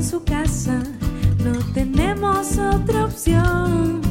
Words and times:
en 0.00 0.06
su 0.06 0.24
casa, 0.24 0.82
no 1.44 1.52
tenemos 1.74 2.56
otra 2.56 3.04
opción. 3.04 4.09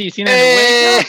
Sí, 0.00 0.10
sin 0.10 0.26
¡Eh! 0.30 1.00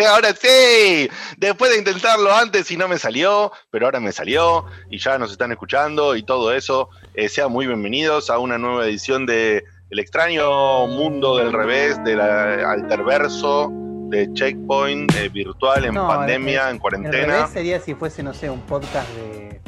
el 0.00 0.06
ahora 0.08 0.34
sí, 0.34 1.08
después 1.36 1.70
de 1.70 1.78
intentarlo 1.78 2.34
antes 2.34 2.68
y 2.72 2.76
no 2.76 2.88
me 2.88 2.98
salió, 2.98 3.52
pero 3.70 3.86
ahora 3.86 4.00
me 4.00 4.10
salió 4.10 4.64
y 4.90 4.98
ya 4.98 5.16
nos 5.16 5.30
están 5.30 5.52
escuchando 5.52 6.16
y 6.16 6.24
todo 6.24 6.52
eso, 6.52 6.88
eh, 7.14 7.28
sean 7.28 7.52
muy 7.52 7.68
bienvenidos 7.68 8.28
a 8.28 8.38
una 8.40 8.58
nueva 8.58 8.84
edición 8.84 9.26
de 9.26 9.62
El 9.90 10.00
extraño 10.00 10.88
mundo 10.88 11.36
del 11.36 11.52
revés, 11.52 12.02
del 12.02 12.20
alterverso, 12.20 13.68
de 14.08 14.28
Checkpoint 14.34 15.14
eh, 15.14 15.28
virtual 15.28 15.84
en 15.84 15.94
No, 15.94 16.08
pandemia, 16.08 16.62
el- 16.64 16.68
en 16.70 16.74
El 16.74 16.80
cuarentena. 16.80 17.26
revés 17.36 17.50
sería 17.52 17.78
si 17.78 17.94
fuese, 17.94 18.24
no 18.24 18.34
sé, 18.34 18.50
un 18.50 18.62
podcast 18.62 19.08
de 19.10 19.60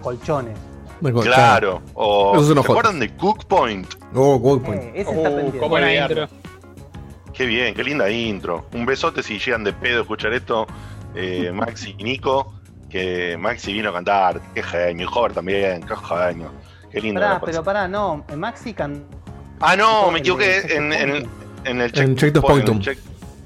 colchones. 0.00 0.58
Bueno, 1.02 1.20
Claro, 1.20 1.82
o 1.92 2.42
¿se 2.42 2.58
acuerdan 2.58 2.98
de 2.98 3.14
Cook 3.14 3.44
Point? 3.44 3.86
Oh, 4.14 4.38
good 4.38 4.62
point. 4.62 4.82
Eh, 4.84 4.92
ese 5.02 5.10
está 5.10 5.28
pendiente. 5.28 5.58
cómo 5.58 5.68
Buena 5.68 5.94
intro. 5.94 6.28
Qué 7.38 7.46
bien, 7.46 7.72
qué 7.72 7.84
linda 7.84 8.10
intro. 8.10 8.66
Un 8.72 8.84
besote 8.84 9.22
si 9.22 9.38
llegan 9.38 9.62
de 9.62 9.72
pedo 9.72 9.98
a 10.00 10.02
escuchar 10.02 10.32
esto, 10.32 10.66
eh, 11.14 11.52
Maxi 11.54 11.94
y 11.96 12.02
Nico, 12.02 12.52
que 12.90 13.36
Maxi 13.38 13.72
vino 13.72 13.90
a 13.90 13.92
cantar, 13.92 14.40
qué 14.54 14.62
genio, 14.64 15.06
y 15.08 15.08
Hover 15.18 15.32
también, 15.34 15.84
qué 15.86 15.94
genio. 15.96 16.50
Qué 16.90 17.00
lindo. 17.00 17.20
Pará, 17.20 17.40
pero 17.40 17.62
pará, 17.62 17.86
no. 17.86 18.24
Maxi 18.36 18.74
can... 18.74 19.04
Ah, 19.60 19.76
no, 19.76 20.10
me 20.10 20.18
equivoqué 20.18 20.62
en, 20.76 20.90
to 20.90 20.96
en, 20.96 21.28
en 21.64 21.80
el 21.80 21.96
En 22.00 22.16
Check 22.16 22.32
to 22.34 22.40
point, 22.40 22.64
Pointum. 22.64 22.80
Check, 22.80 22.98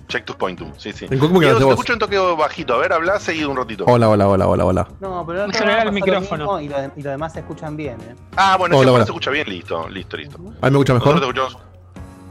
check 0.08 0.24
to 0.24 0.38
Pointum, 0.38 0.72
sí, 0.78 0.90
sí. 0.92 1.04
En 1.10 1.18
Diego, 1.40 1.40
quedaste 1.40 1.58
te 1.58 1.64
vos. 1.64 1.72
escucho 1.74 1.92
un 1.92 1.98
toque 1.98 2.16
bajito, 2.18 2.74
a 2.74 2.78
ver, 2.78 2.94
habla 2.94 3.20
seguido 3.20 3.50
un 3.50 3.58
ratito. 3.58 3.84
Hola, 3.86 4.08
hola, 4.08 4.26
hola, 4.26 4.46
hola, 4.48 4.64
hola. 4.64 4.88
No, 5.00 5.22
pero 5.26 5.44
En 5.44 5.50
no 5.50 5.58
general, 5.58 5.88
el 5.88 5.92
micrófono. 5.92 6.60
Y 6.62 6.68
lo, 6.70 6.80
de- 6.80 6.90
y 6.96 7.02
lo 7.02 7.10
demás 7.10 7.34
se 7.34 7.40
escuchan 7.40 7.76
bien, 7.76 8.00
¿eh? 8.00 8.14
Ah, 8.36 8.56
bueno, 8.58 8.78
Hola, 8.78 8.92
se 9.04 9.10
escucha 9.10 9.30
bien, 9.30 9.46
listo, 9.50 9.86
listo, 9.90 10.16
listo. 10.16 10.36
¿A 10.38 10.40
mí 10.40 10.48
me 10.62 10.68
escucha 10.68 10.94
Nosotros 10.94 11.52
mejor? 11.54 11.71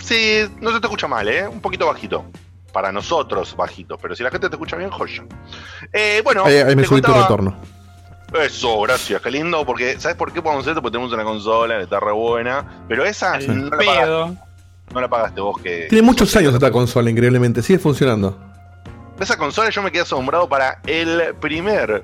Sí, 0.02 0.42
no 0.60 0.72
se 0.72 0.80
te 0.80 0.88
escucha 0.88 1.08
mal, 1.08 1.28
¿eh? 1.28 1.48
Un 1.48 1.62
poquito 1.62 1.88
bajito. 1.88 2.26
Para 2.74 2.92
nosotros, 2.92 3.56
bajito. 3.56 3.98
Pero 3.98 4.16
si 4.16 4.24
la 4.24 4.32
gente 4.32 4.50
te 4.50 4.56
escucha 4.56 4.78
bien, 4.78 4.90
joya. 4.90 5.26
Eh, 5.92 6.22
bueno, 6.24 6.46
Ahí, 6.46 6.58
ahí 6.58 6.76
me 6.76 6.86
subí 6.86 7.02
tu 7.02 7.12
retorno. 7.14 7.56
Eso, 8.34 8.80
gracias, 8.82 9.22
qué 9.22 9.30
lindo. 9.30 9.66
Porque, 9.66 10.00
¿sabes 10.00 10.16
por 10.16 10.32
qué 10.32 10.42
podemos 10.42 10.64
hacer 10.64 10.72
esto? 10.72 10.82
Porque 10.82 10.94
tenemos 10.94 11.14
una 11.14 11.24
consola 11.24 11.78
que 11.78 11.84
está 11.84 12.00
re 12.00 12.14
buena. 12.14 12.84
Pero 12.88 13.04
esa 13.04 13.38
no 13.40 13.70
la, 13.70 13.78
pagaste, 13.78 14.40
no 14.94 15.02
la 15.02 15.10
pagaste 15.10 15.42
vos. 15.42 15.62
que 15.62 15.88
Tiene 15.90 16.02
muchos 16.06 16.34
años 16.36 16.54
esta 16.54 16.72
consola, 16.72 17.10
increíblemente. 17.10 17.62
Sigue 17.62 17.80
funcionando. 17.80 18.40
Esa 19.20 19.38
consola 19.38 19.70
yo 19.70 19.84
me 19.84 19.92
quedé 19.92 20.02
asombrado 20.02 20.50
para 20.50 20.80
el 20.88 21.36
primer, 21.36 22.04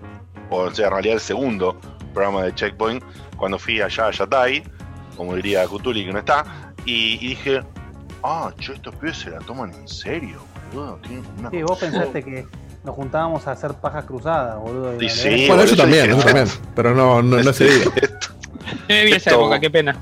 o 0.51 0.69
sea, 0.71 0.85
en 0.85 0.91
realidad 0.91 1.15
el 1.15 1.21
segundo 1.21 1.79
programa 2.13 2.43
de 2.43 2.53
Checkpoint, 2.53 3.03
cuando 3.37 3.57
fui 3.57 3.81
allá 3.81 4.07
a 4.07 4.11
Yatay, 4.11 4.63
como 5.15 5.33
diría 5.35 5.65
Cutuli 5.67 6.05
que 6.05 6.13
no 6.13 6.19
está, 6.19 6.45
y, 6.85 7.17
y 7.19 7.29
dije, 7.29 7.63
ah, 8.23 8.51
che, 8.59 8.73
estos 8.73 8.93
pibes 8.95 9.17
se 9.17 9.29
la 9.31 9.39
toman 9.39 9.73
en 9.73 9.87
serio, 9.87 10.39
boludo. 10.73 10.95
tienen 11.01 11.25
una 11.39 11.49
Sí, 11.49 11.61
vos 11.61 11.71
consola". 11.79 11.91
pensaste 11.91 12.23
que 12.23 12.45
nos 12.83 12.95
juntábamos 12.95 13.47
a 13.47 13.51
hacer 13.51 13.73
pajas 13.75 14.05
cruzadas, 14.05 14.57
boludo. 14.59 15.01
Y 15.01 15.05
Y 15.05 15.09
sí, 15.09 15.45
bueno, 15.47 15.63
eso 15.63 15.75
también, 15.75 16.09
eso 16.11 16.21
también. 16.23 16.47
Pero 16.75 16.93
no, 16.95 17.21
no, 17.21 17.41
no 17.41 17.53
se 17.53 17.65
diga. 17.65 17.91
Esto- 18.01 18.29
No 18.89 18.95
viví 18.95 19.11
esa 19.13 19.31
época, 19.31 19.59
qué 19.59 19.69
pena. 19.69 19.95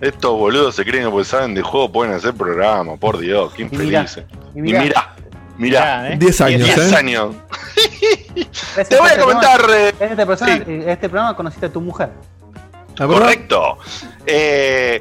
Estos 0.00 0.32
boludos 0.32 0.74
se 0.74 0.84
creen 0.84 1.04
que 1.04 1.10
porque 1.10 1.24
saben 1.26 1.54
de 1.54 1.62
juego 1.62 1.92
pueden 1.92 2.14
hacer 2.14 2.32
programa, 2.34 2.96
por 2.96 3.18
Dios, 3.18 3.52
qué 3.54 3.62
infelices. 3.62 4.24
Y 4.54 4.62
mirá, 4.62 4.82
mirá, 4.82 5.14
mirá, 5.58 5.80
Ya, 5.80 6.08
¿eh? 6.12 6.16
10 6.18 6.40
años, 6.40 6.64
10 6.64 6.78
¿eh? 6.92 6.96
años. 6.96 7.34
Te 8.88 8.98
voy 8.98 9.10
a 9.10 9.18
comentar, 9.20 9.60
eh, 9.70 9.94
En 10.00 10.10
este, 10.10 10.26
persona- 10.26 10.56
Sí. 10.56 10.62
en 10.66 10.88
este 10.88 11.08
programa 11.08 11.36
conociste 11.36 11.66
a 11.66 11.72
tu 11.72 11.80
mujer. 11.80 12.10
Correcto. 12.96 13.78
Eh, 14.26 15.00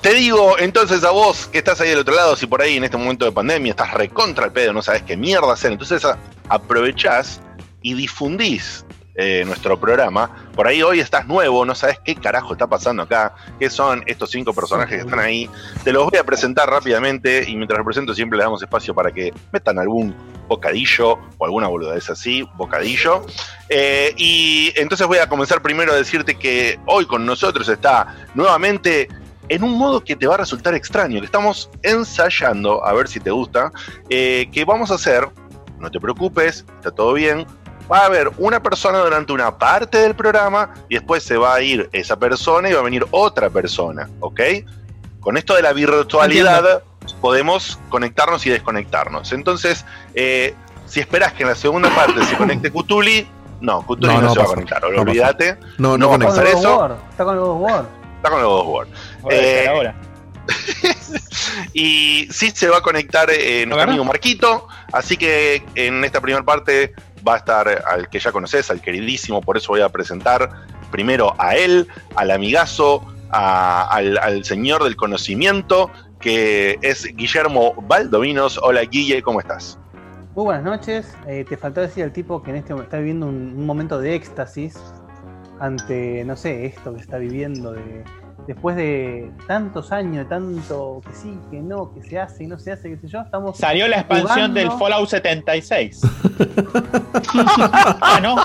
te 0.00 0.14
digo 0.14 0.58
entonces 0.58 1.04
a 1.04 1.10
vos 1.10 1.46
que 1.46 1.58
estás 1.58 1.80
ahí 1.80 1.90
del 1.90 1.98
otro 1.98 2.14
lado, 2.14 2.36
si 2.36 2.46
por 2.46 2.62
ahí 2.62 2.76
en 2.76 2.84
este 2.84 2.96
momento 2.96 3.24
de 3.24 3.32
pandemia 3.32 3.70
estás 3.70 3.92
recontra 3.92 4.46
el 4.46 4.52
pedo, 4.52 4.72
no 4.72 4.82
sabes 4.82 5.02
qué 5.02 5.16
mierda 5.16 5.52
hacer, 5.52 5.72
entonces 5.72 6.02
aprovechás 6.48 7.40
y 7.82 7.94
difundís 7.94 8.84
eh, 9.16 9.44
nuestro 9.44 9.78
programa. 9.78 10.48
Por 10.54 10.66
ahí 10.66 10.82
hoy 10.82 11.00
estás 11.00 11.26
nuevo, 11.26 11.66
no 11.66 11.74
sabes 11.74 11.98
qué 12.02 12.14
carajo 12.14 12.54
está 12.54 12.66
pasando 12.66 13.02
acá, 13.02 13.34
qué 13.58 13.68
son 13.68 14.02
estos 14.06 14.30
cinco 14.30 14.54
personajes 14.54 14.96
que 14.96 15.04
están 15.04 15.18
ahí. 15.18 15.50
Te 15.84 15.92
los 15.92 16.08
voy 16.08 16.18
a 16.18 16.24
presentar 16.24 16.70
rápidamente 16.70 17.44
y 17.46 17.54
mientras 17.56 17.76
los 17.76 17.84
presento 17.84 18.14
siempre 18.14 18.38
le 18.38 18.44
damos 18.44 18.62
espacio 18.62 18.94
para 18.94 19.12
que 19.12 19.34
metan 19.52 19.78
algún 19.78 20.14
bocadillo 20.48 21.18
o 21.36 21.44
alguna 21.44 21.66
boludez 21.66 22.08
así, 22.08 22.48
bocadillo. 22.54 23.26
Eh, 23.68 24.14
y 24.16 24.72
entonces 24.76 25.06
voy 25.06 25.18
a 25.18 25.28
comenzar 25.28 25.60
primero 25.60 25.92
a 25.92 25.96
decirte 25.96 26.36
que 26.36 26.78
hoy 26.86 27.04
con 27.04 27.26
nosotros 27.26 27.68
está 27.68 28.28
nuevamente 28.34 29.08
en 29.50 29.64
un 29.64 29.76
modo 29.76 30.02
que 30.02 30.14
te 30.14 30.26
va 30.26 30.34
a 30.34 30.38
resultar 30.38 30.74
extraño, 30.74 31.18
que 31.18 31.26
estamos 31.26 31.68
ensayando, 31.82 32.86
a 32.86 32.92
ver 32.92 33.08
si 33.08 33.18
te 33.18 33.30
gusta, 33.32 33.72
eh, 34.08 34.48
que 34.52 34.64
vamos 34.64 34.92
a 34.92 34.94
hacer, 34.94 35.28
no 35.78 35.90
te 35.90 35.98
preocupes, 36.00 36.64
está 36.76 36.92
todo 36.92 37.12
bien, 37.14 37.44
va 37.90 37.98
a 37.98 38.06
haber 38.06 38.30
una 38.38 38.62
persona 38.62 38.98
durante 38.98 39.32
una 39.32 39.58
parte 39.58 39.98
del 39.98 40.14
programa 40.14 40.72
y 40.88 40.94
después 40.94 41.24
se 41.24 41.36
va 41.36 41.56
a 41.56 41.60
ir 41.62 41.90
esa 41.92 42.16
persona 42.16 42.70
y 42.70 42.74
va 42.74 42.80
a 42.80 42.84
venir 42.84 43.04
otra 43.10 43.50
persona, 43.50 44.08
¿ok? 44.20 44.40
Con 45.18 45.36
esto 45.36 45.56
de 45.56 45.62
la 45.62 45.72
virtualidad 45.72 46.84
podemos 47.20 47.80
conectarnos 47.88 48.46
y 48.46 48.50
desconectarnos. 48.50 49.32
Entonces, 49.32 49.84
eh, 50.14 50.54
si 50.86 51.00
esperas 51.00 51.32
que 51.32 51.42
en 51.42 51.48
la 51.48 51.56
segunda 51.56 51.92
parte 51.92 52.24
se 52.24 52.36
conecte 52.36 52.70
Cutuli, 52.72 53.26
no, 53.60 53.84
Cutuli 53.84 54.14
No, 54.14 54.20
no, 54.20 54.26
no 54.28 54.32
se 54.32 54.38
va 54.38 54.44
a 54.44 54.48
conectar, 54.48 54.84
olvídate, 54.84 55.58
No, 55.78 55.98
no, 55.98 56.16
pasar 56.20 56.46
eso. 56.46 56.96
Está 57.10 57.24
con 57.24 57.34
el 57.34 57.40
War. 57.40 57.84
está 58.16 58.30
con 58.30 58.38
el 58.38 58.46
God 58.46 58.60
of 58.60 58.68
War. 58.68 58.86
Ahora, 58.86 58.90
Eh, 59.30 59.66
ahora. 59.68 59.94
y 61.74 62.26
sí 62.30 62.50
se 62.50 62.68
va 62.68 62.78
a 62.78 62.80
conectar 62.82 63.28
eh, 63.30 63.64
nuestro 63.66 63.88
amigo 63.90 64.04
Marquito, 64.04 64.66
así 64.92 65.16
que 65.16 65.62
en 65.74 66.04
esta 66.04 66.20
primera 66.20 66.44
parte 66.44 66.92
va 67.26 67.34
a 67.34 67.36
estar 67.38 67.84
al 67.86 68.08
que 68.08 68.18
ya 68.18 68.32
conoces, 68.32 68.70
al 68.70 68.80
queridísimo, 68.80 69.40
por 69.40 69.56
eso 69.56 69.68
voy 69.68 69.80
a 69.82 69.88
presentar 69.88 70.50
primero 70.90 71.34
a 71.38 71.54
él, 71.56 71.86
al 72.16 72.30
amigazo, 72.30 73.04
a- 73.30 73.86
al, 73.90 74.18
al 74.18 74.44
señor 74.44 74.82
del 74.84 74.96
conocimiento, 74.96 75.90
que 76.18 76.78
es 76.82 77.04
Guillermo 77.14 77.74
Valdovinos. 77.86 78.58
Hola 78.62 78.82
Guille, 78.82 79.22
¿cómo 79.22 79.40
estás? 79.40 79.78
Muy 80.34 80.44
buenas 80.44 80.64
noches. 80.64 81.14
Eh, 81.26 81.44
te 81.48 81.56
faltó 81.56 81.80
decir 81.80 82.04
al 82.04 82.12
tipo 82.12 82.42
que 82.42 82.50
en 82.50 82.56
este 82.56 82.74
está 82.74 82.98
viviendo 82.98 83.26
un, 83.26 83.54
un 83.56 83.66
momento 83.66 83.98
de 84.00 84.14
éxtasis 84.14 84.76
ante, 85.60 86.24
no 86.24 86.36
sé, 86.36 86.66
esto 86.66 86.94
que 86.94 87.00
está 87.00 87.18
viviendo 87.18 87.72
de, 87.72 88.04
después 88.46 88.76
de 88.76 89.30
tantos 89.46 89.92
años, 89.92 90.16
de 90.18 90.24
tanto 90.24 91.00
que 91.06 91.14
sí, 91.14 91.38
que 91.50 91.60
no, 91.60 91.92
que 91.94 92.02
se 92.02 92.18
hace 92.18 92.44
y 92.44 92.46
no 92.46 92.58
se 92.58 92.72
hace, 92.72 92.90
qué 92.90 92.96
sé 92.98 93.08
yo. 93.08 93.20
Estamos 93.20 93.56
Salió 93.56 93.86
la 93.88 93.96
expansión 93.98 94.30
jugando. 94.50 94.60
del 94.60 94.70
Fallout 94.72 95.08
76. 95.08 96.00
ah, 98.00 98.20
no. 98.22 98.36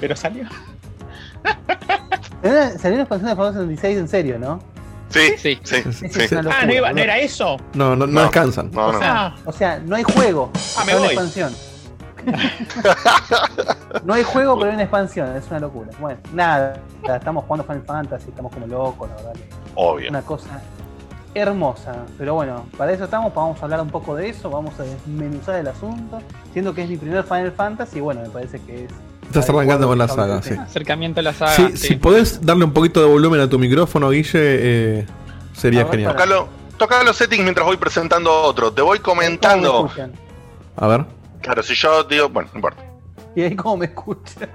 Pero 0.00 0.16
salió. 0.16 0.44
Salió 2.42 2.94
una 2.94 3.02
expansión 3.02 3.30
de 3.30 3.36
Fallout 3.36 3.54
76 3.54 3.98
en 3.98 4.08
serio, 4.08 4.38
¿no? 4.38 4.60
Sí, 5.08 5.20
Sí. 5.38 5.58
sí, 5.62 5.76
locura, 6.34 6.56
Ah, 6.60 6.66
¿no, 6.66 6.72
iba- 6.74 6.92
¿no 6.92 6.98
era 7.00 7.18
eso? 7.18 7.56
No, 7.74 7.90
no, 7.94 8.06
no 8.06 8.12
No. 8.12 8.20
descansan. 8.22 8.70
No, 8.72 8.92
no. 8.92 9.34
O 9.44 9.52
sea, 9.52 9.78
no 9.78 9.94
hay 9.96 10.02
juego. 10.02 10.50
Ah, 10.76 10.82
me 10.84 10.94
voy. 10.96 11.06
expansión. 11.06 11.52
No 14.04 14.14
hay 14.14 14.22
juego, 14.22 14.56
pero 14.56 14.70
hay 14.70 14.74
una 14.74 14.82
expansión, 14.82 15.34
es 15.36 15.46
una 15.50 15.60
locura. 15.60 15.90
Bueno, 16.00 16.18
nada, 16.32 16.78
estamos 17.02 17.44
jugando 17.44 17.64
Final 17.64 17.82
Fantasy, 17.86 18.28
estamos 18.28 18.52
como 18.52 18.66
locos, 18.66 19.08
la 19.08 19.16
verdad 19.16 19.32
Obvio. 19.74 20.10
una 20.10 20.22
cosa 20.22 20.60
hermosa. 21.34 21.94
Pero 22.16 22.34
bueno, 22.34 22.66
para 22.76 22.92
eso 22.92 23.04
estamos, 23.04 23.34
vamos 23.34 23.60
a 23.60 23.64
hablar 23.64 23.80
un 23.80 23.90
poco 23.90 24.14
de 24.14 24.28
eso, 24.28 24.50
vamos 24.50 24.78
a 24.78 24.84
desmenuzar 24.84 25.56
el 25.56 25.68
asunto. 25.68 26.20
Siendo 26.52 26.74
que 26.74 26.82
es 26.82 26.88
mi 26.88 26.96
primer 26.96 27.24
Final 27.24 27.52
Fantasy, 27.52 27.98
y 27.98 28.00
bueno, 28.00 28.22
me 28.22 28.28
parece 28.28 28.60
que 28.60 28.84
es. 28.84 28.90
Estás 29.26 29.48
arrancando 29.48 29.88
con 29.88 29.98
la 29.98 30.06
saga, 30.06 30.42
sí. 30.42 30.54
Acercamiento 30.54 31.20
a 31.20 31.22
la 31.22 31.32
saga. 31.32 31.52
Sí, 31.52 31.68
sí. 31.76 31.88
Si 31.88 31.94
podés 31.96 32.44
darle 32.44 32.64
un 32.64 32.72
poquito 32.72 33.00
de 33.00 33.06
volumen 33.06 33.40
a 33.40 33.48
tu 33.48 33.58
micrófono, 33.58 34.10
Guille, 34.10 34.30
eh, 34.34 35.06
sería 35.54 35.84
ver, 35.84 35.92
genial. 35.92 36.12
Tocalo, 36.12 36.48
toca 36.76 37.02
los 37.02 37.16
settings 37.16 37.42
mientras 37.42 37.66
voy 37.66 37.76
presentando 37.76 38.30
otro. 38.32 38.72
Te 38.72 38.82
voy 38.82 38.98
¿Cómo 39.00 39.20
me 39.20 39.26
comentando. 39.26 39.90
A 40.76 40.86
ver. 40.86 41.06
Claro, 41.44 41.62
si 41.62 41.74
yo 41.74 42.02
digo, 42.04 42.28
bueno, 42.30 42.48
no 42.52 42.58
importa. 42.58 42.82
Y 43.36 43.42
ahí 43.42 43.54
cómo 43.56 43.76
me 43.78 43.86
escuchan. 43.86 44.48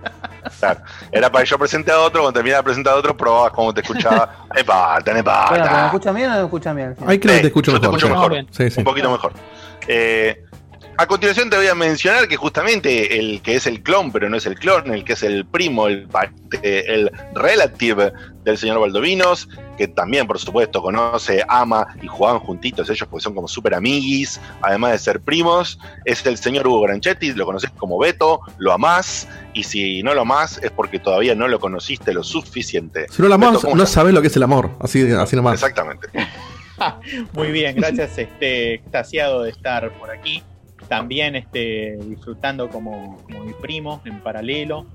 Claro. 0.59 0.81
Era 1.12 1.30
para 1.31 1.44
que 1.44 1.50
yo 1.50 1.59
presente 1.59 1.91
a 1.91 2.00
otro, 2.00 2.21
cuando 2.21 2.33
terminaba 2.39 2.59
de 2.62 2.63
presentar 2.63 2.94
a 2.94 2.97
otro, 2.97 3.15
probabas 3.15 3.51
cómo 3.51 3.74
te 3.74 3.81
escuchaba. 3.81 4.47
¡Epata, 4.56 5.03
Bueno, 5.03 5.03
¿pero 5.03 5.13
¿me 5.15 5.19
epata! 5.19 5.86
escuchan 5.88 6.15
bien 6.15 6.27
o 6.27 6.31
no 6.31 6.38
me 6.39 6.44
escuchan 6.45 6.75
bien? 6.75 6.95
Ahí 7.06 7.19
creo 7.19 7.36
que 7.36 7.41
te 7.41 7.47
escucho 7.47 7.71
yo 7.74 7.80
te 7.80 7.88
mejor. 7.88 7.97
escucho 8.00 8.07
sí. 8.07 8.30
mejor. 8.30 8.45
Sí, 8.51 8.69
sí. 8.71 8.80
Un 8.80 8.83
poquito 8.86 9.12
mejor. 9.12 9.33
Eh, 9.88 10.45
a 11.00 11.07
continuación 11.07 11.50
te 11.50 11.56
voy 11.56 11.68
a 11.68 11.75
mencionar 11.75 12.28
que 12.28 12.36
justamente 12.36 13.18
el 13.18 13.42
que 13.42 13.56
es 13.56 13.66
el 13.68 13.81
clon, 13.81 14.12
pero 14.12 14.30
no 14.30 14.36
es 14.36 14.46
el 14.46 14.60
clon, 14.60 14.94
el 14.94 15.06
que 15.06 15.13
es 15.13 15.24
el 15.24 15.46
primo, 15.46 15.88
el, 15.88 16.10
eh, 16.62 16.84
el 16.88 17.10
relative 17.34 18.12
del 18.44 18.57
señor 18.57 18.81
Valdovinos, 18.81 19.48
que 19.78 19.88
también, 19.88 20.28
por 20.28 20.40
supuesto, 20.40 20.81
conoce, 20.81 21.42
ama 21.48 21.88
y 22.01 22.07
juegan 22.07 22.40
juntitos 22.40 22.90
ellos 22.90 23.07
porque 23.10 23.24
son 23.24 23.34
como 23.34 23.48
súper 23.48 23.75
amiguis, 23.75 24.42
además 24.62 24.92
de 24.92 25.00
ser 25.00 25.22
primos, 25.22 25.80
es 26.04 26.25
el 26.25 26.38
señor 26.38 26.68
Hugo 26.68 26.81
Granchetti, 26.81 27.31
lo 27.31 27.46
conoces 27.46 27.69
como 27.78 27.98
Beto, 27.98 28.42
lo 28.57 28.74
amás, 28.74 29.25
y 29.54 29.63
si 29.63 30.04
no 30.04 30.13
lo 30.13 30.22
amás 30.24 30.60
es 30.62 30.72
porque 30.72 31.00
todavía 31.00 31.34
no 31.34 31.48
lo 31.48 31.62
conociste 31.62 32.12
lo 32.12 32.24
suficiente. 32.24 33.06
Si 33.10 33.22
no 33.22 33.30
Beto, 33.30 33.36
amás, 33.36 33.62
¿cómo 33.62 33.78
no 33.78 33.86
sabes 33.86 34.13
lo 34.13 34.19
que 34.22 34.28
es 34.28 34.36
el 34.36 34.44
amor. 34.44 34.72
Así, 34.81 35.10
así 35.13 35.38
nomás. 35.38 35.54
Exactamente. 35.54 36.10
Muy 37.31 37.54
bien, 37.54 37.78
gracias. 37.78 38.18
Este, 38.18 38.74
extasiado 38.74 39.44
de 39.44 39.51
estar 39.51 39.98
por 39.98 40.12
aquí. 40.12 40.44
También 40.89 41.36
este, 41.36 41.97
disfrutando 42.01 42.68
como, 42.69 43.18
como 43.24 43.44
mi 43.45 43.53
primo 43.53 44.01
en 44.06 44.19
paralelo 44.21 44.86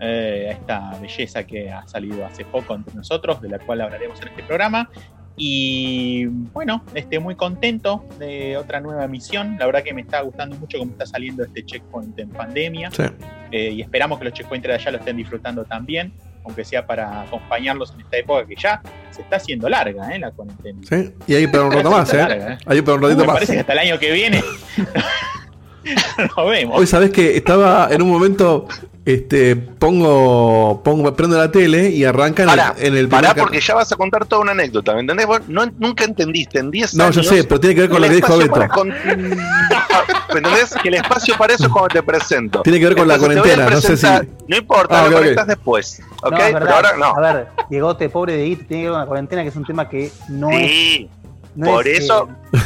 eh, 0.00 0.48
a 0.50 0.52
esta 0.52 0.98
belleza 1.00 1.46
que 1.46 1.70
ha 1.70 1.86
salido 1.86 2.26
hace 2.26 2.44
poco 2.44 2.74
entre 2.74 2.94
nosotros, 2.94 3.40
de 3.40 3.48
la 3.48 3.58
cual 3.60 3.80
hablaremos 3.80 4.20
en 4.20 4.28
este 4.28 4.42
programa. 4.42 4.90
Y 5.36 6.26
bueno, 6.26 6.84
este, 6.94 7.18
muy 7.18 7.34
contento 7.34 8.04
de 8.18 8.56
otra 8.56 8.80
nueva 8.80 9.06
misión. 9.08 9.56
La 9.58 9.66
verdad 9.66 9.82
que 9.82 9.92
me 9.94 10.02
está 10.02 10.20
gustando 10.20 10.56
mucho 10.56 10.78
cómo 10.78 10.92
está 10.92 11.06
saliendo 11.06 11.42
este 11.44 11.64
checkpoint 11.64 12.18
en 12.18 12.30
pandemia. 12.30 12.90
Sí. 12.92 13.02
Eh, 13.50 13.70
y 13.70 13.80
esperamos 13.82 14.18
que 14.18 14.24
los 14.26 14.34
checkpointers 14.34 14.74
de 14.74 14.80
allá 14.80 14.90
lo 14.92 14.98
estén 14.98 15.16
disfrutando 15.16 15.64
también, 15.64 16.12
aunque 16.44 16.64
sea 16.64 16.86
para 16.86 17.22
acompañarlos 17.22 17.92
en 17.94 18.00
esta 18.02 18.16
época 18.16 18.46
que 18.46 18.54
ya 18.56 18.80
se 19.10 19.22
está 19.22 19.36
haciendo 19.36 19.68
larga, 19.68 20.14
¿eh? 20.14 20.18
La 20.20 20.30
cuarentena. 20.30 20.78
Sí. 20.88 21.12
Y 21.26 21.34
ahí 21.34 21.46
para 21.48 21.64
un 21.64 21.72
rato 21.72 21.90
más, 21.90 22.12
¿eh? 22.14 22.16
larga, 22.16 22.52
¿eh? 22.54 22.58
Ahí 22.66 22.82
para 22.82 22.94
un 22.96 23.00
Uh, 23.04 23.06
ratito 23.06 23.20
me 23.22 23.26
más. 23.26 23.34
parece 23.34 23.52
que 23.54 23.60
hasta 23.60 23.72
el 23.72 23.78
año 23.80 23.98
que 23.98 24.12
viene 24.12 24.40
nos 26.36 26.48
vemos. 26.50 26.78
Hoy 26.78 26.86
sabés 26.86 27.10
que 27.10 27.36
estaba 27.36 27.88
en 27.90 28.02
un 28.02 28.10
momento, 28.10 28.66
este, 29.04 29.54
pongo, 29.56 30.80
pongo, 30.82 31.14
prendo 31.14 31.36
la 31.36 31.50
tele 31.50 31.90
y 31.90 32.04
arranca 32.04 32.42
en 32.44 32.48
Pará, 32.48 32.74
el, 32.78 32.86
en 32.86 32.96
el 32.96 33.08
pará 33.08 33.34
porque 33.34 33.60
ya 33.60 33.74
vas 33.74 33.92
a 33.92 33.96
contar 33.96 34.24
toda 34.26 34.42
una 34.42 34.52
anécdota, 34.52 34.94
¿me 34.94 35.00
entendés? 35.00 35.26
Vos 35.26 35.40
no, 35.48 35.66
nunca 35.78 36.04
entendiste 36.04 36.58
en 36.58 36.70
10 36.70 36.94
No, 36.94 37.04
años. 37.04 37.16
yo 37.16 37.22
sé, 37.22 37.44
pero 37.44 37.60
tiene 37.60 37.74
que 37.74 37.80
ver 37.82 37.90
con 37.90 38.00
lo 38.02 38.08
que 38.08 38.14
dijo 38.14 38.36
Beto. 38.38 38.60
con- 38.72 38.88
¿Me 40.32 40.38
entendés? 40.38 40.74
Que 40.82 40.88
el 40.88 40.94
espacio 40.94 41.36
para 41.36 41.52
eso 41.54 41.64
es 41.66 41.68
cuando 41.68 41.88
te 41.88 42.02
presento. 42.02 42.62
Tiene 42.62 42.80
que 42.80 42.86
ver 42.86 42.96
con 42.96 43.06
la 43.06 43.14
Entonces, 43.14 43.40
cuarentena, 43.42 43.70
no 43.70 43.80
sé 43.80 43.96
si- 43.96 44.28
No 44.48 44.56
importa, 44.56 44.98
Ah, 44.98 45.02
lo 45.02 45.08
ok, 45.08 45.12
ok. 45.14 45.18
conectás 45.20 45.46
después. 45.46 46.02
¿Ok? 46.22 46.32
No, 46.32 46.38
pero 46.38 46.74
ahora 46.74 46.96
no. 46.98 47.04
A 47.16 47.20
ver, 47.32 47.46
Diegote, 47.70 48.08
pobre 48.08 48.36
de 48.36 48.46
It, 48.46 48.66
tiene 48.66 48.82
que 48.84 48.88
ver 48.88 48.90
con 48.92 49.00
la 49.00 49.06
cuarentena, 49.06 49.42
que 49.42 49.48
es 49.50 49.56
un 49.56 49.64
tema 49.64 49.88
que 49.88 50.10
no 50.28 50.50
es. 50.50 50.70
Sí, 50.70 51.10
no 51.54 51.66
por 51.66 51.86
es, 51.86 52.00
eso- 52.04 52.28
eh, 52.52 52.58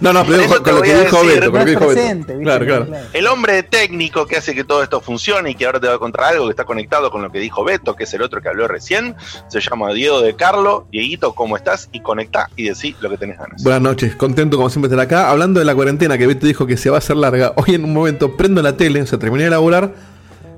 No, 0.00 0.12
no, 0.12 0.24
pero 0.24 0.62
con 0.62 0.74
lo 0.76 0.82
que 0.82 0.94
dijo 0.94 1.24
Beto, 1.24 1.50
con 1.50 1.60
lo 1.60 1.64
que 1.66 1.72
es 1.72 1.78
dijo 1.78 1.88
Beto. 1.88 2.38
Claro, 2.40 2.64
claro. 2.64 2.86
el 3.12 3.26
hombre 3.26 3.62
técnico 3.62 4.26
que 4.26 4.36
hace 4.36 4.54
que 4.54 4.64
todo 4.64 4.82
esto 4.82 5.00
funcione 5.00 5.50
y 5.50 5.54
que 5.54 5.66
ahora 5.66 5.78
te 5.78 5.88
va 5.88 5.94
a 5.94 5.98
contar 5.98 6.24
algo 6.24 6.46
que 6.46 6.50
está 6.50 6.64
conectado 6.64 7.10
con 7.10 7.22
lo 7.22 7.30
que 7.30 7.38
dijo 7.38 7.64
Beto, 7.64 7.94
que 7.94 8.04
es 8.04 8.14
el 8.14 8.22
otro 8.22 8.40
que 8.40 8.48
habló 8.48 8.66
recién, 8.66 9.14
se 9.48 9.60
llama 9.60 9.92
Diego 9.92 10.22
de 10.22 10.34
Carlo. 10.34 10.86
Dieguito, 10.90 11.34
¿cómo 11.34 11.56
estás? 11.56 11.88
Y 11.92 12.00
conectá 12.00 12.48
y 12.56 12.64
decí 12.64 12.96
lo 13.00 13.10
que 13.10 13.18
tenés 13.18 13.38
ganas. 13.38 13.62
Buenas 13.62 13.82
noches, 13.82 14.16
contento 14.16 14.56
como 14.56 14.70
siempre 14.70 14.88
de 14.88 14.94
estar 14.94 15.06
acá. 15.06 15.30
Hablando 15.30 15.60
de 15.60 15.66
la 15.66 15.74
cuarentena 15.74 16.16
que 16.16 16.26
Beto 16.26 16.46
dijo 16.46 16.66
que 16.66 16.76
se 16.76 16.88
va 16.88 16.96
a 16.96 16.98
hacer 16.98 17.16
larga, 17.16 17.52
hoy 17.56 17.74
en 17.74 17.84
un 17.84 17.92
momento 17.92 18.36
prendo 18.36 18.62
la 18.62 18.76
tele, 18.76 19.02
o 19.02 19.06
sea, 19.06 19.18
terminé 19.18 19.44
de 19.44 19.50
laburar, 19.50 19.92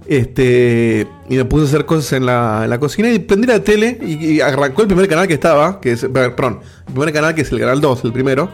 este, 0.06 1.06
y 1.28 1.36
me 1.36 1.44
puse 1.44 1.64
a 1.64 1.68
hacer 1.68 1.84
cosas 1.84 2.12
en 2.12 2.26
la, 2.26 2.62
en 2.64 2.70
la 2.70 2.78
cocina 2.78 3.10
y 3.10 3.18
prendí 3.18 3.46
la 3.46 3.60
tele 3.60 3.98
y, 4.02 4.34
y 4.34 4.40
arrancó 4.40 4.82
el 4.82 4.88
primer 4.88 5.08
canal 5.08 5.26
que 5.26 5.34
estaba, 5.34 5.80
que 5.80 5.92
es, 5.92 6.06
perdón, 6.12 6.60
el 6.86 6.92
primer 6.92 7.12
canal 7.12 7.34
que 7.34 7.42
es 7.42 7.52
el 7.52 7.60
canal 7.60 7.80
2, 7.80 8.04
el 8.04 8.12
primero, 8.12 8.50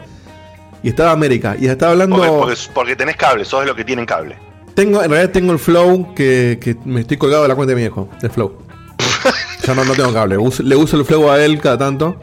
y 0.82 0.88
estaba 0.90 1.10
América, 1.12 1.56
y 1.58 1.66
estaba 1.66 1.92
hablando... 1.92 2.16
Porque, 2.16 2.30
porque, 2.32 2.54
porque 2.75 2.96
tenés 2.96 3.16
cable, 3.16 3.44
sos 3.44 3.60
de 3.60 3.66
los 3.66 3.76
que 3.76 3.84
tienen 3.84 4.06
cable. 4.06 4.36
Tengo, 4.75 5.02
en 5.02 5.10
realidad 5.10 5.32
tengo 5.32 5.52
el 5.52 5.58
flow 5.58 6.14
que, 6.14 6.58
que 6.60 6.76
me 6.84 7.00
estoy 7.00 7.16
colgado 7.16 7.42
de 7.42 7.48
la 7.48 7.54
cuenta 7.56 7.70
de 7.70 7.76
mi 7.76 7.82
viejo, 7.82 8.08
el 8.22 8.30
flow. 8.30 8.58
Ya 9.66 9.75
no, 9.75 9.84
no 9.84 9.92
tengo 9.92 10.12
cable, 10.14 10.38
uso- 10.38 10.62
le 10.62 10.76
uso 10.76 10.96
el 10.96 11.04
flow 11.04 11.30
a 11.30 11.44
él 11.44 11.60
cada 11.60 11.76
tanto. 11.76 12.16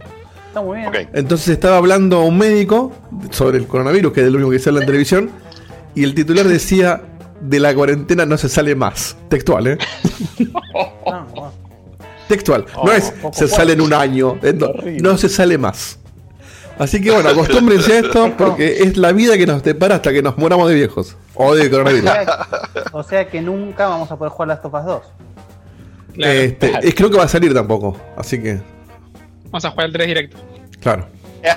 Está 0.48 0.62
muy 0.62 0.78
bien. 0.80 1.10
Entonces 1.14 1.50
estaba 1.50 1.78
hablando 1.78 2.22
un 2.22 2.38
médico 2.38 2.92
sobre 3.30 3.58
el 3.58 3.68
coronavirus, 3.68 4.14
que 4.14 4.22
es 4.22 4.28
lo 4.32 4.38
único 4.38 4.52
que 4.52 4.60
se 4.60 4.70
habla 4.70 4.82
en 4.82 4.88
televisión, 4.88 5.30
y 5.94 6.04
el 6.06 6.16
titular 6.16 6.48
decía, 6.48 7.02
de 7.42 7.60
la 7.60 7.76
cuarentena 7.76 8.26
no 8.26 8.38
se 8.38 8.48
sale 8.50 8.74
más. 8.74 9.18
Textual, 9.30 9.68
¿eh? 9.68 9.78
No, 10.40 11.26
no. 11.36 11.52
Textual. 12.28 12.66
No 12.74 12.82
Oh, 12.84 12.92
es 12.92 13.14
se 13.34 13.48
sale 13.48 13.74
en 13.74 13.82
un 13.82 13.94
año, 13.94 14.40
no, 14.56 14.70
no 15.02 15.18
se 15.18 15.30
sale 15.30 15.58
más. 15.58 16.00
Así 16.78 17.02
que 17.02 17.12
bueno, 17.12 17.30
acostúmbrense 17.30 17.94
a 17.94 18.00
esto 18.00 18.34
porque 18.38 18.84
es 18.84 18.98
la 18.98 19.12
vida 19.14 19.38
que 19.38 19.46
nos 19.46 19.64
depara 19.64 19.96
hasta 19.96 20.12
que 20.12 20.22
nos 20.22 20.38
moramos 20.38 20.68
de 20.70 20.76
viejos. 20.76 21.16
O 21.34 21.56
de 21.56 21.68
O 21.68 21.72
coronavirus. 21.72 22.10
sea, 22.10 22.48
o 22.92 23.04
sea 23.04 23.28
que 23.30 23.42
nunca 23.42 23.88
vamos 23.88 24.12
a 24.12 24.18
poder 24.18 24.32
jugar 24.32 24.48
las 24.50 24.62
Tofas 24.62 24.86
2. 24.86 25.02
Claro. 26.16 26.34
Este, 26.34 26.70
claro. 26.70 26.88
es- 26.88 26.96
creo 26.96 27.10
que 27.12 27.18
va 27.18 27.24
a 27.24 27.28
salir 27.30 27.54
tampoco. 27.54 27.98
Así 28.18 28.42
que, 28.42 28.60
Vamos 29.46 29.66
a 29.66 29.70
jugar 29.72 29.88
el 29.88 29.94
3 29.94 30.08
directo. 30.08 30.38
claro. 30.82 31.08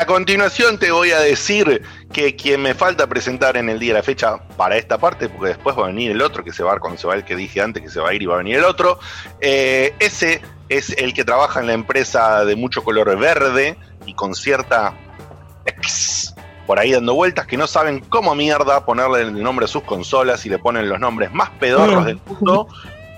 A 0.00 0.04
continuación 0.04 0.78
te 0.78 0.90
voy 0.90 1.12
a 1.12 1.20
decir 1.20 1.80
que 2.12 2.36
quien 2.36 2.60
me 2.60 2.74
falta 2.74 3.06
presentar 3.06 3.56
en 3.56 3.70
el 3.70 3.78
día 3.78 3.94
de 3.94 4.00
la 4.00 4.02
fecha 4.02 4.36
para 4.58 4.76
esta 4.76 4.98
parte, 4.98 5.30
porque 5.30 5.48
después 5.48 5.74
va 5.78 5.84
a 5.84 5.86
venir 5.86 6.10
el 6.10 6.20
otro, 6.20 6.44
que 6.44 6.52
se 6.52 6.62
va 6.62 6.72
a 6.72 6.74
ir 6.74 6.80
cuando 6.80 7.00
se 7.00 7.06
va 7.06 7.14
el 7.14 7.24
que 7.24 7.34
dije 7.34 7.62
antes, 7.62 7.82
que 7.82 7.88
se 7.88 7.98
va 7.98 8.10
a 8.10 8.14
ir 8.14 8.20
y 8.22 8.26
va 8.26 8.34
a 8.34 8.38
venir 8.38 8.56
el 8.58 8.64
otro. 8.66 8.98
eh, 9.40 9.94
ese 9.98 10.42
es 10.68 10.90
el 10.98 11.14
que 11.14 11.24
trabaja 11.24 11.60
en 11.60 11.68
la 11.68 11.72
empresa 11.72 12.44
de 12.44 12.54
mucho 12.54 12.84
color 12.84 13.16
verde 13.18 13.78
y 14.04 14.12
con 14.12 14.34
cierta 14.34 14.92
por 16.66 16.78
ahí 16.78 16.92
dando 16.92 17.14
vueltas 17.14 17.46
que 17.46 17.56
no 17.56 17.66
saben 17.66 18.00
cómo 18.00 18.34
mierda 18.34 18.84
ponerle 18.84 19.22
el 19.22 19.42
nombre 19.42 19.64
a 19.64 19.68
sus 19.68 19.82
consolas 19.84 20.44
y 20.44 20.50
le 20.50 20.58
ponen 20.58 20.88
los 20.88 21.00
nombres 21.00 21.32
más 21.32 21.48
pedorros 21.58 22.04
del 22.04 22.20
mundo. 22.26 22.68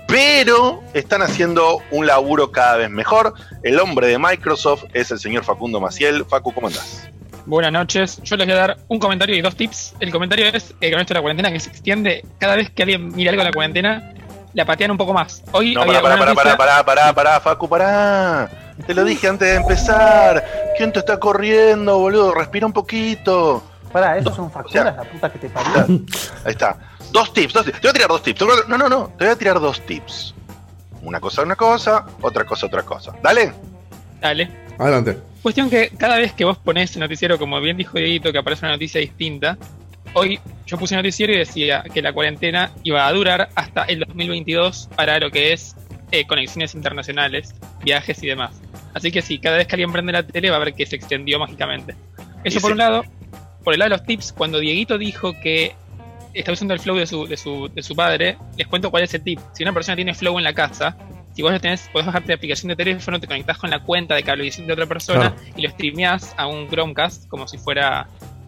Pero 0.07 0.81
están 0.93 1.21
haciendo 1.21 1.79
un 1.91 2.05
laburo 2.05 2.51
cada 2.51 2.77
vez 2.77 2.89
mejor. 2.89 3.33
El 3.63 3.79
hombre 3.79 4.07
de 4.07 4.17
Microsoft 4.17 4.85
es 4.93 5.11
el 5.11 5.19
señor 5.19 5.43
Facundo 5.43 5.79
Maciel. 5.79 6.25
Facu, 6.25 6.53
¿cómo 6.53 6.67
andás? 6.67 7.09
Buenas 7.45 7.71
noches. 7.71 8.21
Yo 8.23 8.37
les 8.37 8.47
voy 8.47 8.53
a 8.53 8.59
dar 8.59 8.77
un 8.87 8.99
comentario 8.99 9.35
y 9.35 9.41
dos 9.41 9.55
tips. 9.55 9.95
El 9.99 10.11
comentario 10.11 10.45
es 10.47 10.73
eh, 10.79 10.91
con 10.91 11.01
esto 11.01 11.13
de 11.13 11.17
la 11.17 11.21
cuarentena 11.21 11.51
que 11.51 11.59
se 11.59 11.69
extiende. 11.69 12.23
Cada 12.37 12.55
vez 12.55 12.69
que 12.69 12.83
alguien 12.83 13.13
mira 13.15 13.31
algo 13.31 13.41
de 13.41 13.49
la 13.49 13.53
cuarentena, 13.53 14.13
la 14.53 14.65
patean 14.65 14.91
un 14.91 14.97
poco 14.97 15.13
más. 15.13 15.43
Hoy 15.51 15.73
No, 15.73 15.85
pará, 15.85 16.01
pará, 16.01 16.17
pará, 16.17 16.33
noticia- 16.33 16.57
pará, 16.57 16.83
pará, 16.83 16.83
pará, 16.85 17.13
pará, 17.13 17.39
Facu, 17.39 17.67
pará. 17.69 18.49
Te 18.85 18.93
lo 18.93 19.03
dije 19.03 19.27
antes 19.27 19.47
de 19.47 19.55
empezar. 19.55 20.43
¿Quién 20.77 20.91
te 20.91 20.99
está 20.99 21.19
corriendo, 21.19 21.99
boludo? 21.99 22.33
Respira 22.33 22.65
un 22.65 22.73
poquito. 22.73 23.63
Pará, 23.91 24.17
¿esos 24.17 24.35
son 24.35 24.51
facturas? 24.51 24.83
sea- 24.83 25.03
la 25.03 25.03
puta 25.03 25.29
que 25.31 25.39
te 25.39 25.49
parió. 25.49 25.85
Ahí 26.45 26.51
está. 26.51 26.77
Dos 27.11 27.33
tips, 27.33 27.53
dos 27.53 27.65
tips. 27.65 27.79
Te 27.81 27.87
voy 27.87 27.89
a 27.89 27.93
tirar 27.93 28.07
dos 28.09 28.23
tips. 28.23 28.41
No, 28.67 28.77
no, 28.77 28.89
no. 28.89 29.07
Te 29.17 29.25
voy 29.25 29.33
a 29.33 29.35
tirar 29.35 29.59
dos 29.59 29.81
tips. 29.81 30.33
Una 31.03 31.19
cosa, 31.19 31.41
una 31.41 31.55
cosa. 31.55 32.05
Otra 32.21 32.45
cosa, 32.45 32.65
otra 32.67 32.83
cosa. 32.83 33.11
Dale. 33.21 33.53
Dale. 34.21 34.49
Adelante. 34.79 35.17
Cuestión 35.41 35.69
que 35.69 35.89
cada 35.97 36.17
vez 36.17 36.33
que 36.33 36.45
vos 36.45 36.57
ponés 36.57 36.93
el 36.95 37.01
noticiero, 37.01 37.37
como 37.37 37.59
bien 37.59 37.75
dijo 37.77 37.97
Dieguito, 37.97 38.31
que 38.31 38.37
aparece 38.37 38.65
una 38.65 38.73
noticia 38.75 39.01
distinta, 39.01 39.57
hoy 40.13 40.39
yo 40.65 40.77
puse 40.77 40.95
noticiero 40.95 41.33
y 41.33 41.37
decía 41.37 41.83
que 41.93 42.01
la 42.01 42.13
cuarentena 42.13 42.71
iba 42.83 43.05
a 43.05 43.11
durar 43.11 43.49
hasta 43.55 43.83
el 43.85 43.99
2022 43.99 44.89
para 44.95 45.19
lo 45.19 45.29
que 45.31 45.53
es 45.53 45.75
eh, 46.11 46.25
conexiones 46.25 46.75
internacionales, 46.75 47.55
viajes 47.83 48.21
y 48.23 48.27
demás. 48.27 48.61
Así 48.93 49.11
que 49.11 49.21
sí, 49.21 49.39
cada 49.39 49.57
vez 49.57 49.67
que 49.67 49.75
alguien 49.75 49.91
prende 49.91 50.11
la 50.11 50.23
tele 50.23 50.49
va 50.49 50.57
a 50.57 50.59
ver 50.59 50.73
que 50.73 50.85
se 50.85 50.95
extendió 50.95 51.39
mágicamente. 51.39 51.95
Eso 52.43 52.59
por 52.59 52.69
sí. 52.69 52.73
un 52.73 52.77
lado. 52.77 53.03
Por 53.63 53.73
el 53.73 53.79
lado 53.79 53.91
de 53.91 53.97
los 53.97 54.05
tips, 54.07 54.33
cuando 54.33 54.59
Dieguito 54.59 54.97
dijo 54.97 55.33
que 55.39 55.75
está 56.33 56.51
usando 56.51 56.73
el 56.73 56.79
flow 56.79 56.95
de 56.97 57.05
su, 57.05 57.27
de 57.27 57.37
su, 57.37 57.69
de 57.73 57.83
su 57.83 57.95
padre, 57.95 58.37
les 58.57 58.67
cuento 58.67 58.89
cuál 58.89 59.03
es 59.03 59.13
el 59.13 59.23
tip. 59.23 59.39
Si 59.53 59.63
una 59.63 59.71
persona 59.71 59.95
tiene 59.95 60.13
flow 60.15 60.37
en 60.39 60.43
la 60.43 60.53
casa, 60.53 60.97
si 61.33 61.43
vos 61.43 61.51
lo 61.51 61.59
tenés, 61.59 61.87
podés 61.93 62.07
bajarte 62.07 62.29
la 62.29 62.35
aplicación 62.35 62.69
de 62.69 62.75
teléfono, 62.75 63.19
te 63.19 63.27
conectás 63.27 63.57
con 63.57 63.69
la 63.69 63.79
cuenta 63.79 64.15
de 64.15 64.23
cablevisión 64.23 64.65
de 64.65 64.73
otra 64.73 64.87
persona 64.87 65.31
Claro. 65.31 65.35
y 65.55 65.61
lo 65.61 65.69
streameás 65.69 66.33
a 66.37 66.47
un 66.47 66.67
Chromecast 66.69 67.27
como 67.27 67.47
si 67.47 67.57
fuera 67.57 68.07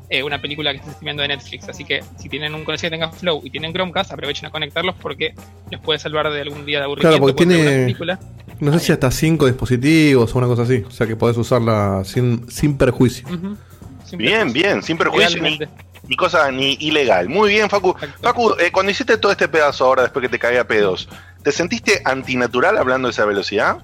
eh, 0.09 0.21
una 0.23 0.39
película 0.41 0.71
que 0.71 0.77
estés 0.77 0.93
streameando 0.93 1.21
de 1.23 1.29
Netflix. 1.29 1.67
Así 1.69 1.83
que 1.85 2.03
si 2.19 2.29
tienen 2.29 2.53
un 2.53 2.63
conocido 2.63 2.89
que 2.91 2.97
tenga 2.97 3.11
Flow 3.11 3.41
y 3.43 3.49
tienen 3.49 3.73
Chromecast, 3.73 4.11
aprovechen 4.11 4.45
a 4.47 4.51
conectarlos 4.51 4.95
porque 5.01 5.33
les 5.71 5.79
puede 5.79 5.99
salvar 5.99 6.29
de 6.31 6.41
algún 6.41 6.65
día 6.65 6.79
de 6.79 6.85
aburrimiento. 6.85 7.17
Claro, 7.17 7.33
porque 7.33 7.45
tiene- 7.45 7.83
película. 7.85 8.19
No 8.59 8.71
sé 8.73 8.79
si 8.79 8.91
hasta 8.91 9.09
5 9.11 9.45
dispositivos 9.47 10.33
o 10.33 10.37
una 10.37 10.47
cosa 10.47 10.61
así. 10.63 10.83
O 10.87 10.91
sea 10.91 11.07
que 11.07 11.15
podés 11.15 11.37
usarla 11.37 12.03
sin, 12.05 12.49
sin 12.51 12.77
perjuicio. 12.77 13.27
Sin 13.27 14.17
Bien, 14.19 14.39
perjuicio. 14.51 14.53
bien, 14.53 14.83
sin 14.83 14.97
perjuicio 14.97 15.41
ni, 15.41 16.15
cosa 16.15 16.51
ni 16.51 16.73
ilegal. 16.79 17.29
Muy 17.29 17.49
bien, 17.49 17.69
Facu. 17.69 17.89
Exacto. 17.91 18.17
Facu, 18.21 18.51
eh, 18.59 18.71
cuando 18.71 18.91
hiciste 18.91 19.17
todo 19.17 19.31
este 19.31 19.47
pedazo 19.47 19.85
ahora, 19.85 20.03
después 20.03 20.21
que 20.21 20.29
te 20.29 20.37
caía 20.39 20.61
a 20.61 20.67
pedos, 20.67 21.09
¿te 21.43 21.51
sentiste 21.51 22.01
antinatural 22.05 22.77
hablando 22.77 23.07
de 23.07 23.11
esa 23.13 23.25
velocidad? 23.25 23.77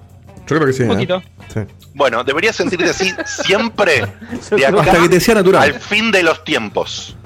Yo 0.50 0.56
creo 0.56 0.66
que 0.66 0.72
sí. 0.72 0.82
Un 0.82 1.00
¿eh? 1.00 1.22
Sí. 1.52 1.60
Bueno, 1.94 2.22
deberías 2.24 2.56
sentirte 2.56 2.90
así 2.90 3.12
siempre 3.26 4.06
de 4.50 4.66
acá 4.66 4.80
Hasta 4.82 5.02
que 5.02 5.08
te 5.08 5.20
sea 5.20 5.34
al 5.36 5.44
natural. 5.44 5.74
fin 5.74 6.10
de 6.10 6.22
los 6.22 6.44
tiempos. 6.44 7.16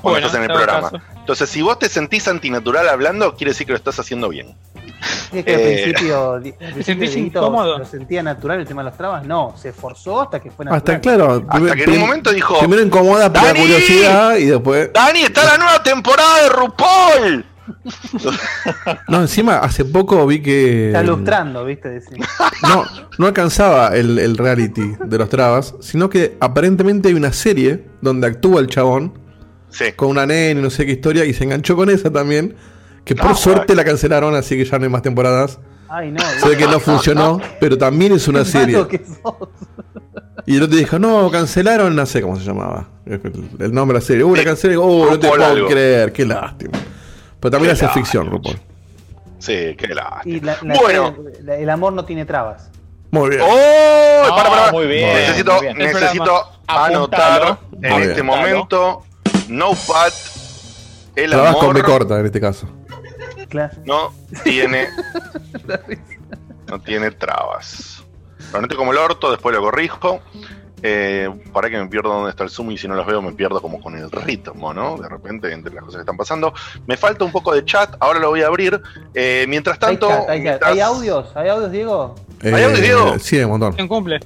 Cuando 0.00 0.20
Bueno, 0.20 0.26
estás 0.26 0.38
en 0.38 0.50
el 0.50 0.56
programa. 0.56 0.90
caso. 0.90 1.02
Entonces, 1.20 1.48
si 1.50 1.62
vos 1.62 1.78
te 1.78 1.88
sentís 1.88 2.26
antinatural 2.26 2.88
hablando, 2.88 3.36
quiere 3.36 3.52
decir 3.52 3.66
que 3.66 3.72
lo 3.72 3.76
estás 3.78 3.98
haciendo 4.00 4.28
bien. 4.28 4.56
Es 5.32 5.44
que 5.44 5.54
al 5.54 5.60
Eh, 5.60 5.82
principio, 5.84 6.32
al 6.34 6.42
principio 6.42 6.82
sentís 6.84 7.14
Dieguito 7.14 7.38
incómodo? 7.38 7.78
lo 7.78 7.84
sentía 7.84 8.22
natural 8.24 8.60
el 8.60 8.66
tema 8.66 8.82
de 8.82 8.86
las 8.90 8.98
trabas. 8.98 9.24
No, 9.24 9.54
se 9.56 9.68
esforzó 9.68 10.22
hasta 10.22 10.40
que 10.40 10.50
fue 10.50 10.64
natural. 10.64 10.78
Hasta 10.96 11.00
claro. 11.00 11.44
Hasta 11.48 11.74
que 11.76 11.84
en 11.84 11.90
un 11.90 11.98
momento 12.00 12.32
dijo, 12.32 12.58
Primero 12.58 12.82
incomoda 12.82 13.32
por 13.32 13.42
la 13.44 13.54
curiosidad 13.54 14.36
y 14.36 14.46
después. 14.46 14.90
Dani, 14.92 15.22
está 15.22 15.44
la 15.44 15.58
nueva 15.58 15.82
temporada 15.84 16.42
de 16.42 16.48
RuPaul. 16.48 17.46
No, 19.08 19.20
encima 19.20 19.58
hace 19.58 19.84
poco 19.84 20.26
vi 20.26 20.40
que. 20.42 20.88
Está 20.88 21.02
lustrando, 21.02 21.64
¿viste? 21.64 22.00
No, 22.62 22.84
no 23.18 23.26
alcanzaba 23.26 23.88
el, 23.96 24.18
el 24.18 24.36
reality 24.36 24.94
de 25.04 25.18
los 25.18 25.28
trabas, 25.28 25.74
sino 25.80 26.08
que 26.08 26.36
aparentemente 26.40 27.08
hay 27.08 27.14
una 27.14 27.32
serie 27.32 27.84
donde 28.00 28.26
actúa 28.26 28.60
el 28.60 28.66
chabón 28.68 29.18
Sí. 29.70 29.86
con 29.96 30.08
una 30.10 30.26
nena 30.26 30.60
y 30.60 30.62
no 30.62 30.68
sé 30.70 30.84
qué 30.84 30.92
historia 30.92 31.24
y 31.24 31.32
se 31.32 31.44
enganchó 31.44 31.76
con 31.76 31.88
esa 31.90 32.10
también. 32.10 32.54
Que 33.04 33.14
por 33.16 33.32
Ah, 33.32 33.34
suerte 33.34 33.74
la 33.74 33.84
cancelaron, 33.84 34.34
así 34.34 34.56
que 34.56 34.64
ya 34.64 34.78
no 34.78 34.84
hay 34.84 34.90
más 34.90 35.02
temporadas. 35.02 35.58
Ay, 35.88 36.12
no. 36.12 36.20
Ve 36.48 36.56
que 36.56 36.66
no 36.66 36.78
funcionó, 36.78 37.40
pero 37.60 37.76
también 37.78 38.12
es 38.12 38.28
una 38.28 38.44
qué 38.44 38.58
malo 38.58 38.86
serie. 38.86 38.88
que 38.88 38.98
sos. 39.04 39.34
Y 40.46 40.56
el 40.56 40.62
otro 40.64 40.76
dijo, 40.76 40.98
no, 40.98 41.30
cancelaron, 41.30 41.96
no 41.96 42.04
sé 42.06 42.20
cómo 42.22 42.36
se 42.36 42.44
llamaba. 42.44 42.88
El, 43.06 43.20
el 43.58 43.72
nombre 43.72 43.96
de 43.96 44.00
la 44.02 44.06
serie. 44.06 44.24
Uh, 44.24 44.34
la 44.34 44.40
Sí. 44.42 44.46
cancelé. 44.46 44.76
Oh, 44.76 45.06
no 45.10 45.18
te 45.18 45.26
puedo 45.28 45.44
algo. 45.44 45.68
creer, 45.68 46.12
qué 46.12 46.24
lástima. 46.26 46.78
Pero 47.42 47.50
también 47.50 47.76
Qué 47.76 47.84
hace 47.84 47.92
ficción. 47.92 48.30
RuPaul. 48.30 48.56
Sí, 49.40 49.74
qué 49.76 49.88
lástima. 49.88 50.36
Y 50.36 50.40
la- 50.40 50.56
la- 50.62 50.74
Bueno. 50.80 51.16
la- 51.42 51.56
el 51.56 51.68
amor 51.68 51.92
no 51.92 52.04
tiene 52.04 52.24
trabas. 52.24 52.70
Muy 53.10 53.30
bien. 53.30 53.42
¡Oh! 53.44 54.22
Para, 54.30 54.48
para. 54.48 54.72
muy 54.72 54.86
bien, 54.86 55.12
necesito 55.12 55.52
muy 55.54 55.62
bien. 55.62 55.76
Necesito 55.78 56.22
programa. 56.66 56.86
anotar 56.86 57.58
en 57.82 57.92
Muy 57.92 58.02
este 58.04 58.22
momento. 58.22 59.02
No 59.48 59.70
pat. 59.74 60.12
El 61.16 61.30
Trabajo 61.32 61.58
con 61.58 61.74
B 61.74 61.80
amor 61.80 61.90
corta 61.92 62.20
en 62.20 62.26
este 62.26 62.40
caso. 62.40 62.68
Claro. 63.48 63.74
no 63.84 64.14
tiene. 64.44 64.86
no 66.68 66.80
tiene 66.80 67.10
trabas. 67.10 68.04
Lo 68.52 68.58
anoté 68.58 68.76
como 68.76 68.92
el 68.92 68.98
orto, 68.98 69.30
después 69.32 69.54
lo 69.54 69.60
corrijo. 69.62 70.20
Eh, 70.84 71.28
para 71.52 71.70
que 71.70 71.78
me 71.78 71.86
pierdo 71.86 72.08
dónde 72.08 72.30
está 72.30 72.42
el 72.42 72.50
zoom 72.50 72.72
y 72.72 72.78
si 72.78 72.88
no 72.88 72.94
los 72.96 73.06
veo 73.06 73.22
me 73.22 73.32
pierdo 73.32 73.62
como 73.62 73.80
con 73.80 73.96
el 73.96 74.10
ritmo, 74.10 74.74
¿no? 74.74 74.96
De 74.96 75.08
repente 75.08 75.52
entre 75.52 75.72
las 75.72 75.84
cosas 75.84 75.98
que 75.98 76.02
están 76.02 76.16
pasando. 76.16 76.52
Me 76.86 76.96
falta 76.96 77.24
un 77.24 77.30
poco 77.30 77.54
de 77.54 77.64
chat, 77.64 77.94
ahora 78.00 78.18
lo 78.18 78.30
voy 78.30 78.42
a 78.42 78.48
abrir. 78.48 78.80
Eh, 79.14 79.46
mientras 79.48 79.76
Hay 79.76 79.80
tanto... 79.80 80.08
chat, 80.08 80.28
hay 80.28 80.40
mientras- 80.40 80.72
¿Hay 80.72 80.80
audios? 80.80 81.36
¿Hay 81.36 81.48
audios, 81.48 81.70
Diego? 81.70 82.14
¿Hay 82.42 82.62
audio, 82.64 82.76
Diego? 82.80 83.14
Eh, 83.14 83.18
Sí, 83.20 83.36
hay 83.38 83.44
un 83.44 83.50
montón. 83.52 83.74
En 83.78 83.86
cumple. 83.86 84.18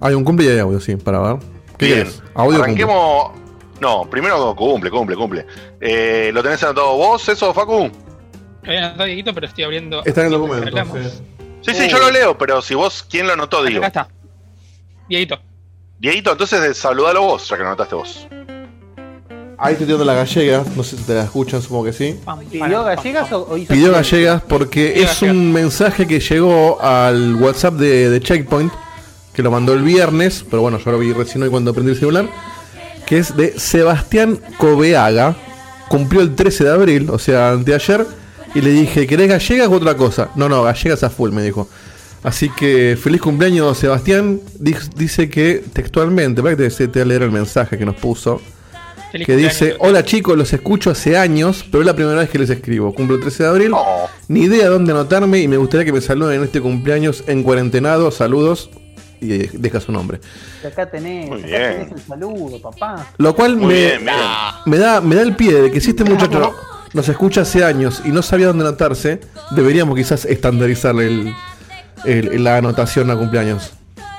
Hay 0.00 0.14
un 0.14 0.22
cumple 0.24 0.46
y 0.46 0.48
hay 0.50 0.58
audio, 0.60 0.78
sí, 0.80 0.96
para 0.96 1.18
ver. 1.20 1.36
¿Qué 1.76 1.86
Bien. 1.86 2.06
Audio 2.06 2.20
o 2.34 2.44
cumple. 2.44 2.62
Arranquemos. 2.62 3.30
No, 3.80 4.08
primero 4.08 4.54
cumple, 4.54 4.90
cumple, 4.90 5.16
cumple. 5.16 5.46
Eh, 5.80 6.30
¿Lo 6.32 6.42
tenés 6.42 6.62
anotado 6.62 6.96
vos, 6.96 7.28
eso, 7.28 7.52
Facu? 7.52 7.90
Anotado 8.64 9.04
Dieguito, 9.04 9.34
pero 9.34 9.46
estoy 9.46 9.64
abriendo. 9.64 10.04
Está 10.04 10.20
en 10.20 10.26
el 10.28 10.32
documento. 10.34 10.96
sí. 11.62 11.74
Sí, 11.74 11.88
yo 11.88 11.98
lo 11.98 12.10
leo, 12.10 12.38
pero 12.38 12.62
si 12.62 12.74
vos, 12.74 13.04
¿quién 13.10 13.26
lo 13.26 13.32
anotó? 13.32 13.64
Digo. 13.64 13.78
Acá 13.78 13.86
está. 13.88 14.08
Dieguito. 15.08 15.38
Dieguito, 16.04 16.32
entonces 16.32 16.62
eh, 16.62 16.74
saludalo 16.74 17.22
vos, 17.22 17.48
ya 17.48 17.56
que 17.56 17.62
lo 17.62 17.68
anotaste 17.68 17.94
vos. 17.94 18.28
Ahí 19.56 19.72
estoy 19.72 19.86
tirando 19.86 20.04
las 20.04 20.16
gallegas, 20.16 20.66
no 20.76 20.82
sé 20.82 20.98
si 20.98 21.02
te 21.04 21.14
la 21.14 21.22
escuchan, 21.22 21.62
supongo 21.62 21.84
que 21.84 21.94
sí. 21.94 22.20
¿Pidió 22.50 22.84
gallegas 22.84 23.32
o, 23.32 23.56
hizo 23.56 23.72
Pidió 23.72 23.90
gallegas 23.90 24.42
porque 24.46 24.90
Pidió 24.92 25.06
es 25.06 25.22
un 25.22 25.50
mensaje 25.50 26.06
que 26.06 26.20
llegó 26.20 26.78
al 26.82 27.36
WhatsApp 27.36 27.76
de, 27.76 28.10
de 28.10 28.20
Checkpoint, 28.20 28.70
que 29.32 29.42
lo 29.42 29.50
mandó 29.50 29.72
el 29.72 29.82
viernes, 29.82 30.44
pero 30.50 30.60
bueno, 30.60 30.76
yo 30.76 30.90
lo 30.90 30.98
vi 30.98 31.14
recién 31.14 31.42
hoy 31.42 31.48
cuando 31.48 31.72
prendí 31.72 31.92
el 31.92 31.98
celular, 31.98 32.28
que 33.06 33.16
es 33.16 33.34
de 33.34 33.58
Sebastián 33.58 34.38
Cobeaga, 34.58 35.34
cumplió 35.88 36.20
el 36.20 36.34
13 36.34 36.64
de 36.64 36.70
abril, 36.70 37.08
o 37.08 37.18
sea, 37.18 37.52
anteayer, 37.52 38.06
y 38.54 38.60
le 38.60 38.72
dije, 38.72 39.06
¿querés 39.06 39.30
gallegas 39.30 39.68
o 39.68 39.72
otra 39.72 39.96
cosa? 39.96 40.28
No, 40.34 40.50
no, 40.50 40.64
gallegas 40.64 41.02
a 41.02 41.08
full, 41.08 41.30
me 41.30 41.42
dijo. 41.42 41.66
Así 42.24 42.48
que 42.48 42.98
feliz 43.00 43.20
cumpleaños, 43.20 43.78
Sebastián. 43.78 44.40
Dice 44.58 45.28
que 45.28 45.62
textualmente, 45.72 46.42
para 46.42 46.56
que 46.56 46.68
te, 46.68 46.88
te 46.88 46.98
voy 46.98 47.02
a 47.02 47.04
leer 47.04 47.22
el 47.22 47.30
mensaje 47.30 47.78
que 47.78 47.84
nos 47.84 47.96
puso 47.96 48.40
Feliz 49.12 49.26
que 49.28 49.36
dice, 49.36 49.76
hola 49.78 50.04
chicos, 50.04 50.36
los 50.36 50.52
escucho 50.52 50.90
hace 50.90 51.16
años, 51.16 51.64
pero 51.70 51.82
es 51.82 51.86
la 51.86 51.94
primera 51.94 52.18
vez 52.18 52.28
que 52.30 52.38
les 52.40 52.50
escribo. 52.50 52.92
Cumplo 52.92 53.14
el 53.14 53.20
13 53.20 53.44
de 53.44 53.48
abril, 53.48 53.70
Oh, 53.72 54.08
ni 54.26 54.40
idea 54.40 54.68
dónde 54.68 54.90
anotarme 54.90 55.38
y 55.38 55.46
me 55.46 55.56
gustaría 55.56 55.84
que 55.84 55.92
me 55.92 56.00
saluden 56.00 56.38
en 56.38 56.42
este 56.42 56.60
cumpleaños 56.60 57.22
en 57.28 57.44
cuarentenado. 57.44 58.10
Saludos 58.10 58.70
y 59.20 59.34
eh, 59.34 59.50
deja 59.52 59.80
su 59.80 59.92
nombre. 59.92 60.18
Acá 60.66 60.90
tenés, 60.90 61.28
Muy 61.28 61.38
acá 61.44 61.46
bien. 61.46 61.72
tenés 61.74 61.92
el 61.92 62.00
saludo, 62.00 62.60
papá. 62.60 63.06
Lo 63.18 63.36
cual 63.36 63.56
muy 63.56 63.74
me, 63.74 63.74
bien. 63.74 64.04
me, 64.66 64.78
da, 64.78 65.00
me 65.00 65.14
da 65.14 65.22
el 65.22 65.36
pie 65.36 65.62
de 65.62 65.70
que 65.70 65.80
si 65.80 65.90
este 65.90 66.02
muchacho 66.02 66.52
nos 66.92 67.08
escucha 67.08 67.42
hace 67.42 67.62
años 67.62 68.02
y 68.04 68.08
no 68.08 68.20
sabía 68.20 68.48
dónde 68.48 68.64
anotarse, 68.66 69.20
deberíamos 69.52 69.96
quizás 69.96 70.24
estandarizarle 70.24 71.06
el, 71.06 71.32
el- 72.04 72.44
la 72.44 72.56
anotación 72.58 73.10
a 73.10 73.16
cumpleaños. 73.16 73.72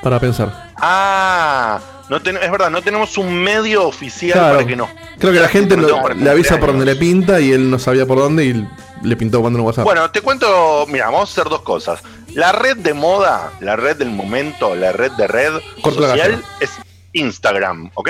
Para 0.04 0.20
pensar. 0.20 0.72
Ah, 0.78 1.80
no 2.10 2.22
ten- 2.22 2.38
es 2.38 2.52
verdad, 2.52 2.70
no 2.70 2.82
tenemos 2.84 3.18
un 3.18 3.34
medio 3.34 3.88
oficial 3.88 4.34
Claro. 4.34 4.56
para 4.56 4.68
que 4.68 4.76
nos. 4.76 4.90
Creo 5.18 5.34
que 5.34 5.40
la 5.40 5.48
gente 5.48 5.76
no 5.76 5.88
lo- 5.88 6.10
le 6.14 6.30
avisa 6.30 6.60
por 6.60 6.70
donde 6.70 6.86
le 6.86 6.96
pinta 6.96 7.40
y 7.40 7.52
él 7.52 7.72
no 7.72 7.80
sabía 7.80 8.06
por 8.06 8.20
dónde 8.20 8.46
y 8.46 8.68
le 9.02 9.16
pintó 9.16 9.42
cuando 9.42 9.58
en 9.60 9.66
WhatsApp. 9.66 9.84
Bueno, 9.84 10.12
te 10.12 10.22
cuento, 10.22 10.86
mira, 10.90 11.06
vamos 11.06 11.30
a 11.30 11.32
hacer 11.32 11.50
dos 11.50 11.62
cosas. 11.62 12.02
La 12.36 12.52
red 12.52 12.78
de 12.78 12.94
moda, 12.94 13.52
la 13.62 13.76
red 13.76 13.96
del 13.96 14.12
momento, 14.12 14.76
la 14.76 14.92
red 14.92 15.12
de 15.14 15.26
red 15.28 15.54
Corto 15.82 16.02
social 16.02 16.44
es 16.60 16.72
Instagram, 17.14 17.90
¿ok? 17.96 18.10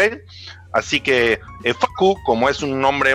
Así 0.74 1.00
que 1.00 1.39
eh, 1.63 1.74
Facu, 1.74 2.17
como 2.25 2.50
es 2.50 2.62
un 2.62 2.82
nombre, 2.82 3.13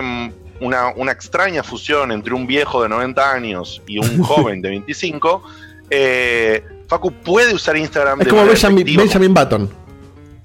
una, 0.59 0.87
una 0.95 1.11
extraña 1.11 1.61
fusión 1.63 2.11
entre 2.11 2.33
un 2.33 2.47
viejo 2.47 2.81
de 2.81 2.89
90 2.89 3.31
años 3.31 3.81
y 3.87 3.99
un 3.99 4.23
joven 4.23 4.61
de 4.61 4.69
25, 4.69 5.43
eh, 5.91 6.63
Facu 6.87 7.11
puede 7.11 7.53
usar 7.53 7.77
Instagram 7.77 8.21
es 8.21 8.25
de 8.25 8.31
como 8.31 8.45
Benjamin. 8.45 8.97
Benjamin 8.97 9.33
Button. 9.33 9.69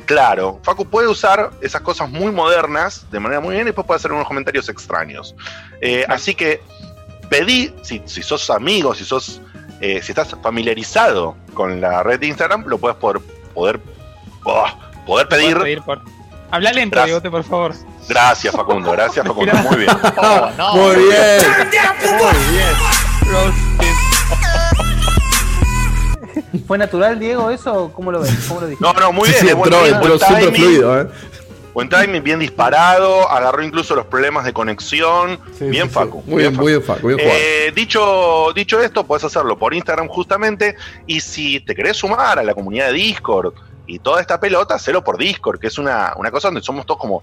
Claro, 0.05 0.61
Facu 0.63 0.85
puede 0.85 1.09
usar 1.09 1.51
esas 1.61 1.81
cosas 1.81 2.11
muy 2.11 2.31
modernas 2.31 3.07
de 3.11 3.19
manera 3.19 3.41
muy 3.41 3.55
bien 3.55 3.63
y 3.63 3.67
después 3.67 3.87
puede 3.87 3.99
hacer 3.99 4.13
unos 4.13 4.27
comentarios 4.27 4.69
extraños. 4.69 5.35
Eh, 5.81 6.05
así 6.09 6.35
que 6.35 6.61
pedí, 7.31 7.73
si, 7.83 8.03
si 8.07 8.23
sos 8.23 8.51
amigo, 8.51 8.95
si 8.95 9.05
sos, 9.05 9.41
eh, 9.81 10.01
si 10.03 10.13
estás 10.13 10.37
familiarizado 10.43 11.37
con 11.55 11.81
la 11.81 12.03
red 12.03 12.21
de 12.21 12.27
Instagram, 12.27 12.65
lo 12.67 12.77
puedes 12.79 12.99
poder, 12.99 13.21
poder, 13.55 13.81
oh, 14.45 14.67
poder 15.07 15.29
pedir. 15.29 15.59
pedir 15.59 15.83
por. 15.83 16.03
Habla 16.51 16.73
lento, 16.73 17.01
por 17.31 17.45
favor. 17.45 17.75
Gracias, 18.09 18.55
Facundo, 18.55 18.93
gracias, 18.93 19.27
Facundo, 19.27 19.55
muy 19.55 19.77
bien. 19.77 19.91
Oh, 20.17 20.51
no. 20.59 20.75
Muy 20.75 20.97
bien. 20.97 21.43
Muy 22.19 22.35
bien. 22.53 22.75
¿Fue 26.67 26.79
natural, 26.79 27.19
Diego, 27.19 27.51
eso? 27.51 27.91
¿Cómo 27.95 28.13
lo 28.13 28.21
ves? 28.21 28.45
¿Cómo 28.49 28.61
lo 28.61 28.67
dijiste? 28.69 28.85
No, 28.85 28.93
no, 29.01 29.13
muy 29.13 29.29
Sí, 29.29 29.35
bien. 29.35 29.47
sí, 29.49 29.53
buen- 29.55 29.73
entró, 29.73 29.79
buen 30.01 30.13
entró 30.13 30.19
timing, 30.19 30.55
fluido, 30.55 31.01
¿eh? 31.01 31.07
Buen 31.75 31.89
timing, 31.91 32.23
bien 32.23 32.39
disparado, 32.39 33.29
agarró 33.31 33.63
incluso 33.63 33.95
los 33.95 34.07
problemas 34.07 34.47
de 34.47 34.53
conexión. 34.55 35.39
Sí, 35.59 35.67
bien, 35.67 35.89
sí, 35.89 35.95
Facu. 35.95 36.23
sí. 36.25 36.31
Muy 36.31 36.43
bien, 36.43 36.57
muy 36.57 36.73
bien, 36.73 36.83
Facu. 36.83 37.07
Bien 37.09 37.19
jugado. 37.19 37.39
Eh, 37.39 37.73
dicho, 37.75 38.53
dicho 38.55 38.81
esto, 38.81 39.05
puedes 39.05 39.25
hacerlo 39.25 39.59
por 39.59 39.75
Instagram 39.75 40.09
justamente. 40.09 40.75
Y 41.07 41.21
si 41.21 41.61
te 41.61 41.75
querés 41.75 41.99
sumar 41.99 42.39
a 42.39 42.43
la 42.43 42.55
comunidad 42.55 42.87
de 42.87 42.95
Discord 42.95 43.53
y 43.87 43.99
toda 43.99 44.23
esta 44.23 44.41
pelota, 44.41 44.75
hacelo 44.77 45.05
por 45.05 45.19
Discord, 45.19 45.59
que 45.61 45.67
es 45.67 45.77
una, 45.77 46.15
una 46.17 46.31
cosa 46.31 46.49
donde 46.49 46.63
somos 46.63 46.87
todos 46.87 46.99
como. 46.99 47.23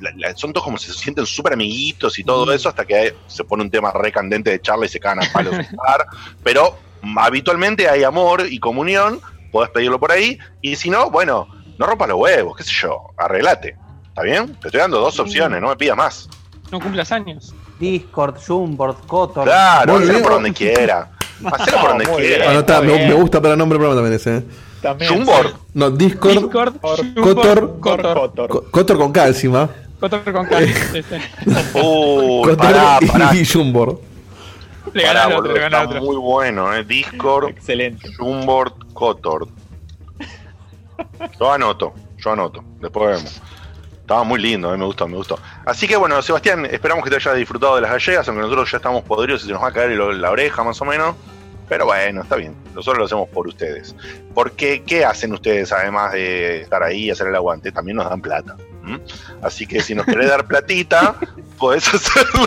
la- 0.00 0.10
la- 0.16 0.36
son 0.36 0.52
todos 0.52 0.64
como 0.64 0.78
se 0.78 0.92
sienten 0.92 1.24
súper 1.24 1.52
amiguitos 1.52 2.18
y 2.18 2.24
todo 2.24 2.52
eso, 2.52 2.68
hasta 2.68 2.84
que 2.84 3.14
se 3.28 3.44
pone 3.44 3.62
un 3.62 3.70
tema 3.70 3.92
re 3.92 4.10
candente 4.10 4.50
de 4.50 4.60
charla 4.60 4.86
y 4.86 4.88
se 4.88 4.98
cagan 4.98 5.22
a 5.24 5.32
palos. 5.32 5.54
Pero 6.42 6.72
mm, 6.72 6.91
habitualmente 7.16 7.88
hay 7.88 8.04
amor 8.04 8.44
y 8.48 8.58
comunión, 8.58 9.20
podés 9.50 9.70
pedirlo 9.70 9.98
por 10.00 10.12
ahí. 10.12 10.38
Y 10.60 10.76
si 10.76 10.90
no, 10.90 11.10
bueno, 11.10 11.48
no 11.78 11.86
rompas 11.86 12.08
los 12.08 12.18
huevos, 12.18 12.56
qué 12.56 12.62
sé 12.64 12.72
yo, 12.72 12.98
arreglate. 13.16 13.76
¿Está 14.08 14.22
bien? 14.22 14.54
Te 14.60 14.68
estoy 14.68 14.80
dando 14.80 15.00
dos 15.00 15.18
opciones, 15.20 15.60
no 15.60 15.68
me 15.68 15.76
pidas 15.76 15.96
más. 15.96 16.28
No 16.70 16.80
cumplas 16.80 17.10
años. 17.12 17.54
Discord, 17.78 18.36
Jumboard, 18.46 18.96
Kotor. 19.06 19.44
Claro, 19.44 19.94
hacelo 19.96 20.10
bien. 20.12 20.22
por 20.22 20.32
donde 20.32 20.52
quiera. 20.52 21.10
Hacelo 21.44 21.80
por 21.80 21.88
donde 21.90 22.04
quiera. 22.04 22.52
está 22.58 22.80
me, 22.82 23.08
me 23.08 23.14
gusta 23.14 23.40
para 23.42 23.56
nombre 23.56 23.78
programa 23.78 24.00
también 24.00 24.14
ese. 24.14 24.36
¿eh? 24.36 24.44
También. 24.80 25.12
Jumbor. 25.12 25.54
No, 25.74 25.90
Discord. 25.90 26.32
Discord, 26.34 26.74
Cotor. 26.80 27.14
Cotor, 27.14 27.24
Cotor. 27.24 27.80
Cotor, 27.80 28.14
Cotor. 28.14 28.48
Co- 28.48 28.64
Cotor 28.70 28.98
con 28.98 29.12
K 29.12 29.26
encima. 29.28 29.68
Cotor 29.98 30.32
con 30.32 30.46
K. 30.46 30.58
Sí, 30.60 30.72
sí. 30.92 31.02
Uy, 31.74 32.42
Cotor 32.42 32.56
pará, 32.56 32.98
y- 33.00 33.06
pará. 33.06 33.34
y 33.34 33.44
Jumbor. 33.46 34.00
Le 34.92 35.04
Pará, 35.04 35.28
otro, 35.28 35.52
le 35.52 35.64
está 35.64 35.82
otro. 35.84 36.02
muy 36.02 36.16
bueno, 36.16 36.74
¿eh? 36.74 36.84
Discord, 36.84 37.48
Excelente. 37.50 38.10
Jumboard, 38.16 38.92
Cotor. 38.92 39.48
Yo 41.38 41.52
anoto, 41.52 41.94
yo 42.18 42.32
anoto. 42.32 42.64
Después 42.80 43.16
vemos. 43.16 43.42
Estaba 44.00 44.24
muy 44.24 44.40
lindo, 44.40 44.74
eh, 44.74 44.76
me 44.76 44.84
gustó, 44.84 45.08
me 45.08 45.16
gustó. 45.16 45.38
Así 45.64 45.86
que 45.86 45.96
bueno, 45.96 46.20
Sebastián, 46.20 46.66
esperamos 46.66 47.04
que 47.04 47.10
te 47.10 47.16
hayas 47.16 47.36
disfrutado 47.36 47.76
de 47.76 47.82
las 47.82 47.90
gallegas, 47.92 48.28
aunque 48.28 48.42
nosotros 48.42 48.70
ya 48.70 48.76
estamos 48.78 49.02
podridos 49.04 49.42
y 49.44 49.46
se 49.46 49.52
nos 49.52 49.62
va 49.62 49.68
a 49.68 49.72
caer 49.72 49.92
la 49.92 50.30
oreja 50.30 50.62
más 50.62 50.80
o 50.82 50.84
menos. 50.84 51.14
Pero 51.68 51.86
bueno, 51.86 52.22
está 52.22 52.36
bien. 52.36 52.54
Nosotros 52.74 52.98
lo 52.98 53.04
hacemos 53.06 53.28
por 53.30 53.46
ustedes. 53.48 53.94
Porque, 54.34 54.82
¿qué 54.82 55.04
hacen 55.06 55.32
ustedes 55.32 55.72
además 55.72 56.12
de 56.12 56.62
estar 56.62 56.82
ahí 56.82 57.04
y 57.04 57.10
hacer 57.10 57.28
el 57.28 57.34
aguante? 57.34 57.72
También 57.72 57.96
nos 57.96 58.10
dan 58.10 58.20
plata. 58.20 58.56
Así 59.42 59.66
que 59.66 59.80
si 59.80 59.94
nos 59.94 60.06
querés 60.06 60.28
dar 60.28 60.46
platita, 60.46 61.16
podés 61.58 61.86
hacerlo. 61.92 62.46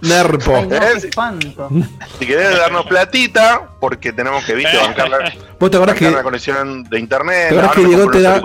Nerpo. 0.00 0.56
Ay, 0.56 0.68
no, 0.68 0.76
Eh. 0.76 1.88
Si 2.18 2.26
querés 2.26 2.56
darnos 2.56 2.86
platita, 2.86 3.68
porque 3.80 4.12
tenemos 4.12 4.44
que, 4.44 4.54
viste, 4.54 4.76
bancar 4.76 5.08
la, 5.08 5.32
¿Vos 5.58 5.70
te 5.70 5.76
acordás 5.76 5.96
que, 5.96 6.04
bancar 6.04 6.20
la 6.20 6.22
conexión 6.24 6.84
de 6.84 6.98
internet. 6.98 7.48
¿Te 7.50 7.80
que 7.80 7.86
Diego 7.86 8.10
te 8.10 8.20
da- 8.22 8.40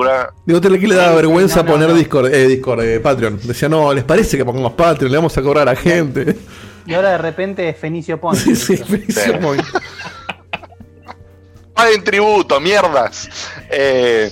digo, 0.45 0.61
te 0.61 0.69
le 0.69 0.95
daba 0.95 1.15
vergüenza 1.15 1.57
no, 1.57 1.63
no, 1.63 1.71
poner 1.71 1.89
no. 1.89 1.95
Discord, 1.95 2.33
eh, 2.33 2.47
Discord, 2.47 2.81
eh, 2.81 2.99
Patreon? 2.99 3.39
Decía, 3.43 3.69
no, 3.69 3.93
¿les 3.93 4.03
parece 4.03 4.37
que 4.37 4.43
pongamos 4.45 4.73
Patreon? 4.73 5.11
Le 5.11 5.17
vamos 5.17 5.37
a 5.37 5.41
cobrar 5.41 5.67
a 5.67 5.73
la 5.73 5.79
gente. 5.79 6.35
Y 6.85 6.93
ahora 6.93 7.11
de 7.11 7.17
repente 7.19 7.69
es 7.69 7.77
Fenicio 7.77 8.19
Point. 8.19 8.41
Sí, 8.43 8.55
sí, 8.55 8.83
Point. 9.41 9.63
Paguen 11.73 12.03
tributo, 12.03 12.59
mierdas. 12.59 13.29
Eh, 13.69 14.31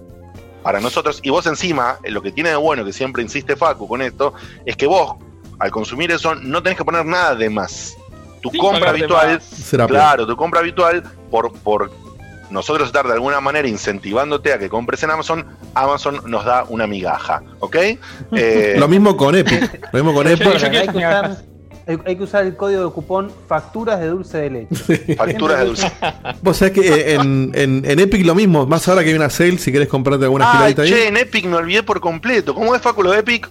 para 0.63 0.81
nosotros. 0.81 1.21
Y 1.23 1.31
vos 1.31 1.47
encima, 1.47 1.99
eh, 2.03 2.11
lo 2.11 2.21
que 2.21 2.33
tiene 2.33 2.51
de 2.51 2.57
bueno, 2.57 2.85
que 2.85 2.93
siempre 2.93 3.23
insiste 3.23 3.55
Facu 3.55 3.87
con 3.87 4.03
esto, 4.03 4.35
es 4.65 4.77
que 4.77 4.87
vos, 4.87 5.17
al 5.61 5.71
consumir 5.71 6.11
eso, 6.11 6.35
no 6.35 6.63
tenés 6.63 6.77
que 6.77 6.85
poner 6.85 7.07
nada 7.07 7.35
de 7.35 7.49
más. 7.49 7.96
Tu 8.49 8.53
Sí, 8.53 8.59
compra 8.59 8.91
habitual. 8.91 9.41
Será 9.43 9.87
claro, 9.87 10.27
tu 10.27 10.37
compra 10.37 10.61
habitual, 10.61 11.03
por, 11.31 11.53
por 11.53 11.91
nosotros 12.51 12.87
estar 12.87 13.07
de 13.07 13.13
alguna 13.15 13.41
manera 13.41 13.67
incentivándote 13.67 14.53
a 14.53 14.59
que 14.59 14.69
compres 14.69 15.03
en 15.03 15.11
Amazon, 15.11 15.47
Amazon 15.75 16.21
nos 16.27 16.45
da 16.45 16.65
una 16.69 16.87
migaja, 16.87 17.43
¿ok? 17.61 17.77
Eh, 18.33 18.77
Lo 18.79 18.87
mismo 18.89 19.17
con 19.17 19.35
Epic. 19.35 19.81
Lo 19.93 19.99
mismo 20.05 20.15
con 20.15 20.27
Epic. 20.29 20.47
hay, 20.47 20.71
que 20.71 20.79
usar, 20.79 20.95
migajas. 20.95 21.45
hay- 21.89 21.99
hay 22.05 22.17
que 22.17 22.23
usar 22.25 22.45
el 22.47 22.57
código 22.57 22.85
de 22.87 22.91
cupón 22.93 23.31
facturas 23.49 23.99
de 24.01 24.07
dulce 24.09 24.39
de 24.39 24.51
leche. 24.51 25.15
facturas 25.17 25.59
de 25.61 25.65
dulce. 25.67 25.93
Vos 26.43 26.57
sabés 26.57 26.75
que 26.75 26.81
eh, 26.81 27.15
en, 27.15 27.51
en, 27.55 27.85
en 27.85 27.99
Epic 28.01 28.25
lo 28.27 28.35
mismo, 28.35 28.67
más 28.67 28.87
ahora 28.89 29.03
que 29.03 29.11
hay 29.11 29.17
una 29.17 29.31
sale, 29.31 29.59
si 29.59 29.71
querés 29.73 29.89
comprarte 29.89 30.25
alguna 30.25 30.49
Ay, 30.51 30.57
giradita 30.75 30.85
che, 30.85 31.03
ahí. 31.03 31.09
en 31.09 31.17
Epic 31.17 31.45
me 31.47 31.57
olvidé 31.57 31.83
por 31.83 32.01
completo. 32.01 32.55
¿Cómo 32.55 32.75
es 32.75 32.83
Facu 32.83 33.03
lo 33.03 33.11
de 33.13 33.19
Epic? 33.21 33.49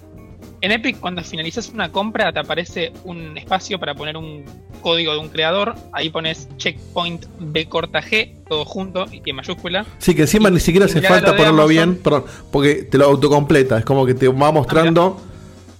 En 0.65 0.71
Epic, 0.71 0.99
cuando 0.99 1.21
finalizas 1.21 1.69
una 1.69 1.91
compra, 1.91 2.34
te 2.34 2.39
aparece 2.39 2.91
un 3.04 3.38
espacio 3.38 3.80
para 3.80 3.93
poner 3.93 4.17
un 4.17 4.43
código 4.82 5.13
de 5.13 5.19
un 5.19 5.30
creador. 5.30 5.75
Ahí 5.91 6.10
pones 6.10 6.47
checkpoint 6.58 7.28
B 7.38 7.67
corta 7.69 8.01
G, 8.01 8.34
todo 8.49 8.65
junto 8.65 9.06
y 9.12 9.21
en 9.30 9.36
mayúscula. 9.36 9.86
Sí, 9.99 10.15
que 10.15 10.23
encima 10.23 10.49
Y- 10.49 10.54
ni 10.54 10.60
siquiera 10.60 10.88
hace 10.88 11.04
falta 11.04 11.34
ponerlo 11.36 11.65
Amazon. 11.65 11.69
bien, 11.69 11.95
perdón, 12.01 12.25
porque 12.51 12.82
te 12.82 12.97
lo 12.97 13.06
autocompleta, 13.06 13.78
es 13.78 13.86
como 13.86 14.08
que 14.08 14.15
te 14.15 14.28
va 14.28 14.51
mostrando. 14.51 15.21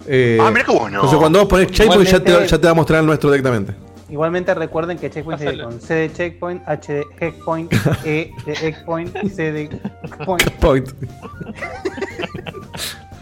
eh, 0.06 0.38
ah, 0.40 0.52
mira 0.52 0.64
qué 0.64 0.72
bueno. 0.72 0.98
entonces 0.98 1.18
cuando 1.18 1.40
vos 1.40 1.48
pones 1.48 1.72
checkpoint 1.72 2.08
ya 2.08 2.20
te, 2.20 2.32
ya 2.48 2.58
te 2.60 2.66
va 2.68 2.70
a 2.70 2.76
mostrar 2.76 3.00
el 3.00 3.08
nuestro 3.08 3.32
directamente. 3.32 3.74
Igualmente 4.08 4.54
recuerden 4.54 5.00
que 5.00 5.10
Checkpoint 5.10 5.42
se 5.42 5.58
con 5.58 5.82
C 5.82 5.94
de 5.96 6.14
Checkpoint, 6.14 6.62
H 6.68 6.94
de 6.94 7.04
Checkpoint, 7.20 7.74
E 8.06 8.30
de 8.46 8.54
Checkpoint, 8.54 9.18
C 9.34 9.52
de 9.52 9.68
Checkpoint. 9.68 10.52
Point. 10.62 10.90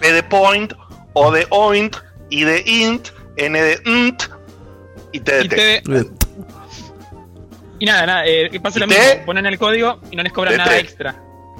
P 0.01 0.11
de 0.11 0.23
point, 0.23 0.73
O 1.13 1.31
de 1.31 1.45
oint, 1.49 1.95
I 2.29 2.43
de 2.43 2.63
int, 2.65 3.09
N 3.37 3.61
de 3.61 3.79
int 3.85 4.23
y 5.11 5.19
T 5.19 5.31
de 5.31 5.45
Y, 5.45 5.47
T. 5.49 5.83
y 7.79 7.85
nada, 7.85 8.05
nada, 8.05 8.25
eh, 8.27 8.49
pasa 8.61 8.79
lo 8.79 8.85
¿Y 8.85 8.89
mismo. 8.89 9.03
Ponen 9.25 9.45
el 9.45 9.57
código 9.59 9.99
y 10.11 10.15
no 10.15 10.23
les 10.23 10.31
cobran 10.31 10.53
¿De 10.53 10.57
nada 10.57 10.77
extra. 10.79 11.15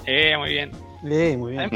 Eh, 0.06 0.36
muy 0.38 0.50
bien. 0.50 0.72
Lee, 1.04 1.36
muy 1.36 1.52
bien. 1.52 1.70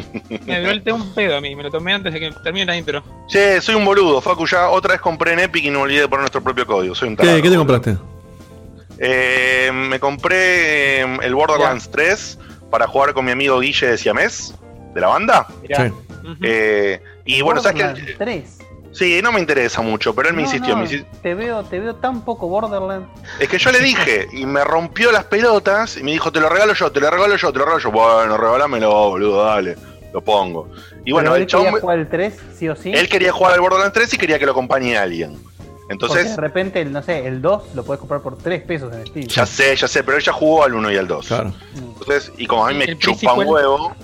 Me 0.45 0.71
el 0.71 0.83
té 0.83 0.93
un 0.93 1.13
pedo 1.13 1.35
a 1.35 1.41
mí, 1.41 1.53
me 1.55 1.61
lo 1.63 1.69
tomé 1.69 1.93
antes 1.93 2.13
de 2.13 2.19
que 2.19 2.31
termine 2.43 2.65
la 2.65 2.77
intro. 2.77 3.03
Che, 3.27 3.59
soy 3.59 3.75
un 3.75 3.83
boludo, 3.83 4.21
Facu, 4.21 4.47
ya 4.47 4.69
otra 4.69 4.93
vez 4.93 5.01
compré 5.01 5.33
en 5.33 5.39
Epic 5.39 5.65
y 5.65 5.69
no 5.69 5.79
me 5.79 5.83
olvidé 5.83 6.01
de 6.01 6.07
poner 6.07 6.21
nuestro 6.21 6.41
propio 6.41 6.65
código. 6.65 6.95
Soy 6.95 7.09
un 7.09 7.17
tarado. 7.17 7.35
¿Qué, 7.35 7.41
qué 7.43 7.49
te 7.49 7.57
compraste? 7.57 7.97
Eh, 8.99 9.69
me 9.73 9.99
compré 9.99 11.01
eh, 11.01 11.17
el 11.23 11.35
Borderlands 11.35 11.89
3 11.91 12.39
para 12.71 12.87
jugar 12.87 13.13
con 13.13 13.25
mi 13.25 13.31
amigo 13.31 13.59
Guille 13.59 13.87
de 13.87 13.97
Siamés, 13.97 14.55
de 14.93 15.01
la 15.01 15.07
banda. 15.07 15.47
Mirá, 15.61 15.87
Sí. 15.87 15.93
Eh, 16.43 16.99
y 17.27 17.41
bueno, 17.41 17.61
¿sabes 17.61 17.81
Borderlands 17.83 18.05
qué? 18.11 18.15
3. 18.17 18.57
Sí, 18.93 19.19
no 19.21 19.31
me 19.31 19.39
interesa 19.39 19.81
mucho, 19.81 20.15
pero 20.15 20.29
él 20.29 20.35
me 20.35 20.41
No, 20.41 20.47
insistió. 20.47 20.75
no, 20.75 20.81
me 20.81 20.87
insi- 20.89 21.05
Te 21.21 21.35
veo, 21.35 21.63
te 21.63 21.79
veo 21.79 21.95
tan 21.95 22.21
poco 22.21 22.47
Borderlands. 22.47 23.07
Es 23.39 23.47
que 23.47 23.59
yo 23.59 23.71
le 23.71 23.79
dije 23.79 24.27
y 24.31 24.45
me 24.47 24.63
rompió 24.63 25.11
las 25.11 25.25
pelotas 25.25 25.97
y 25.97 26.03
me 26.03 26.11
dijo, 26.13 26.31
te 26.31 26.39
lo 26.39 26.49
regalo 26.49 26.73
yo, 26.73 26.91
te 26.91 26.99
lo 26.99 27.11
regalo 27.11 27.35
yo, 27.35 27.51
te 27.53 27.59
lo 27.59 27.65
regalo 27.65 27.79
yo. 27.83 27.91
Bueno, 27.91 28.37
regálamelo, 28.37 28.89
boludo, 29.09 29.43
dale, 29.43 29.75
lo 30.13 30.21
pongo. 30.21 30.69
Y 31.05 31.11
bueno, 31.11 31.29
Pero 31.29 31.35
el 31.35 31.41
él 31.43 31.47
chabón, 31.47 31.65
quería 31.67 31.81
jugar 31.81 31.99
el 31.99 32.07
3, 32.09 32.39
sí 32.57 32.69
o 32.69 32.75
sí. 32.75 32.91
él 32.91 33.07
quería 33.07 33.31
jugar 33.31 33.53
al 33.53 33.61
Borderlands 33.61 33.93
3 33.93 34.13
y 34.13 34.17
quería 34.17 34.39
que 34.39 34.45
lo 34.47 34.53
acompañe 34.53 34.97
alguien. 34.97 35.33
Porque 35.35 35.93
Entonces, 35.93 36.35
de 36.35 36.41
repente, 36.41 36.81
el, 36.81 36.91
no 36.91 37.01
sé, 37.03 37.27
el 37.27 37.41
2 37.41 37.75
lo 37.75 37.83
puedes 37.85 37.99
comprar 37.99 38.21
por 38.21 38.37
3 38.37 38.63
pesos 38.63 38.93
en 38.93 39.05
Steam. 39.05 39.27
ya 39.27 39.45
sé, 39.45 39.75
ya 39.75 39.87
sé, 39.87 40.03
pero 40.03 40.17
él 40.17 40.23
ya 40.23 40.33
jugó 40.33 40.63
al 40.63 40.73
1 40.73 40.91
y 40.91 40.97
al 40.97 41.07
2. 41.07 41.27
Claro. 41.27 41.53
Entonces, 41.75 42.31
y 42.37 42.45
como 42.47 42.65
a 42.65 42.69
mí 42.71 42.75
me 42.79 42.85
¿El 42.85 42.97
chupa 42.97 43.33
un 43.33 43.45
huevo. 43.47 43.95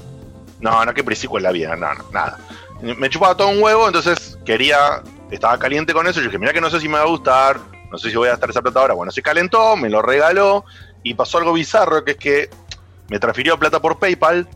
No, 0.61 0.85
no, 0.85 0.93
que 0.93 1.03
pre-sequel 1.03 1.43
la 1.43 1.51
vida, 1.51 1.75
no, 1.75 1.93
no, 1.93 2.05
nada. 2.13 2.37
Me 2.83 3.09
chupaba 3.09 3.35
todo 3.37 3.47
un 3.47 3.63
huevo, 3.63 3.87
entonces 3.87 4.37
quería. 4.45 5.01
Estaba 5.31 5.57
caliente 5.57 5.93
con 5.93 6.05
eso. 6.05 6.19
Yo 6.19 6.25
dije, 6.25 6.37
mira 6.37 6.51
que 6.51 6.59
no 6.59 6.69
sé 6.69 6.81
si 6.81 6.89
me 6.89 6.95
va 6.95 7.03
a 7.03 7.07
gustar, 7.07 7.57
no 7.89 7.97
sé 7.97 8.09
si 8.09 8.17
voy 8.17 8.27
a 8.27 8.31
gastar 8.31 8.49
esa 8.49 8.61
plata 8.61 8.81
ahora. 8.81 8.93
Bueno, 8.93 9.11
se 9.11 9.21
calentó, 9.21 9.77
me 9.77 9.89
lo 9.89 10.01
regaló 10.01 10.65
y 11.01 11.13
pasó 11.13 11.37
algo 11.37 11.53
bizarro, 11.53 12.03
que 12.03 12.11
es 12.11 12.17
que 12.17 12.49
me 13.09 13.19
transfirió 13.19 13.57
plata 13.57 13.81
por 13.81 13.99
PayPal. 13.99 14.47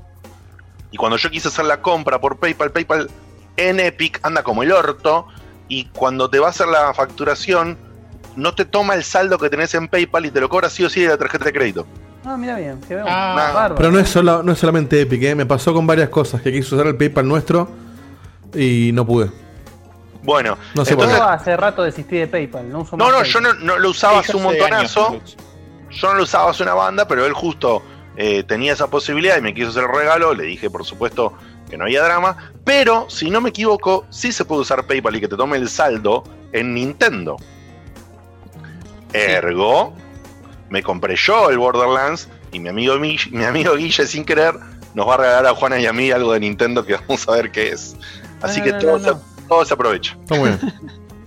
Y 0.92 0.98
cuando 0.98 1.18
yo 1.18 1.32
quise 1.32 1.48
hacer 1.48 1.66
la 1.66 1.82
compra 1.82 2.20
por 2.20 2.38
PayPal, 2.38 2.72
PayPal 2.72 3.10
en 3.56 3.80
Epic 3.80 4.20
anda 4.24 4.44
como 4.44 4.62
el 4.62 4.74
orto. 4.74 5.28
Y 5.70 5.86
cuando 5.86 6.30
te 6.30 6.40
va 6.40 6.48
a 6.48 6.50
hacer 6.50 6.68
la 6.68 6.94
facturación, 6.94 7.78
no 8.36 8.54
te 8.54 8.66
toma 8.66 8.96
el 8.96 9.06
saldo 9.06 9.38
que 9.38 9.50
tenés 9.50 9.74
en 9.74 9.88
PayPal 9.88 10.26
y 10.26 10.32
te 10.32 10.42
lo 10.42 10.50
cobra 10.50 10.70
sí 10.70 10.84
o 10.84 10.90
sí 10.90 11.02
de 11.02 11.08
la 11.08 11.18
tarjeta 11.18 11.46
de 11.46 11.54
crédito. 11.54 11.88
Ah, 12.26 12.36
mira 12.38 12.58
bien, 12.58 12.82
que 12.82 12.96
veo. 12.96 13.06
Ah, 13.08 13.34
Bárbaro. 13.36 13.76
Pero 13.76 13.92
no 13.92 14.00
es, 14.00 14.10
solo, 14.10 14.44
no 14.44 14.52
es 14.52 14.60
solamente 14.60 15.00
Epic, 15.00 15.24
¿eh? 15.24 15.36
me 15.36 15.46
pasó 15.46 15.74
con 15.74 15.88
varias 15.88 16.10
cosas 16.10 16.42
que 16.42 16.52
quise 16.52 16.76
usar 16.76 16.88
el 16.88 16.98
PayPal 16.98 17.26
nuestro 17.26 17.87
y 18.54 18.92
no 18.94 19.06
pude. 19.06 19.30
Bueno, 20.24 20.58
No 20.76 20.84
sé 20.84 20.96
por 20.96 21.06
entonces, 21.06 21.18
Yo 21.26 21.30
hace 21.30 21.56
rato 21.58 21.84
desistí 21.84 22.18
de 22.18 22.28
PayPal, 22.28 22.70
no 22.70 22.80
uso 22.82 22.98
no, 22.98 23.06
más 23.06 23.14
no, 23.14 23.20
PayPal. 23.22 23.32
yo 23.34 23.42
no, 23.42 23.54
no 23.66 23.78
lo 23.80 23.90
usaba 23.90 24.20
hace 24.20 24.36
un 24.36 24.44
montonazo. 24.44 25.08
años, 25.10 25.38
Yo 25.92 26.08
no 26.10 26.16
lo 26.16 26.24
usaba 26.24 26.52
hace 26.52 26.64
una 26.64 26.74
banda, 26.74 27.08
pero 27.08 27.26
él 27.26 27.34
justo 27.34 27.82
eh, 28.18 28.44
tenía 28.44 28.74
esa 28.74 28.88
posibilidad 28.88 29.38
y 29.38 29.42
me 29.42 29.54
quiso 29.54 29.70
hacer 29.70 29.84
el 29.84 29.90
regalo. 29.96 30.34
Le 30.34 30.44
dije, 30.44 30.70
por 30.70 30.84
supuesto, 30.84 31.34
que 31.70 31.78
no 31.78 31.86
había 31.86 32.04
drama. 32.04 32.52
Pero, 32.66 33.10
si 33.10 33.30
no 33.30 33.40
me 33.42 33.50
equivoco, 33.50 34.06
sí 34.10 34.32
se 34.34 34.44
puede 34.44 34.62
usar 34.62 34.86
PayPal 34.86 35.16
y 35.16 35.22
que 35.22 35.28
te 35.30 35.38
tome 35.38 35.56
el 35.58 35.70
saldo 35.70 36.24
en 36.52 36.74
Nintendo. 36.74 37.38
Ergo, 39.14 39.94
me 40.70 40.84
compré 40.84 41.16
yo 41.16 41.50
el 41.50 41.58
Borderlands 41.58 42.28
y 42.52 42.60
mi 42.60 42.70
amigo, 42.70 42.98
Mi- 43.00 43.18
mi 43.32 43.46
amigo 43.46 43.76
Guille, 43.76 44.06
sin 44.06 44.26
querer, 44.26 44.54
nos 44.94 45.08
va 45.08 45.14
a 45.14 45.18
regalar 45.18 45.46
a 45.48 45.56
Juana 45.56 45.80
y 45.80 45.86
a 45.86 45.94
mí 45.94 46.12
algo 46.12 46.34
de 46.34 46.40
Nintendo 46.42 46.86
que 46.86 46.96
vamos 47.08 47.28
a 47.28 47.32
ver 47.32 47.52
qué 47.52 47.70
es. 47.70 47.96
Así 48.42 48.60
No, 48.60 48.66
que 48.66 48.72
no, 48.74 48.80
todo, 48.80 48.92
no, 48.98 49.00
se, 49.04 49.10
no. 49.12 49.22
todo 49.48 49.66
se 49.66 49.74
aprovecha. 49.74 50.18
Está 50.22 50.36
muy 50.36 50.50
bien. 50.50 50.60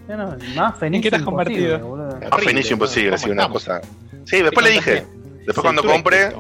No, 0.09 0.17
no, 0.17 0.37
más 0.57 0.77
feliz 0.79 1.03
qué 1.03 1.11
te 1.11 1.17
has 1.17 1.23
imposible, 1.23 1.75
Horrible, 1.75 2.29
Fenicio 2.45 2.73
imposible, 2.75 3.11
¿cómo 3.11 3.23
sí, 3.25 3.31
una 3.31 3.49
cosa. 3.49 3.81
Sí, 4.25 4.43
después 4.43 4.67
le 4.67 4.73
dije, 4.73 5.07
Después 5.47 5.63
cuando 5.63 5.83
compre, 5.85 6.33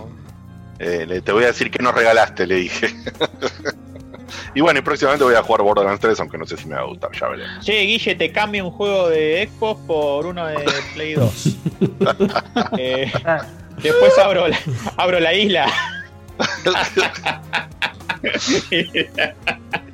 eh, 0.78 1.04
le- 1.06 1.20
te 1.22 1.32
voy 1.32 1.44
a 1.44 1.48
decir 1.48 1.70
que 1.70 1.80
nos 1.82 1.94
regalaste, 1.94 2.46
le 2.46 2.56
dije. 2.56 2.88
y 4.54 4.60
bueno, 4.60 4.80
y 4.80 4.82
próximamente 4.82 5.24
voy 5.24 5.34
a 5.36 5.42
jugar 5.42 5.62
Borderlands 5.62 6.00
3, 6.00 6.18
aunque 6.20 6.36
no 6.36 6.46
sé 6.46 6.56
si 6.56 6.66
me 6.66 6.74
va 6.74 6.80
a 6.82 6.84
gustar, 6.84 7.10
ya 7.12 7.28
veremos. 7.28 7.64
Che, 7.64 7.80
Guille, 7.82 8.14
te 8.16 8.32
cambio 8.32 8.64
un 8.66 8.70
juego 8.72 9.08
de 9.08 9.48
Xbox 9.52 9.80
por 9.86 10.26
uno 10.26 10.46
de 10.46 10.56
Play 10.94 11.14
2. 11.14 11.56
Eh, 12.78 13.10
Ah, 13.24 13.42
después 13.82 14.18
abro 14.18 14.48
la, 14.48 14.58
abro 14.96 15.20
la 15.20 15.32
isla. 15.32 15.66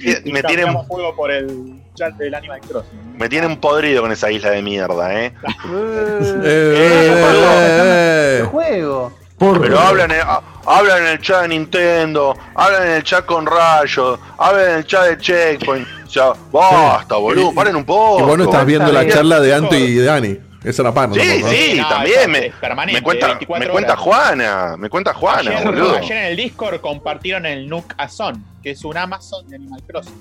Y 0.01 0.33
me 0.33 0.43
tienen, 0.43 0.67
cambiamos 0.67 0.87
juego 0.87 1.17
por 1.17 1.31
el 1.31 1.81
chat 1.95 2.15
del 2.17 2.35
Animal 2.35 2.61
Crossing. 2.61 3.17
me 3.19 3.29
tienen 3.29 3.57
podrido 3.59 4.03
con 4.03 4.13
esa 4.13 4.31
isla 4.31 4.51
de 4.51 4.63
mierda, 4.63 5.15
¿eh? 5.15 5.33
Eh, 5.69 6.43
¡Eh! 6.45 7.13
eh, 7.25 8.39
¡El 8.41 8.45
eh. 8.45 8.49
juego! 8.51 9.13
Pero 9.39 9.79
hablan 9.79 10.11
en, 10.11 10.21
ah, 10.23 10.41
hablan 10.65 11.03
en 11.03 11.09
el 11.09 11.21
chat 11.21 11.43
de 11.43 11.49
Nintendo, 11.49 12.35
hablan 12.55 12.87
en 12.87 12.93
el 12.93 13.03
chat 13.03 13.27
con 13.27 13.45
Rayo, 13.45 14.19
hablan 14.39 14.71
en 14.71 14.77
el 14.79 14.87
chat 14.87 15.09
de 15.09 15.19
Checkpoint. 15.19 15.87
O 16.07 16.11
sea, 16.11 16.33
basta, 16.51 17.17
boludo, 17.17 17.53
paren 17.53 17.77
un 17.77 17.85
poco. 17.85 18.21
Y 18.21 18.23
vos 18.23 18.39
no 18.39 18.45
estás 18.45 18.65
viendo 18.65 18.91
la 18.91 19.07
charla 19.07 19.41
de 19.41 19.55
Anto 19.55 19.75
y 19.75 19.95
de 19.95 20.05
Dani. 20.05 20.39
Esa 20.67 20.83
era 20.83 20.93
pan. 20.93 21.15
Sí, 21.15 21.21
¿no? 21.41 21.49
sí, 21.49 21.75
No, 21.79 21.89
también. 21.89 22.31
Me, 22.31 22.47
es 22.47 22.55
permanente, 22.57 23.01
me 23.01 23.05
cuenta, 23.05 23.27
24 23.29 23.67
me 23.67 23.73
cuenta. 23.73 23.97
Juana, 23.97 24.77
me 24.77 24.91
cuenta 24.91 25.15
Juana, 25.15 25.51
ayer, 25.53 25.65
boludo. 25.65 25.97
ayer 25.97 26.17
en 26.17 26.25
el 26.25 26.37
Discord 26.37 26.81
compartieron 26.81 27.47
el 27.47 27.69
Nook 27.69 27.95
Azon, 27.97 28.45
que 28.63 28.71
es 28.73 28.85
un 28.85 28.97
Amazon 28.97 29.47
de 29.49 29.57
Animal 29.57 29.83
Crossing. 29.87 30.21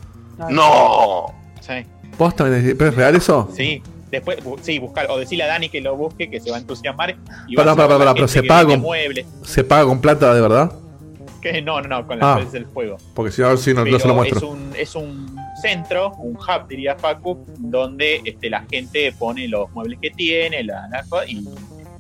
No. 0.50 1.26
Sí, 1.62 1.74
¿Posta? 2.18 2.44
¿Pero 2.46 2.88
es 2.90 2.96
real 2.96 3.16
eso? 3.16 3.50
sí. 3.56 3.82
Después, 4.12 4.38
sí, 4.62 4.80
buscar, 4.80 5.08
o 5.10 5.18
decirle 5.18 5.44
a 5.44 5.48
Dani 5.48 5.68
que 5.68 5.82
lo 5.82 5.96
busque, 5.98 6.30
que 6.30 6.40
se 6.40 6.50
va 6.50 6.56
a 6.58 6.60
entusiasmar. 6.60 7.18
Y 7.48 7.56
Pará, 7.56 7.74
vas 7.74 7.74
a 7.74 7.76
pará, 7.76 7.88
ver 7.88 7.98
pará, 7.98 8.06
la 8.12 8.14
pero 8.14 8.28
se 8.30 8.44
paga 8.44 8.80
con-. 8.80 8.86
¿Se 9.44 9.64
paga 9.64 9.84
con 9.86 10.00
plata 10.00 10.34
de 10.34 10.40
verdad? 10.42 10.72
Que 11.42 11.62
no, 11.62 11.82
no, 11.82 11.88
no, 11.90 12.08
con 12.08 12.20
la 12.20 12.36
Ah. 12.36 12.40
es 12.42 12.52
del 12.54 12.66
juego. 12.66 12.98
Porque 13.14 13.32
si 13.32 13.42
no, 13.42 13.48
a 13.48 13.50
ver 13.50 13.58
si 13.58 13.74
no, 13.74 13.84
no 13.84 14.00
se 14.00 14.08
lo 14.08 14.14
es 14.14 14.16
muestro. 14.16 14.48
un, 14.50 14.72
es 14.78 14.96
un 14.96 15.36
centro, 15.66 16.12
un 16.18 16.36
hub, 16.36 16.68
diría 16.68 16.96
Facu, 16.96 17.44
donde 17.58 18.22
este, 18.24 18.50
la 18.50 18.64
gente 18.70 19.12
pone 19.18 19.48
los 19.48 19.72
muebles 19.72 20.00
que 20.00 20.12
tiene, 20.12 20.64
la, 20.64 20.88
la 20.90 21.04
y, 21.28 21.44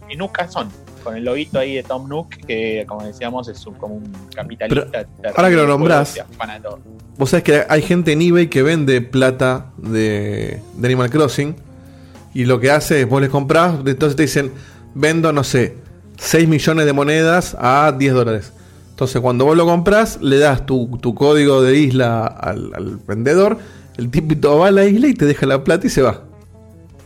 y 0.10 0.16
Nuka 0.16 0.48
son, 0.48 0.70
con 1.04 1.16
el 1.16 1.24
loguito 1.24 1.60
ahí 1.60 1.76
de 1.76 1.84
Tom 1.84 2.08
Nook, 2.08 2.30
que 2.48 2.86
como 2.88 3.04
decíamos 3.04 3.48
es 3.48 3.66
un, 3.66 3.74
como 3.76 3.96
un 3.96 4.14
capitalista. 4.36 4.92
terrible 4.92 5.32
ahora 5.36 5.50
que 5.50 5.56
lo 5.56 5.68
nombrás. 5.68 6.20
Vos 7.18 7.30
sabés 7.30 7.44
que 7.44 7.64
hay 7.68 7.82
gente 7.82 8.12
en 8.12 8.22
eBay 8.22 8.48
que 8.50 8.62
vende 8.62 9.02
plata 9.02 9.72
de, 9.78 10.62
de 10.76 10.88
Animal 10.88 11.10
Crossing. 11.10 11.56
Y 12.34 12.44
lo 12.44 12.60
que 12.60 12.70
hace 12.70 13.02
es 13.02 13.10
vos 13.10 13.22
les 13.22 13.30
comprás, 13.30 13.76
entonces 13.86 14.18
te 14.18 14.24
dicen, 14.24 14.52
vendo, 14.94 15.32
no 15.32 15.46
sé, 15.46 15.78
6 16.18 16.50
millones 16.50 16.86
de 16.86 16.92
monedas 16.92 17.56
a 17.58 17.96
10 17.98 18.14
dólares. 18.14 18.52
Entonces 18.96 19.22
cuando 19.22 19.44
vos 19.44 19.58
lo 19.58 19.66
compras, 19.66 20.20
le 20.22 20.38
das 20.40 20.66
tu, 20.66 20.98
tu 21.02 21.14
código 21.14 21.62
de 21.62 21.76
isla 21.78 22.26
al, 22.28 22.72
al 22.74 22.96
vendedor, 23.06 23.58
el 23.98 24.10
tipito 24.10 24.58
va 24.58 24.70
a 24.70 24.72
la 24.72 24.86
isla 24.86 25.08
y 25.08 25.14
te 25.14 25.26
deja 25.26 25.46
la 25.46 25.64
plata 25.66 25.86
y 25.86 25.90
se 25.90 26.02
va. 26.02 26.22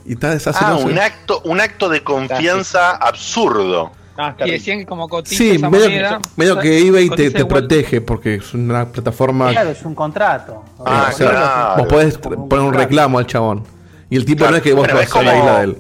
Y 0.06 0.14
está 0.14 0.28
Ah, 0.30 0.34
deshaciendo. 0.34 0.78
un 0.86 1.00
acto, 1.00 1.42
un 1.46 1.60
acto 1.60 1.90
de 1.90 2.04
confianza 2.04 2.92
absurdo. 2.92 3.92
Ah, 4.20 4.36
Y 4.46 4.52
decían 4.52 4.80
que 4.80 4.86
como 4.86 5.08
cotiza 5.10 5.36
Sí, 5.38 5.52
esa 5.52 5.70
medio, 5.70 5.86
moneda, 5.86 6.20
medio 6.36 6.60
que 6.60 6.78
eBay 6.88 7.10
te, 7.10 7.32
te 7.32 7.46
protege 7.46 8.02
porque 8.02 8.36
es 8.36 8.54
una 8.54 8.86
plataforma 8.92 9.50
Claro, 9.52 9.70
es 9.72 9.82
un 9.84 9.96
contrato. 9.96 10.64
Ah, 10.86 11.10
o 11.12 11.16
sea, 11.18 11.30
claro. 11.30 11.76
vos 11.78 11.88
podés 11.88 12.18
Como 12.18 12.50
poner 12.50 12.60
un 12.66 12.70
contrato. 12.70 12.78
reclamo 12.88 13.18
al 13.18 13.26
chabón. 13.28 13.64
Y 14.12 14.16
el 14.18 14.26
tipo 14.26 14.40
Claro. 14.40 14.52
no 14.52 14.58
es 14.58 14.64
que 14.64 14.74
vos 14.74 14.82
Bueno, 14.82 14.96
vas 14.96 15.06
es 15.08 15.16
a 15.16 15.22
la 15.24 15.32
como- 15.32 15.44
isla 15.44 15.58
de 15.60 15.64
él. 15.64 15.78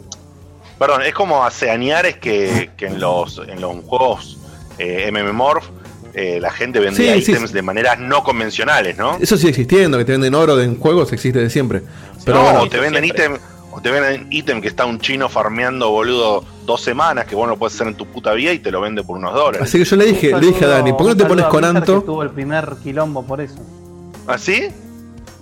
Perdón, 0.80 1.02
es 1.04 1.13
como 1.13 1.43
hace 1.45 1.69
es 2.06 2.17
que, 2.17 2.72
que 2.78 2.86
en 2.88 3.00
los 3.00 3.41
en 3.48 3.60
los 3.62 3.76
juegos 3.86 4.38
eh, 4.78 5.12
MMORPH 5.12 5.69
eh, 6.13 6.39
la 6.41 6.52
gente 6.52 6.80
vendía 6.80 7.13
Sí, 7.15 7.22
sí, 7.22 7.32
ítems 7.32 7.50
sí. 7.50 7.56
de 7.56 7.62
maneras 7.62 8.00
no 8.00 8.24
convencionales, 8.24 8.98
¿no? 8.98 9.17
Eso 9.19 9.38
sigue 9.38 9.50
existiendo, 9.50 9.98
que 9.98 10.06
te 10.06 10.12
venden 10.13 10.36
oro 10.36 10.60
en 10.62 10.78
juegos 10.80 11.12
existe 11.13 11.39
de 11.39 11.50
siempre. 11.50 11.82
Pero 12.26 12.38
no, 12.39 12.43
bueno, 12.43 12.62
o 12.62 12.69
te 12.69 12.80
venden 12.80 13.06
ítem, 13.06 13.38
o 13.72 13.82
te 13.82 13.91
venden 13.91 14.28
ítem 14.32 14.62
que 14.62 14.67
está 14.67 14.86
un 14.86 15.00
chino 15.00 15.30
farmeando, 15.30 15.89
boludo, 15.91 16.43
dos 16.65 16.82
semanas, 16.82 17.26
que 17.26 17.36
vos 17.36 17.45
no 17.48 17.54
lo 17.54 17.58
puedes 17.60 17.76
hacer 17.76 17.88
en 17.88 17.95
tu 17.95 18.06
puta 18.06 18.34
vida 18.34 18.52
y 18.54 18.60
te 18.60 18.72
lo 18.72 18.82
vende 18.82 19.04
por 19.04 19.17
unos 19.17 19.34
dólares. 19.34 19.62
así 19.62 19.78
que 19.80 19.86
yo 19.86 19.95
le 19.95 20.06
dije, 20.06 20.32
le 20.39 20.48
dije 20.48 20.65
a 20.65 20.67
Dani, 20.69 20.91
¿por 20.93 21.04
qué 21.04 21.08
no 21.10 21.17
te 21.17 21.26
pones 21.26 21.45
con 21.45 21.63
Anto? 21.65 22.00
que 22.02 22.06
tuvo 22.06 22.24
el 22.24 22.30
primer 22.32 22.76
quilombo 22.84 23.24
por 23.26 23.41
eso. 23.41 23.56
¿Así? 24.28 24.69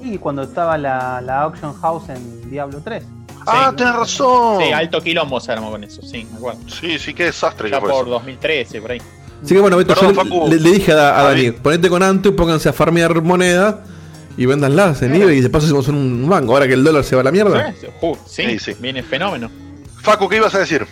Y 0.03 0.17
cuando 0.19 0.43
estaba 0.43 0.77
la, 0.77 1.19
la 1.21 1.41
Auction 1.41 1.73
House 1.81 2.09
en 2.09 2.49
Diablo 2.49 2.79
3. 2.83 3.03
Ah, 3.49 3.69
Sí. 3.71 3.77
tenés 3.77 3.95
razón. 3.95 4.61
Sí, 4.61 4.71
alto 4.73 5.01
quilombo 5.01 5.39
se 5.39 5.51
armó 5.53 5.71
con 5.71 5.83
eso, 5.83 6.01
sí, 6.01 6.27
me 6.31 6.37
acuerdo. 6.37 6.59
Sí, 6.69 6.99
sí, 6.99 7.13
qué 7.13 7.25
desastre 7.25 7.69
Ya 7.69 7.79
por 7.79 7.89
eso. 7.91 8.03
2013, 8.05 8.81
por 8.81 8.91
ahí. 8.91 9.01
Así 9.43 9.53
que 9.53 9.61
bueno, 9.61 9.77
Beto, 9.77 9.93
Perdón, 9.93 10.15
yo 10.15 10.23
Facu. 10.23 10.47
le, 10.49 10.59
le 10.59 10.71
dije 10.71 10.91
a, 10.93 11.09
a 11.15 11.19
A 11.21 11.23
Dani, 11.29 11.51
ponete 11.51 11.89
con 11.89 12.01
Anto 12.03 12.29
y 12.29 12.31
pónganse 12.31 12.69
a 12.69 12.73
farmear 12.73 13.21
monedas 13.21 13.75
y 14.37 14.45
véndanlas 14.45 15.01
en 15.01 15.15
eBay 15.15 15.37
y 15.37 15.41
de 15.41 15.49
paso 15.49 15.65
hacemos 15.65 15.87
un 15.87 16.27
banco. 16.27 16.53
Ahora 16.53 16.67
que 16.67 16.73
el 16.73 16.83
dólar 16.83 17.03
se 17.03 17.15
va 17.15 17.21
a 17.21 17.25
la 17.25 17.31
mierda. 17.31 17.73
Sí, 17.79 17.87
uh, 18.01 18.15
sí, 18.25 18.59
Sí, 18.59 18.73
viene 18.79 19.03
fenómeno. 19.03 19.49
Facu, 20.01 20.27
¿qué 20.29 20.37
ibas 20.37 20.53
a 20.55 20.59
decir? 20.59 20.85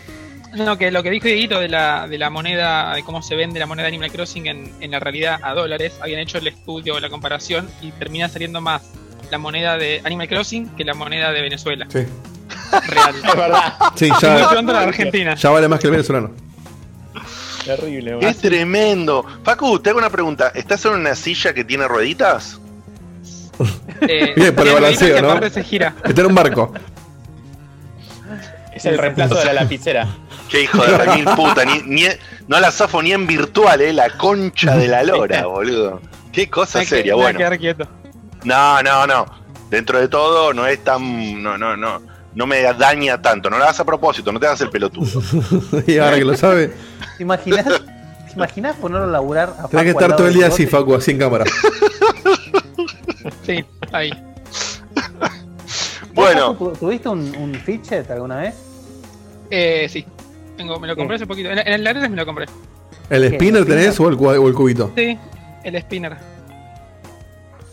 No, 0.55 0.77
que 0.77 0.89
lo 0.89 1.03
que 1.03 1.09
dijo 1.11 1.25
Dieguito 1.27 1.59
de 1.59 1.67
la, 1.67 2.07
de 2.07 2.17
la 2.17 2.29
moneda, 2.29 2.93
de 2.95 3.03
cómo 3.03 3.21
se 3.21 3.35
vende 3.35 3.59
la 3.59 3.65
moneda 3.65 3.87
Animal 3.87 4.11
Crossing 4.11 4.47
en, 4.47 4.71
en 4.79 4.91
la 4.91 4.99
realidad 4.99 5.37
a 5.43 5.53
dólares, 5.53 5.93
habían 6.01 6.19
hecho 6.21 6.37
el 6.37 6.47
estudio, 6.47 6.97
la 7.01 7.09
comparación, 7.09 7.67
y 7.81 7.91
termina 7.91 8.29
saliendo 8.29 8.61
más 8.61 8.83
la 9.31 9.37
moneda 9.37 9.77
de 9.77 10.01
Animal 10.05 10.29
Crossing 10.29 10.69
que 10.77 10.85
la 10.85 10.93
moneda 10.93 11.31
de 11.33 11.41
Venezuela. 11.41 11.87
Sí, 11.89 11.99
Real. 12.87 13.15
Es 13.23 13.35
verdad. 13.35 13.73
sí 13.95 14.09
Muy 14.09 14.19
ya, 14.21 14.49
pronto 14.49 14.71
la 14.71 14.81
Argentina. 14.81 15.35
ya 15.35 15.49
vale 15.49 15.67
más 15.67 15.79
que 15.79 15.87
el 15.87 15.91
venezolano. 15.91 16.31
Terrible, 17.65 18.17
Es 18.21 18.37
tremendo. 18.37 19.25
Facu, 19.43 19.79
te 19.79 19.89
hago 19.89 19.99
una 19.99 20.09
pregunta. 20.09 20.51
¿Estás 20.53 20.85
en 20.85 20.93
una 20.93 21.15
silla 21.15 21.53
que 21.53 21.63
tiene 21.63 21.87
rueditas? 21.87 22.59
Eh, 24.01 24.33
Bien, 24.35 24.53
por 24.53 24.67
el 24.67 24.73
balanceo, 24.73 25.21
¿no? 25.21 25.49
se 25.49 25.63
gira. 25.63 25.95
Está 26.03 26.21
en 26.21 26.27
un 26.27 26.35
barco. 26.35 26.73
Es 28.73 28.83
el 28.85 28.97
reemplazo 28.97 29.35
de 29.35 29.45
la 29.45 29.53
lapicera. 29.53 30.05
Qué 30.49 30.63
hijo 30.63 30.83
de 30.85 30.97
remil 30.97 31.23
puta. 31.35 31.63
Ni, 31.63 31.81
ni- 31.83 32.07
no 32.47 32.59
la 32.59 32.71
zafo 32.71 33.01
ni 33.01 33.13
en 33.13 33.25
virtual, 33.25 33.79
eh. 33.81 33.93
La 33.93 34.09
concha 34.17 34.75
de 34.75 34.89
la 34.89 35.01
lora, 35.03 35.45
boludo. 35.47 36.01
Qué 36.33 36.49
cosa 36.49 36.79
Hay 36.79 36.85
que- 36.85 36.89
seria. 36.89 37.13
hay 37.13 37.17
que 37.19 37.23
Bueno. 37.23 37.37
quedar 37.39 37.57
quieto. 37.57 37.87
No, 38.43 38.83
no, 38.83 39.07
no. 39.07 39.25
Dentro 39.69 39.99
de 39.99 40.09
todo 40.09 40.53
no 40.53 40.67
es 40.67 40.83
tan. 40.83 41.41
No, 41.41 41.57
no, 41.57 41.77
no. 41.77 42.01
No 42.35 42.45
me 42.45 42.61
daña 42.61 43.21
tanto. 43.21 43.49
No 43.49 43.57
lo 43.57 43.63
hagas 43.63 43.79
a 43.79 43.85
propósito. 43.85 44.31
No 44.31 44.39
te 44.39 44.45
hagas 44.47 44.61
el 44.61 44.69
pelotudo. 44.69 45.21
y 45.87 45.97
ahora 45.97 46.17
que 46.17 46.25
lo 46.25 46.35
sabe, 46.35 46.73
¿Te 47.17 47.23
imaginas, 47.23 47.65
¿te 47.65 48.33
imaginas 48.35 48.75
ponerlo 48.75 49.07
a 49.07 49.11
laburar 49.11 49.55
a 49.57 49.67
tenés 49.69 49.85
que 49.85 49.91
estar 49.91 50.15
todo 50.15 50.27
el 50.27 50.33
día 50.33 50.47
así? 50.47 50.65
Facu, 50.67 50.93
así 50.95 51.11
en 51.11 51.17
cámara. 51.19 51.45
Sí, 53.45 53.63
ahí. 53.91 54.11
¿Vos, 56.13 56.13
Bueno, 56.13 56.53
Facu, 56.53 56.71
¿Tuviste 56.73 57.09
un, 57.09 57.35
un 57.37 57.55
fidget 57.55 58.09
alguna 58.11 58.37
vez? 58.37 58.55
Eh, 59.49 59.87
sí. 59.89 60.05
Tengo, 60.57 60.79
me 60.79 60.87
lo 60.87 60.95
compré 60.95 61.15
hace 61.17 61.27
poquito. 61.27 61.49
En, 61.49 61.59
en 61.59 61.67
el 61.67 61.83
Laredes 61.83 62.09
me 62.09 62.15
lo 62.15 62.25
compré. 62.25 62.45
¿El 63.09 63.29
¿Qué, 63.29 63.35
spinner 63.35 63.61
el 63.61 63.67
tenés 63.67 63.99
o 63.99 64.09
el, 64.09 64.17
cua- 64.17 64.39
o 64.41 64.47
el 64.47 64.53
cubito? 64.53 64.91
Sí, 64.95 65.17
el 65.63 65.81
spinner. 65.81 66.17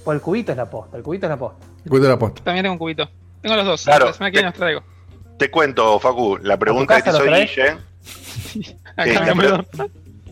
O 0.05 0.13
el 0.13 0.21
cubito 0.21 0.53
es 0.53 0.59
la 0.59 0.69
posta, 0.69 0.97
el 0.97 1.03
cubito 1.03 1.27
es 1.27 1.31
la 1.31 1.37
posta. 1.39 1.65
El 1.85 1.91
cubito 1.91 2.05
de 2.07 2.13
la 2.13 2.19
posta. 2.19 2.43
También 2.45 2.65
tengo 2.65 2.73
un 2.75 2.79
cubito. 2.79 3.09
Tengo 3.43 3.57
los 3.57 3.67
dos. 3.67 3.85
Claro. 3.85 4.07
La 4.07 4.13
semana 4.13 4.31
que 4.31 4.37
viene 4.39 4.49
los 4.51 4.59
traigo. 4.59 4.83
te 5.39 5.51
cuento, 5.51 5.99
Facu. 6.01 6.39
La 6.43 6.57
pregunta 6.59 6.97
que 7.03 7.11
te 7.11 7.11
hizo? 7.11 7.25
Guille. 7.25 7.77
Acá 8.97 9.05
Sí, 9.05 9.19
me 9.21 9.29
compré 9.29 9.49
dos. 9.49 9.67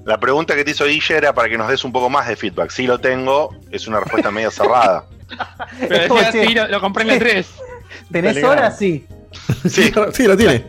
La 0.06 0.18
pregunta 0.18 0.54
que 0.56 0.64
te 0.64 0.70
hizo 0.70 0.86
Guille 0.86 1.16
era 1.16 1.34
para 1.34 1.48
que 1.48 1.58
nos 1.58 1.68
des 1.68 1.84
un 1.84 1.92
poco 1.92 2.08
más 2.08 2.26
de 2.26 2.36
feedback. 2.36 2.70
Si 2.70 2.86
lo 2.86 2.98
tengo, 2.98 3.54
es 3.70 3.86
una 3.86 4.00
respuesta 4.00 4.30
media 4.30 4.50
cerrada. 4.50 5.04
Pero 5.88 6.14
decía, 6.14 6.32
sí, 6.46 6.54
lo, 6.54 6.68
lo 6.68 6.80
compré 6.80 7.04
en 7.04 7.10
el 7.10 7.18
3. 7.18 7.54
¿Tenés 8.12 8.42
horas? 8.42 8.78
Sí. 8.78 9.06
Sí. 9.68 9.92
sí, 10.12 10.26
lo 10.26 10.36
tiene. 10.36 10.64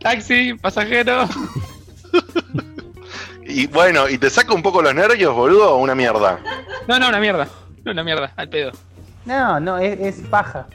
Taxi, 0.00 0.54
pasajero. 0.54 1.28
Y 3.44 3.66
bueno, 3.68 4.08
¿y 4.08 4.18
te 4.18 4.28
saca 4.28 4.52
un 4.52 4.62
poco 4.62 4.82
los 4.82 4.94
nervios, 4.94 5.34
boludo, 5.34 5.74
o 5.74 5.78
una 5.78 5.94
mierda? 5.94 6.38
No, 6.86 6.98
no, 6.98 7.08
una 7.08 7.20
mierda. 7.20 7.48
No, 7.84 7.92
una 7.92 8.04
mierda, 8.04 8.32
al 8.36 8.48
pedo. 8.48 8.72
No, 9.28 9.60
no, 9.60 9.78
es, 9.78 10.00
es 10.00 10.26
paja. 10.28 10.66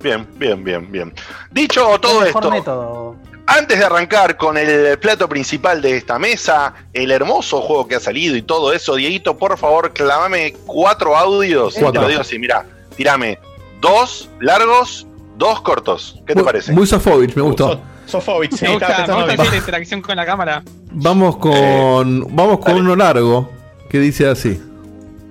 Bien, 0.00 0.26
bien, 0.36 0.62
bien, 0.62 0.92
bien. 0.92 1.14
Dicho 1.50 1.98
todo 1.98 2.22
es 2.22 2.28
esto, 2.28 2.50
método. 2.50 3.16
antes 3.46 3.78
de 3.78 3.84
arrancar 3.84 4.36
con 4.36 4.56
el 4.58 4.98
plato 4.98 5.28
principal 5.28 5.80
de 5.80 5.96
esta 5.96 6.18
mesa, 6.18 6.74
el 6.92 7.10
hermoso 7.10 7.62
juego 7.62 7.88
que 7.88 7.94
ha 7.96 8.00
salido 8.00 8.36
y 8.36 8.42
todo 8.42 8.72
eso, 8.72 8.94
Dieguito, 8.96 9.38
por 9.38 9.56
favor, 9.56 9.92
clamame 9.94 10.52
cuatro 10.66 11.16
audios. 11.16 11.74
Cuatro. 11.78 11.92
Te 11.92 11.98
lo 12.00 12.08
digo 12.08 12.20
así, 12.20 12.38
mira, 12.38 12.66
tirame 12.94 13.38
dos 13.80 14.28
largos, 14.40 15.06
dos 15.38 15.62
cortos. 15.62 16.16
¿Qué 16.26 16.34
te 16.34 16.40
Muy- 16.40 16.44
parece? 16.44 16.72
Muy 16.72 16.86
Sofovich, 16.86 17.34
me 17.34 17.42
gustó. 17.42 17.72
So- 17.72 17.80
Sofovich, 18.20 18.52
sí, 18.54 18.64
Me 18.66 18.72
gusta, 18.74 19.06
me 19.08 19.24
gusta 19.34 19.44
la 19.50 19.56
interacción 19.56 20.00
con 20.02 20.14
la 20.14 20.24
cámara. 20.26 20.62
Vamos 20.92 21.38
con. 21.38 22.36
vamos 22.36 22.58
con 22.58 22.68
dale. 22.68 22.80
uno 22.80 22.94
largo. 22.96 23.50
Que 23.90 23.98
dice 23.98 24.28
así. 24.28 24.60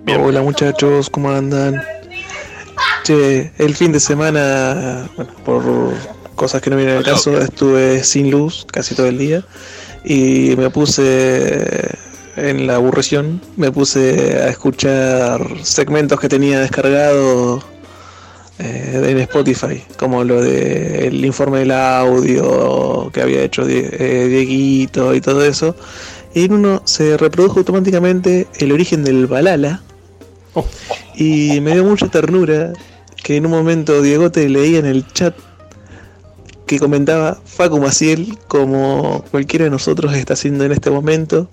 Bien. 0.03 0.21
Hola 0.21 0.41
muchachos, 0.41 1.09
¿cómo 1.09 1.29
andan? 1.29 1.81
Che, 3.05 3.51
el 3.59 3.75
fin 3.75 3.91
de 3.91 3.99
semana, 3.99 5.07
bueno, 5.15 5.31
por 5.45 5.63
cosas 6.33 6.59
que 6.59 6.71
no 6.71 6.75
vienen 6.75 6.97
al 6.97 7.03
caso, 7.03 7.39
estuve 7.39 8.03
sin 8.03 8.31
luz 8.31 8.65
casi 8.71 8.95
todo 8.95 9.05
el 9.05 9.19
día 9.19 9.45
y 10.03 10.55
me 10.57 10.71
puse 10.71 11.87
en 12.35 12.65
la 12.65 12.75
aburrición, 12.75 13.41
me 13.57 13.71
puse 13.71 14.41
a 14.41 14.49
escuchar 14.49 15.39
segmentos 15.61 16.19
que 16.19 16.29
tenía 16.29 16.59
descargado 16.59 17.63
eh, 18.57 19.05
en 19.07 19.19
Spotify, 19.19 19.83
como 19.99 20.23
lo 20.23 20.41
del 20.41 21.23
informe 21.23 21.59
del 21.59 21.71
audio 21.73 23.11
que 23.13 23.21
había 23.21 23.43
hecho 23.43 23.67
Die- 23.67 23.87
eh, 23.91 24.27
Dieguito 24.29 25.13
y 25.13 25.21
todo 25.21 25.45
eso. 25.45 25.75
Y 26.33 26.45
en 26.45 26.53
uno 26.53 26.81
se 26.85 27.17
reprodujo 27.17 27.59
automáticamente 27.59 28.47
el 28.57 28.71
origen 28.71 29.03
del 29.03 29.27
Balala. 29.27 29.83
Oh. 30.55 30.65
Y 31.15 31.61
me 31.61 31.73
dio 31.73 31.83
mucha 31.85 32.07
ternura 32.07 32.73
que 33.25 33.37
en 33.37 33.45
un 33.47 33.51
momento 33.51 34.03
Diego 34.03 34.31
te 34.31 34.47
leía 34.47 34.77
en 34.77 34.85
el 34.85 35.03
chat 35.07 35.33
que 36.67 36.77
comentaba 36.77 37.39
Facu 37.43 37.79
Maciel 37.79 38.37
como 38.47 39.25
cualquiera 39.31 39.65
de 39.65 39.71
nosotros 39.71 40.13
está 40.13 40.33
haciendo 40.33 40.63
en 40.63 40.71
este 40.71 40.91
momento 40.91 41.49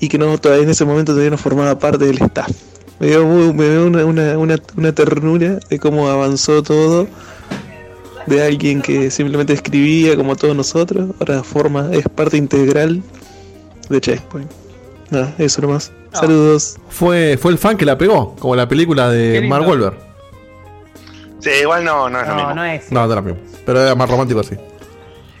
y 0.00 0.08
que 0.08 0.18
no 0.18 0.36
todavía 0.38 0.64
en 0.64 0.70
ese 0.70 0.84
momento 0.84 1.12
todavía 1.12 1.30
no 1.30 1.38
formaba 1.38 1.78
parte 1.78 2.06
del 2.06 2.20
staff. 2.20 2.50
Me 2.98 3.06
dio, 3.06 3.24
muy- 3.24 3.52
me 3.54 3.68
dio 3.70 3.86
una, 3.86 4.04
una, 4.04 4.36
una, 4.36 4.56
una 4.76 4.92
ternura 4.92 5.60
de 5.70 5.78
cómo 5.78 6.08
avanzó 6.08 6.60
todo 6.64 7.06
de 8.26 8.42
alguien 8.42 8.82
que 8.82 9.12
simplemente 9.12 9.52
escribía 9.52 10.16
como 10.16 10.34
todos 10.34 10.56
nosotros, 10.56 11.10
ahora 11.20 11.44
forma, 11.44 11.88
es 11.92 12.04
parte 12.08 12.36
integral 12.36 13.00
de 13.88 14.00
Checkpoint. 14.00 14.50
Nada, 15.10 15.34
eso 15.38 15.60
nomás. 15.62 15.92
Ah. 16.12 16.18
Saludos. 16.18 16.78
Fue, 16.88 17.38
fue 17.40 17.52
el 17.52 17.58
fan 17.58 17.76
que 17.76 17.84
la 17.84 17.96
pegó, 17.96 18.34
como 18.40 18.56
la 18.56 18.66
película 18.68 19.08
de. 19.08 19.40
Mark 19.48 19.68
Wahlberg. 19.68 20.11
Sí, 21.42 21.50
igual 21.62 21.84
no, 21.84 22.08
no 22.08 22.20
es 22.20 22.26
lo 22.28 22.34
No, 22.34 22.38
mismo. 22.40 22.54
no 22.54 22.64
es. 22.64 22.92
No, 22.92 23.06
no 23.06 23.12
era 23.12 23.20
mismo. 23.20 23.40
Pero 23.66 23.82
era 23.82 23.94
más 23.94 24.08
romántico 24.08 24.40
así. 24.40 24.54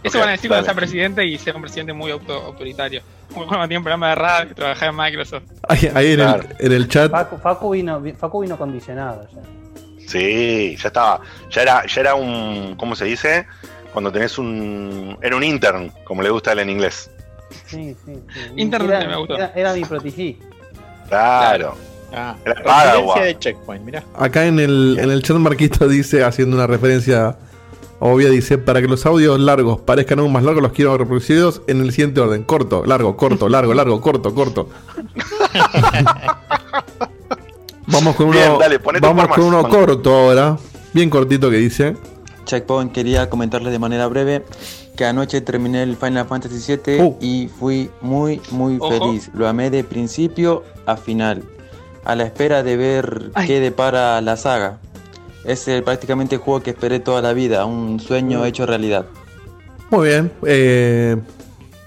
Eso 0.02 0.18
Ok, 0.18 0.22
van 0.22 0.28
a 0.30 0.32
decir 0.32 0.48
cuando 0.50 0.64
sea 0.64 0.74
presidente 0.74 1.24
y 1.24 1.38
sea 1.38 1.54
un 1.54 1.62
presidente 1.62 1.92
muy 1.92 2.10
auto 2.10 2.34
autoritario. 2.34 3.02
Como 3.32 3.46
cuando 3.46 3.68
tiene 3.68 3.78
un 3.78 3.84
programa 3.84 4.08
de 4.10 4.14
radio 4.16 4.48
que 4.48 4.54
trabajaba 4.54 4.90
en 4.90 4.96
Microsoft. 4.96 5.44
Ahí, 5.68 5.90
ahí 5.94 6.06
en, 6.12 6.16
Claro. 6.16 6.42
el, 6.58 6.66
en 6.66 6.72
el 6.72 6.88
chat. 6.88 7.10
Facu, 7.10 7.38
Facu 7.38 7.70
vino, 7.70 8.00
vi- 8.00 8.12
Facu 8.12 8.40
vino 8.40 8.58
condicionado 8.58 9.26
ya. 9.32 9.40
Sí, 10.08 10.76
ya 10.76 10.88
estaba. 10.88 11.20
Ya 11.50 11.62
era, 11.62 11.86
ya 11.86 12.00
era 12.00 12.14
un. 12.16 12.74
¿Cómo 12.76 12.96
se 12.96 13.04
dice? 13.04 13.46
Cuando 13.92 14.10
tenés 14.10 14.36
un. 14.38 15.16
Era 15.22 15.36
un 15.36 15.44
intern, 15.44 15.92
como 16.04 16.20
le 16.22 16.30
gusta 16.30 16.50
a 16.50 16.52
él 16.54 16.58
en 16.60 16.70
inglés. 16.70 17.08
Sí, 17.66 17.96
sí, 18.04 18.14
sí. 18.34 18.40
Internet 18.56 19.02
era, 19.02 19.08
me 19.08 19.16
gustó. 19.16 19.36
Era, 19.36 19.52
era 19.54 19.72
mi 19.74 19.84
protegí. 19.84 20.38
Claro. 21.08 21.76
Ah, 22.14 22.36
residencia 22.44 22.64
Padawan. 22.64 23.22
de 23.24 23.38
Checkpoint, 23.38 23.84
mirá. 23.84 24.04
Acá 24.18 24.46
en 24.46 24.58
el, 24.60 24.98
en 25.00 25.10
el 25.10 25.22
chat 25.22 25.36
Marquito 25.38 25.88
dice, 25.88 26.24
haciendo 26.24 26.56
una 26.56 26.66
referencia 26.66 27.36
obvia, 28.00 28.28
dice, 28.30 28.58
para 28.58 28.80
que 28.82 28.88
los 28.88 29.06
audios 29.06 29.38
largos 29.38 29.80
parezcan 29.80 30.18
aún 30.18 30.32
más 30.32 30.42
largos, 30.42 30.62
los 30.62 30.72
quiero 30.72 30.98
reproducidos 30.98 31.62
en 31.68 31.80
el 31.80 31.90
siguiente 31.92 32.20
orden. 32.20 32.42
Corto, 32.42 32.84
largo, 32.84 33.16
corto, 33.16 33.48
largo, 33.48 33.74
largo, 33.74 34.00
corto, 34.00 34.34
corto. 34.34 34.68
Vamos 37.86 38.16
con 38.16 38.28
uno, 38.28 38.38
Bien, 38.38 38.58
dale, 38.58 38.78
ponete 38.78 39.06
vamos 39.06 39.28
con 39.28 39.44
uno 39.44 39.68
corto 39.68 40.14
ahora. 40.14 40.56
Bien 40.92 41.10
cortito 41.10 41.50
que 41.50 41.56
dice. 41.56 41.96
Checkpoint 42.44 42.92
quería 42.92 43.28
comentarles 43.28 43.72
de 43.72 43.78
manera 43.78 44.06
breve 44.06 44.44
que 44.96 45.04
anoche 45.04 45.40
terminé 45.40 45.82
el 45.82 45.96
Final 45.96 46.26
Fantasy 46.26 46.76
VII 46.86 47.00
Uh. 47.02 47.16
y 47.20 47.48
fui 47.48 47.90
muy 48.00 48.40
muy 48.50 48.76
Ojo. 48.80 48.90
feliz. 48.90 49.30
Lo 49.34 49.48
amé 49.48 49.70
de 49.70 49.84
principio 49.84 50.62
a 50.86 50.96
final, 50.96 51.42
a 52.04 52.14
la 52.16 52.24
espera 52.24 52.62
de 52.62 52.76
ver 52.76 53.30
Ay. 53.34 53.46
qué 53.46 53.60
depara 53.60 54.20
la 54.20 54.36
saga. 54.36 54.78
Es 55.44 55.66
el, 55.68 55.82
prácticamente 55.82 56.36
el 56.36 56.40
juego 56.40 56.62
que 56.62 56.70
esperé 56.70 57.00
toda 57.00 57.20
la 57.20 57.32
vida, 57.32 57.64
un 57.64 57.98
sueño 58.00 58.44
hecho 58.44 58.64
realidad. 58.66 59.06
Muy 59.90 60.08
bien. 60.08 60.32
eh, 60.46 61.16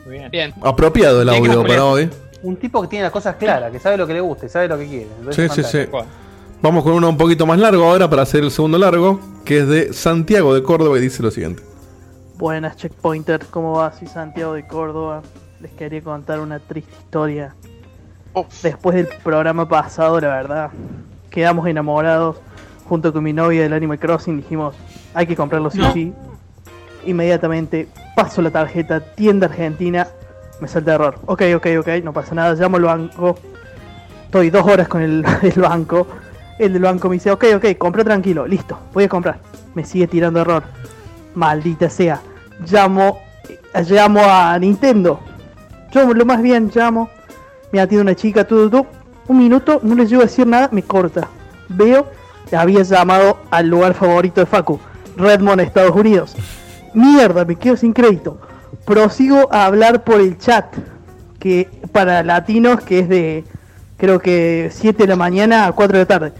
Muy 0.06 0.16
bien. 0.16 0.32
Bien. 0.32 0.54
apropiado 0.62 1.22
el 1.22 1.30
audio 1.30 1.64
para 1.66 1.86
hoy. 1.86 2.10
Un 2.44 2.58
tipo 2.58 2.82
que 2.82 2.88
tiene 2.90 3.04
las 3.04 3.12
cosas 3.12 3.38
claras, 3.38 3.72
que 3.72 3.80
sabe 3.80 3.98
lo 3.98 4.06
que 4.06 4.14
le 4.14 4.22
gusta 4.22 4.46
y 4.46 4.50
sabe 4.50 4.68
lo 4.68 4.78
que 4.78 4.88
quiere. 4.88 5.08
Entonces 5.20 5.52
Sí, 5.54 5.64
sí, 5.64 5.70
sí. 5.86 5.90
Vamos 6.62 6.84
con 6.84 6.94
uno 6.94 7.10
un 7.10 7.18
poquito 7.18 7.46
más 7.46 7.58
largo 7.60 7.84
ahora 7.84 8.10
para 8.10 8.22
hacer 8.24 8.44
el 8.44 8.52
segundo 8.52 8.78
largo, 8.78 9.20
que 9.44 9.60
es 9.60 9.68
de 9.68 9.94
Santiago 9.94 10.54
de 10.54 10.62
Córdoba 10.64 10.98
y 10.98 11.02
dice 11.02 11.24
lo 11.24 11.32
siguiente. 11.32 11.64
Buenas 12.38 12.76
checkpointer, 12.78 13.46
¿cómo 13.50 13.74
va? 13.74 13.94
Soy 13.98 14.08
Santiago 14.08 14.54
de 14.54 14.68
Córdoba. 14.68 15.22
Les 15.62 15.72
quería 15.72 16.02
contar 16.02 16.40
una 16.40 16.60
triste 16.60 16.92
historia. 17.00 17.56
Después 18.62 18.96
del 18.96 19.08
programa 19.24 19.68
pasado, 19.68 20.20
la 20.20 20.28
verdad, 20.28 20.72
quedamos 21.30 21.68
enamorados 21.68 22.38
junto 22.88 23.14
con 23.14 23.24
mi 23.24 23.34
novia 23.34 23.64
del 23.64 23.74
Animal 23.74 24.00
Crossing. 24.00 24.38
Dijimos, 24.38 24.76
hay 25.14 25.26
que 25.26 25.36
comprarlo 25.36 25.70
sí 25.70 25.80
No. 25.80 25.94
sí. 25.94 26.14
Inmediatamente 27.06 27.88
paso 28.16 28.42
la 28.42 28.50
tarjeta, 28.52 29.00
tienda 29.00 29.48
argentina, 29.48 30.08
me 30.60 30.68
salta 30.68 30.96
error. 30.96 31.20
Ok, 31.26 31.44
ok, 31.56 31.68
ok, 31.80 31.88
no 32.04 32.14
pasa 32.14 32.36
nada, 32.36 32.56
llamo 32.56 32.78
al 32.78 32.84
banco. 32.84 33.38
Estoy 34.26 34.50
dos 34.50 34.66
horas 34.66 34.88
con 34.88 35.02
el, 35.02 35.24
el 35.42 35.62
banco. 35.62 36.08
El 36.58 36.74
del 36.74 36.82
banco 36.82 37.10
me 37.10 37.16
dice, 37.16 37.32
ok, 37.32 37.46
ok, 37.58 37.66
compra 37.78 38.04
tranquilo, 38.04 38.48
listo, 38.48 38.78
voy 38.94 39.04
a 39.04 39.10
comprar. 39.10 39.40
Me 39.74 39.84
sigue 39.84 40.08
tirando 40.08 40.40
error. 40.40 40.64
Maldita 41.36 41.90
sea. 41.90 42.22
Llamo, 42.70 43.20
eh, 43.50 43.84
llamo 43.90 44.22
a 44.24 44.58
Nintendo. 44.58 45.20
Yo 45.92 46.14
lo 46.14 46.26
más 46.26 46.42
bien 46.42 46.72
llamo. 46.74 47.10
Me 47.72 47.80
atiende 47.80 48.04
una 48.04 48.16
chica, 48.16 48.46
tú, 48.46 48.70
tú, 48.70 48.86
Un 49.28 49.38
minuto, 49.38 49.80
no 49.84 49.96
les 49.96 50.10
llego 50.10 50.22
a 50.22 50.26
decir 50.26 50.46
nada, 50.46 50.70
me 50.72 50.84
corta. 50.84 51.28
Veo 51.70 52.08
había 52.54 52.84
llamado 52.84 53.40
al 53.50 53.68
lugar 53.68 53.94
favorito 53.94 54.42
de 54.42 54.46
Facu, 54.46 54.80
Redmond, 55.18 55.62
Estados 55.62 55.96
Unidos. 55.96 56.36
Mierda, 56.94 57.46
me 57.46 57.56
quedo 57.56 57.76
sin 57.76 57.94
crédito. 57.94 58.40
Prosigo 58.86 59.52
a 59.52 59.66
hablar 59.66 60.04
por 60.04 60.20
el 60.20 60.38
chat, 60.38 60.66
que 61.40 61.70
para 61.92 62.24
latinos, 62.24 62.82
que 62.82 63.00
es 63.00 63.10
de 63.10 63.44
creo 63.98 64.20
que 64.20 64.70
7 64.72 65.04
de 65.04 65.08
la 65.08 65.16
mañana 65.16 65.66
a 65.66 65.72
4 65.72 65.98
de 65.98 66.04
la 66.04 66.08
tarde. 66.08 66.34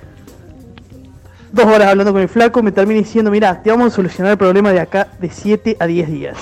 Dos 1.52 1.66
horas 1.66 1.88
hablando 1.88 2.12
con 2.12 2.22
el 2.22 2.30
flaco, 2.30 2.62
me 2.62 2.72
termina 2.72 3.00
diciendo, 3.00 3.32
mira, 3.32 3.62
te 3.64 3.72
vamos 3.72 3.94
a 3.94 3.96
solucionar 3.96 4.34
el 4.34 4.38
problema 4.38 4.72
de 4.72 4.82
acá 4.82 5.08
de 5.20 5.30
7 5.30 5.78
a 5.80 5.88
10 5.88 6.12
días. 6.12 6.38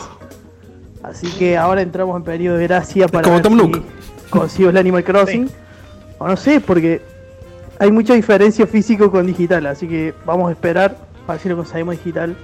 Así 1.04 1.28
que 1.38 1.58
ahora 1.58 1.82
entramos 1.82 2.16
en 2.18 2.24
periodo 2.24 2.58
de 2.58 2.68
gracia 2.68 3.08
para 3.08 3.24
como 3.24 3.42
Tom 3.42 3.54
si 3.54 3.60
Nook. 3.60 3.84
Consigo 4.30 4.70
el 4.70 4.78
Animal 4.78 5.04
Crossing. 5.04 5.50
O 6.18 6.28
no 6.28 6.38
sé, 6.38 6.62
porque 6.62 7.02
hay 7.80 7.92
mucha 7.92 8.14
diferencia 8.14 8.66
físico 8.68 9.12
con 9.12 9.26
digital, 9.26 9.66
así 9.66 9.88
que 9.88 10.14
vamos 10.26 10.50
a 10.50 10.52
esperar 10.52 10.96
a 11.28 11.32
ver 11.34 11.42
si 11.42 11.50
lo 11.50 11.58
conseguimos 11.58 11.98
digital. 11.98 12.36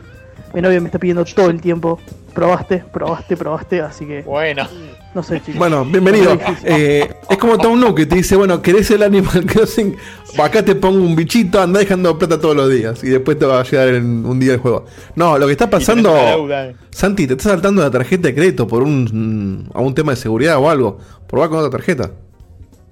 Mi 0.53 0.61
novia 0.61 0.79
me 0.81 0.87
está 0.87 0.99
pidiendo 0.99 1.23
todo 1.25 1.49
el 1.49 1.61
tiempo, 1.61 1.99
probaste, 2.33 2.83
probaste, 2.91 3.37
probaste, 3.37 3.81
así 3.81 4.05
que 4.05 4.21
Bueno, 4.21 4.67
no 5.13 5.23
sé 5.23 5.39
chicos. 5.41 5.57
Bueno, 5.57 5.83
bienvenido. 5.85 6.37
Eh, 6.63 7.13
es 7.29 7.37
como 7.37 7.57
Tom 7.57 7.79
Nook 7.79 7.97
que 7.97 8.05
te 8.05 8.15
dice, 8.15 8.35
bueno, 8.35 8.61
¿querés 8.61 8.89
el 8.91 9.03
Animal 9.03 9.45
Crossing? 9.45 9.95
Acá 10.37 10.63
te 10.63 10.75
pongo 10.75 10.97
un 10.99 11.15
bichito, 11.15 11.61
anda 11.61 11.79
dejando 11.79 12.17
plata 12.17 12.39
todos 12.39 12.55
los 12.55 12.69
días. 12.69 13.03
Y 13.03 13.09
después 13.09 13.37
te 13.37 13.45
va 13.45 13.59
a 13.59 13.63
llegar 13.63 13.89
en 13.89 14.25
un 14.25 14.39
día 14.39 14.53
el 14.53 14.59
juego. 14.59 14.85
No, 15.15 15.37
lo 15.37 15.45
que 15.45 15.53
está 15.53 15.69
pasando... 15.69 16.13
tenés 16.13 16.35
deuda. 16.35 16.73
Santi, 16.91 17.27
te 17.27 17.33
está 17.33 17.49
saltando 17.49 17.81
la 17.81 17.91
tarjeta 17.91 18.27
de 18.27 18.35
crédito 18.35 18.67
por 18.67 18.83
un, 18.83 19.69
a 19.73 19.81
un 19.81 19.93
tema 19.95 20.11
de 20.11 20.17
seguridad 20.17 20.57
o 20.57 20.69
algo. 20.69 20.99
Probá 21.27 21.49
con 21.49 21.59
otra 21.59 21.71
tarjeta. 21.71 22.11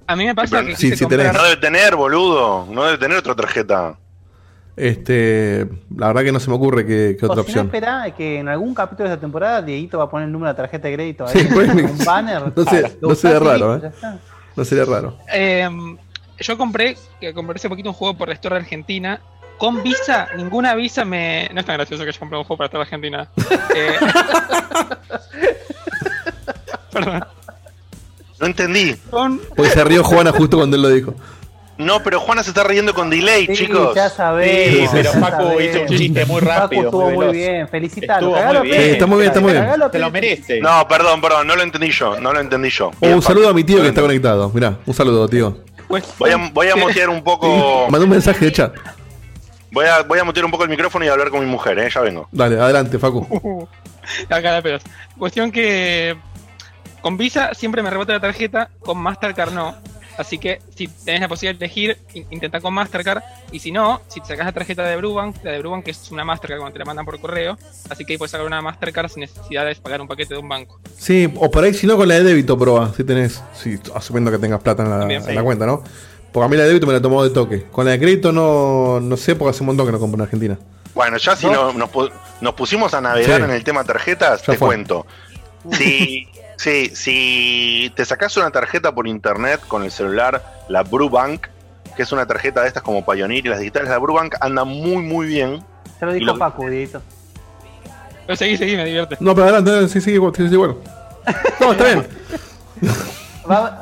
A 0.06 0.16
mí 0.16 0.24
me 0.24 0.34
pasa 0.34 0.64
que 0.64 0.74
Sí, 0.74 0.96
sí 0.96 1.04
comprar... 1.04 1.34
No 1.34 1.42
debe 1.42 1.56
tener, 1.56 1.94
boludo. 1.94 2.66
No 2.70 2.84
debe 2.84 2.98
tener 2.98 3.18
otra 3.18 3.34
tarjeta. 3.34 3.98
Este, 4.78 5.68
la 5.96 6.06
verdad 6.08 6.22
que 6.22 6.32
no 6.32 6.40
se 6.40 6.48
me 6.50 6.56
ocurre 6.56 6.86
qué, 6.86 7.16
qué 7.18 7.26
otra 7.26 7.36
no, 7.36 7.42
opción. 7.42 7.66
espera 7.66 8.14
que 8.16 8.38
en 8.38 8.48
algún 8.48 8.74
capítulo 8.74 9.08
de 9.08 9.14
esta 9.14 9.20
temporada 9.20 9.60
Dieguito 9.60 9.98
va 9.98 10.04
a 10.04 10.10
poner 10.10 10.26
el 10.26 10.32
número 10.32 10.52
de 10.52 10.56
tarjeta 10.56 10.86
de 10.88 10.94
crédito 10.94 11.26
ahí, 11.26 11.32
Sí, 11.40 11.48
pues, 11.52 11.68
un 11.68 12.04
banner. 12.04 12.52
no 12.56 12.64
sé- 12.64 12.96
Lo 13.00 13.08
no 13.08 13.14
sería 13.16 13.38
raro, 13.40 13.76
¿eh? 13.76 13.90
está. 13.92 14.18
No 14.54 14.64
sería 14.64 14.84
raro. 14.84 15.18
Eh, 15.32 15.68
yo 16.40 16.56
compré, 16.56 16.96
que 17.20 17.34
compré 17.34 17.56
hace 17.56 17.68
poquito 17.68 17.88
un 17.90 17.94
juego 17.94 18.16
por 18.16 18.28
la 18.28 18.34
Store 18.34 18.56
Argentina. 18.56 19.20
Con 19.58 19.82
Visa, 19.82 20.28
ninguna 20.36 20.76
Visa 20.76 21.04
me. 21.04 21.50
No 21.52 21.58
es 21.58 21.66
tan 21.66 21.74
gracioso 21.76 22.04
que 22.04 22.12
yo 22.12 22.18
compré 22.20 22.38
un 22.38 22.44
juego 22.44 22.58
para 22.58 22.70
la 22.74 22.80
Argentina. 22.82 23.28
Eh, 23.74 23.96
Perdón. 26.92 27.24
No 28.40 28.46
entendí. 28.46 28.94
Con. 29.10 29.40
Porque 29.56 29.70
se 29.72 29.84
rió 29.84 30.04
Juana 30.04 30.32
justo 30.32 30.56
cuando 30.56 30.76
él 30.76 30.82
lo 30.82 30.88
dijo. 30.90 31.14
No, 31.78 32.02
pero 32.02 32.18
Juana 32.18 32.42
se 32.42 32.50
está 32.50 32.64
riendo 32.64 32.92
con 32.92 33.08
delay, 33.08 33.46
Sí, 33.46 33.54
chicos. 33.54 33.94
ya 33.94 34.08
sabemos. 34.10 34.80
Sí, 34.80 34.88
pero 34.90 35.12
ya 35.12 35.20
Facu 35.20 35.42
sabemos. 35.42 35.62
hizo 35.62 35.80
un 35.80 35.86
chiste 35.86 36.24
muy 36.26 36.40
rápido, 36.40 36.82
Facu 36.82 36.84
estuvo 36.86 37.10
muy 37.10 37.26
muy, 37.26 37.36
bien, 37.36 37.68
felicitalo. 37.68 38.30
Muy 38.30 38.68
bien. 38.68 38.82
Sí, 38.82 38.90
está 38.90 39.06
muy 39.06 39.18
bien, 39.18 39.28
está 39.28 39.40
muy 39.40 39.52
bien. 39.52 39.66
Te 39.92 39.98
lo 40.00 40.10
merece. 40.10 40.60
No, 40.60 40.86
perdón, 40.88 41.20
perdón, 41.20 41.46
no 41.46 41.54
lo 41.54 41.62
entendí 41.62 41.90
yo, 41.90 42.20
no 42.20 42.32
lo 42.32 42.40
entendí 42.40 42.68
yo. 42.70 42.90
Bien, 43.00 43.14
un 43.14 43.22
saludo 43.22 43.44
Facu. 43.44 43.50
a 43.52 43.54
mi 43.54 43.64
tío 43.64 43.80
que 43.80 43.88
está 43.88 44.00
conectado. 44.00 44.50
Mirá, 44.52 44.76
un 44.84 44.92
saludo, 44.94 45.28
tío. 45.28 45.56
Voy 45.88 46.02
a, 46.30 46.50
voy 46.52 46.68
a 46.68 46.76
mutear 46.76 47.08
un 47.08 47.22
poco. 47.22 47.86
Mandó 47.90 48.04
un 48.04 48.10
mensaje 48.10 48.44
de 48.44 48.52
chat. 48.52 48.74
Voy 49.70 49.86
a, 49.86 50.02
voy 50.02 50.18
a 50.18 50.24
mutear 50.24 50.44
un 50.44 50.50
poco 50.50 50.64
el 50.64 50.70
micrófono 50.70 51.04
y 51.04 51.08
hablar 51.08 51.30
con 51.30 51.40
mi 51.40 51.46
mujer, 51.46 51.78
eh, 51.78 51.88
ya 51.94 52.00
vengo. 52.00 52.28
Dale, 52.32 52.58
adelante, 52.60 52.98
Facu. 52.98 53.68
La 54.28 54.42
cara 54.42 54.56
de 54.56 54.62
pelos. 54.62 54.82
Cuestión 55.16 55.52
que 55.52 56.16
con 57.02 57.16
Visa 57.16 57.54
siempre 57.54 57.82
me 57.82 57.90
rebota 57.90 58.14
la 58.14 58.20
tarjeta, 58.20 58.70
con 58.80 58.98
Mastercard 58.98 59.52
no. 59.52 59.76
Así 60.18 60.36
que 60.38 60.60
si 60.76 60.88
tenés 60.88 61.20
la 61.20 61.28
posibilidad 61.28 61.58
de 61.58 61.64
elegir, 61.64 61.96
in- 62.12 62.26
intenta 62.30 62.60
con 62.60 62.74
Mastercard. 62.74 63.22
Y 63.52 63.60
si 63.60 63.70
no, 63.72 64.02
si 64.08 64.20
te 64.20 64.26
sacas 64.26 64.44
la 64.46 64.52
tarjeta 64.52 64.82
de 64.84 64.96
Brubank, 64.96 65.36
la 65.44 65.52
de 65.52 65.58
Brubank 65.60 65.86
es 65.88 66.10
una 66.10 66.24
Mastercard 66.24 66.58
cuando 66.58 66.72
te 66.74 66.78
la 66.80 66.84
mandan 66.84 67.06
por 67.06 67.18
correo. 67.20 67.56
Así 67.88 68.04
que 68.04 68.12
ahí 68.14 68.18
puedes 68.18 68.32
sacar 68.32 68.46
una 68.46 68.60
Mastercard 68.60 69.08
sin 69.10 69.20
necesidad 69.20 69.64
de 69.64 69.74
pagar 69.76 70.00
un 70.00 70.08
paquete 70.08 70.34
de 70.34 70.40
un 70.40 70.48
banco. 70.48 70.80
Sí, 70.98 71.32
o 71.36 71.50
por 71.50 71.62
ahí, 71.64 71.72
si 71.72 71.86
no, 71.86 71.96
con 71.96 72.08
la 72.08 72.14
de 72.16 72.24
débito 72.24 72.58
proba, 72.58 72.92
si 72.94 73.04
tenés, 73.04 73.40
si, 73.54 73.78
asumiendo 73.94 74.30
que 74.32 74.38
tengas 74.38 74.60
plata 74.60 74.82
en 74.82 74.90
la, 74.90 74.98
También, 74.98 75.22
en 75.22 75.28
sí. 75.28 75.34
la 75.34 75.42
cuenta, 75.42 75.64
¿no? 75.66 75.82
Porque 76.32 76.44
a 76.44 76.48
mí 76.48 76.56
la 76.56 76.62
de 76.64 76.68
débito 76.68 76.86
me 76.86 76.92
la 76.92 77.00
tomó 77.00 77.22
de 77.24 77.30
toque. 77.30 77.62
Con 77.70 77.84
la 77.86 77.92
de 77.92 77.98
crédito 78.00 78.32
no, 78.32 78.98
no 79.00 79.16
sé, 79.16 79.36
porque 79.36 79.50
hace 79.50 79.62
un 79.62 79.68
montón 79.68 79.86
que 79.86 79.92
no 79.92 79.98
compro 80.00 80.16
en 80.18 80.22
Argentina. 80.22 80.58
Bueno, 80.94 81.16
ya 81.16 81.36
si 81.36 81.46
¿No? 81.46 81.52
no- 81.52 81.72
nos, 81.74 81.90
pu- 81.92 82.10
nos 82.40 82.54
pusimos 82.54 82.92
a 82.92 83.00
navegar 83.00 83.38
Sí. 83.38 83.44
en 83.44 83.50
el 83.52 83.62
tema 83.62 83.84
tarjetas, 83.84 84.40
Ya 84.40 84.52
te 84.52 84.58
fue. 84.58 84.66
cuento. 84.68 85.06
Si, 85.72 86.26
sí, 86.58 86.92
si 86.94 87.90
te 87.96 88.04
sacas 88.04 88.36
una 88.36 88.50
tarjeta 88.50 88.92
por 88.94 89.06
internet 89.08 89.60
con 89.66 89.82
el 89.84 89.90
celular, 89.90 90.42
la 90.68 90.82
Brubank, 90.82 91.46
que 91.96 92.02
es 92.02 92.12
una 92.12 92.26
tarjeta 92.26 92.60
de 92.62 92.68
estas 92.68 92.82
como 92.82 93.04
Pioneer 93.06 93.46
y 93.46 93.48
las 93.48 93.58
digitales, 93.60 93.88
la 93.88 93.98
Brubank 93.98 94.34
anda 94.40 94.64
muy, 94.64 94.98
muy 95.02 95.26
bien. 95.26 95.64
Ya 96.00 96.06
lo 96.06 96.12
dijo 96.12 96.26
lo- 96.26 96.38
Paco, 96.38 96.68
Dieguito. 96.68 97.00
Pero 98.26 98.36
seguí, 98.36 98.56
seguí, 98.58 98.76
me 98.76 98.84
divierte. 98.84 99.16
No, 99.20 99.34
pero 99.34 99.44
adelante, 99.48 99.88
sí, 99.88 100.00
sí, 100.02 100.16
sí, 100.36 100.48
sí, 100.48 100.56
bueno. 100.56 100.76
No, 101.60 101.72
está 101.72 101.84
bien. 101.84 102.06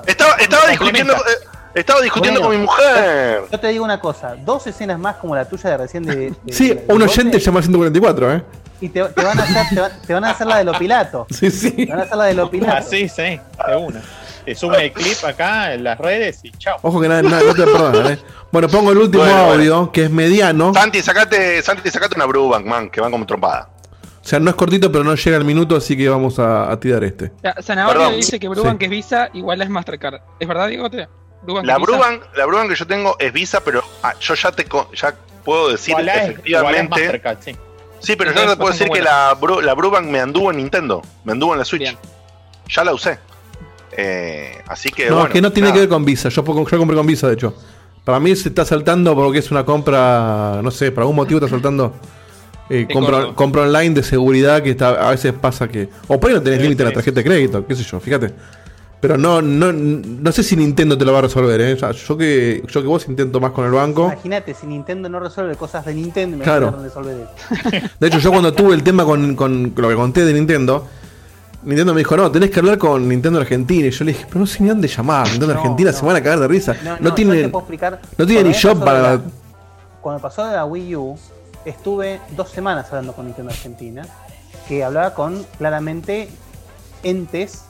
Estaba, 0.06 0.34
estaba 0.38 0.66
discutiendo, 0.70 1.12
eh, 1.14 1.18
estaba 1.74 2.00
discutiendo 2.00 2.40
Bueno. 2.40 2.54
con 2.54 2.60
mi 2.60 2.64
mujer. 2.66 3.42
Yo 3.50 3.58
te 3.60 3.68
digo 3.68 3.84
una 3.84 3.98
cosa, 4.00 4.36
dos 4.36 4.66
escenas 4.66 4.98
más 4.98 5.16
como 5.16 5.34
la 5.34 5.44
tuya 5.48 5.70
de 5.70 5.76
recién 5.76 6.04
de... 6.04 6.30
de- 6.44 6.52
Sí, 6.52 6.68
de- 6.68 6.84
un 6.88 6.98
de 7.00 7.04
oyente 7.04 7.32
Bote, 7.36 7.40
llama 7.44 7.58
al 7.58 7.64
144, 7.64 8.32
¿eh? 8.34 8.42
Y 8.80 8.88
te, 8.90 9.02
te 9.04 9.24
van 9.24 9.38
a 9.38 9.42
hacer, 9.42 9.66
te, 9.74 9.80
van, 9.80 9.90
te 10.06 10.12
van 10.14 10.24
a 10.24 10.30
hacer 10.30 10.46
la 10.46 10.58
de 10.58 10.64
lo 10.64 10.72
pilato. 10.78 11.26
Sí, 11.30 11.50
sí. 11.50 11.70
Te 11.70 11.86
van 11.86 12.00
a 12.00 12.02
hacer 12.02 12.16
la 12.16 12.24
de 12.24 12.34
lo 12.34 12.50
pilato. 12.50 12.76
Así, 12.76 13.08
sí, 13.08 13.22
de 13.68 13.76
una. 13.76 14.02
Te 14.44 14.54
suben 14.54 14.80
el 14.80 14.92
clip 14.92 15.16
acá 15.24 15.74
en 15.74 15.82
las 15.82 15.98
redes 15.98 16.40
y 16.44 16.52
chao. 16.52 16.76
Ojo 16.82 17.00
que 17.00 17.08
nada, 17.08 17.22
nada, 17.22 17.42
no 17.42 17.52
te 17.54 17.64
perdonan, 17.64 18.12
¿eh? 18.12 18.18
Bueno, 18.52 18.68
pongo 18.68 18.92
el 18.92 18.98
último 18.98 19.24
Bueno, 19.24 19.38
audio, 19.52 19.90
que 19.90 20.04
es 20.04 20.10
mediano. 20.10 20.72
Santi, 20.72 21.02
sacate, 21.02 21.60
Santi, 21.62 21.90
sacate 21.90 22.14
una 22.16 22.26
Brubank, 22.26 22.64
man, 22.64 22.88
que 22.90 23.00
van 23.00 23.10
como 23.10 23.26
trompada. 23.26 23.70
O 24.22 24.28
sea, 24.28 24.38
no 24.38 24.50
es 24.50 24.56
cortito, 24.56 24.90
pero 24.92 25.02
no 25.04 25.14
llega 25.14 25.36
al 25.36 25.44
minuto, 25.44 25.74
así 25.76 25.96
que 25.96 26.08
vamos 26.08 26.38
a, 26.38 26.70
a 26.70 26.78
tirar 26.78 27.02
este. 27.02 27.32
Ya, 27.42 27.54
Zanahoria 27.60 28.02
Perdón. 28.02 28.16
dice 28.16 28.38
que 28.38 28.48
Brubank 28.48 28.78
Sí. 28.78 28.84
es 28.84 28.90
Visa, 28.90 29.30
igual 29.34 29.62
es 29.62 29.68
Mastercard. 29.68 30.20
¿Es 30.38 30.46
verdad, 30.46 30.68
Diego? 30.68 30.88
Brubank 31.42 31.66
La 31.66 31.76
Visa? 31.78 31.86
Brubank, 31.90 32.22
la 32.36 32.46
Brubank 32.46 32.68
que 32.70 32.74
yo 32.76 32.86
tengo 32.86 33.16
es 33.18 33.32
Visa, 33.32 33.60
pero 33.64 33.82
ah, 34.04 34.14
yo 34.20 34.34
ya 34.34 34.52
te 34.52 34.64
co- 34.64 34.90
ya 34.94 35.12
puedo 35.44 35.70
decir 35.70 35.90
Igual 35.90 36.08
es- 36.08 36.14
igual 36.14 36.30
es 36.30 36.34
efectivamente. 36.36 36.88
Mastercard, 37.00 37.38
sí. 37.40 37.56
Sí, 38.00 38.14
pero 38.16 38.32
yo 38.32 38.46
te 38.48 38.56
puedo 38.56 38.72
decir 38.72 38.88
que 38.90 39.02
la, 39.02 39.36
Bru- 39.38 39.62
la 39.62 39.74
Brubank 39.74 40.06
me 40.06 40.20
anduvo 40.20 40.50
en 40.50 40.58
Nintendo, 40.58 41.02
me 41.24 41.32
anduvo 41.32 41.52
en 41.54 41.58
la 41.58 41.64
Switch. 41.64 41.82
Bien. 41.82 41.96
Ya 42.68 42.84
la 42.84 42.92
usé. 42.92 43.18
Eh, 43.96 44.52
así 44.68 44.90
que 44.90 45.06
no, 45.08 45.14
bueno. 45.14 45.26
es 45.28 45.32
que 45.32 45.40
no 45.40 45.52
tiene 45.52 45.68
nada. 45.68 45.74
que 45.74 45.80
ver 45.80 45.88
con 45.88 46.04
Visa. 46.04 46.28
Yo, 46.28 46.44
pongo- 46.44 46.68
yo 46.68 46.78
compré 46.78 46.96
con 46.96 47.06
Visa, 47.06 47.28
de 47.28 47.34
hecho. 47.34 47.54
Para 48.04 48.20
mí 48.20 48.34
se 48.36 48.50
está 48.50 48.64
saltando 48.64 49.14
porque 49.14 49.38
es 49.38 49.50
una 49.50 49.64
compra, 49.64 50.60
no 50.62 50.70
sé, 50.70 50.92
por 50.92 51.02
algún 51.02 51.16
motivo 51.16 51.38
está 51.40 51.48
saltando. 51.50 51.94
Eh, 52.68 52.86
compra, 52.92 53.32
compra 53.34 53.62
online 53.62 53.90
de 53.94 54.02
seguridad 54.02 54.62
que 54.62 54.70
está, 54.70 55.08
a 55.08 55.10
veces 55.10 55.32
pasa 55.32 55.68
que. 55.68 55.88
O 56.08 56.18
por 56.20 56.30
ahí 56.30 56.36
no 56.36 56.42
tenés 56.42 56.60
límite 56.60 56.82
en 56.82 56.88
la 56.88 56.94
tarjeta 56.94 57.20
de 57.20 57.24
crédito, 57.24 57.66
qué 57.66 57.74
sé 57.74 57.82
yo, 57.84 57.98
fíjate. 58.00 58.32
Pero 59.00 59.18
no, 59.18 59.42
no, 59.42 59.72
no 59.72 60.32
sé 60.32 60.42
si 60.42 60.56
Nintendo 60.56 60.96
te 60.96 61.04
lo 61.04 61.12
va 61.12 61.18
a 61.18 61.22
resolver, 61.22 61.60
¿eh? 61.60 61.74
O 61.74 61.78
sea, 61.78 61.90
yo 61.92 62.16
que, 62.16 62.62
yo 62.66 62.80
que 62.80 62.88
vos 62.88 63.06
intento 63.08 63.38
más 63.40 63.52
con 63.52 63.66
el 63.66 63.70
banco. 63.72 64.06
Imagínate, 64.06 64.54
si 64.54 64.66
Nintendo 64.66 65.08
no 65.08 65.20
resuelve 65.20 65.54
cosas 65.54 65.84
de 65.84 65.94
Nintendo, 65.94 66.42
Claro. 66.42 66.68
imagínate 66.68 66.88
resolver 66.88 67.26
esto. 67.70 67.88
De 68.00 68.06
hecho, 68.08 68.18
yo 68.18 68.30
cuando 68.30 68.52
tuve 68.54 68.74
el 68.74 68.82
tema 68.82 69.04
con, 69.04 69.36
con 69.36 69.72
lo 69.76 69.88
que 69.88 69.94
conté 69.94 70.24
de 70.24 70.32
Nintendo, 70.32 70.86
Nintendo 71.62 71.92
me 71.94 71.98
dijo, 71.98 72.16
no, 72.16 72.30
tenés 72.30 72.50
que 72.50 72.58
hablar 72.60 72.78
con 72.78 73.06
Nintendo 73.06 73.38
Argentina. 73.38 73.86
Y 73.86 73.90
yo 73.90 74.04
le 74.04 74.12
dije, 74.12 74.24
pero 74.28 74.40
no 74.40 74.46
sé 74.46 74.62
ni 74.62 74.70
dónde 74.70 74.88
llamar. 74.88 75.26
Nintendo 75.28 75.52
No, 75.54 75.60
Argentina 75.60 75.90
no. 75.92 75.96
se 75.98 76.06
van 76.06 76.16
a 76.16 76.22
cagar 76.22 76.40
de 76.40 76.48
risa. 76.48 76.74
No, 77.00 77.12
tiene, 77.14 77.48
no 77.48 78.26
tiene 78.26 78.42
ni 78.44 78.48
me 78.48 78.54
shop 78.54 78.82
para. 78.82 79.02
la- 79.02 79.20
Cuando 80.00 80.22
pasó 80.22 80.46
de 80.46 80.56
la 80.56 80.64
Wii 80.64 80.96
U, 80.96 81.18
estuve 81.66 82.20
dos 82.34 82.48
semanas 82.50 82.86
hablando 82.88 83.12
con 83.12 83.26
Nintendo 83.26 83.50
Argentina, 83.52 84.06
que 84.68 84.82
hablaba 84.82 85.12
con 85.12 85.44
claramente 85.58 86.28
entes 87.02 87.65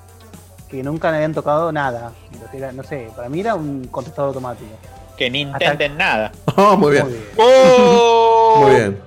que 0.68 0.82
nunca 0.82 1.10
le 1.10 1.16
habían 1.18 1.34
tocado 1.34 1.70
nada. 1.72 2.12
Era, 2.52 2.72
no 2.72 2.82
sé, 2.82 3.10
para 3.14 3.28
mí 3.28 3.40
era 3.40 3.54
un 3.54 3.86
contestador 3.90 4.28
automático. 4.28 4.70
Que 5.16 5.30
ni 5.30 5.40
intenten 5.42 5.96
nada. 5.96 6.32
Oh, 6.58 6.76
muy 6.76 6.92
bien. 6.92 7.04
Muy 7.04 7.12
bien. 7.14 7.26
¡Oh! 7.38 8.58
Muy 8.62 8.70
bien. 8.74 9.00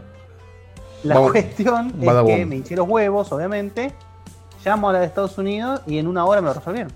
La 1.03 1.15
Vamos- 1.15 1.31
cuestión 1.31 1.93
es 2.01 2.23
que 2.25 2.45
me 2.45 2.55
hinché 2.57 2.75
los 2.75 2.87
huevos, 2.87 3.31
obviamente. 3.31 3.93
Llamo 4.63 4.89
a 4.89 4.93
la 4.93 4.99
de 4.99 5.05
Estados 5.05 5.37
Unidos 5.37 5.81
y 5.87 5.97
en 5.97 6.07
una 6.07 6.25
hora 6.25 6.41
me 6.41 6.47
lo 6.49 6.53
resolvieron. 6.53 6.91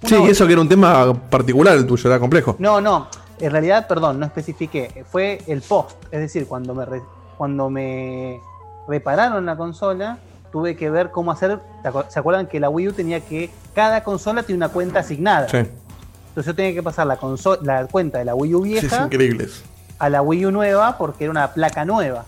Una 0.00 0.08
Sí, 0.08 0.14
hora. 0.16 0.30
eso 0.32 0.46
que 0.46 0.52
era 0.54 0.62
un 0.62 0.68
tema 0.68 1.12
particular 1.30 1.76
el 1.76 1.86
tuyo, 1.86 2.08
era 2.10 2.18
complejo. 2.18 2.56
No, 2.58 2.80
no. 2.80 3.06
En 3.38 3.50
realidad, 3.52 3.86
perdón, 3.86 4.18
no 4.18 4.26
especifiqué. 4.26 5.04
Fue 5.10 5.40
el 5.46 5.60
post. 5.62 5.92
Es 6.10 6.20
decir, 6.20 6.46
cuando 6.48 6.74
me, 6.74 6.84
re- 6.86 7.02
cuando 7.36 7.68
me 7.70 8.40
repararon 8.88 9.44
la 9.46 9.56
consola, 9.56 10.18
tuve 10.52 10.76
que 10.76 10.90
ver 10.90 11.10
cómo 11.10 11.32
hacer. 11.32 11.58
¿te 11.82 11.88
acu- 11.88 12.06
¿Se 12.08 12.18
acuerdan 12.20 12.46
que 12.46 12.60
la 12.60 12.68
Wii 12.68 12.88
U 12.88 12.92
tenía 12.92 13.20
que. 13.20 13.50
Cada 13.74 14.04
consola 14.04 14.42
tiene 14.42 14.58
una 14.58 14.68
cuenta 14.68 15.00
asignada? 15.00 15.48
Sí, 15.48 15.56
Entonces 15.56 16.46
yo 16.46 16.54
tenía 16.54 16.74
que 16.74 16.82
pasar 16.82 17.06
la, 17.06 17.18
conso- 17.18 17.60
la 17.62 17.86
cuenta 17.86 18.18
de 18.18 18.26
la 18.26 18.34
Wii 18.34 18.54
U 18.54 18.64
sí, 18.64 18.76
es 18.76 18.82
vieja 18.82 19.04
increíble. 19.06 19.44
eso. 19.44 19.62
a 19.98 20.08
la 20.08 20.20
Wii 20.22 20.46
U 20.46 20.50
nueva 20.52 20.98
porque 20.98 21.24
era 21.24 21.30
una 21.30 21.52
placa 21.54 21.84
nueva. 21.84 22.24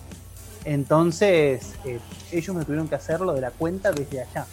Entonces, 0.65 1.75
eh, 1.85 2.01
ellos 2.33 2.57
me 2.57 2.65
tuvieron 2.65 2.89
que 2.89 2.95
hacerlo 2.95 3.35
de 3.35 3.41
la 3.43 3.51
cuenta 3.51 3.93
desde 3.93 4.23
allá. 4.23 4.47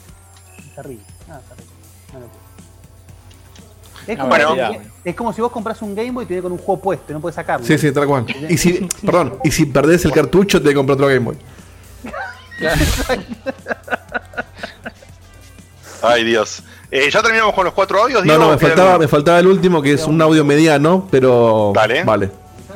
Terrible. 0.75 1.03
Ah, 1.29 1.39
terrible. 1.49 1.73
No 2.13 2.19
lo 2.19 2.25
puedo. 2.27 2.41
Es 4.07 4.17
como, 4.17 4.29
Bueno. 4.29 4.55
si, 4.73 5.09
es 5.09 5.15
como 5.15 5.31
si 5.33 5.41
vos 5.41 5.51
compras 5.51 5.81
un 5.83 5.95
Game 5.95 6.11
Boy 6.11 6.23
y 6.25 6.27
te 6.27 6.33
viene 6.33 6.41
con 6.43 6.51
un 6.51 6.57
juego 6.57 6.81
puesto 6.81 7.11
y 7.11 7.13
no 7.13 7.21
puedes 7.21 7.35
sacarlo. 7.35 7.65
Sí, 7.65 7.77
sí, 7.77 7.91
tal 7.91 8.07
cual. 8.07 8.25
Y 8.49 8.57
si, 8.57 8.87
perdón, 9.05 9.37
y 9.43 9.51
si 9.51 9.65
perdés 9.67 10.03
el 10.05 10.11
cartucho, 10.11 10.61
te 10.61 10.73
compro 10.73 10.95
otro 10.95 11.07
Game 11.07 11.19
Boy. 11.19 11.37
Ay, 16.01 16.23
Dios. 16.23 16.63
Eh, 16.89 17.09
ya 17.09 17.21
terminamos 17.21 17.53
con 17.55 17.65
los 17.65 17.73
cuatro 17.73 18.01
audios. 18.01 18.25
No, 18.25 18.33
Diego? 18.33 18.43
no, 18.43 18.51
me 18.51 18.57
¿Queda 18.57 18.67
faltaba, 18.69 18.97
me 18.97 19.07
faltaba 19.07 19.39
el 19.39 19.47
último, 19.47 19.81
que 19.81 19.93
es 19.93 20.05
un 20.05 20.21
audio 20.21 20.43
mediano, 20.43 21.07
pero. 21.09 21.71
Dale. 21.73 22.03
Vale. 22.03 22.29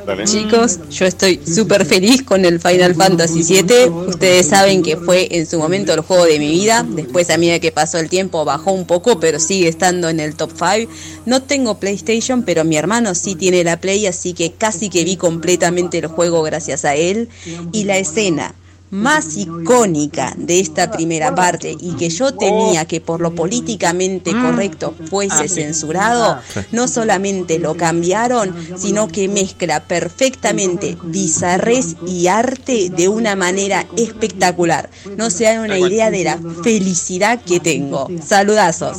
Dale. 0.06 0.24
Chicos, 0.24 0.78
yo 0.88 1.04
estoy 1.04 1.40
súper 1.44 1.84
feliz 1.84 2.22
con 2.22 2.44
el 2.44 2.60
Final 2.60 2.94
Fantasy 2.94 3.42
VII. 3.42 3.88
Ustedes 4.06 4.46
saben 4.46 4.84
que 4.84 4.96
fue 4.96 5.26
en 5.32 5.46
su 5.46 5.58
momento 5.58 5.92
el 5.92 6.00
juego 6.00 6.26
de 6.26 6.38
mi 6.38 6.48
vida. 6.48 6.86
Después, 6.88 7.28
a 7.28 7.36
medida 7.36 7.58
que 7.58 7.72
pasó 7.72 7.98
el 7.98 8.08
tiempo, 8.08 8.44
bajó 8.44 8.70
un 8.70 8.86
poco, 8.86 9.18
pero 9.18 9.40
sigue 9.40 9.66
estando 9.66 10.08
en 10.08 10.20
el 10.20 10.36
top 10.36 10.52
5. 10.52 10.88
No 11.26 11.42
tengo 11.42 11.80
PlayStation, 11.80 12.44
pero 12.44 12.62
mi 12.62 12.76
hermano 12.76 13.16
sí 13.16 13.34
tiene 13.34 13.64
la 13.64 13.80
Play, 13.80 14.06
así 14.06 14.32
que 14.32 14.52
casi 14.52 14.90
que 14.90 15.02
vi 15.02 15.16
completamente 15.16 15.98
el 15.98 16.06
juego 16.06 16.42
gracias 16.42 16.84
a 16.84 16.94
él. 16.94 17.28
Y 17.72 17.82
la 17.82 17.98
escena 17.98 18.54
más 18.90 19.36
icónica 19.36 20.34
de 20.36 20.60
esta 20.60 20.90
primera 20.90 21.34
parte 21.34 21.76
y 21.78 21.92
que 21.96 22.08
yo 22.08 22.34
tenía 22.34 22.84
que 22.84 23.00
por 23.00 23.20
lo 23.20 23.34
políticamente 23.34 24.32
correcto 24.32 24.94
fuese 25.08 25.48
censurado, 25.48 26.40
no 26.72 26.88
solamente 26.88 27.58
lo 27.58 27.76
cambiaron, 27.76 28.54
sino 28.76 29.08
que 29.08 29.28
mezcla 29.28 29.84
perfectamente 29.84 30.96
bizarrez 31.02 31.96
y 32.06 32.28
arte 32.28 32.90
de 32.90 33.08
una 33.08 33.36
manera 33.36 33.86
espectacular. 33.96 34.90
No 35.16 35.30
se 35.30 35.44
dan 35.44 35.60
una 35.60 35.78
idea 35.78 36.10
de 36.10 36.24
la 36.24 36.38
felicidad 36.62 37.40
que 37.42 37.60
tengo. 37.60 38.08
Saludazos. 38.24 38.98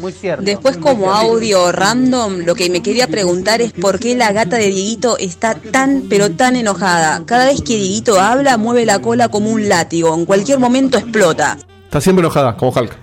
Muy 0.00 0.12
cierto. 0.12 0.42
Después 0.44 0.76
Muy 0.78 0.84
como 0.90 1.12
audio 1.12 1.72
random, 1.72 2.38
lo 2.46 2.54
que 2.54 2.70
me 2.70 2.82
quería 2.82 3.06
preguntar 3.06 3.60
es 3.60 3.72
por 3.72 3.98
qué 3.98 4.16
la 4.16 4.32
gata 4.32 4.56
de 4.56 4.66
Dieguito 4.68 5.18
está 5.18 5.54
tan 5.54 6.04
pero 6.08 6.30
tan 6.30 6.56
enojada. 6.56 7.22
Cada 7.26 7.46
vez 7.46 7.60
que 7.62 7.74
Dieguito 7.76 8.20
habla 8.20 8.56
mueve 8.56 8.86
la 8.86 9.00
cola 9.00 9.28
como 9.28 9.50
un 9.50 9.68
látigo, 9.68 10.14
en 10.14 10.24
cualquier 10.24 10.58
momento 10.58 10.98
explota. 10.98 11.58
Está 11.84 12.00
siempre 12.00 12.20
enojada, 12.20 12.56
como 12.56 12.70
Hulk. 12.72 12.96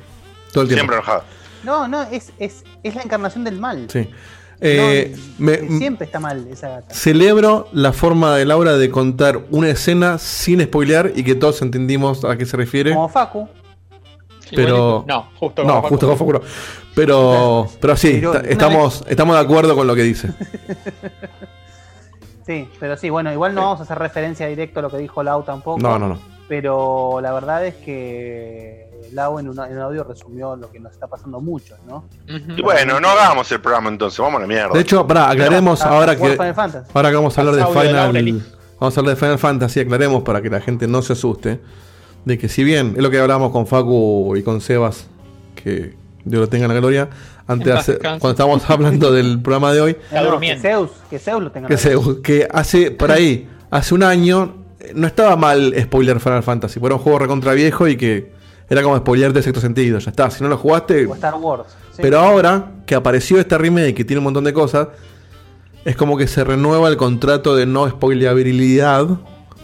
Todo 0.51 0.63
el 0.63 0.67
tiempo. 0.69 0.73
Siempre 0.93 0.95
enojado. 0.95 1.23
No, 1.63 1.88
no, 1.88 2.01
es, 2.03 2.31
es, 2.39 2.63
es 2.83 2.95
la 2.95 3.01
encarnación 3.03 3.43
del 3.43 3.60
mal. 3.60 3.88
Sí. 3.91 4.10
Eh, 4.60 5.15
No, 5.38 5.45
me- 5.45 5.77
siempre 5.77 6.05
está 6.05 6.19
mal 6.19 6.47
esa 6.51 6.69
gata. 6.69 6.95
celebro 6.95 7.67
la 7.73 7.93
forma 7.93 8.36
de 8.36 8.45
Laura 8.45 8.75
de 8.75 8.89
contar 8.89 9.41
una 9.51 9.69
escena 9.69 10.17
sin 10.17 10.62
spoilear 10.63 11.12
y 11.15 11.23
que 11.23 11.36
todos 11.36 11.62
entendimos 11.62 12.25
a 12.25 12.37
qué 12.37 12.45
se 12.48 12.58
refiere. 12.58 12.93
Como 12.93 13.08
Facu. 13.08 13.48
Pero. 14.56 15.04
No, 15.08 15.29
justo 15.39 15.63
No, 15.63 15.81
Facu 15.81 16.33
no. 16.33 16.41
Pero, 16.95 17.67
pero 17.79 17.95
sí, 17.95 18.13
Pero 18.15 18.33
está- 18.33 18.39
una 18.41 18.50
estamos, 18.50 19.04
estamos 19.08 19.35
de 19.35 19.41
acuerdo 19.41 19.75
con 19.75 19.85
lo 19.87 19.95
que 19.95 20.04
dice. 20.04 20.29
Sí, 22.45 22.69
pero 22.79 22.95
sí, 22.95 23.10
bueno, 23.10 23.29
igual 23.33 23.54
no 23.54 23.62
vamos 23.62 23.81
a 23.81 23.83
hacer 23.83 24.00
referencia 24.00 24.48
directo 24.48 24.79
a 24.79 24.83
lo 24.83 24.89
que 24.89 24.98
dijo 24.98 25.21
Lau 25.21 25.43
tampoco. 25.43 25.79
No, 25.81 26.00
no, 26.00 26.08
no. 26.08 26.17
Pero 26.48 27.19
la 27.21 27.33
verdad 27.33 27.65
es 27.65 27.75
que 27.75 28.89
Lau 29.12 29.37
en 29.39 29.50
un, 29.50 29.60
en 29.60 29.73
un 29.73 29.79
audio 29.79 30.06
resumió 30.06 30.56
lo 30.56 30.71
que 30.71 30.79
nos 30.79 30.93
está 30.93 31.08
pasando 31.08 31.41
mucho, 31.41 31.75
¿no? 31.85 32.06
Y 32.25 32.62
bueno, 32.62 33.02
no 33.02 33.10
hagamos 33.10 33.52
el 33.52 33.60
programa 33.60 33.89
entonces, 33.89 34.17
vamos 34.19 34.37
a 34.37 34.41
la 34.43 34.48
mierda. 34.48 34.69
De 34.73 34.79
hecho, 34.79 35.06
pará, 35.06 35.29
aclaremos 35.29 35.81
Ah, 35.81 35.89
ahora 35.89 36.15
que. 36.15 36.37
Ahora 36.93 37.10
que 37.10 37.15
vamos 37.17 37.37
a 37.37 37.41
hablar 37.41 37.56
de 37.56 37.65
Final. 37.65 38.43
Vamos 38.79 38.95
a 38.95 39.00
hablar 39.02 39.15
de 39.15 39.19
Final 39.19 39.39
Fantasy, 39.39 39.79
aclaremos 39.81 40.23
para 40.23 40.41
que 40.41 40.50
la 40.50 40.62
gente 40.62 40.87
no 40.87 41.02
se 41.02 41.13
asuste. 41.13 41.60
De 42.28 42.38
que 42.38 42.50
si 42.50 42.63
bien 42.63 42.94
es 42.98 43.02
lo 43.04 43.10
que 43.10 43.19
hablamos 43.19 43.52
con 43.52 43.67
Facu 43.67 44.36
y 44.36 44.44
con 44.44 44.60
Sebas, 44.62 45.08
que 45.56 45.96
Dios 46.25 46.42
lo 46.42 46.50
tenga 46.50 46.65
en 46.65 46.73
la 46.73 46.80
gloria, 46.80 47.10
antes 47.48 47.86
cuando 48.02 48.32
estábamos 48.32 48.69
hablando 48.69 49.12
del 49.12 49.42
programa 49.42 49.71
de 49.71 49.82
hoy, 49.82 49.98
No. 50.13 50.40
Que 50.40 50.58
Zeus, 50.58 50.90
que 51.10 51.19
Zeus 51.19 51.42
lo 51.42 51.52
tenga. 51.52 51.67
que, 51.69 51.78
se- 51.78 51.96
que 52.23 52.48
hace 52.52 52.92
por 52.92 53.12
ahí, 53.12 53.48
hace 53.71 53.94
un 53.96 54.04
año, 54.04 54.65
eh, 54.80 54.92
no 54.94 55.08
estaba 55.08 55.36
mal 55.38 55.73
spoiler 55.82 56.19
Final 56.19 56.44
Fantasy, 56.44 56.80
porque 56.80 56.88
era 56.94 56.96
un 56.96 57.02
juego 57.02 57.19
recontra 57.19 57.54
viejo 57.54 57.88
y 57.88 57.96
que 57.96 58.32
era 58.69 58.84
como 58.84 58.98
spoiler 58.98 59.32
de 59.32 59.42
sexto 59.42 59.62
sentido, 59.62 60.00
ya 60.00 60.10
está, 60.10 60.30
si 60.30 60.44
no 60.44 60.50
lo 60.50 60.58
jugaste, 60.58 61.06
O 61.08 61.13
Star 61.15 61.36
Wars. 61.36 61.63
sí. 61.92 62.00
pero 62.02 62.19
ahora 62.19 62.71
que 62.86 62.96
apareció 62.96 63.40
esta 63.40 63.58
remake 63.58 63.94
que 63.96 64.04
tiene 64.04 64.17
un 64.19 64.25
montón 64.25 64.44
de 64.44 64.52
cosas, 64.52 64.90
es 65.86 65.96
como 65.96 66.17
que 66.17 66.28
se 66.28 66.44
renueva 66.44 66.90
el 66.90 66.98
contrato 66.98 67.56
de 67.56 67.65
no 67.65 67.88
spoileabilidad, 67.90 69.08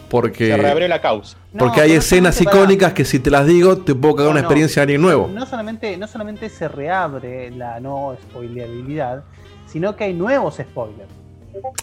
porque... 0.08 0.48
Se 0.48 0.56
reabrió 0.56 0.88
la 0.88 1.00
causa. 1.00 1.36
No, 1.52 1.58
Porque 1.60 1.80
hay 1.80 1.92
escenas 1.92 2.38
para- 2.42 2.56
icónicas 2.56 2.92
que 2.92 3.04
si 3.04 3.18
te 3.20 3.30
las 3.30 3.46
digo 3.46 3.78
te 3.78 3.94
puedo 3.94 4.16
cagar 4.16 4.26
No, 4.26 4.30
una 4.32 4.40
no. 4.40 4.46
experiencia 4.46 4.80
de 4.80 4.84
alguien 4.84 5.02
nuevo. 5.02 5.28
No 5.32 5.46
solamente, 5.46 5.96
no 5.96 6.06
solamente 6.08 6.48
se 6.48 6.66
reabre 6.68 7.50
la 7.50 7.78
no 7.80 8.16
spoileabilidad, 8.22 9.22
sino 9.66 9.94
que 9.96 10.04
hay 10.04 10.14
nuevos 10.14 10.56
spoilers. 10.56 11.08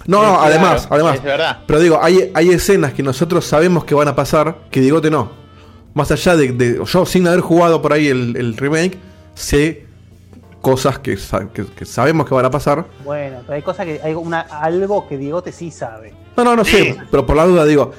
No, 0.06 0.22
no, 0.22 0.30
Claro, 0.34 0.42
además, 0.42 0.88
además. 0.90 1.16
Es 1.16 1.24
verdad. 1.24 1.60
Pero 1.66 1.80
digo, 1.80 2.00
hay, 2.02 2.32
hay 2.34 2.50
escenas 2.50 2.94
que 2.94 3.04
nosotros 3.04 3.46
sabemos 3.46 3.86
que 3.86 3.96
van 3.96 4.08
a 4.10 4.16
pasar 4.16 4.58
que 4.70 4.82
Digote 4.82 5.10
no. 5.10 5.32
Más 5.94 6.12
allá 6.12 6.36
de, 6.36 6.52
de- 6.52 6.82
yo 6.86 7.06
sin 7.06 7.28
haber 7.28 7.40
jugado 7.42 7.82
por 7.82 7.94
ahí 7.94 8.08
el, 8.08 8.36
el 8.36 8.58
remake, 8.58 8.98
sé 9.34 9.86
cosas 10.62 11.00
que, 11.00 11.16
sa- 11.18 11.48
que- 11.54 11.66
que 11.66 11.86
sabemos 11.86 12.26
que 12.28 12.34
van 12.34 12.46
a 12.46 12.52
pasar. 12.52 12.86
Bueno, 13.06 13.38
pero 13.42 13.54
hay 13.56 13.62
cosas 13.62 13.86
que 13.86 14.00
hay 14.04 14.14
una, 14.14 14.42
algo 14.42 15.08
que 15.08 15.18
Diegote 15.18 15.52
sí 15.54 15.72
sabe. 15.72 16.14
No, 16.38 16.44
no, 16.44 16.56
no 16.56 16.64
Sí. 16.66 16.72
sé, 16.78 16.98
pero 17.12 17.26
por 17.26 17.36
la 17.36 17.46
duda 17.46 17.66
digo, 17.66 17.92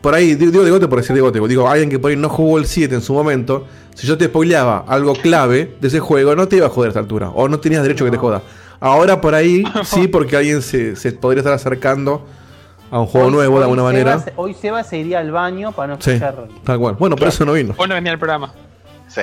por 0.00 0.14
ahí, 0.14 0.34
digo 0.34 0.50
digo 0.52 0.64
Digote 0.64 0.88
por 0.88 0.98
decir 1.00 1.14
Digote, 1.14 1.40
digo, 1.48 1.68
alguien 1.68 1.90
que 1.90 1.98
por 1.98 2.10
ahí 2.10 2.16
no 2.16 2.28
jugó 2.28 2.58
el 2.58 2.66
7 2.66 2.94
en 2.94 3.00
su 3.02 3.12
momento, 3.14 3.66
si 3.94 4.06
yo 4.06 4.16
te 4.16 4.26
spoileaba 4.26 4.84
algo 4.88 5.14
clave 5.14 5.76
de 5.80 5.88
ese 5.88 6.00
juego, 6.00 6.34
no 6.36 6.46
te 6.48 6.56
iba 6.56 6.66
a 6.66 6.70
joder 6.70 6.88
a 6.88 6.90
esta 6.90 7.00
altura, 7.00 7.30
o 7.30 7.48
no 7.48 7.58
tenías 7.60 7.82
derecho 7.82 8.04
a 8.04 8.06
que 8.06 8.12
te 8.12 8.16
joda. 8.18 8.42
Ahora 8.80 9.20
por 9.20 9.34
ahí 9.34 9.64
sí, 9.84 10.08
porque 10.08 10.36
alguien 10.36 10.62
se, 10.62 10.94
se 10.96 11.12
podría 11.12 11.40
estar 11.40 11.52
acercando 11.52 12.24
a 12.90 13.00
un 13.00 13.06
juego 13.06 13.26
Hoy- 13.26 13.32
nuevo 13.32 13.58
de 13.58 13.66
hoy 13.66 13.70
alguna 13.72 13.82
Seba 13.82 13.92
manera. 13.92 14.18
se- 14.20 14.32
hoy 14.36 14.54
Seba 14.54 14.82
se 14.84 14.98
iría 14.98 15.18
al 15.18 15.30
baño 15.32 15.72
para 15.72 15.94
no 15.94 16.00
Sí, 16.00 16.10
escuchar. 16.12 16.46
tal 16.64 16.78
cual. 16.78 16.94
Bueno, 16.98 17.16
por 17.16 17.20
Claro. 17.24 17.34
eso 17.34 17.44
no 17.44 17.52
vino. 17.52 17.74
Vos 17.76 17.88
no 17.88 17.94
venía 17.94 18.12
al 18.12 18.18
programa. 18.18 18.54
Sí. 19.08 19.22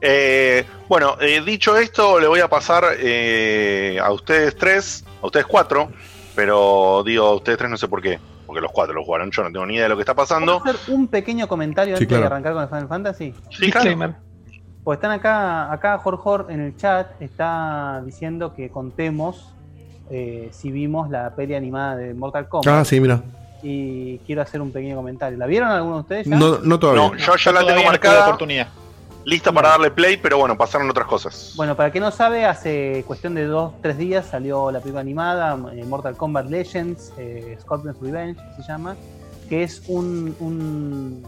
Eh, 0.00 0.64
bueno, 0.88 1.16
eh, 1.20 1.40
dicho 1.44 1.76
esto, 1.76 2.18
le 2.18 2.26
voy 2.26 2.40
a 2.40 2.48
pasar 2.48 2.84
eh, 2.98 3.98
a 4.02 4.10
ustedes 4.10 4.56
tres, 4.56 5.04
a 5.22 5.26
ustedes 5.26 5.46
cuatro, 5.46 5.90
pero 6.34 7.02
digo 7.04 7.34
ustedes 7.36 7.58
tres 7.58 7.70
no 7.70 7.76
sé 7.76 7.88
por 7.88 8.02
qué, 8.02 8.18
porque 8.46 8.60
los 8.60 8.72
cuatro 8.72 8.94
lo 8.94 9.04
jugaron, 9.04 9.30
yo 9.30 9.42
no 9.42 9.52
tengo 9.52 9.66
ni 9.66 9.74
idea 9.74 9.84
de 9.84 9.88
lo 9.90 9.96
que 9.96 10.02
está 10.02 10.14
pasando. 10.14 10.60
¿Puedo 10.60 10.76
hacer 10.76 10.94
un 10.94 11.08
pequeño 11.08 11.46
comentario 11.48 11.96
Sí, 11.96 12.04
antes 12.04 12.08
claro. 12.08 12.22
de 12.22 12.26
arrancar 12.26 12.52
con 12.54 12.62
el 12.62 12.68
Final 12.68 12.88
Fantasy? 12.88 13.34
Sí, 13.50 13.70
claro. 13.70 14.14
Pues 14.82 14.98
están 14.98 15.12
acá, 15.12 15.72
acá 15.72 15.96
Jorjor 15.98 16.48
en 16.50 16.60
el 16.60 16.76
chat 16.76 17.20
está 17.20 18.02
diciendo 18.04 18.54
que 18.54 18.68
contemos 18.68 19.54
eh, 20.10 20.50
si 20.52 20.70
vimos 20.70 21.08
la 21.08 21.34
peli 21.34 21.54
animada 21.54 21.96
de 21.96 22.12
Mortal 22.12 22.48
Kombat. 22.48 22.74
Ah, 22.74 22.84
sí, 22.84 23.00
mira. 23.00 23.22
Y 23.62 24.18
quiero 24.26 24.42
hacer 24.42 24.60
un 24.60 24.70
pequeño 24.70 24.94
comentario. 24.94 25.38
¿La 25.38 25.46
vieron 25.46 25.70
alguno 25.70 25.94
de 25.94 26.00
ustedes 26.02 26.26
ya? 26.26 26.36
No, 26.36 26.58
no 26.58 26.78
todavía. 26.78 27.02
No, 27.02 27.16
yo 27.16 27.34
ya 27.36 27.52
la 27.52 27.66
tengo 27.66 27.82
marcada, 27.82 28.26
oportunidad. 28.26 28.68
Lista 29.24 29.52
para 29.52 29.70
darle 29.70 29.90
play, 29.90 30.16
pero 30.16 30.38
bueno, 30.38 30.56
pasaron 30.56 30.88
otras 30.90 31.06
cosas. 31.06 31.54
Bueno, 31.56 31.74
para 31.76 31.86
el 31.88 31.92
que 31.92 32.00
no 32.00 32.10
sabe, 32.10 32.44
hace 32.44 33.04
cuestión 33.06 33.34
de 33.34 33.46
dos, 33.46 33.72
tres 33.80 33.96
días 33.96 34.26
salió 34.26 34.70
la 34.70 34.80
película 34.80 35.00
animada, 35.00 35.56
eh, 35.72 35.84
Mortal 35.84 36.16
Kombat 36.16 36.46
Legends, 36.50 37.12
eh, 37.18 37.56
Scorpion's 37.60 37.98
Revenge 38.00 38.38
se 38.56 38.62
llama, 38.62 38.96
que 39.48 39.62
es 39.62 39.82
un, 39.88 40.36
un- 40.40 41.22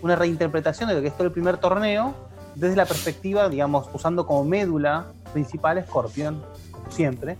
una 0.00 0.16
reinterpretación 0.16 0.88
de 0.88 0.94
lo 0.96 1.00
que 1.02 1.08
es 1.08 1.14
todo 1.16 1.26
el 1.26 1.32
primer 1.32 1.58
torneo, 1.58 2.14
desde 2.54 2.76
la 2.76 2.86
perspectiva, 2.86 3.48
digamos, 3.48 3.88
usando 3.92 4.26
como 4.26 4.44
médula 4.44 5.06
principal 5.32 5.82
Scorpion, 5.86 6.42
como 6.70 6.90
siempre. 6.90 7.36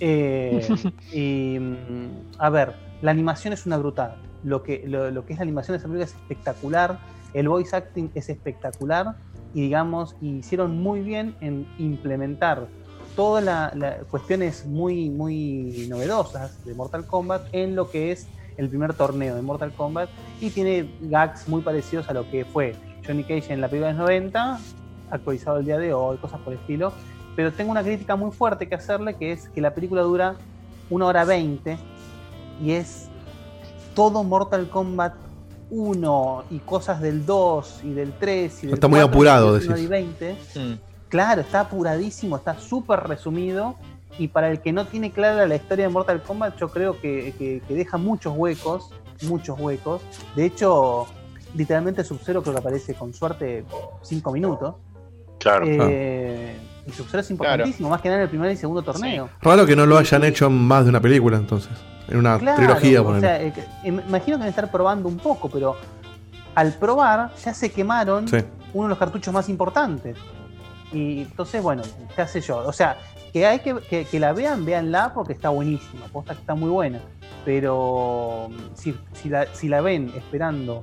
Eh, 0.00 0.66
y, 1.12 1.58
mm, 1.58 2.08
a 2.38 2.50
ver, 2.50 2.74
la 3.02 3.10
animación 3.12 3.52
es 3.54 3.64
una 3.66 3.76
brutal. 3.78 4.16
Lo 4.44 4.62
que, 4.62 4.84
lo, 4.86 5.10
lo 5.10 5.24
que 5.24 5.32
es 5.32 5.38
la 5.38 5.44
animación 5.44 5.72
de 5.74 5.78
esa 5.78 5.88
película 5.88 6.04
es 6.04 6.14
espectacular, 6.14 6.98
el 7.34 7.48
voice 7.48 7.74
acting 7.74 8.10
es 8.14 8.28
espectacular, 8.28 9.14
y 9.56 9.62
digamos, 9.62 10.16
hicieron 10.20 10.82
muy 10.82 11.00
bien 11.00 11.34
en 11.40 11.66
implementar 11.78 12.66
todas 13.16 13.42
las 13.42 14.04
cuestiones 14.10 14.66
muy, 14.66 15.08
muy 15.08 15.86
novedosas 15.88 16.62
de 16.66 16.74
Mortal 16.74 17.06
Kombat 17.06 17.46
en 17.52 17.74
lo 17.74 17.90
que 17.90 18.12
es 18.12 18.28
el 18.58 18.68
primer 18.68 18.92
torneo 18.92 19.34
de 19.34 19.40
Mortal 19.40 19.72
Kombat 19.72 20.10
y 20.42 20.50
tiene 20.50 20.94
gags 21.00 21.48
muy 21.48 21.62
parecidos 21.62 22.06
a 22.10 22.12
lo 22.12 22.30
que 22.30 22.44
fue 22.44 22.76
Johnny 23.06 23.24
Cage 23.24 23.50
en 23.50 23.62
la 23.62 23.68
película 23.68 23.92
de 23.92 23.94
los 23.94 24.02
90, 24.02 24.60
actualizado 25.10 25.56
el 25.56 25.64
día 25.64 25.78
de 25.78 25.94
hoy, 25.94 26.18
cosas 26.18 26.38
por 26.40 26.52
el 26.52 26.58
estilo. 26.58 26.92
Pero 27.34 27.50
tengo 27.50 27.70
una 27.70 27.82
crítica 27.82 28.14
muy 28.14 28.32
fuerte 28.32 28.68
que 28.68 28.74
hacerle, 28.74 29.14
que 29.14 29.32
es 29.32 29.48
que 29.48 29.62
la 29.62 29.72
película 29.72 30.02
dura 30.02 30.36
una 30.90 31.06
hora 31.06 31.24
20 31.24 31.78
y 32.62 32.72
es 32.72 33.08
todo 33.94 34.22
Mortal 34.22 34.68
Kombat 34.68 35.14
1 35.70 36.44
y 36.50 36.58
cosas 36.60 37.00
del 37.00 37.26
2 37.26 37.80
y 37.84 37.92
del 37.92 38.12
3 38.18 38.62
y 38.64 38.66
del 38.66 38.74
Está 38.74 38.88
muy 38.88 38.98
4, 39.00 39.08
apurado, 39.12 39.56
y 39.56 39.60
del 39.60 39.68
1 39.68 39.76
y 39.78 39.86
decís. 39.86 39.90
20. 39.90 40.36
Mm. 40.54 40.72
Claro, 41.08 41.40
está 41.40 41.60
apuradísimo, 41.60 42.36
está 42.36 42.58
súper 42.58 43.00
resumido. 43.00 43.74
Y 44.18 44.28
para 44.28 44.50
el 44.50 44.60
que 44.60 44.72
no 44.72 44.86
tiene 44.86 45.10
clara 45.12 45.46
la 45.46 45.56
historia 45.56 45.86
de 45.86 45.92
Mortal 45.92 46.22
Kombat, 46.22 46.56
yo 46.58 46.68
creo 46.70 46.98
que, 47.00 47.34
que- 47.38 47.60
que 47.66 47.74
deja 47.74 47.98
muchos 47.98 48.34
huecos, 48.36 48.90
muchos 49.22 49.58
huecos. 49.60 50.00
De 50.34 50.46
hecho, 50.46 51.06
literalmente 51.54 52.02
Sub-Zero 52.02 52.42
creo 52.42 52.54
que 52.54 52.60
aparece 52.60 52.94
con 52.94 53.12
suerte 53.12 53.64
5 54.02 54.32
minutos. 54.32 54.74
Claro. 55.38 55.66
Eh, 55.68 56.56
y 56.86 56.90
Sub-Zero 56.92 57.20
es 57.20 57.30
importantísimo, 57.30 57.90
más 57.90 58.00
que 58.00 58.08
nada 58.08 58.20
en 58.20 58.24
el 58.24 58.30
primer 58.30 58.50
y 58.52 58.56
segundo 58.56 58.82
torneo. 58.82 59.28
Raro 59.42 59.66
que 59.66 59.76
no 59.76 59.84
lo 59.84 59.98
hayan 59.98 60.24
hecho 60.24 60.46
en 60.46 60.54
más 60.66 60.84
de 60.84 60.90
una 60.90 61.00
película 61.00 61.36
entonces. 61.36 61.72
En 62.08 62.18
una 62.18 62.38
Claro, 62.38 62.56
trilogía, 62.58 63.02
o 63.02 63.20
sea, 63.20 63.42
eh, 63.42 63.52
imagino 63.84 64.36
que 64.36 64.44
deben 64.44 64.48
estar 64.48 64.70
probando 64.70 65.08
un 65.08 65.16
poco, 65.18 65.48
pero 65.48 65.76
al 66.54 66.72
probar 66.74 67.32
ya 67.44 67.52
se 67.52 67.70
quemaron 67.70 68.28
Sí. 68.28 68.38
uno 68.74 68.84
de 68.84 68.88
los 68.90 68.98
cartuchos 68.98 69.32
más 69.34 69.48
importantes. 69.48 70.16
Y 70.92 71.22
entonces, 71.22 71.62
bueno, 71.62 71.82
qué 72.14 72.26
sé 72.28 72.40
yo. 72.40 72.58
O 72.58 72.72
sea, 72.72 72.96
que 73.32 73.44
hay 73.44 73.58
que, 73.58 73.74
que, 73.90 74.04
que 74.04 74.20
la 74.20 74.32
vean, 74.32 74.64
véanla 74.64 75.12
porque 75.14 75.32
está 75.32 75.48
buenísima, 75.48 76.06
posta 76.12 76.34
que 76.34 76.40
está 76.40 76.54
muy 76.54 76.70
buena. 76.70 77.00
Pero 77.44 78.48
mm, 78.50 78.76
si, 78.76 78.94
si, 79.12 79.28
la, 79.28 79.46
si 79.52 79.68
la 79.68 79.80
ven 79.80 80.12
esperando 80.16 80.80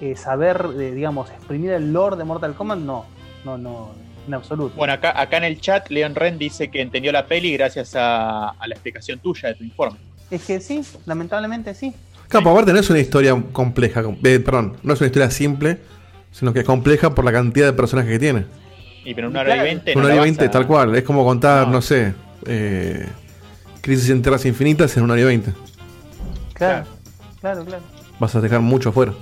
eh, 0.00 0.16
saber, 0.16 0.66
eh, 0.78 0.90
digamos, 0.90 1.30
exprimir 1.30 1.70
el 1.70 1.92
lore 1.92 2.16
de 2.16 2.24
Mortal 2.24 2.54
Kombat, 2.54 2.78
no, 2.78 3.04
no, 3.44 3.56
no, 3.56 3.90
en 4.26 4.34
absoluto. 4.34 4.74
Bueno, 4.76 4.92
acá, 4.92 5.18
acá 5.18 5.36
en 5.36 5.44
el 5.44 5.60
chat, 5.60 5.88
Leon 5.88 6.14
Ren 6.14 6.36
dice 6.36 6.68
que 6.70 6.82
entendió 6.82 7.12
la 7.12 7.26
peli 7.26 7.56
gracias 7.56 7.94
a, 7.94 8.50
a 8.50 8.66
la 8.66 8.74
explicación 8.74 9.20
tuya 9.20 9.50
de 9.50 9.54
tu 9.54 9.64
informe. 9.64 9.98
Es 10.30 10.42
que 10.44 10.60
sí, 10.60 10.82
lamentablemente 11.06 11.74
sí. 11.74 11.92
Claro, 12.28 12.50
aparte 12.50 12.72
no 12.72 12.78
es 12.80 12.90
una 12.90 12.98
historia 12.98 13.40
compleja, 13.52 14.02
com- 14.02 14.16
eh, 14.24 14.40
perdón, 14.40 14.76
no 14.82 14.94
es 14.94 15.00
una 15.00 15.06
historia 15.06 15.30
simple, 15.30 15.78
sino 16.32 16.52
que 16.52 16.60
es 16.60 16.64
compleja 16.64 17.14
por 17.14 17.24
la 17.24 17.32
cantidad 17.32 17.66
de 17.66 17.72
personajes 17.74 18.10
que 18.12 18.18
tiene. 18.18 18.46
Y 19.04 19.14
pero 19.14 19.28
una 19.28 19.40
hora 19.40 19.50
y 19.50 19.52
Claro. 19.52 19.62
veinte. 19.64 19.92
Una 19.96 20.04
hora 20.06 20.16
y 20.16 20.20
veinte, 20.20 20.44
a- 20.46 20.50
tal 20.50 20.66
cual. 20.66 20.94
Es 20.96 21.02
como 21.04 21.24
contar, 21.24 21.66
No. 21.66 21.74
no, 21.74 21.82
sé, 21.82 22.14
eh, 22.46 23.06
Crisis 23.82 24.08
en 24.10 24.22
Tierras 24.22 24.44
Infinitas 24.46 24.96
en 24.96 25.02
una 25.04 25.12
hora 25.12 25.22
y 25.22 25.26
veinte. 25.26 25.52
Claro, 26.54 26.86
claro, 27.40 27.64
claro. 27.64 27.82
Vas 28.18 28.34
a 28.34 28.40
dejar 28.40 28.60
mucho 28.60 28.88
afuera. 28.88 29.12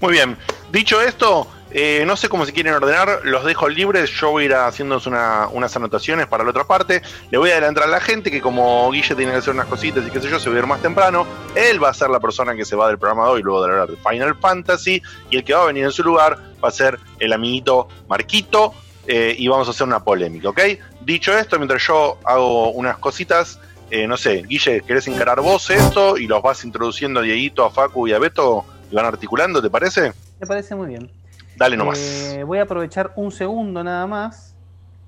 Muy 0.00 0.12
bien. 0.12 0.36
Dicho 0.70 1.00
esto, 1.00 1.48
eh, 1.70 2.04
no 2.06 2.16
sé 2.16 2.28
cómo 2.28 2.46
se 2.46 2.52
quieren 2.52 2.74
ordenar, 2.74 3.20
los 3.24 3.44
dejo 3.44 3.68
libres. 3.68 4.10
Yo 4.10 4.30
voy 4.30 4.44
a 4.44 4.46
ir 4.46 4.54
haciendo 4.54 5.00
una- 5.06 5.48
unas 5.48 5.74
anotaciones 5.76 6.26
para 6.26 6.44
la 6.44 6.50
otra 6.50 6.64
parte. 6.64 7.02
Le 7.30 7.38
voy 7.38 7.50
a 7.50 7.54
adelantar 7.54 7.84
a 7.84 7.88
la 7.88 8.00
gente 8.00 8.30
que, 8.30 8.40
como 8.40 8.90
Guille 8.90 9.14
tiene 9.14 9.32
que 9.32 9.38
hacer 9.38 9.54
unas 9.54 9.66
cositas 9.66 10.06
y 10.06 10.10
qué 10.10 10.20
sé 10.20 10.28
yo, 10.30 10.38
se 10.40 10.48
va 10.50 10.56
a 10.56 10.58
ir 10.60 10.66
más 10.66 10.80
temprano. 10.82 11.26
Él 11.54 11.82
va 11.82 11.90
a 11.90 11.94
ser 11.94 12.10
la 12.10 12.20
persona 12.20 12.54
que 12.56 12.64
se 12.64 12.74
va 12.76 12.88
del 12.88 12.98
programa 12.98 13.24
de 13.26 13.30
hoy, 13.32 13.42
luego 13.42 13.64
de 13.66 13.70
hablar 13.72 13.88
de 13.90 13.96
Final 13.96 14.34
Fantasy. 14.36 15.02
Y 15.30 15.36
el 15.36 15.44
que 15.44 15.54
va 15.54 15.62
a 15.62 15.66
venir 15.66 15.84
en 15.84 15.92
su 15.92 16.02
lugar 16.02 16.38
va 16.62 16.68
a 16.68 16.72
ser 16.72 16.98
el 17.18 17.32
amiguito 17.32 17.88
Marquito. 18.08 18.74
eh, 19.10 19.34
y 19.38 19.48
vamos 19.48 19.66
a 19.66 19.70
hacer 19.70 19.86
una 19.86 20.04
polémica, 20.04 20.50
¿ok? 20.50 20.60
Dicho 21.00 21.32
esto, 21.36 21.56
mientras 21.58 21.82
yo 21.86 22.18
hago 22.26 22.72
unas 22.72 22.98
cositas, 22.98 23.58
eh, 23.90 24.06
no 24.06 24.18
sé, 24.18 24.42
Guille, 24.46 24.82
¿querés 24.82 25.06
encarar 25.08 25.40
vos 25.40 25.70
esto? 25.70 26.18
Y 26.18 26.26
los 26.26 26.42
vas 26.42 26.62
introduciendo 26.62 27.20
a 27.20 27.22
Dieguito, 27.22 27.64
a 27.64 27.70
Facu 27.70 28.06
y 28.06 28.12
a 28.12 28.18
Beto 28.18 28.66
y 28.90 28.94
van 28.94 29.06
articulando, 29.06 29.62
¿te 29.62 29.70
parece? 29.70 30.12
Me 30.38 30.46
parece 30.46 30.74
muy 30.74 30.88
bien. 30.88 31.10
Dale 31.58 31.76
nomás. 31.76 31.98
Eh, 31.98 32.44
voy 32.44 32.58
a 32.58 32.62
aprovechar 32.62 33.12
un 33.16 33.32
segundo 33.32 33.82
nada 33.82 34.06
más. 34.06 34.54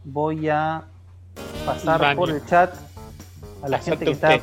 Voy 0.05 0.49
a 0.49 0.83
pasar 1.65 2.01
Baño. 2.01 2.17
por 2.17 2.31
el 2.31 2.45
chat 2.47 2.75
a 3.63 3.69
la 3.69 3.79
gente 3.79 4.05
que 4.05 4.11
está, 4.13 4.35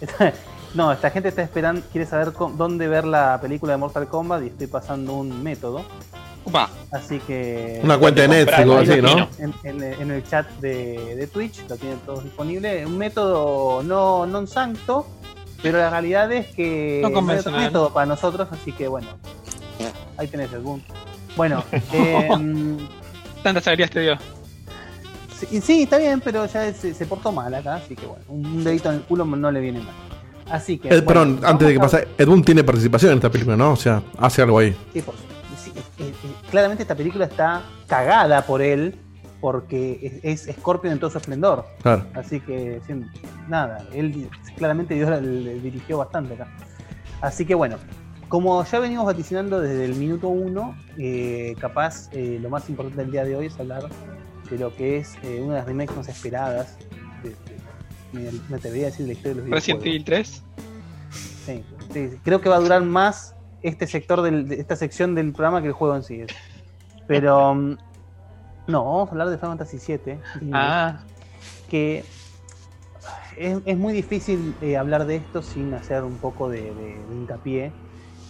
está- 0.00 0.32
No, 0.74 0.92
esta 0.92 1.10
gente 1.10 1.30
está 1.30 1.42
esperando, 1.42 1.80
quiere 1.90 2.06
saber 2.06 2.32
dónde 2.56 2.88
ver 2.88 3.06
la 3.06 3.38
película 3.40 3.72
de 3.72 3.78
Mortal 3.78 4.06
Kombat 4.06 4.42
y 4.42 4.46
estoy 4.48 4.66
pasando 4.66 5.14
un 5.14 5.42
método. 5.42 5.82
Upa. 6.44 6.68
Así 6.92 7.18
que. 7.20 7.80
Una 7.82 7.98
cuenta 7.98 8.22
de 8.22 8.28
Netflix 8.28 8.68
o 8.68 8.78
así, 8.78 9.02
¿no? 9.02 9.28
En, 9.38 9.54
en- 9.64 9.82
en 9.82 10.10
el 10.10 10.24
chat 10.28 10.46
de, 10.60 11.16
de 11.16 11.26
Twitch, 11.26 11.66
lo 11.68 11.76
tienen 11.76 11.98
todos 12.00 12.22
disponible. 12.22 12.84
Un 12.86 12.96
método 12.98 13.82
no 13.82 14.24
non 14.26 14.46
santo, 14.46 15.06
pero 15.62 15.78
la 15.78 15.88
realidad 15.90 16.30
es 16.32 16.46
que 16.54 17.00
No 17.02 17.08
no 17.10 17.32
hay 17.32 17.38
otro 17.38 17.52
método 17.52 17.92
para 17.92 18.06
nosotros, 18.06 18.48
así 18.52 18.72
que 18.72 18.88
bueno. 18.88 19.08
Ahí 20.16 20.28
tenés 20.28 20.52
algún. 20.52 20.82
Bueno, 21.38 21.64
em, 21.92 22.76
Tantas 23.42 23.66
alegrías 23.68 23.90
te 23.90 24.00
dio. 24.00 24.18
Sí, 25.38 25.60
sí, 25.60 25.82
está 25.84 25.98
bien, 25.98 26.20
pero 26.20 26.44
ya 26.46 26.72
se, 26.74 26.92
se 26.92 27.06
portó 27.06 27.30
mal 27.30 27.54
acá, 27.54 27.76
así 27.76 27.94
que 27.94 28.04
bueno, 28.04 28.24
un 28.28 28.64
dedito 28.64 28.88
en 28.90 28.96
el 28.96 29.02
culo 29.02 29.24
no 29.24 29.50
le 29.52 29.60
viene 29.60 29.78
mal. 29.78 29.94
Así 30.50 30.78
que. 30.78 30.88
Eh, 30.88 31.00
bueno, 31.00 31.06
perdón, 31.06 31.40
antes 31.44 31.68
de 31.68 31.74
que 31.74 31.78
a- 31.78 31.82
pase, 31.82 32.08
Ed 32.18 32.26
Boon 32.26 32.42
tiene 32.42 32.64
participación 32.64 33.12
en 33.12 33.18
esta 33.18 33.30
película, 33.30 33.56
¿no? 33.56 33.72
O 33.72 33.76
sea, 33.76 34.02
hace 34.18 34.42
algo 34.42 34.58
ahí. 34.58 34.76
Sí, 34.92 35.00
por- 35.02 35.14
sí, 35.62 35.70
eh, 35.76 35.82
eh, 36.00 36.12
claramente 36.50 36.82
esta 36.82 36.96
película 36.96 37.26
está 37.26 37.62
cagada 37.86 38.42
por 38.44 38.60
él 38.60 38.98
porque 39.40 40.18
es, 40.24 40.48
es 40.48 40.56
Scorpion 40.56 40.94
en 40.94 40.98
todo 40.98 41.10
su 41.10 41.18
esplendor. 41.18 41.64
Claro. 41.82 42.04
Así 42.14 42.40
que, 42.40 42.80
sí, 42.88 42.94
nada, 43.46 43.86
él 43.94 44.28
claramente 44.56 44.94
dio- 44.96 45.20
le 45.20 45.60
dirigió 45.60 45.98
bastante 45.98 46.34
acá. 46.34 46.48
Así 47.20 47.44
que 47.46 47.54
bueno, 47.54 47.76
como 48.28 48.62
ya 48.64 48.78
venimos 48.78 49.06
vaticinando 49.06 49.60
desde 49.60 49.84
el 49.84 49.94
minuto 49.94 50.28
uno, 50.28 50.76
eh, 50.98 51.54
capaz 51.60 52.08
eh, 52.12 52.38
lo 52.40 52.50
más 52.50 52.68
importante 52.68 53.00
del 53.02 53.10
día 53.10 53.24
de 53.24 53.36
hoy 53.36 53.46
es 53.46 53.58
hablar 53.58 53.88
de 54.50 54.58
lo 54.58 54.74
que 54.74 54.98
es 54.98 55.16
eh, 55.22 55.40
una 55.40 55.54
de 55.54 55.58
las 55.60 55.66
remakes 55.66 55.96
más 55.96 56.08
esperadas. 56.08 56.76
de- 57.22 57.30
de- 57.30 57.58
me, 58.12 58.30
me 58.48 58.56
atrevería 58.56 58.86
a 58.86 58.90
decir 58.90 59.06
de 59.06 59.12
la 59.12 59.18
historia 59.18 59.34
de 59.34 59.40
los 59.42 59.50
Resident. 59.50 59.86
Evil 59.86 60.04
3. 60.04 60.42
Sí, 61.46 61.64
sí, 61.92 62.10
creo 62.22 62.40
que 62.40 62.48
va 62.48 62.56
a 62.56 62.60
durar 62.60 62.82
más 62.82 63.34
este 63.62 63.86
sector 63.86 64.22
del- 64.22 64.48
de 64.48 64.56
esta 64.60 64.76
sección 64.76 65.14
del 65.14 65.32
programa 65.32 65.60
que 65.60 65.68
el 65.68 65.72
juego 65.74 65.96
en 65.96 66.02
sí. 66.02 66.22
Pero 67.06 67.54
mm, 67.54 67.76
no, 68.68 68.84
vamos 68.84 69.08
a 69.08 69.12
hablar 69.12 69.28
de 69.30 69.36
Final 69.38 69.58
Fantasy 69.58 69.78
VII. 70.04 70.18
Ah, 70.54 71.00
Que 71.68 72.04
es, 73.36 73.58
es 73.66 73.76
muy 73.76 73.92
difícil 73.92 74.54
hablar 74.78 75.04
de 75.06 75.16
esto 75.16 75.42
sin 75.42 75.72
hacer 75.74 76.02
un 76.04 76.16
poco 76.18 76.48
de, 76.48 76.62
de- 76.62 77.04
de 77.08 77.14
hincapié 77.14 77.72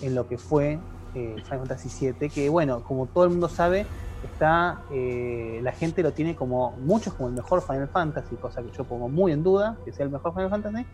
en 0.00 0.14
lo 0.14 0.26
que 0.28 0.38
fue 0.38 0.86
eh, 1.14 1.42
Final 1.44 1.60
Fantasy 1.60 1.88
VII. 1.90 2.30
Que 2.30 2.48
bueno, 2.48 2.82
como 2.84 3.08
todo 3.08 3.24
el 3.24 3.30
mundo 3.30 3.48
sabe, 3.48 3.86
está 4.22 4.84
eh, 4.90 5.60
la 5.62 5.72
gente 5.72 6.02
lo 6.02 6.12
tiene 6.14 6.34
como 6.36 6.76
muchos 6.78 7.14
como 7.14 7.28
el 7.28 7.34
mejor 7.34 7.62
Final 7.62 7.88
Fantasy, 7.90 8.36
cosa 8.38 8.62
que 8.62 8.70
yo 8.76 8.84
pongo 8.86 9.08
muy 9.08 9.32
en 9.32 9.42
duda 9.42 9.80
que 9.84 9.92
sea 9.92 10.04
el 10.06 10.12
mejor 10.12 10.32
Final 10.34 10.50
Fantasy. 10.50 10.86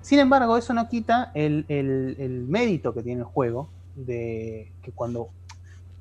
Sin 0.00 0.18
embargo, 0.18 0.56
eso 0.56 0.74
no 0.74 0.88
quita 0.88 1.30
el, 1.34 1.64
el- 1.68 2.46
mérito 2.48 2.92
que 2.94 3.02
tiene 3.02 3.20
el 3.20 3.26
juego 3.26 3.72
de 3.94 4.74
que 4.82 4.92
cuando 4.92 5.34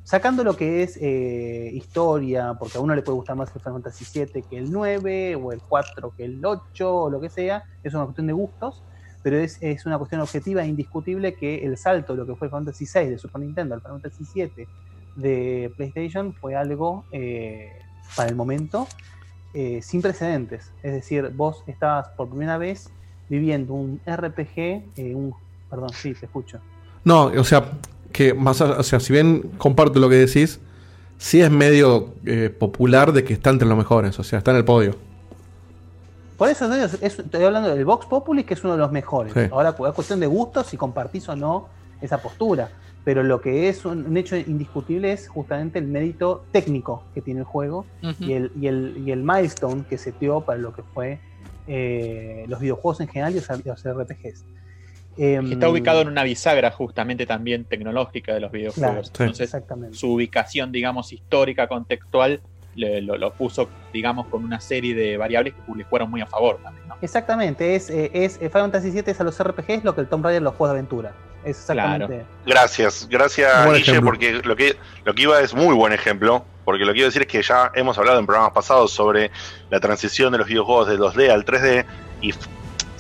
sacando 0.04 0.44
lo 0.44 0.56
que 0.56 0.84
es 0.84 0.98
eh, 1.02 1.70
historia, 1.74 2.56
porque 2.60 2.78
a 2.78 2.82
uno 2.82 2.96
le 2.96 3.04
puede 3.04 3.18
gustar 3.18 3.36
más 3.36 3.54
el 3.56 3.62
Final 3.62 3.76
Fantasy 3.84 4.06
VII 4.06 4.44
que 4.50 4.58
el 4.58 4.72
9 4.72 5.36
o 5.36 5.52
el 5.52 5.62
4 5.68 6.12
que 6.18 6.26
el 6.26 6.44
8 6.46 6.96
o 6.96 7.10
lo 7.10 7.22
que 7.22 7.30
sea, 7.30 7.64
es 7.84 7.94
una 7.94 8.06
cuestión 8.06 8.28
de 8.28 8.34
gustos, 8.34 8.86
pero 9.24 9.38
es, 9.38 9.58
es 9.62 9.86
una 9.86 9.98
cuestión 9.98 10.22
objetiva 10.22 10.64
e 10.64 10.68
indiscutible 10.68 11.34
que 11.36 11.64
el 11.66 11.78
salto 11.78 12.14
de 12.14 12.20
lo 12.20 12.26
que 12.28 12.36
fue 12.36 12.48
el 12.48 12.52
Fantasy 12.52 12.86
VI 12.92 13.10
de 13.10 13.18
Super 13.18 13.42
Nintendo 13.42 13.76
al 13.76 13.82
Final 13.82 14.02
Fantasy 14.02 14.52
de 15.16 15.72
PlayStation 15.76 16.34
fue 16.34 16.56
algo 16.56 17.04
eh, 17.12 17.70
para 18.16 18.30
el 18.30 18.36
momento 18.36 18.88
eh, 19.54 19.80
sin 19.82 20.02
precedentes. 20.02 20.72
Es 20.84 20.94
decir, 20.94 21.30
vos 21.36 21.64
estabas 21.68 22.08
por 22.10 22.30
primera 22.30 22.58
vez 22.58 22.90
viviendo 23.30 23.74
un 23.74 24.00
RPG, 24.06 24.58
eh, 24.58 25.14
un... 25.16 25.34
Perdón, 25.70 25.90
sí, 25.94 26.14
te 26.14 26.26
escucho. 26.26 26.60
No, 27.04 27.26
o 27.26 27.44
sea, 27.44 27.72
que 28.12 28.34
más, 28.34 28.62
allá- 28.62 28.78
o 28.80 28.84
sea, 28.84 29.00
si 29.00 29.14
bien 29.14 29.52
comparto 29.58 30.00
lo 30.00 30.10
que 30.10 30.16
decís, 30.16 30.60
sí 31.18 31.42
es 31.42 31.50
medio 31.52 32.14
eh, 32.26 32.50
popular 32.50 33.14
de 33.14 33.24
que 33.24 33.34
está 33.34 33.50
entre 33.50 33.68
los 33.68 33.78
mejores, 33.78 34.18
o 34.20 34.24
sea, 34.24 34.40
está 34.40 34.52
en 34.52 34.58
el 34.58 34.66
podio. 34.66 34.96
Por 36.42 36.50
eso 36.50 36.74
es- 36.74 37.04
estoy 37.04 37.44
hablando 37.44 37.70
del 37.70 37.86
Vox 37.86 38.08
Populi, 38.08 38.44
que 38.44 38.56
es 38.56 38.64
uno 38.64 38.74
de 38.74 38.80
los 38.80 38.92
mejores. 38.92 39.32
Sí. 39.32 39.42
Ahora 39.52 39.76
es 39.78 39.94
cuestión 39.94 40.20
de 40.20 40.26
gustos 40.26 40.66
si 40.66 40.76
compartís 40.76 41.30
o 41.30 41.36
no 41.36 41.68
esa 42.02 42.18
postura. 42.20 42.72
Pero 43.04 43.22
lo 43.22 43.42
que 43.42 43.70
es 43.70 43.86
un, 43.86 44.08
un 44.08 44.18
hecho 44.18 44.36
indiscutible 44.36 45.12
es 45.12 45.28
justamente 45.28 45.78
el 45.78 45.86
mérito 45.86 46.44
técnico 46.52 47.04
que 47.14 47.22
tiene 47.22 47.42
el 47.42 47.46
juego 47.46 47.86
y, 48.20 48.34
el, 48.34 48.52
y, 48.60 48.66
el, 48.66 49.04
y 49.06 49.12
el 49.12 49.22
milestone 49.22 49.84
que 49.88 50.00
se 50.00 50.14
dio 50.20 50.42
para 50.42 50.58
lo 50.58 50.74
que 50.74 50.82
fue 50.82 51.20
eh, 51.68 52.46
los 52.48 52.60
videojuegos 52.60 53.02
en 53.02 53.08
general 53.10 53.34
y 53.34 53.36
los, 53.36 53.48
los 53.86 53.86
RPGs. 53.86 54.44
Em, 55.18 55.52
está 55.52 55.70
ubicado 55.70 56.02
en 56.02 56.08
una 56.08 56.24
bisagra 56.24 56.72
justamente 56.72 57.28
también 57.28 57.66
tecnológica 57.66 58.34
de 58.34 58.40
los 58.40 58.52
videojuegos. 58.52 59.12
Claro, 59.12 59.26
Entonces, 59.26 59.42
exactamente. 59.46 59.96
su 59.96 60.12
ubicación, 60.12 60.72
digamos, 60.72 61.14
histórica, 61.14 61.68
contextual, 61.68 62.42
le- 62.76 63.02
lo, 63.02 63.18
lo 63.18 63.32
puso, 63.34 63.70
digamos, 63.94 64.28
con 64.28 64.44
una 64.44 64.60
serie 64.60 64.94
de 64.96 65.18
variables 65.18 65.54
que 65.54 65.76
le 65.78 65.86
fueron 65.86 66.10
muy 66.10 66.22
a 66.22 66.26
favor 66.26 66.60
también, 66.64 66.88
¿no? 66.88 66.96
Exactamente, 67.02 67.76
es, 67.76 67.90
eh, 67.90 68.10
es 68.14 68.36
eh, 68.38 68.50
Final 68.50 68.72
Fantasy 68.72 68.92
VII 68.92 69.04
es 69.08 69.20
a 69.20 69.24
los 69.24 69.42
RPGs 69.44 69.84
lo 69.84 69.94
que 69.96 70.02
el 70.02 70.08
Tomb 70.08 70.24
Raider 70.26 70.42
a 70.42 70.46
los 70.46 70.56
juegos 70.56 70.74
de 70.74 70.80
aventura. 70.80 71.14
Es 71.44 71.58
exactamente. 71.60 72.24
Gracias, 72.46 73.08
gracias 73.10 73.66
Buen 73.66 73.78
Guille, 73.78 73.92
ejemplo. 73.92 74.12
porque 74.12 74.34
lo 74.44 74.56
que, 74.56 74.78
lo 75.06 75.14
que 75.16 75.22
iba 75.24 75.40
es 75.42 75.56
muy 75.56 75.74
buen 75.74 75.92
ejemplo, 75.92 76.46
porque 76.64 76.86
lo 76.86 76.94
que 76.94 77.00
iba 77.00 77.06
a 77.06 77.10
decir 77.10 77.24
es 77.24 77.28
que 77.28 77.42
ya 77.42 77.72
hemos 77.74 77.98
hablado 77.98 78.20
en 78.20 78.28
programas 78.28 78.54
pasados 78.54 78.92
sobre 78.92 79.32
la 79.72 79.80
transición 79.80 80.32
de 80.32 80.38
los 80.38 80.48
videojuegos 80.48 80.88
de 80.88 80.98
2D 81.00 81.32
al 81.32 81.44
3D, 81.44 81.86
y 82.22 82.34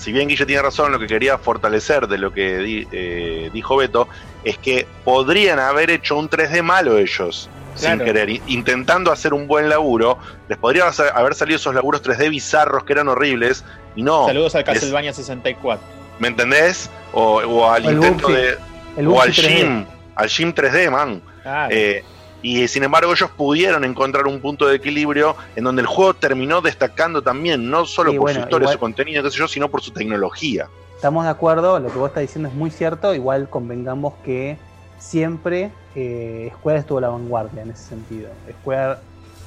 si 0.01 0.11
bien 0.11 0.27
Guille 0.27 0.45
tiene 0.45 0.61
razón, 0.61 0.91
lo 0.91 0.99
que 0.99 1.07
quería 1.07 1.37
fortalecer 1.37 2.07
de 2.07 2.17
lo 2.17 2.31
que 2.33 2.57
di- 2.57 2.87
eh, 2.91 3.49
dijo 3.53 3.75
Beto, 3.77 4.07
es 4.43 4.57
que 4.57 4.87
podrían 5.03 5.59
haber 5.59 5.89
hecho 5.91 6.17
un 6.17 6.29
3D 6.29 6.63
malo 6.63 6.97
ellos, 6.97 7.49
sin 7.75 7.99
querer, 7.99 8.29
intentando 8.47 9.11
hacer 9.11 9.33
un 9.33 9.47
buen 9.47 9.69
laburo, 9.69 10.17
les 10.49 10.57
podrían 10.57 10.87
haber 11.13 11.35
salido 11.35 11.57
esos 11.57 11.73
laburos 11.75 12.01
3D 12.03 12.29
bizarros 12.29 12.83
que 12.83 12.93
eran 12.93 13.07
horribles, 13.07 13.63
y 13.95 14.01
no, 14.03 14.25
Saludos 14.25 14.55
al 14.55 14.63
Castlevania 14.63 15.13
64. 15.13 15.85
¿me 16.19 16.27
entendés? 16.29 16.89
O, 17.13 17.35
o 17.37 17.69
al 17.71 17.85
el 17.85 17.93
intento 17.95 18.27
de... 18.29 18.57
El 18.97 19.07
o 19.07 19.21
al 19.21 19.29
Bugsy 19.29 19.41
3D. 19.41 19.47
Jim, 19.57 19.85
al 20.15 20.29
Jim 20.29 20.53
3D, 20.53 20.91
man. 20.91 21.21
Ah, 21.45 21.67
Eh, 21.71 22.03
y 22.41 22.67
sin 22.67 22.83
embargo 22.83 23.11
ellos 23.13 23.29
pudieron 23.31 23.83
encontrar 23.83 24.25
un 24.27 24.39
punto 24.39 24.65
de 24.67 24.75
equilibrio 24.75 25.35
en 25.55 25.63
donde 25.63 25.81
el 25.81 25.87
juego 25.87 26.13
terminó 26.13 26.61
destacando 26.61 27.21
también, 27.21 27.69
no 27.69 27.85
solo 27.85 28.11
Sí, 28.11 28.17
por 28.17 28.23
bueno, 28.25 28.39
su 28.39 28.43
historia, 28.45 28.63
igual- 28.65 28.73
su 28.73 28.79
contenido, 28.79 29.23
qué 29.23 29.31
sé 29.31 29.37
yo, 29.37 29.47
sino 29.47 29.69
por 29.69 29.81
su 29.81 29.91
tecnología. 29.91 30.67
Estamos 30.95 31.23
de 31.23 31.29
acuerdo, 31.31 31.79
lo 31.79 31.89
que 31.91 31.97
vos 31.97 32.09
estás 32.09 32.21
diciendo 32.21 32.49
es 32.49 32.55
muy 32.55 32.69
cierto, 32.71 33.13
igual 33.15 33.49
convengamos 33.49 34.13
que 34.23 34.57
siempre 34.99 35.71
eh, 35.95 36.51
Square 36.59 36.79
estuvo 36.79 36.99
a 36.99 37.01
la 37.01 37.09
vanguardia 37.09 37.63
en 37.63 37.71
ese 37.71 37.83
sentido. 37.89 38.29
Square 38.61 38.97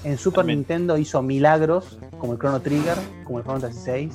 en 0.05 0.19
Super. 0.19 0.45
Nintendo 0.45 0.99
hizo 0.99 1.23
milagros, 1.23 1.99
como 2.19 2.33
el 2.35 2.39
Chrono 2.39 2.61
Trigger, 2.61 2.97
como 3.25 3.39
el 3.39 3.45
Final 3.45 3.61
Fantasy 3.63 3.91
VI. 3.91 4.11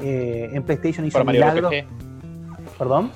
Eh, 0.00 0.50
en 0.52 0.62
PlayStation 0.64 1.06
hizo 1.06 1.22
Mario 1.22 1.40
milagros. 1.40 1.72
RPG. 1.72 2.76
Perdón, 2.78 3.12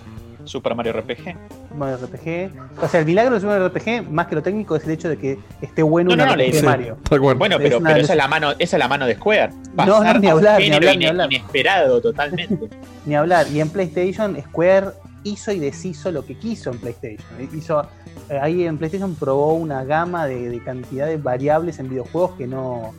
Super 0.48 0.74
Mario 0.74 0.92
RPG. 0.94 1.36
Mario 1.76 1.98
RPG. 1.98 2.82
O 2.82 2.88
sea, 2.88 3.00
el 3.00 3.06
milagro 3.06 3.34
de 3.34 3.40
Super 3.40 3.62
RPG, 3.62 4.10
más 4.10 4.26
que 4.26 4.34
lo 4.34 4.42
técnico, 4.42 4.76
es 4.76 4.84
el 4.84 4.90
hecho 4.92 5.08
de 5.08 5.16
que 5.16 5.38
esté 5.60 5.82
bueno 5.82 6.08
No, 6.08 6.14
un 6.14 6.28
no, 6.28 6.36
no, 6.36 6.42
de 6.42 6.52
Sí, 6.52 6.64
Mario. 6.64 6.96
Bueno, 7.36 7.56
Es 7.56 7.62
pero, 7.62 7.78
una 7.78 7.90
pero 7.90 7.98
de 7.98 8.04
esa, 8.04 8.12
es 8.14 8.16
la 8.16 8.28
mano, 8.28 8.52
esa 8.58 8.76
es 8.76 8.78
la 8.78 8.88
mano 8.88 9.06
de 9.06 9.14
Square. 9.14 9.52
No, 9.76 10.02
no, 10.02 10.18
ni 10.18 10.28
hablar, 10.28 10.60
ni 10.60 10.70
hablar, 10.72 10.96
ni 10.96 11.06
hablar. 11.06 11.32
inesperado 11.32 12.00
totalmente. 12.00 12.68
Ni 13.06 13.14
hablar. 13.14 13.46
Y 13.50 13.60
en 13.60 13.70
PlayStation, 13.70 14.36
Square 14.40 14.88
hizo 15.24 15.52
y 15.52 15.58
deshizo 15.58 16.12
lo 16.12 16.24
que 16.26 16.34
quiso 16.36 16.70
en 16.70 16.78
PlayStation. 16.78 17.26
Hizo, 17.54 17.82
eh, 18.28 18.38
ahí 18.40 18.64
en 18.64 18.76
PlayStation 18.76 19.14
probó 19.14 19.54
una 19.54 19.84
gama 19.84 20.26
de, 20.26 20.48
de 20.48 20.62
cantidad 20.62 21.06
de 21.06 21.16
variables 21.16 21.78
en 21.78 21.88
videojuegos 21.88 22.32
que 22.32 22.46
no, 22.46 22.92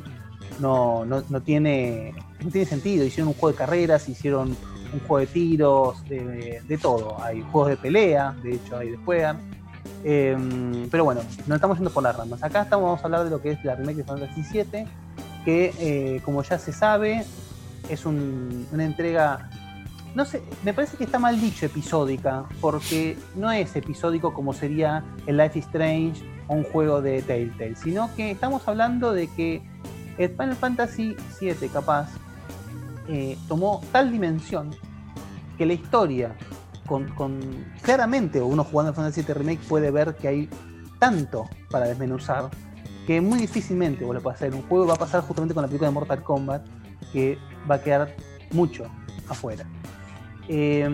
no, 0.59 1.05
no, 1.05 1.23
no 1.29 1.41
tiene, 1.41 2.13
no 2.43 2.49
tiene 2.49 2.67
sentido. 2.67 3.05
Hicieron 3.05 3.29
un 3.29 3.33
juego 3.33 3.51
de 3.51 3.57
carreras, 3.57 4.07
hicieron 4.09 4.55
un 4.93 4.99
juego 5.01 5.17
de 5.19 5.27
tiros, 5.27 6.03
de, 6.09 6.79
todo. 6.81 7.21
Hay 7.23 7.41
juegos 7.51 7.69
de 7.71 7.77
pelea, 7.77 8.35
de 8.43 8.55
hecho 8.55 8.77
hay 8.77 8.89
de 8.91 8.97
Square. 8.97 9.37
Em, 10.03 10.87
pero 10.89 11.03
bueno, 11.03 11.21
no 11.47 11.55
estamos 11.55 11.77
yendo 11.77 11.91
por 11.91 12.03
las 12.03 12.15
ramas. 12.15 12.41
Acá 12.43 12.61
estamos 12.63 12.85
vamos 12.85 13.01
a 13.01 13.05
hablar 13.05 13.23
de 13.25 13.29
lo 13.29 13.41
que 13.41 13.51
es 13.51 13.63
la 13.65 13.75
remake 13.75 13.97
de 13.97 14.03
Final 14.03 14.19
Fantasy 14.27 14.43
VII, 14.63 14.85
que 15.45 15.73
eh, 15.79 16.21
como 16.23 16.41
ya 16.43 16.57
se 16.57 16.71
sabe, 16.71 17.25
es 17.89 18.05
un- 18.05 18.67
una 18.71 18.85
entrega 18.85 19.49
no 20.15 20.25
sé, 20.25 20.41
me 20.63 20.73
parece 20.73 20.97
que 20.97 21.03
está 21.03 21.19
mal 21.19 21.39
dicho 21.39 21.67
episódica, 21.67 22.45
porque 22.61 23.15
no 23.35 23.51
es 23.51 23.75
episódico 23.75 24.33
como 24.33 24.53
sería 24.53 25.03
el 25.27 25.37
Life 25.37 25.59
is 25.59 25.65
Strange 25.65 26.23
o 26.47 26.55
un 26.55 26.63
juego 26.63 26.99
de 26.99 27.21
Telltale, 27.21 27.75
sino 27.75 28.09
que 28.15 28.31
estamos 28.31 28.67
hablando 28.67 29.13
de 29.13 29.27
que 29.27 29.61
el 30.17 30.29
Final 30.31 30.55
Fantasy 30.55 31.15
VII 31.39 31.69
capaz 31.71 32.09
eh, 33.09 33.37
tomó 33.47 33.81
tal 33.91 34.11
dimensión 34.11 34.69
que 35.57 35.65
la 35.65 35.73
historia, 35.73 36.35
con, 36.85 37.09
claramente 37.81 38.41
uno 38.41 38.63
jugando 38.63 38.93
Final 38.93 39.11
Fantasy 39.11 39.21
VII 39.23 39.33
Remake 39.33 39.67
puede 39.67 39.91
ver 39.91 40.15
que 40.15 40.27
hay 40.27 40.49
tanto 40.99 41.49
para 41.69 41.87
desmenuzar 41.87 42.49
que 43.07 43.19
muy 43.19 43.39
difícilmente 43.39 44.05
lo 44.05 44.21
puedes 44.21 44.37
hacer. 44.37 44.53
Un 44.53 44.61
juego 44.63 44.85
va 44.85 44.93
a 44.93 44.97
pasar 44.97 45.21
justamente 45.21 45.53
con 45.55 45.63
la 45.63 45.67
película 45.67 45.89
de 45.89 45.93
Mortal 45.93 46.23
Kombat, 46.23 46.63
que 47.11 47.37
va 47.69 47.75
a 47.75 47.81
quedar 47.81 48.15
mucho 48.51 48.85
afuera. 49.27 49.65
Eh, 50.47 50.87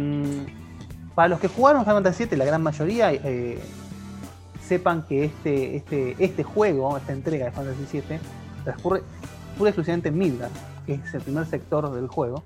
para 1.13 1.30
los 1.30 1.39
que 1.39 1.47
jugaron 1.47 1.84
Final 1.84 2.03
Fantasy 2.03 2.26
VII, 2.26 2.38
la 2.38 2.45
gran 2.45 2.63
mayoría, 2.63 3.13
eh, 3.13 3.59
sepan 4.61 5.03
que 5.03 5.26
este, 5.26 5.76
este, 5.76 6.16
este 6.20 6.43
juego, 6.43 6.97
esta 6.97 7.13
entrega 7.13 7.45
de 7.45 7.51
Final 7.51 7.74
Fantasy 7.74 8.01
VII, 8.07 8.20
transcurre 8.63 9.03
pura 9.57 9.70
exclusivamente 9.70 10.09
en 10.09 10.18
Midgar, 10.18 10.49
que 10.86 10.93
es 10.95 11.13
el 11.13 11.21
primer 11.21 11.45
sector 11.45 11.91
del 11.93 12.07
juego. 12.07 12.43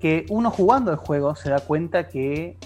Que 0.00 0.26
uno 0.30 0.50
jugando 0.50 0.90
el 0.90 0.96
juego 0.96 1.34
se 1.34 1.50
da 1.50 1.58
cuenta 1.60 2.08
que 2.08 2.56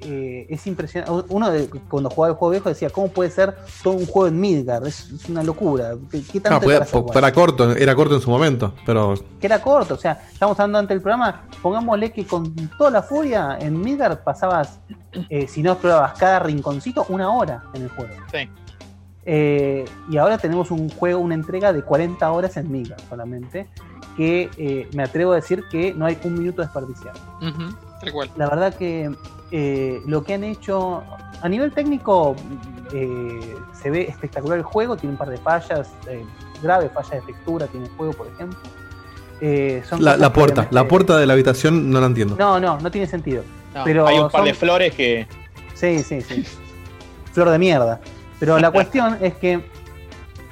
eh, 0.00 0.46
es 0.50 0.66
impresionante. 0.66 1.24
Uno 1.32 1.50
de- 1.50 1.68
cuando 1.88 2.10
jugaba 2.10 2.32
el 2.32 2.36
juego 2.36 2.50
viejo 2.50 2.68
decía, 2.68 2.90
¿cómo 2.90 3.08
puede 3.08 3.30
ser 3.30 3.56
todo 3.82 3.94
un 3.94 4.04
juego 4.06 4.26
en 4.26 4.38
Midgard? 4.40 4.86
Es, 4.86 5.08
es 5.10 5.28
una 5.28 5.42
locura. 5.42 5.94
¿Qué, 6.10 6.22
qué 6.22 6.40
tanto 6.40 6.56
hay 6.56 6.60
podía- 6.60 6.78
para 6.80 6.84
hacer 6.84 7.16
era 7.18 7.32
corto, 7.32 7.72
era 7.72 7.94
corto 7.94 8.14
en 8.16 8.20
su 8.20 8.28
momento, 8.30 8.74
pero 8.84 9.14
que 9.40 9.46
era 9.46 9.62
corto, 9.62 9.94
o 9.94 9.96
sea, 9.96 10.20
estamos 10.30 10.58
hablando 10.60 10.78
ante 10.80 10.92
el 10.94 11.00
programa, 11.00 11.44
pongámosle 11.62 12.12
que 12.12 12.26
con 12.26 12.54
toda 12.76 12.90
la 12.90 13.02
furia 13.02 13.56
en 13.60 13.80
Midgard 13.80 14.18
pasabas, 14.24 14.80
eh, 15.30 15.46
si 15.46 15.62
no 15.62 15.72
explorabas 15.72 16.18
cada 16.18 16.40
rinconcito, 16.40 17.06
una 17.08 17.30
hora 17.30 17.62
en 17.72 17.82
el 17.84 17.88
juego. 17.90 18.12
Sí. 18.32 18.48
Eh, 19.26 19.84
y 20.10 20.16
ahora 20.18 20.36
tenemos 20.38 20.70
un 20.70 20.90
juego, 20.90 21.20
una 21.20 21.34
entrega 21.34 21.72
de 21.72 21.82
40 21.82 22.30
horas 22.30 22.56
en 22.56 22.70
Midgard 22.70 23.00
solamente, 23.08 23.66
que 24.16 24.50
eh, 24.58 24.88
me 24.94 25.02
atrevo 25.02 25.32
a 25.32 25.36
decir 25.36 25.64
que 25.70 25.94
no 25.94 26.06
hay 26.06 26.18
un 26.24 26.34
minuto 26.34 26.62
desperdiciado. 26.62 27.18
Tal 28.00 28.12
cual. 28.12 28.30
La 28.36 28.48
verdad 28.48 28.74
que 28.74 29.10
eh, 29.50 30.00
lo 30.06 30.24
que 30.24 30.34
han 30.34 30.44
hecho 30.44 31.02
a 31.42 31.48
nivel 31.48 31.72
técnico 31.72 32.36
eh, 32.92 33.54
se 33.72 33.90
ve 33.90 34.02
espectacular 34.02 34.58
el 34.58 34.64
juego, 34.64 34.96
tiene 34.96 35.12
un 35.12 35.18
par 35.18 35.30
de 35.30 35.38
fallas, 35.38 35.90
eh, 36.08 36.24
graves 36.62 36.90
fallas 36.92 37.12
de 37.12 37.32
textura 37.32 37.66
tiene 37.66 37.86
el 37.86 37.92
juego, 37.92 38.12
por 38.12 38.26
ejemplo. 38.28 38.58
Eh, 39.40 39.82
son 39.88 40.02
la, 40.04 40.32
puerta, 40.32 40.68
la 40.70 40.86
puerta 40.86 41.18
de 41.18 41.26
la 41.26 41.32
habitación 41.32 41.90
no 41.90 42.00
la 42.00 42.06
entiendo. 42.06 42.36
No, 42.38 42.60
no, 42.60 42.78
no 42.78 42.90
tiene 42.90 43.06
sentido. 43.06 43.42
No, 43.74 43.84
Pero 43.84 44.06
hay 44.06 44.18
un 44.18 44.30
par 44.30 44.40
son- 44.40 44.44
de 44.44 44.54
flores 44.54 44.94
que. 44.94 45.26
Sí, 45.74 45.98
sí, 46.02 46.20
sí. 46.20 46.44
Flor 47.32 47.50
de 47.50 47.58
mierda. 47.58 48.00
Pero 48.40 48.58
la 48.58 48.70
cuestión 48.70 49.18
es 49.22 49.34
que 49.34 49.64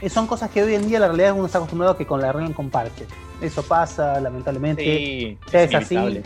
son 0.09 0.27
cosas 0.27 0.51
que 0.51 0.63
hoy 0.63 0.75
en 0.75 0.89
día 0.89 0.99
la 0.99 1.07
realidad 1.09 1.33
uno 1.35 1.47
está 1.47 1.59
acostumbrado 1.59 1.95
a 1.95 1.99
que 1.99 2.07
con 2.07 2.21
la 2.21 2.31
arreglan 2.31 2.53
con 2.53 2.71
parches. 2.71 3.07
Eso 3.41 3.63
pasa, 3.63 4.21
lamentablemente. 4.21 4.83
Sí, 4.85 5.39
ya 5.53 5.63
es 5.63 5.71
es 5.71 5.75
así. 5.77 6.23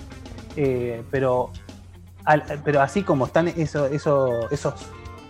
eh, 0.56 1.02
pero, 1.10 1.50
al- 2.24 2.44
pero 2.64 2.80
así 2.80 3.02
como 3.02 3.26
están 3.26 3.48
eso, 3.48 3.86
eso, 3.86 4.50
esos, 4.50 4.74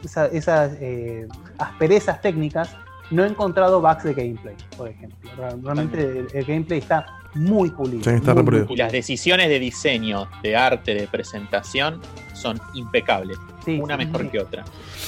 esa- 0.04 0.26
esas 0.26 0.72
eh, 0.80 1.26
asperezas 1.58 2.20
técnicas, 2.20 2.74
no 3.10 3.24
he 3.24 3.28
encontrado 3.28 3.80
bugs 3.80 4.02
de 4.04 4.14
gameplay, 4.14 4.54
por 4.76 4.88
ejemplo. 4.88 5.30
Real- 5.36 5.60
Realmente 5.62 6.00
el, 6.00 6.28
el 6.32 6.44
gameplay 6.44 6.80
está 6.80 7.06
muy 7.34 7.70
pulido. 7.70 8.02
Sí, 8.02 8.10
está 8.10 8.32
muy, 8.34 8.42
re 8.42 8.44
pulido. 8.44 8.64
muy 8.66 8.74
Y 8.74 8.76
las 8.78 8.90
decisiones 8.92 9.48
de 9.48 9.58
diseño, 9.60 10.28
de 10.42 10.56
arte, 10.56 10.94
de 10.94 11.06
presentación 11.06 12.00
son 12.34 12.60
impecables. 12.74 13.38
Sí, 13.64 13.78
una 13.80 13.96
sí, 13.96 14.06
mejor 14.06 14.22
sí. 14.22 14.28
que 14.30 14.40
otra. 14.40 14.64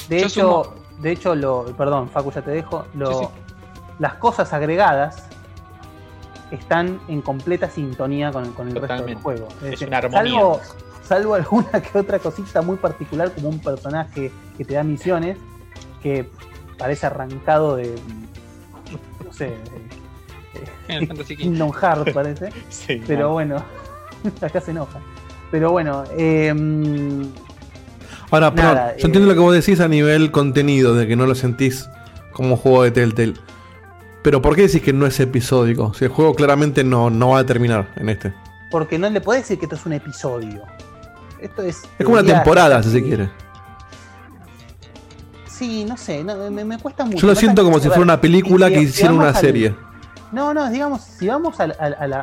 De 0.07 0.19
Yo 0.21 0.25
hecho, 0.27 0.75
de 0.99 1.11
hecho 1.11 1.35
lo, 1.35 1.65
perdón, 1.77 2.09
Facu, 2.09 2.31
ya 2.31 2.41
te 2.41 2.51
dejo. 2.51 2.85
Lo, 2.93 3.19
Sí, 3.19 3.25
sí. 3.25 3.29
Las 3.99 4.13
cosas 4.15 4.53
agregadas 4.53 5.27
están 6.51 6.99
en 7.07 7.21
completa 7.21 7.69
sintonía 7.69 8.31
con, 8.31 8.53
con 8.53 8.69
el 8.69 8.75
resto 8.75 9.03
del 9.03 9.15
juego. 9.15 9.47
Es 9.63 9.81
una 9.81 9.97
armonía. 9.97 10.21
Salvo, 10.23 10.61
salvo 11.03 11.33
alguna 11.35 11.81
que 11.81 11.97
otra 11.97 12.19
cosita 12.19 12.61
muy 12.61 12.77
particular, 12.77 13.33
como 13.33 13.49
un 13.49 13.59
personaje 13.59 14.31
que 14.57 14.65
te 14.65 14.73
da 14.75 14.83
misiones, 14.83 15.37
que 16.01 16.29
parece 16.77 17.07
arrancado 17.07 17.75
de. 17.75 17.95
No 19.25 19.33
sé. 19.33 19.55
De. 20.53 21.35
Kingdom 21.35 21.71
Hearts 21.71 22.11
parece. 22.11 22.51
Sí, 22.69 23.01
Pero 23.05 23.27
no. 23.27 23.33
bueno, 23.33 23.63
acá 24.41 24.59
se 24.59 24.71
enoja. 24.71 24.99
Pero 25.51 25.71
bueno, 25.71 26.03
eh, 26.17 26.53
Ahora, 28.31 28.53
perdón, 28.53 28.77
yo 28.97 29.05
entiendo 29.07 29.19
eh, 29.21 29.27
lo 29.29 29.33
que 29.33 29.39
vos 29.39 29.53
decís 29.53 29.79
a 29.79 29.87
nivel 29.87 30.31
contenido, 30.31 30.93
de 30.95 31.07
que 31.07 31.15
no 31.15 31.25
lo 31.25 31.33
sentís 31.35 31.89
como 32.31 32.51
un 32.51 32.57
juego 32.57 32.83
de 32.83 32.91
Telltale. 32.91 33.33
Pero 34.21 34.41
¿por 34.41 34.55
qué 34.55 34.63
decís 34.63 34.81
que 34.81 34.93
no 34.93 35.05
es 35.05 35.19
episódico? 35.19 35.93
Si 35.93 36.05
el 36.05 36.11
juego 36.11 36.35
claramente 36.35 36.83
no, 36.83 37.09
no 37.09 37.29
va 37.29 37.39
a 37.39 37.45
terminar 37.45 37.89
en 37.95 38.09
este. 38.09 38.33
porque 38.69 38.99
no 38.99 39.09
le 39.09 39.19
podés 39.21 39.43
decir 39.43 39.57
que 39.59 39.65
esto 39.65 39.75
es 39.75 39.85
un 39.85 39.93
episodio. 39.93 40.63
Esto 41.41 41.63
es. 41.63 41.77
Es 41.97 42.05
como 42.05 42.19
una 42.19 42.23
temporada, 42.25 42.83
si 42.83 42.91
se 42.91 43.01
quiere. 43.01 43.29
Sí, 45.47 45.85
no 45.85 45.97
sé, 45.97 46.23
no, 46.23 46.49
me, 46.51 46.63
me 46.63 46.77
cuesta 46.77 47.03
mucho. 47.05 47.17
Yo 47.19 47.27
lo 47.27 47.35
siento 47.35 47.63
como 47.63 47.79
si 47.79 47.87
fuera 47.87 48.01
una 48.03 48.21
película 48.21 48.67
si- 48.67 48.73
que 48.73 48.87
si 48.87 49.03
vamos 49.03 49.19
una 49.19 49.29
al- 49.29 49.35
serie. 49.35 49.75
No, 50.31 50.53
no, 50.53 50.69
digamos, 50.69 51.01
si 51.01 51.27
vamos 51.27 51.59
a, 51.59 51.67
la- 51.67 51.73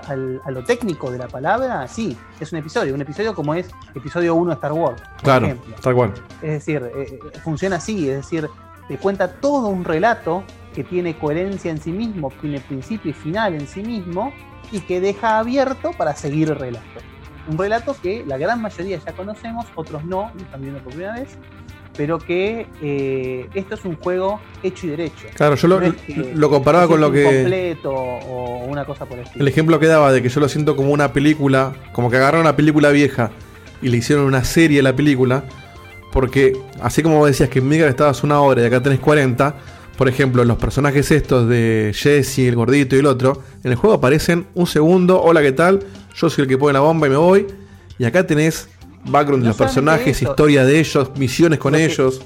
al- 0.07 0.40
a 0.44 0.50
lo 0.52 0.62
técnico 0.64 1.11
de 1.11 1.18
la 1.18 1.26
palabra, 1.28 1.86
sí, 1.88 2.16
es 2.38 2.52
un 2.52 2.59
episodio. 2.59 2.94
Un 2.94 3.00
episodio 3.02 3.34
como 3.34 3.52
es 3.54 3.68
episodio 3.94 4.34
1 4.36 4.50
de 4.50 4.54
Star 4.54 4.72
Wars, 4.72 5.02
Claro, 5.22 5.46
ejemplo. 5.46 5.74
tal 5.82 5.94
cual. 5.94 6.14
Es 6.42 6.50
decir, 6.52 6.82
eh, 6.94 7.18
eh, 7.34 7.38
funciona 7.42 7.76
así, 7.76 8.09
es 8.09 8.16
decir, 8.18 8.48
te 8.86 8.96
cuenta 8.98 9.28
todo 9.40 9.68
un 9.68 9.84
relato 9.84 10.44
que 10.74 10.84
tiene 10.84 11.18
coherencia 11.18 11.70
en 11.70 11.80
sí 11.80 11.90
mismo, 11.90 12.30
tiene 12.40 12.61
principio 12.61 13.11
y 13.11 13.14
final 13.14 13.54
en 13.54 13.66
sí 13.66 13.82
mismo, 13.82 14.32
y 14.70 14.80
que 14.80 15.00
deja 15.00 15.38
abierto 15.38 15.90
para 15.98 16.14
seguir 16.14 16.50
el 16.50 16.57
relato. 16.57 16.86
Un 17.48 17.59
relato 17.59 17.96
que 18.00 18.24
la 18.26 18.36
gran 18.38 18.61
mayoría 18.62 18.98
ya 18.98 19.12
conocemos, 19.12 19.66
otros 19.74 20.04
no, 20.04 20.30
lo 20.34 20.40
están 20.42 20.61
viendo 20.61 20.80
por 20.80 20.92
primera 20.92 21.14
vez, 21.14 21.36
pero 21.97 22.18
que 22.18 22.66
eh, 22.82 23.49
esto 23.55 23.74
es 23.74 23.84
un 23.84 23.97
juego 23.97 24.40
hecho 24.62 24.86
y 24.86 24.90
derecho. 24.90 25.26
Claro, 25.34 25.55
yo 25.57 25.68
lo, 25.68 25.80
No 25.80 25.86
es 25.86 25.94
que 25.94 26.32
lo 26.34 26.51
comparaba 26.51 26.86
con 26.86 27.01
lo 27.01 27.11
que. 27.11 27.22
incompleto 27.22 27.90
o 27.90 28.64
una 28.66 28.84
cosa 28.84 29.07
por 29.07 29.18
el 29.18 29.24
estilo. 29.24 29.42
El 29.42 29.49
ejemplo 29.49 29.80
que 29.80 29.86
daba 29.86 30.12
de 30.12 30.22
que 30.22 30.28
yo 30.28 30.40
lo 30.40 30.49
siento 30.49 30.76
como 30.76 30.92
una 30.92 31.12
película, 31.12 31.74
como 31.92 32.11
que 32.11 32.16
agarraron 32.16 32.42
una 32.42 32.57
película 32.57 32.90
vieja 32.90 33.30
y 33.82 33.88
le 33.88 33.99
hicieron 33.99 34.24
una 34.24 34.44
serie 34.44 34.80
a 34.80 34.82
la 34.82 34.94
película, 34.94 35.44
porque 36.12 36.57
así 36.80 37.03
como 37.03 37.18
vos 37.18 37.28
decías 37.28 37.49
que 37.49 37.59
en 37.61 37.68
Midgar 37.68 37.88
estabas 37.88 38.22
una 38.22 38.40
hora 38.40 38.62
y 38.62 38.66
acá 38.66 38.82
tenés 38.82 39.01
40, 39.01 39.55
por 39.97 40.09
ejemplo, 40.09 40.44
los 40.44 40.59
personajes 40.59 41.11
estos 41.11 41.49
de 41.49 41.92
Jesse, 41.94 42.40
el 42.40 42.55
gordito 42.55 42.97
y 42.97 42.99
el 42.99 43.07
otro, 43.07 43.42
en 43.64 43.70
el 43.70 43.76
juego 43.76 43.97
aparecen 43.97 44.47
un 44.55 44.66
segundo, 44.66 45.20
hola, 45.22 45.40
¿qué 45.42 45.53
tal? 45.53 45.80
Yo 46.14 46.30
soy 46.30 46.42
el 46.42 46.49
que 46.49 46.59
pone 46.59 46.74
la 46.74 46.80
bomba 46.80 47.07
y 47.07 47.11
me 47.11 47.16
voy, 47.16 47.47
y 47.99 48.05
acá 48.05 48.26
tenés 48.26 48.68
background 49.09 49.42
de 49.42 49.48
los 49.48 49.57
personajes, 49.57 50.20
eso. 50.20 50.30
historia 50.30 50.64
de 50.64 50.78
ellos, 50.80 51.11
misiones 51.16 51.59
con 51.59 51.72
Lo 51.72 51.78
que- 51.78 51.84
ellos. 51.84 52.20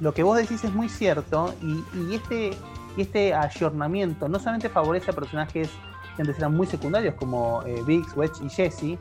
lo 0.00 0.12
que 0.14 0.22
vos 0.22 0.36
decís 0.36 0.62
es 0.64 0.72
muy 0.72 0.88
cierto 0.88 1.54
y, 1.62 1.82
y 1.98 2.14
este, 2.14 2.50
y 2.96 3.02
este 3.02 3.34
ayornamiento 3.34 4.28
no 4.28 4.38
solamente 4.38 4.68
favorece 4.68 5.10
a 5.10 5.14
personajes 5.14 5.68
que 6.16 6.22
antes 6.22 6.38
eran 6.38 6.54
muy 6.56 6.66
secundarios 6.66 7.14
como 7.14 7.62
eh, 7.66 7.82
Biggs, 7.86 8.16
Wedge 8.16 8.40
y 8.44 8.48
Jesse, 8.48 8.98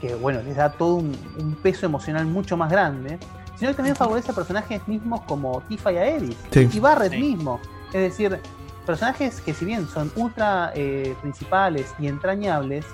que 0.00 0.14
bueno, 0.14 0.40
les 0.42 0.56
da 0.56 0.72
todo 0.72 0.94
un, 0.96 1.14
un 1.38 1.54
peso 1.56 1.84
emocional 1.86 2.24
mucho 2.26 2.56
más 2.56 2.70
grande, 2.70 3.18
sino 3.58 3.70
que 3.72 3.76
también 3.76 3.94
favorece 3.96 4.30
a 4.30 4.34
personajes 4.34 4.80
mismos 4.88 5.20
como 5.22 5.62
Tifa 5.68 5.92
y 5.92 5.96
Aeris 5.98 6.36
Sí. 6.50 6.68
y 6.72 6.80
Barret 6.80 7.12
Sí. 7.12 7.18
mismo. 7.18 7.60
Es 7.92 8.00
decir, 8.00 8.38
personajes 8.86 9.40
que 9.42 9.52
si 9.52 9.66
bien 9.66 9.86
son 9.86 10.10
ultra 10.16 10.72
eh, 10.74 11.14
principales 11.20 11.92
y 11.98 12.06
entrañables, 12.06 12.86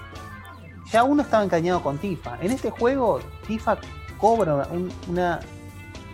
ya 0.90 1.04
uno 1.04 1.22
estaba 1.22 1.44
encañado 1.44 1.82
con 1.82 1.98
Tifa. 1.98 2.36
En 2.40 2.50
este 2.50 2.70
juego, 2.70 3.20
Tifa 3.46 3.78
cobra 4.18 4.66
un- 4.70 4.90
una 5.08 5.40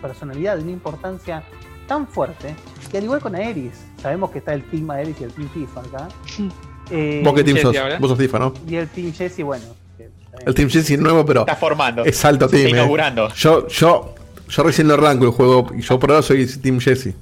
personalidad, 0.01 0.59
una 0.59 0.71
importancia 0.71 1.43
tan 1.87 2.07
fuerte 2.07 2.55
que 2.91 2.97
al 2.97 3.03
igual 3.05 3.19
con 3.21 3.35
Aeris, 3.35 3.73
sabemos 4.01 4.31
que 4.31 4.39
está 4.39 4.53
el 4.53 4.63
Team 4.63 4.89
Aeris 4.91 5.15
y 5.19 5.23
el 5.23 5.31
Team 5.31 5.49
Tifa 5.49 5.79
acá. 5.81 6.07
eh, 6.89 7.21
Vos 7.23 7.33
qué 7.33 7.43
team 7.43 7.55
Jesse 7.57 7.63
sos, 7.67 7.77
ahora. 7.77 7.99
vos 7.99 8.09
sos 8.09 8.17
FIFA, 8.19 8.39
¿no? 8.39 8.53
y 8.67 8.75
el 8.75 8.87
Team 8.89 9.13
Jesse, 9.13 9.43
bueno. 9.43 9.63
está 9.97 10.37
bien. 10.37 10.47
El 10.47 10.53
Team 10.53 10.69
Jesse 10.69 10.91
es 10.91 10.99
nuevo, 10.99 11.25
pero 11.25 11.41
Está 11.41 11.55
formando. 11.55 12.03
es 12.05 12.23
alto 12.25 12.45
Está 12.45 12.57
team. 12.57 12.67
eh. 12.67 12.71
inaugurando. 12.71 13.29
Yo, 13.33 13.67
yo, 13.67 14.15
yo 14.49 14.63
recién 14.63 14.87
lo 14.87 14.93
arranco 14.95 15.25
el 15.25 15.31
juego 15.31 15.67
y 15.77 15.81
yo 15.81 15.99
por 15.99 16.11
ahora 16.11 16.21
soy 16.23 16.45
Team 16.45 16.79
Jesse. 16.79 17.13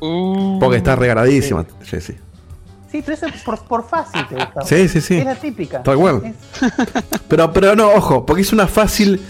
Uh, 0.00 0.58
Porque 0.60 0.76
está 0.76 0.94
regaladísima 0.94 1.66
Jesse. 1.84 2.14
Sí, 2.90 3.02
pero 3.02 3.14
eso 3.16 3.26
es 3.26 3.42
por, 3.42 3.58
por 3.64 3.86
fácil 3.88 4.26
te 4.28 4.34
gusta. 4.36 4.62
Sí, 4.64 4.88
sí, 4.88 5.00
sí. 5.00 5.16
Es 5.18 5.24
la 5.24 5.34
típica. 5.34 5.82
Tal 5.82 5.96
cual. 5.96 6.22
Es- 6.24 6.72
Pero, 7.28 7.52
pero 7.52 7.76
no, 7.76 7.88
ojo, 7.90 8.24
porque 8.24 8.40
es 8.42 8.52
una 8.52 8.66
fácil. 8.66 9.20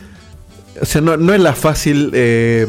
O 0.81 0.85
sea, 0.85 1.01
no, 1.01 1.17
no 1.17 1.35
es 1.35 1.41
la 1.41 1.53
fácil 1.55 2.11
eh, 2.15 2.65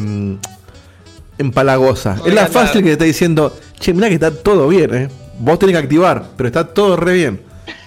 empalagosa. 1.38 2.18
Es 2.26 2.34
la 2.34 2.48
fácil 2.48 2.82
que 2.82 2.88
te 2.88 2.92
está 2.94 3.06
diciendo, 3.06 3.56
che, 3.80 3.94
mirá 3.94 4.08
que 4.08 4.16
está 4.16 4.32
todo 4.32 4.68
bien, 4.68 4.94
eh. 4.96 5.10
Vos 5.40 5.58
tenés 5.60 5.74
que 5.76 5.84
activar, 5.84 6.26
pero 6.36 6.48
está 6.48 6.66
todo 6.68 6.96
re 6.96 7.14
bien. 7.14 7.42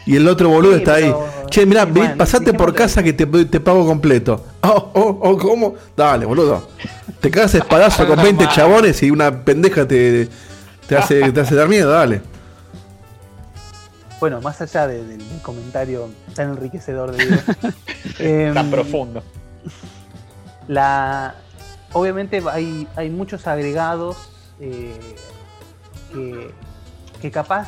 Y 0.06 0.16
el 0.16 0.26
otro 0.28 0.48
boludo 0.48 0.72
Sí, 0.74 0.78
está 0.78 0.94
ahí. 0.94 1.12
Che, 1.50 1.66
mirá, 1.66 1.84
sí, 1.84 1.90
ve- 1.92 2.00
bueno, 2.00 2.14
pasate 2.16 2.54
por 2.54 2.72
casa 2.74 3.02
que 3.02 3.12
te, 3.12 3.26
te 3.26 3.60
pago 3.60 3.84
completo. 3.86 4.44
Oh, 4.64 4.90
oh, 4.94 5.18
oh, 5.22 5.36
¿cómo? 5.38 5.74
Dale, 5.96 6.24
boludo. 6.24 6.68
Te 7.20 7.30
cagas 7.32 7.52
espadazo 7.56 8.06
con 8.06 8.16
20 8.22 8.46
chabones 8.48 9.02
y 9.02 9.10
una 9.10 9.44
pendeja 9.44 9.86
te, 9.88 10.28
te, 10.86 10.96
hace, 10.96 11.32
te 11.32 11.40
hace 11.40 11.56
dar 11.56 11.68
miedo, 11.68 11.90
dale. 11.90 12.22
Bueno, 14.22 14.40
más 14.40 14.60
allá 14.60 14.86
de- 14.86 15.04
del, 15.04 15.18
del 15.18 15.40
comentario 15.42 16.08
tan 16.36 16.50
enriquecedor 16.50 17.10
de 17.10 17.26
Diego, 17.26 17.42
em, 18.20 18.54
Tan 18.54 18.70
profundo. 18.70 19.20
La, 20.68 21.34
obviamente 21.92 22.40
hay, 22.48 22.86
hay 22.94 23.10
muchos 23.10 23.48
agregados 23.48 24.16
eh, 24.60 24.96
que, 26.12 26.54
que 27.20 27.30
capaz, 27.32 27.66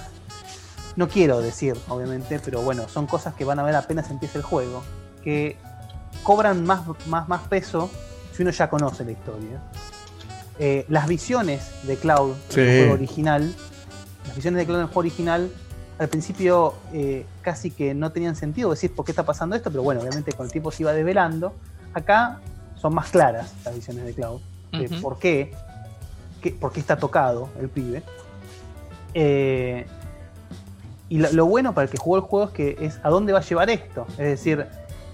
no 0.94 1.08
quiero 1.08 1.40
decir, 1.40 1.74
obviamente, 1.88 2.38
pero 2.38 2.62
bueno, 2.62 2.88
son 2.88 3.08
cosas 3.08 3.34
que 3.34 3.44
van 3.44 3.58
a 3.58 3.64
ver 3.64 3.74
apenas 3.74 4.08
empiece 4.12 4.38
el 4.38 4.44
juego, 4.44 4.84
que 5.24 5.56
cobran 6.22 6.64
más, 6.64 6.82
más, 7.08 7.28
más 7.28 7.48
peso 7.48 7.90
si 8.32 8.42
uno 8.42 8.52
ya 8.52 8.70
conoce 8.70 9.04
la 9.04 9.10
historia. 9.10 9.60
Eh, 10.60 10.86
las 10.88 11.08
visiones 11.08 11.64
de 11.82 11.96
Cloud 11.96 12.34
Sí. 12.50 12.60
en 12.60 12.68
el 12.68 12.78
juego 12.78 12.94
original, 12.94 13.52
las 14.28 14.36
visiones 14.36 14.58
de 14.58 14.66
Cloud 14.66 14.76
en 14.78 14.82
el 14.82 14.86
juego 14.86 15.00
original, 15.00 15.50
al 15.98 16.08
principio 16.08 16.74
eh, 16.92 17.24
casi 17.42 17.70
que 17.70 17.94
no 17.94 18.10
tenían 18.10 18.34
sentido 18.36 18.70
decir 18.70 18.94
por 18.94 19.04
qué 19.04 19.12
está 19.12 19.22
pasando 19.24 19.54
esto, 19.56 19.70
pero 19.70 19.82
bueno, 19.82 20.00
obviamente 20.00 20.32
con 20.32 20.46
el 20.46 20.52
tiempo 20.52 20.70
se 20.70 20.82
iba 20.82 20.92
desvelando. 20.92 21.54
Acá 21.94 22.40
son 22.76 22.94
más 22.94 23.10
claras 23.10 23.54
las 23.64 23.74
visiones 23.74 24.04
de 24.04 24.12
Cloud. 24.14 24.40
de. 24.72 24.88
¿Por 25.00 25.18
qué? 25.18 25.52
qué- 26.42 26.50
¿Por 26.50 26.72
qué 26.72 26.80
está 26.80 26.96
tocado 26.96 27.48
el 27.60 27.68
pibe? 27.68 28.02
Eh, 29.14 29.86
y 31.08 31.18
lo, 31.18 31.32
lo 31.32 31.46
bueno 31.46 31.74
para 31.74 31.84
el 31.84 31.90
que 31.90 31.98
jugó 31.98 32.16
el 32.16 32.22
juego 32.22 32.46
es 32.46 32.52
que 32.52 32.76
es 32.80 32.98
a 33.02 33.08
dónde 33.10 33.32
va 33.32 33.38
a 33.38 33.42
llevar 33.42 33.70
esto. 33.70 34.06
Es 34.12 34.18
decir, 34.18 34.66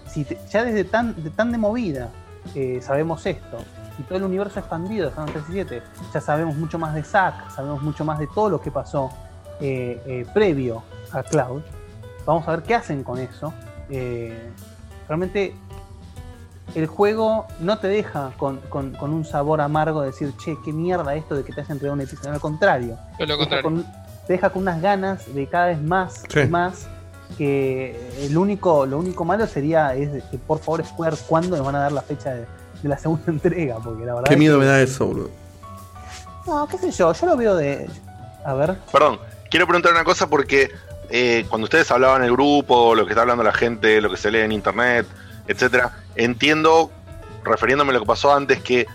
si 0.08 0.24
te- 0.24 0.38
ya 0.50 0.64
desde 0.64 0.84
tan 0.84 1.22
de, 1.22 1.30
tan 1.30 1.52
de 1.52 1.58
movida 1.58 2.08
eh, 2.54 2.80
sabemos 2.82 3.26
esto, 3.26 3.58
y 3.98 4.02
todo 4.04 4.16
el 4.16 4.24
universo 4.24 4.58
expandido 4.60 5.06
de 5.08 5.12
Final 5.14 5.28
Fantasy 5.28 5.52
VII, 5.62 5.82
ya 6.14 6.20
sabemos 6.22 6.56
mucho 6.56 6.78
más 6.78 6.94
de 6.94 7.04
Zack, 7.04 7.50
sabemos 7.54 7.82
mucho 7.82 8.02
más 8.04 8.18
de 8.18 8.26
todo 8.28 8.48
lo 8.48 8.60
que 8.62 8.70
pasó 8.70 9.10
eh, 9.60 10.00
eh, 10.06 10.26
previo 10.32 10.82
a 11.12 11.22
Cloud. 11.22 11.62
Vamos 12.26 12.46
a 12.48 12.52
ver 12.52 12.62
qué 12.62 12.74
hacen 12.74 13.02
con 13.04 13.18
eso. 13.18 13.52
Eh, 13.88 14.50
realmente 15.08 15.54
el 16.74 16.86
juego 16.86 17.46
no 17.58 17.78
te 17.78 17.88
deja 17.88 18.30
con, 18.36 18.58
con- 18.68 18.92
con 18.92 19.12
un 19.12 19.24
sabor 19.24 19.60
amargo 19.60 20.02
de 20.02 20.08
decir, 20.08 20.32
che, 20.36 20.56
qué 20.64 20.72
mierda 20.72 21.14
esto 21.14 21.34
de 21.34 21.42
que 21.44 21.52
te 21.52 21.62
haya 21.62 21.72
entregado 21.72 21.94
un 21.94 22.00
episodio. 22.02 22.32
Al 22.32 22.40
contrario, 22.40 22.96
lo 22.96 23.16
te 23.18 23.26
deja, 23.26 23.36
contrario. 23.38 23.62
con, 23.64 23.84
te 24.26 24.32
deja 24.34 24.50
con 24.50 24.62
unas 24.62 24.80
ganas 24.80 25.34
de 25.34 25.46
cada 25.48 25.66
vez 25.66 25.80
más 25.82 26.22
Sí. 26.28 26.40
y 26.40 26.46
más. 26.46 26.86
Que 27.38 28.26
el 28.26 28.36
único, 28.36 28.86
lo 28.86 28.98
único 28.98 29.24
malo 29.24 29.46
sería 29.46 29.94
es 29.94 30.22
que 30.24 30.36
por 30.38 30.58
favor 30.58 30.84
Square 30.84 31.16
cuándo 31.28 31.56
nos 31.56 31.64
van 31.64 31.76
a 31.76 31.78
dar 31.80 31.92
la 31.92 32.02
fecha 32.02 32.30
de, 32.34 32.40
de 32.82 32.88
la 32.88 32.98
segunda 32.98 33.24
entrega, 33.28 33.76
porque 33.76 34.04
la 34.04 34.14
verdad 34.14 34.28
Qué 34.28 34.34
es 34.34 34.38
miedo 34.38 34.58
que- 34.58 34.64
me 34.64 34.70
da 34.70 34.80
eso, 34.80 35.06
boludo. 35.06 35.30
No, 36.46 36.66
qué 36.66 36.78
sé 36.78 36.90
yo, 36.90 37.12
yo 37.12 37.26
lo 37.26 37.36
veo 37.36 37.54
de. 37.56 37.88
A 38.44 38.54
ver. 38.54 38.76
Perdón, 38.92 39.18
quiero 39.50 39.66
preguntar 39.66 39.92
una 39.92 40.04
cosa 40.04 40.28
porque 40.28 40.70
eh, 41.10 41.44
cuando 41.48 41.64
ustedes 41.64 41.90
hablaban 41.90 42.22
en 42.22 42.28
el 42.28 42.32
grupo, 42.32 42.94
lo 42.94 43.04
que 43.04 43.12
está 43.12 43.22
hablando 43.22 43.42
la 43.42 43.52
gente, 43.52 44.00
lo 44.00 44.10
que 44.10 44.16
se 44.16 44.30
lee 44.30 44.40
en 44.40 44.52
internet, 44.52 45.06
etcétera, 45.48 45.98
entiendo, 46.14 46.90
refiriéndome 47.44 47.90
a 47.90 47.94
lo 47.94 48.00
que 48.00 48.06
pasó 48.06 48.32
antes, 48.32 48.60
que 48.62 48.86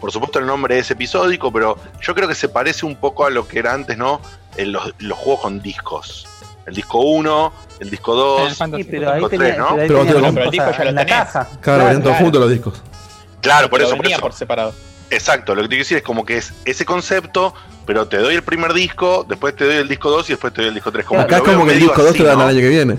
por 0.00 0.12
supuesto 0.12 0.38
el 0.38 0.46
nombre 0.46 0.78
es 0.78 0.90
episódico, 0.90 1.52
pero 1.52 1.76
yo 2.00 2.14
creo 2.14 2.28
que 2.28 2.34
se 2.34 2.48
parece 2.48 2.86
un 2.86 2.96
poco 2.96 3.24
a 3.26 3.30
lo 3.30 3.46
que 3.46 3.58
era 3.58 3.72
antes, 3.74 3.96
¿no? 3.98 4.20
En 4.56 4.72
los, 4.72 4.94
los 4.98 5.18
juegos 5.18 5.42
con 5.42 5.60
discos. 5.62 6.26
El 6.66 6.74
disco 6.74 7.00
1, 7.00 7.52
el 7.80 7.90
disco 7.90 8.14
2, 8.14 8.56
Fantasy. 8.56 8.82
Sí, 8.84 8.88
pero 8.90 9.10
ahí 9.10 9.14
Disco 9.16 9.30
tenía, 9.30 9.46
tres, 9.46 9.58
¿no? 9.58 9.76
pero 9.76 10.04
Pero 10.04 10.32
Pero 10.34 10.44
el 10.44 10.50
disco 10.50 10.70
ya 10.72 10.84
lo 10.84 10.88
en 10.90 10.94
la 10.94 11.06
tenés. 11.06 11.06
caja. 11.06 11.48
Claro, 11.60 11.84
venían 11.84 12.02
todos 12.02 12.12
claro. 12.16 12.24
juntos 12.24 12.40
los 12.42 12.50
discos. 12.50 12.82
Claro, 13.40 13.70
por 13.70 13.78
Pero 13.78 13.88
eso, 13.88 13.96
por 13.96 14.02
venía 14.04 14.16
eso. 14.16 14.22
por 14.22 14.32
separado. 14.34 14.74
Exacto, 15.10 15.54
lo 15.54 15.62
que 15.62 15.68
te 15.68 15.70
quiero 15.70 15.80
decir 15.84 15.96
es 15.96 16.02
como 16.04 16.24
que 16.24 16.36
es 16.36 16.52
ese 16.64 16.84
concepto, 16.84 17.54
pero 17.90 18.06
te 18.06 18.18
doy 18.18 18.36
el 18.36 18.44
primer 18.44 18.72
disco, 18.72 19.26
después 19.28 19.56
te 19.56 19.64
doy 19.64 19.74
el 19.78 19.88
disco 19.88 20.10
2 20.12 20.30
y 20.30 20.32
después 20.34 20.52
te 20.52 20.60
doy 20.60 20.68
el 20.68 20.74
disco 20.74 20.92
3. 20.92 21.04
Claro, 21.06 21.22
Acá 21.24 21.36
es 21.38 21.42
como 21.42 21.66
que 21.66 21.72
el 21.72 21.80
disco 21.80 22.00
2 22.04 22.12
te 22.12 22.18
lo 22.20 22.24
dan 22.28 22.38
¿no? 22.38 22.44
el 22.44 22.50
año 22.50 22.60
que 22.60 22.68
viene. 22.68 22.98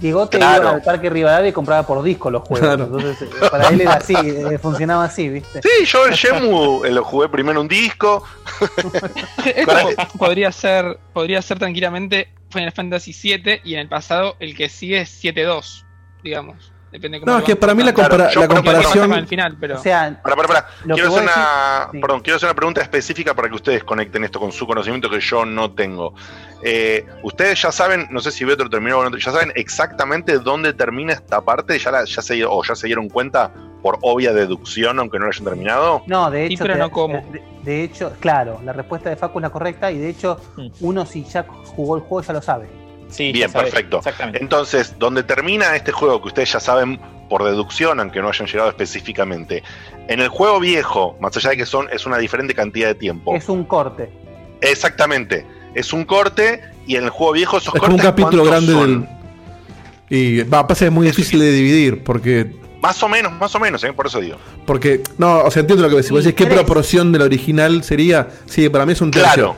Diego 0.00 0.28
te 0.28 0.36
Claro. 0.36 0.64
iba 0.64 0.70
al 0.72 0.82
parque 0.82 1.08
Rivadavia 1.08 1.48
y 1.48 1.52
compraba 1.54 1.86
por 1.86 2.02
disco 2.02 2.30
los 2.30 2.42
juegos. 2.42 2.60
Claro. 2.68 2.84
Entonces, 2.84 3.22
eh, 3.22 3.26
para 3.50 3.68
él 3.70 3.80
era 3.80 3.94
así, 3.94 4.14
eh, 4.14 4.58
funcionaba 4.58 5.04
así, 5.04 5.30
¿viste? 5.30 5.62
Sí, 5.62 5.86
yo 5.86 6.04
el 6.04 6.12
Shemu 6.12 6.84
eh, 6.84 6.90
lo 6.90 7.02
jugué 7.04 7.30
primero 7.30 7.58
un 7.58 7.68
disco. 7.68 8.22
Es 9.46 9.64
como- 9.66 9.90
podría 10.18 10.52
ser 10.52 10.98
podría 11.14 11.40
ser 11.40 11.58
tranquilamente 11.58 12.28
Final 12.50 12.72
Fantasy 12.72 13.12
VII 13.14 13.60
y 13.64 13.74
en 13.74 13.80
el 13.80 13.88
pasado 13.88 14.36
el 14.40 14.54
que 14.54 14.68
sigue 14.68 15.00
es 15.00 15.24
7-2, 15.24 15.86
digamos. 16.22 16.71
Depende 16.92 17.20
cómo 17.20 17.32
No, 17.32 17.38
es 17.38 17.44
que 17.44 17.56
para 17.56 17.74
mí 17.74 17.82
la, 17.82 17.92
Claro, 17.94 18.10
compara- 18.10 18.30
yo 18.30 18.40
la 18.40 18.48
comparación. 18.48 19.08
con 19.08 19.18
el 19.18 19.26
final, 19.26 19.56
pero 19.58 19.76
O 19.78 19.82
sea, 19.82 20.20
Para, 20.22 20.36
para, 20.36 20.46
para. 20.48 20.66
Quiero 20.94 21.08
hacer 21.08 21.22
una, 21.22 21.32
decís, 21.32 21.88
sí. 21.92 21.98
perdón, 22.00 22.20
quiero 22.20 22.36
hacer 22.36 22.46
una 22.48 22.54
pregunta 22.54 22.80
específica 22.82 23.34
para 23.34 23.48
que 23.48 23.54
ustedes 23.54 23.82
conecten 23.82 24.24
esto 24.24 24.38
con 24.38 24.52
su 24.52 24.66
conocimiento 24.66 25.08
que 25.08 25.18
yo 25.18 25.46
no 25.46 25.72
tengo. 25.72 26.14
Eh, 26.62 27.06
ustedes 27.22 27.60
ya 27.62 27.72
saben, 27.72 28.06
no 28.10 28.20
sé 28.20 28.30
si 28.30 28.44
Beto 28.44 28.68
terminó 28.68 28.98
o 28.98 29.08
no, 29.08 29.16
ya 29.16 29.32
saben 29.32 29.52
exactamente 29.56 30.38
dónde 30.38 30.74
termina 30.74 31.14
esta 31.14 31.40
parte, 31.40 31.78
ya, 31.78 31.90
la- 31.90 32.04
ya 32.04 32.20
se, 32.22 32.44
o 32.44 32.62
ya 32.62 32.74
se 32.76 32.86
dieron 32.86 33.08
cuenta 33.08 33.50
por 33.82 33.98
obvia 34.02 34.32
deducción, 34.32 34.98
aunque 35.00 35.18
no 35.18 35.24
lo 35.24 35.30
hayan 35.32 35.44
terminado. 35.44 36.02
no, 36.06 36.30
de 36.30 36.46
Sí, 36.48 36.54
hecho. 36.54 36.64
pero 36.64 36.74
te- 36.74 36.80
no 36.80 36.90
cómo. 36.90 37.14
De, 37.32 37.42
de 37.64 37.82
hecho, 37.84 38.12
claro, 38.20 38.60
la 38.64 38.72
respuesta 38.74 39.08
de 39.08 39.16
Facu 39.16 39.38
es 39.38 39.42
la 39.42 39.50
correcta 39.50 39.90
y 39.90 39.98
de 39.98 40.10
hecho, 40.10 40.38
Mm. 40.56 40.68
uno 40.82 41.06
si 41.06 41.24
ya 41.24 41.44
jugó 41.74 41.96
el 41.96 42.02
juego 42.02 42.20
ya 42.20 42.32
lo 42.34 42.42
sabe. 42.42 42.68
Sí, 43.12 43.30
Bien, 43.30 43.52
perfecto. 43.52 43.98
Exactamente. 43.98 44.40
Entonces, 44.40 44.94
donde 44.98 45.22
termina 45.22 45.76
este 45.76 45.92
juego, 45.92 46.22
que 46.22 46.28
ustedes 46.28 46.52
ya 46.52 46.60
saben 46.60 46.98
por 47.28 47.44
deducción, 47.44 48.00
aunque 48.00 48.20
no 48.22 48.28
hayan 48.28 48.46
llegado 48.46 48.70
específicamente, 48.70 49.62
en 50.08 50.20
el 50.20 50.28
juego 50.28 50.58
viejo, 50.60 51.16
más 51.20 51.36
allá 51.36 51.50
de 51.50 51.58
que 51.58 51.66
son, 51.66 51.88
es 51.92 52.06
una 52.06 52.18
diferente 52.18 52.54
cantidad 52.54 52.88
de 52.88 52.94
tiempo. 52.94 53.36
Es 53.36 53.48
un 53.48 53.64
corte. 53.64 54.10
Exactamente. 54.62 55.46
Es 55.74 55.92
un 55.92 56.04
corte 56.04 56.62
y 56.86 56.96
en 56.96 57.04
el 57.04 57.10
juego 57.10 57.32
viejo 57.32 57.58
esos 57.58 57.74
Es 57.74 57.80
como 57.80 57.94
un 57.94 58.00
cortes 58.00 58.24
capítulo 58.24 58.44
¿cuántos 58.44 58.66
grande 58.66 58.72
son? 58.72 59.00
del. 59.02 59.22
Y 60.08 60.42
va, 60.42 60.66
pasa 60.66 60.80
que 60.80 60.86
es 60.86 60.92
muy 60.92 61.06
difícil 61.06 61.38
de 61.40 61.52
dividir 61.52 62.02
porque. 62.04 62.54
Más 62.80 63.02
o 63.02 63.08
menos, 63.08 63.32
más 63.32 63.54
o 63.54 63.60
menos, 63.60 63.84
¿eh? 63.84 63.92
por 63.92 64.06
eso 64.08 64.20
digo. 64.20 64.36
Porque, 64.66 65.02
no, 65.16 65.42
o 65.42 65.50
sea, 65.50 65.60
entiendo 65.60 65.82
lo 65.84 65.88
que 65.88 65.96
decís. 65.96 66.10
Vos 66.10 66.22
Y 66.24 66.32
decís, 66.32 66.46
¿qué 66.46 66.52
proporción 66.52 67.12
del 67.12 67.22
original 67.22 67.84
sería? 67.84 68.28
Sí, 68.46 68.68
para 68.68 68.84
mí 68.84 68.92
es 68.92 69.00
un 69.00 69.10
tercio. 69.10 69.32
Claro. 69.32 69.56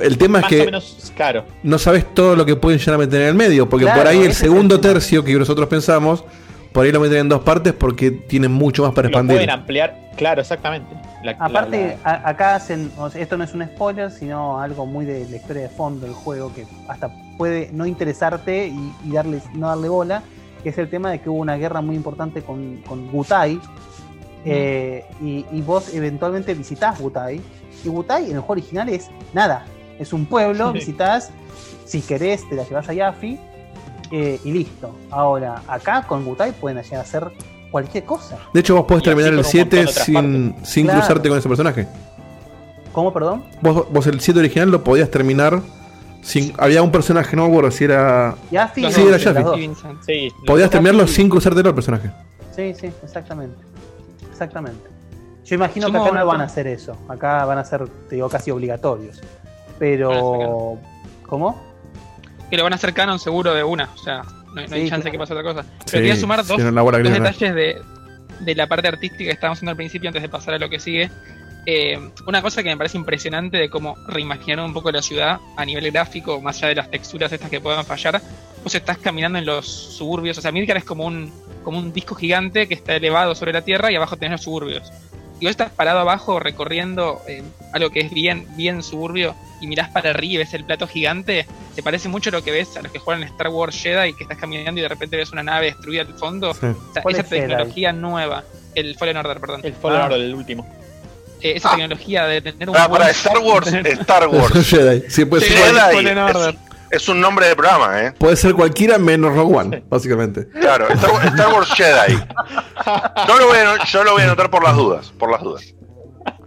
El 0.00 0.18
tema 0.18 0.40
es 0.40 0.46
que 0.46 0.62
o 0.62 0.64
menos, 0.66 1.12
claro. 1.16 1.44
no 1.62 1.78
sabes 1.78 2.04
todo 2.14 2.36
lo 2.36 2.44
que 2.46 2.56
pueden 2.56 2.78
llegar 2.78 2.94
a 2.94 2.98
meter 2.98 3.22
en 3.22 3.28
el 3.28 3.34
medio, 3.34 3.68
porque 3.68 3.84
Claro, 3.84 4.00
por 4.00 4.06
ahí 4.08 4.22
el 4.24 4.34
segundo 4.34 4.80
tercio 4.80 5.24
que 5.24 5.34
nosotros 5.34 5.68
pensamos, 5.68 6.24
por 6.72 6.84
ahí 6.84 6.92
lo 6.92 7.00
meten 7.00 7.18
en 7.18 7.28
dos 7.28 7.42
partes 7.42 7.72
porque 7.72 8.10
tienen 8.10 8.52
mucho 8.52 8.82
más 8.84 8.92
para 8.92 9.08
Lo 9.08 9.12
pueden 9.12 9.26
expandir. 9.30 9.50
ampliar, 9.50 10.10
claro, 10.16 10.40
exactamente. 10.42 10.94
La- 11.24 11.32
Aparte, 11.32 11.96
la- 12.04 12.10
a- 12.10 12.28
acá 12.28 12.54
hacen, 12.54 12.92
o 12.96 13.10
sea, 13.10 13.20
esto 13.20 13.36
no 13.36 13.42
es 13.44 13.52
un 13.54 13.64
spoiler, 13.64 14.10
sino 14.10 14.60
algo 14.60 14.86
muy 14.86 15.04
de 15.04 15.26
la 15.28 15.36
historia 15.36 15.62
de 15.62 15.68
fondo 15.68 16.06
del 16.06 16.14
juego 16.14 16.52
que 16.54 16.64
hasta 16.86 17.10
puede 17.36 17.70
no 17.72 17.86
interesarte 17.86 18.68
y, 18.68 18.92
y 19.04 19.12
darle, 19.12 19.40
no 19.54 19.68
darle 19.68 19.88
bola, 19.88 20.22
que 20.62 20.68
es 20.68 20.78
el 20.78 20.88
tema 20.88 21.10
de 21.10 21.20
que 21.20 21.28
hubo 21.30 21.38
una 21.40 21.56
guerra 21.56 21.80
muy 21.80 21.96
importante 21.96 22.42
con, 22.42 22.76
con 22.86 23.08
Gutai, 23.10 23.60
eh, 24.44 25.04
y, 25.20 25.44
y 25.50 25.62
vos 25.62 25.92
eventualmente 25.94 26.54
visitás 26.54 26.98
Gutai, 27.00 27.40
y 27.84 27.88
Gutai 27.88 28.24
en 28.26 28.32
el 28.36 28.40
juego 28.40 28.52
original 28.52 28.88
es 28.88 29.08
nada, 29.32 29.64
es 29.98 30.12
un 30.12 30.26
pueblo, 30.26 30.68
Sí. 30.72 30.78
visitás, 30.78 31.30
si 31.84 32.00
querés 32.02 32.48
te 32.48 32.54
la 32.54 32.64
llevas 32.64 32.88
a 32.88 32.92
Yafi, 32.92 33.38
eh, 34.10 34.40
y 34.44 34.52
listo. 34.52 34.94
Ahora, 35.10 35.62
acá 35.68 36.04
con 36.06 36.24
Gutai 36.24 36.52
pueden 36.52 36.82
llegar 36.82 36.98
a 37.00 37.02
hacer 37.02 37.30
cualquier 37.70 38.04
cosa. 38.04 38.38
De 38.54 38.60
hecho, 38.60 38.74
vos 38.76 38.84
podés 38.86 39.02
Y 39.02 39.04
terminar 39.06 39.32
el 39.32 39.38
un 39.38 39.44
7 39.44 39.76
montón 39.76 39.84
de 39.84 39.90
otras 39.90 40.04
sin, 40.06 40.56
sin 40.64 40.84
Claro. 40.86 41.00
cruzarte 41.00 41.28
con 41.28 41.38
ese 41.38 41.48
personaje. 41.48 41.88
¿Cómo, 42.92 43.12
perdón? 43.12 43.44
Vos, 43.60 43.86
vos 43.90 44.06
el 44.06 44.20
7 44.20 44.38
original 44.40 44.70
lo 44.70 44.82
podías 44.82 45.10
terminar 45.10 45.60
sin. 46.22 46.52
Había 46.58 46.82
un 46.82 46.90
personaje, 46.90 47.36
no 47.36 47.44
me 47.44 47.50
acuerdo 47.50 47.70
si 47.70 47.84
era. 47.84 48.34
Yafi, 48.50 48.80
Los 48.82 48.94
Sí, 48.94 49.02
era. 49.02 49.50
Vincent. 49.52 50.02
sí, 50.04 50.32
Podías 50.46 50.70
terminarlo 50.70 51.06
sí. 51.06 51.14
sin 51.16 51.28
cruzarte 51.28 51.60
al 51.60 51.74
personaje. 51.74 52.10
Sí, 52.56 52.74
sí, 52.74 52.90
exactamente. 53.04 53.56
Exactamente. 54.30 54.88
Yo 55.44 55.54
imagino 55.54 55.90
que 55.90 55.96
acá 55.98 56.10
no 56.12 56.26
van 56.26 56.40
a 56.40 56.44
hacer 56.44 56.66
eso. 56.66 56.96
Acá 57.08 57.44
van 57.44 57.58
a 57.58 57.64
ser, 57.64 57.86
te 58.08 58.16
digo, 58.16 58.28
casi 58.28 58.50
obligatorios. 58.50 59.20
Pero. 59.78 60.78
¿Cómo? 61.26 61.68
que 62.50 62.56
lo 62.56 62.64
van 62.64 62.72
a 62.72 62.76
hacer 62.76 62.94
canon 62.94 63.18
seguro 63.18 63.54
de 63.54 63.62
una, 63.62 63.90
o 63.94 63.98
sea, 63.98 64.22
no, 64.54 64.54
no 64.54 64.74
hay 64.74 64.88
chance 64.88 65.02
claro. 65.02 65.10
que 65.10 65.18
pase 65.18 65.32
otra 65.34 65.44
cosa. 65.44 65.62
Pero 65.62 65.84
Sí, 65.84 65.96
quería 65.96 66.16
sumar 66.16 66.44
dos, 66.44 66.56
detalles 66.58 67.54
de, 67.54 67.82
de 68.40 68.54
la 68.54 68.66
parte 68.66 68.88
artística 68.88 69.24
que 69.24 69.30
estábamos 69.30 69.58
haciendo 69.58 69.70
al 69.72 69.76
principio 69.76 70.08
antes 70.08 70.22
de 70.22 70.28
pasar 70.28 70.54
a 70.54 70.58
lo 70.58 70.68
que 70.68 70.78
sigue. 70.78 71.10
Eh, 71.66 71.98
una 72.26 72.40
cosa 72.40 72.62
que 72.62 72.70
me 72.70 72.76
parece 72.78 72.96
impresionante 72.96 73.58
de 73.58 73.68
cómo 73.68 73.94
reimaginaron 74.06 74.66
un 74.66 74.72
poco 74.72 74.90
la 74.90 75.02
ciudad 75.02 75.38
a 75.56 75.64
nivel 75.66 75.90
gráfico, 75.90 76.40
más 76.40 76.56
allá 76.58 76.68
de 76.68 76.74
las 76.76 76.90
texturas 76.90 77.30
estas 77.30 77.50
que 77.50 77.60
puedan 77.60 77.84
fallar. 77.84 78.22
Vos 78.64 78.74
estás 78.74 78.96
caminando 78.98 79.38
en 79.38 79.44
los 79.44 79.66
suburbios, 79.66 80.38
o 80.38 80.40
sea, 80.40 80.50
Midgar 80.50 80.78
es 80.78 80.84
como 80.84 81.04
un, 81.04 81.30
como 81.64 81.78
un 81.78 81.92
disco 81.92 82.14
gigante 82.14 82.66
que 82.68 82.74
está 82.74 82.96
elevado 82.96 83.34
sobre 83.34 83.52
la 83.52 83.62
tierra 83.62 83.92
y 83.92 83.96
abajo 83.96 84.16
tenés 84.16 84.32
los 84.32 84.42
suburbios. 84.42 84.90
Y 85.40 85.44
vos 85.44 85.50
estás 85.52 85.70
parado 85.70 86.00
abajo 86.00 86.40
recorriendo 86.40 87.22
eh, 87.28 87.42
algo 87.72 87.90
que 87.90 88.00
es 88.00 88.10
bien, 88.12 88.46
bien 88.56 88.82
suburbio 88.82 89.34
y 89.60 89.66
mirás 89.68 89.88
para 89.90 90.10
arriba 90.10 90.34
y 90.34 90.36
ves 90.38 90.54
el 90.54 90.64
plato 90.64 90.86
gigante, 90.88 91.46
te 91.76 91.82
parece 91.82 92.08
mucho 92.08 92.30
lo 92.30 92.42
que 92.42 92.50
ves 92.50 92.76
a 92.76 92.82
los 92.82 92.90
que 92.90 92.98
juegan 92.98 93.22
Star 93.24 93.48
Wars 93.48 93.76
Jedi 93.80 94.12
que 94.14 94.24
estás 94.24 94.38
caminando 94.38 94.80
y 94.80 94.82
de 94.82 94.88
repente 94.88 95.16
ves 95.16 95.30
una 95.32 95.42
nave 95.44 95.66
destruida 95.66 96.02
al 96.02 96.14
fondo. 96.14 96.54
Sí. 96.54 96.66
O 96.66 96.92
sea, 96.92 97.02
¿Cuál 97.02 97.14
esa 97.14 97.22
es 97.22 97.28
Jedi? 97.28 97.40
tecnología 97.42 97.92
nueva, 97.92 98.44
el 98.74 98.96
Fallen 98.96 99.16
Order, 99.16 99.38
perdón. 99.40 99.60
El 99.64 99.74
Fallen 99.74 100.00
Ah. 100.00 100.04
Order, 100.06 100.20
el 100.20 100.34
último. 100.34 100.66
Eh, 101.40 101.52
esa 101.56 101.68
Ah. 101.68 101.76
tecnología 101.76 102.24
de 102.26 102.40
tener 102.42 102.68
un 102.68 102.74
Para, 102.74 102.88
para 102.88 103.10
Star 103.10 103.38
Wars, 103.38 103.72
Star 103.72 104.26
Wars. 104.28 104.66
Jedi. 104.68 105.04
Sí, 105.08 105.24
puede, 105.24 105.46
Sí, 105.46 105.52
ser, 105.52 105.66
Jedi 105.66 105.94
Fallen 105.94 106.18
Order. 106.18 106.54
Es, 106.90 107.08
un 107.08 107.20
nombre 107.20 107.48
de 107.48 107.56
programa, 107.56 108.02
¿eh? 108.02 108.12
puede 108.12 108.36
ser 108.36 108.54
cualquiera 108.54 108.98
menos 108.98 109.34
Rogue 109.34 109.56
One, 109.56 109.82
básicamente. 109.88 110.48
Claro, 110.48 110.88
Star, 110.88 111.10
Wars- 111.10 111.26
Star 111.26 111.52
Wars 111.52 111.70
Jedi. 111.74 112.14
Yo 113.28 113.38
lo, 113.38 113.46
voy 113.46 113.58
a, 113.58 113.84
yo 113.84 114.04
lo 114.04 114.12
voy 114.12 114.22
a 114.22 114.24
anotar 114.26 114.50
por 114.50 114.62
las 114.62 114.76
dudas, 114.76 115.12
por 115.18 115.30
las 115.30 115.42
dudas. 115.42 115.74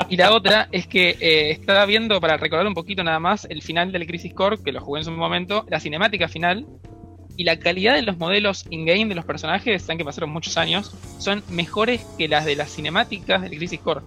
Y 0.09 0.17
la 0.17 0.33
otra 0.33 0.67
es 0.71 0.87
que 0.87 1.17
eh, 1.19 1.51
estaba 1.51 1.85
viendo, 1.85 2.19
para 2.19 2.37
recordar 2.37 2.67
un 2.67 2.73
poquito 2.73 3.03
nada 3.03 3.19
más, 3.19 3.45
el 3.49 3.61
final 3.61 3.91
del 3.91 4.05
Crisis 4.05 4.33
Core, 4.33 4.57
que 4.63 4.71
lo 4.71 4.81
jugué 4.81 4.99
en 5.01 5.05
su 5.05 5.11
momento, 5.11 5.65
la 5.69 5.79
cinemática 5.79 6.27
final, 6.27 6.65
y 7.37 7.43
la 7.43 7.57
calidad 7.57 7.95
de 7.95 8.01
los 8.01 8.17
modelos 8.17 8.65
in-game 8.69 9.07
de 9.07 9.15
los 9.15 9.25
personajes, 9.25 9.81
saben 9.81 9.97
que 9.97 10.05
pasaron 10.05 10.29
muchos 10.29 10.57
años, 10.57 10.91
son 11.17 11.43
mejores 11.49 12.05
que 12.17 12.27
las 12.27 12.45
de 12.45 12.55
las 12.55 12.71
cinemáticas 12.71 13.41
del 13.41 13.51
Crisis 13.51 13.79
Core. 13.79 14.01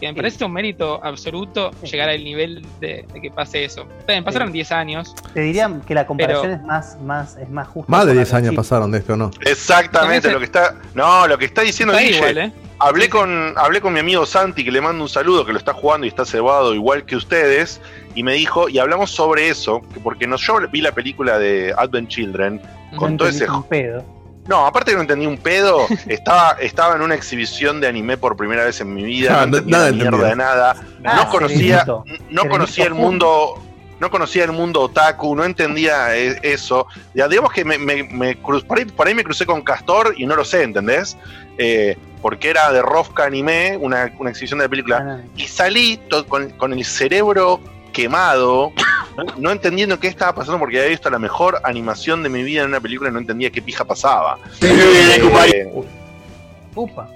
Que 0.00 0.06
me 0.08 0.12
Sí. 0.12 0.16
parece 0.16 0.44
un 0.44 0.52
mérito 0.52 1.00
absoluto 1.02 1.70
Sí. 1.82 1.90
llegar 1.92 2.08
al 2.10 2.22
nivel 2.22 2.64
de, 2.80 3.06
de 3.12 3.20
que 3.20 3.30
pase 3.30 3.64
eso. 3.64 3.86
También 4.00 4.24
pasaron 4.24 4.48
Sí. 4.48 4.54
10 4.54 4.72
años. 4.72 5.14
Te 5.32 5.40
diría 5.40 5.70
que 5.86 5.94
la 5.94 6.06
comparación 6.06 6.42
Pero- 6.42 6.54
es 6.56 6.62
más, 6.62 6.98
más, 7.00 7.36
es 7.36 7.48
más 7.48 7.66
justa. 7.68 7.90
Más 7.90 8.04
de 8.04 8.10
con 8.10 8.16
10 8.18 8.32
la 8.32 8.38
años 8.38 8.54
pasaron 8.54 8.90
de 8.90 8.98
esto, 8.98 9.16
¿no? 9.16 9.30
Exactamente 9.44 10.30
lo 10.30 10.38
que 10.38 10.44
está. 10.44 10.74
No, 10.94 11.26
lo 11.26 11.38
que 11.38 11.46
está 11.46 11.62
diciendo 11.62 11.94
Está 11.94 12.04
igual, 12.16 12.38
¿eh? 12.38 12.52
Hablé 12.78 13.08
con, 13.08 13.54
hablé 13.56 13.80
con 13.80 13.94
mi 13.94 14.00
amigo 14.00 14.26
Santi, 14.26 14.62
que 14.62 14.70
le 14.70 14.82
mando 14.82 15.02
un 15.02 15.08
saludo, 15.08 15.46
que 15.46 15.52
lo 15.52 15.58
está 15.58 15.72
jugando 15.72 16.04
y 16.04 16.08
está 16.10 16.26
cebado 16.26 16.74
igual 16.74 17.06
que 17.06 17.16
ustedes, 17.16 17.80
y 18.14 18.22
me 18.22 18.34
dijo, 18.34 18.68
y 18.68 18.78
hablamos 18.78 19.10
sobre 19.10 19.48
eso, 19.48 19.80
que 19.94 20.00
porque 20.00 20.26
no, 20.26 20.36
yo 20.36 20.58
vi 20.70 20.82
la 20.82 20.92
película 20.92 21.38
de 21.38 21.74
Advent 21.76 22.08
Children, 22.10 22.60
con 22.96 23.12
No 23.12 23.16
todo 23.16 23.28
ese... 23.28 23.48
un 23.50 23.62
pedo. 23.62 24.04
No, 24.48 24.66
aparte 24.66 24.90
que 24.92 24.96
no 24.96 25.02
entendí 25.02 25.26
un 25.26 25.38
pedo, 25.38 25.86
estaba, 26.06 26.52
estaba 26.60 26.94
en 26.96 27.02
una 27.02 27.14
exhibición 27.14 27.80
de 27.80 27.88
anime 27.88 28.16
por 28.16 28.36
primera 28.36 28.64
vez 28.64 28.80
en 28.80 28.94
mi 28.94 29.02
vida, 29.04 29.42
Ah, 29.42 29.46
no 29.46 29.52
no- 29.52 29.56
entendía 29.58 29.78
nada 29.78 29.92
mierda 29.92 30.06
entendido. 30.06 30.28
de 30.30 30.36
nada, 30.36 30.76
Ah, 31.04 31.16
no 31.24 31.30
conocía, 31.30 31.86
no 32.30 32.48
conocía 32.48 32.84
el 32.84 32.94
mundo, 32.94 33.62
no 33.98 34.10
conocía 34.10 34.44
el 34.44 34.52
mundo 34.52 34.82
otaku, 34.82 35.34
no 35.34 35.44
entendía 35.44 36.16
e- 36.16 36.38
eso. 36.42 36.86
Ya, 37.14 37.28
digamos 37.28 37.52
que 37.52 37.64
me, 37.64 37.78
me- 37.78 38.04
me 38.04 38.40
cru- 38.42 38.64
por, 38.64 38.78
ahí, 38.78 38.84
por 38.84 39.06
ahí 39.08 39.14
me 39.14 39.24
crucé 39.24 39.46
con 39.46 39.62
Castor 39.62 40.14
y 40.16 40.26
no 40.26 40.36
lo 40.36 40.44
sé, 40.44 40.62
¿entendés? 40.62 41.16
Eh, 41.58 41.96
porque 42.22 42.50
era 42.50 42.70
de 42.72 42.82
Rofka 42.82 43.24
Anime, 43.24 43.76
una, 43.80 44.12
una 44.18 44.30
exhibición 44.30 44.58
de 44.60 44.68
película. 44.68 44.98
Ah, 44.98 45.02
no. 45.04 45.22
Y 45.36 45.46
salí 45.46 46.00
con 46.58 46.72
el 46.72 46.84
cerebro 46.84 47.60
quemado, 47.92 48.72
no, 49.38 49.50
entendiendo 49.50 49.98
qué 49.98 50.08
estaba 50.08 50.34
pasando 50.34 50.58
porque 50.58 50.78
había 50.78 50.90
visto 50.90 51.08
la 51.10 51.18
mejor 51.18 51.60
animación 51.64 52.22
de 52.22 52.28
mi 52.28 52.42
vida 52.42 52.62
en 52.62 52.68
una 52.68 52.80
película 52.80 53.10
y 53.10 53.12
no 53.12 53.18
entendía 53.18 53.50
qué 53.50 53.62
pija 53.62 53.84
pasaba. 53.84 54.38
Eh, 54.60 55.66
Upa. 56.74 57.08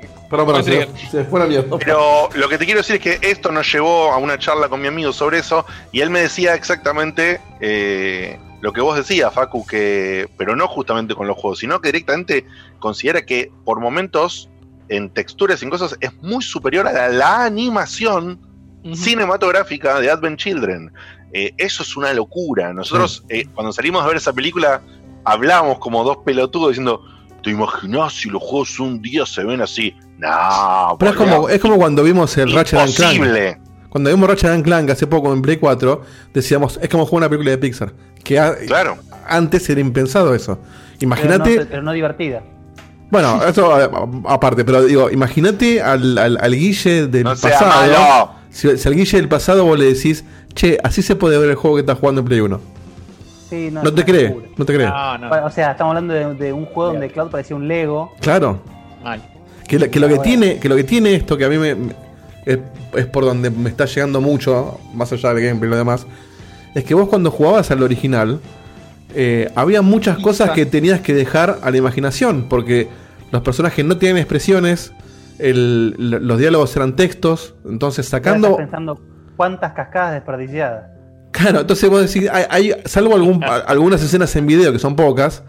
Se, 0.62 0.88
se 1.10 1.24
fue 1.24 1.46
mierda. 1.46 1.76
pero 1.78 2.28
lo 2.34 2.48
que 2.48 2.56
te 2.56 2.64
quiero 2.64 2.80
decir 2.80 2.96
es 2.96 3.02
que 3.02 3.28
esto 3.28 3.50
nos 3.50 3.70
llevó 3.70 4.12
a 4.12 4.16
una 4.18 4.38
charla 4.38 4.68
con 4.68 4.80
mi 4.80 4.86
amigo 4.86 5.12
sobre 5.12 5.38
eso 5.38 5.66
y 5.90 6.00
él 6.00 6.08
me 6.08 6.20
decía 6.20 6.54
exactamente 6.54 7.40
eh, 7.60 8.38
lo 8.60 8.72
que 8.72 8.80
vos 8.80 8.96
decías, 8.96 9.34
Facu, 9.34 9.66
que, 9.66 10.28
pero 10.38 10.54
no 10.54 10.68
justamente 10.68 11.14
con 11.14 11.26
los 11.26 11.36
juegos, 11.36 11.58
sino 11.58 11.80
que 11.80 11.88
directamente 11.88 12.46
considera 12.78 13.26
que 13.26 13.50
por 13.64 13.80
momentos 13.80 14.48
en 14.88 15.10
texturas 15.10 15.62
y 15.62 15.64
en 15.64 15.70
cosas 15.70 15.96
es 16.00 16.12
muy 16.22 16.42
superior 16.42 16.86
a 16.86 16.92
la, 16.92 17.08
la 17.08 17.44
animación 17.44 18.38
cinematográfica 18.94 20.00
de 20.00 20.10
Advent 20.10 20.38
Children. 20.38 20.92
Eh, 21.32 21.52
eso 21.56 21.82
es 21.82 21.96
una 21.96 22.12
locura. 22.12 22.72
Nosotros, 22.72 23.24
eh, 23.28 23.46
cuando 23.54 23.72
salimos 23.72 24.02
a 24.02 24.06
ver 24.06 24.16
esa 24.16 24.32
película, 24.32 24.80
hablamos 25.24 25.78
como 25.78 26.02
dos 26.04 26.18
pelotudos 26.24 26.70
diciendo, 26.70 27.02
¿te 27.42 27.50
imaginas 27.50 28.12
si 28.14 28.28
los 28.28 28.42
juegos 28.42 28.78
un 28.80 29.00
día 29.00 29.24
se 29.26 29.44
ven 29.44 29.60
así? 29.60 29.94
No, 30.18 30.96
Pero 30.98 31.12
es 31.12 31.16
como, 31.16 31.48
es 31.48 31.60
como 31.60 31.76
cuando 31.76 32.02
vimos 32.02 32.36
el 32.36 32.52
Ratchet 32.52 32.78
and 32.80 32.94
Clank. 32.94 33.14
Imposible. 33.14 33.60
Cuando 33.88 34.10
vimos 34.10 34.28
Ratchet 34.28 34.50
and 34.50 34.64
Clank 34.64 34.90
hace 34.90 35.06
poco 35.06 35.32
en 35.32 35.40
Play 35.42 35.56
4, 35.56 36.02
decíamos, 36.34 36.78
es 36.82 36.88
como 36.88 37.06
jugar 37.06 37.22
una 37.22 37.28
película 37.28 37.50
de 37.52 37.58
Pixar. 37.58 37.92
Que 38.22 38.38
a- 38.38 38.54
Claro. 38.66 38.98
antes 39.26 39.68
era 39.70 39.80
impensado 39.80 40.34
eso. 40.34 40.58
Pero 40.60 40.98
Imagínate. 41.00 41.56
no, 41.56 41.66
pero 41.68 41.82
no 41.82 41.92
divertida. 41.92 42.42
Bueno, 43.10 43.42
eso 43.44 43.72
aparte, 44.28 44.64
pero 44.64 44.84
digo, 44.84 45.10
imagínate 45.10 45.82
al, 45.82 46.16
al, 46.18 46.38
al 46.40 46.54
Guille 46.54 47.08
del 47.08 47.24
No 47.24 47.34
sea 47.34 47.50
pasado. 47.58 47.70
malo. 47.88 48.30
Si, 48.50 48.76
si 48.78 48.88
al 48.88 48.94
Guille 48.94 49.16
del 49.16 49.28
pasado 49.28 49.64
vos 49.64 49.76
le 49.78 49.86
decís, 49.94 50.24
che, 50.54 50.78
así 50.82 51.02
se 51.02 51.16
puede 51.16 51.38
ver 51.38 51.50
el 51.50 51.56
juego 51.56 51.76
que 51.76 51.80
estás 51.80 51.98
jugando 51.98 52.20
en 52.20 52.26
Play 52.26 52.40
1. 52.40 52.60
Sí, 53.48 53.68
no, 53.72 53.92
te 53.92 54.04
cree, 54.04 54.36
no 54.56 54.64
te 54.64 54.74
cree. 54.74 54.86
No, 54.86 55.18
no, 55.18 55.28
O 55.44 55.50
sea, 55.50 55.72
estamos 55.72 55.90
hablando 55.96 56.14
de, 56.14 56.34
de 56.34 56.52
un 56.52 56.66
juego 56.66 56.92
donde 56.92 57.08
Cloud 57.10 57.30
parecía 57.30 57.56
un 57.56 57.66
Lego. 57.66 58.12
Claro. 58.20 58.60
mal. 59.02 59.20
Que, 59.66 59.78
lo- 59.78 59.90
que 59.90 59.98
lo 60.00 60.06
que 60.08 60.14
Bueno. 60.14 60.22
tiene, 60.22 60.58
que 60.58 60.68
lo 60.68 60.76
que 60.76 60.84
tiene 60.84 61.14
esto 61.14 61.36
que 61.36 61.44
a 61.44 61.48
mí 61.48 61.58
me, 61.58 61.74
me- 61.74 61.94
es, 62.44 62.58
es 62.94 63.06
por 63.06 63.24
donde 63.24 63.50
me 63.50 63.68
está 63.68 63.84
llegando 63.86 64.20
mucho, 64.20 64.78
más 64.94 65.12
allá 65.12 65.32
del 65.34 65.44
gameplay 65.44 65.68
y 65.68 65.70
lo 65.70 65.76
demás, 65.76 66.06
es 66.74 66.84
que 66.84 66.94
vos 66.94 67.08
cuando 67.08 67.30
jugabas 67.30 67.70
al 67.70 67.82
original, 67.82 68.40
eh, 69.14 69.50
había 69.56 69.82
muchas 69.82 70.18
cosas 70.18 70.50
que 70.50 70.64
tenías 70.66 71.00
que 71.00 71.12
dejar 71.14 71.58
a 71.62 71.70
la 71.70 71.76
imaginación, 71.76 72.46
porque 72.48 72.88
los 73.32 73.42
personajes 73.42 73.84
no 73.84 73.96
tienen 73.96 74.18
expresiones, 74.18 74.92
el- 75.38 75.94
los 75.98 76.38
diálogos 76.38 76.74
eran 76.76 76.94
textos, 76.96 77.54
entonces 77.68 78.06
sacando... 78.06 78.48
estás 78.50 78.58
pensando 78.66 79.00
cuántas 79.40 79.72
cascadas 79.72 80.12
desperdiciadas. 80.12 80.84
Claro, 81.30 81.60
entonces 81.60 81.88
vos 81.88 82.02
decís, 82.12 82.28
hay, 82.30 82.44
hay- 82.50 82.74
salvo 82.84 83.14
algún- 83.14 83.42
a- 83.42 83.56
algunas 83.56 84.02
escenas 84.02 84.36
en 84.36 84.46
video 84.46 84.70
que 84.70 84.78
son 84.78 84.96
pocas, 84.96 85.42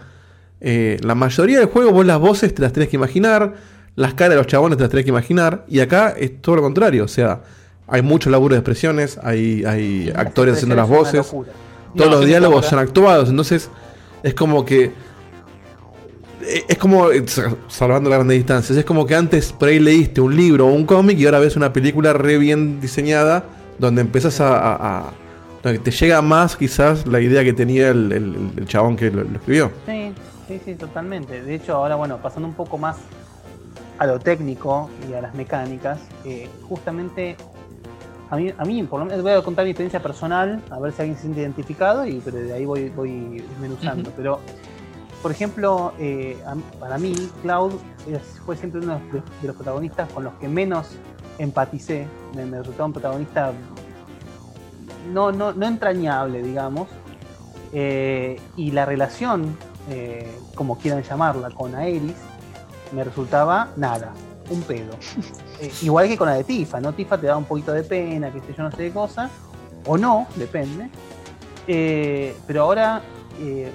eh, 0.62 0.98
la 1.04 1.14
mayoría 1.14 1.60
del 1.60 1.68
juego 1.68 1.92
vos 1.92 2.06
las 2.06 2.18
voces 2.18 2.56
te 2.56 2.62
las 2.62 2.72
tenés 2.72 2.88
que 2.88 2.96
imaginar, 2.96 3.54
las 3.96 4.14
caras 4.14 4.30
de 4.30 4.36
los 4.38 4.48
chabones 4.48 4.78
te 4.78 4.84
las 4.86 4.92
tenés 4.92 5.04
que 5.04 5.10
imaginar, 5.12 5.66
y 5.68 5.82
acá 5.82 6.14
es 6.18 6.42
todo 6.42 6.56
lo 6.56 6.62
contrario, 6.62 7.04
o 7.04 7.08
sea, 7.10 7.42
hay 7.86 8.02
mucho 8.02 8.30
laburo 8.30 8.56
de 8.56 8.60
expresiones, 8.60 9.20
hay, 9.24 9.66
hay 9.66 10.10
actores 10.16 10.56
haciendo 10.56 10.76
las 10.78 10.88
voces, 10.88 11.28
todos 11.30 11.46
No, 11.94 12.06
los 12.06 12.26
diálogos 12.26 12.68
son 12.68 12.80
actuados, 12.80 13.28
entonces 13.30 13.70
es 14.24 14.34
como 14.34 14.64
que... 14.64 14.94
eh, 16.44 16.64
Es 16.70 16.78
como, 16.78 17.12
eh, 17.12 17.24
sa- 17.28 17.54
salvando 17.68 18.10
las 18.10 18.20
grandes 18.20 18.38
distancias, 18.38 18.78
es 18.78 18.86
como 18.86 19.06
que 19.06 19.16
antes 19.16 19.52
por 19.52 19.68
ahí 19.68 19.80
leíste 19.80 20.22
un 20.22 20.34
libro 20.34 20.68
o 20.68 20.72
un 20.72 20.86
cómic 20.86 21.20
y 21.20 21.26
ahora 21.26 21.40
ves 21.40 21.58
una 21.58 21.74
película 21.74 22.14
re 22.14 22.38
bien 22.38 22.80
diseñada 22.80 23.44
donde 23.80 24.02
empiezas 24.02 24.40
a, 24.42 24.58
a- 24.58 25.00
a- 25.00 25.12
donde 25.64 25.80
te 25.80 25.92
llega 25.92 26.22
más 26.22 26.56
quizás 26.56 27.06
la 27.08 27.20
idea 27.20 27.44
que 27.44 27.54
tenía 27.54 27.90
el, 27.90 28.12
el- 28.12 28.52
el 28.58 28.66
chabón 28.68 28.96
que 28.96 29.12
lo, 29.12 29.24
lo 29.24 29.36
escribió. 29.38 29.72
Sí, 29.86 30.14
sí, 30.48 30.62
sí, 30.66 30.76
totalmente. 30.76 31.42
De 31.44 31.56
hecho, 31.56 31.76
ahora, 31.76 31.96
bueno, 31.96 32.18
pasando 32.18 32.48
un 32.48 32.54
poco 32.56 32.78
más 32.78 32.98
a 34.00 34.06
lo 34.08 34.20
técnico 34.20 34.90
y 35.10 35.14
a 35.14 35.22
las 35.22 35.36
mecánicas, 35.36 36.00
eh, 36.26 36.50
justamente 36.68 37.36
a 38.32 38.36
mí, 38.38 38.52
a 38.58 38.64
mí, 38.66 38.82
por 38.84 39.00
lo 39.00 39.06
menos, 39.06 39.22
voy 39.22 39.34
a 39.34 39.42
contar 39.44 39.66
mi 39.66 39.72
experiencia 39.72 40.02
personal, 40.02 40.62
a 40.72 40.80
ver 40.80 40.94
si 40.94 41.02
alguien 41.02 41.16
se 41.18 41.24
siente 41.24 41.42
identificado, 41.42 42.06
y 42.08 42.22
pero 42.24 42.38
de 42.38 42.54
ahí 42.54 42.66
voy, 42.66 42.90
voy 42.90 43.44
desmenuzando. 43.50 44.10
Pero, 44.16 44.40
por 45.22 45.32
ejemplo, 45.32 45.94
eh, 46.00 46.38
a- 46.48 46.56
para 46.80 46.98
mí, 46.98 47.14
Cloud 47.44 47.74
es- 48.08 48.40
fue 48.46 48.56
siempre 48.56 48.80
uno 48.82 48.96
de 48.96 49.00
los, 49.20 49.24
de 49.42 49.48
los 49.48 49.56
protagonistas 49.56 50.12
con 50.14 50.24
los 50.24 50.34
que 50.36 50.48
menos 50.48 50.88
empaticé. 51.44 52.08
Me, 52.36 52.46
me 52.46 52.60
resultaba 52.60 52.86
un 52.86 52.94
protagonista 52.94 53.54
no, 55.12 55.32
no, 55.32 55.54
no 55.54 55.66
entrañable, 55.66 56.42
digamos. 56.42 56.88
Eh, 57.74 58.40
y 58.58 58.72
la 58.72 58.86
relación, 58.86 59.58
eh, 59.90 60.30
como 60.56 60.78
quieran 60.78 61.04
llamarla, 61.04 61.50
con 61.52 61.76
Aeris, 61.76 62.16
me 62.92 63.04
resultaba 63.04 63.70
nada, 63.76 64.14
un 64.50 64.62
pedo. 64.64 64.94
Eh, 65.62 65.72
igual 65.84 66.08
que 66.08 66.18
con 66.18 66.28
la 66.28 66.34
de 66.34 66.44
Tifa, 66.44 66.80
¿no? 66.82 66.92
Tifa 66.92 67.20
te 67.20 67.28
da 67.28 67.38
un 67.38 67.46
poquito 67.46 67.72
de 67.72 67.84
pena, 67.84 68.34
que 68.34 68.40
sé 68.40 68.48
yo, 68.58 68.64
no 68.64 68.72
sé 68.72 68.78
qué 68.78 68.92
cosa, 68.92 69.30
o 69.86 69.96
no, 69.96 70.26
depende. 70.36 70.90
Eh, 71.68 72.36
pero 72.48 72.64
ahora, 72.64 73.04
eh, 73.40 73.70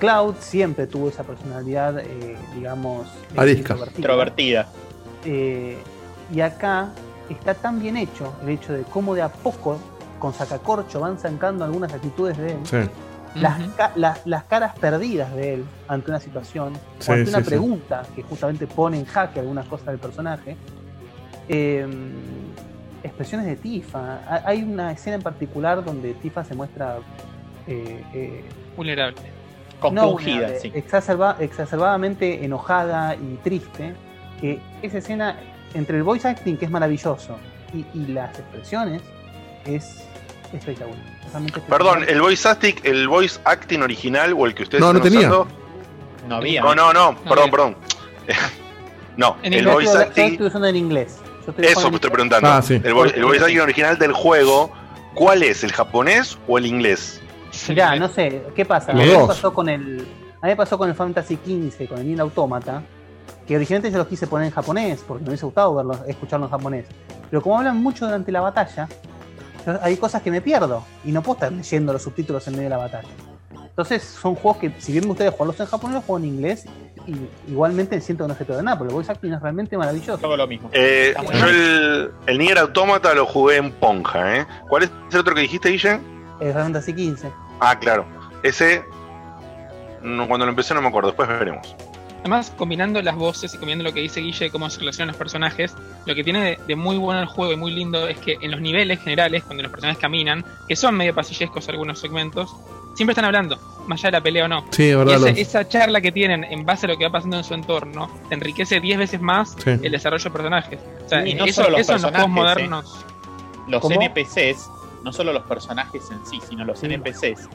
Cloud 0.00 0.34
siempre 0.40 0.88
tuvo 0.88 1.08
esa 1.08 1.22
personalidad, 1.22 2.00
eh, 2.00 2.36
digamos, 2.56 3.06
eh. 3.96 3.96
Introvertida. 3.98 4.68
Y 6.32 6.40
acá 6.40 6.88
está 7.28 7.54
tan 7.54 7.80
bien 7.80 7.96
hecho 7.96 8.32
el 8.42 8.50
hecho 8.50 8.72
de 8.72 8.82
cómo 8.84 9.14
de 9.14 9.22
a 9.22 9.28
poco 9.28 9.78
con 10.18 10.32
sacacorcho 10.32 11.00
van 11.00 11.18
sacando 11.18 11.64
algunas 11.64 11.92
actitudes 11.92 12.36
de 12.38 12.52
él, 12.52 12.58
Sí. 12.64 12.76
las, 13.40 13.58
ca- 13.76 13.92
las, 13.96 14.26
las 14.26 14.44
caras 14.44 14.72
perdidas 14.78 15.34
de 15.34 15.54
él 15.54 15.64
ante 15.88 16.10
una 16.10 16.20
situación 16.20 16.72
Sí, 16.98 17.10
o 17.10 17.14
ante 17.14 17.26
sí, 17.26 17.30
una 17.30 17.40
sí. 17.44 17.48
pregunta 17.50 18.02
que 18.14 18.22
justamente 18.22 18.66
pone 18.66 18.98
en 18.98 19.04
jaque 19.04 19.40
algunas 19.40 19.66
cosas 19.66 19.86
del 19.88 19.98
personaje. 19.98 20.56
Eh, 21.48 21.86
expresiones 23.02 23.46
de 23.46 23.56
Tifa. 23.56 24.20
Ha- 24.28 24.42
Hay 24.46 24.62
una 24.62 24.90
escena 24.90 25.16
en 25.16 25.22
particular 25.22 25.84
donde 25.84 26.14
Tifa 26.14 26.44
se 26.44 26.54
muestra 26.54 26.96
eh, 27.66 28.02
eh, 28.14 28.44
Vulnerable. 28.76 29.20
no 29.20 30.00
Compungida, 30.02 30.34
vulnerable, 30.34 30.60
sí. 30.60 30.72
exacerba- 30.74 31.36
exacerbadamente 31.40 32.44
enojada 32.44 33.14
y 33.16 33.38
triste, 33.44 33.94
que 34.40 34.60
esa 34.82 34.98
escena 34.98 35.36
entre 35.76 35.96
el 35.98 36.02
voice 36.02 36.26
acting 36.28 36.56
que 36.56 36.64
es 36.64 36.70
maravilloso 36.70 37.36
y, 37.74 37.84
y 37.98 38.06
las 38.08 38.38
expresiones 38.38 39.02
es 39.64 40.04
espectacular. 40.52 40.98
Perdón, 41.68 42.04
el 42.08 42.20
voice 42.20 42.48
acting, 42.48 42.74
el 42.84 43.08
voice 43.08 43.38
acting 43.44 43.80
original 43.82 44.32
o 44.32 44.46
el 44.46 44.54
que 44.54 44.62
ustedes 44.62 44.80
No, 44.80 44.92
no 44.92 44.98
están 44.98 45.12
tenía. 45.12 45.28
usando. 45.28 45.48
No 46.28 46.36
había. 46.36 46.60
No, 46.62 46.74
no, 46.74 46.92
no, 46.92 47.14
perdón, 47.24 47.38
había. 47.38 47.50
perdón. 47.50 47.76
no, 49.16 49.36
En 49.42 49.52
el 49.52 49.58
inglés. 49.60 49.64
Yo 49.64 49.72
voice 49.72 49.86
estoy- 49.90 50.02
yo 50.02 50.08
acting, 50.08 50.32
estoy 50.32 50.46
usando 50.46 50.66
en 50.68 50.76
inglés. 50.76 51.18
Yo 51.44 51.50
estoy 51.50 51.64
eso 51.66 51.88
en 51.88 51.94
estoy 51.94 52.10
preguntando. 52.10 52.48
Ah, 52.48 52.62
sí. 52.62 52.74
el, 52.74 52.94
vo- 52.94 53.12
el 53.14 53.24
voice 53.24 53.42
acting 53.44 53.60
original 53.60 53.98
del 53.98 54.12
juego, 54.12 54.72
¿cuál 55.14 55.42
es? 55.42 55.62
¿El 55.64 55.72
japonés 55.72 56.38
o 56.48 56.58
el 56.58 56.66
inglés? 56.66 57.20
Mirá, 57.68 57.96
no 57.96 58.08
sé, 58.08 58.42
¿qué 58.54 58.64
pasa? 58.64 58.92
A 58.92 58.94
Los 58.94 59.04
mí, 59.04 59.10
me 59.10 59.18
dos. 59.18 59.28
pasó 59.28 59.52
con 59.52 59.68
el, 59.68 60.06
a 60.40 60.46
mí 60.46 60.52
me 60.52 60.56
pasó 60.56 60.78
con 60.78 60.88
el 60.88 60.94
Fantasy 60.94 61.36
XV, 61.44 61.88
con 61.88 61.98
el 61.98 62.06
Nier 62.06 62.20
Automata, 62.20 62.82
que 63.46 63.56
originalmente 63.56 63.92
yo 63.92 63.98
los 63.98 64.08
quise 64.08 64.26
poner 64.26 64.46
en 64.48 64.52
japonés, 64.52 65.04
porque 65.06 65.22
me 65.22 65.28
hubiese 65.30 65.44
gustado 65.46 65.74
verlos, 65.74 65.98
escucharlos 66.06 66.48
en 66.50 66.58
japonés. 66.58 66.86
Pero 67.30 67.42
como 67.42 67.58
hablan 67.58 67.82
mucho 67.82 68.04
durante 68.06 68.32
la 68.32 68.40
batalla, 68.40 68.88
yo- 69.66 69.78
hay 69.82 69.96
cosas 69.96 70.22
que 70.22 70.30
me 70.30 70.40
pierdo 70.40 70.84
y 71.04 71.12
no 71.12 71.22
puedo 71.22 71.34
estar 71.36 71.52
leyendo 71.52 71.92
los 71.92 72.02
subtítulos 72.02 72.46
en 72.48 72.54
medio 72.54 72.64
de 72.64 72.70
la 72.70 72.76
batalla. 72.78 73.08
Entonces 73.52 74.02
son 74.04 74.34
juegos 74.36 74.56
que, 74.58 74.72
si 74.78 74.92
bien 74.92 75.04
me 75.04 75.08
gustaría 75.08 75.30
jugarlos 75.32 75.60
en 75.60 75.66
japonés, 75.66 75.94
los 75.96 76.04
juego 76.04 76.18
en 76.24 76.24
inglés 76.32 76.64
y 77.06 77.14
igualmente 77.50 78.00
siento 78.00 78.24
que 78.24 78.28
no 78.32 78.34
se 78.38 78.44
de 78.44 78.62
nada, 78.62 78.78
pero 78.78 78.88
el 78.90 78.94
voice 78.94 79.12
acting 79.12 79.32
es 79.34 79.40
realmente 79.42 79.76
maravilloso. 79.76 80.16
Todo 80.18 80.36
lo 80.36 80.46
mismo. 80.46 80.70
Eh, 80.72 81.14
yo 81.34 81.46
el, 81.46 82.10
el 82.26 82.38
Nier 82.38 82.58
Automata 82.58 83.12
lo 83.14 83.26
jugué 83.26 83.56
en 83.58 83.70
Ponja, 83.72 84.38
¿eh? 84.38 84.46
¿Cuál 84.68 84.84
es 84.84 84.90
el 85.12 85.18
otro 85.20 85.34
que 85.34 85.42
dijiste, 85.42 85.68
Guille? 85.68 86.00
El 86.40 86.52
Fantasy 86.54 86.92
XV. 86.92 87.26
Ah, 87.60 87.78
claro. 87.78 88.06
Ese, 88.42 88.82
no, 90.02 90.26
cuando 90.26 90.46
lo 90.46 90.50
empecé 90.50 90.72
no 90.74 90.80
me 90.80 90.88
acuerdo, 90.88 91.08
después 91.10 91.28
veremos. 91.28 91.76
Además, 92.26 92.52
combinando 92.56 93.00
las 93.02 93.14
voces 93.14 93.54
y 93.54 93.56
combinando 93.58 93.84
lo 93.84 93.92
que 93.94 94.00
dice 94.00 94.20
Guille 94.20 94.46
de 94.46 94.50
cómo 94.50 94.68
se 94.68 94.80
relacionan 94.80 95.08
los 95.12 95.16
personajes, 95.16 95.72
lo 96.06 96.12
que 96.12 96.24
tiene 96.24 96.42
de, 96.42 96.58
de 96.66 96.74
muy 96.74 96.96
bueno 96.96 97.20
el 97.20 97.26
juego 97.26 97.52
y 97.52 97.56
muy 97.56 97.70
lindo 97.70 98.08
es 98.08 98.18
que 98.18 98.36
en 98.40 98.50
los 98.50 98.60
niveles 98.60 99.00
generales, 99.00 99.44
cuando 99.44 99.62
los 99.62 99.70
personajes 99.70 100.00
caminan, 100.02 100.44
que 100.66 100.74
son 100.74 100.96
medio 100.96 101.14
pasillescos 101.14 101.68
algunos 101.68 102.00
segmentos, 102.00 102.50
siempre 102.96 103.12
están 103.12 103.26
hablando, 103.26 103.56
más 103.86 104.00
allá 104.00 104.08
de 104.08 104.12
la 104.18 104.22
pelea 104.24 104.46
o 104.46 104.48
no. 104.48 104.64
Sí, 104.70 104.88
es 104.88 104.96
verdad. 104.96 105.12
Y 105.12 105.16
ese- 105.22 105.30
lo- 105.34 105.38
esa 105.38 105.68
charla 105.68 106.00
que 106.00 106.10
tienen 106.10 106.42
en 106.42 106.66
base 106.66 106.86
a 106.86 106.88
lo 106.88 106.98
que 106.98 107.04
va 107.04 107.12
pasando 107.12 107.36
en 107.36 107.44
su 107.44 107.54
entorno, 107.54 108.10
te 108.28 108.34
enriquece 108.34 108.80
10 108.80 108.98
veces 108.98 109.20
más 109.20 109.54
Sí. 109.62 109.70
el 109.80 109.92
desarrollo 109.92 110.24
de 110.24 110.30
personajes. 110.30 110.80
O 111.04 111.08
sea, 111.08 111.24
Y 111.24 111.34
no 111.34 111.44
eso, 111.44 111.62
solo 111.62 111.78
los 111.78 111.80
eso 111.82 111.94
en 111.94 112.02
los 112.02 112.10
juegos 112.10 112.26
personajes, 112.34 112.64
¿eh? 112.64 112.68
modernos. 112.68 113.04
Los 113.68 113.80
¿Cómo? 113.82 114.00
NPCs, 114.02 114.68
no 115.04 115.12
solo 115.12 115.32
los 115.32 115.44
personajes 115.44 116.02
en 116.10 116.26
sí, 116.26 116.40
sino 116.48 116.64
los 116.64 116.80
Sí. 116.80 116.86
NPCs, 116.86 117.48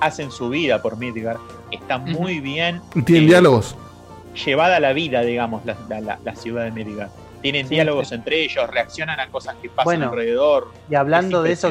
hacen 0.00 0.30
su 0.30 0.50
vida 0.50 0.82
por 0.82 0.98
Midgar. 0.98 1.38
Está 1.70 1.96
muy 1.96 2.40
bien 2.40 2.82
Tienen 3.06 3.24
eh, 3.24 3.26
diálogos. 3.28 3.74
Llevada 4.38 4.76
a 4.76 4.80
la 4.80 4.92
vida, 4.92 5.20
digamos, 5.22 5.64
la, 5.64 5.76
la- 5.88 6.00
la- 6.00 6.18
la 6.24 6.34
ciudad 6.34 6.64
de 6.64 6.70
Midgar. 6.70 7.10
Tienen 7.42 7.68
Sí, 7.68 7.74
diálogos 7.76 8.08
sí. 8.08 8.14
entre 8.16 8.42
ellos, 8.42 8.68
reaccionan 8.68 9.20
a 9.20 9.28
cosas 9.30 9.54
que 9.62 9.68
pasan 9.68 9.84
Bueno. 9.84 10.08
alrededor. 10.08 10.72
Y 10.90 10.94
hablando 10.96 11.38
Es 11.38 11.44
de 11.44 11.52
eso, 11.52 11.68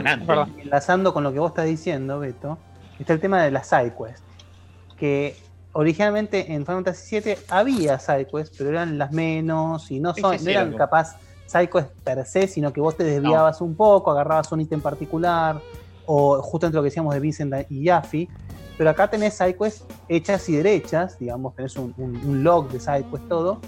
enlazando 0.64 1.14
con 1.14 1.24
lo 1.24 1.34
que 1.34 1.40
vos 1.40 1.50
estás 1.52 1.66
diciendo, 1.66 2.20
Beto, 2.20 2.58
está 3.00 3.14
el 3.14 3.20
tema 3.20 3.44
de 3.44 3.52
las 3.52 3.68
sidequests. 3.68 4.24
Que 4.98 5.36
originalmente 5.74 6.40
en 6.54 6.66
Final 6.66 6.84
Fantasy 6.84 7.20
VII 7.20 7.36
había 7.50 8.00
sidequests, 8.00 8.56
pero 8.58 8.70
eran 8.70 8.98
las 8.98 9.12
menos 9.12 9.92
y 9.92 10.00
no, 10.00 10.14
son, 10.16 10.38
no 10.44 10.50
eran 10.50 10.74
capaz 10.74 11.18
sidequests 11.46 11.92
per 12.04 12.26
se, 12.26 12.48
sino 12.48 12.72
que 12.74 12.82
vos 12.82 12.96
te 12.98 13.04
desviabas 13.04 13.62
un 13.62 13.76
poco, 13.76 14.12
agarrabas 14.12 14.52
un 14.52 14.62
ítem 14.62 14.82
particular, 14.82 15.60
o 16.06 16.42
justo 16.42 16.66
entre 16.66 16.78
lo 16.78 16.84
que 16.84 16.88
decíamos 16.88 17.14
de 17.14 17.20
Vincent 17.20 17.54
y 17.70 17.84
Yaffe. 17.84 18.28
Pero 18.78 18.90
acá 18.92 19.10
tenés 19.10 19.34
sidequests 19.36 19.84
hechas 20.08 20.48
y 20.50 20.56
derechas, 20.58 21.18
digamos, 21.20 21.56
tenés 21.56 21.76
un, 21.78 21.94
un- 21.98 22.16
un 22.18 22.44
log 22.44 22.70
de 22.70 22.80
sidequests 22.80 23.28
todo, 23.28 23.60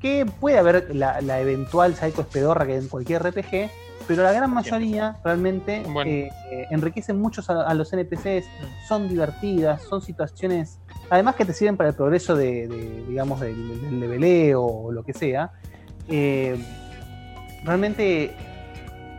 que 0.00 0.24
puede 0.40 0.56
haber 0.58 0.94
la, 0.94 1.20
la 1.20 1.40
eventual 1.40 1.94
sidequest 1.94 2.32
pedorra 2.32 2.64
que 2.66 2.72
hay 2.72 2.78
en 2.78 2.88
cualquier 2.88 3.22
RPG, 3.22 3.68
pero 4.06 4.22
la 4.22 4.32
gran 4.32 4.50
mayoría 4.54 5.16
realmente 5.24 5.82
Bueno. 5.86 6.10
eh, 6.10 6.30
eh, 6.50 6.66
enriquecen 6.70 7.20
mucho 7.20 7.42
a, 7.48 7.62
a 7.68 7.74
los 7.74 7.92
NPCs, 7.92 8.46
son 8.88 9.08
divertidas, 9.08 9.82
son 9.82 10.00
situaciones, 10.00 10.78
además 11.10 11.34
que 11.34 11.44
te 11.44 11.52
sirven 11.52 11.76
para 11.76 11.90
el 11.90 11.94
progreso 11.96 12.34
de, 12.36 12.68
de, 12.68 13.04
digamos, 13.08 13.40
del, 13.40 13.80
del 13.82 14.00
leveleo 14.00 14.62
o 14.64 14.92
lo 14.92 15.02
que 15.02 15.12
sea. 15.12 15.50
eh, 16.08 16.56
realmente 17.64 18.34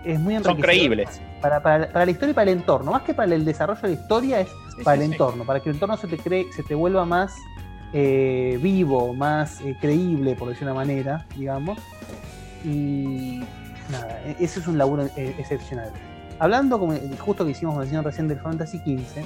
es 0.06 0.20
muy 0.20 0.34
Son 0.36 0.52
enriquecedor 0.54 0.62
creíbles. 0.62 1.22
Para, 1.42 1.62
para- 1.62 1.92
para 1.92 2.06
la 2.06 2.12
historia 2.12 2.32
y 2.32 2.36
para 2.36 2.52
el 2.52 2.58
entorno, 2.58 2.92
más 2.92 3.04
que 3.04 3.14
para 3.14 3.34
el 3.34 3.46
desarrollo 3.46 3.82
de 3.82 3.88
la 3.90 3.94
historia, 4.02 4.40
es 4.42 4.50
para 4.84 4.96
el 5.02 5.08
sí. 5.08 5.12
entorno, 5.14 5.44
para 5.46 5.60
que 5.62 5.70
el 5.70 5.76
entorno 5.76 5.98
se 5.98 6.08
te, 6.08 6.18
cree, 6.18 6.52
se 6.54 6.64
te 6.64 6.76
vuelva 6.76 7.06
más 7.06 7.36
eh, 7.94 8.60
vivo, 8.62 9.14
más 9.14 9.62
eh, 9.62 9.76
creíble, 9.80 10.36
por 10.36 10.50
decir 10.50 10.64
una 10.64 10.74
manera, 10.76 11.26
digamos. 11.36 11.80
Y 12.64 13.42
nada, 13.92 14.22
e- 14.26 14.36
ese 14.40 14.60
es 14.60 14.68
un 14.68 14.78
laburo 14.78 15.04
eh, 15.16 15.36
excepcional. 15.38 15.92
Hablando, 16.40 16.80
como 16.80 16.94
eh, 16.94 17.02
justo 17.20 17.46
que 17.46 17.52
hicimos 17.52 17.78
mención 17.78 18.04
recién 18.04 18.28
del 18.28 18.40
Fantasy 18.40 18.78
XV, 18.80 19.24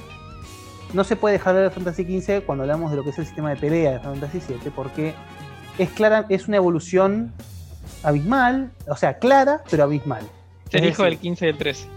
no 0.94 1.04
se 1.04 1.16
puede 1.16 1.34
dejar 1.34 1.54
de 1.54 1.60
hablar 1.62 1.74
del 1.74 1.84
Fantasy 1.84 2.22
XV 2.22 2.44
cuando 2.46 2.64
hablamos 2.64 2.92
de 2.92 2.98
lo 2.98 3.04
que 3.04 3.10
es 3.10 3.18
el 3.20 3.26
sistema 3.26 3.50
de 3.50 3.56
pelea 3.58 3.94
de 3.94 4.00
Fantasy 4.00 4.40
VII, 4.48 4.72
porque 4.76 5.14
es 5.78 5.90
clara, 5.90 6.26
es 6.30 6.48
una 6.48 6.58
evolución 6.58 7.34
abismal, 8.04 8.72
o 8.88 8.96
sea, 8.96 9.18
clara, 9.18 9.62
pero 9.70 9.84
abismal. 9.84 10.24
Es 10.70 10.82
el 10.82 10.90
hijo 10.90 11.04
decir- 11.04 11.10
del 11.12 11.20
15 11.20 11.46
y 11.46 11.48
del 11.48 11.58
13. 11.58 11.88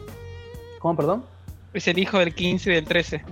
¿Cómo, 0.80 0.96
perdón? 0.96 1.24
Es 1.74 1.86
el 1.88 1.98
hijo 1.98 2.18
del 2.18 2.34
15 2.34 2.70
y 2.70 2.74
del 2.74 2.84
13. 2.84 3.22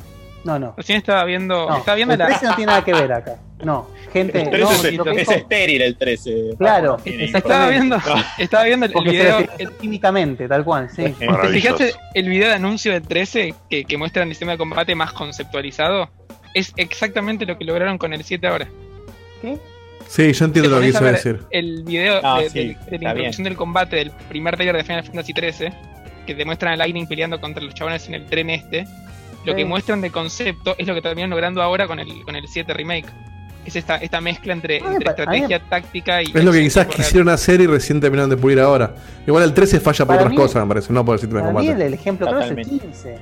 No, 0.44 0.58
no. 0.58 0.74
Recién 0.76 0.98
estaba 0.98 1.24
viendo. 1.24 1.68
No, 1.68 1.78
estaba 1.78 1.96
viendo 1.96 2.14
el 2.14 2.18
la. 2.18 2.26
13 2.26 2.46
no 2.46 2.56
tiene 2.56 2.66
nada 2.70 2.84
que 2.84 2.92
ver 2.92 3.12
acá. 3.12 3.36
No, 3.64 3.88
gente. 4.12 4.42
El 4.42 4.50
13 4.50 4.64
no, 4.64 4.70
es, 4.88 4.94
lo 4.96 5.04
que 5.04 5.10
es 5.12 5.16
dijo- 5.16 5.32
estéril 5.32 5.82
el 5.82 5.96
13. 5.96 6.50
Claro, 6.58 6.98
No. 7.04 7.12
Estaba 7.38 7.68
viendo, 7.70 7.98
estaba 8.38 8.64
viendo 8.64 8.86
el, 8.86 8.92
porque 8.92 9.10
se 9.10 9.16
video. 9.16 9.38
defiende 9.38 9.74
químicamente, 9.80 10.48
tal 10.48 10.64
cual, 10.64 10.90
sí. 10.90 11.04
¿Te 11.18 11.48
fijaste 11.48 11.94
el 12.12 12.28
video 12.28 12.48
de 12.48 12.54
anuncio 12.54 12.92
del 12.92 13.02
13 13.02 13.54
que, 13.70 13.84
que 13.84 13.96
muestra 13.96 14.22
el 14.22 14.28
sistema 14.28 14.52
de 14.52 14.58
combate 14.58 14.94
más 14.94 15.12
conceptualizado? 15.12 16.10
Es 16.52 16.72
exactamente 16.76 17.46
lo 17.46 17.56
que 17.56 17.64
lograron 17.64 17.96
con 17.96 18.12
el 18.12 18.22
7 18.22 18.46
ahora. 18.46 18.68
¿Qué? 19.40 19.56
Sí, 20.06 20.30
yo 20.32 20.44
entiendo 20.44 20.70
lo 20.70 20.80
que 20.80 20.86
quiso 20.88 21.02
decir. 21.04 21.40
El 21.50 21.82
video 21.84 22.20
Ah, 22.22 22.40
de, 22.40 22.50
sí, 22.50 22.58
de- 22.58 22.90
de 22.90 22.98
la 22.98 23.10
introducción 23.12 23.44
del 23.44 23.56
combate 23.56 23.96
del 23.96 24.10
primer 24.28 24.54
trailer 24.56 24.76
de 24.76 24.84
Final 24.84 25.04
Fantasy 25.04 25.32
13, 25.32 25.72
que 26.26 26.34
te 26.34 26.44
muestran 26.44 26.74
a 26.74 26.76
Lightning 26.76 27.06
peleando 27.06 27.40
contra 27.40 27.62
los 27.62 27.72
chabones 27.74 28.06
en 28.08 28.14
el 28.14 28.26
tren 28.26 28.50
este. 28.50 28.84
Lo 29.44 29.54
que 29.54 29.64
muestran 29.64 30.00
de 30.00 30.10
concepto 30.10 30.74
es 30.78 30.86
lo 30.86 30.94
que 30.94 31.02
terminan 31.02 31.30
logrando 31.30 31.62
ahora 31.62 31.86
con 31.86 31.98
el, 31.98 32.22
con 32.24 32.36
el 32.36 32.48
7 32.48 32.72
Remake. 32.74 33.06
Es 33.66 33.76
esta, 33.76 33.96
esta 33.96 34.20
mezcla 34.20 34.52
entre, 34.52 34.80
Ah, 34.82 34.92
entre 34.92 35.08
estrategia, 35.10 35.58
táctica 35.58 36.22
y. 36.22 36.26
Es 36.34 36.44
lo 36.44 36.52
que 36.52 36.60
quizás 36.62 36.86
quisieron 36.86 37.30
hacer 37.30 37.60
y 37.62 37.66
recién 37.66 37.98
terminaron 38.00 38.28
de 38.28 38.36
pulir 38.36 38.60
ahora. 38.60 38.94
Igual 39.26 39.42
el 39.44 39.54
13 39.54 39.80
falla 39.80 39.98
por 39.98 40.06
Para 40.06 40.20
otras 40.20 40.30
mí- 40.32 40.36
cosas, 40.36 40.62
me 40.62 40.68
parece, 40.68 40.92
no 40.92 41.02
por 41.04 41.14
el 41.14 41.20
sistema 41.20 41.40
de 41.40 41.46
combate. 41.46 41.86
el 41.86 41.94
ejemplo 41.94 42.26
claro 42.26 42.42
es 42.44 42.50
el 42.50 42.56
Totalmente. 42.56 42.86
15. 42.86 43.16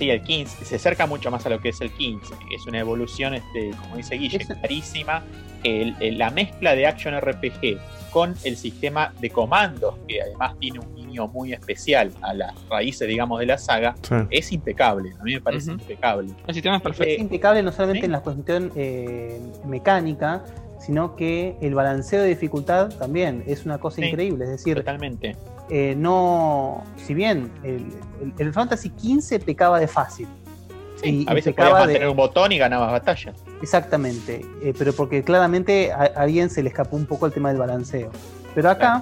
Sí, 0.00 0.08
el 0.08 0.22
15 0.22 0.64
se 0.64 0.76
acerca 0.76 1.06
mucho 1.06 1.30
más 1.30 1.44
a 1.44 1.50
lo 1.50 1.60
que 1.60 1.68
es 1.68 1.80
el 1.82 1.90
15. 1.92 2.32
Es 2.56 2.66
una 2.66 2.78
evolución, 2.80 3.34
este, 3.34 3.70
como 3.82 3.96
dice 3.98 4.14
Guille, 4.14 4.38
Es- 4.38 4.46
clarísima. 4.46 5.22
El- 5.62 5.94
el- 6.00 6.16
la 6.16 6.30
mezcla 6.30 6.74
de 6.74 6.86
Action 6.86 7.12
RPG 7.14 7.78
con 8.10 8.34
el 8.44 8.56
sistema 8.56 9.12
de 9.20 9.28
comandos, 9.28 9.94
que 10.08 10.22
además 10.22 10.54
tiene 10.58 10.78
un 10.78 10.96
guiño 10.96 11.28
muy 11.28 11.52
especial 11.52 12.10
a 12.22 12.32
las 12.32 12.54
raíces, 12.70 13.06
digamos, 13.06 13.40
de 13.40 13.44
la 13.46 13.58
saga, 13.58 13.94
Sí. 14.00 14.14
es 14.30 14.52
impecable. 14.52 15.10
A 15.20 15.22
mí 15.22 15.34
me 15.34 15.40
parece 15.42 15.72
impecable. 15.72 16.32
El 16.46 16.54
sistema 16.54 16.76
es 16.78 16.82
perfecto. 16.82 17.10
Eh, 17.10 17.14
Es 17.16 17.20
impecable 17.20 17.62
no 17.62 17.72
solamente 17.72 18.00
sí. 18.00 18.06
en 18.06 18.12
la 18.12 18.20
cuestión 18.20 18.72
eh, 18.74 19.38
mecánica, 19.66 20.42
sino 20.80 21.14
que 21.14 21.56
el 21.60 21.74
balanceo 21.74 22.22
de 22.22 22.28
dificultad 22.30 22.88
también 22.96 23.44
es 23.46 23.66
una 23.66 23.76
cosa 23.76 23.96
Sí. 23.96 24.04
increíble. 24.08 24.44
Es 24.46 24.50
decir, 24.52 24.76
Totalmente. 24.78 25.36
Eh, 25.70 25.94
no. 25.96 26.84
Si 26.96 27.14
bien 27.14 27.50
el, 27.62 27.86
el- 28.20 28.32
el 28.38 28.52
Fantasy 28.52 28.90
XV 28.98 29.38
pecaba 29.44 29.78
de 29.80 29.86
fácil. 29.88 30.26
Sí, 31.02 31.24
y- 31.26 31.30
a 31.30 31.34
veces 31.34 31.54
podías 31.54 31.72
de- 31.74 31.80
mantener 31.80 32.08
un 32.08 32.16
botón 32.16 32.52
y 32.52 32.58
ganabas 32.58 32.90
batallas. 32.92 33.34
Exactamente, 33.62 34.44
eh, 34.62 34.74
pero 34.76 34.92
porque 34.92 35.22
claramente 35.22 35.92
a, 35.92 36.02
a 36.02 36.04
alguien 36.22 36.50
se 36.50 36.62
le 36.62 36.68
escapó 36.68 36.96
un 36.96 37.06
poco 37.06 37.24
el 37.26 37.32
tema 37.32 37.48
del 37.50 37.58
balanceo. 37.58 38.10
Pero 38.54 38.68
acá 38.68 39.00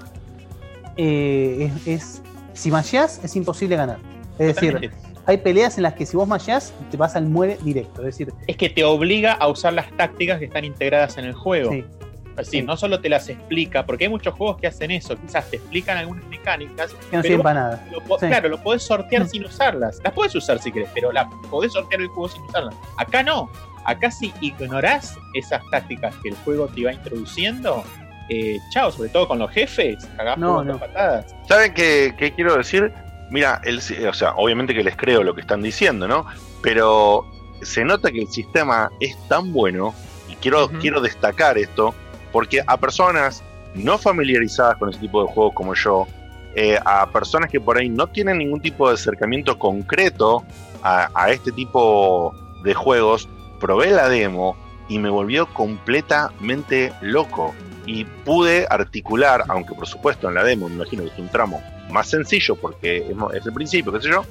eh, 0.96 1.72
es, 1.86 1.86
es- 1.86 2.22
si 2.52 2.70
masheás 2.70 3.20
es 3.24 3.34
imposible 3.36 3.76
ganar. 3.76 3.98
Es 4.38 4.54
decir, 4.54 4.90
hay 5.26 5.36
peleas 5.38 5.76
en 5.76 5.82
las 5.82 5.94
que 5.94 6.06
si 6.06 6.16
vos 6.16 6.26
masheás 6.28 6.72
te 6.90 6.96
vas 6.96 7.14
al 7.16 7.26
muere 7.26 7.58
directo. 7.62 8.00
Es 8.02 8.06
decir, 8.06 8.32
Es 8.46 8.56
que 8.56 8.68
te 8.70 8.84
obliga 8.84 9.32
a 9.32 9.48
usar 9.48 9.72
las 9.72 9.90
tácticas 9.96 10.38
que 10.38 10.46
están 10.46 10.64
integradas 10.64 11.18
en 11.18 11.24
el 11.26 11.34
juego. 11.34 11.70
sí, 11.72 11.84
decir, 12.42 12.60
Sí. 12.60 12.66
no 12.66 12.76
solo 12.76 13.00
te 13.00 13.08
las 13.08 13.28
explica, 13.28 13.84
porque 13.86 14.04
hay 14.04 14.10
muchos 14.10 14.34
juegos 14.34 14.56
que 14.58 14.66
hacen 14.66 14.90
eso, 14.90 15.16
quizás 15.16 15.48
te 15.50 15.56
explican 15.56 15.96
algunas 15.98 16.24
mecánicas, 16.26 16.90
que 16.92 16.96
no 16.96 17.08
Pero 17.10 17.22
sirven 17.22 17.42
para 17.42 17.60
nada. 17.60 17.86
lo 17.92 18.00
Sí. 18.18 18.26
claro, 18.26 18.48
lo 18.48 18.62
podés 18.62 18.82
sortear 18.82 19.24
Mm. 19.24 19.28
sin 19.28 19.44
usarlas. 19.44 19.98
Las 20.04 20.12
podés 20.12 20.34
usar 20.34 20.58
si 20.60 20.70
querés, 20.72 20.90
pero 20.94 21.12
la 21.12 21.28
podés 21.50 21.72
sortear 21.72 22.00
el 22.02 22.08
juego 22.08 22.28
sin 22.28 22.42
usarlas. 22.44 22.74
Acá 22.96 23.22
no. 23.22 23.50
Acá 23.84 24.10
si 24.10 24.32
ignorás 24.40 25.16
esas 25.34 25.62
tácticas 25.70 26.14
que 26.22 26.28
el 26.30 26.34
juego 26.44 26.66
te 26.68 26.84
va 26.84 26.92
introduciendo, 26.92 27.82
eh, 28.28 28.58
chao, 28.70 28.90
sobre 28.90 29.08
todo 29.08 29.26
con 29.26 29.38
los 29.38 29.50
jefes, 29.50 30.06
cagás 30.16 30.36
No, 30.36 30.62
patadas. 30.78 31.34
¿Saben 31.48 31.72
qué, 31.72 32.14
qué 32.18 32.32
quiero 32.34 32.56
decir? 32.56 32.92
Mira, 33.30 33.60
el, 33.64 33.80
si- 33.80 34.04
o 34.04 34.12
sea, 34.12 34.34
obviamente 34.36 34.74
que 34.74 34.82
les 34.84 34.96
creo 34.96 35.22
lo 35.22 35.34
que 35.34 35.40
están 35.40 35.62
diciendo, 35.62 36.06
¿no? 36.08 36.26
Pero 36.62 37.24
se 37.62 37.84
nota 37.84 38.10
que 38.10 38.20
el 38.20 38.28
sistema 38.28 38.90
es 39.00 39.16
tan 39.28 39.52
bueno, 39.52 39.94
y 40.28 40.34
quiero, 40.36 40.68
quiero 40.80 41.00
destacar 41.00 41.56
esto, 41.58 41.94
porque 42.32 42.62
a 42.66 42.76
personas 42.76 43.42
no 43.74 43.98
familiarizadas 43.98 44.76
con 44.76 44.90
ese 44.90 44.98
tipo 44.98 45.22
de 45.22 45.32
juegos 45.32 45.54
como 45.54 45.74
yo, 45.74 46.06
eh, 46.54 46.78
a 46.84 47.08
personas 47.10 47.50
que 47.50 47.60
por 47.60 47.78
ahí 47.78 47.88
no 47.88 48.06
tienen 48.06 48.38
ningún 48.38 48.60
tipo 48.60 48.88
de 48.88 48.94
acercamiento 48.94 49.58
concreto 49.58 50.44
a, 50.82 51.30
este 51.30 51.52
tipo 51.52 52.34
de 52.62 52.72
juegos, 52.72 53.28
probé 53.60 53.90
la 53.90 54.08
demo 54.08 54.56
y 54.88 54.98
me 54.98 55.10
volvió 55.10 55.46
completamente 55.52 56.92
loco. 57.00 57.54
Y 57.84 58.04
pude 58.04 58.66
articular, 58.68 59.44
aunque 59.48 59.74
por 59.74 59.86
supuesto 59.86 60.28
en 60.28 60.34
la 60.34 60.44
demo 60.44 60.68
me 60.68 60.74
imagino 60.74 61.04
que 61.04 61.08
es 61.08 61.18
un 61.18 61.28
tramo 61.28 61.62
más 61.90 62.08
sencillo 62.08 62.54
porque 62.56 62.98
es, 63.34 63.46
el 63.46 63.52
principio, 63.52 63.92
qué 63.92 64.00
sé 64.02 64.10
yo, 64.10 64.24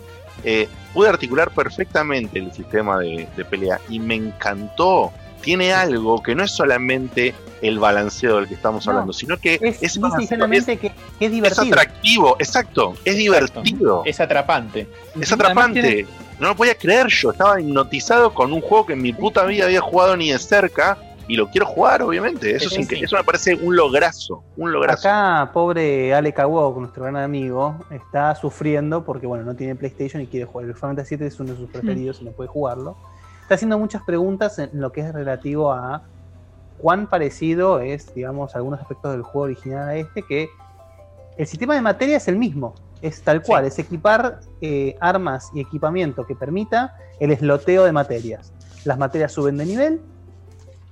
eh, 0.44 0.70
pude 0.94 1.10
articular 1.10 1.50
perfectamente 1.52 2.38
el 2.38 2.52
sistema 2.52 3.00
de 3.00 3.46
pelea 3.50 3.80
y 3.90 4.00
me 4.00 4.16
encantó. 4.16 5.12
Tiene 5.42 5.74
algo 5.74 6.22
que 6.22 6.36
no 6.36 6.44
es 6.44 6.52
solamente 6.52 7.34
el 7.62 7.80
balanceo 7.80 8.38
del 8.38 8.48
que 8.48 8.54
estamos 8.56 8.86
No, 8.86 8.92
hablando, 8.92 9.14
sino 9.14 9.38
que 9.38 9.60
Es, 9.62 9.82
es, 9.82 9.96
y 9.98 10.28
llanamente 10.28 10.78
que, 10.78 10.90
que 10.90 10.96
es 10.96 10.96
es 11.22 11.32
divertido. 11.32 11.64
atractivo, 11.64 12.36
exacto, 12.40 12.94
es 13.06 13.16
Exacto. 13.16 13.62
divertido, 13.62 14.02
Es 14.06 14.20
atrapante. 14.20 14.88
es 15.20 15.32
atrapante. 15.32 15.82
Tiene- 15.82 16.08
No 16.40 16.50
lo 16.50 16.56
podía 16.56 16.76
creer 16.76 17.08
yo, 17.08 17.32
estaba 17.32 17.60
hipnotizado 17.60 18.32
con 18.34 18.54
un 18.54 18.62
juego 18.62 18.86
que 18.86 18.94
en 18.94 19.02
mi 19.02 19.12
puta 19.14 19.44
vida 19.46 19.66
había 19.66 19.82
jugado 19.82 20.16
ni 20.16 20.32
de 20.32 20.38
cerca 20.38 20.98
y 21.28 21.36
lo 21.36 21.50
quiero 21.50 21.66
jugar, 21.66 22.04
obviamente. 22.04 22.56
Eso, 22.56 22.70
Sí, 22.70 22.82
es 22.82 22.92
eso 23.04 23.16
me 23.18 23.24
parece 23.24 23.56
un 23.56 23.76
lograzo, 23.76 24.44
un 24.56 24.72
lograzo. 24.72 25.10
Acá, 25.10 25.50
pobre 25.52 26.14
Ale 26.14 26.32
Kawok, 26.34 26.78
nuestro 26.78 27.04
gran 27.04 27.18
amigo, 27.18 27.76
está 27.90 28.36
sufriendo 28.36 29.04
porque 29.04 29.26
bueno, 29.26 29.44
no 29.46 29.56
tiene 29.56 29.76
PlayStation 29.76 30.22
y 30.22 30.28
quiere 30.28 30.46
jugar. 30.46 30.68
El 30.68 30.74
Final 30.76 30.90
Fantasy 30.92 31.08
7 31.10 31.26
es 31.26 31.40
uno 31.40 31.54
de 31.54 31.58
sus 31.58 31.70
preferidos 31.70 32.20
y 32.22 32.26
no 32.26 32.32
puede 32.32 32.50
jugarlo. 32.50 32.96
Está 33.48 33.56
haciendo 33.56 33.80
muchas 33.80 34.04
preguntas 34.04 34.60
en 34.60 34.72
lo 34.74 34.92
que 34.92 35.00
es 35.00 35.14
relativo 35.14 35.72
a 35.72 36.04
cuán 36.80 37.08
parecido 37.08 37.80
es, 37.80 38.14
digamos, 38.14 38.54
algunos 38.58 38.82
aspectos 38.82 39.14
del 39.14 39.22
juego 39.22 39.46
original 39.46 39.88
a 39.88 39.96
este, 39.96 40.22
que 40.22 40.50
el 41.38 41.48
sistema 41.48 41.74
de 41.74 41.80
materia 41.80 42.18
es 42.18 42.28
el 42.28 42.36
mismo. 42.36 42.76
Es 43.02 43.22
tal 43.22 43.42
cual, 43.42 43.64
es 43.64 43.80
equipar 43.80 44.42
eh, 44.60 44.98
armas 45.00 45.50
y 45.54 45.62
equipamiento 45.62 46.26
que 46.26 46.36
permita 46.36 46.98
el 47.22 47.32
esloteo 47.32 47.86
de 47.86 47.94
materias. 47.94 48.52
Las 48.84 48.98
materias 48.98 49.32
suben 49.32 49.56
de 49.56 49.66
nivel, 49.66 50.02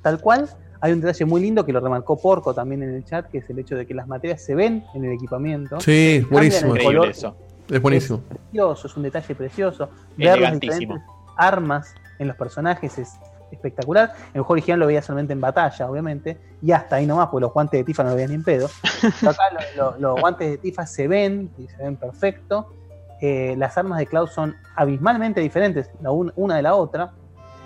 tal 0.01 0.21
cual. 0.21 0.47
Hay 0.79 0.93
un 0.93 1.01
detalle 1.01 1.25
muy 1.25 1.41
lindo 1.41 1.65
que 1.65 1.73
lo 1.73 1.81
remarcó 1.81 2.17
Porco 2.17 2.53
también 2.53 2.83
en 2.83 2.93
el 2.95 3.03
chat, 3.03 3.29
que 3.29 3.39
es 3.39 3.49
el 3.49 3.59
hecho 3.59 3.75
de 3.75 3.85
que 3.85 3.93
las 3.93 4.07
materias 4.07 4.41
se 4.41 4.55
ven 4.55 4.85
en 4.93 5.03
el 5.03 5.11
equipamiento. 5.11 5.81
Sí, 5.81 6.25
buenísimo. 6.31 6.73
el 6.73 6.77
Increíble 6.77 6.99
color. 6.99 7.09
eso. 7.09 7.35
Es 7.69 7.81
buenísimo. 7.81 8.21
Es 8.29 8.37
precioso, 8.37 8.87
es 8.87 8.95
un 8.95 9.03
detalle 9.03 9.35
precioso. 9.35 9.89
Ver 10.15 10.39
las 10.39 10.57
diferentes 10.57 11.01
armas 11.35 11.93
en 12.19 12.27
los 12.27 12.35
personajes 12.37 12.97
es 12.97 13.13
espectacular. 13.51 14.11
En 14.17 14.35
el 14.35 14.41
juego 14.41 14.53
original 14.53 14.79
lo 14.79 14.87
veía 14.87 15.01
solamente 15.01 15.33
en 15.33 15.41
batalla, 15.41 15.89
obviamente, 15.89 16.37
y 16.61 16.71
hasta 16.71 16.97
ahí 16.97 17.05
nomás, 17.05 17.27
porque 17.29 17.41
los 17.41 17.53
guantes 17.53 17.79
de 17.79 17.83
Tifa 17.83 18.03
no 18.03 18.09
lo 18.09 18.15
veían 18.15 18.29
ni 18.31 18.35
en 18.35 18.43
pedo. 18.43 18.69
Pero 19.19 19.31
acá 19.31 19.43
lo- 19.77 19.91
lo- 19.91 19.97
los 19.99 20.19
guantes 20.21 20.49
de 20.51 20.57
Tifa 20.57 20.85
se 20.85 21.07
ven, 21.07 21.51
y 21.57 21.67
se 21.67 21.77
ven 21.77 21.95
perfecto. 21.95 22.73
Eh, 23.21 23.55
las 23.57 23.77
armas 23.77 23.99
de 23.99 24.07
Cloud 24.07 24.27
son 24.27 24.55
abismalmente 24.75 25.39
diferentes 25.41 25.89
la 26.01 26.11
un- 26.11 26.33
una 26.35 26.57
de 26.57 26.61
la 26.63 26.75
otra. 26.75 27.13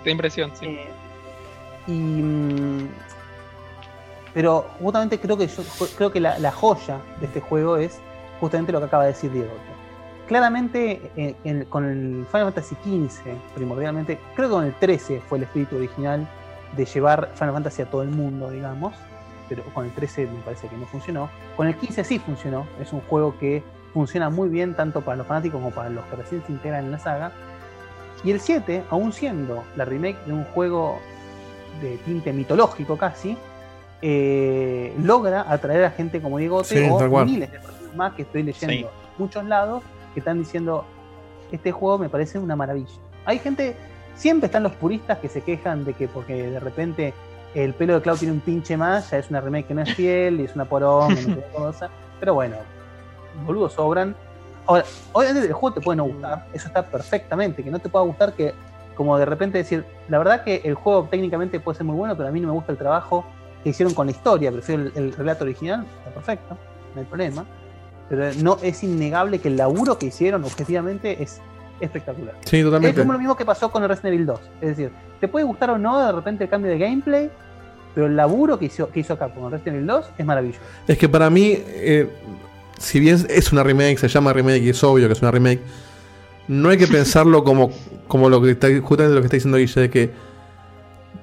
Da 0.04 0.10
impresión, 0.10 0.50
sí. 0.54 0.66
Eh, 0.66 0.88
y, 1.86 1.92
mm, 1.92 2.88
pero 4.32 4.66
justamente 4.80 5.18
creo 5.18 5.36
que 5.36 5.46
yo 5.48 5.62
creo 5.96 6.12
que 6.12 6.20
la, 6.20 6.38
la 6.38 6.52
joya 6.52 6.98
de 7.18 7.26
este 7.26 7.40
juego 7.40 7.76
es 7.76 7.98
justamente 8.38 8.70
lo 8.70 8.78
que 8.78 8.86
acaba 8.86 9.04
de 9.04 9.10
decir 9.10 9.32
Diego. 9.32 9.50
Claramente 10.34 11.10
eh, 11.16 11.34
en- 11.42 11.64
con 11.64 11.84
el 11.84 12.24
Final 12.30 12.52
Fantasy 12.52 12.76
XV, 12.84 13.34
primordialmente, 13.52 14.16
creo 14.36 14.48
que 14.48 14.54
con 14.54 14.64
el 14.64 14.72
13 14.74 15.20
fue 15.28 15.38
el 15.38 15.42
espíritu 15.44 15.74
original 15.74 16.24
de 16.76 16.84
llevar 16.84 17.30
Final 17.34 17.52
Fantasy 17.54 17.82
a 17.82 17.86
todo 17.90 18.04
el 18.04 18.10
mundo, 18.10 18.48
digamos, 18.48 18.94
pero 19.48 19.64
con 19.74 19.86
el 19.86 19.90
13 19.92 20.28
me 20.28 20.38
parece 20.42 20.68
que 20.68 20.76
no 20.76 20.86
funcionó. 20.86 21.28
Con 21.56 21.66
el 21.66 21.74
15 21.74 22.04
sí 22.04 22.20
funcionó, 22.20 22.64
es 22.80 22.92
un 22.92 23.00
juego 23.00 23.36
que 23.40 23.64
funciona 23.92 24.30
muy 24.30 24.48
bien 24.48 24.76
tanto 24.76 25.00
para 25.00 25.16
los 25.16 25.26
fanáticos 25.26 25.58
como 25.60 25.72
para 25.74 25.90
los 25.90 26.04
que 26.04 26.14
recién 26.14 26.44
se 26.46 26.52
integran 26.52 26.84
en 26.84 26.92
la 26.92 27.00
saga. 27.00 27.32
Y 28.22 28.30
el 28.30 28.38
7, 28.38 28.84
aún 28.88 29.12
siendo 29.12 29.64
la 29.74 29.84
remake 29.84 30.24
de 30.26 30.32
un 30.32 30.44
juego 30.44 31.00
de 31.82 31.96
tinte 32.04 32.32
mitológico 32.32 32.96
casi, 32.96 33.36
eh, 34.00 34.94
logra 35.02 35.44
atraer 35.50 35.86
a 35.86 35.90
gente 35.90 36.20
como 36.22 36.38
Diego 36.38 36.62
Sí, 36.62 36.86
o 36.88 37.24
miles 37.24 37.50
de 37.50 37.58
personas 37.58 37.96
más 37.96 38.12
que 38.14 38.22
estoy 38.22 38.44
leyendo 38.44 38.72
Sí. 38.72 38.78
en 38.84 38.88
muchos 39.18 39.44
lados 39.44 39.82
que 40.14 40.20
están 40.20 40.38
diciendo 40.38 40.84
este 41.52 41.72
juego 41.72 41.98
me 41.98 42.08
parece 42.08 42.38
una 42.38 42.56
maravilla. 42.56 42.92
Hay 43.24 43.38
gente, 43.38 43.76
siempre 44.14 44.46
están 44.46 44.62
los 44.62 44.72
puristas 44.72 45.18
que 45.18 45.28
se 45.28 45.42
quejan 45.42 45.84
de 45.84 45.94
que 45.94 46.08
porque 46.08 46.50
de 46.50 46.60
repente 46.60 47.14
el 47.54 47.74
pelo 47.74 47.94
de 47.94 48.02
Cloud 48.02 48.18
tiene 48.18 48.34
un 48.34 48.40
pinche 48.40 48.76
más, 48.76 49.10
ya 49.10 49.18
es 49.18 49.30
una 49.30 49.40
remake 49.40 49.66
que 49.66 49.74
no 49.74 49.82
es 49.82 49.94
fiel 49.94 50.40
y 50.40 50.44
es 50.44 50.54
una 50.54 50.66
cosa. 50.66 51.90
Pero 52.20 52.34
bueno, 52.34 52.56
boludos 53.44 53.72
sobran. 53.72 54.14
Ahora, 54.66 54.84
obviamente 55.12 55.48
el 55.48 55.52
juego 55.52 55.74
te 55.74 55.80
puede 55.80 55.96
no 55.96 56.04
gustar, 56.04 56.46
eso 56.52 56.68
está 56.68 56.86
perfectamente, 56.86 57.64
que 57.64 57.70
no 57.70 57.78
te 57.78 57.88
pueda 57.88 58.04
gustar 58.04 58.34
que 58.34 58.54
como 58.94 59.18
de 59.18 59.24
repente 59.24 59.58
decir, 59.58 59.84
la 60.08 60.18
verdad 60.18 60.44
que 60.44 60.60
el 60.62 60.74
juego 60.74 61.08
técnicamente 61.10 61.58
puede 61.58 61.78
ser 61.78 61.86
muy 61.86 61.96
bueno, 61.96 62.14
pero 62.16 62.28
a 62.28 62.32
mí 62.32 62.38
no 62.38 62.48
me 62.48 62.52
gusta 62.52 62.70
el 62.70 62.78
trabajo 62.78 63.24
que 63.64 63.70
hicieron 63.70 63.94
con 63.94 64.06
la 64.06 64.12
historia, 64.12 64.52
prefiero 64.52 64.82
el, 64.82 64.92
el 64.94 65.12
relato 65.12 65.44
original, 65.44 65.86
está 65.98 66.10
perfecto, 66.10 66.56
no 66.94 67.00
hay 67.00 67.06
problema. 67.06 67.46
Pero 68.10 68.34
no 68.42 68.58
es 68.62 68.82
innegable 68.82 69.38
que 69.38 69.48
el 69.48 69.56
laburo 69.56 69.96
que 69.98 70.06
hicieron 70.06 70.44
objetivamente 70.44 71.22
es 71.22 71.40
espectacular. 71.80 72.34
Sí, 72.44 72.58
Es 72.58 72.64
totalmente. 72.64 73.00
como 73.00 73.12
lo 73.14 73.18
mismo 73.18 73.36
que 73.36 73.44
pasó 73.46 73.70
con 73.70 73.82
el 73.82 73.88
Resident 73.88 74.14
Evil 74.14 74.26
2. 74.26 74.40
Es 74.60 74.68
decir, 74.70 74.90
te 75.20 75.28
puede 75.28 75.46
gustar 75.46 75.70
o 75.70 75.78
no 75.78 76.04
de 76.04 76.12
repente 76.12 76.44
el 76.44 76.50
cambio 76.50 76.70
de 76.70 76.78
gameplay, 76.78 77.30
pero 77.94 78.06
el 78.08 78.16
laburo 78.16 78.58
que 78.58 78.66
hizo, 78.66 78.90
que 78.90 79.00
hizo 79.00 79.14
acá 79.14 79.28
con 79.32 79.50
Resident 79.50 79.76
Evil 79.76 79.86
2 79.86 80.10
es 80.18 80.26
maravilloso. 80.26 80.60
Es 80.86 80.98
que 80.98 81.08
para 81.08 81.30
mí, 81.30 81.54
eh, 81.56 82.10
si 82.78 83.00
bien 83.00 83.24
es 83.30 83.52
una 83.52 83.62
remake, 83.62 83.96
se 83.98 84.08
llama 84.08 84.32
remake 84.32 84.62
y 84.62 84.68
es 84.70 84.84
obvio 84.84 85.06
que 85.06 85.12
es 85.12 85.22
una 85.22 85.30
remake, 85.30 85.60
no 86.48 86.68
hay 86.68 86.78
que 86.78 86.86
pensarlo 86.88 87.44
como, 87.44 87.70
como 88.08 88.28
lo 88.28 88.42
que 88.42 88.50
está, 88.50 88.66
justamente 88.82 89.14
lo 89.14 89.20
que 89.20 89.26
está 89.26 89.36
diciendo 89.36 89.56
Guille, 89.56 89.80
de 89.82 89.90
que 89.90 90.10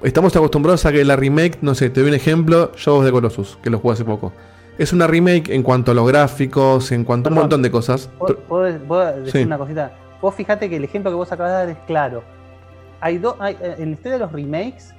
estamos 0.03 0.35
acostumbrados 0.35 0.85
a 0.85 0.91
que 0.91 1.03
la 1.03 1.17
remake, 1.17 1.57
no 1.61 1.75
sé, 1.75 1.89
te 1.89 1.99
doy 1.99 2.09
un 2.09 2.15
ejemplo, 2.15 2.71
Shadows 2.77 3.03
de 3.03 3.11
Colossus, 3.11 3.57
que 3.61 3.69
lo 3.69 3.79
jugué 3.79 3.93
hace 3.93 4.05
poco. 4.05 4.31
Es 4.77 4.93
una 4.93 5.07
remake 5.07 5.49
en 5.53 5.63
cuanto 5.63 5.91
a 5.91 5.93
los 5.93 6.07
gráficos, 6.07 6.91
en 6.91 7.03
cuanto 7.03 7.29
a 7.29 7.31
un 7.31 7.39
montón 7.39 7.61
de 7.61 7.71
cosas. 7.71 8.09
¿Puedo, 8.47 8.63
decir 8.63 9.31
Sí. 9.31 9.43
una 9.43 9.57
cosita? 9.57 9.91
Vos 10.21 10.35
fijate 10.35 10.69
que 10.69 10.75
el 10.77 10.83
ejemplo 10.83 11.11
que 11.11 11.15
vos 11.15 11.31
acabas 11.31 11.51
de 11.53 11.57
dar 11.57 11.69
es 11.69 11.77
claro. 11.87 12.23
Hay 13.01 13.17
dos, 13.17 13.35
eh, 13.47 13.75
en 13.79 13.85
la 13.89 13.91
historia 13.91 14.13
de 14.13 14.19
los 14.19 14.31
remakes, 14.31 14.93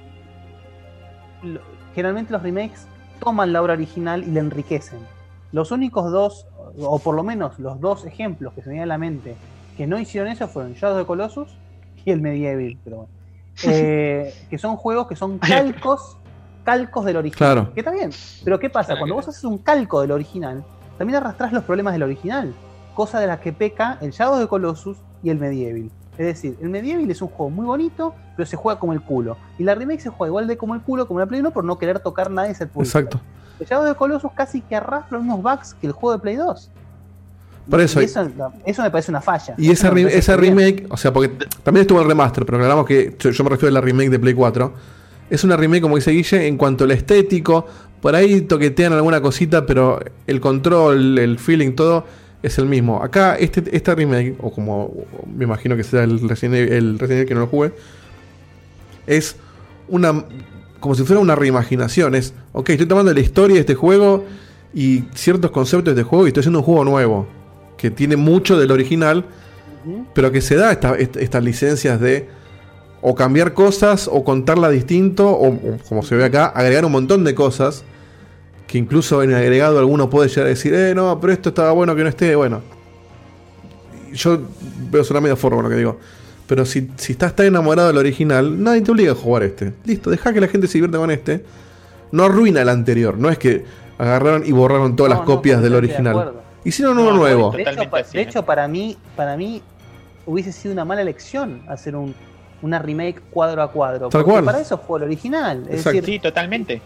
lo- 1.43 1.61
generalmente 1.95 2.31
los 2.33 2.41
remakes 2.43 2.87
toman 3.23 3.51
la 3.53 3.61
obra 3.61 3.73
original 3.73 4.23
y 4.23 4.31
la 4.31 4.39
enriquecen. 4.41 4.99
Los 5.51 5.71
únicos 5.71 6.11
dos, 6.11 6.45
o 6.79 6.99
por 6.99 7.15
lo 7.15 7.23
menos 7.23 7.57
los 7.59 7.79
dos 7.79 8.05
ejemplos 8.05 8.53
que 8.53 8.61
se 8.61 8.67
me 8.69 8.73
vienen 8.73 8.89
a 8.91 8.93
la 8.93 8.97
mente 8.97 9.35
que 9.77 9.87
no 9.87 9.97
hicieron 9.97 10.29
eso 10.29 10.47
fueron 10.49 10.73
Shadows 10.73 10.99
de 10.99 11.05
Colossus 11.05 11.47
y 12.05 12.11
el 12.11 12.21
Medieval, 12.21 12.77
pero 12.83 12.95
bueno. 12.97 13.09
Eh, 13.63 14.33
que 14.49 14.57
son 14.57 14.77
juegos 14.77 15.07
que 15.07 15.15
son 15.17 15.37
calcos, 15.37 16.17
calcos 16.63 17.05
del 17.05 17.17
original. 17.17 17.37
Claro. 17.37 17.73
Que 17.73 17.79
está 17.81 17.91
bien. 17.91 18.11
Pero 18.43 18.59
¿qué 18.59 18.69
pasa? 18.69 18.87
Claro 18.87 18.99
Cuando 19.01 19.15
vos 19.15 19.27
haces 19.27 19.43
un 19.43 19.57
calco 19.57 20.01
del 20.01 20.11
original, 20.11 20.63
también 20.97 21.17
arrastrás 21.17 21.51
los 21.53 21.63
problemas 21.63 21.93
del 21.93 22.03
original. 22.03 22.53
Cosa 22.95 23.19
de 23.19 23.27
las 23.27 23.39
que 23.39 23.53
peca 23.53 23.97
el 24.01 24.11
Shadows 24.11 24.39
de 24.39 24.47
Colossus 24.47 24.97
y 25.23 25.29
el 25.29 25.39
Medieval. 25.39 25.89
Es 26.17 26.25
decir, 26.25 26.57
el 26.61 26.69
Medieval 26.69 27.09
es 27.09 27.21
un 27.21 27.29
juego 27.29 27.49
muy 27.49 27.65
bonito, 27.65 28.13
pero 28.35 28.45
se 28.45 28.57
juega 28.57 28.77
como 28.79 28.91
el 28.91 29.01
culo. 29.01 29.37
Y 29.57 29.63
la 29.63 29.73
remake 29.75 30.01
se 30.01 30.09
juega 30.09 30.29
igual 30.29 30.47
de 30.47 30.57
como 30.57 30.75
el 30.75 30.81
culo 30.81 31.07
como 31.07 31.19
la 31.19 31.25
Play 31.25 31.39
1 31.39 31.51
por 31.51 31.63
no 31.63 31.77
querer 31.77 31.99
tocar 31.99 32.29
nada 32.29 32.49
y 32.49 32.55
ser 32.55 32.67
purista. 32.67 32.99
Exacto. 32.99 33.21
El 33.59 33.65
Shadows 33.67 33.87
de 33.87 33.95
Colossus 33.95 34.31
casi 34.35 34.61
que 34.61 34.75
arrastra 34.75 35.17
los 35.17 35.23
mismos 35.25 35.41
bugs 35.41 35.73
que 35.79 35.87
el 35.87 35.93
juego 35.93 36.17
de 36.17 36.21
Play 36.21 36.35
2. 36.35 36.69
Por 37.69 37.79
eso- 37.81 38.01
Y 38.01 38.05
eso, 38.05 38.27
eso 38.65 38.81
me 38.81 38.91
parece 38.91 39.11
una 39.11 39.21
falla. 39.21 39.53
Y 39.57 39.69
esa, 39.71 39.91
re- 39.91 40.37
remake, 40.37 40.87
o 40.89 40.97
sea, 40.97 41.13
porque 41.13 41.29
también 41.63 41.81
estuvo 41.83 42.01
el 42.01 42.07
remaster, 42.07 42.45
pero 42.45 42.57
aclaramos 42.57 42.85
que 42.85 43.15
yo, 43.19 43.29
yo 43.29 43.43
me 43.43 43.51
refiero 43.51 43.69
a 43.69 43.79
la 43.79 43.81
remake 43.81 44.09
de 44.09 44.19
Play 44.19 44.33
4. 44.33 44.73
Es 45.29 45.43
una 45.43 45.55
remake, 45.57 45.81
como 45.81 45.95
dice 45.95 46.11
Guille, 46.11 46.47
en 46.47 46.57
cuanto 46.57 46.83
al 46.85 46.91
estético. 46.91 47.65
Por 48.01 48.15
ahí 48.15 48.41
toquetean 48.41 48.93
alguna 48.93 49.21
cosita, 49.21 49.65
pero 49.65 49.99
el 50.25 50.39
control, 50.39 51.17
el 51.19 51.37
feeling, 51.37 51.73
todo 51.73 52.05
es 52.41 52.57
el 52.57 52.65
mismo. 52.65 53.03
Acá, 53.03 53.35
este, 53.35 53.63
esta 53.75 53.93
remake, 53.95 54.35
o 54.39 54.51
como 54.51 54.93
me 55.35 55.43
imagino 55.43 55.75
que 55.75 55.83
será 55.83 56.03
el 56.05 56.27
Resident 56.27 56.55
Evil, 56.55 56.73
el 56.73 56.99
Resident 56.99 57.17
Evil 57.19 57.27
que 57.27 57.33
no 57.35 57.39
lo 57.41 57.47
jugué, 57.47 57.73
es 59.07 59.35
una. 59.87 60.23
como 60.79 60.95
si 60.95 61.03
fuera 61.03 61.19
una 61.21 61.35
reimaginación. 61.35 62.15
Es, 62.15 62.33
ok, 62.53 62.69
estoy 62.69 62.87
tomando 62.87 63.13
la 63.13 63.19
historia 63.19 63.55
de 63.55 63.59
este 63.61 63.75
juego 63.75 64.23
y 64.73 65.03
ciertos 65.13 65.51
conceptos 65.51 65.93
de 65.95 66.01
este 66.01 66.09
juego 66.09 66.25
y 66.25 66.29
estoy 66.29 66.41
haciendo 66.41 66.59
un 66.59 66.65
juego 66.65 66.85
nuevo. 66.85 67.27
Que 67.77 67.91
tiene 67.91 68.15
mucho 68.15 68.57
del 68.57 68.71
original, 68.71 69.25
pero 70.13 70.31
que 70.31 70.41
se 70.41 70.55
da 70.55 70.71
esta- 70.71 70.95
est- 70.97 71.17
estas 71.17 71.43
licencias 71.43 71.99
de 71.99 72.29
o 73.01 73.15
cambiar 73.15 73.53
cosas 73.53 74.09
o 74.11 74.23
contarla 74.23 74.69
distinto 74.69 75.29
o, 75.29 75.47
o, 75.49 75.77
como 75.87 76.03
se 76.03 76.15
ve 76.15 76.25
acá, 76.25 76.47
agregar 76.47 76.85
un 76.85 76.91
montón 76.91 77.23
de 77.23 77.33
cosas 77.35 77.83
que 78.67 78.77
incluso 78.77 79.23
en 79.23 79.31
el 79.31 79.37
agregado 79.37 79.79
alguno 79.79 80.09
puede 80.09 80.29
llegar 80.29 80.45
a 80.45 80.49
decir, 80.49 80.73
eh, 80.73 80.93
no, 80.93 81.19
pero 81.19 81.33
esto 81.33 81.49
estaba 81.49 81.71
bueno 81.71 81.95
que 81.95 82.03
no 82.03 82.09
esté, 82.09 82.35
bueno. 82.35 82.61
Yo 84.13 84.39
veo 84.91 85.03
solamente 85.03 85.35
forma 85.35 85.57
con 85.57 85.63
lo 85.65 85.69
que 85.69 85.75
digo. 85.77 85.99
Pero 86.45 86.65
si, 86.65 86.89
si 86.95 87.13
estás 87.13 87.35
tan 87.35 87.47
enamorado 87.47 87.87
del 87.89 87.97
original, 87.97 88.61
nadie 88.61 88.81
te 88.81 88.91
obliga 88.91 89.11
a 89.13 89.15
jugar 89.15 89.43
este. 89.43 89.73
Listo, 89.85 90.09
deja 90.09 90.33
que 90.33 90.41
la 90.41 90.47
gente 90.47 90.67
se 90.67 90.73
divierta 90.73 90.97
con 90.97 91.11
este. 91.11 91.43
No 92.11 92.23
arruina 92.25 92.61
el 92.61 92.69
anterior. 92.69 93.17
No 93.17 93.29
es 93.29 93.37
que 93.37 93.65
agarraron 93.97 94.43
y 94.45 94.51
borraron 94.51 94.95
todas 94.95 95.11
No, 95.11 95.15
las 95.17 95.27
no, 95.27 95.35
copias 95.35 95.61
del 95.61 95.71
de 95.71 95.77
original. 95.77 96.11
acuerdo. 96.19 96.41
Hicieron 96.63 96.97
uno 96.97 97.05
No, 97.07 97.11
no, 97.13 97.17
nuevo. 97.19 97.51
De 97.51 97.61
hecho, 97.63 97.71
de 97.73 98.19
¿eh? 98.19 98.21
hecho, 98.21 98.45
para 98.45 98.67
mí, 98.67 98.97
para 99.15 99.37
mí 99.37 99.61
hubiese 100.25 100.51
sido 100.51 100.73
una 100.73 100.85
mala 100.85 101.01
elección 101.01 101.61
hacer 101.67 101.95
un, 101.95 102.13
una 102.61 102.79
remake 102.79 103.21
cuadro 103.31 103.61
a 103.63 103.71
cuadro. 103.71 104.09
Tal 104.09 104.21
porque 104.21 104.31
cual. 104.31 104.45
para 104.45 104.59
eso 104.59 104.77
fue 104.77 104.99
el 104.99 105.05
original. 105.05 105.65
Es 105.69 105.83
decir, 105.83 106.03
Sí, 106.05 106.19
totalmente. 106.19 106.81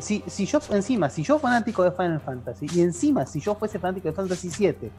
si, 0.00 0.22
si 0.26 0.46
yo 0.46 0.60
encima, 0.70 1.08
si 1.10 1.22
yo 1.22 1.38
fanático 1.38 1.82
de 1.82 1.92
Final 1.92 2.20
Fantasy, 2.20 2.66
y 2.74 2.80
encima 2.82 3.24
si 3.26 3.40
yo 3.40 3.54
fuese 3.54 3.78
fanático 3.78 4.08
de 4.08 4.14
Fantasy 4.14 4.50
VII, 4.58 4.90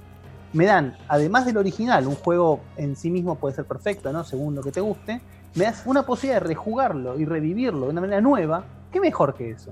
me 0.54 0.66
dan, 0.66 0.98
además 1.08 1.46
del 1.46 1.58
original, 1.58 2.08
un 2.08 2.16
juego 2.16 2.60
en 2.76 2.96
sí 2.96 3.12
mismo 3.12 3.36
puede 3.36 3.56
ser 3.56 3.66
perfecto, 3.66 4.12
¿no? 4.12 4.24
Según 4.24 4.56
lo 4.56 4.64
que 4.64 4.72
te 4.72 4.82
guste, 4.82 5.22
me 5.56 5.66
das 5.66 5.84
una 5.86 6.04
posibilidad 6.04 6.42
de 6.42 6.48
rejugarlo 6.48 7.20
y 7.20 7.26
revivirlo 7.26 7.86
de 7.86 7.92
una 7.92 8.02
manera 8.02 8.22
nueva, 8.22 8.64
¿qué 8.92 9.00
mejor 9.00 9.36
que 9.36 9.52
eso? 9.52 9.72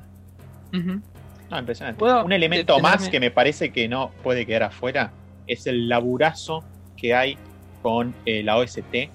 No, 0.71 1.57
impresionante. 1.59 1.97
Puedo 1.97 2.25
Un 2.25 2.31
elemento 2.31 2.77
más 2.79 3.09
que 3.09 3.19
me 3.19 3.31
parece 3.31 3.71
que 3.71 3.87
no 3.87 4.11
puede 4.23 4.45
quedar 4.45 4.63
afuera 4.63 5.11
es 5.47 5.65
el 5.65 5.87
laburazo 5.87 6.63
que 6.97 7.15
hay 7.15 7.37
con 7.81 8.13
eh, 8.25 8.43
la 8.43 8.57
OST 8.57 9.09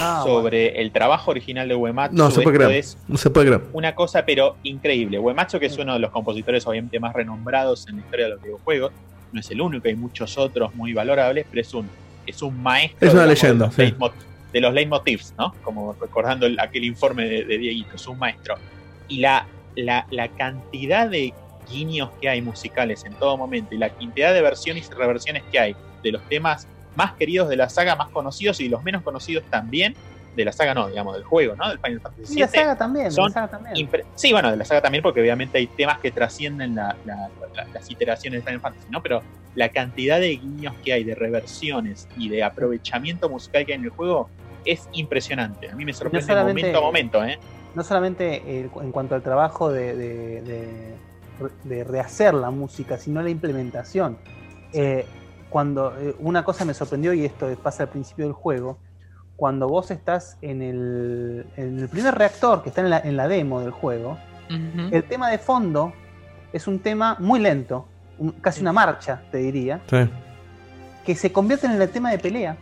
Ah, 0.00 0.22
sobre 0.24 0.80
el 0.80 0.90
trabajo 0.92 1.30
original 1.30 1.68
de 1.68 1.74
Uematsu. 1.74 2.16
No 2.16 2.30
se 2.30 2.40
puede 2.42 2.56
creer. 2.56 2.70
es 2.72 2.98
No 3.08 3.16
se 3.18 3.30
puede 3.30 3.46
creer. 3.48 3.62
una 3.72 3.94
cosa 3.94 4.24
pero 4.24 4.56
increíble. 4.62 5.18
Uematsu, 5.18 5.58
que 5.58 5.66
es 5.66 5.76
uno 5.78 5.92
de 5.94 5.98
los 5.98 6.10
compositores 6.10 6.66
obviamente 6.66 6.98
más 7.00 7.14
renombrados 7.14 7.86
en 7.88 7.96
la 7.96 8.02
historia 8.02 8.26
de 8.26 8.32
los 8.32 8.42
videojuegos, 8.42 8.92
no 9.32 9.40
es 9.40 9.50
el 9.50 9.60
único, 9.60 9.88
hay 9.88 9.96
muchos 9.96 10.38
otros 10.38 10.74
muy 10.74 10.92
valorables, 10.92 11.46
pero 11.50 11.60
es 11.60 11.74
un, 11.74 11.88
es 12.26 12.40
un 12.42 12.62
maestro 12.62 13.06
Es 13.08 13.12
una 13.14 13.24
digamos, 13.24 13.42
leyenda, 13.42 13.66
de, 13.76 13.90
los 13.98 14.10
sí. 14.12 14.16
de 14.52 14.60
los 14.60 14.72
leitmotivs, 14.74 15.34
¿no? 15.38 15.54
Como 15.62 15.92
recordando 16.00 16.46
el- 16.46 16.58
aquel 16.60 16.84
informe 16.84 17.24
de, 17.24 17.44
de 17.44 17.58
Dieguito, 17.58 17.96
es 17.96 18.06
un 18.06 18.18
maestro. 18.18 18.54
Y 19.08 19.18
la 19.18 19.46
la, 19.76 20.06
la 20.10 20.28
cantidad 20.28 21.08
de 21.10 21.34
guiños 21.68 22.10
que 22.20 22.28
hay 22.28 22.40
musicales 22.40 23.04
en 23.04 23.12
todo 23.14 23.36
momento 23.36 23.74
y 23.74 23.78
la 23.78 23.88
cantidad 23.90 24.32
de 24.32 24.40
versiones 24.40 24.88
y 24.88 24.94
reversiones 24.94 25.42
que 25.50 25.58
hay 25.58 25.76
de 26.04 26.12
los 26.12 26.22
temas 26.28 26.68
más 26.96 27.12
queridos 27.14 27.48
de 27.48 27.56
la 27.56 27.68
saga, 27.68 27.96
más 27.96 28.08
conocidos 28.10 28.60
y 28.60 28.68
los 28.68 28.82
menos 28.82 29.02
conocidos 29.02 29.44
también, 29.50 29.94
de 30.36 30.44
la 30.44 30.50
saga 30.52 30.74
no, 30.74 30.88
digamos, 30.88 31.14
del 31.14 31.22
juego, 31.24 31.54
¿no? 31.54 31.68
Del 31.68 31.78
Final 31.78 32.00
Fantasy 32.00 32.34
Y 32.34 32.40
la 32.40 32.46
VII, 32.46 32.58
saga 32.60 32.76
también, 32.76 33.12
son 33.12 33.24
la 33.26 33.30
saga 33.34 33.48
también. 33.48 33.90
Sí, 34.16 34.32
bueno, 34.32 34.50
de 34.50 34.56
la 34.56 34.64
saga 34.64 34.82
también, 34.82 35.02
porque 35.02 35.20
obviamente 35.20 35.58
hay 35.58 35.68
temas 35.68 35.98
que 36.00 36.10
trascienden 36.10 36.74
la- 36.74 36.96
la- 37.04 37.28
la- 37.54 37.66
las 37.72 37.88
iteraciones 37.90 38.40
de 38.40 38.44
Final 38.46 38.60
Fantasy, 38.60 38.86
¿no? 38.90 39.00
Pero 39.00 39.22
la 39.54 39.68
cantidad 39.68 40.18
de 40.18 40.30
guiños 40.30 40.74
que 40.84 40.92
hay, 40.92 41.04
de 41.04 41.14
reversiones 41.14 42.08
y 42.16 42.28
de 42.28 42.42
aprovechamiento 42.42 43.28
musical 43.28 43.64
que 43.64 43.72
hay 43.74 43.78
en 43.78 43.84
el 43.84 43.90
juego 43.90 44.28
es 44.64 44.88
impresionante. 44.92 45.70
A 45.70 45.76
mí 45.76 45.84
me 45.84 45.92
sorprende 45.92 46.26
solamente- 46.26 46.62
momento 46.62 46.78
a 46.78 46.82
momento, 46.82 47.24
¿eh? 47.24 47.38
no 47.76 47.82
solamente 47.84 48.42
en 48.60 48.92
cuanto 48.92 49.14
al 49.14 49.22
trabajo 49.22 49.70
de, 49.70 49.94
de- 49.96 50.42
de- 50.42 50.94
de 51.64 51.84
rehacer 51.84 52.34
la 52.34 52.50
música, 52.50 52.98
sino 52.98 53.20
la 53.22 53.30
implementación. 53.30 54.16
Eh, 54.72 55.04
cuando 55.54 55.96
eh, 56.00 56.16
una 56.18 56.42
cosa 56.44 56.64
me 56.64 56.74
sorprendió, 56.74 57.12
y 57.12 57.24
esto 57.24 57.46
pasa 57.62 57.84
al 57.84 57.88
principio 57.88 58.24
del 58.24 58.34
juego, 58.34 58.80
cuando 59.36 59.68
vos 59.68 59.92
estás 59.92 60.36
en 60.42 60.62
el, 60.62 61.46
en 61.56 61.78
el 61.78 61.88
primer 61.88 62.12
reactor 62.16 62.60
que 62.64 62.70
está 62.70 62.80
en 62.80 62.90
la, 62.90 62.98
en 62.98 63.16
la 63.16 63.28
demo 63.28 63.60
del 63.60 63.70
juego, 63.70 64.18
el 64.48 65.04
tema 65.04 65.30
de 65.30 65.38
fondo 65.38 65.92
es 66.52 66.66
un 66.66 66.80
tema 66.80 67.16
muy 67.20 67.38
lento, 67.38 67.86
un- 68.18 68.32
casi 68.32 68.62
una 68.62 68.72
marcha, 68.72 69.22
te 69.30 69.38
diría, 69.38 69.80
Sí. 69.88 70.10
que 71.06 71.14
se 71.14 71.30
convierte 71.32 71.68
en 71.68 71.80
el 71.80 71.88
tema 71.88 72.10
de 72.10 72.18
pelea, 72.18 72.56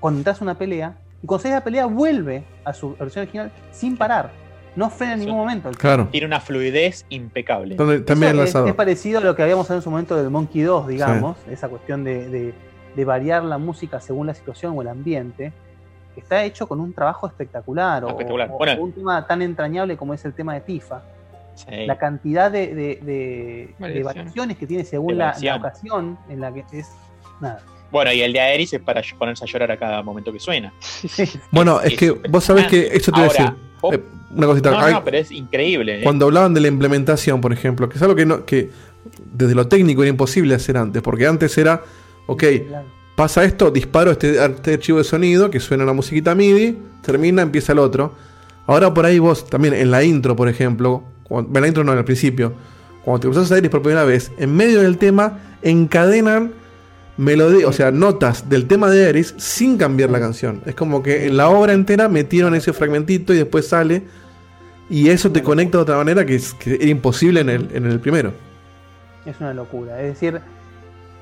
cuando 0.00 0.20
entras 0.20 0.40
a 0.40 0.44
una 0.44 0.54
pelea, 0.56 0.96
y 1.22 1.26
cuando 1.26 1.42
sales 1.42 1.58
la 1.58 1.64
pelea 1.64 1.84
vuelve 1.84 2.44
a 2.64 2.72
su 2.72 2.96
versión 2.96 3.24
original 3.24 3.52
sin 3.72 3.98
parar, 3.98 4.30
no 4.76 4.90
frena 4.90 5.14
en 5.14 5.20
ningún 5.20 5.36
momento. 5.36 5.68
el 5.68 5.76
Claro. 5.76 6.08
Tiene 6.10 6.26
una 6.26 6.40
fluidez 6.40 7.04
impecable. 7.08 7.74
También 7.74 8.38
Eso 8.40 8.66
es, 8.66 8.74
parecido 8.74 9.18
a 9.18 9.22
lo 9.22 9.34
que 9.36 9.42
habíamos 9.42 9.66
hablado 9.66 9.78
en 9.80 9.82
su 9.84 9.90
momento 9.90 10.16
del 10.16 10.30
Monkey 10.30 10.62
2, 10.62 10.88
digamos, 10.88 11.36
esa 11.50 11.68
cuestión 11.68 12.04
de, 12.04 12.28
de- 12.28 12.54
de 12.96 13.04
variar 13.04 13.44
la 13.44 13.56
música 13.58 14.00
según 14.00 14.26
la 14.26 14.34
situación 14.34 14.76
o 14.76 14.82
el 14.82 14.88
ambiente, 14.88 15.52
que 16.14 16.20
está 16.20 16.42
hecho 16.44 16.66
con 16.66 16.80
un 16.80 16.92
trabajo 16.92 17.26
espectacular, 17.26 18.04
o- 18.04 18.08
Espectacular. 18.08 18.48
O, 18.52 18.58
Bueno. 18.58 18.80
o 18.80 18.84
un 18.84 18.92
tema 18.92 19.26
tan 19.26 19.42
entrañable 19.42 19.96
como 19.96 20.12
es 20.14 20.24
el 20.24 20.32
tema 20.34 20.54
de 20.54 20.60
Tifa. 20.62 21.02
Sí. 21.54 21.86
La 21.86 21.98
cantidad 21.98 22.50
de, 22.50 22.74
de- 22.74 23.00
de- 23.02 23.74
de 23.88 24.02
Variaciones. 24.02 24.56
que 24.56 24.66
tiene 24.66 24.84
según 24.84 25.18
la, 25.18 25.36
la 25.40 25.56
ocasión 25.56 26.18
en 26.28 26.40
la 26.40 26.52
que 26.52 26.64
es. 26.72 26.90
Nada. 27.40 27.60
Bueno, 27.90 28.12
y 28.12 28.20
el 28.22 28.32
de 28.32 28.40
Aeris 28.40 28.72
es 28.72 28.80
para 28.80 29.02
ponerse 29.18 29.44
a 29.44 29.46
llorar 29.46 29.72
a 29.72 29.76
cada 29.76 30.02
momento 30.02 30.32
que 30.32 30.38
suena. 30.40 30.72
Bueno, 31.50 31.80
es, 31.80 31.92
es 31.92 31.98
que 31.98 32.10
vos 32.10 32.44
sabés 32.44 32.66
que 32.66 32.88
eso 32.92 33.10
te 33.12 33.20
voy 33.20 33.28
a 33.28 33.32
decir. 33.32 33.52
Eh, 33.92 34.00
una 34.36 34.46
cosita. 34.46 34.70
No, 34.70 34.90
no, 34.90 35.04
pero 35.04 35.16
es 35.18 35.30
increíble. 35.32 36.00
¿eh? 36.00 36.02
Cuando 36.04 36.26
hablaban 36.26 36.54
de 36.54 36.60
la 36.60 36.68
implementación, 36.68 37.40
por 37.40 37.52
ejemplo, 37.52 37.88
que 37.88 37.96
es 37.96 38.02
algo 38.02 38.14
que, 38.14 38.26
no, 38.26 38.44
que 38.44 38.70
desde 39.32 39.54
lo 39.54 39.66
técnico 39.66 40.02
era 40.02 40.10
imposible 40.10 40.54
hacer 40.54 40.76
antes, 40.76 41.02
porque 41.02 41.26
antes 41.26 41.56
era, 41.58 41.82
ok, 42.26 42.44
pasa 43.16 43.42
esto, 43.44 43.70
disparo 43.70 44.10
este, 44.12 44.42
este 44.44 44.74
archivo 44.74 44.98
de 44.98 45.04
sonido 45.04 45.50
que 45.50 45.58
suena 45.58 45.84
la 45.84 45.92
musiquita 45.92 46.34
MIDI, 46.34 46.78
termina, 47.02 47.42
empieza 47.42 47.72
el 47.72 47.78
otro. 47.80 48.14
Ahora 48.66 48.94
por 48.94 49.04
ahí 49.04 49.18
vos, 49.18 49.46
también 49.48 49.74
en 49.74 49.90
la 49.90 50.04
intro, 50.04 50.36
por 50.36 50.48
ejemplo, 50.48 51.02
cuando- 51.24 51.50
en 51.58 51.62
la 51.62 51.66
intro 51.68 51.82
no, 51.82 51.92
en 51.92 51.98
el 51.98 52.04
principio, 52.04 52.52
cuando 53.04 53.20
te 53.20 53.28
cruzas 53.28 53.50
a 53.50 53.58
Iris 53.58 53.70
por 53.70 53.82
primera 53.82 54.04
vez, 54.04 54.30
en 54.38 54.54
medio 54.54 54.80
del 54.82 54.96
tema 54.98 55.38
encadenan 55.62 56.52
melodía, 57.20 57.68
o 57.68 57.72
sea, 57.72 57.90
notas 57.90 58.48
del 58.48 58.66
tema 58.66 58.88
de 58.88 59.10
Eris 59.10 59.34
sin 59.36 59.76
cambiar 59.76 60.10
la 60.10 60.18
canción. 60.20 60.62
Es 60.64 60.74
como 60.74 61.02
que 61.02 61.26
en 61.26 61.36
la 61.36 61.50
obra 61.50 61.74
entera 61.74 62.08
metieron 62.08 62.54
ese 62.54 62.72
fragmentito 62.72 63.34
y 63.34 63.36
después 63.36 63.68
sale. 63.68 64.02
Y 64.88 65.10
eso 65.10 65.30
te 65.30 65.42
conecta 65.42 65.78
de 65.78 65.82
otra 65.82 65.96
manera 65.96 66.24
que, 66.24 66.34
es, 66.34 66.54
que 66.54 66.74
era 66.74 66.86
imposible 66.86 67.40
en 67.40 67.50
el, 67.50 67.68
en 67.72 67.86
el 67.86 68.00
primero. 68.00 68.32
Es 69.26 69.38
una 69.38 69.54
locura. 69.54 70.00
Es 70.00 70.14
decir, 70.14 70.40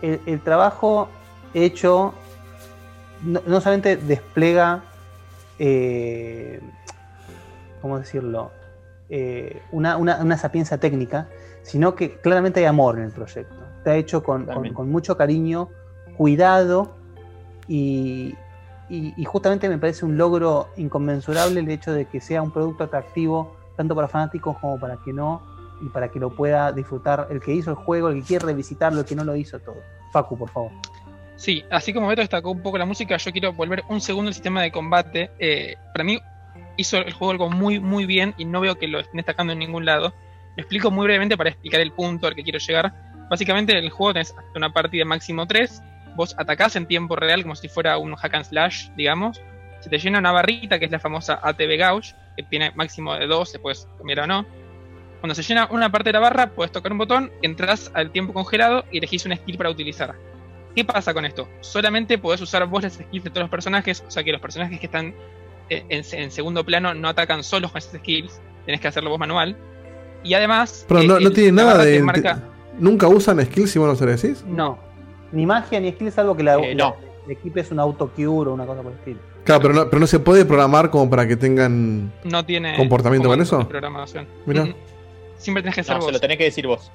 el, 0.01 0.21
el 0.25 0.41
trabajo 0.41 1.11
hecho 1.53 2.15
no, 3.25 3.43
no 3.47 3.61
solamente 3.61 3.97
despliega, 3.97 4.85
eh, 5.59 6.61
¿cómo 7.83 7.99
decirlo? 7.99 8.53
Eh, 9.11 9.61
una, 9.73 9.97
una, 9.97 10.19
una 10.19 10.39
sapiencia 10.39 10.79
técnica, 10.79 11.29
sino 11.63 11.95
que 11.95 12.13
claramente 12.21 12.61
hay 12.61 12.67
amor 12.67 12.99
en 12.99 13.07
el 13.07 13.11
proyecto. 13.11 13.55
Está 13.79 13.97
hecho 13.97 14.23
con, 14.23 14.47
con 14.73 14.91
mucho 14.91 15.17
cariño, 15.17 15.71
cuidado 16.19 16.97
y, 17.69 18.35
justamente 19.25 19.69
me 19.69 19.79
parece 19.79 20.05
un 20.05 20.17
logro 20.17 20.71
inconmensurable 20.77 21.61
el 21.61 21.71
hecho 21.71 21.93
de 21.93 22.07
que 22.07 22.21
sea 22.21 22.43
un 22.43 22.51
producto 22.51 22.85
atractivo 22.85 23.57
tanto 23.77 23.95
para 23.95 24.09
fanáticos 24.09 24.59
como 24.59 24.81
para 24.81 24.97
que 24.97 25.13
no 25.13 25.43
y 25.81 25.89
para 25.91 26.11
que 26.11 26.19
lo 26.19 26.31
pueda 26.31 26.73
disfrutar 26.73 27.29
el 27.31 27.41
que 27.41 27.55
hizo 27.55 27.71
el 27.71 27.77
juego, 27.77 28.09
el 28.09 28.21
que 28.21 28.27
quiere 28.27 28.47
revisitarlo, 28.47 29.01
el 29.01 29.07
que 29.07 29.15
no 29.15 29.23
lo 29.25 29.37
hizo 29.37 29.61
todo. 29.61 29.77
Facu, 30.13 30.37
por 30.37 30.51
favor. 30.51 30.73
Sí, 31.37 31.65
así 31.71 31.93
como 31.93 32.09
Beto 32.09 32.23
destacó 32.23 32.51
un 32.51 32.63
poco 32.63 32.79
la 32.79 32.85
música, 32.85 33.17
yo 33.17 33.31
quiero 33.31 33.53
volver 33.53 33.85
un 33.89 34.01
segundo 34.01 34.29
al 34.31 34.35
sistema 34.35 34.63
de 34.63 34.73
combate. 34.73 35.31
Eh, 35.39 35.77
para 35.93 36.03
mí 36.03 36.19
hizo 36.77 36.97
el 36.97 37.13
juego 37.13 37.31
algo 37.31 37.51
muy, 37.51 37.79
muy 37.79 38.07
bien 38.07 38.35
y 38.39 38.45
no 38.45 38.61
veo 38.61 38.75
que 38.75 38.89
lo 38.89 38.99
estén 38.99 39.19
destacando 39.19 39.53
en 39.53 39.61
ningún 39.61 39.85
lado. 39.85 40.13
Lo 40.57 40.63
explico 40.63 40.91
muy 40.91 41.05
brevemente 41.05 41.37
para 41.37 41.51
explicar 41.51 41.81
el 41.81 41.93
punto 41.93 42.27
al 42.27 42.35
que 42.35 42.43
quiero 42.43 42.59
llegar. 42.59 42.93
Básicamente 43.31 43.71
en 43.71 43.85
el 43.85 43.91
juego 43.91 44.15
tenés 44.15 44.35
una 44.57 44.73
partida 44.73 45.05
máximo 45.05 45.47
3, 45.47 45.83
vos 46.19 46.35
atacás 46.37 46.75
en 46.77 46.87
tiempo 46.87 47.15
real 47.17 47.43
como 47.43 47.55
si 47.55 47.69
fuera 47.69 47.97
un 47.97 48.15
hack 48.17 48.35
and 48.35 48.45
slash, 48.45 48.89
digamos. 48.97 49.41
Se 49.81 49.89
te 49.89 49.99
llena 49.99 50.19
una 50.19 50.33
barrita 50.33 50.79
que 50.81 50.85
es 50.87 50.91
la 50.91 50.99
famosa 50.99 51.39
ATB 51.41 51.79
Gauge, 51.79 52.15
que 52.37 52.43
tiene 52.43 52.73
máximo 52.75 53.15
de 53.15 53.27
2, 53.29 53.49
se 53.49 53.59
puedes 53.61 53.87
cambiar 53.97 54.21
o 54.21 54.27
no. 54.27 54.45
Cuando 55.21 55.35
se 55.35 55.43
llena 55.45 55.69
una 55.71 55.91
parte 55.91 56.09
de 56.09 56.15
la 56.15 56.19
barra, 56.21 56.51
puedes 56.51 56.73
tocar 56.73 56.91
un 56.93 56.99
botón, 56.99 57.31
entras 57.43 57.91
al 57.95 58.11
tiempo 58.11 58.33
congelado 58.33 58.85
y 58.91 58.99
elegís 58.99 59.25
un 59.27 59.35
skill 59.37 59.57
para 59.57 59.71
utilizar. 59.71 60.15
¿Qué 60.75 60.85
pasa 60.85 61.15
con 61.15 61.25
esto? 61.25 61.49
Solamente 61.61 62.19
podés 62.19 62.41
usar 62.41 62.67
vos 62.67 62.83
las 62.83 62.95
skills 62.95 63.25
de 63.25 63.31
todos 63.31 63.43
los 63.43 63.51
personajes, 63.51 64.05
o 64.07 64.11
sea 64.11 64.23
que 64.25 64.33
los 64.33 64.41
personajes 64.41 64.79
que 64.81 64.87
están 64.87 65.15
eh, 65.71 65.85
en, 65.89 66.03
en 66.13 66.31
segundo 66.33 66.65
plano 66.65 66.95
no 66.95 67.09
atacan 67.09 67.43
solos 67.45 67.71
con 67.73 67.79
esas 67.79 67.95
skills, 68.01 68.41
tenés 68.67 68.81
que 68.81 68.89
hacerlo 68.89 69.11
vos 69.11 69.19
manual. 69.21 69.57
Y 70.25 70.35
además. 70.35 70.85
Pero 70.89 71.01
eh, 71.03 71.07
no, 71.07 71.21
no 71.21 71.29
el- 71.29 71.33
tiene 71.33 71.53
nada 71.53 71.85
de. 71.85 72.03
marca- 72.03 72.43
Nunca 72.79 73.07
usan 73.09 73.45
skills 73.45 73.71
si 73.73 73.79
vos 73.79 73.89
no 73.89 73.95
se 73.97 74.05
lo 74.07 74.11
decís. 74.17 74.45
No, 74.47 74.79
Ni 75.33 75.47
magia 75.47 75.81
ni 75.81 75.93
skill, 75.93 76.11
salvo 76.13 76.37
que 76.37 76.43
la, 76.43 76.55
Eh, 76.57 76.75
la- 76.75 76.85
no. 76.91 76.97
el 77.27 77.33
equipo 77.33 77.59
es 77.61 77.71
un 77.71 77.81
autocure 77.81 78.51
o 78.51 78.55
una 78.55 78.67
cosa 78.67 78.83
por 78.83 78.93
el 78.93 78.99
estilo. 78.99 79.19
Claro, 79.45 79.63
pero 79.63 79.75
no, 79.75 79.85
pero 79.89 80.01
no 80.01 80.07
se 80.07 80.19
puede 80.19 80.45
programar 80.45 80.91
como 80.91 81.09
para 81.09 81.27
que 81.27 81.37
tengan. 81.37 82.13
no 82.25 82.45
tiene. 82.45 82.77
¿Comportamiento 82.77 83.29
con 83.29 83.41
eso? 83.41 83.67
programación. 83.69 84.27
Mirá. 84.47 84.65
Mm, 84.67 84.75
Siempre 85.39 85.63
tenés 85.63 85.77
que 85.77 85.85
ser 85.85 85.95
No, 85.97 86.01
se 86.03 86.07
vos. 86.07 86.13
lo 86.15 86.21
tenés 86.21 86.37
que 86.39 86.45
decir 86.45 86.67
vos. 86.67 86.91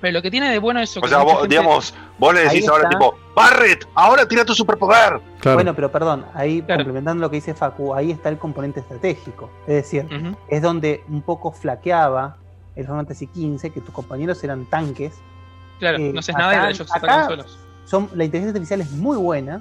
Pero 0.00 0.12
lo 0.12 0.22
que 0.22 0.30
tiene 0.30 0.50
de 0.50 0.58
bueno 0.60 0.78
eso 0.80 1.00
O 1.00 1.02
que 1.02 1.08
sea, 1.08 1.22
vos, 1.22 1.32
gente- 1.40 1.48
digamos, 1.48 1.92
vos 2.18 2.32
le 2.34 2.40
decís 2.42 2.68
ahora 2.68 2.88
tipo, 2.88 3.16
Barret, 3.34 3.84
ahora 3.94 4.26
tira 4.28 4.44
tu 4.44 4.54
superpoder. 4.54 5.20
Claro. 5.40 5.56
Bueno, 5.56 5.74
pero 5.74 5.90
perdón, 5.90 6.24
ahí 6.34 6.62
Claro. 6.62 6.80
complementando 6.80 7.20
lo 7.22 7.30
que 7.30 7.36
dice 7.36 7.54
Facu, 7.54 7.94
ahí 7.94 8.10
está 8.12 8.28
el 8.28 8.38
componente 8.38 8.80
estratégico. 8.80 9.50
Es 9.66 9.74
decir, 9.74 10.06
es 10.48 10.62
donde 10.62 11.02
un 11.08 11.22
poco 11.22 11.50
flaqueaba 11.52 12.36
el 12.76 12.84
Final 12.84 12.98
Fantasy 13.06 13.26
XV, 13.34 13.70
que 13.72 13.80
tus 13.80 13.92
compañeros 13.94 14.42
eran 14.44 14.66
tanques. 14.66 15.14
Claro, 15.78 15.98
Eh, 15.98 16.10
no 16.12 16.20
haces 16.20 16.34
nada 16.36 16.52
y 16.52 16.56
acá- 16.56 16.70
ellos 16.70 16.76
se 16.88 16.98
acá- 16.98 17.06
atacan 17.12 17.28
solos. 17.28 17.58
Son, 17.84 18.08
la 18.14 18.24
inteligencia 18.24 18.50
artificial 18.50 18.80
es 18.80 18.90
muy 18.92 19.16
buena, 19.16 19.60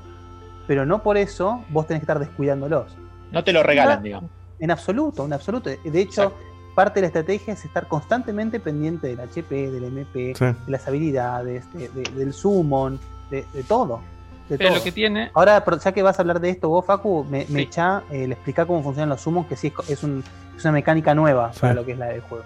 pero 0.67 0.85
no 0.85 1.01
por 1.01 1.17
eso 1.17 1.63
vos 1.69 1.87
tenés 1.87 2.01
que 2.01 2.05
estar 2.05 2.19
descuidándolos. 2.19 2.95
No 3.31 3.43
te 3.43 3.53
lo 3.53 3.63
regalan, 3.63 4.03
digamos. 4.03 4.29
En 4.59 4.71
absoluto, 4.71 5.25
en 5.25 5.33
absoluto. 5.33 5.69
De 5.69 5.99
hecho, 6.01 6.23
Exacto. 6.23 6.37
parte 6.75 6.95
de 6.95 7.01
la 7.01 7.07
estrategia 7.07 7.53
es 7.53 7.63
estar 7.65 7.87
constantemente 7.87 8.59
pendiente 8.59 9.07
del 9.07 9.19
HP, 9.19 9.69
del 9.71 9.83
MP, 9.85 10.33
Sí. 10.35 10.45
de 10.45 10.55
las 10.67 10.87
habilidades, 10.87 11.71
de- 11.73 11.89
de- 11.89 12.03
del 12.11 12.33
summon, 12.33 12.99
de, 13.31 13.45
de 13.53 13.63
todo. 13.63 14.01
de 14.49 14.57
Pero 14.57 14.69
todo. 14.69 14.77
lo 14.77 14.83
que 14.85 14.93
tiene. 14.93 15.29
Ahora, 15.33 15.61
ya 15.83 15.91
que 15.91 16.01
vas 16.01 16.17
a 16.17 16.21
hablar 16.21 16.39
de 16.39 16.49
esto 16.49 16.69
vos, 16.69 16.85
Facu, 16.85 17.25
me, 17.29 17.39
me 17.39 17.45
Sí. 17.47 17.59
echa 17.63 18.03
el 18.09 18.31
explicar 18.31 18.65
cómo 18.65 18.81
funcionan 18.81 19.09
los 19.09 19.19
summons, 19.19 19.45
que 19.45 19.57
sí 19.57 19.67
es, 19.67 19.73
co- 19.73 19.83
es, 19.89 20.01
un- 20.03 20.23
es 20.55 20.63
una 20.63 20.71
mecánica 20.71 21.13
nueva 21.13 21.51
Sí. 21.51 21.59
para 21.59 21.73
lo 21.73 21.85
que 21.85 21.91
es 21.91 21.97
la 21.97 22.05
del 22.05 22.21
juego. 22.21 22.45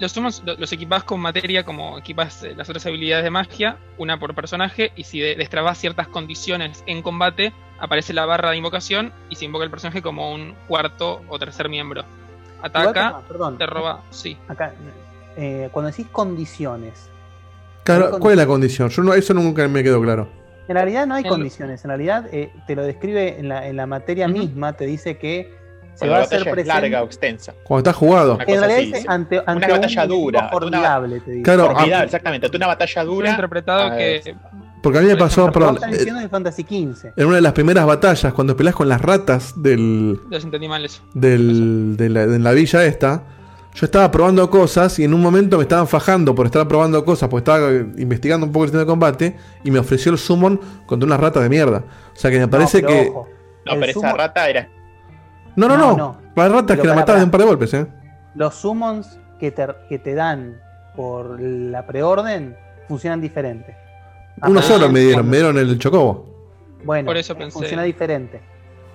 Los 0.00 0.16
lo- 0.16 0.54
los 0.56 0.72
equipás 0.72 1.04
con 1.04 1.20
materia 1.20 1.64
como 1.64 1.96
equipas 1.98 2.42
eh, 2.42 2.54
las 2.56 2.68
otras 2.68 2.84
habilidades 2.86 3.24
de 3.24 3.30
magia, 3.30 3.76
una 3.98 4.18
por 4.18 4.34
personaje, 4.34 4.92
y 4.96 5.04
si 5.04 5.20
de- 5.20 5.36
destrabas 5.36 5.78
ciertas 5.78 6.08
condiciones 6.08 6.82
en 6.86 7.02
combate, 7.02 7.52
aparece 7.78 8.12
la 8.12 8.26
barra 8.26 8.50
de 8.50 8.56
invocación 8.56 9.12
y 9.30 9.36
se 9.36 9.44
invoca 9.44 9.64
el 9.64 9.70
personaje 9.70 10.02
como 10.02 10.32
un 10.32 10.54
cuarto 10.66 11.22
o 11.28 11.38
tercer 11.38 11.68
miembro. 11.68 12.04
Ataca, 12.62 13.20
perdón, 13.28 13.58
te 13.58 13.66
roba, 13.66 14.00
sí. 14.10 14.36
Acá, 14.48 14.72
eh, 15.36 15.68
cuando 15.72 15.90
decís 15.90 16.06
condiciones, 16.10 17.08
Claro, 17.84 18.18
¿Cuál 18.20 18.34
es 18.34 18.38
la 18.38 18.46
condición? 18.46 18.88
Yo 18.90 19.02
no, 19.02 19.12
eso 19.12 19.34
nunca 19.34 19.66
me 19.66 19.82
quedó 19.82 20.00
claro. 20.00 20.28
en 20.68 20.74
realidad 20.76 21.04
no 21.04 21.14
hay 21.16 21.24
En- 21.24 21.28
condiciones, 21.28 21.84
en 21.84 21.88
realidad 21.88 22.26
eh, 22.32 22.52
te 22.68 22.76
lo 22.76 22.84
describe 22.84 23.40
en 23.40 23.48
la, 23.48 23.66
en 23.66 23.74
la 23.76 23.86
materia 23.86 24.28
misma, 24.28 24.72
te 24.74 24.86
dice 24.86 25.18
que 25.18 25.52
se 25.94 25.98
Cuando 25.98 26.12
va 26.14 26.18
a 26.18 26.22
hacer 26.22 26.42
presente. 26.42 26.64
larga 26.64 27.02
o 27.02 27.06
extensa. 27.06 27.54
Cuando 27.64 27.90
está 27.90 27.98
jugado. 27.98 28.34
Una 28.34 28.44
En 28.44 28.60
realidad 28.60 28.96
así, 28.98 29.06
ante, 29.08 29.38
ante 29.38 29.52
Una 29.66 29.66
un 29.74 29.80
batalla 29.80 30.06
dura, 30.06 30.38
una- 30.40 30.48
formidable, 30.50 31.20
te 31.20 31.30
dice. 31.30 31.42
Claro, 31.42 31.64
Formidable, 31.66 31.94
ah, 31.94 32.04
exactamente. 32.04 32.46
Ante 32.46 32.56
una 32.56 32.66
batalla 32.66 33.04
dura. 33.04 33.30
interpretado 33.30 33.96
que 33.96 34.36
porque 34.82 34.98
a 34.98 35.02
mí 35.02 35.06
me 35.06 35.16
pasó, 35.16 35.50
perdón, 35.52 35.76
estás 35.76 35.90
eh, 35.90 35.96
diciendo 35.96 36.20
de 36.20 36.28
Fantasy 36.28 36.62
XV. 36.64 37.12
en 37.16 37.26
una 37.26 37.36
de 37.36 37.42
las 37.42 37.52
primeras 37.52 37.86
batallas, 37.86 38.32
cuando 38.32 38.56
peleas 38.56 38.74
con 38.74 38.88
las 38.88 39.00
ratas 39.00 39.54
del, 39.62 40.18
los 40.28 40.44
eso. 40.44 41.02
del, 41.14 41.96
de, 41.96 42.08
la, 42.08 42.26
de 42.26 42.38
la 42.40 42.50
villa 42.50 42.84
esta, 42.84 43.22
yo 43.74 43.84
estaba 43.86 44.10
probando 44.10 44.50
cosas 44.50 44.98
y 44.98 45.04
en 45.04 45.14
un 45.14 45.20
momento 45.22 45.56
me 45.56 45.62
estaban 45.62 45.86
fajando 45.86 46.34
por 46.34 46.46
estar 46.46 46.66
probando 46.66 47.04
cosas, 47.04 47.28
porque 47.28 47.48
estaba 47.52 47.70
investigando 47.96 48.44
un 48.44 48.52
poco 48.52 48.64
el 48.64 48.68
sistema 48.70 48.80
de 48.82 48.86
combate 48.88 49.36
y 49.62 49.70
me 49.70 49.78
ofreció 49.78 50.10
el 50.10 50.18
summon 50.18 50.60
contra 50.84 51.06
una 51.06 51.16
rata 51.16 51.38
de 51.38 51.48
mierda. 51.48 51.84
O 52.12 52.16
sea 52.18 52.32
que 52.32 52.40
me 52.40 52.48
parece 52.48 52.80
pero 52.82 52.88
que. 52.92 53.08
ojo, 53.08 53.28
No, 53.64 53.72
pero 53.78 53.86
esa 53.86 54.12
rata 54.14 54.48
era. 54.50 54.68
No, 55.56 55.68
no, 55.68 55.76
No, 55.76 55.90
no. 55.90 55.96
no. 55.96 56.16
La 56.34 56.48
rata 56.48 56.58
es 56.60 56.66
Pero 56.78 56.82
que 56.82 56.88
la 56.88 56.94
matabas 56.94 57.20
de 57.20 57.24
un 57.26 57.30
par 57.30 57.40
de 57.40 57.46
golpes, 57.46 57.74
¿eh? 57.74 57.86
Los 58.34 58.54
summons 58.54 59.18
que 59.38 59.50
te, 59.50 59.66
que 59.88 59.98
te 59.98 60.14
dan 60.14 60.60
por 60.96 61.38
la 61.40 61.86
preorden 61.86 62.56
funcionan 62.88 63.20
diferente. 63.20 63.76
Uno 64.46 64.60
Ajá. 64.60 64.68
solo 64.68 64.88
me 64.88 65.00
dieron, 65.00 65.28
me 65.28 65.36
dieron 65.36 65.58
el 65.58 65.78
chocobo. 65.78 66.26
Bueno, 66.84 67.06
Por 67.06 67.16
eso 67.16 67.34
pensé- 67.36 67.52
funciona 67.52 67.82
diferente. 67.82 68.40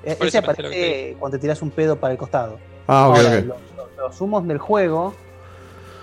E- 0.03 0.15
Por 0.15 0.27
Ese 0.27 0.39
aparece 0.39 1.15
cuando 1.19 1.37
te 1.37 1.41
tiras 1.41 1.61
un 1.61 1.69
pedo 1.71 1.95
para 1.97 2.11
el 2.13 2.17
costado. 2.17 2.57
Ah, 2.87 3.09
ok, 3.09 3.17
Ahora. 3.17 3.29
Los, 3.41 3.45
los- 3.45 3.97
los 3.97 4.21
humos 4.21 4.47
del 4.47 4.57
juego, 4.57 5.13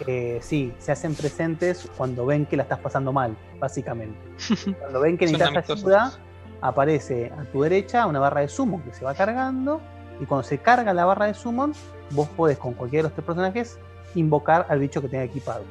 eh, 0.06 0.38
sí, 0.42 0.72
se 0.78 0.92
hacen 0.92 1.14
presentes 1.14 1.88
cuando 1.96 2.26
ven 2.26 2.46
que 2.46 2.56
la 2.56 2.62
estás 2.64 2.78
pasando 2.78 3.12
mal, 3.12 3.36
básicamente. 3.58 4.18
Cuando 4.80 5.00
ven 5.00 5.16
que 5.18 5.26
necesitas 5.26 5.70
ayuda, 5.70 6.12
aparece 6.60 7.32
a 7.38 7.44
tu 7.44 7.62
derecha 7.62 8.06
una 8.06 8.18
barra 8.20 8.40
de 8.42 8.48
summon 8.48 8.82
que 8.82 8.92
se 8.92 9.04
va 9.04 9.14
cargando. 9.14 9.80
Y 10.20 10.26
cuando 10.26 10.46
se 10.46 10.58
carga 10.58 10.94
la 10.94 11.04
barra 11.04 11.26
de 11.26 11.34
summon, 11.34 11.72
vos 12.10 12.28
podés 12.28 12.58
con 12.58 12.74
cualquiera 12.74 13.02
de 13.02 13.08
los 13.08 13.14
tres 13.14 13.26
personajes 13.26 13.78
invocar 14.14 14.66
al 14.68 14.78
bicho 14.78 15.00
que 15.02 15.08
tenga 15.08 15.24
equipado. 15.24 15.64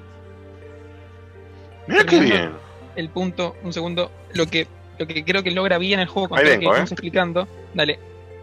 Mira 1.87 2.03
qué 2.05 2.19
bien. 2.19 2.51
El 2.95 3.09
punto, 3.09 3.55
un 3.63 3.73
segundo, 3.73 4.11
lo 4.33 4.45
que, 4.45 4.67
lo 4.99 5.07
que 5.07 5.23
creo 5.23 5.43
que 5.43 5.51
logra 5.51 5.77
bien 5.77 5.99
el 5.99 6.07
juego 6.07 6.29
con 6.29 6.37
lo 6.39 6.43
vengo, 6.43 6.59
que 6.59 6.65
eh. 6.65 6.69
estamos 6.69 6.91
explicando, 6.91 7.47
dale, 7.73 7.99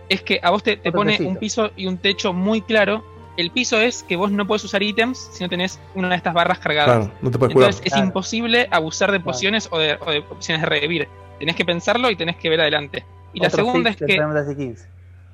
es 0.08 0.22
que 0.22 0.40
a 0.42 0.50
vos 0.50 0.62
te, 0.62 0.76
te 0.76 0.90
pone 0.90 1.18
un 1.20 1.36
piso 1.36 1.70
y 1.76 1.86
un 1.86 1.98
techo 1.98 2.32
muy 2.32 2.62
claro. 2.62 3.04
El 3.36 3.52
piso 3.52 3.78
es 3.80 4.02
que 4.02 4.16
vos 4.16 4.32
no 4.32 4.46
puedes 4.46 4.64
usar 4.64 4.82
ítems 4.82 5.30
si 5.32 5.44
no 5.44 5.48
tenés 5.48 5.78
una 5.94 6.08
de 6.10 6.16
estas 6.16 6.34
barras 6.34 6.58
cargadas. 6.58 7.06
Claro, 7.06 7.18
no 7.22 7.30
te 7.30 7.38
puedes 7.38 7.54
curar. 7.54 7.68
Entonces 7.68 7.86
es 7.86 7.92
Claro. 7.92 8.06
imposible 8.06 8.68
abusar 8.70 9.12
de 9.12 9.20
pociones 9.20 9.68
o, 9.70 9.78
de, 9.78 9.96
o 10.00 10.10
de 10.10 10.18
opciones 10.18 10.62
de 10.62 10.68
revivir. 10.68 11.08
Tenés 11.38 11.54
que 11.54 11.64
pensarlo 11.64 12.10
y 12.10 12.16
tenés 12.16 12.36
que 12.36 12.50
ver 12.50 12.60
adelante. 12.60 13.04
Y 13.32 13.40
la 13.40 13.50
segunda 13.50 13.90
es 13.90 13.96
que. 13.96 14.20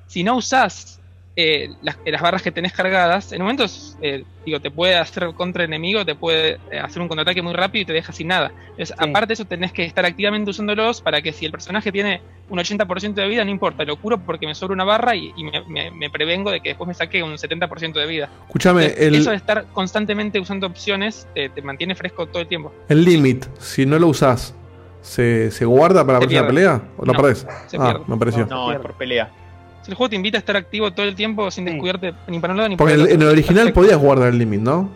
Si 0.07 0.23
no 0.23 0.35
usás 0.37 0.99
eh, 1.39 1.69
las, 1.83 1.97
las 2.03 2.19
barras 2.21 2.41
que 2.41 2.51
tenés 2.51 2.73
cargadas, 2.73 3.31
en 3.31 3.41
momentos, 3.43 3.95
eh, 4.01 4.23
digo, 4.43 4.59
te 4.59 4.71
puede 4.71 4.95
hacer 4.95 5.31
contra 5.35 5.63
enemigo, 5.65 6.03
te 6.03 6.15
puede 6.15 6.57
eh, 6.71 6.79
hacer 6.81 6.99
un 6.99 7.07
contraataque 7.07 7.43
muy 7.43 7.53
rápido 7.53 7.83
y 7.83 7.85
te 7.85 7.93
deja 7.93 8.11
sin 8.11 8.27
nada. 8.29 8.51
Entonces, 8.71 8.95
Sí. 8.97 9.05
aparte 9.07 9.27
de 9.27 9.33
eso, 9.35 9.45
tenés 9.45 9.71
que 9.71 9.83
estar 9.85 10.03
activamente 10.03 10.49
usándolos 10.49 10.99
para 11.01 11.21
que 11.21 11.31
si 11.33 11.45
el 11.45 11.51
personaje 11.51 11.91
tiene 11.91 12.21
un 12.49 12.57
80% 12.57 13.13
de 13.21 13.27
vida, 13.27 13.45
no 13.45 13.51
importa, 13.51 13.83
lo 13.83 13.97
curo 13.97 14.17
porque 14.17 14.47
me 14.47 14.55
sobra 14.55 14.73
una 14.73 14.83
barra 14.83 15.15
y, 15.15 15.31
y 15.37 15.43
me, 15.43 15.61
me- 15.67 15.91
me 15.91 16.09
prevengo 16.09 16.49
de 16.49 16.59
que 16.59 16.69
después 16.69 16.87
me 16.87 16.95
saque 16.95 17.21
un 17.21 17.37
70% 17.37 17.99
de 17.99 18.07
vida. 18.07 18.31
Escúchame, 18.47 18.85
el, 18.97 19.13
Eso 19.15 19.29
de 19.29 19.35
estar 19.35 19.65
constantemente 19.73 20.39
usando 20.39 20.65
opciones 20.65 21.27
te, 21.35 21.49
te 21.49 21.61
mantiene 21.61 21.93
fresco 21.93 22.25
todo 22.25 22.41
el 22.41 22.47
tiempo. 22.47 22.73
el 22.89 23.03
limit, 23.03 23.45
si 23.59 23.85
no 23.85 23.99
lo 23.99 24.07
usás, 24.07 24.55
¿se, 25.01 25.51
se 25.51 25.65
guarda 25.65 26.03
para 26.03 26.13
la 26.13 26.21
Se 26.21 26.27
próxima 26.29 26.47
pierde. 26.47 26.55
pelea? 26.55 26.81
¿O 26.97 27.05
lo 27.05 27.13
No, 27.13 27.21
perdés? 27.21 27.45
se 27.67 27.77
ah, 27.77 27.83
pierde. 27.91 27.99
me 28.07 28.17
pareció. 28.17 28.45
No, 28.47 28.71
es 28.71 28.79
por 28.79 28.95
pelea. 28.95 29.29
El 29.87 29.93
juego 29.95 30.09
te 30.09 30.15
invita 30.17 30.37
a 30.37 30.39
estar 30.39 30.55
activo 30.57 30.91
todo 30.91 31.05
el 31.05 31.15
tiempo 31.15 31.49
sin 31.49 31.65
Sí. 31.65 31.71
descuidarte 31.71 32.13
ni 32.27 32.39
para 32.39 32.51
un 32.53 32.57
lado 32.57 32.69
ni 32.69 32.75
Porque 32.75 32.93
para 32.93 32.95
en 32.95 33.01
el 33.01 33.07
el, 33.07 33.11
en 33.13 33.17
otro. 33.21 33.27
el 33.29 33.33
original 33.33 33.63
Perfecto. 33.65 33.79
podías 33.81 33.97
guardar 33.99 34.27
el 34.29 34.37
limit, 34.37 34.59
¿no? 34.61 34.89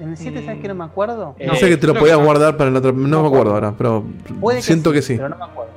En 0.00 0.10
el 0.10 0.16
7, 0.16 0.42
¿sabes 0.44 0.58
Mm. 0.58 0.62
que 0.62 0.68
no 0.68 0.74
me 0.74 0.84
acuerdo? 0.84 1.34
Eh, 1.38 1.46
No 1.46 1.54
sé 1.54 1.68
que 1.68 1.76
te 1.76 1.86
lo 1.86 1.94
podías 1.94 2.18
no. 2.18 2.24
guardar 2.24 2.56
para 2.56 2.68
el 2.70 2.76
otro. 2.76 2.92
No, 2.92 2.98
No 3.08 3.22
me 3.22 3.26
acuerdo 3.28 3.28
acuerdo. 3.28 3.54
ahora, 3.54 3.74
pero 3.78 4.04
Puede 4.40 4.58
que 4.58 4.62
siento 4.62 4.90
sí, 4.90 4.96
que 4.96 5.02
sí. 5.02 5.16
Pero 5.16 5.28
no 5.30 5.36
me 5.38 5.44
acuerdo. 5.44 5.72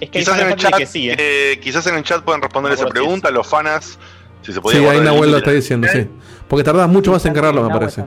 Es 0.00 0.10
que 0.10 0.18
hay 0.18 0.24
Quizás 0.24 0.40
en, 0.40 0.46
el 0.48 0.56
chat, 0.56 0.70
Fantasy 0.70 0.82
que 0.82 0.86
sí, 0.86 1.10
¿eh? 1.10 1.16
eh, 1.52 1.60
quizás 1.60 1.86
en 1.86 1.94
el 1.96 2.02
chat 2.04 2.22
pueden 2.22 2.40
responder 2.42 2.70
No 2.72 2.74
esa 2.76 2.86
pregunta, 2.86 3.30
los 3.30 3.46
fanas, 3.46 3.98
si 4.42 4.52
se 4.52 4.60
podía 4.60 4.78
Sí, 4.80 4.84
ahí 4.86 5.00
Nahuel 5.00 5.20
lo 5.20 5.26
límite 5.26 5.38
está 5.38 5.50
diciendo, 5.52 5.88
sí. 5.92 6.08
Porque 6.48 6.64
tardás 6.64 6.88
mucho 6.88 7.12
más 7.12 7.24
en 7.26 7.34
cargarlo, 7.34 7.62
me 7.68 7.70
parece. 7.74 8.04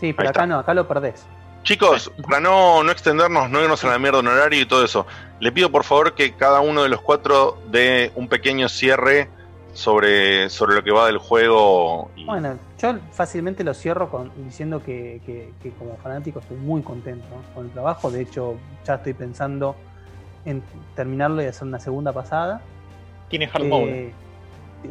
Sí, 0.00 0.12
pero 0.12 0.30
acá 0.30 0.46
no, 0.46 0.58
acá 0.58 0.72
lo 0.74 0.86
perdés. 0.88 1.26
Chicos, 1.64 2.12
para 2.22 2.40
no, 2.40 2.84
no 2.84 2.92
extendernos, 2.92 3.50
no 3.50 3.60
irnos 3.62 3.82
a 3.84 3.88
la 3.88 3.98
mierda 3.98 4.20
en 4.20 4.26
horario 4.28 4.60
y 4.60 4.66
todo 4.66 4.84
eso, 4.84 5.06
le 5.40 5.50
pido 5.50 5.70
por 5.70 5.82
favor 5.82 6.14
que 6.14 6.34
cada 6.34 6.60
uno 6.60 6.82
de 6.82 6.88
los 6.90 7.00
cuatro 7.00 7.58
dé 7.70 8.12
un 8.14 8.28
pequeño 8.28 8.68
cierre 8.68 9.28
sobre, 9.72 10.50
sobre 10.50 10.74
lo 10.76 10.84
que 10.84 10.92
va 10.92 11.06
del 11.06 11.16
juego. 11.18 12.10
Y, 12.16 12.26
Bueno, 12.26 12.58
yo 12.80 12.94
fácilmente 13.12 13.64
lo 13.64 13.72
cierro 13.74 14.10
con, 14.10 14.30
diciendo 14.44 14.82
que, 14.82 15.20
que- 15.26 15.52
que 15.62 15.70
como 15.72 15.96
fanático 15.96 16.38
estoy 16.40 16.58
muy 16.58 16.82
contento 16.82 17.26
con 17.54 17.64
el 17.66 17.72
trabajo. 17.72 18.10
De 18.10 18.20
hecho, 18.20 18.56
ya 18.86 18.94
estoy 18.96 19.14
pensando 19.14 19.74
en 20.44 20.62
terminarlo 20.94 21.42
y 21.42 21.46
hacer 21.46 21.66
una 21.66 21.80
segunda 21.80 22.12
pasada. 22.12 22.60
Tiene 23.30 23.46
hard 23.52 23.64
Eh, 23.64 23.68
mode. 23.68 24.14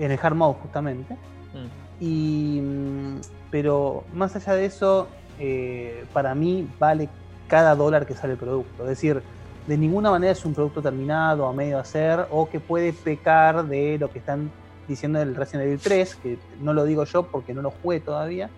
En 0.04 0.12
el 0.12 0.20
hard 0.22 0.36
mode, 0.36 0.58
justamente. 0.62 1.14
Mm. 1.54 2.04
Y, 2.04 2.60
mm, 2.62 3.22
pero 3.52 4.04
más 4.14 4.36
allá 4.36 4.56
de 4.56 4.66
eso, 4.66 5.08
eh, 5.40 6.06
para 6.14 6.36
mí 6.36 6.68
vale 6.80 7.10
cada 7.48 7.76
dólar 7.76 8.06
que 8.06 8.14
sale 8.14 8.34
el 8.34 8.40
producto. 8.40 8.84
Es 8.84 8.90
decir, 8.90 9.22
de 9.68 9.78
ninguna 9.78 10.12
manera 10.12 10.32
es 10.32 10.46
un 10.46 10.54
producto 10.54 10.82
terminado, 10.82 11.48
a 11.48 11.54
medio 11.54 11.80
hacer, 11.80 12.28
o 12.32 12.50
que 12.50 12.60
puede 12.60 12.94
pecar 12.94 13.66
de 13.66 13.98
lo 13.98 14.12
que 14.12 14.20
están 14.20 14.52
diciendo 14.88 15.20
del 15.20 15.36
Resident 15.36 15.68
Evil 15.68 15.80
3, 15.80 16.16
que 16.16 16.38
no 16.62 16.74
lo 16.74 16.84
digo 16.84 17.06
yo 17.06 17.24
porque 17.24 17.54
no 17.54 17.62
lo 17.62 17.72
jugué 17.72 18.00
todavía, 18.00 18.50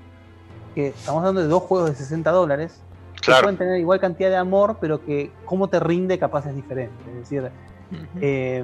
que 0.73 0.87
estamos 0.87 1.19
hablando 1.19 1.41
de 1.41 1.47
dos 1.47 1.63
juegos 1.63 1.89
de 1.89 1.95
60 1.95 2.31
dólares, 2.31 2.81
que 3.21 3.31
pueden 3.41 3.57
tener 3.57 3.79
igual 3.79 3.99
cantidad 3.99 4.29
de 4.29 4.37
amor, 4.37 4.77
pero 4.79 5.03
que 5.03 5.31
cómo 5.45 5.67
te 5.67 5.79
rinde 5.79 6.19
capaz 6.19 6.45
es 6.47 6.55
diferente. 6.55 6.95
Es 7.09 7.15
decir, 7.17 7.51
eh, 8.21 8.63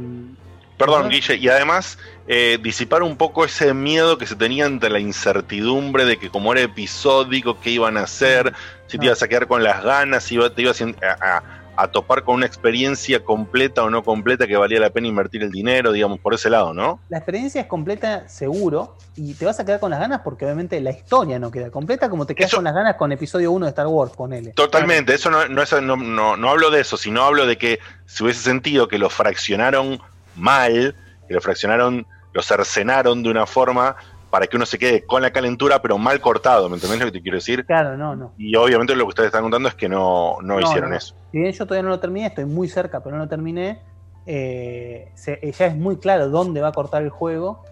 Perdón. 0.85 1.09
Guille, 1.09 1.35
y 1.35 1.47
además 1.49 1.97
eh, 2.27 2.57
disipar 2.61 3.03
un 3.03 3.15
poco 3.17 3.45
ese 3.45 3.73
miedo 3.73 4.17
que 4.17 4.25
se 4.27 4.35
tenía 4.35 4.65
ante 4.65 4.89
la 4.89 4.99
incertidumbre 4.99 6.05
de 6.05 6.17
que 6.17 6.29
como 6.29 6.51
era 6.53 6.61
episódico, 6.61 7.59
qué 7.59 7.71
iban 7.71 7.97
a 7.97 8.01
hacer, 8.03 8.53
si 8.87 8.97
te 8.97 9.05
ibas 9.05 9.21
a 9.23 9.27
quedar 9.27 9.47
con 9.47 9.63
las 9.63 9.83
ganas, 9.83 10.23
si 10.23 10.37
te 10.55 10.61
ibas 10.61 10.81
a, 10.81 10.85
a- 11.21 11.43
a 11.77 11.87
topar 11.87 12.23
con 12.23 12.35
una 12.35 12.45
experiencia 12.45 13.23
completa 13.23 13.81
o 13.83 13.89
no 13.89 14.03
completa 14.03 14.45
que 14.45 14.57
valía 14.57 14.79
la 14.79 14.89
pena 14.91 15.07
invertir 15.07 15.41
el 15.41 15.51
dinero, 15.51 15.93
digamos, 15.93 16.19
por 16.19 16.33
ese 16.33 16.49
lado, 16.49 16.73
¿no? 16.73 16.99
La 17.09 17.17
experiencia 17.17 17.61
es 17.61 17.67
completa, 17.67 18.27
seguro, 18.27 18.97
y 19.15 19.33
te 19.35 19.45
vas 19.45 19.59
a 19.61 19.65
quedar 19.65 19.79
con 19.79 19.89
las 19.89 19.99
ganas 20.01 20.19
porque 20.21 20.43
obviamente 20.45 20.79
la 20.81 20.91
historia 20.91 21.39
no 21.39 21.49
queda 21.49 21.71
completa 21.71 22.09
como 22.09 22.25
te 22.25 22.35
quedas 22.35 22.49
Eso- 22.51 22.57
con 22.57 22.65
las 22.65 22.73
ganas 22.75 22.97
con 22.97 23.11
episodio 23.13 23.51
1 23.53 23.65
de 23.65 23.69
Star 23.69 23.87
Wars, 23.87 24.11
ponele. 24.15 24.51
Totalmente, 24.51 25.13
eso 25.15 25.31
no, 25.31 25.47
no, 25.47 25.63
no, 25.81 25.95
no- 25.95 26.37
no 26.37 26.49
hablo 26.49 26.69
de 26.71 26.81
eso, 26.81 26.97
sino 26.97 27.23
hablo 27.23 27.47
de 27.47 27.57
que 27.57 27.79
si 28.05 28.23
hubiese 28.23 28.41
sentido 28.43 28.87
que 28.89 28.99
lo 28.99 29.09
fraccionaron 29.09 29.99
mal, 30.41 30.95
que 31.27 31.33
lo 31.33 31.41
fraccionaron, 31.41 32.05
lo 32.33 32.41
cercenaron 32.41 33.23
de 33.23 33.29
una 33.29 33.45
forma 33.45 33.95
para 34.29 34.47
que 34.47 34.55
uno 34.55 34.65
se 34.65 34.77
quede 34.79 35.05
con 35.05 35.21
la 35.21 35.31
calentura, 35.31 35.81
pero 35.81 35.97
mal 35.97 36.19
cortado, 36.21 36.69
¿me 36.69 36.75
entendés 36.75 36.99
lo 36.99 37.05
que 37.07 37.11
te 37.11 37.21
quiero 37.21 37.37
decir? 37.37 37.65
Claro, 37.65 37.97
no, 37.97 38.15
no. 38.15 38.33
Y 38.37 38.55
obviamente 38.55 38.95
lo 38.95 39.03
que 39.05 39.09
ustedes 39.09 39.27
están 39.27 39.41
contando 39.43 39.67
es 39.69 39.75
que 39.75 39.89
no, 39.89 40.37
no, 40.41 40.55
No, 40.55 40.61
hicieron 40.61 40.91
no. 40.91 40.95
eso. 40.97 41.15
Si 41.31 41.37
bien 41.39 41.51
yo 41.51 41.65
todavía 41.65 41.83
no 41.83 41.89
lo 41.89 41.99
terminé, 41.99 42.27
estoy 42.27 42.45
muy 42.45 42.67
cerca, 42.69 43.01
pero 43.03 43.15
no 43.17 43.23
lo 43.23 43.29
terminé, 43.29 43.81
eh, 44.25 45.11
se- 45.15 45.39
eh, 45.41 45.51
ya 45.51 45.67
es 45.67 45.75
muy 45.75 45.97
claro 45.97 46.29
dónde 46.29 46.61
va 46.61 46.69
a 46.69 46.73
cortar 46.73 47.03
el 47.03 47.09
juego 47.09 47.63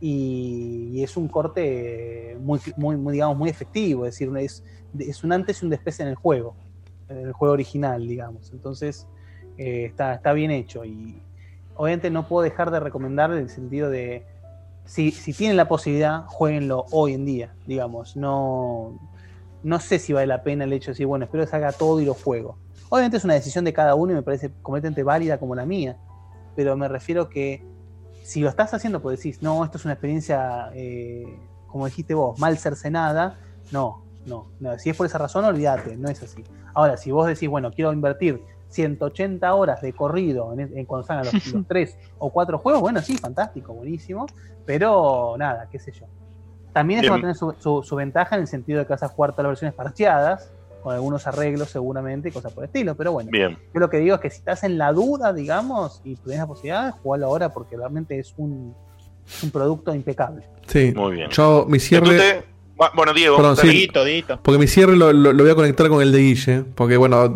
y, 0.00 0.90
y 0.94 1.02
es 1.02 1.16
un 1.16 1.28
corte 1.28 2.36
muy, 2.40 2.60
muy, 2.76 2.96
muy, 2.96 3.12
digamos, 3.14 3.36
muy 3.36 3.50
efectivo, 3.50 4.06
es 4.06 4.14
decir, 4.14 4.30
es, 4.38 4.62
es 4.98 5.24
un 5.24 5.32
antes 5.32 5.60
y 5.62 5.64
un 5.66 5.70
después 5.70 5.98
en 6.00 6.08
el 6.08 6.14
juego, 6.14 6.56
en 7.08 7.18
el 7.26 7.32
juego 7.32 7.54
original, 7.54 8.06
digamos. 8.06 8.52
Entonces, 8.52 9.06
eh, 9.56 9.86
está, 9.86 10.14
está 10.14 10.32
bien 10.32 10.50
hecho 10.52 10.84
y 10.84 11.22
obviamente 11.78 12.10
no 12.10 12.26
puedo 12.26 12.42
dejar 12.42 12.70
de 12.70 12.80
recomendar 12.80 13.30
en 13.30 13.38
el 13.38 13.48
sentido 13.48 13.88
de, 13.88 14.26
si, 14.84 15.12
si 15.12 15.32
tienen 15.32 15.56
la 15.56 15.68
posibilidad, 15.68 16.24
jueguenlo 16.26 16.84
hoy 16.90 17.14
en 17.14 17.24
día, 17.24 17.54
digamos, 17.66 18.16
no, 18.16 18.98
no 19.62 19.80
sé 19.80 20.00
si 20.00 20.12
vale 20.12 20.26
la 20.26 20.42
pena 20.42 20.64
el 20.64 20.72
hecho 20.72 20.86
de 20.86 20.92
decir, 20.92 21.06
bueno, 21.06 21.24
espero 21.24 21.44
que 21.44 21.50
salga 21.50 21.72
todo 21.72 22.00
y 22.00 22.04
lo 22.04 22.14
juego. 22.14 22.58
Obviamente 22.88 23.16
es 23.16 23.24
una 23.24 23.34
decisión 23.34 23.64
de 23.64 23.72
cada 23.72 23.94
uno 23.94 24.12
y 24.12 24.16
me 24.16 24.22
parece 24.22 24.50
completamente 24.60 25.04
válida 25.04 25.38
como 25.38 25.54
la 25.54 25.64
mía, 25.64 25.96
pero 26.56 26.76
me 26.76 26.88
refiero 26.88 27.28
que 27.28 27.64
si 28.24 28.40
lo 28.40 28.48
estás 28.48 28.74
haciendo 28.74 29.00
porque 29.00 29.16
decís, 29.16 29.40
no, 29.40 29.64
esto 29.64 29.78
es 29.78 29.84
una 29.84 29.94
experiencia, 29.94 30.70
eh, 30.74 31.38
como 31.68 31.86
dijiste 31.86 32.14
vos, 32.14 32.40
mal 32.40 32.58
cercenada, 32.58 33.38
no, 33.70 34.02
no, 34.26 34.48
no, 34.58 34.76
si 34.80 34.90
es 34.90 34.96
por 34.96 35.06
esa 35.06 35.18
razón, 35.18 35.44
olvídate, 35.44 35.96
no 35.96 36.08
es 36.08 36.20
así. 36.24 36.42
Ahora, 36.74 36.96
si 36.96 37.12
vos 37.12 37.28
decís, 37.28 37.48
bueno, 37.48 37.70
quiero 37.70 37.92
invertir 37.92 38.42
180 38.70 39.54
horas 39.54 39.80
de 39.80 39.92
corrido 39.92 40.52
en, 40.52 40.60
en 40.76 40.84
cuando 40.86 41.06
salgan 41.06 41.26
los, 41.32 41.46
los 41.52 41.66
tres 41.68 41.96
o 42.18 42.30
cuatro 42.30 42.58
juegos, 42.58 42.80
bueno, 42.82 43.00
sí, 43.02 43.16
fantástico, 43.16 43.72
buenísimo, 43.74 44.26
pero 44.66 45.34
nada, 45.38 45.68
qué 45.70 45.78
sé 45.78 45.92
yo. 45.92 46.06
También 46.72 47.00
eso 47.00 47.10
va 47.12 47.16
a 47.16 47.20
tener 47.20 47.34
su, 47.36 47.54
su- 47.58 47.82
su 47.82 47.96
ventaja 47.96 48.36
en 48.36 48.42
el 48.42 48.46
sentido 48.48 48.78
de 48.80 48.86
que 48.86 48.92
vas 48.92 49.02
a 49.02 49.08
jugar 49.08 49.32
todas 49.32 49.44
las 49.44 49.50
versiones 49.52 49.74
parcheadas, 49.74 50.52
con 50.82 50.94
algunos 50.94 51.26
arreglos 51.26 51.70
seguramente 51.70 52.28
y 52.28 52.32
cosas 52.32 52.52
por 52.52 52.62
el 52.62 52.68
estilo, 52.68 52.94
pero 52.94 53.10
bueno. 53.12 53.30
Bien, 53.32 53.58
Yo 53.74 53.80
lo 53.80 53.90
que 53.90 53.96
digo 53.98 54.14
es 54.14 54.20
que 54.20 54.30
si 54.30 54.38
estás 54.38 54.62
en 54.62 54.78
la 54.78 54.92
duda, 54.92 55.32
digamos, 55.32 56.00
y 56.04 56.14
tienes 56.16 56.38
la 56.40 56.46
posibilidad, 56.46 56.94
jugalo 57.02 57.26
ahora 57.26 57.48
porque 57.52 57.76
realmente 57.76 58.16
es 58.18 58.32
un, 58.36 58.74
un 59.42 59.50
producto 59.50 59.92
impecable. 59.94 60.46
Sí. 60.68 60.92
muy 60.94 61.16
bien. 61.16 61.30
Yo, 61.30 61.66
mi 61.68 61.80
cierre. 61.80 62.44
Bueno, 62.94 63.12
Diego, 63.12 63.36
Perdón, 63.36 63.56
sí. 63.56 63.66
dale. 63.66 63.78
Dito, 63.78 64.04
Dito. 64.04 64.40
Porque 64.42 64.58
mi 64.58 64.66
cierre 64.68 64.96
lo, 64.96 65.12
lo- 65.12 65.32
lo 65.32 65.42
voy 65.42 65.50
a 65.50 65.54
conectar 65.54 65.88
con 65.88 66.00
el 66.00 66.12
de 66.12 66.18
Guille. 66.20 66.64
Porque, 66.74 66.96
bueno, 66.96 67.28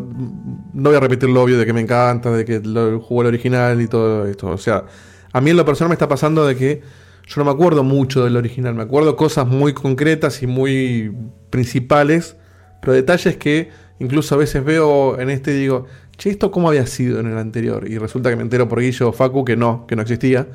no 0.72 0.88
voy 0.90 0.96
a 0.96 1.00
repetir 1.00 1.28
lo 1.30 1.42
obvio 1.42 1.58
de 1.58 1.66
que 1.66 1.72
me 1.72 1.80
encanta, 1.80 2.30
de 2.30 2.44
que 2.44 2.60
lo, 2.60 3.00
jugó 3.00 3.22
el 3.22 3.28
original 3.28 3.80
y 3.80 3.88
todo 3.88 4.26
esto. 4.26 4.48
O 4.48 4.58
sea, 4.58 4.84
a 5.32 5.40
mí 5.40 5.50
en 5.50 5.56
lo 5.56 5.64
personal 5.64 5.88
me 5.88 5.94
está 5.94 6.08
pasando 6.08 6.46
de 6.46 6.54
que 6.56 6.82
yo 7.26 7.34
no 7.38 7.44
me 7.44 7.50
acuerdo 7.50 7.82
mucho 7.82 8.24
del 8.24 8.36
original, 8.36 8.74
me 8.74 8.82
acuerdo 8.82 9.16
cosas 9.16 9.46
muy 9.46 9.72
concretas 9.72 10.42
y 10.42 10.46
muy 10.46 11.12
principales, 11.50 12.36
pero 12.80 12.92
detalles 12.92 13.36
que 13.36 13.70
incluso 14.00 14.34
a 14.34 14.38
veces 14.38 14.64
veo 14.64 15.18
en 15.20 15.30
este 15.30 15.52
y 15.52 15.60
digo, 15.60 15.86
che, 16.16 16.30
¿esto 16.30 16.50
cómo 16.50 16.68
había 16.68 16.86
sido 16.86 17.20
en 17.20 17.26
el 17.28 17.38
anterior? 17.38 17.88
Y 17.88 17.98
resulta 17.98 18.28
que 18.30 18.36
me 18.36 18.42
entero 18.42 18.68
por 18.68 18.80
Guillo 18.80 19.08
o 19.08 19.12
Facu 19.12 19.44
que 19.44 19.56
no, 19.56 19.86
que 19.86 19.96
no 19.96 20.02
existía. 20.02 20.46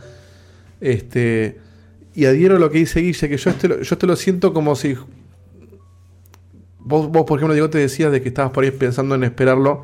Este, 0.81 1.57
y 2.17 2.25
adhiero 2.25 2.55
a 2.57 2.59
lo 2.59 2.69
que 2.71 2.79
dice 2.79 2.99
Guille, 3.01 3.29
que 3.29 3.37
yo 3.37 3.49
este, 3.49 3.67
lo- 3.67 3.81
yo 3.81 3.93
este 3.95 4.07
lo 4.07 4.15
siento 4.15 4.53
como 4.53 4.75
si... 4.75 4.97
Vos, 6.79 7.07
vos, 7.09 7.25
por 7.25 7.37
ejemplo, 7.39 7.53
Diego, 7.53 7.69
te 7.69 7.77
decías 7.79 8.11
de 8.11 8.21
que 8.21 8.29
estabas 8.29 8.51
por 8.51 8.63
ahí 8.63 8.71
pensando 8.71 9.15
en 9.15 9.23
esperarlo 9.23 9.83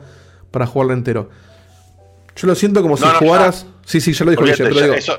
para 0.52 0.66
jugarlo 0.66 0.94
entero. 0.94 1.30
Yo 2.36 2.48
lo 2.48 2.56
siento 2.56 2.82
como 2.82 2.98
si 2.98 3.04
No, 3.04 3.14
no, 3.14 3.20
jugaras... 3.20 3.68
Sí, 3.86 4.00
sí, 4.02 4.14
ya 4.14 4.26
lo 4.26 4.32
dijo 4.32 4.44
Guille, 4.44 4.56
pero 4.58 4.72
ya, 4.76 4.82
digo... 4.84 4.94
eso 4.96 5.14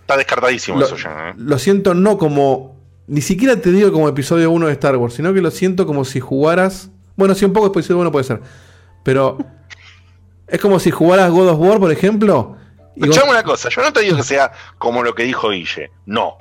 está 0.00 0.16
descartadísimo 0.16 0.78
Lo- 0.78 0.86
eso 0.86 0.96
ya. 0.96 1.30
¿eh? 1.30 1.34
Lo 1.36 1.58
siento 1.58 1.94
no 1.94 2.16
como. 2.18 2.76
Ni 3.08 3.20
siquiera 3.20 3.54
te 3.60 3.70
digo 3.70 3.92
como 3.92 4.08
episodio 4.08 4.50
1 4.50 4.66
de 4.66 4.72
Star 4.72 4.96
Wars, 4.96 5.14
sino 5.14 5.32
que 5.34 5.40
lo 5.42 5.50
siento 5.50 5.86
como 5.86 6.04
si 6.04 6.18
jugaras. 6.20 6.90
Bueno, 7.16 7.34
si 7.34 7.44
un 7.44 7.52
poco 7.52 7.66
episodio 7.68 8.00
1 8.00 8.10
puede 8.10 8.24
ser. 8.24 8.40
Pero. 9.04 9.38
es 10.48 10.60
como 10.60 10.80
si 10.80 10.90
jugaras 10.90 11.30
God 11.30 11.48
of 11.50 11.58
War, 11.60 11.78
por 11.78 11.92
ejemplo. 11.92 12.56
Escuchame 12.96 13.30
una 13.30 13.42
cosa, 13.42 13.68
yo 13.68 13.82
no 13.82 13.92
te 13.92 14.00
digo 14.00 14.16
que 14.16 14.22
sea 14.22 14.50
como 14.78 15.02
lo 15.02 15.14
que 15.14 15.24
dijo 15.24 15.50
Guille, 15.50 15.90
no. 16.06 16.38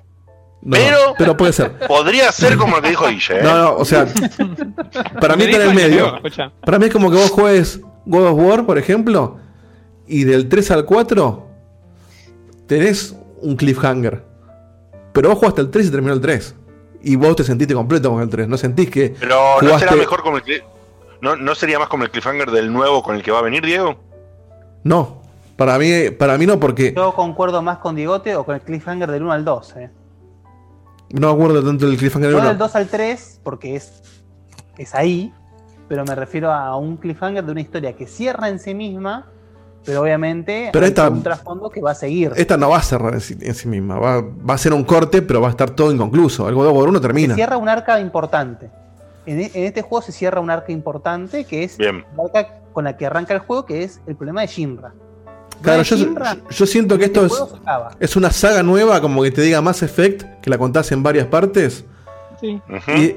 No, 0.66 0.72
pero- 0.78 0.98
pero 1.18 1.38
puede 1.38 1.54
ser. 1.54 1.78
Podría 1.88 2.32
ser 2.32 2.58
como 2.58 2.76
lo 2.78 2.82
que 2.82 2.90
dijo 2.90 3.08
Guille, 3.08 3.40
¿eh? 3.40 3.44
No, 3.44 3.58
no, 3.58 3.76
o 3.76 3.86
sea. 3.86 4.06
para 5.22 5.36
mí 5.36 5.44
está 5.46 5.64
en 5.64 5.70
el 5.70 5.76
medio. 5.76 6.20
Para 6.66 6.80
mí 6.80 6.86
es 6.88 6.92
como 6.94 7.10
que 7.12 7.18
vos 7.18 7.30
juegues 7.32 7.80
God 8.06 8.28
of 8.28 8.40
War, 8.40 8.66
por 8.66 8.78
ejemplo. 8.78 9.38
Y 10.08 10.24
del 10.24 10.50
3 10.50 10.72
al 10.72 10.86
4. 10.86 11.48
Tenés 12.68 13.16
un 13.42 13.56
cliffhanger. 13.56 14.24
Pero 15.14 15.30
vos 15.30 15.38
jugaste 15.40 15.62
el 15.62 15.70
3 15.72 15.88
y 15.88 15.92
terminó 15.92 16.14
el 16.14 16.22
3. 16.22 16.56
Y 17.04 17.16
vos 17.16 17.36
te 17.36 17.44
sentiste 17.44 17.74
completo 17.74 18.10
con 18.12 18.22
el 18.22 18.30
3. 18.30 18.48
No 18.48 18.58
sentís 18.58 18.90
que. 18.90 19.16
Pero 19.20 19.36
¿no 19.62 19.68
jugaste- 19.68 19.80
será 19.80 19.96
mejor 19.96 20.24
como 20.24 20.38
el 20.38 20.44
cli- 20.44 20.64
¿No, 21.22 21.36
¿No 21.36 21.56
sería 21.56 21.80
más 21.80 21.88
como 21.88 22.04
el 22.04 22.12
cliffhanger 22.12 22.52
del 22.52 22.72
nuevo 22.74 23.02
con 23.02 23.16
el 23.16 23.24
que 23.24 23.32
va 23.32 23.40
a 23.40 23.42
venir, 23.42 23.66
Diego? 23.66 23.96
No, 24.84 25.22
para 25.56 25.78
mí, 25.80 26.10
para 26.12 26.38
mí 26.38 26.46
no, 26.46 26.60
porque 26.60 26.94
Yo 26.96 27.14
concuerdo 27.14 27.62
más 27.62 27.78
con 27.80 27.96
Diegote 27.96 28.36
o 28.36 28.44
con 28.46 28.56
el 28.56 28.62
cliffhanger 28.62 29.10
del 29.12 29.24
1 29.24 29.32
al 29.32 29.46
2. 29.46 29.76
Eh. 29.78 29.90
No 31.12 31.28
me 31.28 31.34
acuerdo 31.42 31.64
tanto 31.64 31.88
del 31.88 31.98
cliffhanger 31.98 32.32
No 32.32 32.38
uno. 32.40 32.48
del 32.50 32.58
2 32.58 32.76
al 32.76 32.88
3, 32.88 33.42
porque 33.44 33.76
es, 33.76 34.02
es 34.78 34.94
ahí, 34.96 35.34
pero 35.88 36.04
me 36.06 36.16
refiero 36.16 36.52
a 36.52 36.76
un 36.78 36.98
cliffhanger 36.98 37.44
de 37.46 37.52
una 37.52 37.62
historia 37.62 37.94
que 37.96 38.08
cierra 38.08 38.50
en 38.50 38.60
sí 38.60 38.74
misma, 38.74 39.28
pero 39.86 40.02
obviamente 40.02 40.70
Pero 40.74 40.84
hay 40.86 40.90
esta- 40.90 41.10
un 41.10 41.22
trasfondo 41.22 41.70
que 41.70 41.80
va 41.80 41.92
a 41.92 41.96
seguir. 41.96 42.32
Esta 42.36 42.58
no 42.58 42.70
va 42.70 42.78
a 42.78 42.82
cerrar 42.82 43.14
en 43.14 43.22
sí, 43.22 43.38
en 43.40 43.54
sí 43.54 43.68
misma, 43.68 44.00
va, 44.00 44.22
va 44.22 44.56
a 44.56 44.58
ser 44.58 44.74
un 44.74 44.84
corte, 44.84 45.22
pero 45.22 45.42
va 45.42 45.48
a 45.48 45.52
estar 45.52 45.70
todo 45.72 45.92
inconcluso. 45.92 46.50
El 46.50 46.56
God 46.56 46.68
of 46.68 46.78
War 46.78 46.90
1 46.90 46.98
Se 46.98 47.02
termina. 47.04 47.36
cierra 47.36 47.58
un 47.58 47.70
arca 47.70 48.00
importante. 48.00 48.72
En, 49.28 49.40
e- 49.42 49.52
en 49.54 49.64
este 49.66 49.82
juego 49.84 50.02
se 50.02 50.12
cierra 50.12 50.40
un 50.42 50.50
arca 50.50 50.72
importante 50.72 51.46
que 51.46 51.64
es 51.64 51.78
Bien. 51.78 52.04
la 52.18 52.24
arca 52.24 52.60
con 52.74 52.84
la 52.86 52.98
que 52.98 53.06
arranca 53.06 53.34
el 53.34 53.40
juego, 53.42 53.66
que 53.66 53.84
es 53.84 54.02
el 54.08 54.16
problema 54.16 54.42
de 54.42 54.48
Shinra. 54.48 54.94
Claro, 55.66 55.84
de 55.84 56.42
yo, 56.50 56.66
siento 56.66 56.98
que 56.98 57.06
esto 57.06 57.26
este 57.26 57.44
es, 57.44 58.12
es 58.12 58.16
una 58.16 58.32
saga 58.32 58.64
nueva, 58.64 59.02
como 59.02 59.22
que 59.24 59.32
te 59.32 59.42
diga 59.42 59.62
Mass 59.62 59.84
Effect, 59.84 60.40
que 60.42 60.50
la 60.50 60.58
contás 60.58 60.92
en 60.92 61.04
varias 61.04 61.28
partes. 61.28 61.84
Sí. 62.40 62.62
Y, 62.98 63.16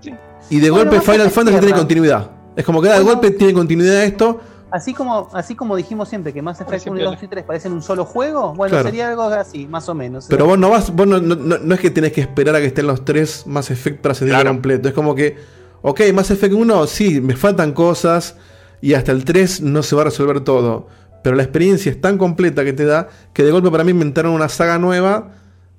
Sí. 0.00 0.12
y 0.50 0.58
de 0.60 0.70
Bueno, 0.70 0.90
golpe 0.90 1.00
Final 1.12 1.30
Fantasy 1.30 1.58
tiene 1.60 1.74
continuidad. 1.74 2.30
Es 2.56 2.64
como 2.64 2.82
que 2.82 2.88
Bueno. 2.88 3.04
golpe 3.04 3.30
tiene 3.30 3.52
continuidad 3.54 4.02
esto. 4.04 4.40
Así 4.70 4.94
como, 4.94 5.28
así 5.34 5.54
como 5.54 5.76
dijimos 5.76 6.08
siempre 6.08 6.32
que 6.32 6.40
Mass 6.40 6.56
Effect 6.56 6.68
Parece 6.70 6.90
1 6.90 6.98
y 6.98 7.02
piola. 7.02 7.14
2 7.16 7.22
y 7.24 7.28
3 7.28 7.44
parecen 7.44 7.72
un 7.72 7.82
solo 7.82 8.04
juego, 8.06 8.54
bueno, 8.54 8.70
Claro. 8.70 8.84
sería 8.88 9.08
algo 9.10 9.24
así, 9.24 9.66
más 9.66 9.86
o 9.90 9.94
menos. 9.94 10.26
Pero 10.30 10.46
vos 10.46 10.58
no 10.58 10.70
vas, 10.70 10.90
vos 10.94 11.06
no, 11.06 11.20
no- 11.20 11.36
no- 11.36 11.58
no 11.58 11.74
es 11.74 11.80
que 11.80 11.90
tenés 11.90 12.12
que 12.12 12.22
esperar 12.22 12.54
a 12.56 12.60
que 12.60 12.66
estén 12.66 12.86
los 12.86 13.04
tres 13.04 13.46
Mass 13.46 13.70
Effect 13.70 14.00
para 14.00 14.14
sentirlo 14.14 14.40
Claro. 14.40 14.54
completo. 14.54 14.88
Es 14.88 14.94
como 14.94 15.14
que, 15.14 15.36
ok, 15.82 16.00
Mass 16.14 16.30
Effect 16.30 16.54
1, 16.54 16.86
sí, 16.86 17.20
me 17.20 17.36
faltan 17.36 17.72
cosas 17.72 18.36
y 18.80 18.94
hasta 18.94 19.12
el 19.12 19.24
3 19.26 19.60
no 19.60 19.82
se 19.82 19.94
va 19.94 20.02
a 20.02 20.04
resolver 20.06 20.40
todo. 20.40 20.88
Pero 21.22 21.36
la 21.36 21.42
experiencia 21.42 21.90
es 21.90 22.00
tan 22.00 22.18
completa 22.18 22.64
que 22.64 22.72
te 22.72 22.84
da 22.84 23.08
que 23.32 23.42
de 23.44 23.50
golpe 23.50 23.70
para 23.70 23.84
mí 23.84 23.90
inventaron 23.92 24.32
una 24.32 24.48
saga 24.48 24.78
nueva 24.78 25.30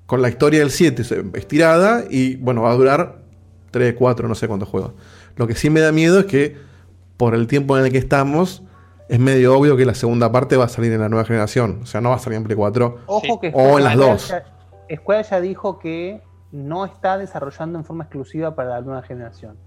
con 0.06 0.22
la 0.22 0.30
historia 0.30 0.60
del 0.60 0.72
7 0.72 1.03
se- 1.03 1.24
estirada 1.36 2.03
y 2.10 2.36
bueno, 2.38 2.61
va 2.64 2.72
a 2.72 2.76
durar 2.76 3.18
3, 3.72 3.95
4, 3.98 4.28
no 4.28 4.36
sé 4.36 4.48
cuántos 4.48 4.70
juegos. 4.70 4.94
Lo 5.36 5.48
que 5.48 5.56
sí 5.56 5.70
me 5.70 5.80
da 5.82 5.91
miedo 5.91 6.20
es 6.20 6.26
que 6.26 6.56
por 7.18 7.36
el 7.36 7.48
tiempo 7.48 7.78
en 7.78 7.86
el 7.86 7.91
que 7.91 7.98
estamos, 7.98 8.64
es 9.10 9.20
medio 9.20 9.57
obvio 9.57 9.76
que 9.78 9.86
la 9.86 9.94
segunda 9.95 10.32
parte 10.32 10.56
va 10.57 10.65
a 10.65 10.70
salir 10.70 10.91
en 10.94 11.02
la 11.02 11.10
nueva 11.10 11.26
generación. 11.26 11.80
O 11.84 11.86
sea, 11.86 11.99
no 12.02 12.10
va 12.10 12.15
a 12.15 12.20
salir 12.20 12.38
en 12.38 12.44
Play 12.44 12.56
4. 12.56 12.98
Ojo 13.06 13.40
que 13.40 13.52
O 13.53 13.78
en 13.78 13.84
las 13.86 13.95
dos. 13.98 14.28
ya- 14.30 14.44
Square 14.95 15.24
ya 15.30 15.41
dijo 15.41 15.80
que 15.80 16.22
no 16.52 16.86
está 16.86 17.18
desarrollando 17.18 17.80
en 17.80 17.86
forma 17.86 18.03
exclusiva 18.03 18.56
para 18.56 18.70
la 18.72 18.82
nueva 18.82 19.02
generación. 19.02 19.57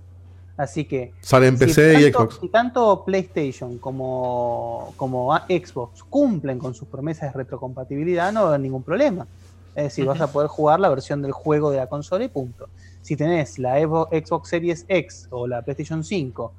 Así 0.57 0.85
que. 0.87 1.13
Sale 1.21 1.49
en 1.49 1.59
si 1.59 1.67
PC 1.67 2.01
y 2.01 2.03
tanto- 2.05 2.19
Xbox. 2.21 2.39
Si 2.41 2.49
tanto 2.49 3.05
PlayStation 3.05 3.79
como, 3.79 4.93
como 4.97 5.37
Xbox 5.37 6.03
cumplen 6.05 6.59
con 6.59 6.75
sus 6.75 6.89
promesas 6.89 7.33
de 7.33 7.39
retrocompatibilidad, 7.39 8.33
no 8.33 8.41
va 8.41 8.47
a 8.47 8.49
haber 8.51 8.61
ningún 8.61 8.83
problema. 8.83 9.27
Es 9.75 9.85
decir, 9.85 10.07
vas 10.07 10.21
a 10.23 10.33
poder 10.33 10.49
jugar 10.49 10.81
la 10.81 10.89
versión 10.89 11.21
del 11.21 11.33
juego 11.33 11.71
de 11.71 11.77
la 11.77 11.87
consola 11.87 12.25
y 12.25 12.29
punto. 12.29 12.69
Si 13.03 13.15
tenés 13.17 13.59
la 13.59 13.79
Evo- 13.79 14.09
Xbox 14.11 14.49
Series 14.49 14.87
X 14.89 15.29
o 15.31 15.47
la 15.47 15.61
PlayStation 15.61 16.03
5 16.03 16.53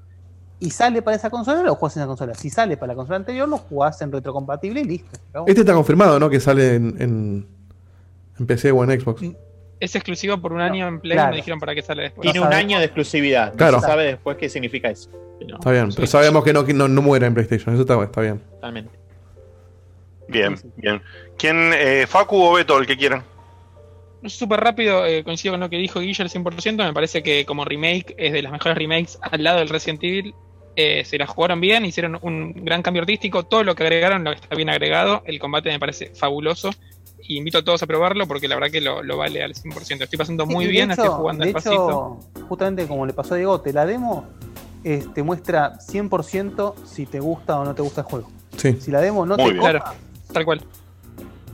y 0.60 0.70
sale 0.70 1.02
para 1.02 1.18
esa 1.18 1.30
consola, 1.32 1.64
lo 1.64 1.74
jugás 1.76 1.98
en 1.98 2.02
esa 2.04 2.08
consola. 2.08 2.36
Si 2.36 2.52
sale 2.52 2.78
para 2.78 2.94
la 2.94 2.96
consola 2.96 3.18
anterior, 3.18 3.50
lo 3.50 3.58
jugás 3.58 4.00
en 4.04 4.12
retrocompatible 4.12 4.82
y 4.82 4.84
listo. 4.84 5.20
Este 5.48 5.62
está 5.62 5.74
confirmado, 5.74 6.20
¿no? 6.20 6.30
Que 6.30 6.40
sale 6.40 6.76
en, 6.76 6.96
en, 7.02 7.48
en 8.40 8.46
PC 8.48 8.72
o 8.72 8.84
en 8.84 9.02
Xbox. 9.02 9.24
Es 9.80 9.96
exclusivo 9.96 10.38
por 10.40 10.54
un 10.54 10.62
año 10.62 10.88
en 10.88 11.00
Play 11.00 11.14
claro. 11.16 11.30
y 11.30 11.32
me 11.32 11.38
dijeron 11.38 11.60
para 11.60 11.76
qué 11.76 11.82
sale 11.82 12.04
después. 12.04 12.24
Tiene 12.24 12.40
No 12.40 12.48
un 12.48 12.54
año 12.54 12.80
de 12.80 12.86
exclusividad. 12.86 13.52
No 13.52 13.58
Claro. 13.58 13.80
se 13.80 13.86
sabe 13.86 14.06
después 14.06 14.38
qué 14.38 14.50
significa 14.50 14.90
eso. 14.90 15.10
Pero, 15.40 15.58
Está 15.58 15.72
bien, 15.72 15.92
Sí. 15.92 15.96
pero 15.98 16.08
sabemos 16.08 16.44
que 16.44 16.52
no, 16.54 16.64
no, 16.64 16.88
no 16.88 17.02
muere 17.02 17.28
en 17.28 17.34
PlayStation. 17.36 17.74
Eso 17.76 17.84
está, 17.84 18.02
está 18.04 18.22
bien. 18.22 18.40
totalmente. 18.40 18.92
Bien, 20.28 20.56
bien. 20.76 21.02
¿Quién, 21.38 21.72
eh, 21.74 22.06
Facu 22.08 22.42
o 22.42 22.54
Beto, 22.54 22.78
el 22.80 22.86
que 22.88 22.98
quieran? 22.98 23.24
Súper 24.26 24.60
rápido, 24.60 25.06
eh, 25.06 25.24
coincido 25.24 25.54
con 25.54 25.62
lo 25.62 25.70
que 25.70 25.78
dijo 25.78 26.00
Guille 26.02 26.24
al 26.24 26.30
100%. 26.30 26.84
Me 26.84 26.94
parece 26.94 27.24
que 27.24 27.46
como 27.46 27.64
remake 27.64 28.14
es 28.18 28.34
de 28.34 28.42
las 28.42 28.52
mejores 28.52 28.78
remakes 28.78 29.20
al 29.22 29.44
lado 29.44 29.60
del 29.60 29.70
Resident 29.70 30.04
Evil. 30.04 30.34
Eh, 30.76 31.06
se 31.06 31.18
la 31.18 31.26
jugaron 31.28 31.62
bien, 31.62 31.86
hicieron 31.86 32.20
un 32.22 32.54
gran 32.66 32.82
cambio 32.82 33.02
artístico. 33.04 33.44
Todo 33.44 33.64
lo 33.64 33.74
que 33.76 33.84
agregaron 33.84 34.24
lo 34.24 34.32
está 34.32 34.54
bien 34.56 34.70
agregado. 34.70 35.24
El 35.26 35.40
combate 35.40 35.70
me 35.70 35.80
parece 35.80 36.12
fabuloso. 36.14 36.72
Y 37.24 37.38
invito 37.38 37.58
a 37.58 37.64
todos 37.64 37.82
a 37.84 37.88
probarlo 37.88 38.28
porque 38.28 38.48
la 38.48 38.56
verdad 38.56 38.70
que 38.72 38.80
lo, 38.82 39.04
lo 39.04 39.18
vale 39.18 39.44
al 39.44 39.54
100%. 39.54 40.04
Estoy 40.04 40.18
pasando 40.18 40.46
muy 40.46 40.68
bien, 40.68 40.92
hecho- 40.92 41.02
estoy 41.04 41.18
jugando 41.18 41.44
de 41.46 41.54
despacito. 41.54 42.20
hecho, 42.36 42.44
justamente 42.48 42.88
como 42.88 43.06
le 43.06 43.14
pasó 43.14 43.34
a 43.34 43.38
Diego, 43.38 43.60
te 43.62 43.74
la 43.74 43.86
demo 43.86 44.26
eh, 44.84 45.04
te 45.14 45.24
muestra 45.24 45.74
100% 45.80 46.76
si 46.86 47.06
te 47.06 47.20
gusta 47.20 47.60
o 47.60 47.66
no 47.66 47.74
te 47.76 47.82
gusta 47.82 48.02
el 48.02 48.08
juego. 48.08 48.30
Sí. 48.56 48.78
Si 48.80 48.92
la 48.92 49.02
demo 49.02 49.26
no 49.26 49.36
Muy 49.36 49.46
te 49.48 49.54
bien. 49.54 49.58
copa, 49.66 49.72
Claro. 49.84 49.96
Tal 50.34 50.46
cual. 50.46 50.62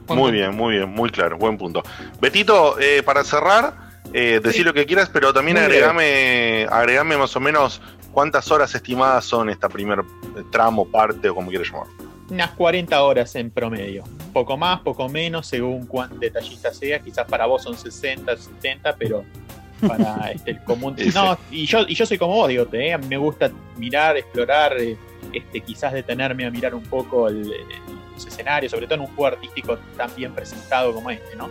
Muy 0.09 0.31
bien, 0.31 0.55
muy 0.55 0.75
bien, 0.75 0.89
muy 0.89 1.09
claro, 1.09 1.37
buen 1.37 1.57
punto. 1.57 1.81
Betito, 2.19 2.77
eh, 2.79 3.01
para 3.03 3.23
cerrar, 3.23 3.73
eh, 4.11 4.39
decir 4.43 4.61
Sí. 4.61 4.63
lo 4.63 4.73
que 4.73 4.85
quieras, 4.85 5.09
pero 5.11 5.33
también 5.33 5.55
Muy 5.57 5.65
agregame, 5.65 6.67
agregame 6.69 7.17
más 7.17 7.35
o 7.35 7.39
menos 7.39 7.81
cuántas 8.11 8.51
horas 8.51 8.75
estimadas 8.75 9.23
son 9.25 9.49
esta 9.49 9.69
primer 9.69 9.99
eh, 10.01 10.43
tramo, 10.51 10.85
parte 10.85 11.29
o 11.29 11.35
como 11.35 11.49
quieras 11.49 11.69
llamar. 11.71 11.87
Unas 12.29 12.51
40 12.51 13.03
horas 13.03 13.35
en 13.35 13.51
promedio. 13.51 14.03
Poco 14.31 14.57
más, 14.57 14.79
poco 14.81 15.07
menos, 15.09 15.45
según 15.47 15.85
cuán 15.85 16.19
detallista 16.19 16.73
sea. 16.73 16.99
Quizás 16.99 17.27
para 17.27 17.45
vos 17.45 17.63
son 17.63 17.77
60, 17.77 18.35
70, 18.37 18.95
pero 18.95 19.23
para 19.87 20.31
este, 20.33 20.51
el 20.51 20.63
común. 20.63 20.95
No, 21.13 21.37
y 21.51 21.65
yo, 21.65 21.81
y 21.87 21.93
yo 21.95 22.05
soy 22.05 22.17
como 22.17 22.35
vos, 22.35 22.47
digo, 22.49 22.65
¿eh? 22.71 22.97
me 22.97 23.17
gusta 23.17 23.51
mirar, 23.77 24.17
explorar, 24.17 24.79
eh, 24.79 24.97
este, 25.33 25.61
quizás 25.61 25.93
detenerme 25.93 26.45
a 26.45 26.51
mirar 26.51 26.73
un 26.73 26.83
poco 26.83 27.27
el- 27.27 27.51
el- 27.51 27.67
los 28.13 28.25
escenarios, 28.27 28.71
sobre 28.71 28.85
todo 28.85 28.95
en 28.95 29.01
un 29.01 29.07
juego 29.07 29.25
artístico 29.35 29.77
tan 29.97 30.13
bien 30.15 30.33
presentado 30.33 30.93
como 30.93 31.09
este, 31.09 31.35
¿no? 31.35 31.49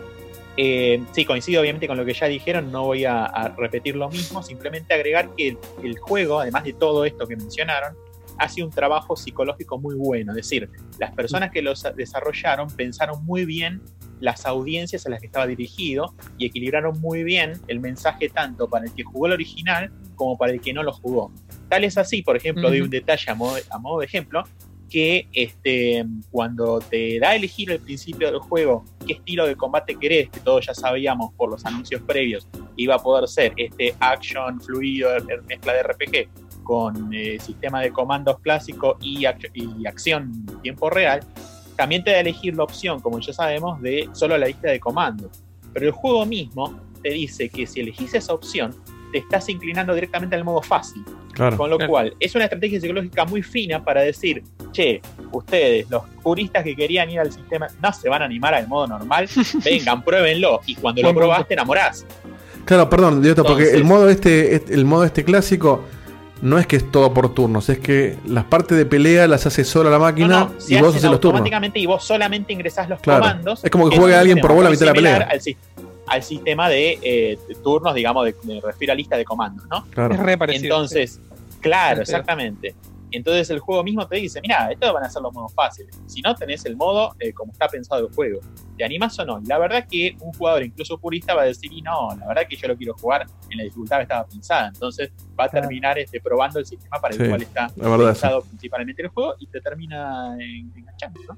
Eh, 0.56 1.02
sí, 1.12 1.24
coincido 1.24 1.60
obviamente 1.62 1.88
con 1.88 1.96
lo 1.96 2.04
que 2.04 2.12
ya 2.14 2.26
dijeron, 2.26 2.70
no 2.70 2.84
voy 2.84 3.04
a, 3.04 3.24
a 3.24 3.48
repetir 3.48 3.96
lo 3.96 4.08
mismo, 4.10 4.42
simplemente 4.42 4.94
agregar 4.94 5.30
que 5.34 5.48
el, 5.48 5.58
el 5.82 5.98
juego, 5.98 6.40
además 6.40 6.62
de 6.64 6.74
todo 6.74 7.04
esto 7.04 7.26
que 7.26 7.36
mencionaron, 7.36 7.96
hace 8.42 8.62
un 8.62 8.70
trabajo 8.70 9.16
psicológico 9.16 9.78
muy 9.78 9.94
bueno, 9.94 10.32
es 10.32 10.36
decir, 10.36 10.68
las 10.98 11.12
personas 11.12 11.50
que 11.50 11.62
los 11.62 11.82
desarrollaron 11.96 12.68
pensaron 12.68 13.24
muy 13.24 13.44
bien 13.44 13.80
las 14.20 14.46
audiencias 14.46 15.04
a 15.06 15.10
las 15.10 15.20
que 15.20 15.26
estaba 15.26 15.46
dirigido 15.46 16.14
y 16.38 16.46
equilibraron 16.46 17.00
muy 17.00 17.24
bien 17.24 17.52
el 17.68 17.80
mensaje 17.80 18.28
tanto 18.28 18.68
para 18.68 18.84
el 18.86 18.92
que 18.92 19.02
jugó 19.02 19.26
el 19.26 19.32
original 19.32 19.90
como 20.14 20.36
para 20.38 20.52
el 20.52 20.60
que 20.60 20.72
no 20.72 20.82
lo 20.82 20.92
jugó. 20.92 21.32
Tal 21.68 21.84
es 21.84 21.98
así, 21.98 22.22
por 22.22 22.36
ejemplo, 22.36 22.70
de 22.70 22.82
un 22.82 22.90
detalle 22.90 23.30
a 23.30 23.34
modo, 23.34 23.56
a 23.70 23.78
modo 23.78 23.98
de 24.00 24.06
ejemplo, 24.06 24.44
que 24.88 25.26
este, 25.32 26.04
cuando 26.30 26.78
te 26.80 27.18
da 27.18 27.30
a 27.30 27.34
elegir 27.36 27.72
al 27.72 27.78
principio 27.80 28.30
del 28.30 28.40
juego 28.40 28.84
qué 29.06 29.14
estilo 29.14 29.46
de 29.46 29.56
combate 29.56 29.96
querés, 29.98 30.28
que 30.28 30.38
todos 30.40 30.66
ya 30.66 30.74
sabíamos 30.74 31.32
por 31.34 31.50
los 31.50 31.64
anuncios 31.64 32.02
previos, 32.02 32.46
iba 32.76 32.94
a 32.96 32.98
poder 32.98 33.26
ser 33.26 33.52
este 33.56 33.94
action 34.00 34.60
fluido, 34.60 35.10
er- 35.16 35.42
mezcla 35.48 35.72
de 35.72 35.82
RPG, 35.82 36.28
con 36.72 37.12
eh, 37.12 37.36
sistema 37.38 37.82
de 37.82 37.90
comandos 37.90 38.38
clásico 38.40 38.96
y, 39.02 39.24
ac- 39.24 39.50
y 39.52 39.86
acción 39.86 40.32
en 40.48 40.62
tiempo 40.62 40.88
real, 40.88 41.20
también 41.76 42.02
te 42.02 42.12
da 42.12 42.16
a 42.16 42.20
elegir 42.20 42.56
la 42.56 42.64
opción, 42.64 42.98
como 43.00 43.20
ya 43.20 43.34
sabemos, 43.34 43.78
de 43.82 44.08
solo 44.14 44.38
la 44.38 44.46
lista 44.46 44.70
de 44.70 44.80
comandos. 44.80 45.30
Pero 45.74 45.84
el 45.84 45.92
juego 45.92 46.24
mismo 46.24 46.80
te 47.02 47.10
dice 47.10 47.50
que 47.50 47.66
si 47.66 47.80
elegís 47.80 48.14
esa 48.14 48.32
opción, 48.32 48.74
te 49.12 49.18
estás 49.18 49.50
inclinando 49.50 49.92
directamente 49.94 50.34
al 50.34 50.44
modo 50.44 50.62
fácil. 50.62 51.04
Claro. 51.34 51.58
Con 51.58 51.68
lo 51.68 51.76
Claro. 51.76 51.90
cual, 51.90 52.14
es 52.18 52.34
una 52.34 52.44
estrategia 52.44 52.80
psicológica 52.80 53.26
muy 53.26 53.42
fina 53.42 53.84
para 53.84 54.00
decir, 54.00 54.42
che, 54.72 55.02
ustedes, 55.30 55.90
los 55.90 56.04
puristas 56.22 56.64
que 56.64 56.74
querían 56.74 57.10
ir 57.10 57.20
al 57.20 57.30
sistema, 57.30 57.66
no 57.82 57.92
se 57.92 58.08
van 58.08 58.22
a 58.22 58.24
animar 58.24 58.54
al 58.54 58.66
modo 58.66 58.86
normal, 58.86 59.28
vengan, 59.62 60.02
pruébenlo. 60.02 60.62
Y 60.66 60.74
cuando 60.76 61.02
lo 61.02 61.12
probás, 61.14 61.46
te 61.46 61.52
enamorás. 61.52 62.06
Claro, 62.64 62.88
perdón, 62.88 63.20
Diegote, 63.20 63.42
porque 63.46 63.72
el 63.72 63.84
modo 63.84 64.08
este, 64.08 64.54
este- 64.54 64.72
el 64.72 64.86
modo 64.86 65.04
este 65.04 65.22
clásico 65.22 65.84
no 66.42 66.58
es 66.58 66.66
que 66.66 66.76
es 66.76 66.90
todo 66.90 67.14
por 67.14 67.32
turnos, 67.32 67.68
es 67.70 67.78
que 67.78 68.18
las 68.26 68.44
partes 68.44 68.76
de 68.76 68.84
pelea 68.84 69.26
las 69.28 69.46
hace 69.46 69.64
sola 69.64 69.88
la 69.90 69.98
máquina 69.98 70.28
No, 70.28 70.44
no, 70.50 70.60
se 70.60 70.74
y 70.74 70.80
vos 70.80 70.90
haces 70.90 71.02
los 71.04 71.20
turnos. 71.20 71.38
automáticamente 71.38 71.78
y 71.78 71.86
vos 71.86 72.04
solamente 72.04 72.52
ingresás 72.52 72.88
los 72.88 73.00
Claro. 73.00 73.22
comandos. 73.22 73.64
Es 73.64 73.70
como 73.70 73.88
que 73.88 73.96
juegue 73.96 74.14
alguien 74.16 74.38
por 74.40 74.52
vos 74.52 74.62
la 74.64 74.70
mitad 74.70 74.80
de 74.80 74.86
la 74.86 74.92
pelea. 74.94 75.28
Al, 75.30 75.40
sis- 75.40 75.56
al 76.06 76.22
sistema 76.22 76.68
de, 76.68 76.98
eh, 77.00 77.38
de 77.48 77.54
turnos, 77.54 77.94
digamos, 77.94 78.24
de, 78.26 78.34
me 78.44 78.60
refiero 78.60 78.92
a 78.92 78.96
lista 78.96 79.16
de 79.16 79.24
comandos, 79.24 79.64
¿no? 79.70 79.84
Claro. 79.90 80.12
Es 80.14 80.20
re 80.20 80.36
parecido. 80.36 80.64
Entonces, 80.74 81.20
claro, 81.60 82.02
exactamente. 82.02 82.74
Entonces 83.14 83.50
el 83.50 83.58
juego 83.60 83.84
mismo 83.84 84.06
te 84.08 84.16
dice, 84.16 84.40
mira, 84.40 84.70
estos 84.72 84.90
van 84.92 85.04
a 85.04 85.10
ser 85.10 85.20
los 85.20 85.34
modos 85.34 85.52
fáciles. 85.54 85.94
Si 86.06 86.22
no, 86.22 86.34
tenés 86.34 86.64
el 86.64 86.76
modo 86.76 87.14
eh, 87.20 87.32
como 87.34 87.52
está 87.52 87.68
pensado 87.68 88.06
el 88.08 88.14
juego. 88.14 88.40
¿Te 88.78 88.84
animas 88.84 89.18
o 89.18 89.24
no? 89.26 89.38
Y 89.38 89.44
la 89.46 89.58
verdad 89.58 89.86
que 89.88 90.16
un 90.20 90.32
jugador 90.32 90.62
incluso 90.64 90.96
purista 90.96 91.34
va 91.34 91.42
a 91.42 91.44
decir, 91.44 91.70
y 91.70 91.82
no, 91.82 92.08
la 92.18 92.26
verdad 92.26 92.42
que 92.48 92.56
yo 92.56 92.66
lo 92.68 92.76
quiero 92.76 92.94
jugar 92.94 93.26
en 93.50 93.58
la 93.58 93.64
dificultad 93.64 93.98
que 93.98 94.02
estaba 94.04 94.24
pensada. 94.26 94.68
Entonces 94.68 95.10
va 95.38 95.44
a 95.44 95.48
terminar 95.48 95.98
este, 95.98 96.20
probando 96.20 96.58
el 96.58 96.66
sistema 96.66 97.00
para 97.00 97.14
Sí, 97.14 97.22
el 97.22 97.28
cual 97.28 97.42
está 97.42 97.68
pensado 97.68 98.42
principalmente 98.42 99.02
el 99.02 99.08
juego 99.08 99.34
y 99.38 99.46
te 99.46 99.60
termina 99.60 100.34
en- 100.38 100.72
enganchando, 100.76 101.20
¿no? 101.28 101.36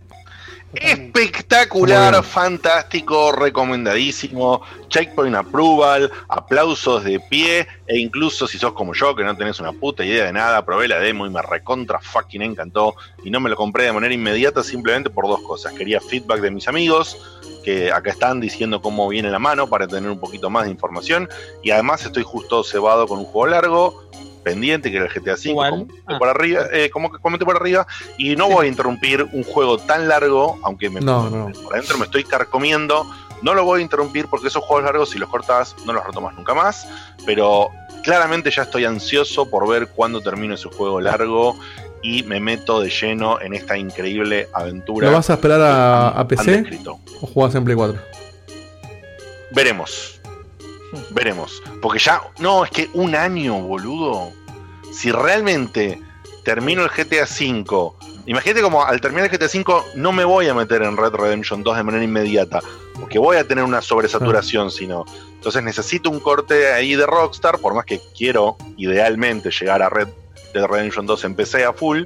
Espectacular, 0.75 2.23
fantástico, 2.25 3.31
recomendadísimo. 3.33 4.63
Checkpoint 4.89 5.37
approval, 5.37 6.11
aplausos 6.29 7.05
de 7.05 7.21
pie. 7.21 7.67
E 7.87 7.99
incluso 7.99 8.47
si 8.47 8.59
sos 8.59 8.73
como 8.73 8.95
yo, 8.95 9.15
que 9.15 9.23
no 9.25 9.37
tenés 9.37 9.61
una 9.61 9.73
puta 9.73 10.05
idea 10.05 10.25
de 10.25 10.33
nada, 10.33 10.65
probé 10.65 10.89
la 10.89 10.99
demo 10.99 11.27
y 11.27 11.31
me 11.31 11.43
recontra 11.43 12.01
fucking 12.01 12.43
encantó. 12.43 12.95
Y 13.23 13.31
no 13.31 13.41
me 13.41 13.51
lo 13.51 13.57
compré 13.57 13.85
de 13.85 13.93
manera 13.93 14.13
inmediata 14.15 14.63
simplemente 14.63 15.11
por 15.11 15.27
dos 15.29 15.41
cosas. 15.43 15.73
Quería 15.75 16.01
feedback 16.01 16.41
de 16.41 16.51
mis 16.51 16.67
amigos, 16.67 17.41
que 17.65 17.91
acá 17.93 18.11
están 18.11 18.41
diciendo 18.41 18.81
cómo 18.83 19.09
viene 19.09 19.31
la 19.31 19.39
mano 19.39 19.69
para 19.69 19.87
tener 19.89 20.11
un 20.11 20.19
poquito 20.21 20.51
más 20.51 20.65
de 20.65 20.71
información. 20.71 21.29
Y 21.63 21.71
además 21.71 22.05
estoy 22.05 22.23
justo 22.23 22.63
cebado 22.65 23.07
con 23.07 23.19
un 23.19 23.25
juego 23.25 23.47
largo. 23.49 24.05
Pendiente, 24.43 24.91
que 24.91 24.99
era 24.99 25.07
el 25.07 25.11
GTA 25.11 25.33
V, 25.37 25.55
como 25.55 25.71
comenté 25.71 25.95
Ah. 26.07 26.19
por 26.19 26.29
arriba, 26.29 26.65
eh, 26.71 26.91
como 26.91 27.11
que 27.11 27.19
comenté 27.19 27.47
por 27.47 27.57
arriba, 27.57 27.87
y 28.19 28.37
no 28.37 28.51
voy 28.51 28.67
a 28.67 28.69
interrumpir 28.69 29.23
un 29.33 29.43
juego 29.43 29.79
tan 29.79 30.07
largo, 30.07 30.59
aunque 30.65 30.91
me, 30.91 31.01
No, 31.01 31.31
no. 31.31 31.51
por 31.63 31.73
adentro 31.75 31.97
me 31.97 32.05
estoy 32.05 32.25
carcomiendo. 32.25 33.11
No 33.41 33.55
lo 33.55 33.65
voy 33.65 33.81
a 33.81 33.83
interrumpir 33.83 34.27
porque 34.29 34.49
esos 34.49 34.63
juegos 34.63 34.85
largos, 34.85 35.09
si 35.11 35.19
los 35.19 35.31
cortas, 35.31 35.75
no 35.87 35.95
los 35.95 36.05
retomas 36.07 36.35
nunca 36.35 36.53
más. 36.53 36.87
Pero 37.25 37.71
claramente 38.03 38.51
ya 38.51 38.65
estoy 38.65 38.85
ansioso 38.85 39.49
por 39.49 39.67
ver 39.67 39.89
cuándo 39.89 40.21
termino 40.21 40.55
ese 40.57 40.69
juego 40.69 41.01
largo 41.01 41.57
y 42.05 42.23
me 42.23 42.39
meto 42.39 42.83
de 42.83 42.91
lleno 42.91 43.41
en 43.41 43.55
esta 43.55 43.79
increíble 43.79 44.47
aventura. 44.53 45.09
¿Lo 45.09 45.17
vas 45.17 45.31
a 45.31 45.35
esperar 45.35 45.61
a, 45.63 46.29
PC 46.29 46.67
o 47.23 47.27
jugás 47.27 47.55
en 47.55 47.65
Play 47.65 47.75
4? 47.75 47.99
Veremos. 49.53 50.21
Veremos. 51.11 51.63
Porque 51.81 51.99
ya. 51.99 52.21
No, 52.39 52.63
es 52.63 52.71
que 52.71 52.91
un 52.93 53.17
año, 53.17 53.59
boludo. 53.63 54.33
Si 54.93 55.11
realmente 55.11 55.99
termino 56.45 56.83
el 56.85 56.91
GTA 56.91 57.25
V. 57.25 57.93
Imagínate 58.27 58.61
como 58.61 58.85
al 58.85 59.01
terminar 59.01 59.31
el 59.33 59.39
GTA 59.39 59.47
V 59.47 59.85
no 59.97 60.13
me 60.13 60.25
voy 60.25 60.47
a 60.49 60.55
meter 60.55 60.83
en 60.83 60.97
Red 60.99 61.15
Redemption 61.15 61.63
2 61.63 61.77
de 61.79 61.83
manera 61.85 62.05
inmediata. 62.05 62.61
Porque 63.01 63.19
voy 63.19 63.39
a 63.39 63.49
tener 63.49 63.65
una 63.65 63.81
sobresaturación, 63.81 64.71
si 64.71 64.87
no. 64.87 65.07
Entonces 65.37 65.63
necesito 65.63 66.11
un 66.11 66.21
corte 66.21 66.71
ahí 66.71 66.97
de 66.97 67.07
Rockstar. 67.07 67.61
Por 67.61 67.73
más 67.73 67.87
que 67.87 67.99
quiero 68.15 68.59
idealmente 68.77 69.51
llegar 69.51 69.81
a 69.81 69.89
Red 69.89 70.09
Dead 70.55 70.65
Redemption 70.65 71.05
2 71.05 71.25
en 71.25 71.35
PC 71.35 71.65
a 71.65 71.73
full. 71.75 72.05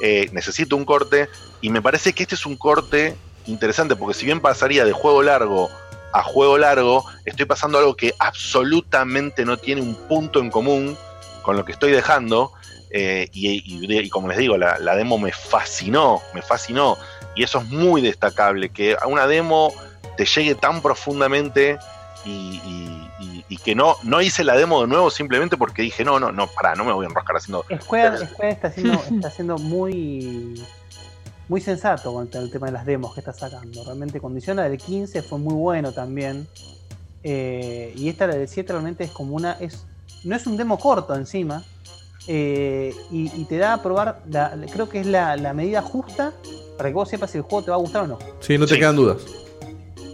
eh, 0.00 0.28
necesito 0.32 0.76
un 0.76 0.84
corte. 0.84 1.28
Y 1.60 1.70
me 1.70 1.82
parece 1.82 2.12
que 2.12 2.22
este 2.22 2.36
es 2.36 2.46
un 2.46 2.56
corte 2.56 3.16
interesante. 3.46 3.96
Porque 3.96 4.14
si 4.14 4.24
bien 4.24 4.40
pasaría 4.40 4.84
de 4.84 4.92
juego 4.92 5.22
largo 5.22 5.68
a 6.12 6.22
juego 6.22 6.56
largo, 6.56 7.04
estoy 7.26 7.44
pasando 7.44 7.76
algo 7.78 7.94
que 7.94 8.14
absolutamente 8.18 9.44
no 9.44 9.58
tiene 9.58 9.82
un 9.82 9.94
punto 10.08 10.40
en 10.40 10.50
común 10.50 10.96
con 11.42 11.56
lo 11.56 11.64
que 11.64 11.72
estoy 11.72 11.90
dejando. 11.92 12.52
eh, 12.90 13.28
y, 13.32 14.08
como 14.08 14.28
les 14.28 14.38
digo, 14.38 14.56
la, 14.56 14.78
demo 14.96 15.18
me 15.18 15.32
fascinó, 15.32 16.22
me 16.32 16.40
fascinó. 16.40 16.96
Y 17.34 17.42
eso 17.42 17.58
es 17.58 17.66
muy 17.66 18.00
destacable, 18.00 18.70
que 18.70 18.96
a 18.98 19.06
una 19.06 19.26
demo 19.26 19.74
te 20.16 20.24
llegue 20.24 20.54
tan 20.54 20.80
profundamente 20.80 21.78
y- 22.24 22.97
y- 23.48 23.56
que 23.56 23.74
no, 23.74 23.96
no 24.02 24.20
hice 24.20 24.44
la 24.44 24.56
demo 24.56 24.80
de 24.82 24.86
nuevo 24.88 25.10
simplemente 25.10 25.56
porque 25.56 25.82
dije, 25.82 26.04
no, 26.04 26.18
no, 26.20 26.30
no, 26.32 26.46
pará, 26.48 26.74
no 26.74 26.84
me 26.84 26.92
voy 26.92 27.04
a 27.06 27.08
enroscar 27.08 27.36
haciendo... 27.36 27.64
Square, 27.82 28.26
Square 28.26 28.50
está 28.52 28.70
siendo, 28.72 28.94
está 29.10 29.30
siendo 29.30 29.58
muy 29.58 30.62
muy 31.48 31.60
sensato 31.62 32.12
con 32.12 32.28
el 32.30 32.50
tema 32.50 32.66
de 32.66 32.72
las 32.72 32.84
demos 32.84 33.14
que 33.14 33.20
está 33.20 33.32
sacando. 33.32 33.82
Realmente 33.82 34.20
condiciona 34.20 34.64
del 34.64 34.76
15 34.76 35.22
fue 35.22 35.38
muy 35.38 35.54
bueno 35.54 35.92
también. 35.92 36.46
Eh, 37.22 37.92
y 37.96 38.08
esta 38.10 38.26
la 38.26 38.34
del 38.34 38.48
7 38.48 38.70
realmente 38.72 39.04
es 39.04 39.10
como 39.10 39.34
una. 39.34 39.52
es 39.52 39.86
No 40.24 40.36
es 40.36 40.46
un 40.46 40.58
demo 40.58 40.78
corto 40.78 41.14
encima. 41.14 41.62
eh, 42.26 42.94
y, 43.10 43.32
y 43.40 43.44
te 43.46 43.56
da 43.56 43.72
a 43.72 43.82
probar, 43.82 44.20
la- 44.28 44.54
creo 44.70 44.90
que 44.90 45.00
es 45.00 45.06
la, 45.06 45.34
la 45.38 45.54
medida 45.54 45.80
justa 45.80 46.34
para 46.76 46.90
que 46.90 46.94
vos 46.94 47.08
sepas 47.08 47.30
si 47.30 47.38
el 47.38 47.42
juego 47.44 47.64
te 47.64 47.70
va 47.70 47.78
a 47.78 47.80
gustar 47.80 48.02
o 48.02 48.06
no. 48.06 48.18
Sí, 48.40 48.58
no 48.58 48.66
te 48.66 48.74
Sí. 48.74 48.80
quedan 48.80 48.96
dudas. 48.96 49.22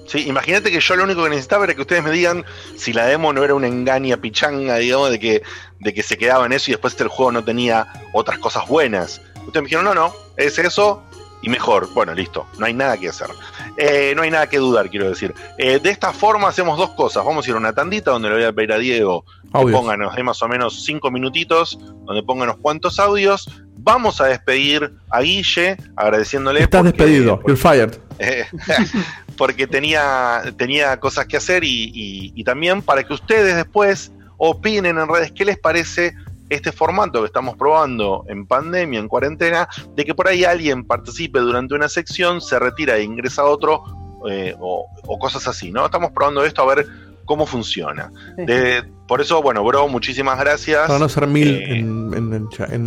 Sí, 0.07 0.29
imagínate 0.29 0.71
que 0.71 0.81
yo 0.81 0.97
lo 0.97 1.05
único 1.05 1.25
que 1.25 1.31
necesitaba 1.31 1.65
era 1.65 1.75
que 1.75 1.81
ustedes 1.81 2.03
me 2.05 2.11
digan 2.11 2.45
si 2.77 2.93
la 2.93 3.07
demo 3.07 3.33
no 3.33 3.43
era 3.43 3.55
una 3.55 3.67
engaña 3.67 4.17
pichanga, 4.19 4.77
digamos, 4.77 5.11
de 5.11 5.19
que, 5.19 5.43
de 5.81 5.95
que 5.95 6.03
se 6.03 6.19
quedaba 6.19 6.45
en 6.47 6.53
eso 6.53 6.71
y 6.71 6.75
después 6.75 6.99
el 7.01 7.09
juego 7.09 7.33
no 7.33 7.43
tenía 7.45 7.87
otras 8.13 8.39
cosas 8.39 8.69
buenas. 8.69 9.21
Ustedes 9.47 9.63
me 9.63 9.69
dijeron, 9.69 9.85
no, 9.85 9.95
no, 9.95 10.13
es 10.37 10.59
eso 10.59 11.03
y 11.43 11.49
mejor. 11.49 11.89
Bueno, 11.95 12.15
listo, 12.15 12.47
no 12.59 12.67
hay 12.67 12.75
nada 12.75 12.97
que 12.99 13.09
hacer. 13.09 13.29
Eh, 13.77 14.13
no 14.15 14.23
hay 14.23 14.31
nada 14.31 14.47
que 14.49 14.59
dudar, 14.59 14.89
quiero 14.91 15.09
decir. 15.09 15.35
Eh, 15.59 15.79
de 15.83 15.91
esta 15.91 16.13
forma 16.13 16.49
hacemos 16.49 16.79
dos 16.79 16.91
cosas. 16.91 17.25
Vamos 17.25 17.47
a 17.47 17.51
ir 17.51 17.55
a 17.57 17.59
una 17.59 17.73
tandita 17.73 18.11
donde 18.11 18.29
le 18.29 18.35
voy 18.37 18.45
a 18.45 18.53
pedir 18.53 18.73
a 18.73 18.79
Diego 18.79 19.25
que 19.25 19.49
Audios. 19.59 19.81
ponga, 19.81 19.97
nos 19.97 20.15
dé 20.15 20.23
más 20.23 20.41
o 20.43 20.49
menos 20.49 20.85
cinco 20.85 21.11
minutitos, 21.11 21.79
donde 22.05 22.23
ponga 22.23 22.45
unos 22.45 22.57
cuantos 22.59 22.99
audios. 22.99 23.49
Vamos 23.77 24.21
a 24.23 24.27
despedir 24.27 24.95
a 25.11 25.21
Guille, 25.21 25.77
agradeciéndole. 25.97 26.61
Estás 26.63 26.83
porque- 26.83 26.97
despedido. 27.05 27.41
You're 27.47 27.57
fired. 27.57 27.99
porque 29.37 29.67
tenía, 29.67 30.43
tenía 30.57 30.99
cosas 31.01 31.27
que 31.27 31.37
hacer 31.37 31.65
y, 31.65 31.91
y- 31.95 32.33
y 32.35 32.45
también 32.45 32.83
para 32.83 33.03
que 33.05 33.13
ustedes 33.15 33.57
después 33.57 34.13
opinen 34.37 34.99
en 34.99 35.09
redes 35.09 35.33
qué 35.33 35.45
les 35.45 35.59
parece 35.59 36.15
este 36.51 36.73
formato 36.73 37.21
que 37.21 37.27
estamos 37.27 37.57
probando 37.57 38.25
en 38.29 38.47
pandemia, 38.47 39.01
en 39.01 39.09
cuarentena, 39.09 39.69
de 39.97 40.05
que 40.05 40.15
por 40.15 40.29
ahí 40.29 40.45
alguien 40.45 40.85
participe 40.85 41.39
durante 41.41 41.75
una 41.75 41.89
sección, 41.89 42.41
se 42.41 42.59
retira 42.59 42.97
e 42.97 43.03
ingresa 43.03 43.43
a 43.43 43.47
otro 43.47 43.83
eh, 44.31 44.55
o, 44.61 44.87
o 45.07 45.19
cosas 45.19 45.47
así, 45.49 45.71
¿no? 45.71 45.85
Estamos 45.87 46.13
probando 46.13 46.45
esto 46.45 46.63
a 46.63 46.75
ver 46.75 46.87
cómo 47.25 47.47
funciona. 47.47 48.11
De- 48.37 48.83
por 49.07 49.21
eso, 49.21 49.43
bueno, 49.43 49.63
bro, 49.65 49.87
muchísimas 49.89 50.39
gracias. 50.39 50.87
Para 50.87 50.99
no 50.99 51.09
ser 51.11 51.27
mil 51.27 51.49
Eh, 51.61 51.79
en, 51.79 52.31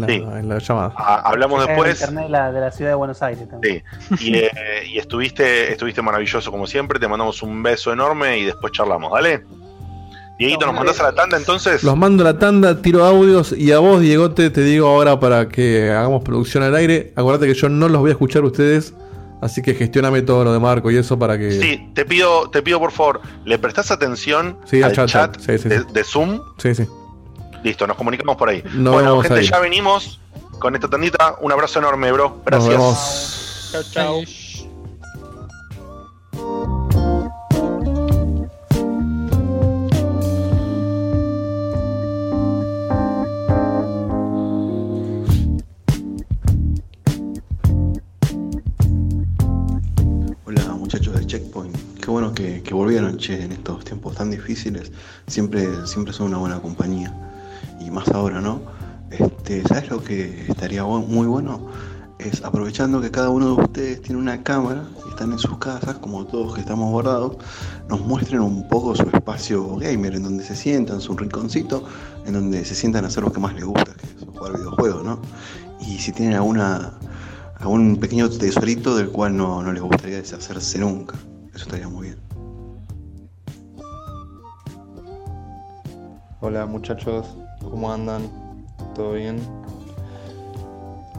la, 0.02 0.08
sí. 0.08 0.16
en 0.16 0.50
la 0.50 0.58
llamada. 0.60 0.94
a- 0.98 1.30
hablamos 1.30 1.66
después. 1.68 2.00
internet 2.02 2.24
de 2.26 2.30
la, 2.30 2.52
de 2.52 2.60
la 2.60 2.72
ciudad 2.72 2.92
de 2.92 2.96
Buenos 2.96 3.22
Aires 3.22 3.48
también. 3.50 3.84
Sí, 4.18 4.32
y, 4.32 4.36
eh, 4.38 4.50
y 4.88 4.98
estuviste, 4.98 5.72
estuviste 5.72 6.02
maravilloso 6.02 6.50
como 6.52 6.66
siempre. 6.66 7.00
Te 7.00 7.08
mandamos 7.08 7.44
un 7.44 7.62
beso 7.62 7.94
enorme 7.94 8.40
y 8.40 8.46
después 8.46 8.74
charlamos, 8.74 9.12
¿dale? 9.14 9.44
Dieguito, 10.40 10.66
¿nos 10.68 10.76
mandás 10.76 11.00
a 11.00 11.04
la 11.04 11.14
tanda 11.14 11.36
entonces? 11.38 11.84
Los 11.84 11.98
mando 11.98 12.22
a 12.24 12.32
la 12.34 12.38
tanda, 12.40 12.80
tiro 12.82 13.04
audios 13.06 13.52
y 13.54 13.72
a 13.72 13.80
vos, 13.80 14.02
Diegote, 14.02 14.52
te 14.52 14.62
digo 14.62 14.88
ahora 14.88 15.20
para 15.20 15.50
que 15.50 15.90
hagamos 15.92 16.24
producción 16.24 16.64
al 16.64 16.76
aire. 16.76 17.12
Acuérdate 17.16 17.48
que 17.48 17.56
yo 17.56 17.70
no 17.70 17.90
los 17.90 18.00
voy 18.02 18.10
a 18.10 18.14
escuchar 18.14 18.44
ustedes, 18.44 18.94
así 19.42 19.62
que 19.62 19.74
gestioname 19.74 20.22
todo 20.22 20.44
lo 20.44 20.54
de 20.54 20.60
Marco 20.60 20.90
y 20.92 20.98
eso 20.98 21.18
para 21.18 21.38
que. 21.38 21.52
Sí, 21.52 21.90
te 21.94 22.06
pido, 22.06 22.50
te 22.50 22.62
pido 22.62 22.80
por 22.80 22.92
favor, 22.92 23.22
¿le 23.46 23.58
prestás 23.58 23.92
atención 23.92 24.58
Sí, 24.66 24.82
al 24.84 24.94
chat, 24.94 25.08
chat, 25.10 25.40
sí, 25.40 25.58
sí, 25.58 25.70
de, 25.70 25.80
sí. 25.80 25.86
de 25.94 26.04
Zoom? 26.04 26.40
Sí, 26.58 26.76
sí. 26.76 26.86
Listo, 27.64 27.88
nos 27.88 27.98
comunicamos 27.98 28.36
por 28.38 28.50
ahí. 28.50 28.64
Nos 28.74 28.94
bueno, 28.94 29.10
vemos 29.12 29.24
gente, 29.26 29.40
ahí. 29.42 29.48
ya 29.48 29.60
venimos 29.60 30.20
con 30.60 30.76
esta 30.76 30.88
tandita. 30.90 31.36
Un 31.42 31.52
abrazo 31.52 31.80
enorme, 31.80 32.12
bro. 32.12 32.30
Nos 32.30 32.46
Gracias. 32.46 32.70
vemos. 32.70 33.70
Chao, 33.72 33.84
chao. 33.92 34.47
Que, 52.38 52.62
que 52.62 52.74
volvieron 52.76 53.18
en 53.20 53.52
estos 53.52 53.84
tiempos 53.84 54.16
tan 54.16 54.30
difíciles, 54.30 54.92
siempre, 55.26 55.88
siempre 55.88 56.14
son 56.14 56.28
una 56.28 56.38
buena 56.38 56.60
compañía 56.60 57.12
y 57.80 57.90
más 57.90 58.08
ahora, 58.10 58.42
¿no? 58.42 58.62
Este, 59.10 59.64
¿Sabes 59.64 59.90
lo 59.90 60.04
que 60.04 60.46
estaría 60.48 60.84
muy 60.84 61.26
bueno? 61.26 61.68
es 62.20 62.44
aprovechando 62.44 63.00
que 63.00 63.12
cada 63.12 63.30
uno 63.30 63.56
de 63.56 63.62
ustedes 63.62 64.02
tiene 64.02 64.20
una 64.20 64.42
cámara 64.42 64.84
y 65.06 65.10
están 65.10 65.32
en 65.32 65.40
sus 65.40 65.58
casas, 65.60 65.98
como 65.98 66.26
todos 66.26 66.56
que 66.56 66.62
estamos 66.62 66.92
guardados, 66.92 67.38
nos 67.90 68.02
muestren 68.02 68.40
un 68.40 68.68
poco 68.68 68.96
su 68.96 69.04
espacio 69.04 69.76
gamer, 69.76 70.16
en 70.16 70.24
donde 70.24 70.44
se 70.44 70.56
sientan, 70.56 71.00
su 71.00 71.16
rinconcito, 71.16 71.86
en 72.26 72.34
donde 72.34 72.66
se 72.66 72.74
sientan 72.74 73.06
a 73.06 73.08
hacer 73.08 73.24
lo 73.24 73.32
que 73.32 73.40
más 73.40 73.54
les 73.54 73.66
gusta, 73.66 73.94
que 73.94 74.08
es 74.08 74.26
jugar 74.26 74.54
videojuegos, 74.58 75.04
¿no? 75.04 75.22
Y 75.80 76.00
si 76.00 76.12
tienen 76.12 76.36
alguna, 76.36 76.94
algún 77.60 77.98
pequeño 77.98 78.30
tesorito 78.30 78.96
del 78.96 79.10
cual 79.10 79.38
no, 79.38 79.62
no 79.62 79.72
les 79.72 79.84
gustaría 79.84 80.18
deshacerse 80.18 80.80
nunca, 80.80 81.16
eso 81.54 81.66
estaría 81.66 81.88
muy 81.88 82.08
bien. 82.08 82.27
Hola 86.40 86.68
muchachos, 86.68 87.26
¿cómo 87.64 87.92
andan? 87.92 88.30
¿Todo 88.94 89.14
bien? 89.14 89.40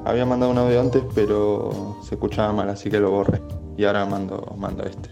Había 0.05 0.25
mandado 0.25 0.53
un 0.53 0.59
audio 0.59 0.81
antes, 0.81 1.03
pero 1.13 1.97
se 2.05 2.15
escuchaba 2.15 2.53
mal, 2.53 2.69
así 2.71 2.89
que 2.89 3.01
lo 3.01 3.11
borré. 3.11 3.43
Y 3.77 3.85
ahora 3.85 4.07
mando, 4.07 4.55
mando 4.57 4.85
este. 4.85 5.11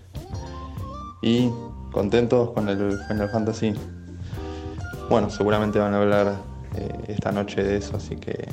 Y 1.22 1.50
contentos 1.90 2.52
con 2.52 2.68
el 2.68 2.96
Final 3.08 3.30
Fantasy. 3.30 3.74
Bueno, 5.10 5.28
seguramente 5.28 5.80
van 5.80 5.94
a 5.94 6.00
hablar 6.00 6.36
eh, 6.76 6.98
esta 7.08 7.32
noche 7.32 7.64
de 7.64 7.78
eso, 7.78 7.96
así 7.96 8.14
que. 8.14 8.48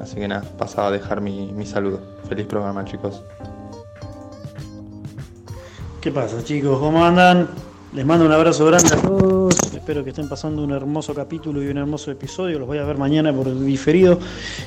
Así 0.00 0.14
que 0.14 0.28
nada, 0.28 0.42
pasaba 0.58 0.88
a 0.88 0.90
dejar 0.92 1.20
mi, 1.20 1.52
mi 1.52 1.66
saludo. 1.66 2.00
Feliz 2.28 2.46
programa, 2.46 2.84
chicos. 2.84 3.24
¿Qué 6.00 6.12
pasa 6.12 6.44
chicos? 6.44 6.78
¿Cómo 6.78 7.04
andan? 7.04 7.48
Les 7.92 8.06
mando 8.06 8.26
un 8.26 8.32
abrazo 8.32 8.64
grande 8.66 8.94
a 8.94 9.02
todos. 9.02 9.67
Espero 9.88 10.04
que 10.04 10.10
estén 10.10 10.28
pasando 10.28 10.62
un 10.62 10.70
hermoso 10.72 11.14
capítulo 11.14 11.62
y 11.62 11.68
un 11.68 11.78
hermoso 11.78 12.10
episodio. 12.10 12.58
Los 12.58 12.68
voy 12.68 12.76
a 12.76 12.84
ver 12.84 12.98
mañana 12.98 13.32
por 13.32 13.58
diferido. 13.58 14.18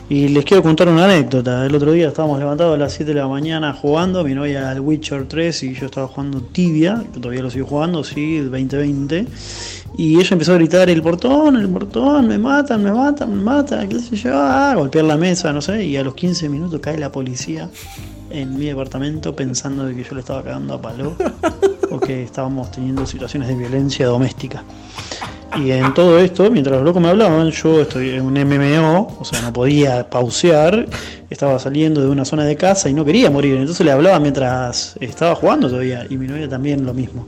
Y 0.10 0.30
les 0.30 0.44
quiero 0.44 0.64
contar 0.64 0.90
una 0.90 1.06
anécdota. 1.06 1.64
El 1.64 1.76
otro 1.76 1.92
día 1.92 2.08
estábamos 2.08 2.40
levantados 2.40 2.74
a 2.74 2.78
las 2.80 2.94
7 2.94 3.14
de 3.14 3.20
la 3.20 3.28
mañana 3.28 3.72
jugando. 3.72 4.24
Mi 4.24 4.34
novia 4.34 4.72
al 4.72 4.80
Witcher 4.80 5.28
3 5.28 5.62
y 5.62 5.74
yo 5.76 5.86
estaba 5.86 6.08
jugando 6.08 6.42
Tibia, 6.42 7.04
que 7.14 7.20
todavía 7.20 7.44
lo 7.44 7.52
sigo 7.52 7.68
jugando, 7.68 8.04
sí, 8.04 8.38
el 8.38 8.50
2020. 8.50 9.28
Y 9.96 10.20
ella 10.20 10.30
empezó 10.32 10.54
a 10.54 10.56
gritar: 10.56 10.90
el 10.90 11.04
portón, 11.04 11.56
el 11.56 11.70
portón, 11.70 12.28
me 12.28 12.40
matan, 12.40 12.82
me 12.82 12.92
matan, 12.92 13.30
me 13.30 13.44
matan, 13.44 13.90
qué 13.90 14.00
sé 14.00 14.16
yo, 14.16 14.32
ah, 14.34 14.74
golpear 14.76 15.06
la 15.06 15.18
mesa, 15.18 15.54
no 15.54 15.62
sé. 15.62 15.86
Y 15.86 15.98
a 15.98 16.04
los 16.04 16.16
15 16.16 16.50
minutos 16.50 16.80
cae 16.82 16.98
la 16.98 17.12
policía 17.12 17.70
en 18.34 18.58
mi 18.58 18.66
departamento 18.66 19.36
pensando 19.36 19.86
de 19.86 19.96
que 19.96 20.04
yo 20.04 20.16
le 20.16 20.22
estaba 20.22 20.44
cagando 20.44 20.74
a 20.74 20.82
palo 20.82 21.16
o 21.90 22.00
que 22.00 22.24
estábamos 22.24 22.72
teniendo 22.72 23.06
situaciones 23.06 23.48
de 23.50 23.56
violencia 23.56 24.08
doméstica. 24.08 24.64
Y 25.58 25.72
en 25.72 25.94
todo 25.94 26.18
esto, 26.18 26.50
mientras 26.50 26.78
los 26.78 26.86
locos 26.86 27.02
me 27.02 27.10
hablaban, 27.10 27.52
yo 27.52 27.82
estoy 27.82 28.12
en 28.12 28.22
un 28.22 28.34
MMO, 28.34 29.18
o 29.20 29.26
sea, 29.26 29.42
no 29.42 29.52
podía 29.52 30.10
pausear, 30.10 30.88
estaba 31.30 31.60
saliendo 31.60 32.02
de 32.02 32.08
una 32.08 32.24
zona 32.24 32.46
de 32.46 32.56
casa 32.56 32.90
y 32.90 32.94
no 32.94 33.04
quería 33.04 33.30
morir, 33.30 33.58
entonces 33.58 33.86
le 33.86 33.92
hablaba 33.92 34.18
mientras 34.20 34.96
estaba 35.02 35.36
jugando 35.36 35.68
todavía, 35.68 36.06
y 36.10 36.16
mi 36.16 36.28
novia 36.28 36.48
también 36.48 36.86
lo 36.86 36.94
mismo. 36.94 37.28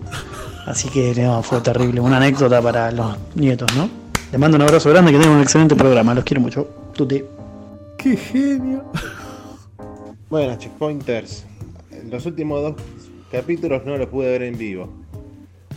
Así 0.65 0.87
que 0.87 1.13
no, 1.15 1.43
fue 1.43 1.59
terrible, 1.59 1.99
una 1.99 2.15
anécdota 2.17 2.61
para 2.61 2.91
los 2.91 3.17
nietos, 3.35 3.69
¿no? 3.75 3.89
Les 4.31 4.39
mando 4.39 4.55
un 4.55 4.63
abrazo 4.63 4.89
grande, 4.89 5.11
que 5.11 5.19
tengan 5.19 5.35
un 5.35 5.43
excelente 5.43 5.75
programa, 5.75 6.13
los 6.13 6.23
quiero 6.23 6.41
mucho. 6.41 6.67
Tuti. 6.93 7.21
¡Qué 7.97 8.15
genio! 8.15 8.85
Bueno, 10.33 10.57
checkpointers. 10.57 11.45
Los 12.09 12.25
últimos 12.25 12.59
dos 12.59 12.73
capítulos 13.31 13.85
no 13.85 13.95
los 13.99 14.07
pude 14.07 14.31
ver 14.31 14.41
en 14.41 14.57
vivo. 14.57 14.89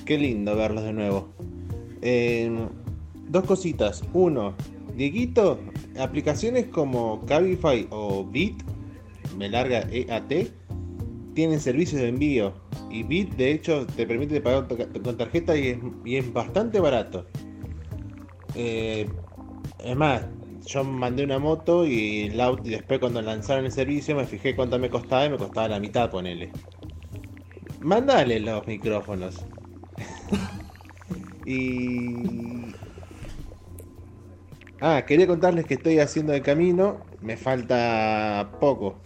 Qué 0.07 0.17
lindo 0.17 0.57
verlos 0.57 0.83
de 0.83 0.95
nuevo. 0.95 1.29
Eh, 2.01 2.51
dos 3.29 3.45
cositas. 3.45 4.03
Uno, 4.15 4.55
Dieguito, 4.97 5.61
aplicaciones 6.01 6.69
como 6.69 7.23
Cabify 7.27 7.87
o 7.91 8.25
Bit, 8.25 8.63
me 9.37 9.51
larga 9.51 9.87
EAT, 9.93 10.49
tienen 11.35 11.61
servicios 11.61 12.01
de 12.01 12.09
envío. 12.09 12.55
Y 12.91 13.03
Bit, 13.03 13.35
de 13.37 13.53
hecho, 13.53 13.87
te 13.87 14.07
permite 14.07 14.41
pagar 14.41 14.69
con 14.69 15.19
tarjeta 15.19 15.55
y 15.55 15.67
es, 15.69 15.79
y 16.03 16.17
es 16.17 16.33
bastante 16.33 16.81
barato. 16.81 17.27
Eh, 18.55 19.07
es 19.85 19.97
más, 19.97 20.23
yo 20.67 20.83
mandé 20.85 21.23
una 21.25 21.39
moto 21.39 21.87
y 21.87 22.27
el 22.27 22.41
y 22.65 22.71
después 22.71 22.99
cuando 22.99 23.23
lanzaron 23.23 23.65
el 23.65 23.73
servicio 23.73 24.17
me 24.17 24.27
fijé 24.27 24.57
cuánto 24.57 24.79
me 24.79 24.91
costaba 24.91 25.25
y 25.25 25.31
me 25.31 25.39
costaba 25.39 25.69
la 25.69 25.81
mitad, 25.81 26.11
ponele. 26.11 26.51
Mandale 27.81 28.41
los 28.41 28.67
micrófonos. 28.67 29.45
y... 31.47 32.75
Ah, 34.81 35.05
quería 35.07 35.27
contarles 35.27 35.67
que 35.67 35.75
estoy 35.75 36.01
haciendo 36.01 36.35
el 36.35 36.43
camino, 36.43 36.99
me 37.23 37.37
falta 37.37 38.51
poco. 38.61 38.97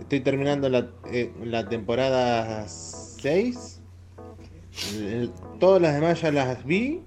Estoy 0.00 0.20
terminando 0.20 0.68
la, 0.68 0.90
eh, 1.06 1.30
temporada 1.68 2.66
6. 2.66 3.80
El- 4.94 5.30
Todas 5.60 5.80
las 5.80 5.94
demás 5.94 6.20
ya 6.20 6.32
las 6.32 6.64
vi, 6.64 7.02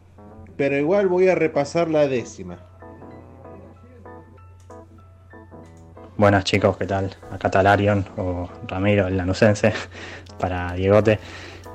pero 0.56 0.78
igual 0.78 1.08
voy 1.08 1.28
a 1.28 1.36
repasar 1.36 1.90
la 1.90 2.08
décima. 2.08 2.67
Buenas 6.18 6.46
chicos, 6.46 6.76
¿qué 6.78 6.88
tal? 6.88 7.16
Acá 7.32 7.50
está 7.50 7.62
Larion 7.62 8.04
o 8.18 8.50
Ramiro, 8.68 9.06
el 9.06 9.16
lanucense, 9.18 9.72
para 10.40 10.74
Diegote. 10.74 11.20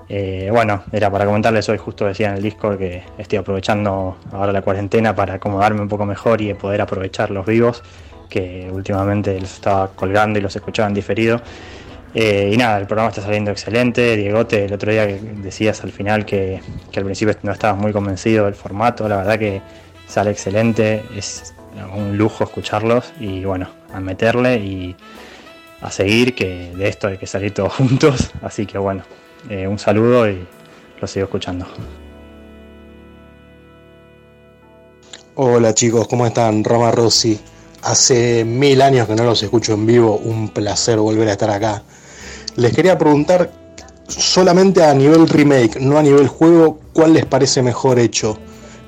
Eh, 0.09 0.49
bueno, 0.51 0.83
era 0.91 1.13
para 1.13 1.27
comentarles 1.27 1.69
hoy, 1.69 1.79
justo 1.79 2.07
decía 2.07 2.31
en 2.31 2.35
el 2.39 2.43
disco 2.43 2.77
que 2.77 3.05
estoy 3.19 3.39
aprovechando 3.39 4.17
ahora 4.33 4.51
la 4.51 4.63
cuarentena 4.63 5.15
para 5.15 5.35
acomodarme 5.35 5.83
un 5.83 5.89
poco 5.89 6.05
mejor 6.07 6.41
y 6.41 6.53
poder 6.55 6.81
aprovechar 6.81 7.31
los 7.31 7.47
vivos, 7.47 7.85
que 8.29 8.69
últimamente 8.73 9.39
los 9.39 9.55
estaba 9.55 9.93
colgando 9.95 10.41
y 10.41 10.43
los 10.43 10.57
escuchaba 10.57 10.89
en 10.89 10.95
diferido. 10.95 11.41
Eh, 12.13 12.51
y 12.53 12.57
nada, 12.57 12.79
el 12.79 12.87
programa 12.89 13.11
está 13.11 13.23
saliendo 13.23 13.53
excelente. 13.53 14.17
Diegote, 14.17 14.65
el 14.65 14.73
otro 14.73 14.91
día 14.91 15.07
decías 15.07 15.85
al 15.85 15.93
final 15.93 16.27
que, 16.27 16.61
que 16.91 16.99
al 16.99 17.05
principio 17.05 17.33
no 17.45 17.53
estabas 17.53 17.81
muy 17.81 17.93
convencido 17.93 18.47
del 18.47 18.55
formato, 18.55 19.09
la 19.09 19.19
verdad 19.19 19.39
que 19.39 19.63
sale 20.09 20.33
excelente, 20.33 21.05
es 21.17 21.55
un 21.95 22.19
lujo 22.19 22.45
escucharlos 22.45 23.13
y 23.21 23.45
bueno, 23.45 23.69
a 23.93 24.01
meterle 24.01 24.57
y 24.57 24.97
a 25.81 25.91
seguir, 25.91 26.35
que 26.35 26.73
de 26.77 26.89
esto 26.89 27.09
hay 27.09 27.19
que 27.19 27.27
salir 27.27 27.53
todos 27.53 27.73
juntos. 27.77 28.31
Así 28.43 28.67
que 28.67 28.79
bueno, 28.79 29.03
eh, 29.49 29.67
un 29.67 29.79
saludo 29.79 30.29
y 30.29 30.47
lo 31.01 31.07
sigo 31.07 31.25
escuchando. 31.25 31.67
Hola 35.35 35.75
chicos, 35.75 36.07
¿cómo 36.09 36.27
están? 36.27 36.63
Roma 36.63 36.91
Rossi. 36.91 37.39
Hace 37.83 38.45
mil 38.45 38.81
años 38.81 39.09
que 39.09 39.15
no 39.15 39.25
los 39.25 39.43
escucho 39.43 39.73
en 39.73 39.87
vivo, 39.87 40.17
un 40.17 40.51
placer 40.51 40.99
volver 40.99 41.29
a 41.29 41.33
estar 41.33 41.51
acá. 41.51 41.83
Les 42.57 42.73
quería 42.73 42.97
preguntar, 42.97 43.51
solamente 44.07 44.85
a 44.85 44.95
nivel 44.95 45.27
remake, 45.29 45.81
no 45.81 45.99
a 45.99 46.03
nivel 46.03 46.29
juego, 46.29 46.79
¿cuál 46.93 47.15
les 47.15 47.25
parece 47.25 47.63
mejor 47.63 47.99
hecho? 47.99 48.39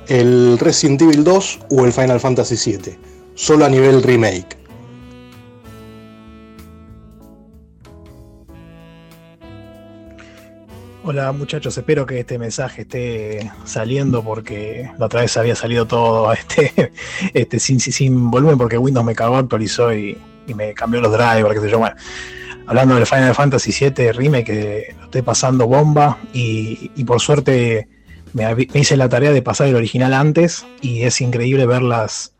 ¿El 0.06 0.58
Resident 0.58 1.00
Evil 1.02 1.24
2 1.24 1.60
o 1.70 1.84
el 1.84 1.92
Final 1.92 2.20
Fantasy 2.20 2.72
VII? 2.72 2.98
Solo 3.34 3.64
a 3.64 3.68
nivel 3.68 4.02
remake. 4.02 4.63
Hola 11.06 11.32
muchachos, 11.32 11.76
espero 11.76 12.06
que 12.06 12.20
este 12.20 12.38
mensaje 12.38 12.82
esté 12.82 13.50
saliendo 13.64 14.22
porque 14.24 14.90
la 14.98 15.06
otra 15.06 15.20
vez 15.20 15.36
había 15.36 15.54
salido 15.54 15.86
todo 15.86 16.32
este, 16.32 16.92
este 17.34 17.60
sin, 17.60 17.78
sin- 17.78 18.30
volumen 18.30 18.56
porque 18.56 18.78
Windows 18.78 19.04
me 19.04 19.14
cagó, 19.14 19.36
actualizó 19.36 19.92
y, 19.92 20.16
y 20.46 20.54
me 20.54 20.72
cambió 20.72 21.02
los 21.02 21.12
drivers, 21.12 21.54
qué 21.54 21.60
sé 21.60 21.70
yo. 21.70 21.78
Bueno, 21.78 21.94
hablando 22.66 22.94
del 22.94 23.04
Final 23.06 23.34
Fantasy 23.34 23.70
VII 23.78 24.12
Remake, 24.12 24.44
que 24.44 24.94
estoy 25.04 25.20
pasando 25.22 25.66
bomba 25.66 26.18
y, 26.32 26.90
y 26.96 27.04
por 27.04 27.20
suerte 27.20 27.86
me, 28.32 28.54
me 28.54 28.66
hice 28.72 28.96
la 28.96 29.08
tarea 29.10 29.30
de 29.32 29.42
pasar 29.42 29.66
el 29.66 29.76
original 29.76 30.14
antes 30.14 30.64
y 30.80 31.02
es 31.02 31.20
increíble 31.20 31.66
ver 31.66 31.82
las, 31.82 32.32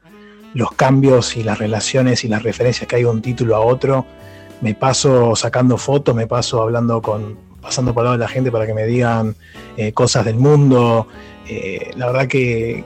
los 0.54 0.72
cambios 0.72 1.36
y 1.36 1.42
las 1.42 1.58
relaciones 1.58 2.24
y 2.24 2.28
las 2.28 2.42
referencias 2.42 2.88
que 2.88 2.96
hay 2.96 3.02
de 3.02 3.10
un 3.10 3.20
título 3.20 3.56
a 3.56 3.60
otro. 3.60 4.06
Me 4.62 4.74
paso 4.74 5.36
sacando 5.36 5.76
fotos, 5.76 6.14
me 6.14 6.26
paso 6.26 6.62
hablando 6.62 7.02
con, 7.02 7.36
pasando 7.64 7.94
por 7.94 8.04
lado 8.04 8.16
la 8.18 8.28
gente 8.28 8.52
para 8.52 8.66
que 8.66 8.74
me 8.74 8.84
digan 8.84 9.34
eh, 9.76 9.92
cosas 9.92 10.24
del 10.26 10.36
mundo. 10.36 11.08
Eh, 11.48 11.90
la 11.96 12.06
verdad 12.06 12.28
que, 12.28 12.84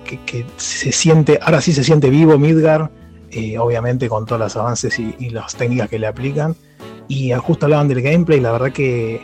se 0.56 0.92
siente, 0.92 1.38
ahora 1.42 1.60
sí 1.60 1.72
se 1.72 1.82
siente 1.82 2.08
vivo 2.10 2.38
Midgar, 2.38 2.90
eh, 3.30 3.58
obviamente 3.58 4.08
con 4.08 4.24
todos 4.24 4.40
los 4.40 4.56
avances 4.56 4.98
y, 4.98 5.30
las 5.30 5.56
técnicas 5.56 5.88
que 5.88 5.98
le 5.98 6.06
aplican. 6.06 6.54
Y 7.08 7.32
justo 7.32 7.66
hablaban 7.66 7.88
del 7.88 8.02
gameplay, 8.02 8.38
la 8.40 8.52
verdad 8.52 8.72
que, 8.72 9.20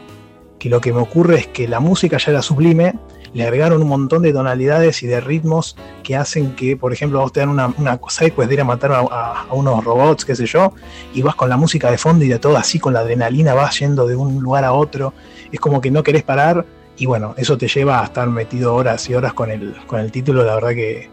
que 0.59 0.68
lo 0.68 0.81
que 0.81 0.93
me 0.93 1.01
ocurre 1.01 1.39
es 1.39 1.47
que 1.47 1.68
la 1.68 1.78
música 1.78 2.18
ya 2.18 2.32
era 2.32 2.43
sublime, 2.43 2.94
le 3.35 3.43
agregaron 3.43 3.82
un 3.82 3.89
montón 3.89 4.23
de 4.23 4.32
tonalidades 4.32 5.02
y 5.02 5.06
de 5.06 5.20
ritmos 5.20 5.77
que 6.02 6.16
hacen 6.16 6.55
que, 6.55 6.77
por 6.77 6.93
ejemplo, 6.93 7.20
vos 7.20 7.32
te 7.32 7.40
dan 7.40 7.51
una, 7.51 7.74
una 7.77 7.98
cosa 7.98 8.24
pues 8.35 8.48
de 8.48 8.55
ir 8.55 8.61
a 8.61 8.65
matar 8.65 8.93
a 8.93 9.47
unos 9.52 9.85
robots, 9.85 10.24
qué 10.24 10.35
sé 10.35 10.47
yo, 10.47 10.73
y 11.12 11.20
vas 11.23 11.35
con 11.35 11.48
la 11.48 11.56
música 11.56 11.90
de 11.90 11.98
fondo 11.98 12.24
y 12.24 12.28
de 12.28 12.39
todo 12.39 12.56
así, 12.56 12.78
con 12.78 12.94
la 12.94 13.01
adrenalina, 13.01 13.52
vas 13.52 13.78
yendo 13.78 14.06
de 14.06 14.16
un 14.16 14.40
lugar 14.40 14.65
a 14.65 14.73
otro, 14.73 15.12
es 15.52 15.61
como 15.61 15.81
que 15.81 15.90
no 15.90 16.02
querés 16.02 16.23
parar, 16.23 16.65
y 16.97 17.06
bueno, 17.06 17.35
eso 17.36 17.59
te 17.59 17.69
lleva 17.69 18.01
a 18.01 18.05
estar 18.05 18.28
metido 18.28 18.74
horas 18.74 19.11
y 19.11 19.15
horas 19.15 19.32
con 19.32 19.51
el, 19.51 19.74
con 19.86 20.01
el 20.01 20.12
título, 20.12 20.44
la 20.44 20.55
verdad 20.55 20.70
que, 20.70 21.11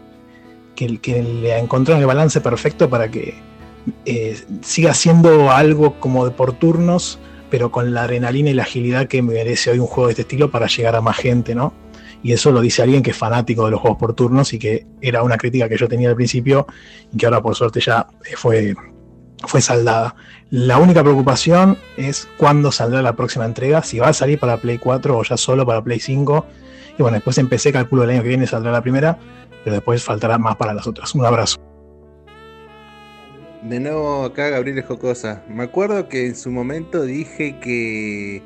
que, 0.76 0.98
que 0.98 1.22
le 1.22 1.58
encontraron 1.58 2.00
el 2.00 2.06
balance 2.06 2.40
perfecto 2.40 2.88
para 2.88 3.10
que, 3.10 3.34
eh, 4.04 4.40
siga 4.62 4.94
siendo 4.94 5.50
algo 5.50 5.98
como 5.98 6.24
de 6.24 6.30
por 6.30 6.52
turnos, 6.52 7.18
pero 7.50 7.70
con 7.70 7.92
la 7.92 8.04
adrenalina 8.04 8.50
y 8.50 8.54
la 8.54 8.62
agilidad 8.62 9.08
que 9.08 9.22
merece 9.22 9.70
hoy 9.70 9.78
un 9.78 9.86
juego 9.86 10.06
de 10.06 10.12
este 10.12 10.22
estilo 10.22 10.50
para 10.50 10.66
llegar 10.66 10.96
a 10.96 11.00
más 11.00 11.16
gente, 11.16 11.54
¿no? 11.54 11.72
Y 12.22 12.32
eso 12.32 12.52
lo 12.52 12.60
dice 12.60 12.82
alguien 12.82 13.02
que 13.02 13.10
es 13.10 13.16
fanático 13.16 13.64
de 13.64 13.72
los 13.72 13.80
juegos 13.80 13.98
por 13.98 14.14
turnos 14.14 14.52
y 14.52 14.58
que 14.58 14.86
era 15.00 15.22
una 15.22 15.36
crítica 15.36 15.68
que 15.68 15.76
yo 15.76 15.88
tenía 15.88 16.08
al 16.08 16.14
principio 16.14 16.66
y 17.12 17.16
que 17.16 17.26
ahora 17.26 17.42
por 17.42 17.54
suerte 17.54 17.80
ya 17.80 18.06
eh, 18.24 18.36
fue, 18.36 18.74
fue 19.46 19.60
saldada. 19.60 20.14
La 20.50 20.78
única 20.78 21.02
preocupación 21.02 21.78
es 21.96 22.28
cuándo 22.36 22.70
saldrá 22.70 23.02
la 23.02 23.14
próxima 23.14 23.44
entrega, 23.44 23.82
si 23.82 23.98
va 23.98 24.08
a 24.08 24.12
salir 24.12 24.38
para 24.38 24.56
Play 24.58 24.78
4 24.78 25.16
o 25.16 25.22
ya 25.24 25.36
solo 25.36 25.66
para 25.66 25.82
Play 25.82 25.98
5. 25.98 26.46
Y 26.98 27.02
bueno, 27.02 27.16
después 27.16 27.38
empecé, 27.38 27.72
calculo 27.72 28.04
el 28.04 28.10
año 28.10 28.22
que 28.22 28.28
viene 28.28 28.46
saldrá 28.46 28.70
la 28.70 28.82
primera, 28.82 29.18
pero 29.64 29.74
después 29.74 30.04
faltará 30.04 30.38
más 30.38 30.56
para 30.56 30.74
las 30.74 30.86
otras. 30.86 31.14
Un 31.14 31.24
abrazo. 31.24 31.58
De 33.62 33.78
nuevo 33.78 34.24
acá 34.24 34.48
Gabriel 34.48 34.82
Jocosa. 34.82 35.44
Me 35.48 35.62
acuerdo 35.62 36.08
que 36.08 36.26
en 36.26 36.34
su 36.34 36.50
momento 36.50 37.02
dije 37.02 37.58
que 37.60 38.42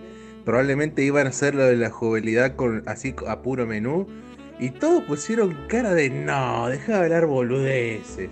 probablemente 0.47 1.03
iban 1.03 1.27
a 1.27 1.31
hacer 1.31 1.55
lo 1.55 1.65
de 1.65 1.77
la 1.77 1.91
jugabilidad 1.91 2.57
con 2.57 2.83
así 2.87 3.15
a 3.29 3.43
puro 3.43 3.67
menú. 3.67 4.07
Y 4.59 4.71
todos 4.71 5.03
pusieron 5.05 5.55
cara 5.69 5.93
de 5.93 6.09
no, 6.09 6.69
deja 6.69 6.93
de 6.93 6.99
hablar 7.05 7.27
boludeces. 7.27 8.31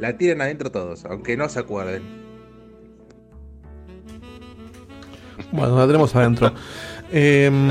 La 0.00 0.18
tiran 0.18 0.40
adentro 0.40 0.72
todos, 0.72 1.04
aunque 1.04 1.36
no 1.36 1.48
se 1.48 1.60
acuerden. 1.60 2.02
Bueno, 5.52 5.78
la 5.78 5.86
tenemos 5.86 6.14
adentro. 6.16 6.52
Em, 7.12 7.68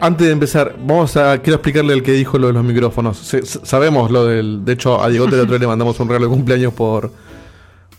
antes 0.00 0.26
de 0.26 0.32
empezar, 0.32 0.74
vamos 0.78 1.14
a. 1.18 1.42
Quiero 1.42 1.56
explicarle 1.56 1.92
el 1.92 2.02
que 2.02 2.12
dijo 2.12 2.38
lo 2.38 2.46
de 2.46 2.54
los 2.54 2.64
micrófonos. 2.64 3.18
Se- 3.18 3.44
sabemos 3.44 4.10
lo 4.10 4.24
del. 4.24 4.64
De 4.64 4.72
hecho, 4.72 5.02
a 5.02 5.10
Diego 5.10 5.26
el 5.26 5.34
otro 5.34 5.44
día 5.52 5.58
le 5.58 5.66
mandamos 5.66 6.00
un 6.00 6.08
regalo 6.08 6.24
de 6.24 6.30
cumpleaños 6.30 6.72
por. 6.72 7.12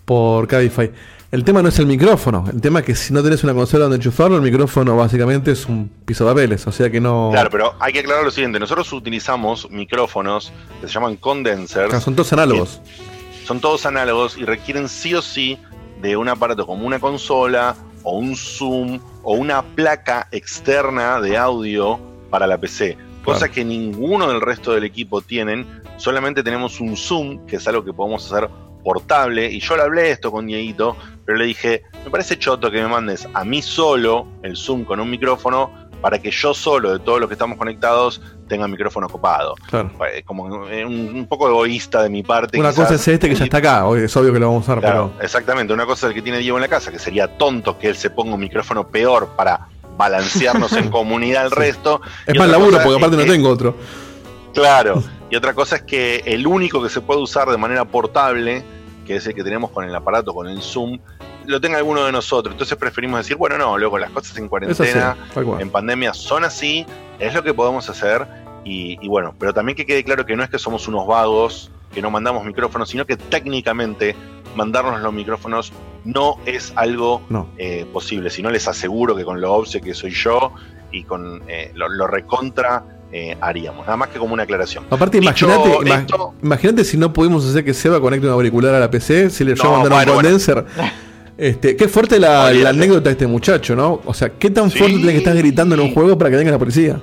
Por 0.06 0.48
Cabify. 0.48 0.92
El 1.32 1.44
tema 1.44 1.62
no 1.62 1.70
es 1.70 1.78
el 1.78 1.86
micrófono. 1.86 2.44
El 2.52 2.60
tema 2.60 2.80
es 2.80 2.86
que 2.86 2.96
si 2.96 3.14
no 3.14 3.22
tenés 3.22 3.44
una 3.44 3.54
consola 3.54 3.84
donde 3.84 3.98
enchufarlo, 3.98 4.38
el 4.38 4.42
micrófono 4.42 4.98
básicamente 4.98 5.52
es 5.52 5.68
un 5.68 5.88
piso 6.04 6.26
de 6.26 6.32
papeles. 6.32 6.66
O 6.66 6.72
sea 6.72 6.90
que 6.90 7.00
no. 7.00 7.30
Claro, 7.32 7.50
pero 7.52 7.76
hay 7.80 7.94
que 7.94 8.00
aclarar 8.00 8.24
lo 8.24 8.32
siguiente. 8.32 8.60
Nosotros 8.60 8.92
utilizamos 8.94 9.70
micrófonos 9.70 10.52
que 10.82 10.88
se 10.88 10.94
llaman 10.94 11.18
condensers. 11.18 11.90
Claro, 11.90 12.02
son 12.02 12.16
todos 12.16 12.34
análogos. 12.34 12.82
Son 13.46 13.60
todos 13.60 13.86
análogos 13.86 14.38
y 14.38 14.46
requieren 14.46 14.90
sí 14.90 15.14
o 15.14 15.22
sí 15.22 15.60
de 16.02 16.18
un 16.18 16.30
aparato 16.30 16.66
como 16.66 16.88
una 16.88 17.00
consola 17.00 17.76
o 18.02 18.18
un 18.18 18.36
Zoom 18.36 19.00
o 19.22 19.34
una 19.34 19.62
placa 19.62 20.28
externa 20.32 21.22
de 21.22 21.38
audio 21.38 22.00
para 22.32 22.48
la 22.48 22.58
PC. 22.58 22.98
Cosa 23.24 23.40
Claro. 23.40 23.54
que 23.54 23.66
ninguno 23.66 24.30
del 24.30 24.42
resto 24.42 24.72
del 24.74 24.84
equipo 24.84 25.22
tienen. 25.22 25.68
Solamente 25.98 26.42
tenemos 26.42 26.80
un 26.80 26.98
Zoom, 26.98 27.46
que 27.46 27.58
es 27.58 27.68
algo 27.68 27.84
que 27.86 27.94
podemos 27.94 28.26
hacer 28.32 28.50
portable. 28.84 29.52
Y 29.52 29.60
yo 29.60 29.76
le 29.76 29.84
hablé 29.84 30.12
esto 30.12 30.32
con 30.32 30.48
Dieguito, 30.48 30.96
pero 31.30 31.38
le 31.38 31.46
dije, 31.46 31.84
me 32.04 32.10
parece 32.10 32.40
choto 32.40 32.72
que 32.72 32.82
me 32.82 32.88
mandes 32.88 33.28
a 33.36 33.46
mí 33.46 33.62
solo 33.62 34.26
el 34.42 34.58
Zoom 34.58 34.84
con 34.84 35.00
un 35.00 35.08
micrófono 35.12 35.70
para 36.02 36.18
que 36.18 36.32
yo 36.32 36.56
solo, 36.56 36.92
de 36.94 36.98
todos 36.98 37.20
los 37.20 37.30
que 37.30 37.34
estamos 37.36 37.56
conectados, 37.56 38.20
tenga 38.48 38.68
micrófono 38.68 39.08
copado. 39.08 39.54
Claro. 39.70 39.92
Eh, 40.12 40.24
Como 40.26 40.68
eh, 40.68 40.84
un, 40.84 41.14
un 41.14 41.28
poco 41.28 41.48
egoísta 41.48 42.02
de 42.02 42.10
mi 42.10 42.24
parte. 42.24 42.60
Una 42.60 42.70
quizás. 42.72 42.86
cosa 42.86 42.96
es 42.96 43.08
este 43.10 43.30
que 43.30 43.36
ya 43.36 43.44
está 43.44 43.58
acá. 43.60 43.86
Es 43.96 44.18
obvio 44.18 44.34
que 44.34 44.40
lo 44.40 44.48
vamos 44.48 44.68
a 44.68 44.72
usar, 44.72 44.80
Claro, 44.82 45.12
pero. 45.14 45.24
exactamente. 45.24 45.72
Una 45.72 45.86
cosa 45.86 46.08
es 46.08 46.10
el 46.10 46.16
que 46.16 46.24
tiene 46.24 46.40
Diego 46.40 46.58
en 46.58 46.62
la 46.62 46.68
casa, 46.68 46.92
que 46.92 46.98
sería 46.98 47.28
tonto 47.38 47.78
que 47.78 47.90
él 47.90 47.96
se 47.96 48.10
ponga 48.10 48.34
un 48.34 48.40
micrófono 48.40 48.88
peor 48.88 49.28
para 49.38 49.68
balancearnos 49.98 50.74
en 50.74 50.90
comunidad 50.90 51.44
al 51.44 51.52
resto. 51.52 52.02
Es 52.26 52.36
más 52.40 52.50
laburo 52.50 52.78
porque 52.78 52.90
es 52.90 52.98
aparte 52.98 53.18
no 53.18 53.32
tengo 53.32 53.50
otro. 53.50 53.76
Claro. 54.56 55.04
Y 55.30 55.36
otra 55.36 55.54
cosa 55.54 55.76
es 55.76 55.84
que 55.84 56.24
el 56.26 56.48
único 56.48 56.82
que 56.82 56.90
se 56.90 57.02
puede 57.02 57.22
usar 57.22 57.48
de 57.50 57.58
manera 57.58 57.86
portable, 57.86 58.64
que 59.06 59.16
es 59.16 59.26
el 59.26 59.34
que 59.34 59.44
tenemos 59.44 59.72
con 59.72 59.84
el 59.86 59.96
aparato, 59.96 60.36
con 60.36 60.48
el 60.48 60.62
Zoom, 60.62 61.00
lo 61.46 61.60
tenga 61.62 61.78
alguno 61.78 62.06
de 62.06 62.12
nosotros. 62.12 62.54
Entonces 62.54 62.78
preferimos 62.78 63.20
decir, 63.20 63.38
bueno, 63.38 63.58
no, 63.58 63.78
luego 63.78 63.98
las 63.98 64.12
cosas 64.12 64.38
en 64.38 64.48
cuarentena, 64.48 65.18
así, 65.36 65.40
en 65.60 65.70
pandemia 65.70 66.14
son 66.14 66.44
así, 66.44 66.86
es 67.20 67.34
lo 67.34 67.44
que 67.44 67.54
podemos 67.54 67.90
hacer. 67.90 68.26
Y, 68.66 68.98
y 69.02 69.08
bueno, 69.08 69.34
pero 69.40 69.54
también 69.54 69.76
que 69.76 69.86
quede 69.86 70.04
claro 70.04 70.26
que 70.26 70.36
no 70.36 70.44
es 70.44 70.50
que 70.50 70.60
somos 70.60 70.88
unos 70.88 71.08
vagos, 71.08 71.72
que 71.94 72.02
no 72.02 72.12
mandamos 72.12 72.46
micrófonos, 72.46 72.90
sino 72.90 73.06
que 73.06 73.18
técnicamente 73.18 74.16
mandarnos 74.56 75.02
los 75.02 75.14
micrófonos 75.14 75.72
no 76.06 76.38
es 76.46 76.74
algo 76.76 77.22
No. 77.30 77.48
eh, 77.58 77.86
posible. 77.92 78.30
Si 78.30 78.42
no, 78.42 78.50
les 78.52 78.68
aseguro 78.68 79.16
que 79.16 79.24
con 79.24 79.42
lo 79.42 79.54
obse 79.54 79.82
que 79.82 79.94
soy 79.94 80.12
yo 80.12 80.54
y 80.92 81.04
con 81.04 81.42
eh, 81.48 81.72
lo, 81.76 81.88
lo 81.90 82.08
recontra 82.08 82.84
eh, 83.12 83.36
haríamos. 83.42 83.86
Nada 83.86 83.98
más 83.98 84.10
que 84.10 84.20
como 84.20 84.34
una 84.34 84.44
aclaración. 84.44 84.86
Aparte, 84.90 85.18
imagínate 85.18 86.84
si 86.84 86.98
no 86.98 87.12
pudimos 87.12 87.48
hacer 87.48 87.66
que 87.66 87.74
Seba 87.74 88.00
conecte 88.00 88.28
un 88.28 88.34
auricular 88.34 88.76
a 88.76 88.80
la 88.80 88.92
PC, 88.92 89.30
si 89.32 89.44
le 89.44 89.56
No, 89.56 89.64
yo 89.64 89.72
mandar 89.72 90.06
bueno, 90.06 90.12
un 90.18 90.24
bueno. 90.24 90.66
Este, 91.40 91.76
qué 91.76 91.88
fuerte 91.88 92.20
la, 92.20 92.52
la 92.52 92.70
anécdota 92.70 93.06
de 93.10 93.12
este 93.12 93.26
muchacho, 93.28 93.76
¿no? 93.76 94.02
O 94.06 94.14
sea, 94.14 94.30
qué 94.30 94.50
tan 94.50 94.70
Sí. 94.70 94.78
fuerte 94.78 94.98
tiene 94.98 95.12
que 95.14 95.18
estar 95.20 95.36
gritando 95.36 95.76
en 95.76 95.82
un 95.82 95.94
juego 95.94 96.18
para 96.18 96.30
que 96.30 96.36
venga 96.36 96.52
la 96.52 96.60
policía. 96.60 97.00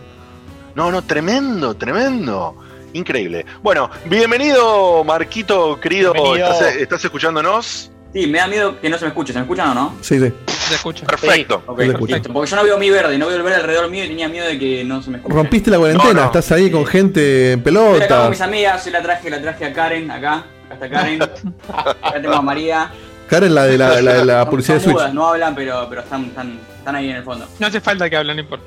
No, 0.75 0.91
no, 0.91 1.03
tremendo, 1.03 1.75
tremendo. 1.75 2.55
Increíble. 2.93 3.45
Bueno, 3.63 3.91
bienvenido, 4.05 5.03
Marquito, 5.05 5.79
querido. 5.81 6.13
Bienvenido. 6.13 6.53
¿Estás, 6.53 6.77
estás 6.77 7.05
escuchándonos? 7.05 7.91
Sí, 8.13 8.27
me 8.27 8.39
da 8.39 8.47
miedo 8.47 8.81
que 8.81 8.89
no 8.89 8.97
se 8.99 9.05
me 9.05 9.09
escuche. 9.09 9.33
¿Se 9.33 9.39
me 9.39 9.45
escuchan 9.45 9.71
o 9.71 9.75
no? 9.75 9.95
Sí, 10.01 10.19
sí. 10.19 10.33
Se 10.47 10.75
escucha. 10.75 11.07
Perfecto. 11.07 11.63
Se 11.77 11.85
escucha. 11.85 11.97
perfecto. 12.15 12.33
Porque 12.33 12.51
yo 12.51 12.57
no 12.57 12.65
veo 12.65 12.79
mi 12.79 12.91
verde, 12.91 13.19
no 13.19 13.27
veo 13.27 13.37
el 13.37 13.43
verde 13.43 13.57
alrededor 13.57 13.91
mío 13.91 14.05
y 14.05 14.09
tenía 14.09 14.29
miedo 14.29 14.47
de 14.47 14.59
que 14.59 14.85
no 14.85 15.03
se 15.03 15.11
me 15.11 15.17
escuche. 15.19 15.35
Rompiste 15.35 15.71
la 15.71 15.79
cuarentena, 15.79 16.13
No, 16.13 16.21
no. 16.21 16.27
estás 16.27 16.51
ahí 16.53 16.71
con 16.71 16.87
gente 16.87 17.53
en 17.53 17.59
Estoy 17.61 17.75
acá 17.77 17.81
con 17.87 17.99
pelota. 18.01 18.31
mis 18.31 18.41
amigas, 18.41 18.85
yo 18.85 18.91
la 18.91 19.03
traje, 19.03 19.31
la 19.31 19.41
traje 19.43 19.65
a 19.67 19.73
Karen, 19.73 20.11
acá. 20.11 20.35
Acá 20.67 20.75
está 20.75 20.91
Karen. 20.91 21.23
acá 22.03 22.21
tengo 22.23 22.35
a 22.35 22.43
María. 22.43 22.91
Karen, 23.29 23.55
la 23.55 23.65
de 23.65 23.79
la, 23.79 24.01
la, 24.01 24.13
de 24.15 24.25
la 24.25 24.49
publicidad 24.49 24.77
de 24.77 24.81
Switch. 24.81 24.95
mudas, 24.95 25.15
no 25.15 25.27
hablan, 25.29 25.55
pero, 25.55 25.87
pero 25.89 26.01
están, 26.03 26.27
están, 26.27 26.61
están 26.79 26.95
ahí 26.95 27.11
en 27.11 27.17
el 27.17 27.25
fondo. 27.25 27.47
No 27.59 27.67
hace 27.67 27.81
falta 27.81 28.09
que 28.09 28.17
hablen, 28.17 28.37
no 28.37 28.43
importa. 28.43 28.65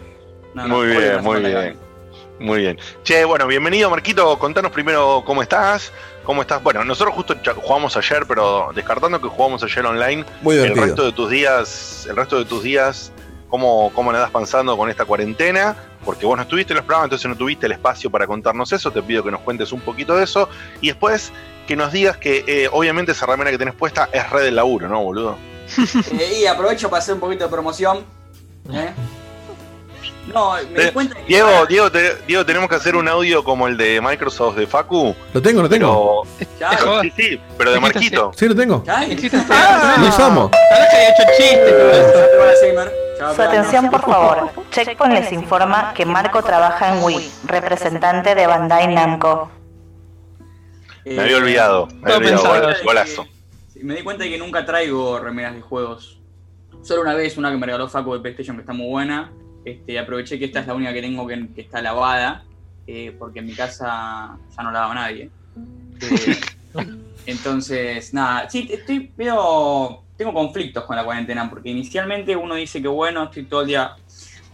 No, 0.53 0.67
no, 0.67 0.75
muy 0.77 0.87
bien, 0.87 1.23
muy 1.23 1.39
bien. 1.39 1.89
Muy 2.39 2.59
bien. 2.59 2.79
Che, 3.03 3.25
bueno, 3.25 3.47
bienvenido, 3.47 3.89
Marquito. 3.89 4.39
Contanos 4.39 4.71
primero 4.71 5.23
cómo 5.25 5.41
estás. 5.41 5.91
¿Cómo 6.23 6.41
estás? 6.41 6.61
Bueno, 6.63 6.83
nosotros 6.85 7.15
justo 7.15 7.35
jugamos 7.55 7.97
ayer, 7.97 8.25
pero 8.27 8.69
descartando 8.73 9.19
que 9.19 9.27
jugamos 9.27 9.63
ayer 9.63 9.85
online, 9.85 10.23
Muy 10.41 10.57
el 10.57 10.75
resto 10.75 11.05
de 11.05 11.11
tus 11.11 11.29
días, 11.29 12.07
el 12.09 12.15
resto 12.15 12.37
de 12.37 12.45
tus 12.45 12.63
días, 12.63 13.11
¿cómo, 13.49 13.91
cómo 13.93 14.11
la 14.11 14.19
das 14.19 14.31
pensando 14.31 14.77
con 14.77 14.89
esta 14.89 15.05
cuarentena? 15.05 15.75
Porque 16.05 16.25
vos 16.25 16.37
no 16.37 16.43
estuviste 16.43 16.71
en 16.71 16.77
los 16.77 16.85
programas, 16.85 17.07
entonces 17.07 17.27
no 17.27 17.35
tuviste 17.35 17.65
el 17.65 17.73
espacio 17.73 18.09
para 18.09 18.25
contarnos 18.25 18.71
eso. 18.71 18.89
Te 18.89 19.01
pido 19.01 19.23
que 19.23 19.31
nos 19.31 19.41
cuentes 19.41 19.71
un 19.73 19.81
poquito 19.81 20.15
de 20.15 20.23
eso. 20.23 20.47
Y 20.79 20.87
después 20.87 21.33
que 21.69 21.75
nos 21.75 21.91
digas 21.91 22.17
que 22.17 22.43
eh, 22.47 22.67
obviamente 22.71 23.11
esa 23.11 23.27
remera 23.27 23.51
que 23.51 23.57
tenés 23.59 23.75
puesta 23.75 24.09
es 24.11 24.27
red 24.31 24.43
del 24.45 24.55
laburo, 24.55 24.87
¿no, 24.89 25.03
boludo? 25.03 25.37
Eh, 26.19 26.39
y 26.41 26.45
aprovecho 26.47 26.89
para 26.89 26.99
hacer 27.03 27.13
un 27.13 27.19
poquito 27.19 27.43
de 27.43 27.49
promoción. 27.51 28.03
¿eh? 28.73 28.89
No, 30.33 30.53
me 30.53 30.61
di 30.63 30.87
Eh, 30.87 30.91
cuenta 30.91 31.13
que. 31.15 31.25
Diego, 31.25 31.65
Diego, 31.67 31.91
te- 31.91 32.15
Diego, 32.27 32.43
tenemos 32.43 32.67
que 32.69 32.75
hacer 32.75 32.95
un 32.95 33.07
audio 33.07 33.43
como 33.43 33.67
el 33.67 33.77
de 33.77 34.01
Microsoft 34.01 34.55
de 34.57 34.65
Facu. 34.65 35.15
Lo 35.31 35.41
tengo, 35.43 35.61
lo 35.61 35.69
tengo. 35.69 36.25
Pero, 36.59 37.01
sí, 37.03 37.13
sí, 37.15 37.41
pero 37.55 37.71
de 37.71 37.79
Marquito. 37.79 38.31
Sí, 38.35 38.47
lo 38.47 38.55
tengo. 38.55 38.83
ya, 38.83 39.05
Lo 39.97 40.07
usamos. 40.07 40.49
Esto. 40.99 41.23
Su 43.35 43.41
atención, 43.43 43.89
por 43.91 44.01
favor. 44.01 44.49
Checkpoint 44.71 45.13
les 45.13 45.31
informa 45.31 45.93
que 45.93 46.03
Marco 46.05 46.41
trabaja 46.41 46.95
en 46.95 47.03
Wii, 47.03 47.31
representante 47.45 48.33
de 48.33 48.47
Bandai 48.47 48.87
Namco. 48.87 49.51
Me 51.05 51.21
había 51.21 51.37
olvidado. 51.37 51.87
Me 52.01 52.13
había 52.13 52.39
olvidado. 52.39 52.73
Golazo. 52.83 53.27
Me 53.81 53.95
di 53.95 54.03
cuenta 54.03 54.23
de 54.23 54.29
que 54.29 54.37
nunca 54.37 54.65
traigo 54.65 55.19
remeras 55.19 55.55
de 55.55 55.61
juegos. 55.61 56.19
Solo 56.81 57.01
una 57.01 57.13
vez, 57.13 57.37
una 57.37 57.51
que 57.51 57.57
me 57.57 57.65
regaló 57.65 57.87
Facu 57.87 58.13
de 58.13 58.19
PlayStation 58.19 58.55
que 58.55 58.61
está 58.61 58.73
muy 58.73 58.87
buena. 58.87 59.31
Este, 59.65 59.99
aproveché 59.99 60.39
que 60.39 60.45
esta 60.45 60.61
es 60.61 60.67
la 60.67 60.73
única 60.73 60.93
que 60.93 61.01
tengo 61.01 61.27
que, 61.27 61.47
que 61.53 61.61
está 61.61 61.81
lavada, 61.81 62.43
eh, 62.87 63.15
porque 63.17 63.39
en 63.39 63.45
mi 63.45 63.53
casa 63.53 64.37
ya 64.55 64.63
no 64.63 64.71
lava 64.71 64.93
nadie. 64.93 65.29
Eh, 66.75 66.85
entonces, 67.25 68.13
nada, 68.13 68.47
sí, 68.47 68.69
estoy, 68.71 69.11
veo, 69.17 70.03
tengo 70.15 70.33
conflictos 70.33 70.83
con 70.83 70.95
la 70.95 71.03
cuarentena, 71.03 71.49
porque 71.49 71.69
inicialmente 71.69 72.35
uno 72.35 72.53
dice 72.53 72.79
que 72.79 72.87
bueno, 72.87 73.23
estoy 73.23 73.43
todo 73.43 73.61
el 73.61 73.67
día 73.67 73.95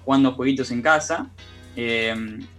jugando 0.06 0.32
jueguitos 0.32 0.72
en 0.72 0.82
casa, 0.82 1.28
eh, 1.76 2.16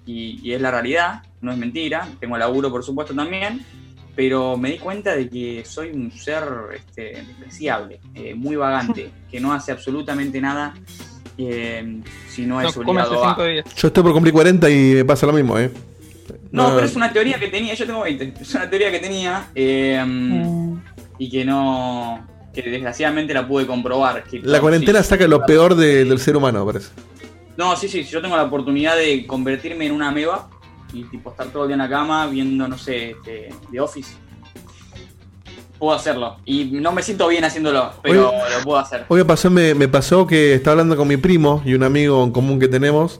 y, 0.06 0.40
y 0.42 0.52
es 0.52 0.60
la 0.60 0.70
realidad, 0.70 1.22
no 1.40 1.52
es 1.52 1.58
mentira, 1.58 2.08
tengo 2.20 2.36
laburo 2.36 2.70
por 2.70 2.82
supuesto 2.84 3.14
también, 3.14 3.64
pero 4.14 4.56
me 4.56 4.70
di 4.72 4.78
cuenta 4.78 5.14
de 5.14 5.28
que 5.28 5.64
soy 5.66 5.90
un 5.90 6.10
ser 6.12 6.44
este, 6.74 7.22
despreciable, 7.26 8.00
eh, 8.14 8.34
muy 8.34 8.56
vagante, 8.56 9.10
que 9.30 9.40
no 9.40 9.52
hace 9.52 9.72
absolutamente 9.72 10.40
nada 10.40 10.74
eh, 11.38 12.00
si 12.28 12.46
no 12.46 12.60
No 12.62 12.68
es 12.68 12.76
obligado 12.76 13.22
a... 13.24 13.36
Yo 13.76 13.88
estoy 13.88 14.02
por 14.02 14.12
cumplir 14.12 14.32
40 14.32 14.70
y 14.70 14.94
me 14.94 15.04
pasa 15.04 15.26
lo 15.26 15.32
mismo, 15.34 15.58
¿eh? 15.58 15.70
No, 16.50 16.74
pero 16.74 16.86
es 16.86 16.96
una 16.96 17.12
teoría 17.12 17.38
que 17.38 17.48
tenía, 17.48 17.74
yo 17.74 17.84
tengo 17.86 18.00
20, 18.02 18.34
es 18.40 18.54
una 18.54 18.70
teoría 18.70 18.90
que 18.90 18.98
tenía 19.00 19.48
eh, 19.54 20.02
y 21.18 21.28
que 21.28 21.44
no, 21.44 22.26
que 22.54 22.62
desgraciadamente 22.62 23.34
la 23.34 23.46
pude 23.46 23.66
comprobar. 23.66 24.24
Que 24.24 24.40
La 24.40 24.60
cuarentena 24.60 25.02
sí. 25.02 25.10
saca 25.10 25.26
lo 25.28 25.44
peor 25.44 25.74
de- 25.74 26.04
del 26.06 26.18
ser 26.18 26.36
humano, 26.36 26.64
me 26.64 26.72
parece. 26.72 26.90
No, 27.56 27.74
sí, 27.76 27.88
sí, 27.88 28.04
yo 28.04 28.20
tengo 28.20 28.36
la 28.36 28.44
oportunidad 28.44 28.96
de 28.96 29.26
convertirme 29.26 29.86
en 29.86 29.92
una 29.92 30.08
ameba 30.08 30.48
y 30.92 31.04
tipo 31.04 31.30
estar 31.30 31.46
todo 31.48 31.62
el 31.64 31.68
día 31.68 31.74
en 31.74 31.82
la 31.82 31.88
cama 31.88 32.26
viendo, 32.26 32.68
no 32.68 32.76
sé, 32.78 33.10
este, 33.12 33.48
The 33.70 33.80
Office. 33.80 34.12
puedo 35.78 35.94
hacerlo. 35.94 36.36
Y 36.46 36.64
no 36.66 36.90
me 36.92 37.02
siento 37.02 37.28
bien 37.28 37.44
haciéndolo, 37.44 37.92
pero 38.02 38.32
lo 38.32 38.64
puedo 38.64 38.78
hacer. 38.78 39.04
Hoy 39.08 39.22
pasó, 39.24 39.50
me, 39.50 39.74
me 39.74 39.88
pasó 39.88 40.26
que 40.26 40.54
estaba 40.54 40.72
hablando 40.72 40.96
con 40.96 41.06
mi 41.08 41.16
primo 41.18 41.62
y 41.66 41.74
un 41.74 41.82
amigo 41.82 42.22
en 42.24 42.30
común 42.30 42.58
que 42.58 42.68
tenemos. 42.68 43.18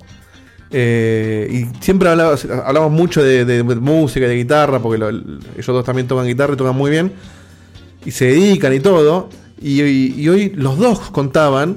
eh, 0.73 1.47
y 1.49 1.83
siempre 1.85 2.09
hablaba- 2.09 2.37
hablamos 2.65 2.91
mucho 2.91 3.23
de, 3.23 3.45
de- 3.45 3.63
de 3.63 3.75
música, 3.77 4.27
de 4.27 4.35
guitarra, 4.37 4.81
porque 4.81 4.99
lo- 4.99 5.11
ellos 5.11 5.67
dos 5.67 5.85
también 5.85 6.09
tocan 6.09 6.27
guitarra 6.27 6.55
y 6.55 6.57
tocan 6.57 6.75
muy 6.75 6.91
bien. 6.91 7.13
Y 8.05 8.11
se 8.11 8.27
dedican 8.27 8.73
y 8.75 8.81
todo. 8.81 9.29
Y, 9.61 9.81
y- 9.83 10.15
y 10.17 10.29
hoy 10.29 10.53
los 10.57 10.77
dos 10.79 10.99
contaban 11.11 11.77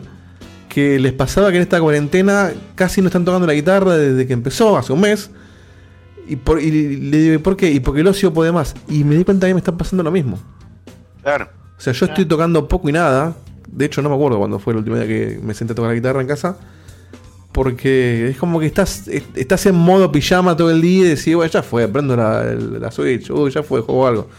que 0.70 1.00
les 1.00 1.12
pasaba 1.12 1.50
que 1.50 1.58
en 1.58 1.64
esta 1.64 1.82
cuarentena 1.82 2.52
casi 2.76 3.02
no 3.02 3.08
están 3.08 3.26
tocando 3.26 3.48
la 3.48 3.54
guitarra 3.54 3.98
desde 3.98 4.26
que 4.28 4.34
empezó, 4.34 4.78
hace 4.78 4.94
un 4.94 5.02
mes. 5.02 5.32
Y, 6.28 6.36
por, 6.36 6.62
y 6.62 6.70
le 6.98 7.18
digo, 7.18 7.34
¿y 7.34 7.38
por 7.40 7.58
qué? 7.58 7.72
Y 7.72 7.80
porque 7.80 8.02
el 8.02 8.08
ocio 8.08 8.32
puede 8.32 8.52
más. 8.52 8.76
Y 8.88 9.04
me 9.04 9.16
di 9.16 9.26
cuenta 9.26 9.48
que 9.48 9.54
me 9.54 9.60
está 9.60 9.76
pasando 9.76 10.04
lo 10.04 10.12
mismo. 10.12 10.40
Claro. 11.24 11.50
O 11.78 11.82
sea, 11.82 11.92
yo 11.92 12.06
estoy 12.06 12.26
tocando 12.26 12.68
poco 12.68 12.88
y 12.88 12.92
nada. 12.92 13.36
De 13.68 13.86
hecho, 13.86 14.02
no 14.04 14.10
me 14.10 14.16
acuerdo 14.16 14.38
cuándo 14.38 14.60
fue 14.60 14.74
la 14.74 14.80
última 14.80 14.98
vez 14.98 15.08
que 15.08 15.40
me 15.42 15.54
senté 15.56 15.74
a 15.74 15.76
tocar 15.76 15.90
la 15.90 15.96
guitarra 15.96 16.22
en 16.22 16.28
casa. 16.28 16.58
Porque 17.52 18.30
es 18.30 18.38
como 18.38 18.60
que 18.60 18.68
estás, 18.68 19.08
estás 19.08 19.66
en 19.66 19.74
modo 19.76 20.12
pijama 20.12 20.56
todo 20.56 20.70
el 20.70 20.82
día 20.82 21.06
y 21.06 21.10
decís, 21.16 21.36
bueno, 21.36 21.52
ya 21.52 21.64
fue, 21.64 21.88
prendo 21.88 22.16
la, 22.16 22.44
la 22.44 22.92
Switch, 22.92 23.32
uy, 23.32 23.50
ya 23.50 23.64
fue, 23.64 23.82
juego 23.82 24.08
algo. 24.08 24.30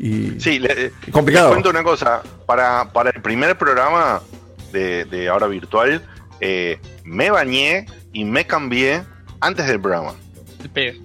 Y 0.00 0.40
Sí, 0.40 0.58
le, 0.58 0.92
Complicado. 1.12 1.46
les 1.48 1.54
cuento 1.54 1.70
una 1.70 1.84
cosa. 1.84 2.22
Para, 2.44 2.92
para 2.92 3.10
el 3.10 3.22
primer 3.22 3.56
programa 3.56 4.20
de, 4.72 5.04
de 5.04 5.28
ahora 5.28 5.46
virtual, 5.46 6.02
eh, 6.40 6.78
me 7.04 7.30
bañé 7.30 7.86
y 8.12 8.24
me 8.24 8.46
cambié 8.46 9.02
antes 9.40 9.66
del 9.66 9.80
programa. 9.80 10.12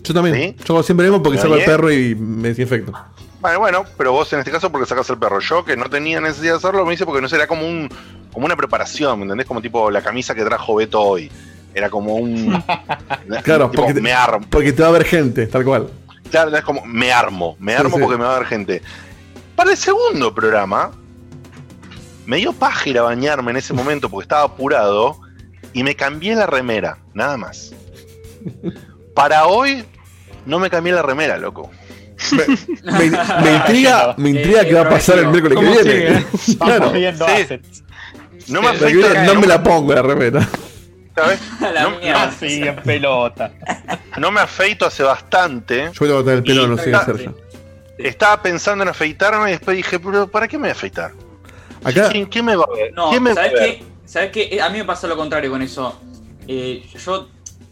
yo 0.04 0.14
también. 0.14 0.56
Yo 0.58 0.74
hago 0.76 0.84
siempre 0.84 1.08
mismo 1.08 1.22
porque 1.24 1.38
¿Me 1.38 1.42
saco 1.42 1.54
al 1.56 1.64
perro 1.64 1.92
y 1.92 2.16
me 2.16 2.50
desinfecto. 2.50 2.92
Vale, 3.42 3.58
bueno, 3.58 3.84
pero 3.98 4.14
vos 4.14 4.32
en 4.34 4.40
este 4.40 4.52
caso 4.52 4.72
porque 4.72 4.86
sacas 4.88 5.10
el 5.10 5.18
perro. 5.18 5.40
Yo 5.40 5.66
que 5.66 5.76
no 5.76 5.90
tenía 5.90 6.22
necesidad 6.22 6.54
de 6.54 6.58
hacerlo, 6.60 6.86
me 6.86 6.94
hice 6.94 7.06
porque 7.06 7.22
no 7.22 7.28
sería 7.28 7.46
como 7.48 7.68
un 7.68 7.90
como 8.32 8.46
una 8.46 8.56
preparación, 8.56 9.20
¿me 9.20 9.24
entendés? 9.26 9.46
Como 9.46 9.62
tipo 9.62 9.92
la 9.92 10.02
camisa 10.02 10.34
que 10.34 10.44
trajo 10.44 10.76
Beto 10.76 11.02
hoy. 11.02 11.32
Era 11.74 11.90
como 11.90 12.16
un. 12.16 12.64
Claro, 13.44 13.70
tipo, 13.70 13.82
porque 13.84 13.94
te, 13.96 14.02
me 14.02 14.14
armo. 14.14 14.46
porque 14.50 14.72
te 14.74 14.82
va 14.82 14.90
a 14.90 14.92
ver 14.92 15.06
gente, 15.06 15.48
tal 15.48 15.64
cual. 15.64 15.90
Claro, 16.32 16.56
es 16.56 16.64
como 16.64 16.84
me 16.86 17.12
armo, 17.12 17.56
me 17.60 17.74
Sí, 17.74 17.80
armo 17.80 17.96
sí. 17.98 18.02
porque 18.02 18.18
me 18.18 18.24
va 18.26 18.36
a 18.36 18.40
ver 18.40 18.48
gente. 18.48 18.82
Para 19.56 19.72
el 19.72 19.78
segundo 19.78 20.34
programa, 20.34 20.92
me 22.26 22.38
dio 22.38 22.54
página 22.54 23.02
bañarme 23.02 23.52
en 23.52 23.58
ese 23.58 23.74
momento 23.74 24.10
porque 24.10 24.24
estaba 24.24 24.44
apurado 24.44 25.20
y 25.74 25.84
me 25.84 25.96
cambié 25.96 26.36
la 26.36 26.46
remera, 26.46 26.98
nada 27.14 27.38
más. 27.38 27.74
Para 29.16 29.46
hoy, 29.46 29.84
no 30.46 30.60
me 30.60 30.70
cambié 30.70 30.94
la 30.94 31.02
remera, 31.02 31.38
loco. 31.38 31.70
Me, 32.32 32.44
me 33.44 33.56
intriga, 33.56 34.14
me 34.18 34.30
intriga 34.30 34.64
qué 34.66 34.74
va 34.74 34.82
a 34.82 34.90
pasar 34.90 35.20
el 35.20 35.28
miércoles 35.28 35.58
que 35.60 35.66
¿Cómo 35.66 35.80
viene. 35.84 36.26
sigue? 36.38 36.58
Claro. 36.58 36.92
No 38.48 38.62
me 38.62 38.68
afecta. 38.70 39.24
no 39.24 39.36
me 39.40 39.48
la 39.48 39.64
pongo 39.64 39.94
la 39.94 40.02
remera. 40.02 40.48
¿sabes? 41.16 41.40
La 41.62 41.84
No, 41.84 42.00
mierda. 42.00 42.26
no, 42.26 42.32
Sí, 42.32 42.62
en 42.64 42.76
pelota. 42.78 43.52
no 44.18 44.32
me 44.32 44.42
afeito 44.42 44.86
hace 44.86 45.04
bastante. 45.04 45.92
Yo 45.94 46.00
voy 46.00 46.10
a 46.12 46.14
botar 46.16 46.34
el 46.36 46.44
pelo, 46.44 46.68
no 46.68 46.78
sé 46.78 46.90
qué 46.90 46.96
hacer. 46.96 47.32
Estaba 48.00 48.42
pensando 48.42 48.84
en 48.84 48.90
afeitarme 48.90 49.50
y 49.50 49.52
después 49.52 49.78
dije, 49.78 50.00
pero 50.00 50.28
¿para 50.28 50.48
qué 50.48 50.58
me 50.58 50.64
voy 50.64 50.70
a 50.70 50.74
afeitar? 50.74 51.12
Acá- 51.84 52.10
¿Quién, 52.12 52.26
quién 52.26 52.46
me 52.46 52.56
va 52.56 52.66
a 52.72 52.76
ver? 52.76 52.94
No, 52.94 53.10
¿Quién 53.10 53.24
me 53.24 53.34
va 53.34 53.42
a 53.42 53.46
¿sabes 53.46 53.60
ver? 53.60 53.78
qué? 53.80 53.84
¿Sabes 54.06 54.32
qué? 54.32 54.62
A 54.62 54.70
mí 54.70 54.78
me 54.80 54.86
pasa 54.86 55.08
lo 55.08 55.16
contrario 55.18 55.50
con 55.52 55.62
eso. 55.62 56.00
Eh, 56.48 56.84
yo 57.06 57.28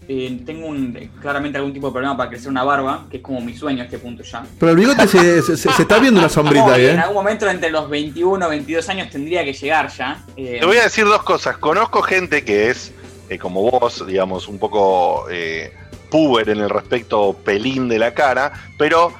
eh, 0.07 0.39
tengo 0.45 0.67
un, 0.67 0.93
claramente 1.21 1.57
algún 1.57 1.73
tipo 1.73 1.87
de 1.87 1.93
problema 1.93 2.17
para 2.17 2.29
crecer 2.29 2.49
una 2.49 2.63
barba, 2.63 3.05
que 3.09 3.17
es 3.17 3.23
como 3.23 3.39
mi 3.41 3.55
sueño 3.55 3.81
a 3.81 3.85
este 3.85 3.99
punto 3.99 4.23
ya. 4.23 4.43
Pero 4.59 4.71
el 4.71 4.77
bigote 4.77 5.07
se, 5.07 5.41
se- 5.41 5.57
se- 5.57 5.71
se 5.71 5.81
está 5.81 5.99
viendo 5.99 6.19
una 6.19 6.29
sombrita 6.29 6.65
No, 6.67 6.73
ahí, 6.73 6.83
y 6.83 6.85
En 6.87 6.97
¿eh? 6.97 7.01
algún 7.01 7.15
momento 7.15 7.49
entre 7.49 7.69
los 7.69 7.89
21 7.89 8.45
o 8.45 8.49
22 8.49 8.89
años 8.89 9.09
tendría 9.09 9.43
que 9.43 9.53
llegar 9.53 9.89
ya. 9.95 10.23
Eh, 10.35 10.57
Te 10.59 10.65
voy 10.65 10.77
a 10.77 10.83
decir 10.83 11.05
dos 11.05 11.23
cosas. 11.23 11.57
Conozco 11.57 12.01
gente 12.01 12.43
que 12.43 12.69
es, 12.69 12.91
eh, 13.29 13.37
como 13.37 13.69
vos, 13.69 14.05
digamos, 14.07 14.47
un 14.47 14.57
poco 14.57 15.25
eh, 15.29 15.71
puber 16.09 16.49
en 16.49 16.59
el 16.59 16.69
respecto 16.69 17.33
pelín 17.45 17.87
de 17.87 17.99
la 17.99 18.13
cara, 18.13 18.51
pero 18.77 19.13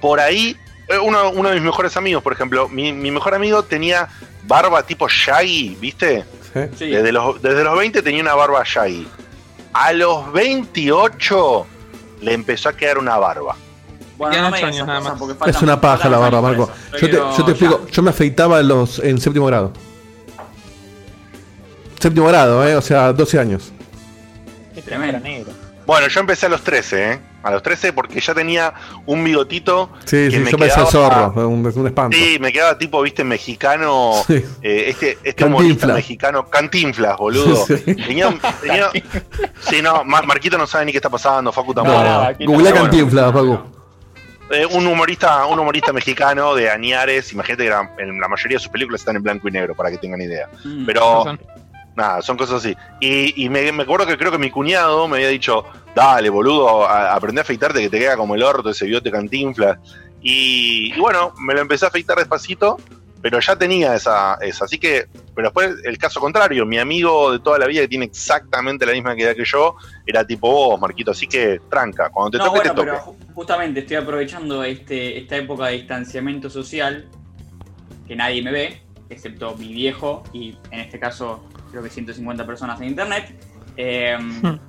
por 0.00 0.20
ahí, 0.20 0.50
eh, 0.50 0.56
uno, 1.02 1.30
uno 1.30 1.48
de 1.48 1.56
mis 1.56 1.64
mejores 1.64 1.96
amigos, 1.96 2.22
por 2.22 2.32
ejemplo, 2.32 2.68
mi, 2.68 2.92
mi 2.92 3.10
mejor 3.10 3.34
amigo 3.34 3.62
tenía 3.62 4.08
barba 4.44 4.82
tipo 4.82 5.08
Shaggy, 5.08 5.76
¿viste? 5.80 6.24
Sí. 6.78 6.86
Desde, 6.86 7.12
los, 7.12 7.42
desde 7.42 7.64
los 7.64 7.76
20 7.76 8.02
tenía 8.02 8.22
una 8.22 8.34
barba 8.34 8.62
Shaggy. 8.64 9.06
A 9.72 9.92
los 9.92 10.32
28 10.32 11.66
le 12.22 12.32
empezó 12.32 12.70
a 12.70 12.72
quedar 12.72 12.98
una 12.98 13.18
barba. 13.18 13.56
bueno, 14.16 14.42
no 14.42 14.50
me 14.50 15.50
Es 15.50 15.60
una 15.60 15.80
paja 15.80 16.08
la 16.08 16.18
barba, 16.18 16.40
Marco. 16.40 16.70
Yo 16.98 17.10
te, 17.10 17.16
yo 17.16 17.44
te 17.44 17.50
explico, 17.50 17.86
yo 17.88 18.02
me 18.02 18.10
afeitaba 18.10 18.60
en 18.60 18.68
los, 18.68 18.98
en 19.00 19.20
séptimo 19.20 19.46
grado. 19.46 19.72
Séptimo 22.00 22.26
grado, 22.28 22.66
¿eh? 22.66 22.76
O 22.76 22.82
sea, 22.82 23.12
12 23.12 23.38
años. 23.38 23.72
Tremendo. 24.84 25.65
Bueno, 25.86 26.08
yo 26.08 26.20
empecé 26.20 26.46
a 26.46 26.48
los 26.48 26.62
13, 26.62 27.12
¿eh? 27.12 27.20
A 27.44 27.50
los 27.52 27.62
13 27.62 27.92
porque 27.92 28.18
ya 28.20 28.34
tenía 28.34 28.74
un 29.06 29.22
bigotito. 29.22 29.90
Sí, 30.04 30.16
que 30.16 30.30
sí, 30.32 30.38
me 30.40 30.50
yo 30.50 30.58
quedaba- 30.58 30.86
zorro, 30.90 31.48
un, 31.48 31.64
un 31.64 31.86
espanto. 31.86 32.16
Sí, 32.16 32.38
me 32.40 32.52
quedaba 32.52 32.76
tipo, 32.76 33.00
viste, 33.02 33.22
mexicano. 33.22 34.12
Sí. 34.26 34.44
eh, 34.62 34.86
este 34.88 35.12
este 35.12 35.34
Cantinflas. 35.34 35.48
humorista 35.60 35.86
mexicano, 35.94 36.46
cantinflas, 36.50 37.16
boludo. 37.16 37.64
Sí. 37.66 37.76
Tenía, 37.94 38.36
tenía- 38.60 38.90
sí, 39.60 39.80
no, 39.80 40.02
Mar- 40.04 40.26
Marquito 40.26 40.58
no 40.58 40.66
sabe 40.66 40.86
ni 40.86 40.92
qué 40.92 40.98
está 40.98 41.08
pasando, 41.10 41.52
Facu 41.52 41.72
tampoco. 41.72 42.02
no, 42.02 42.52
bueno, 42.52 42.74
cantinflas, 42.74 43.26
Paco. 43.32 43.66
eh, 44.50 44.66
un 44.66 44.86
humorista, 44.88 45.46
un 45.46 45.58
humorista 45.60 45.92
mexicano 45.92 46.54
de 46.56 46.68
Añares, 46.68 47.32
imagínate 47.32 47.62
que 47.64 47.70
la, 47.70 47.90
en 47.98 48.20
la 48.20 48.26
mayoría 48.26 48.56
de 48.56 48.60
sus 48.62 48.72
películas 48.72 49.02
están 49.02 49.14
en 49.16 49.22
blanco 49.22 49.46
y 49.48 49.52
negro, 49.52 49.74
para 49.76 49.90
que 49.92 49.98
tengan 49.98 50.20
idea. 50.20 50.48
Mm, 50.64 50.84
Pero 50.84 51.00
razón. 51.24 51.40
Nada, 51.96 52.22
son 52.22 52.36
cosas 52.36 52.56
así. 52.64 52.76
Y, 53.00 53.44
y 53.44 53.48
me, 53.48 53.72
me 53.72 53.82
acuerdo 53.84 54.06
que 54.06 54.16
creo 54.16 54.30
que 54.30 54.38
mi 54.38 54.50
cuñado 54.50 55.08
me 55.08 55.16
había 55.16 55.28
dicho, 55.28 55.64
dale, 55.94 56.28
boludo, 56.28 56.86
a- 56.86 57.14
aprende 57.14 57.40
a 57.40 57.42
afeitarte 57.42 57.80
que 57.80 57.88
te 57.90 57.98
queda 57.98 58.16
como 58.16 58.34
el 58.34 58.42
orto 58.42 58.70
ese 58.70 58.86
biote 58.86 59.10
cantinflas. 59.10 59.78
Y, 60.20 60.92
y 60.94 61.00
bueno, 61.00 61.32
me 61.38 61.54
lo 61.54 61.60
empecé 61.60 61.84
a 61.84 61.88
afeitar 61.88 62.18
despacito, 62.18 62.76
pero 63.22 63.40
ya 63.40 63.56
tenía 63.56 63.94
esa, 63.94 64.34
esa. 64.40 64.64
Así 64.66 64.78
que, 64.78 65.06
pero 65.34 65.48
después 65.48 65.74
el 65.84 65.98
caso 65.98 66.20
contrario, 66.20 66.66
mi 66.66 66.78
amigo 66.78 67.32
de 67.32 67.38
toda 67.40 67.58
la 67.58 67.66
vida 67.66 67.80
que 67.82 67.88
tiene 67.88 68.04
exactamente 68.06 68.84
la 68.86 68.92
misma 68.92 69.14
edad 69.14 69.34
que 69.34 69.44
yo, 69.44 69.74
era 70.06 70.24
tipo 70.26 70.50
vos, 70.50 70.80
Marquito. 70.80 71.10
Así 71.12 71.26
que 71.26 71.60
tranca, 71.70 72.10
cuando 72.10 72.32
te 72.32 72.38
No, 72.38 72.44
toque, 72.44 72.56
bueno, 72.58 72.74
te 72.74 72.76
toque. 72.76 72.90
pero 72.90 73.02
ju- 73.04 73.34
justamente 73.34 73.80
estoy 73.80 73.96
aprovechando 73.96 74.62
este, 74.64 75.18
esta 75.18 75.36
época 75.36 75.66
de 75.66 75.72
distanciamiento 75.74 76.50
social, 76.50 77.08
que 78.06 78.14
nadie 78.16 78.42
me 78.42 78.52
ve, 78.52 78.82
excepto 79.08 79.54
mi 79.56 79.72
viejo 79.72 80.22
y 80.32 80.56
en 80.70 80.80
este 80.80 80.98
caso 80.98 81.44
creo 81.76 81.84
que 81.84 81.90
150 81.90 82.46
personas 82.46 82.80
en 82.80 82.88
internet, 82.88 83.34
eh, 83.76 84.16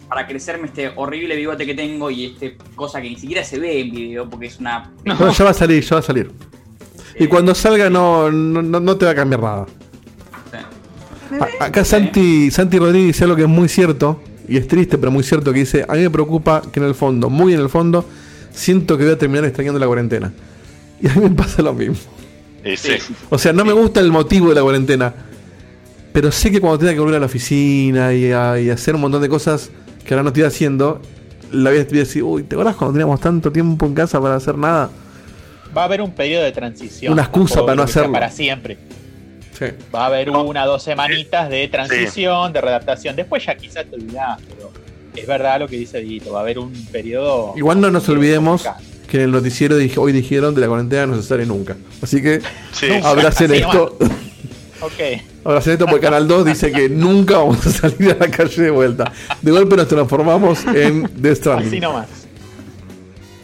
para 0.10 0.28
crecerme 0.28 0.68
este 0.68 0.92
horrible 0.98 1.38
bigote 1.38 1.66
que 1.66 1.74
tengo 1.74 2.12
y 2.12 2.26
este 2.26 2.58
cosa 2.76 3.02
que 3.02 3.10
ni 3.10 3.16
siquiera 3.16 3.42
se 3.46 3.58
ve 3.60 3.80
en 3.80 3.92
video 3.92 4.30
porque 4.30 4.48
es 4.48 4.60
una... 4.60 4.92
No, 5.06 5.32
ya 5.32 5.44
va 5.46 5.52
a 5.52 5.54
salir, 5.54 5.82
ya 5.84 5.96
va 5.96 6.00
a 6.00 6.04
salir. 6.04 6.30
Y 7.18 7.28
cuando 7.28 7.56
salga 7.56 7.90
no, 7.90 8.30
no, 8.30 8.62
no- 8.62 8.98
te 8.98 9.06
va 9.06 9.12
a 9.12 9.16
cambiar 9.16 9.42
nada. 9.42 9.66
A- 11.60 11.66
acá 11.66 11.86
Santi, 11.86 12.52
Santi 12.52 12.78
Rodríguez 12.80 13.08
dice 13.08 13.24
algo 13.24 13.36
que 13.38 13.44
es 13.44 13.48
muy 13.48 13.70
cierto, 13.70 14.22
y 14.48 14.58
es 14.58 14.68
triste, 14.68 14.98
pero 14.98 15.12
muy 15.12 15.24
cierto, 15.24 15.52
que 15.54 15.60
dice, 15.60 15.86
a 15.88 15.94
mí 15.94 16.02
me 16.02 16.10
preocupa 16.10 16.62
que 16.62 16.80
en 16.80 16.86
el 16.86 16.94
fondo, 16.96 17.30
muy 17.30 17.54
en 17.54 17.60
el 17.62 17.70
fondo, 17.70 18.06
siento 18.52 18.98
que 18.98 19.04
voy 19.06 19.14
a 19.14 19.18
terminar 19.18 19.46
extrañando 19.46 19.80
la 19.80 19.88
cuarentena. 19.88 20.34
Y 21.00 21.08
a 21.08 21.14
mí 21.14 21.22
me 21.22 21.30
pasa 21.30 21.62
lo 21.62 21.74
mismo. 21.76 21.96
Sí. 22.76 22.94
O 23.30 23.38
sea, 23.38 23.54
no 23.54 23.64
me 23.64 23.72
gusta 23.72 24.00
el 24.00 24.12
motivo 24.12 24.50
de 24.50 24.56
la 24.56 24.62
cuarentena, 24.64 25.14
pero 26.18 26.32
sé 26.32 26.50
que 26.50 26.60
cuando 26.60 26.80
tenga 26.80 26.94
que 26.96 27.00
volver 27.00 27.18
a 27.18 27.20
la 27.20 27.28
oficina 27.28 28.12
y, 28.12 28.32
a, 28.32 28.60
y 28.60 28.72
hacer 28.72 28.96
un 28.96 29.02
montón 29.02 29.22
de 29.22 29.30
cosas 29.30 29.70
que 30.04 30.16
ahora 30.16 30.24
no 30.24 30.30
estoy 30.30 30.42
haciendo, 30.46 31.00
la 31.52 31.70
voy 31.70 31.78
a 31.78 31.84
voy 31.84 31.98
a 31.98 32.00
decir, 32.00 32.24
uy, 32.24 32.42
¿te 32.42 32.56
acuerdas 32.56 32.76
cuando 32.76 32.94
teníamos 32.94 33.20
tanto 33.20 33.52
tiempo 33.52 33.86
en 33.86 33.94
casa 33.94 34.20
para 34.20 34.34
hacer 34.36 34.58
nada? 34.58 34.90
Va 35.78 35.84
a 35.84 35.86
haber 35.86 36.02
un 36.02 36.12
periodo 36.14 36.44
de 36.44 36.52
transición. 36.52 37.14
Una 37.14 37.22
excusa 37.22 37.62
para 37.62 37.76
no 37.76 37.84
hacerlo. 37.84 38.14
Para 38.14 38.32
siempre. 38.32 38.80
Sí. 39.60 39.66
Va 39.94 40.06
a 40.06 40.06
haber 40.08 40.32
una 40.32 40.64
o 40.64 40.68
dos 40.68 40.82
semanitas 40.82 41.50
de 41.52 41.68
transición, 41.68 42.52
de 42.52 42.62
readaptación. 42.62 43.16
Después 43.16 43.46
ya 43.46 43.54
quizás 43.54 43.86
te 43.86 43.96
olvidás, 43.96 44.40
pero 44.50 44.72
es 45.16 45.28
verdad 45.28 45.60
lo 45.60 45.68
que 45.68 45.78
dice 45.78 46.00
Dito. 46.00 46.32
Va 46.34 46.40
a 46.40 46.42
haber 46.42 46.58
un 46.58 46.74
periodo. 46.92 47.54
Igual 47.56 47.80
no 47.80 47.92
nos 47.92 48.10
olvidemos 48.10 48.68
que 49.08 49.18
en 49.18 49.24
el 49.26 49.32
noticiero 49.32 49.78
dije- 49.78 50.00
hoy 50.00 50.14
dijeron 50.14 50.56
de 50.56 50.62
la 50.62 50.68
cuarentena 50.68 51.06
no 51.06 51.16
se 51.16 51.22
sale 51.28 51.46
nunca. 51.46 51.78
Así 52.02 52.24
que 52.24 52.42
Sí. 52.72 52.88
abracen 53.04 53.54
esto. 53.54 54.00
Ok. 54.82 55.22
Abracen 55.46 55.74
esto 55.74 55.86
porque 55.86 56.02
Canal 56.02 56.28
2 56.28 56.46
dice 56.46 56.72
que 56.72 56.90
nunca 56.90 57.38
vamos 57.38 57.66
a 57.66 57.72
salir 57.72 58.12
a 58.12 58.26
la 58.26 58.30
calle 58.32 58.62
de 58.62 58.72
vuelta. 58.72 59.12
De 59.42 59.52
golpe 59.52 59.76
nos 59.76 59.88
transformamos 59.88 60.66
en 60.66 61.08
The 61.22 61.36
Stranding. 61.36 61.68
Así 61.68 61.80
nomás. 61.80 62.08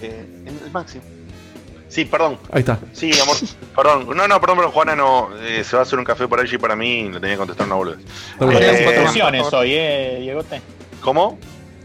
Eh, 0.01 0.25
en 0.45 0.59
el 0.63 0.71
máximo. 0.71 1.03
Sí, 1.89 2.05
perdón. 2.05 2.39
Ahí 2.51 2.61
está. 2.61 2.79
Sí, 2.91 3.11
amor. 3.21 3.35
Perdón. 3.75 4.17
No, 4.17 4.27
no, 4.27 4.41
perdón, 4.41 4.57
pero 4.57 4.71
Juana 4.71 4.95
no. 4.95 5.29
eh, 5.41 5.63
se 5.63 5.75
va 5.75 5.81
a 5.81 5.83
hacer 5.83 5.99
un 5.99 6.05
café 6.05 6.27
por 6.27 6.39
allí 6.39 6.57
para 6.57 6.75
mí 6.75 7.01
y 7.01 7.09
le 7.09 7.19
tenía 7.19 7.35
que 7.35 7.37
contestar 7.37 7.67
una 7.67 7.75
boludez. 7.75 7.99
Eh, 8.39 9.43
hoy, 9.51 9.73
¿eh, 9.73 10.17
Diegote? 10.21 10.61
¿Cómo? 11.01 11.37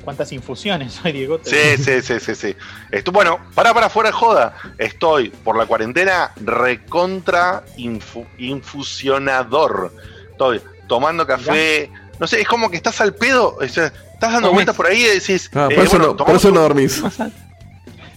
¿Cuántas 0.08 0.32
infusiones 0.32 1.00
hay, 1.04 1.12
Diego? 1.12 1.38
Sí, 1.44 1.76
sí, 1.76 2.00
sí, 2.00 2.18
sí, 2.18 2.34
sí. 2.34 2.56
Esto, 2.90 3.12
bueno, 3.12 3.38
para 3.54 3.74
para 3.74 3.90
fuera 3.90 4.08
de 4.08 4.14
joda. 4.14 4.54
Estoy 4.78 5.28
por 5.28 5.54
la 5.54 5.66
cuarentena 5.66 6.32
recontra 6.36 7.62
infu- 7.76 8.24
infusionador. 8.38 9.92
Estoy 10.30 10.62
tomando 10.86 11.26
café. 11.26 11.90
No 12.18 12.26
sé, 12.26 12.40
es 12.40 12.48
como 12.48 12.70
que 12.70 12.78
estás 12.78 12.98
al 13.02 13.14
pedo. 13.16 13.58
o 13.60 13.68
sea, 13.68 13.92
estás 14.14 14.32
dando 14.32 14.50
vueltas 14.50 14.74
por 14.74 14.86
ahí 14.86 14.98
y 15.02 15.18
decís. 15.20 15.50
Ah, 15.54 15.68
eh, 15.70 15.74
por, 15.74 15.84
eso 15.84 15.90
bueno, 15.98 15.98
no, 15.98 16.08
por 16.08 16.16
tomamos 16.16 16.40
eso 16.42 16.50
no 16.52 16.60
un- 16.62 16.68
dormís. 16.68 17.02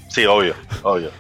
Sí, 0.08 0.26
obvio, 0.26 0.56
obvio. 0.84 1.12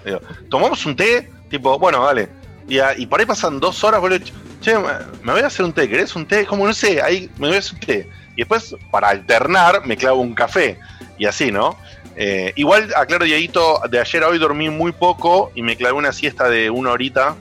Tomamos 0.49 0.85
un 0.85 0.95
té, 0.95 1.29
tipo, 1.49 1.77
bueno, 1.79 2.05
dale. 2.05 2.29
Y, 2.67 2.79
a- 2.79 2.97
y 2.97 3.05
por 3.05 3.19
ahí 3.19 3.25
pasan 3.25 3.59
dos 3.59 3.83
horas, 3.83 3.99
boludo. 4.01 4.19
Che, 4.61 4.75
me 5.23 5.31
voy 5.31 5.41
a 5.41 5.47
hacer 5.47 5.65
un 5.65 5.73
té, 5.73 5.89
¿querés 5.89 6.15
un 6.15 6.25
té? 6.25 6.45
Como 6.45 6.65
no 6.67 6.73
sé, 6.73 7.01
ahí 7.01 7.29
me 7.39 7.47
voy 7.47 7.55
a 7.55 7.59
hacer 7.59 7.73
un 7.73 7.79
té. 7.79 8.09
Y 8.35 8.41
después, 8.41 8.75
para 8.91 9.09
alternar, 9.09 9.85
me 9.85 9.97
clavo 9.97 10.21
un 10.21 10.33
café. 10.33 10.77
Y 11.17 11.25
así, 11.25 11.51
¿no? 11.51 11.75
Eh, 12.15 12.53
igual, 12.55 12.89
aclaro, 12.95 13.25
Dieguito, 13.25 13.81
de 13.89 13.99
ayer 13.99 14.23
a 14.23 14.27
hoy 14.27 14.37
dormí 14.37 14.69
muy 14.69 14.91
poco 14.91 15.51
y 15.55 15.61
me 15.63 15.75
clavé 15.75 15.93
una 15.95 16.11
siesta 16.13 16.47
de 16.49 16.69
una 16.69 16.91
horita. 16.91 17.35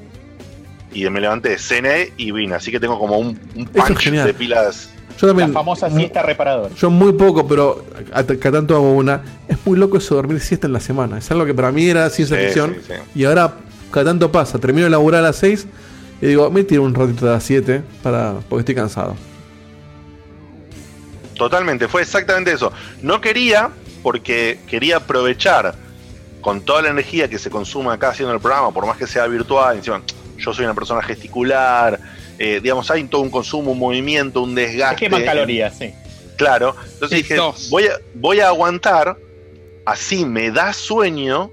Y 0.92 1.08
me 1.08 1.20
levanté, 1.20 1.56
cené 1.58 2.12
y 2.16 2.32
vine. 2.32 2.54
Así 2.56 2.70
que 2.72 2.80
tengo 2.80 2.98
como 2.98 3.18
un, 3.18 3.38
un 3.54 3.62
es 3.62 3.68
punch 3.70 4.10
de 4.10 4.34
pilas. 4.34 4.90
Yo 5.20 5.26
también. 5.28 5.50
La 5.52 5.54
famosa 5.54 5.88
siesta 5.90 6.22
reparadora. 6.22 6.74
Yo 6.74 6.90
muy 6.90 7.12
poco, 7.12 7.46
pero 7.46 7.84
a- 8.12 8.24
cada 8.24 8.58
tanto 8.58 8.74
hago 8.74 8.92
una. 8.94 9.22
Es 9.46 9.58
muy 9.64 9.78
loco 9.78 9.98
eso 9.98 10.14
dormir 10.16 10.40
siesta 10.40 10.66
en 10.66 10.72
la 10.72 10.80
semana. 10.80 11.18
Es 11.18 11.30
algo 11.30 11.44
que 11.44 11.54
para 11.54 11.70
mí 11.70 11.88
era 11.88 12.08
ciencia 12.10 12.36
Sí, 12.38 12.44
ficción. 12.44 12.76
sí, 12.80 12.92
sí. 12.94 13.20
Y 13.20 13.24
ahora 13.24 13.54
cada 13.90 14.06
tanto 14.06 14.30
pasa. 14.30 14.58
Termino 14.58 14.84
de 14.84 14.90
laburar 14.90 15.20
a 15.20 15.28
las 15.28 15.36
6 15.36 15.66
y 16.22 16.26
digo, 16.26 16.50
me 16.50 16.64
tiro 16.64 16.82
un 16.82 16.94
ratito 16.94 17.26
de 17.26 17.32
las 17.32 17.44
7 17.44 17.82
para, 18.02 18.34
porque 18.48 18.60
estoy 18.60 18.74
cansado. 18.74 19.16
Totalmente, 21.34 21.88
fue 21.88 22.02
exactamente 22.02 22.52
eso. 22.52 22.72
No 23.00 23.20
quería, 23.20 23.70
porque 24.02 24.60
quería 24.68 24.98
aprovechar 24.98 25.74
con 26.42 26.60
toda 26.60 26.82
la 26.82 26.90
energía 26.90 27.28
que 27.28 27.38
se 27.38 27.50
consume 27.50 27.92
acá 27.92 28.10
haciendo 28.10 28.34
el 28.34 28.40
programa, 28.40 28.72
por 28.72 28.86
más 28.86 28.96
que 28.96 29.06
sea 29.06 29.26
virtual, 29.26 29.76
encima 29.76 30.02
yo 30.36 30.54
soy 30.54 30.64
una 30.64 30.74
persona 30.74 31.02
gesticular, 31.02 32.00
eh, 32.38 32.60
digamos, 32.62 32.90
hay 32.90 33.04
todo 33.04 33.20
un 33.20 33.30
consumo, 33.30 33.72
un 33.72 33.78
movimiento, 33.78 34.42
un 34.42 34.54
desgaste. 34.54 34.96
queman 34.96 35.24
calorías, 35.24 35.76
sí. 35.76 35.92
Claro, 36.36 36.74
entonces 36.94 37.18
dije, 37.18 37.38
voy 37.68 37.84
a, 37.84 37.98
voy 38.14 38.40
a 38.40 38.48
aguantar, 38.48 39.18
así 39.84 40.24
me 40.24 40.50
da 40.50 40.72
sueño 40.72 41.50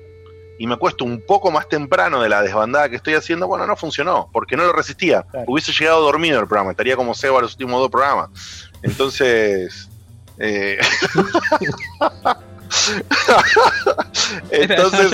y 0.59 0.67
me 0.67 0.73
acuesto 0.75 1.03
un 1.05 1.21
poco 1.25 1.51
más 1.51 1.67
temprano 1.69 2.21
de 2.21 2.29
la 2.29 2.41
desbandada 2.41 2.89
que 2.89 2.95
estoy 2.95 3.13
haciendo. 3.15 3.47
Bueno, 3.47 3.65
no 3.67 3.75
funcionó, 3.75 4.29
porque 4.33 4.55
no 4.57 4.63
lo 4.65 4.73
resistía. 4.73 5.25
Hubiese 5.45 5.71
llegado 5.71 6.01
dormido 6.01 6.39
el 6.39 6.47
programa, 6.47 6.71
estaría 6.71 6.95
como 6.95 7.13
Seba 7.13 7.41
los 7.41 7.53
últimos 7.53 7.79
dos 7.81 7.89
programas. 7.91 8.29
Entonces... 8.83 9.89
eh, 10.39 10.77
Entonces 14.51 15.11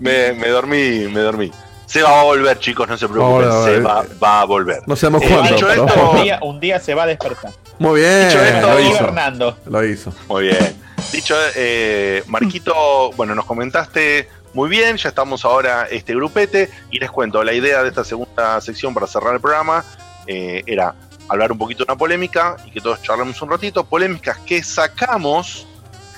me, 0.00 0.32
me 0.32 0.48
dormí, 0.48 1.06
me 1.08 1.20
dormí. 1.20 1.50
Seba 1.86 2.10
va 2.10 2.20
a 2.20 2.24
volver, 2.24 2.58
chicos, 2.58 2.88
no 2.88 2.96
se 2.96 3.06
preocupen. 3.08 3.48
Va 3.48 3.52
a 3.52 3.54
volver. 3.58 3.74
Seba 3.76 4.04
va 4.22 4.40
a 4.40 4.44
volver. 4.44 4.82
No 4.86 4.96
sabemos 4.96 5.22
Eh, 5.22 5.28
cuándo. 5.28 5.54
dicho 5.54 5.66
pero- 5.68 5.86
esto- 5.86 6.10
Un 6.12 6.22
día, 6.22 6.38
un 6.42 6.60
día 6.60 6.80
se 6.80 6.94
va 6.94 7.02
a 7.02 7.06
despertar. 7.06 7.52
Muy 7.78 8.00
bien, 8.00 8.28
Dicho 8.28 8.42
esto, 8.42 8.66
lo 8.68 8.80
hizo. 8.80 8.98
Fernando. 8.98 9.58
Lo 9.66 9.84
hizo. 9.84 10.12
Muy 10.28 10.44
bien. 10.44 10.76
Dicho, 11.12 11.34
eh, 11.54 12.22
Marquito, 12.28 13.12
bueno, 13.16 13.34
nos 13.34 13.44
comentaste 13.44 14.28
muy 14.54 14.68
bien, 14.68 14.96
ya 14.96 15.08
estamos 15.08 15.44
ahora 15.44 15.86
este 15.90 16.14
grupete 16.14 16.70
y 16.90 16.98
les 16.98 17.10
cuento, 17.10 17.42
la 17.42 17.52
idea 17.52 17.82
de 17.82 17.88
esta 17.88 18.04
segunda 18.04 18.60
sección 18.60 18.92
para 18.94 19.06
cerrar 19.06 19.34
el 19.34 19.40
programa 19.40 19.84
eh, 20.26 20.62
era 20.66 20.94
hablar 21.28 21.52
un 21.52 21.58
poquito 21.58 21.84
de 21.84 21.92
una 21.92 21.98
polémica 21.98 22.56
y 22.66 22.70
que 22.70 22.80
todos 22.80 23.00
charlemos 23.02 23.40
un 23.42 23.50
ratito, 23.50 23.84
polémicas 23.84 24.38
que 24.38 24.62
sacamos 24.62 25.66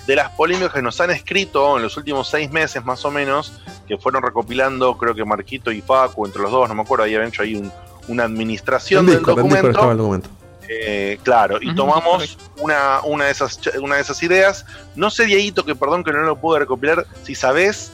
de 0.06 0.16
las 0.16 0.30
polémicas 0.30 0.72
que 0.72 0.82
nos 0.82 1.00
han 1.00 1.10
escrito 1.10 1.76
en 1.76 1.82
los 1.82 1.96
últimos 1.96 2.28
seis 2.28 2.50
meses 2.50 2.84
más 2.84 3.04
o 3.04 3.10
menos, 3.10 3.60
que 3.88 3.96
fueron 3.96 4.22
recopilando, 4.22 4.96
creo 4.98 5.14
que 5.14 5.24
Marquito 5.24 5.70
y 5.72 5.80
Paco, 5.80 6.26
entre 6.26 6.42
los 6.42 6.50
dos, 6.50 6.68
no 6.68 6.74
me 6.74 6.82
acuerdo, 6.82 7.04
ahí 7.04 7.14
habían 7.14 7.28
hecho 7.30 7.42
ahí 7.42 7.54
un- 7.54 7.72
una 8.08 8.24
administración 8.24 9.06
del 9.06 9.22
documento. 9.36 9.56
estaba 9.70 9.92
el 9.92 9.98
documento. 9.98 10.28
Eh, 10.68 11.18
claro, 11.22 11.58
y 11.60 11.74
tomamos 11.74 12.36
una, 12.58 13.00
una, 13.04 13.26
de 13.26 13.30
esas, 13.30 13.60
ch- 13.60 13.80
una 13.82 13.96
de 13.96 14.02
esas 14.02 14.22
ideas. 14.22 14.66
No 14.94 15.08
sé, 15.10 15.24
Dieguito, 15.26 15.64
que 15.64 15.74
perdón 15.74 16.04
que 16.04 16.12
no 16.12 16.20
lo 16.20 16.36
pude 16.36 16.58
recopilar. 16.58 17.06
Si 17.22 17.34
sabés, 17.34 17.90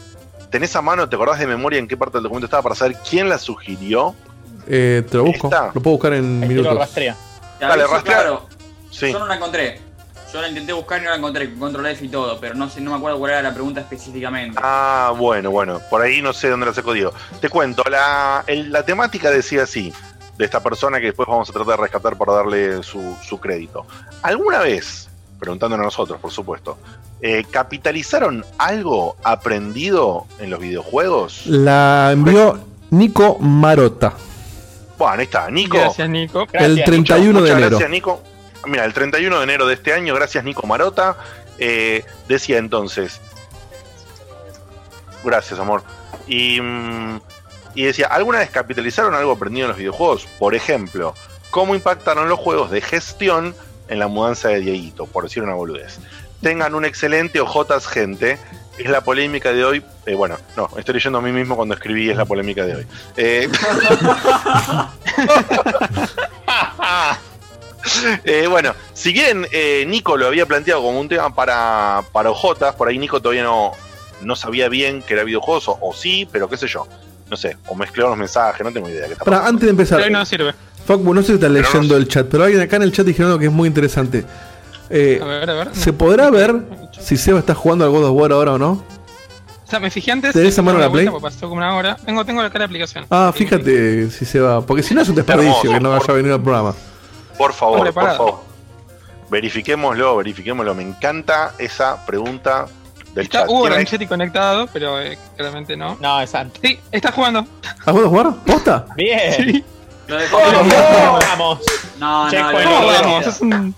tenés 0.51 0.75
a 0.77 0.83
mano, 0.83 1.09
te 1.09 1.17
acordás 1.17 1.39
de 1.39 1.47
memoria 1.47 1.79
en 1.79 1.87
qué 1.89 1.97
parte 1.97 2.19
del 2.19 2.25
documento 2.25 2.47
estaba 2.47 2.63
para 2.63 2.75
saber 2.75 2.97
quién 3.09 3.29
la 3.29 3.39
sugirió. 3.39 4.15
Eh, 4.67 5.05
te 5.11 5.17
lo 5.17 5.25
busco. 5.25 5.49
Lo 5.75 5.81
puedo 5.81 5.97
buscar 5.97 6.13
en 6.15 6.43
Ahí 6.43 6.49
te 6.49 6.55
lo 6.55 6.63
minutos. 6.63 6.79
rastrea. 6.79 7.17
Dale, 7.59 7.87
rastrea. 7.87 8.03
claro, 8.19 8.47
Sí. 8.91 9.13
Yo 9.13 9.19
no 9.21 9.27
la 9.27 9.37
encontré. 9.37 9.81
Yo 10.33 10.41
la 10.41 10.49
intenté 10.49 10.73
buscar 10.73 11.01
y 11.01 11.05
no 11.05 11.11
la 11.11 11.17
encontré, 11.17 11.51
con 11.51 11.59
control 11.59 11.87
F 11.87 12.05
y 12.05 12.09
todo, 12.09 12.39
pero 12.41 12.55
no 12.55 12.69
sé, 12.71 12.81
no 12.81 12.91
me 12.93 12.97
acuerdo 12.99 13.19
cuál 13.19 13.33
era 13.33 13.43
la 13.43 13.53
pregunta 13.53 13.81
específicamente. 13.81 14.59
Ah, 14.63 15.13
bueno, 15.17 15.51
bueno, 15.51 15.81
por 15.91 16.03
ahí 16.03 16.23
no 16.23 16.33
sé 16.33 16.49
dónde 16.49 16.67
la 16.67 16.75
sacó 16.75 16.93
Diego. 16.93 17.13
Te 17.41 17.49
cuento, 17.49 17.83
la, 17.91 18.45
el- 18.47 18.71
la 18.71 18.85
temática 18.85 19.31
decía 19.31 19.65
así, 19.65 19.93
de 20.39 20.45
esta 20.45 20.61
persona 20.63 21.01
que 21.01 21.07
después 21.07 21.27
vamos 21.29 21.51
a 21.51 21.53
tratar 21.53 21.77
de 21.77 21.83
rescatar 21.83 22.17
para 22.17 22.33
darle 22.35 22.83
su, 22.85 23.17
su 23.25 23.41
crédito. 23.41 23.85
¿Alguna 24.23 24.59
vez, 24.61 25.09
preguntándonos 25.41 25.83
a 25.83 25.87
nosotros, 25.87 26.21
por 26.21 26.31
supuesto, 26.31 26.79
eh, 27.23 27.45
capitalizaron 27.51 28.45
algo 28.59 29.17
aprendido 29.23 30.27
en 30.39 30.51
los 30.51 30.61
videojuegos? 30.61 31.47
La 31.47 32.11
envió 32.13 32.59
Nico 32.91 33.39
Marota. 33.39 34.15
Bueno, 34.99 35.15
ahí 35.15 35.25
está, 35.25 35.51
Nico. 35.51 35.79
Gracias, 35.79 36.09
Nico. 36.09 36.47
el 36.53 36.85
31 36.85 37.25
de 37.25 37.33
Muchas 37.41 37.57
enero. 37.57 37.71
Gracias, 37.71 37.91
Nico. 37.91 38.23
Mira, 38.67 38.85
el 38.85 38.93
31 38.93 39.39
de 39.39 39.43
enero 39.45 39.67
de 39.67 39.75
este 39.75 39.93
año, 39.95 40.15
gracias, 40.15 40.45
Nico 40.45 40.67
Marota. 40.67 41.17
eh, 41.59 42.05
decía 42.29 42.59
entonces. 42.59 43.21
Gracias, 45.25 45.59
amor. 45.61 45.83
Y, 46.27 46.61
mm, 46.61 47.21
y 47.75 47.85
decía, 47.85 48.07
¿alguna 48.09 48.39
vez 48.39 48.51
capitalizaron 48.51 49.15
algo 49.15 49.33
aprendido 49.33 49.67
en 49.67 49.71
los 49.71 49.79
videojuegos? 49.79 50.27
Por 50.39 50.55
ejemplo, 50.55 51.15
¿cómo 51.51 51.75
impactaron 51.75 52.29
los 52.29 52.39
juegos 52.39 52.71
de 52.71 52.81
gestión 52.81 53.55
en 53.89 53.99
la 53.99 54.09
mudanza 54.09 54.49
de 54.49 54.61
Dieguito? 54.61 55.07
Por 55.07 55.25
decir 55.25 55.43
una 55.43 55.55
boludez. 55.55 55.99
Tengan 56.43 56.75
un 56.75 56.85
excelente 56.85 57.41
ojotas, 57.41 57.87
gente. 57.87 58.39
Es 58.79 58.89
la 58.89 59.03
polémica 59.03 59.53
de 59.53 59.65
hoy. 59.65 59.83
Eh, 60.07 60.15
bueno, 60.15 60.39
no, 60.57 60.71
estoy 60.77 60.95
leyendo 60.95 61.19
a 61.19 61.23
mí 61.23 61.33
mismo 61.33 61.57
cuando 61.57 61.75
escribí 61.75 62.11
es 62.11 62.17
la 62.17 62.25
polémica 62.25 62.65
de 62.65 62.77
hoy. 62.77 62.87
Eh, 63.17 63.49
Eh, 68.25 68.47
bueno, 68.49 68.75
si 68.93 69.13
bien 69.13 69.47
eh, 69.53 69.85
Nico 69.87 70.17
lo 70.17 70.27
había 70.27 70.47
planteado 70.47 70.83
como 70.83 71.01
un 71.01 71.09
tema 71.09 71.35
para, 71.35 72.03
para 72.13 72.31
Ojotas, 72.31 72.75
por 72.75 72.89
ahí 72.89 72.99
Nico 72.99 73.21
todavía 73.21 73.43
no, 73.43 73.73
no 74.23 74.37
sabía 74.37 74.69
bien 74.69 75.03
que 75.03 75.15
era 75.15 75.25
videojuegos, 75.25 75.69
o, 75.69 75.79
o 75.81 75.95
sí, 75.95 76.29
pero 76.31 76.49
qué 76.49 76.57
sé 76.57 76.67
yo. 76.67 76.87
No 77.31 77.37
sé, 77.37 77.57
o 77.69 77.75
mezcló 77.77 78.09
los 78.09 78.19
mensajes, 78.19 78.65
no 78.65 78.73
tengo 78.73 78.89
idea. 78.89 79.07
qué 79.07 79.13
está 79.13 79.25
Para, 79.25 79.47
antes 79.47 79.65
de 79.65 79.71
empezar, 79.71 80.11
no 80.11 80.25
sirve. 80.27 80.53
No 80.89 81.21
sé 81.21 81.29
si 81.29 81.33
estás 81.35 81.51
leyendo 81.51 81.97
el 81.97 82.09
chat, 82.09 82.27
pero 82.29 82.45
alguien 82.45 82.61
acá 82.61 82.77
en 82.77 82.83
el 82.83 82.93
chat 82.93 83.07
dijeron 83.07 83.29
algo 83.29 83.39
que 83.39 83.47
es 83.47 83.53
muy 83.53 83.69
interesante. 83.69 84.25
Eh, 84.91 85.21
A 85.23 85.25
ver, 85.25 85.51
a 85.51 85.55
ver. 85.55 85.75
¿Se 85.75 85.93
podrá 85.93 86.31
ver 86.31 86.55
si 87.01 87.17
Seba 87.17 87.39
está 87.39 87.55
jugando 87.55 87.85
al 87.85 87.91
God 87.91 88.05
of 88.07 88.13
War 88.21 88.33
ahora 88.33 88.53
o 88.55 88.59
no? 88.59 88.71
O 88.73 89.71
sea, 89.71 89.79
me 89.79 89.91
fijé 89.91 90.11
antes. 90.11 90.33
¿Tenés 90.33 90.59
a 90.59 90.63
mano 90.63 90.79
no 90.79 90.85
la 90.85 90.91
Play? 90.91 91.09
Pasó 91.23 91.41
como 91.49 91.59
una 91.59 91.77
hora. 91.77 91.97
Tengo, 92.05 92.25
tengo 92.25 92.41
acá 92.41 92.59
la 92.59 92.65
aplicación. 92.65 93.07
Ah, 93.09 93.33
fíjate 93.35 94.11
si 94.11 94.25
se 94.25 94.41
va. 94.41 94.61
Porque 94.67 94.83
si 94.83 94.95
no 94.95 95.01
es 95.03 95.09
un 95.09 95.15
desperdicio 95.15 95.71
que 95.73 95.79
no 95.81 95.91
vaya 95.91 96.05
a 96.09 96.13
venir 96.13 96.33
al 96.33 96.43
programa. 96.43 96.75
Por 97.39 97.53
favor, 97.53 97.93
por 97.93 98.05
favor. 98.17 98.41
Verifiquémoslo, 99.31 100.17
verifiquémoslo. 100.17 100.75
Me 100.75 100.83
encanta 100.83 101.53
esa 101.59 102.05
pregunta 102.05 102.67
del 103.15 103.25
Está 103.27 103.47
chat. 103.47 103.51
Ranchetti 103.69 104.07
conectado, 104.09 104.67
pero 104.73 105.01
eh, 105.01 105.17
claramente 105.37 105.77
no. 105.77 105.97
No, 106.01 106.21
es 106.21 106.31
Santo. 106.31 106.59
Sí, 106.63 106.79
está 106.91 107.13
jugando. 107.13 107.47
¿A 107.87 107.93
God 107.93 108.05
of 108.07 108.13
War? 108.13 108.35
¿Posta? 108.45 108.87
Bien. 108.97 109.35
Sí. 109.37 109.65
Lo 110.09 110.17
dejó 110.17 110.37
¿Cómo 110.41 110.51
prendido. 110.51 111.19
vamos? 111.29 111.61
No, 112.01 112.25
no, 112.25 112.31
Checkpoint 112.31 112.55
lo 112.55 112.59
dejó 112.59 112.71
¿Cómo 112.73 112.87
Bueno, 112.87 113.03
vamos? 113.03 113.25
prendido. 113.25 113.31
Es 113.31 113.41
un- 113.41 113.75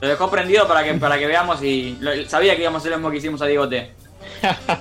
Lo 0.00 0.08
dejó 0.08 0.30
prendido 0.30 0.68
para 0.68 0.84
que, 0.84 0.94
para 0.94 1.18
que 1.18 1.26
veamos 1.26 1.62
y 1.62 1.96
lo- 2.00 2.28
sabía 2.28 2.54
que 2.54 2.62
íbamos 2.62 2.78
a 2.78 2.80
hacer 2.80 2.90
lo 2.92 2.98
mismo 2.98 3.10
que 3.10 3.16
hicimos 3.18 3.40
a 3.42 3.46
Diegote. 3.46 3.92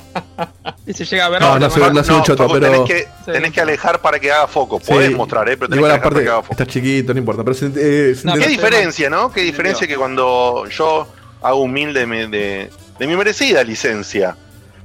Y 0.88 0.94
se 0.94 1.04
llega 1.06 1.26
a 1.26 1.30
ver. 1.30 1.42
No, 1.42 1.58
no 1.58 1.70
se 1.70 1.80
no 1.80 2.04
se 2.04 2.14
un 2.14 2.22
choto, 2.24 2.48
pero. 2.48 2.60
tenés, 2.72 2.82
que, 2.88 3.00
Sí. 3.26 3.32
tenés 3.32 3.52
que 3.52 3.62
alejar 3.62 4.02
para 4.02 4.20
que 4.20 4.32
haga 4.32 4.48
foco. 4.48 4.80
Sí. 4.80 4.92
Podés 4.94 5.12
mostrar, 5.16 5.48
¿eh? 5.50 5.58
pero 5.58 5.68
tenés 5.70 5.78
Igual 5.80 5.92
que 5.92 5.94
alejar 5.96 6.02
para 6.02 6.08
aparte 6.10 6.24
que 6.24 6.30
haga 6.30 6.42
foco. 6.44 6.52
está 6.54 6.66
chiquito, 6.68 7.14
no 7.14 7.20
importa. 7.20 7.44
Pero 7.44 7.54
se, 7.56 7.66
eh, 7.76 8.16
se 8.16 8.28
No, 8.28 8.34
Qué 8.36 8.48
diferencia, 8.48 9.10
¿no? 9.10 9.32
Qué 9.32 9.42
diferencia 9.42 9.88
que 9.88 9.96
cuando 9.96 10.66
yo 10.70 11.08
hago 11.42 11.58
humilde 11.62 12.02
de, 12.02 12.06
mi- 12.06 12.28
de, 12.30 12.70
de 13.00 13.08
mi 13.08 13.16
merecida 13.16 13.64
licencia. 13.64 14.36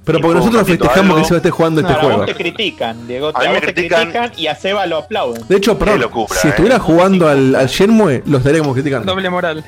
pero 0.05 0.21
porque 0.23 0.39
nosotros 0.39 0.67
festejamos 0.67 1.11
algo. 1.11 1.17
que 1.17 1.25
Seba 1.25 1.37
esté 1.37 1.51
jugando 1.51 1.81
este 1.83 1.93
No, 1.93 1.99
a 1.99 2.03
juego. 2.03 2.17
vos 2.19 2.27
te 2.27 2.35
critican, 2.35 3.07
Diego. 3.07 3.33
A 3.35 3.41
mí 3.41 3.47
A 3.47 3.51
me 3.51 3.61
te 3.61 3.75
critican. 3.75 4.11
critican 4.11 4.33
y 4.39 4.47
a 4.47 4.55
Seba 4.55 4.87
lo 4.87 4.97
aplauden. 4.99 5.47
De 5.49 5.57
hecho, 5.57 5.79
perdón, 5.79 6.01
locura, 6.01 6.35
si 6.35 6.47
eh. 6.49 6.51
estuviera 6.51 6.79
jugando 6.79 7.29
al, 7.29 7.55
al 7.55 7.67
Shenmue, 7.67 8.23
lo 8.27 8.39
estaríamos 8.39 8.73
criticando. 8.73 9.13
Doble 9.13 9.29
moral. 9.29 9.65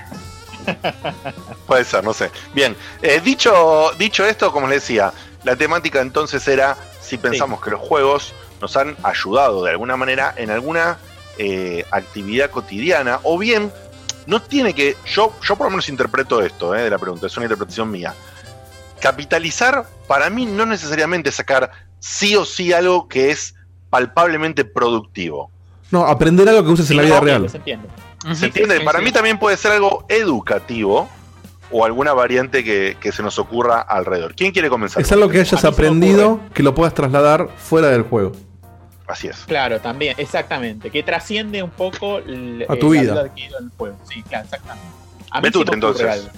Puede 1.66 1.84
ser, 1.84 2.04
no 2.04 2.12
sé. 2.12 2.30
Bien, 2.54 2.76
eh, 3.02 3.20
dicho, 3.22 3.90
dicho 3.98 4.24
esto, 4.24 4.52
como 4.52 4.66
les 4.68 4.82
decía, 4.82 5.12
la 5.44 5.56
temática 5.56 6.00
entonces 6.00 6.46
era 6.48 6.76
si 7.00 7.18
pensamos 7.18 7.60
que 7.62 7.70
los 7.70 7.80
juegos 7.80 8.34
nos 8.60 8.76
han 8.76 8.96
ayudado 9.02 9.64
de 9.64 9.72
alguna 9.72 9.96
manera 9.96 10.34
en 10.36 10.50
alguna 10.50 10.98
eh, 11.38 11.84
actividad 11.90 12.50
cotidiana 12.50 13.20
o 13.24 13.38
bien 13.38 13.72
no 14.26 14.40
tiene 14.40 14.74
que. 14.74 14.96
Yo, 15.06 15.32
yo 15.42 15.56
por 15.56 15.66
lo 15.66 15.70
menos 15.70 15.88
interpreto 15.88 16.40
esto, 16.42 16.74
eh, 16.74 16.82
de 16.82 16.90
la 16.90 16.98
pregunta, 16.98 17.26
es 17.26 17.36
una 17.36 17.46
interpretación 17.46 17.90
mía. 17.90 18.14
Capitalizar, 19.00 19.86
para 20.06 20.30
mí, 20.30 20.46
no 20.46 20.64
necesariamente 20.64 21.32
sacar 21.32 21.70
sí 21.98 22.36
o 22.36 22.44
sí 22.44 22.72
algo 22.72 23.08
que 23.08 23.30
es 23.30 23.54
palpablemente 23.90 24.64
productivo. 24.64 25.50
No, 25.90 26.06
aprender 26.06 26.48
algo 26.48 26.64
que 26.64 26.70
uses 26.70 26.90
en 26.90 26.98
la 26.98 27.02
vida 27.02 27.20
real. 27.20 27.50
Se 27.50 27.56
entiende. 27.56 27.88
¿Se 28.34 28.46
entiende? 28.46 28.80
Para 28.80 29.00
mí 29.00 29.10
también 29.12 29.38
puede 29.38 29.56
ser 29.56 29.72
algo 29.72 30.04
educativo 30.08 31.08
o 31.70 31.84
alguna 31.84 32.12
variante 32.12 32.62
que, 32.62 32.96
que 33.00 33.12
se 33.12 33.22
nos 33.22 33.38
ocurra 33.38 33.80
alrededor. 33.80 34.34
¿Quién 34.34 34.52
quiere 34.52 34.68
comenzar? 34.68 35.02
Es 35.02 35.10
algo 35.12 35.28
que 35.28 35.40
hayas 35.40 35.64
aprendido 35.64 36.40
que 36.54 36.62
lo 36.62 36.74
puedas 36.74 36.94
trasladar 36.94 37.48
fuera 37.56 37.88
del 37.88 38.02
juego. 38.02 38.32
Así 39.06 39.26
es. 39.28 39.38
Claro, 39.46 39.80
también, 39.80 40.14
exactamente. 40.18 40.90
Que 40.90 41.02
trasciende 41.02 41.62
un 41.62 41.70
poco 41.70 42.18
el, 42.18 42.64
A 42.68 42.76
tu 42.76 42.92
el 42.94 43.00
vida. 43.00 43.14
valor 43.14 43.30
adquirido 43.30 43.58
en 43.58 43.64
el 43.64 43.70
juego. 43.76 43.96
Sí, 44.08 44.22
claro, 44.22 44.44
exactamente. 44.44 44.88
A 45.30 45.40
mí 45.40 45.44
Betute, 45.44 45.64
se 45.64 45.70
me 45.70 45.74
entonces. 45.74 46.06
algo. 46.08 46.28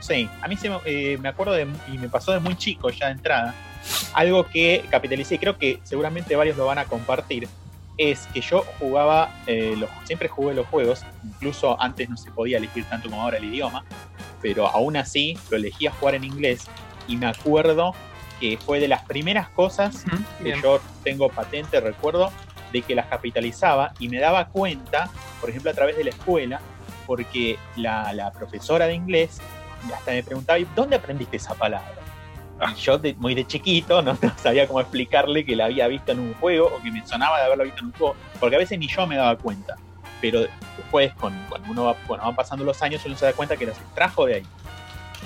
Sí, 0.00 0.30
a 0.40 0.48
mí 0.48 0.56
se 0.56 0.70
me, 0.70 0.78
eh, 0.84 1.18
me 1.20 1.28
acuerdo 1.28 1.52
de, 1.52 1.66
y 1.92 1.98
me 1.98 2.08
pasó 2.08 2.32
de 2.32 2.38
muy 2.40 2.56
chico 2.56 2.90
ya 2.90 3.06
de 3.06 3.12
entrada, 3.12 3.54
algo 4.14 4.46
que 4.46 4.84
capitalicé 4.90 5.34
y 5.34 5.38
creo 5.38 5.58
que 5.58 5.80
seguramente 5.82 6.36
varios 6.36 6.56
lo 6.56 6.66
van 6.66 6.78
a 6.78 6.84
compartir, 6.84 7.48
es 7.98 8.26
que 8.28 8.40
yo 8.40 8.64
jugaba, 8.78 9.34
eh, 9.46 9.74
los, 9.76 9.88
siempre 10.04 10.28
jugué 10.28 10.54
los 10.54 10.66
juegos, 10.66 11.04
incluso 11.24 11.80
antes 11.80 12.08
no 12.08 12.16
se 12.16 12.30
podía 12.30 12.58
elegir 12.58 12.84
tanto 12.84 13.08
como 13.08 13.22
ahora 13.22 13.38
el 13.38 13.44
idioma, 13.44 13.84
pero 14.42 14.66
aún 14.66 14.96
así 14.96 15.38
lo 15.50 15.56
elegía 15.56 15.90
jugar 15.92 16.14
en 16.14 16.24
inglés 16.24 16.66
y 17.08 17.16
me 17.16 17.26
acuerdo 17.26 17.94
que 18.40 18.58
fue 18.58 18.80
de 18.80 18.88
las 18.88 19.02
primeras 19.04 19.48
cosas 19.48 20.04
que 20.38 20.44
bien. 20.44 20.62
yo 20.62 20.80
tengo 21.02 21.28
patente, 21.30 21.80
recuerdo, 21.80 22.30
de 22.72 22.82
que 22.82 22.94
las 22.94 23.06
capitalizaba 23.06 23.92
y 23.98 24.08
me 24.08 24.18
daba 24.18 24.48
cuenta, 24.48 25.08
por 25.40 25.48
ejemplo, 25.48 25.70
a 25.70 25.74
través 25.74 25.96
de 25.96 26.04
la 26.04 26.10
escuela, 26.10 26.60
porque 27.06 27.58
la, 27.76 28.12
la 28.12 28.32
profesora 28.32 28.86
de 28.86 28.94
inglés 28.94 29.40
hasta 29.94 30.10
me 30.10 30.22
preguntaba, 30.22 30.58
"¿Y 30.58 30.66
¿dónde 30.74 30.96
aprendiste 30.96 31.36
esa 31.36 31.54
palabra? 31.54 32.05
Yo, 32.78 32.98
muy 33.18 33.34
de 33.34 33.46
chiquito, 33.46 34.02
¿no? 34.02 34.16
sabía 34.36 34.66
cómo 34.66 34.80
explicarle 34.80 35.44
que 35.44 35.56
la 35.56 35.66
había 35.66 35.86
visto 35.88 36.12
en 36.12 36.20
un 36.20 36.34
juego 36.34 36.72
o 36.74 36.82
que 36.82 36.90
me 36.90 37.06
sonaba 37.06 37.38
de 37.38 37.44
haberla 37.44 37.64
visto 37.64 37.80
en 37.80 37.86
un 37.86 37.92
juego, 37.92 38.16
porque 38.40 38.56
a 38.56 38.58
veces 38.58 38.78
ni 38.78 38.88
yo 38.88 39.06
me 39.06 39.16
daba 39.16 39.36
cuenta. 39.36 39.76
Pero 40.20 40.40
después, 40.76 41.12
con, 41.14 41.34
cuando 41.48 41.70
uno 41.70 41.84
va, 41.84 41.96
bueno, 42.06 42.24
van 42.24 42.34
pasando 42.34 42.64
los 42.64 42.82
años, 42.82 43.02
uno 43.04 43.16
se 43.16 43.26
da 43.26 43.32
cuenta 43.34 43.56
que 43.56 43.66
las 43.66 43.78
extrajo 43.78 44.24
de 44.24 44.36
ahí. 44.36 44.46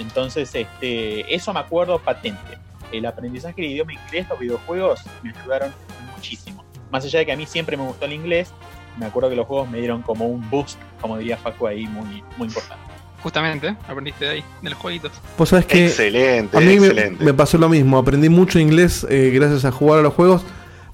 Entonces, 0.01 0.52
este, 0.55 1.32
eso 1.32 1.52
me 1.52 1.61
acuerdo 1.61 1.98
patente. 2.01 2.59
El 2.90 3.07
aprendizaje 3.07 3.62
del 3.62 3.70
idioma 3.70 3.93
inglés, 3.93 4.28
los 4.28 4.39
videojuegos, 4.39 5.02
me 5.23 5.31
ayudaron 5.31 5.73
muchísimo. 6.15 6.65
Más 6.90 7.05
allá 7.05 7.20
de 7.20 7.27
que 7.27 7.32
a 7.32 7.36
mí 7.36 7.47
siempre 7.47 7.77
me 7.77 7.85
gustó 7.85 8.07
el 8.07 8.15
inglés, 8.15 8.52
me 8.98 9.07
acuerdo 9.07 9.31
que 9.31 9.36
los 9.36 9.47
juegos 9.47 9.70
me 9.70 9.78
dieron 9.78 10.02
como 10.02 10.27
un 10.27 10.48
boost, 10.51 10.78
como 11.01 11.16
diría 11.16 11.36
Facu 11.36 11.69
ahí, 11.69 11.86
muy, 11.86 12.24
muy 12.36 12.48
importante. 12.48 12.90
Justamente, 13.22 13.76
aprendiste 13.86 14.24
de 14.24 14.30
ahí, 14.30 14.44
de 14.62 14.70
los 14.70 14.78
jueguitos. 14.78 15.12
Vos 15.36 15.48
sabés 15.51 15.66
que 15.66 15.86
Excelente, 15.86 16.56
a 16.56 16.60
mí 16.60 16.80
me, 16.80 16.86
excelente. 16.86 17.24
me 17.24 17.34
pasó 17.34 17.59
lo 17.59 17.68
mismo. 17.68 17.98
Aprendí 17.98 18.28
mucho 18.28 18.59
inglés 18.59 19.06
eh, 19.10 19.30
gracias 19.34 19.64
a 19.64 19.72
jugar 19.72 19.98
a 19.98 20.02
los 20.02 20.14
juegos. 20.14 20.42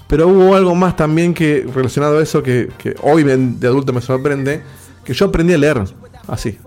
Pero 0.09 0.29
hubo 0.29 0.55
algo 0.55 0.75
más 0.75 0.95
también 0.97 1.35
que 1.35 1.67
relacionado 1.75 2.19
a 2.19 2.23
eso 2.23 2.43
que, 2.43 2.69
que 2.79 2.95
hoy 3.03 3.23
de 3.25 3.67
adulto 3.67 3.93
me 3.93 4.01
sorprende. 4.01 4.63
Que 5.05 5.13
yo 5.15 5.27
aprendí 5.27 5.53
a 5.55 5.59
leer 5.59 5.83
así. 6.29 6.59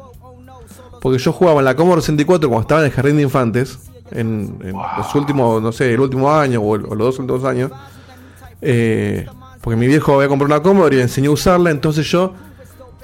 Porque 1.02 1.18
yo 1.20 1.32
jugaba 1.32 1.60
en 1.60 1.66
la 1.66 1.76
Commodore 1.76 2.02
64 2.02 2.50
cuando 2.50 2.62
estaba 2.62 2.82
en 2.82 2.88
el 2.88 2.92
jardín 2.92 3.16
de 3.18 3.24
infantes. 3.24 3.80
En, 4.12 4.58
en 4.64 4.74
los 4.98 5.14
últimos, 5.16 5.62
no 5.62 5.72
sé, 5.72 5.94
el 5.94 6.00
último 6.00 6.32
año 6.34 6.62
o, 6.62 6.76
el- 6.76 6.86
o 6.86 6.96
los 6.96 7.08
dos 7.08 7.20
últimos 7.20 7.44
años. 7.46 7.72
Eh, 8.62 9.26
porque 9.62 9.78
mi 9.78 9.88
viejo 9.88 10.16
había 10.16 10.28
comprado 10.28 10.56
una 10.56 10.64
Commodore 10.64 10.96
y 10.96 10.98
me 10.98 11.04
enseñó 11.04 11.30
a 11.32 11.34
usarla. 11.34 11.70
Entonces 11.72 12.06
yo, 12.10 12.34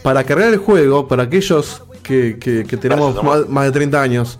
para 0.04 0.24
cargar 0.24 0.50
el 0.54 0.58
juego, 0.58 1.08
para 1.08 1.24
aquellos 1.24 1.84
que, 2.06 2.38
que- 2.40 2.64
que 2.64 2.78
tenemos 2.78 3.22
más, 3.24 3.50
más 3.50 3.66
de 3.66 3.72
30 3.72 4.02
años, 4.02 4.40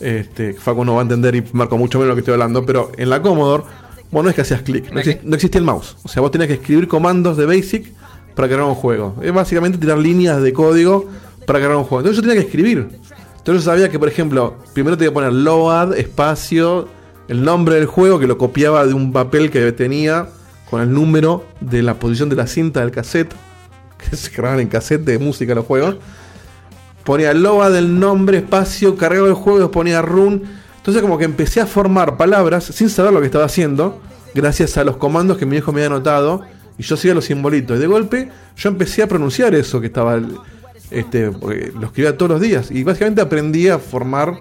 este, 0.00 0.54
Facu 0.54 0.84
no 0.84 0.94
va 0.94 1.00
a 1.00 1.02
entender 1.02 1.34
y 1.34 1.44
Marco 1.52 1.76
mucho 1.78 1.98
menos 1.98 2.10
lo 2.10 2.14
que 2.14 2.20
estoy 2.20 2.32
hablando, 2.34 2.64
pero 2.66 2.90
en 2.96 3.10
la 3.10 3.22
Commodore, 3.22 3.64
vos 4.10 4.22
no 4.24 4.30
es 4.30 4.34
que 4.36 4.42
hacías 4.42 4.62
clic, 4.62 4.90
no, 4.92 5.00
exi- 5.00 5.20
no 5.22 5.34
existía 5.34 5.58
el 5.58 5.64
mouse. 5.64 5.96
O 6.02 6.08
sea, 6.08 6.20
vos 6.22 6.30
tenías 6.30 6.48
que 6.48 6.54
escribir 6.54 6.88
comandos 6.88 7.36
de 7.36 7.46
Basic 7.46 7.92
para 8.34 8.48
cargar 8.48 8.66
un 8.66 8.74
juego. 8.74 9.16
Es 9.22 9.32
básicamente 9.32 9.78
tirar 9.78 9.98
líneas 9.98 10.42
de 10.42 10.52
código 10.52 11.08
para 11.46 11.60
cargar 11.60 11.76
un 11.76 11.84
juego. 11.84 12.00
Entonces 12.00 12.16
yo 12.16 12.22
tenía 12.28 12.40
que 12.42 12.46
escribir. 12.48 12.88
Entonces 13.38 13.64
yo 13.64 13.70
sabía 13.70 13.88
que, 13.90 13.98
por 13.98 14.08
ejemplo, 14.08 14.56
primero 14.72 14.96
tenía 14.96 15.10
que 15.10 15.14
poner 15.14 15.32
load, 15.32 15.94
espacio, 15.96 16.88
el 17.28 17.42
nombre 17.44 17.76
del 17.76 17.86
juego, 17.86 18.18
que 18.18 18.26
lo 18.26 18.38
copiaba 18.38 18.86
de 18.86 18.94
un 18.94 19.12
papel 19.12 19.50
que 19.50 19.70
tenía 19.72 20.28
con 20.70 20.80
el 20.82 20.92
número 20.92 21.44
de 21.60 21.82
la 21.82 21.94
posición 21.94 22.28
de 22.30 22.36
la 22.36 22.46
cinta 22.46 22.80
del 22.80 22.90
cassette, 22.90 23.32
que 24.10 24.16
se 24.16 24.30
cargaban 24.30 24.60
en 24.60 24.68
cassette 24.68 25.02
de 25.04 25.18
música 25.18 25.54
los 25.54 25.64
juegos 25.66 25.96
ponía 27.04 27.34
loba 27.34 27.70
del 27.70 27.98
nombre, 27.98 28.38
espacio, 28.38 28.96
cargaba 28.96 29.28
el 29.28 29.34
juego, 29.34 29.70
ponía 29.70 30.02
run. 30.02 30.42
Entonces 30.76 31.02
como 31.02 31.16
que 31.18 31.24
empecé 31.24 31.60
a 31.60 31.66
formar 31.66 32.16
palabras 32.16 32.64
sin 32.64 32.90
saber 32.90 33.12
lo 33.12 33.20
que 33.20 33.26
estaba 33.26 33.44
haciendo, 33.44 34.00
gracias 34.34 34.76
a 34.76 34.84
los 34.84 34.96
comandos 34.96 35.38
que 35.38 35.46
mi 35.46 35.52
viejo 35.52 35.72
me 35.72 35.80
había 35.80 35.94
anotado, 35.94 36.42
y 36.76 36.82
yo 36.82 36.96
hacía 36.96 37.14
los 37.14 37.24
simbolitos. 37.24 37.78
Y 37.78 37.80
de 37.80 37.86
golpe 37.86 38.30
yo 38.56 38.68
empecé 38.68 39.02
a 39.02 39.06
pronunciar 39.06 39.54
eso 39.54 39.80
que 39.80 39.86
estaba, 39.86 40.20
este, 40.90 41.30
lo 41.30 41.86
escribía 41.86 42.16
todos 42.16 42.32
los 42.32 42.40
días, 42.40 42.70
y 42.70 42.82
básicamente 42.82 43.20
aprendí 43.20 43.68
a 43.68 43.78
formar 43.78 44.40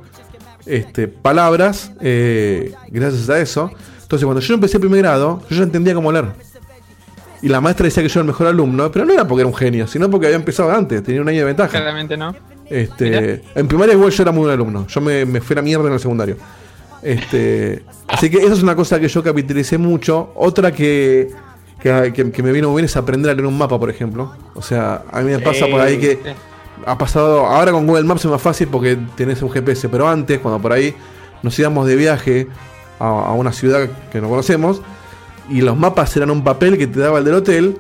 este, 0.65 1.07
palabras 1.07 1.91
eh, 2.01 2.73
gracias 2.89 3.29
a 3.29 3.39
eso. 3.39 3.71
Entonces 4.01 4.25
cuando 4.25 4.41
yo 4.41 4.53
empecé 4.53 4.79
primer 4.79 4.99
grado, 4.99 5.41
yo 5.49 5.55
ya 5.55 5.63
entendía 5.63 5.93
cómo 5.93 6.11
leer. 6.11 6.25
Y 7.41 7.49
la 7.49 7.59
maestra 7.59 7.85
decía 7.85 8.01
que 8.03 8.09
yo 8.09 8.19
era 8.19 8.21
el 8.21 8.27
mejor 8.27 8.47
alumno, 8.47 8.89
pero 8.91 9.05
no 9.05 9.13
era 9.13 9.27
porque 9.27 9.41
era 9.41 9.47
un 9.47 9.55
genio, 9.55 9.85
sino 9.87 10.09
porque 10.09 10.27
había 10.27 10.37
empezado 10.37 10.71
antes, 10.71 11.03
tenía 11.03 11.21
un 11.21 11.27
año 11.27 11.39
de 11.39 11.45
ventaja. 11.45 11.71
Claramente 11.71 12.15
no. 12.15 12.33
Este, 12.69 13.41
en 13.55 13.67
primaria 13.67 13.93
igual 13.93 14.11
yo 14.11 14.23
era 14.23 14.31
muy 14.31 14.41
buen 14.43 14.53
alumno. 14.53 14.87
Yo 14.87 15.01
me, 15.01 15.25
me 15.25 15.41
fui 15.41 15.53
a 15.53 15.57
la 15.57 15.61
mierda 15.61 15.87
en 15.87 15.93
el 15.93 15.99
secundario. 15.99 16.37
Este, 17.01 17.83
así 18.07 18.29
que 18.29 18.37
esa 18.37 18.53
es 18.53 18.63
una 18.63 18.75
cosa 18.75 18.99
que 18.99 19.07
yo 19.07 19.23
capitalicé 19.23 19.77
mucho. 19.77 20.31
Otra 20.35 20.71
que, 20.71 21.29
que, 21.79 22.11
que- 22.13 22.31
que 22.31 22.43
me 22.43 22.51
vino 22.51 22.69
muy 22.69 22.77
bien 22.81 22.85
es 22.85 22.95
aprender 22.97 23.31
a 23.31 23.33
leer 23.35 23.45
un 23.45 23.57
mapa, 23.57 23.79
por 23.79 23.89
ejemplo. 23.89 24.33
O 24.55 24.61
sea, 24.61 25.03
a 25.11 25.21
mí 25.21 25.31
me 25.31 25.39
pasa 25.39 25.65
por 25.67 25.81
ahí 25.81 25.97
que 25.97 26.19
ha 26.85 26.97
pasado. 26.97 27.45
Ahora 27.45 27.71
con 27.71 27.85
Google 27.87 28.03
Maps 28.03 28.25
es 28.25 28.31
más 28.31 28.41
fácil 28.41 28.67
porque 28.69 28.97
tenés 29.15 29.41
un 29.41 29.51
GPS, 29.51 29.89
pero 29.89 30.07
antes, 30.07 30.39
cuando 30.39 30.61
por 30.61 30.71
ahí 30.73 30.93
nos 31.41 31.57
íbamos 31.59 31.85
de 31.87 31.95
viaje 31.95 32.47
a, 32.99 33.07
a 33.07 33.33
una 33.33 33.51
ciudad 33.51 33.89
que 34.11 34.21
no 34.21 34.29
conocemos 34.29 34.81
y 35.49 35.59
los 35.61 35.77
mapas 35.77 36.15
eran 36.15 36.31
un 36.31 36.43
papel 36.43 36.77
que 36.77 36.87
te 36.87 36.99
daba 36.99 37.19
el 37.19 37.25
del 37.25 37.35
hotel. 37.35 37.77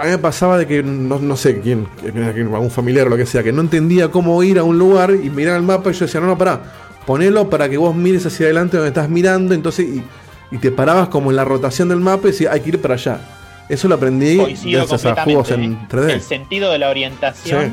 A 0.00 0.04
mí 0.04 0.10
me 0.10 0.18
pasaba 0.18 0.56
de 0.58 0.66
que 0.66 0.82
no, 0.82 1.18
no 1.18 1.36
sé 1.36 1.60
quién, 1.60 1.86
que- 2.00 2.12
que- 2.12 2.20
algún 2.40 2.70
familiar 2.70 3.06
o 3.06 3.10
lo 3.10 3.16
que 3.16 3.26
sea, 3.26 3.42
que 3.42 3.52
no 3.52 3.60
entendía 3.60 4.08
cómo 4.10 4.42
ir 4.42 4.58
a 4.58 4.64
un 4.64 4.78
lugar 4.78 5.10
y 5.12 5.28
mirar 5.30 5.56
el 5.56 5.62
mapa 5.62 5.90
y 5.90 5.92
yo 5.92 6.06
decía, 6.06 6.20
no, 6.20 6.26
no, 6.28 6.38
pará, 6.38 6.60
ponelo 7.06 7.50
para 7.50 7.68
que 7.68 7.76
vos 7.76 7.94
mires 7.94 8.24
hacia 8.24 8.46
adelante 8.46 8.76
donde 8.76 8.88
estás 8.88 9.08
mirando, 9.08 9.52
entonces 9.54 9.86
y, 9.86 10.02
y 10.50 10.58
te 10.58 10.70
parabas 10.70 11.08
como 11.08 11.30
en 11.30 11.36
la 11.36 11.44
rotación 11.44 11.88
del 11.88 12.00
mapa 12.00 12.28
y 12.28 12.30
decías, 12.32 12.52
hay 12.54 12.60
que 12.60 12.70
ir 12.70 12.80
para 12.80 12.94
allá. 12.94 13.20
Eso 13.68 13.88
lo 13.88 13.94
aprendí 13.94 14.36
Coincido 14.38 14.80
gracias 14.86 15.06
a 15.06 15.24
juegos 15.24 15.50
en 15.50 15.74
completamente. 15.76 15.96
¿eh? 15.96 16.00
3D. 16.00 16.12
El 16.14 16.20
sentido 16.22 16.70
de 16.72 16.78
la 16.78 16.90
orientación 16.90 17.64
Sí. 17.66 17.72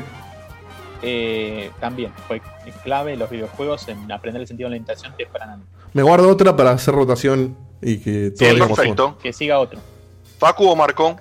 eh, 1.02 1.70
también 1.80 2.12
fue 2.28 2.40
clave 2.84 3.14
en 3.14 3.18
los 3.18 3.30
videojuegos 3.30 3.88
en 3.88 4.10
aprender 4.12 4.40
el 4.42 4.46
sentido 4.48 4.68
de 4.68 4.76
la 4.76 4.82
orientación 4.82 5.12
tempranamente. 5.16 5.66
Me 5.92 6.02
guardo 6.02 6.28
otra 6.28 6.54
para 6.56 6.70
hacer 6.72 6.94
rotación 6.94 7.56
y 7.82 7.98
que 7.98 8.32
todo. 8.38 9.18
Que 9.22 9.32
siga 9.32 9.58
otro. 9.58 9.78
Facu 10.38 10.66
o 10.68 10.76
Marco. 10.76 11.16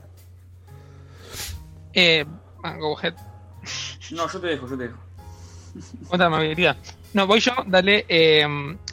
Eh, 1.93 2.25
ah, 2.63 2.75
go 2.77 2.97
ahead. 2.97 3.13
No, 4.11 4.29
yo 4.31 4.39
te 4.39 4.47
dejo, 4.47 4.67
yo 4.69 4.77
te 4.77 4.83
dejo. 4.83 4.97
Otra 6.09 6.27
amabilidad. 6.27 6.77
No, 7.13 7.27
voy 7.27 7.39
yo, 7.39 7.53
dale. 7.67 8.05
eh, 8.07 8.45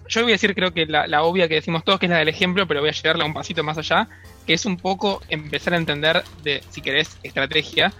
yo 0.08 0.22
voy 0.22 0.32
a 0.32 0.34
decir, 0.34 0.54
creo 0.54 0.72
que 0.72 0.86
la, 0.86 1.06
la 1.06 1.22
obvia 1.22 1.48
que 1.48 1.56
decimos 1.56 1.84
todos, 1.84 1.98
que 1.98 2.06
es 2.06 2.10
la 2.10 2.18
del 2.18 2.28
ejemplo, 2.28 2.66
pero 2.66 2.80
voy 2.80 2.90
a 2.90 2.92
llevarla 2.92 3.24
un 3.24 3.34
pasito 3.34 3.64
más 3.64 3.76
allá, 3.78 4.08
que 4.46 4.54
es 4.54 4.64
un 4.64 4.76
poco 4.76 5.20
empezar 5.28 5.74
a 5.74 5.78
entender 5.78 6.22
de, 6.42 6.62
si 6.70 6.80
querés, 6.80 7.18
estrategia. 7.22 7.92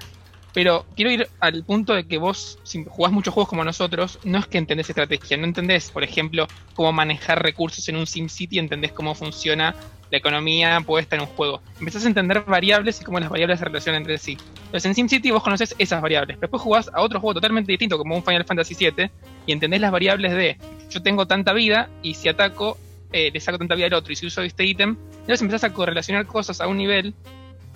Pero 0.57 0.87
quiero 0.97 1.11
ir 1.11 1.29
al 1.39 1.65
punto 1.65 1.93
de 1.93 2.07
que 2.07 2.17
vos, 2.17 2.59
si 2.63 2.83
jugás 2.83 3.13
muchos 3.13 3.35
juegos 3.35 3.51
como 3.51 3.63
nosotros, 3.63 4.19
no 4.25 4.39
es 4.39 4.47
que 4.47 4.57
entendés 4.57 4.89
estrategia, 4.89 5.37
no 5.37 5.45
entendés, 5.45 5.91
por 5.91 6.03
ejemplo, 6.03 6.49
cómo 6.73 6.95
manejar 6.95 7.43
recursos 7.43 7.87
en 7.91 7.97
un 7.97 8.07
SimCity, 8.07 8.59
entendés 8.59 8.93
cómo 8.93 9.15
funciona 9.15 9.75
la 10.11 10.17
economía 10.17 10.81
puesta 10.81 11.15
en 11.15 11.21
un 11.21 11.29
juego. 11.29 11.61
Empezás 11.79 12.07
a 12.07 12.09
entender 12.09 12.43
variables 12.47 12.99
y 13.03 13.05
cómo 13.05 13.21
las 13.21 13.29
variables 13.29 13.59
se 13.59 13.67
relacionan 13.67 14.01
entre 14.01 14.17
sí. 14.17 14.39
Entonces 14.65 14.87
en 14.87 14.95
SimCity 14.95 15.31
vos 15.31 15.43
conoces 15.43 15.75
esas 15.77 16.01
variables, 16.01 16.39
pero 16.39 16.47
después 16.47 16.63
jugás 16.63 16.91
a 16.91 17.03
otro 17.03 17.21
juego 17.21 17.35
totalmente 17.35 17.71
distinto, 17.71 17.99
como 17.99 18.17
un 18.17 18.25
Final 18.25 18.47
Fantasy 18.47 18.75
VII, 18.77 19.11
y 19.45 19.53
entendés 19.53 19.83
las 19.83 19.93
variables 19.93 20.33
de 20.33 20.57
yo 20.89 21.03
tengo 21.03 21.27
tanta 21.27 21.53
vida 21.53 21.91
y 22.01 22.15
si 22.15 22.31
ataco 22.31 22.79
eh, 23.13 23.31
le 23.31 23.41
saco 23.41 23.59
tanta 23.59 23.75
vida 23.75 23.89
al 23.89 23.93
otro 23.93 24.11
y 24.11 24.17
si 24.17 24.25
uso 24.25 24.41
este 24.41 24.65
ítem, 24.65 24.97
entonces 25.11 25.43
empezás 25.43 25.65
a 25.65 25.75
correlacionar 25.75 26.25
cosas 26.25 26.63
a 26.63 26.67
un 26.67 26.79
nivel 26.79 27.13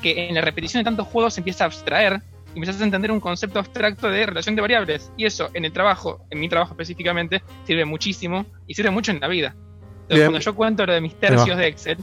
que 0.01 0.29
en 0.29 0.35
la 0.35 0.41
repetición 0.41 0.81
de 0.81 0.85
tantos 0.85 1.07
juegos 1.09 1.35
se 1.35 1.41
empieza 1.41 1.65
a 1.65 1.67
abstraer 1.67 2.23
y 2.55 2.59
empezás 2.59 2.81
a 2.81 2.85
entender 2.85 3.13
un 3.13 3.21
concepto 3.21 3.59
abstracto 3.59 4.09
de 4.09 4.27
relación 4.27 4.57
de 4.57 4.63
variables. 4.63 5.13
Y 5.17 5.25
eso 5.27 5.51
en 5.55 5.65
el 5.65 5.73
trabajo, 5.73 6.25
en 6.31 6.41
mi 6.41 6.49
trabajo 6.49 6.73
específicamente, 6.73 7.43
sirve 7.65 7.85
muchísimo 7.85 8.47
y 8.67 8.75
sirve 8.75 8.91
mucho 8.91 9.13
en 9.13 9.21
la 9.21 9.29
vida. 9.29 9.55
Entonces, 10.03 10.09
Bien. 10.09 10.27
cuando 10.27 10.41
yo 10.41 10.55
cuento 10.55 10.87
lo 10.87 10.93
de 10.93 11.01
mis 11.01 11.15
tercios 11.15 11.57
de 11.57 11.67
Excel, 11.69 11.99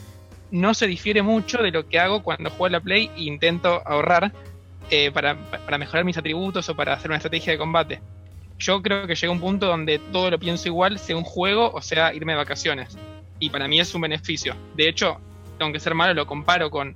no 0.52 0.74
se 0.74 0.88
difiere 0.88 1.22
mucho 1.22 1.58
de 1.58 1.72
lo 1.72 1.88
que 1.88 2.00
hago 2.00 2.24
cuando 2.24 2.50
juego 2.50 2.66
a 2.68 2.70
la 2.70 2.80
Play 2.80 3.12
e 3.16 3.24
intento 3.24 3.82
ahorrar. 3.86 4.32
eh, 4.90 5.12
para, 5.12 5.36
para 5.36 5.78
mejorar 5.78 6.06
mis 6.06 6.18
atributos 6.18 6.70
o 6.70 6.76
para 6.76 6.94
hacer 6.94 7.10
una 7.10 7.18
estrategia 7.18 7.52
de 7.52 7.60
combate. 7.60 8.00
Yo 8.60 8.82
creo 8.82 9.06
que 9.06 9.16
llega 9.16 9.32
un 9.32 9.40
punto 9.40 9.68
donde 9.68 10.00
todo 10.00 10.32
lo 10.32 10.40
pienso 10.40 10.68
igual, 10.68 10.98
sea 10.98 11.18
un 11.18 11.24
juego 11.24 11.70
o 11.72 11.82
sea 11.82 12.14
irme 12.14 12.34
de 12.34 12.38
vacaciones. 12.38 12.98
Y 13.40 13.50
para 13.50 13.68
mí 13.68 13.80
es 13.80 13.94
un 13.94 14.02
beneficio. 14.02 14.56
De 14.76 14.88
hecho, 14.90 15.20
aunque 15.60 15.80
ser 15.80 15.94
malo, 15.94 16.14
lo 16.14 16.26
comparo 16.26 16.72
con, 16.72 16.96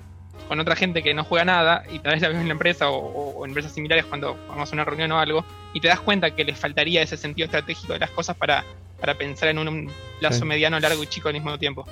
con 0.51 0.59
otra 0.59 0.75
gente 0.75 1.01
que 1.01 1.13
no 1.13 1.23
juega 1.23 1.45
nada 1.45 1.83
y 1.89 1.99
tal 1.99 2.11
vez 2.11 2.21
la 2.21 2.27
ves 2.27 2.37
en 2.39 2.47
la 2.47 2.51
empresa 2.51 2.89
o, 2.89 2.97
o- 2.97 3.37
o 3.39 3.45
en 3.45 3.51
empresas 3.51 3.71
similares 3.71 4.03
cuando 4.03 4.37
vamos 4.49 4.69
a 4.69 4.73
una 4.75 4.83
reunión 4.83 5.09
o 5.13 5.17
algo 5.17 5.45
y 5.73 5.79
te 5.79 5.87
das 5.87 6.01
cuenta 6.01 6.35
que 6.35 6.43
les 6.43 6.59
faltaría 6.59 7.01
ese 7.01 7.15
sentido 7.15 7.45
estratégico 7.45 7.93
de 7.93 7.99
las 7.99 8.09
cosas 8.09 8.35
para, 8.35 8.65
para 8.99 9.13
pensar 9.13 9.47
en 9.47 9.59
un, 9.59 9.69
un 9.69 9.91
plazo 10.19 10.39
Sí. 10.39 10.43
mediano, 10.45 10.77
largo 10.77 11.01
y 11.03 11.07
chico 11.07 11.29
al 11.29 11.35
mismo 11.35 11.57
tiempo. 11.57 11.85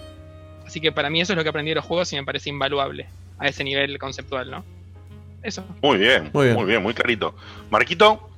Así 0.68 0.82
que 0.82 0.92
para 0.92 1.10
mí 1.10 1.22
eso 1.22 1.32
es 1.32 1.38
lo 1.38 1.44
que 1.44 1.48
aprendí 1.52 1.70
de 1.72 1.76
los 1.76 1.86
juegos 1.86 2.12
y 2.12 2.18
me 2.18 2.26
parece 2.26 2.50
invaluable 2.50 3.08
a 3.38 3.48
ese 3.48 3.64
nivel 3.64 3.98
conceptual, 3.98 4.52
¿no? 4.52 4.66
Eso. 5.42 5.64
Muy 5.82 5.98
bien, 5.98 6.24
Muy 6.34 6.48
muy 6.48 6.54
bien. 6.56 6.68
bien, 6.68 6.84
muy, 6.84 6.94
clarito. 6.94 7.36
Marquito, 7.70 8.30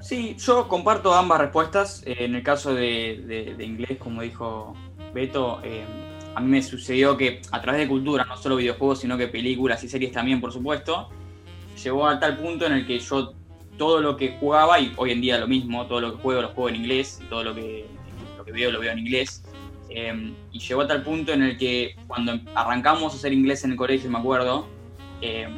Sí, 0.00 0.34
yo 0.44 0.66
comparto 0.66 1.14
ambas 1.14 1.38
respuestas. 1.40 2.02
Eh, 2.04 2.16
en 2.24 2.34
el 2.34 2.42
caso 2.42 2.74
de, 2.74 3.22
de- 3.28 3.54
de 3.56 3.64
inglés, 3.64 3.96
como 4.00 4.22
dijo 4.22 4.74
Beto, 5.14 5.60
eh, 5.62 5.84
a 6.34 6.40
mí 6.40 6.48
me 6.48 6.62
sucedió 6.62 7.16
que 7.16 7.42
a 7.50 7.60
través 7.60 7.82
de 7.82 7.88
cultura, 7.88 8.24
no 8.24 8.36
solo 8.36 8.56
videojuegos, 8.56 9.00
sino 9.00 9.18
que 9.18 9.28
películas 9.28 9.82
y 9.84 9.88
series 9.88 10.12
también, 10.12 10.40
por 10.40 10.52
supuesto, 10.52 11.08
llegó 11.82 12.06
a 12.06 12.18
tal 12.18 12.38
punto 12.38 12.66
en 12.66 12.72
el 12.72 12.86
que 12.86 12.98
yo 12.98 13.34
todo 13.76 14.00
lo 14.00 14.16
que 14.16 14.36
jugaba, 14.38 14.80
y 14.80 14.92
hoy 14.96 15.12
en 15.12 15.20
día 15.20 15.38
lo 15.38 15.48
mismo, 15.48 15.86
todo 15.86 16.00
lo 16.00 16.16
que 16.16 16.22
juego 16.22 16.42
lo 16.42 16.48
juego 16.48 16.68
en 16.68 16.76
inglés, 16.76 17.20
todo 17.28 17.44
lo 17.44 17.54
que, 17.54 17.86
veo 18.52 18.70
lo 18.70 18.80
veo 18.80 18.92
en 18.92 18.98
inglés. 18.98 19.42
Eh, 19.88 20.32
y 20.52 20.58
llegó 20.58 20.82
a 20.82 20.86
tal 20.86 21.02
punto 21.02 21.32
en 21.32 21.42
el 21.42 21.58
que 21.58 21.96
cuando 22.06 22.38
arrancamos 22.54 23.12
a 23.12 23.16
hacer 23.16 23.32
inglés 23.32 23.64
en 23.64 23.72
el 23.72 23.76
colegio, 23.76 24.10
me 24.10 24.18
acuerdo, 24.18 24.66
eh, 25.20 25.48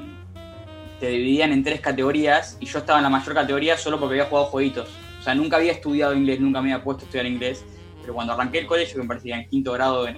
te 1.01 1.09
dividían 1.09 1.53
en 1.53 1.63
tres 1.63 1.81
categorías 1.81 2.57
y 2.61 2.67
yo 2.67 2.79
estaba 2.79 2.99
en 2.99 3.05
la 3.05 3.11
mayor 3.11 3.35
categoría 3.35 3.77
solo 3.77 3.99
porque 3.99 4.15
había 4.15 4.27
jugado 4.27 4.47
jueguitos. 4.47 4.89
O 5.21 5.23
sea, 5.23 5.35
nunca 5.35 5.57
había 5.57 5.73
estudiado 5.73 6.15
inglés, 6.15 6.41
nunca 6.41 6.61
me 6.61 6.73
había 6.73 6.85
puesto 6.85 7.03
a 7.03 7.07
estudiar 7.07 7.27
inglés, 7.27 7.65
pero 8.01 8.15
cuando 8.15 8.33
arranqué 8.33 8.59
el 8.59 8.67
colegio, 8.67 8.97
que 8.97 9.03
me 9.03 9.09
parecía 9.09 9.37
en 9.37 9.49
quinto 9.49 9.73
grado 9.73 10.07
en, 10.07 10.17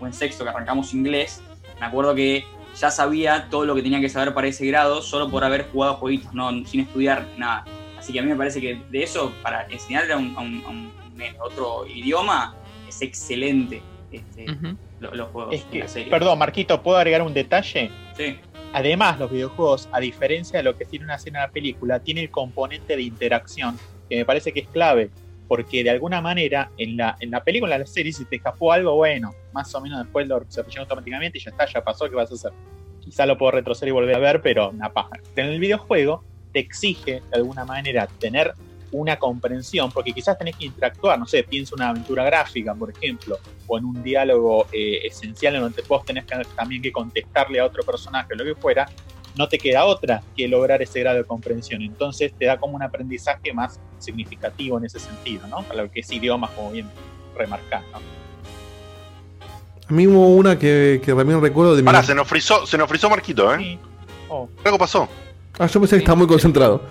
o 0.00 0.06
en 0.06 0.12
sexto 0.12 0.44
que 0.44 0.50
arrancamos 0.50 0.92
inglés, 0.94 1.42
me 1.80 1.86
acuerdo 1.86 2.14
que 2.14 2.44
ya 2.78 2.90
sabía 2.90 3.48
todo 3.50 3.64
lo 3.64 3.74
que 3.74 3.82
tenía 3.82 4.00
que 4.00 4.08
saber 4.08 4.34
para 4.34 4.46
ese 4.46 4.66
grado 4.66 5.02
solo 5.02 5.28
por 5.30 5.42
haber 5.44 5.68
jugado 5.70 5.94
jueguitos, 5.94 6.32
no, 6.34 6.50
sin 6.64 6.80
estudiar 6.80 7.26
nada. 7.36 7.64
Así 7.98 8.12
que 8.12 8.20
a 8.20 8.22
mí 8.22 8.28
me 8.28 8.36
parece 8.36 8.60
que 8.60 8.80
de 8.88 9.02
eso, 9.02 9.32
para 9.42 9.66
enseñarle 9.68 10.12
a 10.12 10.16
un, 10.16 10.34
a 10.36 10.40
un- 10.40 10.62
a 10.64 10.68
un- 10.70 10.92
a 11.22 11.44
otro 11.44 11.84
idioma, 11.86 12.54
es 12.88 13.02
excelente 13.02 13.82
este, 14.12 14.46
lo- 15.00 15.14
los 15.14 15.28
juegos. 15.30 15.54
Es 15.54 15.64
que, 15.64 15.80
la 15.80 15.88
serie. 15.88 16.10
perdón, 16.10 16.38
Marquito, 16.38 16.80
¿puedo 16.82 16.96
agregar 16.96 17.22
un 17.22 17.34
detalle? 17.34 17.90
Sí. 18.16 18.38
Además, 18.72 19.18
los 19.18 19.30
videojuegos, 19.30 19.88
a 19.92 19.98
diferencia 20.00 20.58
de 20.58 20.62
lo 20.62 20.76
que 20.76 20.84
tiene 20.84 21.04
una 21.04 21.16
escena 21.16 21.40
de 21.40 21.46
la 21.46 21.52
película, 21.52 22.00
tiene 22.00 22.20
el 22.22 22.30
componente 22.30 22.96
de 22.96 23.02
interacción, 23.02 23.78
que 24.08 24.16
me 24.16 24.24
parece 24.24 24.52
que 24.52 24.60
es 24.60 24.68
clave, 24.68 25.10
porque 25.48 25.82
de 25.82 25.90
alguna 25.90 26.20
manera 26.20 26.70
en 26.76 26.96
la, 26.96 27.16
en 27.18 27.30
la 27.30 27.42
película, 27.42 27.74
en 27.74 27.80
la 27.80 27.86
serie, 27.86 28.12
si 28.12 28.26
te 28.26 28.36
escapó 28.36 28.72
algo 28.72 28.94
bueno, 28.94 29.34
más 29.52 29.74
o 29.74 29.80
menos 29.80 29.98
después 30.00 30.28
lo 30.28 30.44
se 30.48 30.62
automáticamente 30.78 31.38
y 31.38 31.40
ya 31.40 31.50
está, 31.50 31.66
ya 31.66 31.82
pasó, 31.82 32.08
¿qué 32.08 32.14
vas 32.14 32.30
a 32.30 32.34
hacer? 32.34 32.52
Quizá 33.00 33.24
lo 33.24 33.38
puedo 33.38 33.52
retroceder 33.52 33.88
y 33.88 33.92
volver 33.92 34.14
a 34.14 34.18
ver, 34.18 34.42
pero 34.42 34.68
una 34.68 34.92
paja. 34.92 35.16
En 35.34 35.46
el 35.46 35.58
videojuego 35.58 36.22
te 36.52 36.60
exige 36.60 37.22
de 37.30 37.36
alguna 37.36 37.64
manera 37.64 38.06
tener 38.18 38.52
una 38.90 39.18
comprensión, 39.18 39.90
porque 39.90 40.12
quizás 40.12 40.38
tenés 40.38 40.56
que 40.56 40.66
interactuar, 40.66 41.18
no 41.18 41.26
sé, 41.26 41.42
piensa 41.42 41.74
una 41.74 41.90
aventura 41.90 42.24
gráfica, 42.24 42.74
por 42.74 42.90
ejemplo, 42.90 43.38
o 43.66 43.78
en 43.78 43.84
un 43.84 44.02
diálogo 44.02 44.66
eh, 44.72 45.00
esencial 45.04 45.56
en 45.56 45.62
donde 45.62 45.82
vos 45.86 46.04
tenés 46.04 46.24
que, 46.24 46.36
también 46.56 46.82
que 46.82 46.92
contestarle 46.92 47.60
a 47.60 47.66
otro 47.66 47.82
personaje 47.82 48.32
o 48.32 48.36
lo 48.36 48.44
que 48.44 48.54
fuera, 48.54 48.88
no 49.38 49.48
te 49.48 49.56
queda 49.56 49.84
otra 49.84 50.20
que 50.36 50.48
lograr 50.48 50.82
ese 50.82 50.98
grado 51.00 51.18
de 51.18 51.24
comprensión. 51.24 51.80
Entonces 51.80 52.32
te 52.36 52.46
da 52.46 52.58
como 52.58 52.74
un 52.74 52.82
aprendizaje 52.82 53.52
más 53.54 53.80
significativo 53.98 54.78
en 54.78 54.84
ese 54.84 54.98
sentido, 54.98 55.46
¿no? 55.46 55.62
Para 55.62 55.84
lo 55.84 55.90
que 55.90 56.00
es 56.00 56.12
idiomas, 56.12 56.50
como 56.50 56.72
bien 56.72 56.90
remarcás, 57.36 57.84
¿no? 57.92 57.98
A 59.88 59.92
mí 59.92 60.06
hubo 60.06 60.28
una 60.34 60.58
que, 60.58 61.00
que 61.02 61.14
también 61.14 61.40
recuerdo 61.40 61.76
de 61.76 61.82
mi. 61.82 61.86
Pará, 61.86 62.02
se 62.02 62.14
nos 62.14 62.26
frizó, 62.26 62.66
se 62.66 62.76
nos 62.76 62.88
frizó 62.88 63.08
Marquito, 63.08 63.54
¿eh? 63.54 63.78
Oh. 64.28 64.48
Algo 64.64 64.76
pasó. 64.76 65.08
Ah, 65.58 65.66
yo 65.66 65.80
pensé 65.80 65.96
que 65.96 66.00
estaba 66.00 66.16
muy 66.16 66.26
concentrado. 66.26 66.82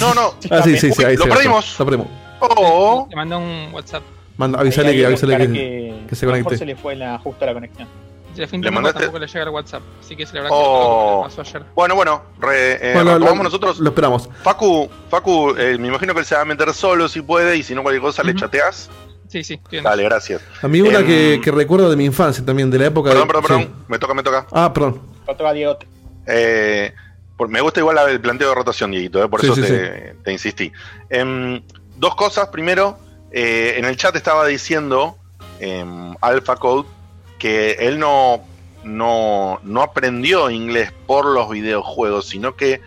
No, 0.00 0.12
no. 0.12 0.34
Ah, 0.50 0.62
sí, 0.62 0.76
sí, 0.76 0.92
sí, 0.92 1.04
ahí 1.04 1.16
Lo 1.16 1.24
se 1.24 1.30
perdimos. 1.30 1.78
Lo 1.78 1.84
perdimos. 1.86 2.08
Oh. 2.40 3.06
Te 3.08 3.16
mandó 3.16 3.38
un 3.38 3.68
WhatsApp. 3.72 4.02
Manda, 4.36 4.58
avisale 4.58 4.92
que, 4.92 5.06
avisale 5.06 5.36
que, 5.36 5.52
que, 5.52 6.06
que 6.08 6.14
se 6.16 6.26
lo 6.26 6.32
conecte. 6.32 6.58
se 6.58 6.66
le 6.66 6.74
fue 6.74 6.96
la, 6.96 7.16
justo 7.18 7.46
la 7.46 7.54
conexión. 7.54 7.88
Si 8.40 8.42
le 8.42 8.48
fue 8.48 8.56
¿Le 8.56 8.58
internet 8.58 8.74
mandaste? 8.74 8.98
tampoco 9.00 9.18
le 9.18 9.26
llega 9.26 9.42
el 9.42 9.48
WhatsApp. 9.50 9.82
Así 10.00 10.16
que 10.16 10.24
se 10.26 10.32
le 10.32 10.38
habrá 10.40 10.50
Oh. 10.52 10.56
cortado 10.62 11.16
lo 11.16 11.22
que 11.22 11.28
pasó 11.36 11.40
ayer. 11.58 11.66
Bueno, 11.74 11.94
bueno, 11.94 12.22
re, 12.38 12.72
eh, 12.74 12.94
Bueno, 12.94 13.10
retomamos 13.14 13.38
lo- 13.38 13.44
nosotros. 13.44 13.78
Lo 13.80 13.88
esperamos. 13.90 14.28
Facu, 14.42 14.88
Facu, 15.10 15.50
eh, 15.58 15.76
me 15.78 15.88
imagino 15.88 16.14
que 16.14 16.20
él 16.20 16.26
se 16.26 16.34
va 16.34 16.40
a 16.40 16.44
meter 16.46 16.72
solo 16.72 17.08
si 17.08 17.20
puede 17.20 17.56
y 17.56 17.62
si 17.62 17.74
no 17.74 17.82
cualquier 17.82 18.00
cosa 18.02 18.22
le 18.22 18.34
chateás. 18.34 18.88
Sí, 19.28 19.44
sí, 19.44 19.60
Dale, 19.82 20.02
gracias. 20.04 20.40
A 20.62 20.66
mí 20.68 20.80
una 20.80 21.00
Em, 21.00 21.06
que, 21.06 21.40
que 21.44 21.50
recuerdo 21.52 21.88
de 21.90 21.96
mi 21.96 22.04
infancia 22.06 22.44
también, 22.44 22.68
de 22.70 22.78
la 22.78 22.86
época 22.86 23.10
Perdón, 23.10 23.28
de. 23.28 23.32
perdón, 23.34 23.42
perdón. 23.46 23.62
sí. 23.62 23.84
Me 23.88 23.98
toca, 23.98 24.14
me 24.14 24.22
toca. 24.22 24.46
Ah, 24.52 24.72
perdón. 24.72 25.02
Otro 25.26 25.46
a 25.46 25.52
Diego. 25.52 25.76
Eh, 26.26 26.92
por- 27.36 27.48
me 27.48 27.60
gusta 27.60 27.80
igual 27.80 27.98
el 28.08 28.20
planteo 28.20 28.48
de 28.48 28.54
rotación, 28.54 28.90
Dieguito, 28.90 29.22
eh, 29.22 29.28
por 29.28 29.40
Sí, 29.40 29.46
eso 29.46 29.54
sí, 29.56 29.62
te, 29.62 30.16
te 30.24 30.32
insistí. 30.32 30.72
Em, 31.08 31.62
dos 31.96 32.14
cosas. 32.16 32.48
Primero, 32.48 32.98
eh, 33.30 33.74
en 33.76 33.84
el 33.84 33.96
chat 33.96 34.16
estaba 34.16 34.46
diciendo 34.46 35.16
em, 35.60 36.14
Alpha 36.22 36.56
Code 36.56 36.88
que 37.40 37.72
él 37.80 37.98
no, 37.98 38.40
no, 38.84 39.58
no 39.64 39.82
aprendió 39.82 40.48
inglés 40.50 40.92
por 41.08 41.24
los 41.26 41.50
videojuegos, 41.50 42.28
sino 42.28 42.54
que 42.54 42.80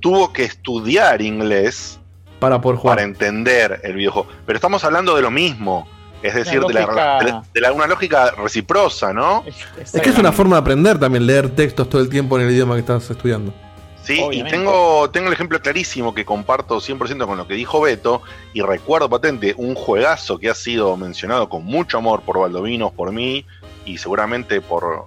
tuvo 0.00 0.32
que 0.32 0.42
estudiar 0.44 1.22
inglés 1.22 2.00
Para 2.40 2.60
poder 2.60 2.78
jugar. 2.78 2.96
para 2.96 3.06
entender 3.06 3.80
el 3.84 3.94
videojuego. 3.94 4.28
Pero 4.44 4.56
estamos 4.56 4.82
hablando 4.84 5.14
de 5.14 5.22
lo 5.22 5.30
mismo. 5.30 5.86
Es 6.22 6.34
decir, 6.34 6.60
de, 6.60 6.72
la, 6.74 6.80
lógica- 6.80 7.18
de 7.18 7.30
la- 7.30 7.44
de 7.54 7.60
la- 7.60 7.72
una 7.72 7.86
lógica 7.86 8.30
reciprosa, 8.32 9.12
¿no? 9.12 9.44
Es 9.46 9.92
que 10.00 10.08
es 10.10 10.18
una 10.18 10.32
forma 10.32 10.56
de 10.56 10.60
aprender 10.62 10.98
también, 10.98 11.26
leer 11.26 11.50
textos 11.54 11.88
todo 11.88 12.00
el 12.00 12.08
tiempo 12.08 12.38
en 12.40 12.46
el 12.46 12.52
idioma 12.52 12.74
que 12.74 12.80
estás 12.80 13.08
estudiando. 13.10 13.52
Sí, 14.02 14.20
Obviamente. 14.22 14.48
y 14.48 14.58
tengo, 14.58 15.10
tengo 15.10 15.26
el 15.26 15.32
ejemplo 15.34 15.60
clarísimo 15.60 16.14
que 16.14 16.24
comparto 16.24 16.80
100% 16.80 17.26
con 17.26 17.36
lo 17.36 17.46
que 17.46 17.54
dijo 17.54 17.80
Beto 17.80 18.22
y 18.54 18.62
recuerdo 18.62 19.10
patente 19.10 19.54
un 19.58 19.74
juegazo 19.74 20.38
que 20.38 20.48
ha 20.48 20.54
sido 20.54 20.96
mencionado 20.96 21.48
con 21.48 21.64
mucho 21.64 21.98
amor 21.98 22.22
por 22.22 22.38
Baldovinos, 22.38 22.92
por 22.92 23.12
mí 23.12 23.44
y 23.86 23.96
seguramente 23.98 24.60
por, 24.60 25.06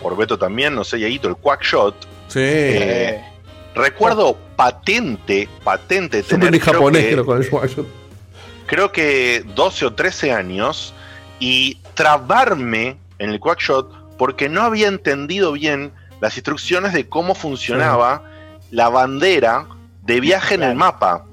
por 0.00 0.16
Beto 0.16 0.38
también, 0.38 0.74
no 0.74 0.84
sé, 0.84 1.00
Yaito, 1.00 1.26
el 1.28 1.36
Quackshot. 1.36 1.94
Sí. 2.28 2.38
Eh, 2.42 3.24
recuerdo 3.74 4.36
patente, 4.56 5.48
patente 5.64 6.22
tener 6.22 6.50
creo 6.50 6.60
japonés, 6.74 7.04
que- 7.04 7.12
creo, 7.12 7.26
con 7.26 7.38
el 7.42 7.48
Shot. 7.48 7.86
creo 8.66 8.92
que 8.92 9.42
12 9.56 9.86
o 9.86 9.94
13 9.94 10.32
años 10.32 10.94
y 11.40 11.78
trabarme 11.94 12.96
en 13.18 13.30
el 13.30 13.40
Quackshot 13.40 14.16
porque 14.16 14.48
no 14.48 14.62
había 14.62 14.86
entendido 14.88 15.52
bien 15.52 15.92
las 16.20 16.36
instrucciones 16.36 16.92
de 16.92 17.08
cómo 17.08 17.34
funcionaba 17.34 18.22
la 18.70 18.88
bandera 18.90 19.66
de 20.02 20.20
viaje 20.20 20.54
en 20.54 20.62
el 20.62 20.74
mapa. 20.76 21.24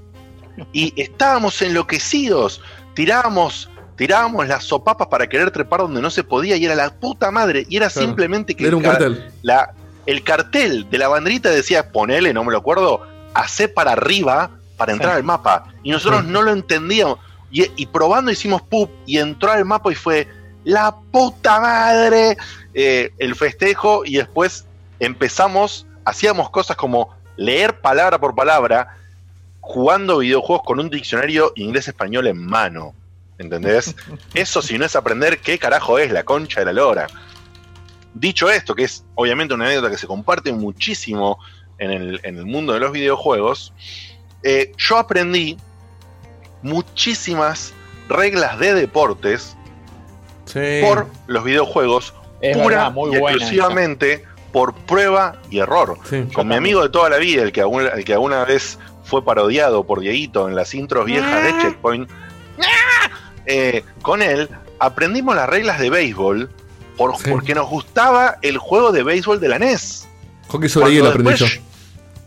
Y 0.71 0.93
estábamos 0.99 1.61
enloquecidos, 1.61 2.61
tirábamos, 2.93 3.69
tirábamos 3.97 4.47
las 4.47 4.63
sopapas 4.63 5.07
para 5.07 5.27
querer 5.27 5.51
trepar 5.51 5.81
donde 5.81 6.01
no 6.01 6.09
se 6.09 6.23
podía 6.23 6.55
y 6.55 6.63
era 6.65 6.75
la 6.75 6.89
puta 6.91 7.31
madre. 7.31 7.65
Y 7.67 7.77
era 7.77 7.89
Claro. 7.89 8.07
simplemente 8.07 8.55
que 8.55 8.67
Era 8.67 8.75
un 8.77 8.85
el, 8.85 8.91
ca- 8.91 8.97
cartel. 8.97 9.31
la- 9.41 9.73
el 10.05 10.23
cartel 10.23 10.89
de 10.89 10.97
la 10.97 11.07
banderita 11.09 11.49
decía, 11.49 11.91
ponele, 11.91 12.33
no 12.33 12.43
me 12.45 12.51
lo 12.53 12.59
acuerdo, 12.59 13.01
hace 13.33 13.67
para 13.67 13.91
arriba 13.91 14.51
para 14.77 14.93
entrar 14.93 15.15
al 15.15 15.23
mapa. 15.23 15.73
Y 15.83 15.91
nosotros 15.91 16.23
no 16.23 16.41
lo 16.43 16.51
entendíamos. 16.53 17.17
Y, 17.51 17.65
y 17.75 17.85
probando 17.87 18.31
hicimos 18.31 18.61
pup 18.61 18.89
y 19.05 19.17
entró 19.17 19.51
al 19.51 19.65
mapa 19.65 19.91
y 19.91 19.95
fue 19.95 20.27
la 20.63 20.93
puta 21.11 21.59
madre 21.59 22.37
eh, 22.73 23.11
el 23.17 23.35
festejo 23.35 24.03
y 24.05 24.17
después 24.17 24.65
empezamos, 24.99 25.85
hacíamos 26.05 26.49
cosas 26.51 26.75
como 26.77 27.15
leer 27.37 27.79
palabra 27.81 28.19
por 28.19 28.35
palabra, 28.35 28.95
jugando 29.61 30.19
videojuegos 30.19 30.65
con 30.65 30.79
un 30.79 30.89
diccionario 30.89 31.51
inglés-español 31.55 32.27
en 32.27 32.45
mano. 32.45 32.93
¿Entendés? 33.39 33.95
Eso 34.33 34.61
si 34.61 34.77
no 34.77 34.85
es 34.85 34.95
aprender 34.95 35.39
qué 35.39 35.59
carajo 35.59 35.99
es 35.99 36.11
la 36.11 36.23
concha 36.23 36.61
de 36.61 36.65
la 36.67 36.73
lora. 36.73 37.07
Dicho 38.13 38.49
esto, 38.49 38.73
que 38.73 38.83
es 38.85 39.03
obviamente 39.15 39.53
una 39.53 39.65
anécdota 39.65 39.91
que 39.91 39.97
se 39.97 40.07
comparte 40.07 40.51
muchísimo 40.51 41.37
en 41.77 41.91
el, 41.91 42.19
en 42.23 42.37
el 42.37 42.45
mundo 42.45 42.73
de 42.73 42.79
los 42.79 42.91
videojuegos, 42.91 43.73
eh, 44.41 44.71
yo 44.77 44.97
aprendí 44.97 45.57
muchísimas 46.63 47.73
reglas 48.09 48.57
de 48.59 48.73
deportes 48.73 49.55
Sí. 50.45 50.79
por 50.81 51.07
los 51.27 51.43
videojuegos, 51.43 52.13
Es 52.39 52.55
pura 52.57 52.77
verdad, 52.77 52.91
muy 52.93 53.11
y 53.13 53.17
exclusivamente 53.17 54.23
por 54.53 54.73
prueba 54.73 55.41
y 55.51 55.59
error. 55.59 55.97
Sí. 56.09 56.23
Con 56.33 56.47
mi 56.47 56.55
amigo 56.55 56.81
de 56.81 56.89
toda 56.89 57.09
la 57.09 57.17
vida, 57.17 57.43
el 57.43 57.51
que, 57.51 57.59
alguna, 57.61 57.89
el 57.89 58.05
que 58.05 58.13
alguna 58.13 58.45
vez 58.45 58.79
fue 59.03 59.23
parodiado 59.23 59.83
por 59.85 59.99
Dieguito 59.99 60.47
en 60.47 60.55
las 60.55 60.73
intros 60.73 61.05
viejas 61.05 61.43
de 61.43 61.51
Checkpoint, 61.61 62.09
eh, 63.47 63.83
con 64.03 64.21
él 64.21 64.49
aprendimos 64.79 65.35
las 65.35 65.49
reglas 65.49 65.79
de 65.79 65.89
béisbol 65.89 66.49
por- 66.95 67.15
porque 67.29 67.55
nos 67.55 67.67
gustaba 67.69 68.37
el 68.43 68.57
juego 68.59 68.91
de 68.91 69.01
béisbol 69.03 69.39
de 69.39 69.47
la 69.47 69.57
NES. 69.59 70.07
Hockey 70.49 70.69
sobre 70.69 70.83
Cuando 70.85 70.95
hielo 70.95 71.09
aprendí 71.09 71.31
yo. 71.35 71.45
después- 71.45 71.61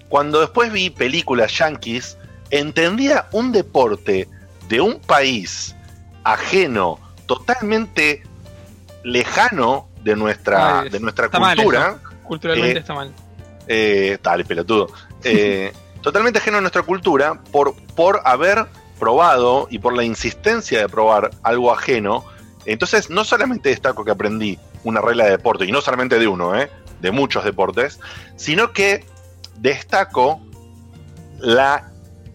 cuando 0.09 0.41
después 0.41 0.73
vi 0.73 0.91
películas 0.91 1.57
yankees, 1.57 2.17
entendía 2.51 3.29
un 3.33 3.53
deporte 3.53 4.29
de 4.69 4.81
un 4.81 4.99
país 5.01 5.75
ajeno, 6.25 6.99
totalmente 7.27 8.23
lejano 9.05 9.89
de 10.03 10.17
nuestra, 10.17 10.81
Ay, 10.81 10.89
de 10.91 11.01
nuestra 11.01 11.27
está 11.27 11.39
cultura. 11.39 11.99
Culturalmente 12.25 12.77
eh, 12.79 12.81
está 12.81 12.95
mal. 12.95 13.13
eh, 13.67 14.19
dale, 14.23 14.45
pelotudo. 14.45 14.89
Eh, 15.23 15.71
totalmente 16.01 16.39
ajeno 16.39 16.57
a 16.57 16.61
nuestra 16.63 16.81
cultura 16.83 17.39
por, 17.53 17.75
por 17.95 18.23
haber 18.25 18.65
probado 19.01 19.67
y 19.71 19.81
por 19.81 19.97
la 19.97 20.05
insistencia 20.05 20.79
de 20.79 20.89
probar 20.89 21.31
algo 21.43 21.73
ajeno. 21.73 22.25
Entonces, 22.67 23.11
no 23.11 23.25
solamente 23.25 23.71
destaco 23.71 24.05
que 24.05 24.13
aprendí 24.13 24.59
una 24.85 25.01
regla 25.01 25.25
de 25.25 25.33
deporte, 25.33 25.65
y 25.65 25.73
no 25.73 25.81
solamente 25.81 26.19
de 26.19 26.29
uno, 26.29 26.57
¿eh? 26.57 26.71
de 27.01 27.11
muchos 27.11 27.45
deportes, 27.45 27.99
sino 28.37 28.73
que 28.73 29.05
destaco 29.57 30.41
la, 31.39 31.91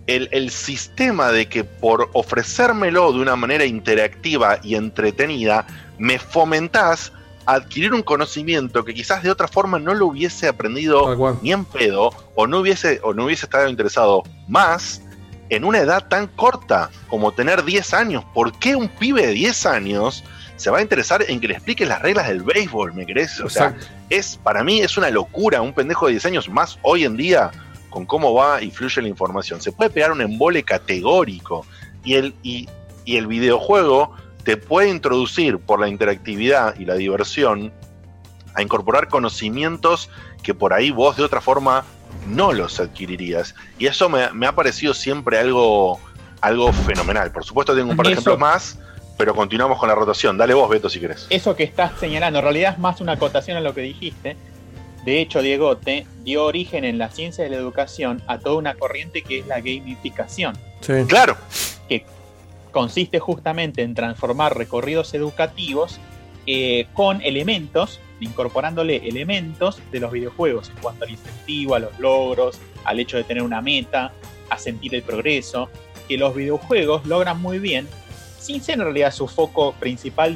el, 0.07 0.27
el 0.31 0.49
sistema 0.49 1.31
de 1.31 1.47
que 1.47 1.63
por 1.63 2.09
ofrecérmelo 2.13 3.13
de 3.13 3.19
una 3.19 3.35
manera 3.35 3.65
interactiva 3.65 4.59
y 4.63 4.75
entretenida, 4.75 5.65
me 5.97 6.19
fomentás 6.19 7.13
a 7.45 7.53
adquirir 7.53 7.93
un 7.93 8.01
conocimiento 8.01 8.83
que 8.83 8.93
quizás 8.93 9.23
de 9.23 9.29
otra 9.29 9.47
forma 9.47 9.79
no 9.79 9.93
lo 9.93 10.07
hubiese 10.07 10.47
aprendido 10.47 11.37
ni 11.41 11.51
en 11.51 11.65
pedo, 11.65 12.09
o 12.33 12.47
no 12.47 12.59
hubiese, 12.59 12.99
o 13.03 13.13
no 13.13 13.25
hubiese 13.25 13.45
estado 13.45 13.69
interesado 13.69 14.23
más 14.47 15.01
en 15.49 15.63
una 15.63 15.79
edad 15.79 16.07
tan 16.07 16.27
corta 16.27 16.89
como 17.07 17.31
tener 17.31 17.63
10 17.63 17.93
años. 17.93 18.23
¿Por 18.33 18.57
qué 18.57 18.75
un 18.75 18.89
pibe 18.89 19.25
de 19.25 19.33
10 19.33 19.65
años 19.65 20.23
se 20.55 20.69
va 20.69 20.79
a 20.79 20.81
interesar 20.81 21.23
en 21.27 21.39
que 21.39 21.47
le 21.47 21.55
expliques 21.55 21.87
las 21.87 22.01
reglas 22.01 22.27
del 22.27 22.43
béisbol? 22.43 22.93
¿Me 22.93 23.05
crees? 23.05 23.39
O 23.39 23.49
sea, 23.49 23.67
Exacto. 23.67 23.87
es, 24.09 24.37
para 24.37 24.63
mí 24.63 24.79
es 24.81 24.97
una 24.97 25.09
locura 25.09 25.61
un 25.61 25.73
pendejo 25.73 26.07
de 26.07 26.13
10 26.13 26.25
años 26.27 26.49
más 26.49 26.79
hoy 26.81 27.05
en 27.05 27.17
día 27.17 27.51
con 27.89 28.05
cómo 28.05 28.33
va 28.33 28.61
y 28.61 28.71
fluye 28.71 29.01
la 29.01 29.07
información. 29.07 29.61
Se 29.61 29.71
puede 29.71 29.89
pegar 29.89 30.11
un 30.11 30.21
embole 30.21 30.63
categórico 30.63 31.65
y 32.03 32.15
el, 32.15 32.35
y, 32.43 32.67
y 33.05 33.17
el 33.17 33.27
videojuego 33.27 34.13
te 34.43 34.57
puede 34.57 34.89
introducir 34.89 35.59
por 35.59 35.79
la 35.79 35.87
interactividad 35.87 36.77
y 36.77 36.85
la 36.85 36.95
diversión 36.95 37.73
a 38.53 38.61
incorporar 38.61 39.07
conocimientos 39.07 40.09
que 40.43 40.53
por 40.53 40.73
ahí 40.73 40.91
vos 40.91 41.17
de 41.17 41.23
otra 41.23 41.41
forma 41.41 41.83
no 42.27 42.53
los 42.53 42.79
adquirirías. 42.79 43.55
Y 43.77 43.87
eso 43.87 44.09
me, 44.09 44.31
me 44.31 44.47
ha 44.47 44.55
parecido 44.55 44.93
siempre 44.93 45.37
algo, 45.37 45.99
algo 46.41 46.71
fenomenal. 46.73 47.31
Por 47.31 47.43
supuesto 47.43 47.75
tengo 47.75 47.91
un 47.91 47.97
par 47.97 48.07
de 48.07 48.13
ejemplos 48.13 48.39
más, 48.39 48.79
pero 49.17 49.35
continuamos 49.35 49.79
con 49.79 49.89
la 49.89 49.95
rotación. 49.95 50.37
Dale 50.37 50.53
vos, 50.53 50.69
Beto, 50.69 50.89
si 50.89 50.99
querés. 50.99 51.27
Eso 51.29 51.55
que 51.55 51.63
estás 51.63 51.91
señalando, 51.99 52.39
en 52.39 52.43
realidad 52.43 52.73
es 52.73 52.79
más 52.79 53.01
una 53.01 53.13
acotación 53.13 53.57
a 53.57 53.61
lo 53.61 53.73
que 53.73 53.81
dijiste. 53.81 54.35
De 55.05 55.21
hecho, 55.21 55.41
Diegote 55.41 56.07
dio 56.23 56.45
origen 56.45 56.83
en 56.83 56.97
la 56.97 57.09
ciencia 57.09 57.43
de 57.43 57.51
la 57.51 57.57
educación 57.57 58.23
a 58.25 58.39
toda 58.39 58.57
una 58.57 58.73
corriente 58.73 59.21
que 59.21 59.39
es 59.39 59.47
la 59.47 59.57
gamificación. 59.57 60.57
Claro. 61.07 61.37
Que 61.87 62.05
consiste 62.71 63.19
justamente 63.19 63.83
en 63.83 63.93
transformar 63.93 64.57
recorridos 64.57 65.13
educativos 65.13 65.99
eh, 66.47 66.87
con 66.93 67.21
elementos, 67.21 67.99
incorporándole 68.19 69.07
elementos 69.07 69.79
de 69.91 69.99
los 69.99 70.11
videojuegos 70.11 70.69
en 70.69 70.77
cuanto 70.77 71.05
al 71.05 71.11
incentivo, 71.11 71.75
a 71.75 71.79
los 71.79 71.99
logros, 71.99 72.59
al 72.83 72.99
hecho 72.99 73.17
de 73.17 73.23
tener 73.23 73.43
una 73.43 73.61
meta, 73.61 74.13
a 74.49 74.57
sentir 74.57 74.95
el 74.95 75.03
progreso, 75.03 75.69
que 76.07 76.17
los 76.17 76.35
videojuegos 76.35 77.05
logran 77.05 77.41
muy 77.41 77.59
bien, 77.59 77.87
sin 78.39 78.61
ser 78.61 78.75
en 78.75 78.81
realidad 78.81 79.11
su 79.11 79.27
foco 79.27 79.73
principal 79.73 80.35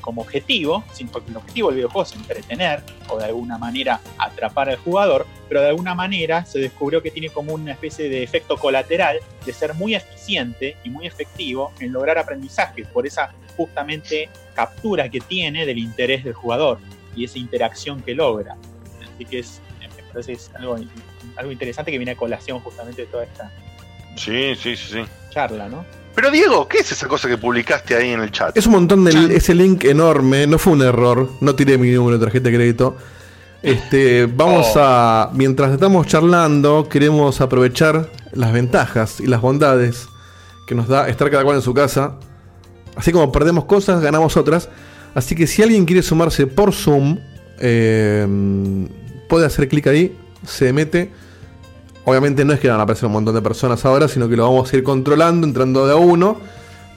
como 0.00 0.22
objetivo, 0.22 0.84
sin, 0.92 1.08
porque 1.08 1.30
el 1.30 1.36
objetivo 1.36 1.68
del 1.68 1.76
videojuego 1.76 2.08
es 2.08 2.14
entretener 2.14 2.82
o 3.08 3.18
de 3.18 3.26
alguna 3.26 3.58
manera 3.58 4.00
atrapar 4.16 4.70
al 4.70 4.76
jugador, 4.76 5.26
pero 5.48 5.60
de 5.60 5.68
alguna 5.68 5.94
manera 5.94 6.44
se 6.46 6.58
descubrió 6.58 7.02
que 7.02 7.10
tiene 7.10 7.28
como 7.28 7.52
una 7.52 7.72
especie 7.72 8.08
de 8.08 8.22
efecto 8.22 8.56
colateral 8.56 9.18
de 9.44 9.52
ser 9.52 9.74
muy 9.74 9.94
eficiente 9.94 10.76
y 10.84 10.90
muy 10.90 11.06
efectivo 11.06 11.72
en 11.80 11.92
lograr 11.92 12.16
aprendizaje 12.18 12.84
por 12.84 13.06
esa 13.06 13.34
justamente 13.56 14.28
captura 14.54 15.08
que 15.08 15.20
tiene 15.20 15.64
del 15.66 15.78
interés 15.78 16.24
del 16.24 16.34
jugador 16.34 16.78
y 17.16 17.24
esa 17.24 17.38
interacción 17.38 18.00
que 18.02 18.14
logra. 18.14 18.56
Así 19.14 19.24
que 19.24 19.38
es, 19.40 19.60
me 19.80 19.88
parece 20.12 20.32
que 20.32 20.38
es 20.38 20.50
algo, 20.54 20.76
algo 21.36 21.52
interesante 21.52 21.90
que 21.90 21.98
viene 21.98 22.12
a 22.12 22.16
colación 22.16 22.60
justamente 22.60 23.02
de 23.02 23.08
toda 23.08 23.24
esta 23.24 23.50
Sí, 24.16 24.54
sí, 24.56 24.76
sí, 24.76 24.88
sí. 24.92 25.04
charla, 25.30 25.68
¿no? 25.68 25.84
Pero 26.14 26.30
Diego, 26.30 26.68
¿qué 26.68 26.78
es 26.78 26.92
esa 26.92 27.08
cosa 27.08 27.26
que 27.26 27.38
publicaste 27.38 27.94
ahí 27.96 28.10
en 28.10 28.20
el 28.20 28.30
chat? 28.30 28.54
Es 28.54 28.66
un 28.66 28.72
montón 28.72 29.04
de 29.04 29.34
ese 29.34 29.54
link 29.54 29.84
enorme, 29.84 30.46
no 30.46 30.58
fue 30.58 30.74
un 30.74 30.82
error, 30.82 31.30
no 31.40 31.54
tiré 31.54 31.78
mi 31.78 31.90
número 31.90 32.18
de 32.18 32.24
tarjeta 32.26 32.50
de 32.50 32.54
crédito. 32.56 32.96
Este, 33.62 34.26
vamos 34.34 34.66
Oh. 34.76 34.80
a 34.82 35.30
mientras 35.32 35.72
estamos 35.72 36.06
charlando, 36.06 36.86
queremos 36.90 37.40
aprovechar 37.40 38.10
las 38.32 38.52
ventajas 38.52 39.20
y 39.20 39.26
las 39.26 39.40
bondades 39.40 40.06
que 40.66 40.74
nos 40.74 40.86
da 40.88 41.08
estar 41.08 41.30
cada 41.30 41.44
cual 41.44 41.56
en 41.56 41.62
su 41.62 41.72
casa. 41.72 42.16
Así 42.96 43.12
como 43.12 43.32
perdemos 43.32 43.64
cosas, 43.64 44.00
ganamos 44.00 44.36
otras. 44.36 44.68
Así 45.14 45.34
que 45.34 45.46
si 45.46 45.62
alguien 45.62 45.84
quiere 45.84 46.02
sumarse 46.02 46.46
por 46.46 46.72
Zoom, 46.72 47.18
eh, 47.58 48.26
puede 49.28 49.46
hacer 49.46 49.68
clic 49.68 49.86
ahí, 49.86 50.16
se 50.46 50.72
mete. 50.72 51.10
Obviamente 52.04 52.44
no 52.44 52.52
es 52.52 52.60
que 52.60 52.68
van 52.68 52.80
a 52.80 52.82
aparecer 52.82 53.06
un 53.06 53.12
montón 53.12 53.34
de 53.34 53.42
personas 53.42 53.84
ahora, 53.84 54.08
sino 54.08 54.28
que 54.28 54.36
lo 54.36 54.44
vamos 54.44 54.72
a 54.72 54.76
ir 54.76 54.82
controlando, 54.82 55.46
entrando 55.46 55.86
de 55.86 55.92
a 55.92 55.96
uno. 55.96 56.38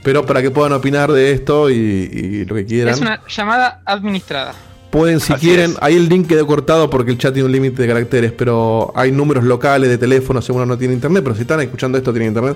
Pero 0.03 0.25
para 0.25 0.41
que 0.41 0.51
puedan 0.51 0.73
opinar 0.73 1.11
de 1.11 1.31
esto 1.31 1.69
y, 1.69 1.73
y 1.75 2.45
lo 2.45 2.55
que 2.55 2.65
quieran. 2.65 2.93
Es 2.93 3.01
una 3.01 3.21
llamada 3.27 3.81
administrada. 3.85 4.53
Pueden, 4.91 5.19
si 5.19 5.33
Así 5.33 5.47
quieren, 5.47 5.71
es. 5.71 5.77
ahí 5.81 5.95
el 5.95 6.07
link 6.07 6.27
quedó 6.27 6.45
cortado 6.47 6.89
porque 6.89 7.11
el 7.11 7.17
chat 7.17 7.33
tiene 7.33 7.47
un 7.47 7.51
límite 7.51 7.81
de 7.81 7.87
caracteres, 7.87 8.31
pero 8.31 8.93
hay 8.95 9.11
números 9.11 9.43
locales 9.43 9.89
de 9.89 9.97
teléfono, 9.97 10.41
según 10.41 10.61
uno 10.61 10.73
no 10.73 10.77
tiene 10.77 10.93
internet, 10.93 11.21
pero 11.23 11.35
si 11.35 11.41
están 11.41 11.59
escuchando 11.59 11.97
esto 11.97 12.13
tienen 12.13 12.29
internet, 12.29 12.55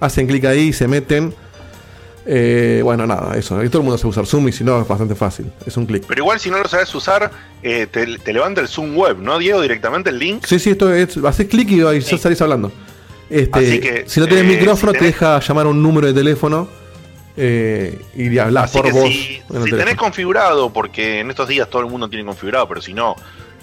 hacen 0.00 0.26
clic 0.26 0.44
ahí, 0.44 0.72
se 0.72 0.86
meten. 0.86 1.32
Eh, 2.30 2.82
bueno, 2.84 3.06
nada, 3.06 3.38
eso. 3.38 3.58
Ahí 3.58 3.70
todo 3.70 3.78
el 3.78 3.84
mundo 3.84 3.96
sabe 3.96 4.10
usar 4.10 4.26
Zoom 4.26 4.48
y 4.48 4.52
si 4.52 4.62
no 4.62 4.82
es 4.82 4.86
bastante 4.86 5.14
fácil. 5.14 5.50
Es 5.64 5.78
un 5.78 5.86
clic. 5.86 6.04
Pero 6.06 6.20
igual 6.20 6.38
si 6.38 6.50
no 6.50 6.58
lo 6.58 6.68
sabes 6.68 6.94
usar, 6.94 7.30
eh, 7.62 7.86
te, 7.90 8.18
te 8.18 8.32
levanta 8.34 8.60
el 8.60 8.68
Zoom 8.68 8.94
web, 8.94 9.16
¿no, 9.16 9.38
Diego? 9.38 9.62
Directamente 9.62 10.10
el 10.10 10.18
link. 10.18 10.44
Sí, 10.44 10.58
sí, 10.58 10.70
esto 10.70 10.92
es. 10.92 11.16
Haces 11.16 11.48
clic 11.48 11.70
y 11.70 11.78
ya 11.78 12.18
salís 12.18 12.42
hablando. 12.42 12.70
Este, 13.30 13.58
Así 13.58 13.80
que, 13.80 14.04
si 14.06 14.20
no 14.20 14.26
tenés 14.26 14.44
eh, 14.44 14.58
micrófono, 14.58 14.92
si 14.92 14.98
te 14.98 15.04
deja 15.06 15.40
llamar 15.40 15.66
un 15.68 15.82
número 15.82 16.06
de 16.06 16.12
teléfono 16.12 16.68
eh, 17.34 17.98
y 18.14 18.36
hablar 18.36 18.70
por 18.70 18.92
voz. 18.92 19.08
si, 19.08 19.42
si 19.64 19.70
tenés 19.70 19.96
configurado, 19.96 20.70
porque 20.70 21.20
en 21.20 21.30
estos 21.30 21.48
días 21.48 21.70
todo 21.70 21.80
el 21.80 21.88
mundo 21.88 22.10
tiene 22.10 22.26
configurado, 22.26 22.68
pero 22.68 22.82
si 22.82 22.92
no, 22.92 23.16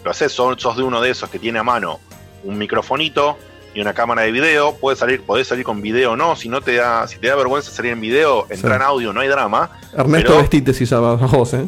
lo 0.03 0.09
haces, 0.09 0.31
sos, 0.31 0.59
sos 0.59 0.75
de 0.75 0.81
uno 0.81 1.01
de 1.01 1.11
esos 1.11 1.29
que 1.29 1.37
tiene 1.37 1.59
a 1.59 1.63
mano 1.63 1.99
un 2.43 2.57
microfonito 2.57 3.37
y 3.75 3.81
una 3.81 3.93
cámara 3.93 4.23
de 4.23 4.31
video, 4.31 4.73
puedes 4.77 4.97
salir, 4.97 5.21
podés 5.21 5.47
salir 5.47 5.63
con 5.65 5.81
video 5.81 6.13
o 6.13 6.15
no, 6.15 6.35
si 6.35 6.49
no 6.49 6.61
te 6.61 6.75
da, 6.75 7.07
si 7.07 7.17
te 7.19 7.27
da 7.27 7.35
vergüenza 7.35 7.69
salir 7.71 7.91
en 7.91 8.01
video, 8.01 8.47
entra 8.49 8.69
Sí. 8.71 8.75
en 8.77 8.81
audio, 8.81 9.13
no 9.13 9.19
hay 9.19 9.27
drama. 9.27 9.69
Ernesto 9.95 10.29
pero- 10.29 10.41
Vestite 10.41 10.73
si 10.73 10.85
sabes 10.85 11.19
vos, 11.31 11.53
¿eh? 11.53 11.67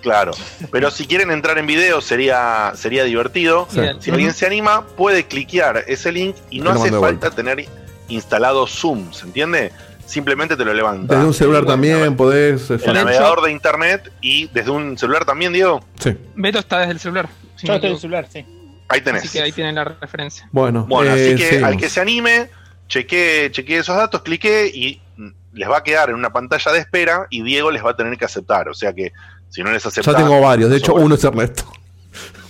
Claro, 0.00 0.32
pero 0.72 0.90
si 0.90 1.06
quieren 1.06 1.30
entrar 1.30 1.58
en 1.58 1.66
video 1.68 2.00
sería, 2.00 2.72
sería 2.74 3.04
divertido. 3.04 3.68
Sí. 3.70 3.80
Si 4.00 4.10
alguien 4.10 4.32
se 4.34 4.46
anima, 4.46 4.84
puede 4.96 5.26
cliquear 5.26 5.84
ese 5.86 6.10
link 6.10 6.34
y 6.50 6.58
no 6.60 6.70
hace 6.70 6.90
falta 6.90 7.30
tener 7.30 7.64
instalado 8.08 8.66
Zoom, 8.66 9.12
¿se 9.12 9.26
entiende? 9.26 9.70
Simplemente 10.04 10.56
te 10.56 10.64
lo 10.64 10.74
levanta. 10.74 11.14
Desde 11.14 11.26
un 11.28 11.34
celular 11.34 11.64
también 11.64 12.16
podés. 12.16 12.68
eh, 12.70 12.78
El 12.84 12.94
navegador 12.94 13.42
de 13.42 13.52
internet 13.52 14.10
y 14.20 14.48
desde 14.48 14.70
un 14.72 14.98
celular 14.98 15.24
también, 15.24 15.52
Diego. 15.52 15.80
Sí. 16.00 16.16
Beto 16.34 16.58
está 16.58 16.80
desde 16.80 16.92
el 16.94 16.98
celular. 16.98 17.28
Yo 17.62 17.72
estoy 17.74 17.88
en 17.90 17.94
el 17.94 18.00
celular, 18.00 18.26
sí. 18.32 18.44
Ahí 18.92 19.00
tenés. 19.00 19.22
Así 19.24 19.38
que 19.38 19.42
ahí 19.42 19.52
tienen 19.52 19.74
la 19.74 19.84
referencia. 19.84 20.48
Bueno, 20.52 20.84
Bueno, 20.88 21.14
eh, 21.16 21.28
así 21.32 21.36
que 21.42 21.48
seguimos. 21.48 21.68
al 21.70 21.76
que 21.78 21.88
se 21.88 22.00
anime, 22.00 22.50
chequee, 22.88 23.50
chequee 23.50 23.78
esos 23.78 23.96
datos, 23.96 24.22
clique 24.22 24.70
y 24.72 25.00
mm, 25.16 25.28
les 25.54 25.68
va 25.68 25.78
a 25.78 25.82
quedar 25.82 26.10
en 26.10 26.16
una 26.16 26.30
pantalla 26.32 26.72
de 26.72 26.78
espera 26.80 27.26
y 27.30 27.42
Diego 27.42 27.70
les 27.70 27.84
va 27.84 27.90
a 27.92 27.96
tener 27.96 28.16
que 28.18 28.24
aceptar. 28.24 28.68
O 28.68 28.74
sea 28.74 28.92
que 28.92 29.12
si 29.48 29.62
no 29.62 29.72
les 29.72 29.84
acepta. 29.86 30.12
Ya 30.12 30.18
tengo 30.18 30.40
varios, 30.40 30.70
de 30.70 30.76
hecho 30.76 30.94
uno 30.94 31.14
es 31.14 31.24
Ernesto. 31.24 31.64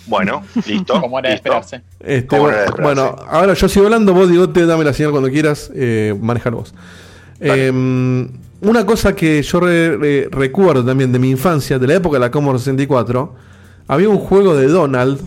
Bueno, 0.06 0.42
listo. 0.66 1.00
Como 1.00 1.18
era 1.20 1.28
de 1.28 1.34
listo. 1.36 1.48
esperarse. 1.48 1.82
Este, 2.00 2.26
¿Cómo 2.26 2.42
bueno, 2.42 2.56
era 2.56 2.64
de 2.64 2.68
esperarse? 2.70 3.00
bueno, 3.02 3.16
ahora 3.30 3.54
yo 3.54 3.68
sigo 3.68 3.84
hablando, 3.86 4.12
vos 4.12 4.28
digo, 4.28 4.50
te 4.50 4.66
dame 4.66 4.82
la 4.84 4.92
señal 4.92 5.12
cuando 5.12 5.30
quieras, 5.30 5.70
eh, 5.74 6.14
manejar 6.20 6.52
vos. 6.54 6.74
Eh, 7.40 7.70
una 8.60 8.86
cosa 8.86 9.14
que 9.14 9.42
yo 9.42 9.60
re- 9.60 9.96
re- 9.96 10.28
recuerdo 10.30 10.84
también 10.84 11.12
de 11.12 11.18
mi 11.18 11.30
infancia, 11.30 11.78
de 11.78 11.86
la 11.86 11.94
época 11.94 12.16
de 12.16 12.20
la 12.20 12.30
Commodore 12.30 12.58
64, 12.60 13.34
había 13.88 14.08
un 14.08 14.18
juego 14.18 14.54
de 14.56 14.68
Donald, 14.68 15.20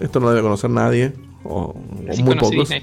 esto 0.00 0.20
no 0.20 0.26
lo 0.26 0.30
debe 0.30 0.42
conocer 0.42 0.70
nadie, 0.70 1.12
o, 1.44 1.74
muy 2.22 2.34
pocos. 2.34 2.50
Disney. 2.50 2.82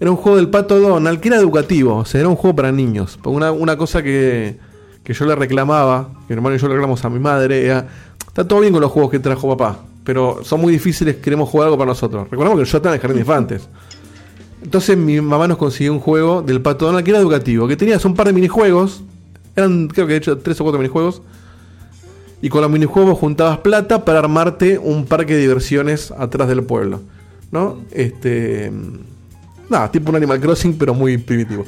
Era 0.00 0.10
un 0.10 0.16
juego 0.16 0.36
del 0.36 0.48
pato 0.48 0.78
Donald 0.78 1.20
que 1.20 1.28
era 1.28 1.38
educativo, 1.38 1.96
o 1.96 2.04
sea, 2.04 2.20
era 2.20 2.28
un 2.28 2.36
juego 2.36 2.56
para 2.56 2.72
niños. 2.72 3.18
Una, 3.24 3.52
una 3.52 3.76
cosa 3.76 4.02
que, 4.02 4.58
que 5.02 5.14
yo 5.14 5.24
le 5.24 5.34
reclamaba, 5.36 6.10
que 6.26 6.34
hermano 6.34 6.56
y 6.56 6.58
yo 6.58 6.66
le 6.66 6.74
reclamamos 6.74 7.04
a 7.04 7.10
mi 7.10 7.20
madre, 7.20 7.66
era: 7.66 7.86
está 8.26 8.46
todo 8.46 8.60
bien 8.60 8.72
con 8.72 8.82
los 8.82 8.90
juegos 8.90 9.10
que 9.10 9.20
trajo 9.20 9.48
papá, 9.56 9.80
pero 10.02 10.40
son 10.42 10.60
muy 10.60 10.72
difíciles, 10.72 11.16
queremos 11.16 11.48
jugar 11.48 11.66
algo 11.66 11.78
para 11.78 11.88
nosotros. 11.88 12.28
Recordamos 12.30 12.58
que 12.58 12.64
yo 12.64 12.76
estaba 12.76 12.94
en 12.94 13.00
el 13.00 13.00
jardín 13.00 13.16
de 13.16 13.20
infantes. 13.20 13.68
Entonces 14.62 14.96
mi 14.96 15.20
mamá 15.20 15.46
nos 15.46 15.58
consiguió 15.58 15.92
un 15.92 16.00
juego 16.00 16.40
del 16.42 16.62
pato 16.62 16.86
Donald 16.86 17.04
que 17.04 17.10
era 17.10 17.20
educativo, 17.20 17.68
que 17.68 17.76
tenías 17.76 18.04
un 18.06 18.14
par 18.14 18.26
de 18.26 18.32
minijuegos, 18.32 19.02
eran 19.54 19.88
creo 19.88 20.06
que 20.06 20.14
de 20.14 20.18
hecho 20.18 20.38
tres 20.38 20.58
o 20.60 20.64
cuatro 20.64 20.78
minijuegos, 20.78 21.20
y 22.44 22.50
con 22.50 22.60
los 22.60 22.70
minijuegos 22.70 23.18
juntabas 23.18 23.56
plata 23.60 24.04
para 24.04 24.18
armarte 24.18 24.76
un 24.76 25.06
parque 25.06 25.32
de 25.32 25.40
diversiones 25.40 26.10
atrás 26.10 26.46
del 26.46 26.62
pueblo. 26.62 27.00
¿no? 27.50 27.78
Este. 27.90 28.70
Nada, 29.70 29.90
tipo 29.90 30.10
un 30.10 30.16
Animal 30.16 30.40
Crossing, 30.40 30.76
pero 30.76 30.92
muy 30.92 31.16
primitivo. 31.16 31.64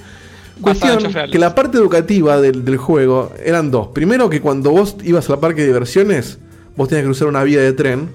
Cuestión 0.60 0.98
que 1.32 1.38
la 1.38 1.54
parte 1.54 1.78
educativa 1.78 2.42
del, 2.42 2.62
del 2.62 2.76
juego 2.76 3.32
eran 3.42 3.70
dos. 3.70 3.88
Primero 3.94 4.28
que 4.28 4.42
cuando 4.42 4.70
vos 4.70 4.96
ibas 5.02 5.30
al 5.30 5.40
parque 5.40 5.62
de 5.62 5.68
diversiones, 5.68 6.38
vos 6.76 6.88
tenías 6.88 7.04
que 7.04 7.06
cruzar 7.06 7.28
una 7.28 7.42
vía 7.42 7.62
de 7.62 7.72
tren. 7.72 8.10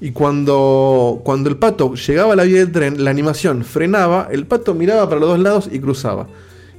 Y 0.00 0.12
cuando, 0.12 1.20
cuando 1.22 1.50
el 1.50 1.58
pato 1.58 1.92
llegaba 1.96 2.32
a 2.32 2.36
la 2.36 2.44
vía 2.44 2.60
del 2.60 2.72
tren, 2.72 3.04
la 3.04 3.10
animación 3.10 3.62
frenaba, 3.62 4.28
el 4.32 4.46
pato 4.46 4.72
miraba 4.72 5.06
para 5.06 5.20
los 5.20 5.28
dos 5.28 5.38
lados 5.38 5.68
y 5.70 5.80
cruzaba. 5.80 6.28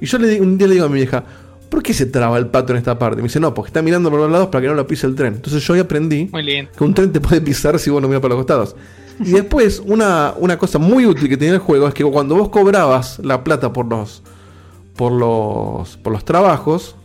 Y 0.00 0.06
yo 0.06 0.18
le 0.18 0.40
un 0.40 0.58
día 0.58 0.66
le 0.66 0.74
digo 0.74 0.86
a 0.86 0.88
mi 0.88 0.96
vieja, 0.96 1.22
¿por 1.68 1.82
qué 1.82 1.92
se 1.94 2.06
traba 2.06 2.38
el 2.38 2.46
pato 2.48 2.72
en 2.72 2.78
esta 2.78 2.98
parte? 2.98 3.16
Me 3.16 3.24
dice, 3.24 3.40
no, 3.40 3.52
porque 3.54 3.68
está 3.70 3.82
mirando 3.82 4.10
para 4.10 4.22
los 4.24 4.32
lados 4.32 4.48
para 4.48 4.62
que 4.62 4.68
no 4.68 4.74
lo 4.74 4.86
pise 4.86 5.06
el 5.06 5.14
tren. 5.14 5.34
Entonces 5.34 5.62
yo 5.66 5.74
ahí 5.74 5.80
aprendí 5.80 6.28
que 6.76 6.84
un 6.84 6.94
tren 6.94 7.12
te 7.12 7.20
puede 7.20 7.40
pisar 7.40 7.78
si 7.78 7.90
vos 7.90 8.00
no 8.02 8.08
miras 8.08 8.20
para 8.22 8.34
los 8.34 8.44
costados. 8.44 8.76
Y 9.18 9.30
después, 9.30 9.82
una, 9.84 10.34
una 10.36 10.58
cosa 10.58 10.78
muy 10.78 11.06
útil 11.06 11.28
que 11.28 11.36
tenía 11.38 11.54
el 11.54 11.60
juego 11.60 11.88
es 11.88 11.94
que 11.94 12.04
cuando 12.04 12.34
vos 12.36 12.50
cobrabas 12.50 13.18
la 13.20 13.42
plata 13.44 13.72
por 13.72 13.86
los, 13.86 14.22
por 14.94 15.10
los, 15.12 15.96
por 15.96 16.12
los 16.12 16.24
trabajos, 16.24 16.96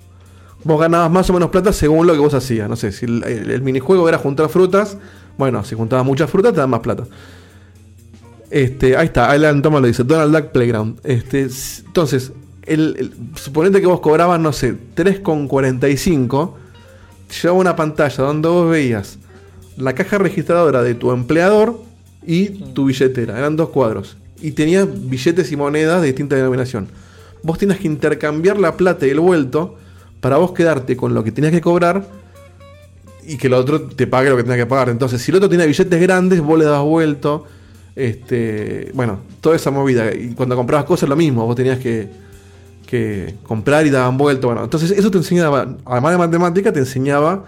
vos 0.66 0.80
ganabas 0.80 1.10
más 1.10 1.30
o 1.30 1.34
menos 1.34 1.50
plata 1.52 1.72
según 1.72 2.06
lo 2.08 2.14
que 2.14 2.20
vos 2.20 2.34
hacías. 2.34 2.68
No 2.70 2.76
sé, 2.76 2.92
si 2.92 3.06
el, 3.06 3.24
el- 3.24 3.62
minijuego 3.62 4.10
era 4.10 4.18
juntar 4.18 4.50
frutas, 4.50 4.98
bueno, 5.38 5.64
si 5.64 5.76
juntabas 5.76 6.06
muchas 6.06 6.30
frutas 6.30 6.54
te 6.54 6.60
dan 6.60 6.70
más 6.70 6.82
plata. 6.82 7.06
Este, 8.50 8.98
ahí 8.98 9.06
está, 9.06 9.32
Alan 9.32 9.62
Thomas 9.62 9.82
lo 9.82 9.88
dice, 9.88 10.04
Donald 10.04 10.36
Duck 10.36 10.52
Playground. 10.52 11.00
Este, 11.06 11.48
entonces, 11.86 12.34
el, 12.74 12.96
el- 13.00 13.14
suponete 13.36 13.80
que 13.82 13.88
vos 13.88 14.00
cobrabas, 14.00 14.40
no 14.40 14.52
sé, 14.54 14.76
3,45, 14.96 16.54
te 17.28 17.36
llevaba 17.36 17.60
una 17.60 17.76
pantalla 17.76 18.24
donde 18.24 18.50
vos 18.50 18.70
veías 18.70 19.18
la 19.78 19.94
caja 19.94 20.18
registradora 20.18 20.84
de 20.84 20.96
tu 20.96 21.12
empleador 21.12 21.80
y 22.26 22.48
tu 22.74 22.86
billetera. 22.86 23.38
Eran 23.38 23.56
dos 23.56 23.70
cuadros. 23.70 24.18
Y 24.42 24.52
tenía 24.52 24.86
billetes 24.86 25.52
y 25.52 25.56
monedas 25.56 26.02
de 26.02 26.08
distinta 26.08 26.36
denominación. 26.36 26.88
Vos 27.44 27.58
tenías 27.58 27.80
que 27.80 27.88
intercambiar 27.88 28.60
la 28.60 28.76
plata 28.78 29.08
y 29.08 29.10
el 29.12 29.20
vuelto 29.20 29.76
para 30.20 30.38
vos 30.38 30.52
quedarte 30.52 30.96
con 30.98 31.14
lo 31.14 31.24
que 31.24 31.32
tenías 31.32 31.52
que 31.54 31.62
cobrar 31.62 32.06
y 33.26 33.38
que 33.38 33.48
el 33.48 33.54
otro 33.54 33.82
te 33.82 34.08
pague 34.08 34.30
lo 34.30 34.38
que 34.38 34.44
tenía 34.44 34.58
que 34.58 34.66
pagar. 34.66 34.90
Entonces, 34.90 35.22
si 35.22 35.32
el 35.32 35.38
otro 35.38 35.50
tenía 35.50 35.66
billetes 35.66 36.02
grandes, 36.02 36.42
vos 36.42 36.60
le 36.60 36.66
dabas 36.66 36.84
vuelto. 36.84 37.46
Este, 37.96 38.92
bueno, 38.94 39.20
toda 39.42 39.56
esa 39.56 39.72
movida. 39.72 40.14
Y 40.14 40.34
cuando 40.34 40.56
comprabas 40.56 40.86
cosas, 40.86 41.08
lo 41.10 41.16
mismo. 41.16 41.46
Vos 41.46 41.56
tenías 41.56 41.80
que, 41.80 42.08
que 42.92 43.36
comprar 43.44 43.86
y 43.86 43.90
daban 43.90 44.18
vuelto. 44.18 44.48
Bueno, 44.48 44.66
entonces 44.66 44.92
eso 44.92 45.10
te 45.10 45.18
enseñaba, 45.18 45.78
además 45.86 46.12
de 46.12 46.18
matemática, 46.18 46.74
te 46.74 46.80
enseñaba 46.80 47.46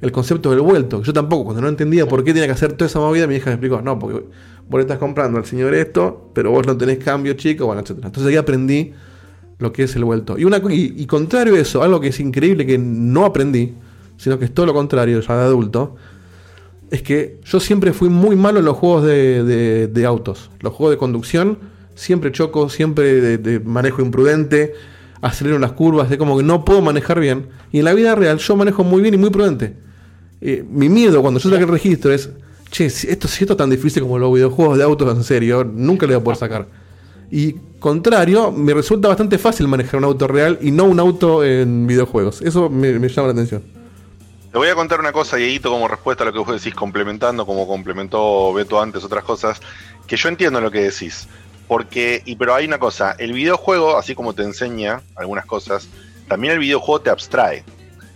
el 0.00 0.10
concepto 0.10 0.50
del 0.50 0.62
vuelto. 0.62 1.02
Yo 1.02 1.12
tampoco, 1.12 1.44
cuando 1.44 1.60
no 1.60 1.68
entendía 1.68 2.06
por 2.06 2.24
qué 2.24 2.32
tenía 2.32 2.46
que 2.46 2.52
hacer 2.52 2.72
toda 2.72 2.86
esa 2.86 2.98
movida, 2.98 3.26
mi 3.26 3.36
hija 3.36 3.50
me 3.50 3.52
explicó, 3.54 3.82
no, 3.82 3.98
porque 3.98 4.24
vos 4.68 4.78
le 4.78 4.80
estás 4.80 4.98
comprando 4.98 5.38
al 5.38 5.44
señor 5.44 5.74
esto, 5.74 6.30
pero 6.32 6.50
vos 6.50 6.66
no 6.66 6.76
tenés 6.78 6.96
cambio, 6.98 7.34
chico, 7.34 7.66
bueno, 7.66 7.82
etcétera. 7.82 8.06
Entonces 8.08 8.30
ahí 8.30 8.36
aprendí 8.38 8.94
lo 9.58 9.70
que 9.72 9.82
es 9.84 9.94
el 9.96 10.04
vuelto. 10.04 10.38
Y, 10.38 10.44
una, 10.44 10.58
y, 10.70 10.94
y 10.96 11.06
contrario 11.06 11.54
a 11.56 11.58
eso, 11.58 11.82
algo 11.82 12.00
que 12.00 12.08
es 12.08 12.18
increíble 12.18 12.64
que 12.64 12.78
no 12.78 13.26
aprendí, 13.26 13.74
sino 14.16 14.38
que 14.38 14.46
es 14.46 14.54
todo 14.54 14.64
lo 14.66 14.72
contrario, 14.74 15.20
ya 15.20 15.36
de 15.36 15.44
adulto, 15.44 15.96
es 16.90 17.02
que 17.02 17.38
yo 17.44 17.60
siempre 17.60 17.92
fui 17.92 18.08
muy 18.08 18.34
malo 18.34 18.60
en 18.60 18.64
los 18.64 18.76
juegos 18.78 19.04
de, 19.04 19.44
de- 19.44 19.88
de 19.88 20.06
autos. 20.06 20.50
Los 20.60 20.72
juegos 20.72 20.94
de 20.94 20.98
conducción, 20.98 21.58
siempre 21.96 22.30
choco, 22.30 22.68
siempre 22.68 23.38
de, 23.38 23.60
manejo 23.60 24.02
imprudente, 24.02 24.74
acelero 25.20 25.58
las 25.58 25.72
curvas, 25.72 26.08
de 26.08 26.18
como 26.18 26.36
que 26.36 26.44
no 26.44 26.64
puedo 26.64 26.80
manejar 26.82 27.18
bien. 27.18 27.48
Y 27.72 27.80
en 27.80 27.84
la 27.86 27.94
vida 27.94 28.14
real 28.14 28.38
yo 28.38 28.54
manejo 28.54 28.84
muy 28.84 29.02
bien 29.02 29.14
y 29.14 29.18
muy 29.18 29.30
prudente. 29.30 29.74
Eh, 30.40 30.64
mi 30.68 30.88
miedo 30.88 31.22
cuando 31.22 31.40
yo 31.40 31.50
saqué 31.50 31.64
el 31.64 31.70
registro 31.70 32.12
es, 32.12 32.30
che, 32.70 32.90
si 32.90 33.08
esto, 33.08 33.26
si 33.26 33.42
esto 33.42 33.54
es 33.54 33.56
tan 33.56 33.70
difícil 33.70 34.02
como 34.02 34.18
los 34.18 34.32
videojuegos 34.32 34.78
de 34.78 34.84
autos, 34.84 35.16
en 35.16 35.24
serio, 35.24 35.64
nunca 35.64 36.06
le 36.06 36.14
voy 36.14 36.20
a 36.20 36.24
poder 36.24 36.38
sacar. 36.38 36.68
Y 37.30 37.54
contrario, 37.80 38.52
me 38.52 38.72
resulta 38.72 39.08
bastante 39.08 39.38
fácil 39.38 39.66
manejar 39.66 39.98
un 39.98 40.04
auto 40.04 40.28
real 40.28 40.58
y 40.60 40.70
no 40.70 40.84
un 40.84 41.00
auto 41.00 41.42
en 41.44 41.86
videojuegos. 41.86 42.42
Eso 42.42 42.70
me, 42.70 42.98
me 42.98 43.08
llama 43.08 43.28
la 43.28 43.32
atención. 43.32 43.76
Te 44.56 44.58
voy 44.58 44.68
a 44.68 44.74
contar 44.74 45.00
una 45.00 45.12
cosa, 45.12 45.36
Dieguito, 45.36 45.70
como 45.70 45.86
respuesta 45.86 46.22
a 46.22 46.26
lo 46.26 46.32
que 46.32 46.38
vos 46.38 46.48
decís, 46.48 46.74
complementando, 46.74 47.44
como 47.44 47.66
complementó 47.66 48.54
Beto 48.54 48.80
antes 48.80 49.04
otras 49.04 49.22
cosas, 49.22 49.60
que 50.06 50.16
yo 50.16 50.30
entiendo 50.30 50.62
lo 50.62 50.70
que 50.70 50.80
decís. 50.80 51.28
Porque, 51.68 52.22
y 52.24 52.36
pero 52.36 52.54
hay 52.54 52.66
una 52.66 52.78
cosa, 52.78 53.16
el 53.18 53.32
videojuego, 53.32 53.98
así 53.98 54.14
como 54.14 54.34
te 54.34 54.42
enseña 54.42 55.02
algunas 55.16 55.46
cosas, 55.46 55.88
también 56.28 56.52
el 56.54 56.58
videojuego 56.60 57.00
te 57.00 57.10
abstrae. 57.10 57.64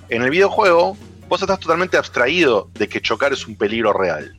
En 0.08 0.22
el 0.22 0.30
videojuego, 0.30 0.96
vos 1.28 1.40
estás 1.40 1.58
totalmente 1.58 1.96
abstraído 1.96 2.68
de 2.74 2.88
que 2.88 3.00
chocar 3.00 3.32
es 3.32 3.46
un 3.46 3.56
peligro 3.56 3.92
real. 3.92 4.36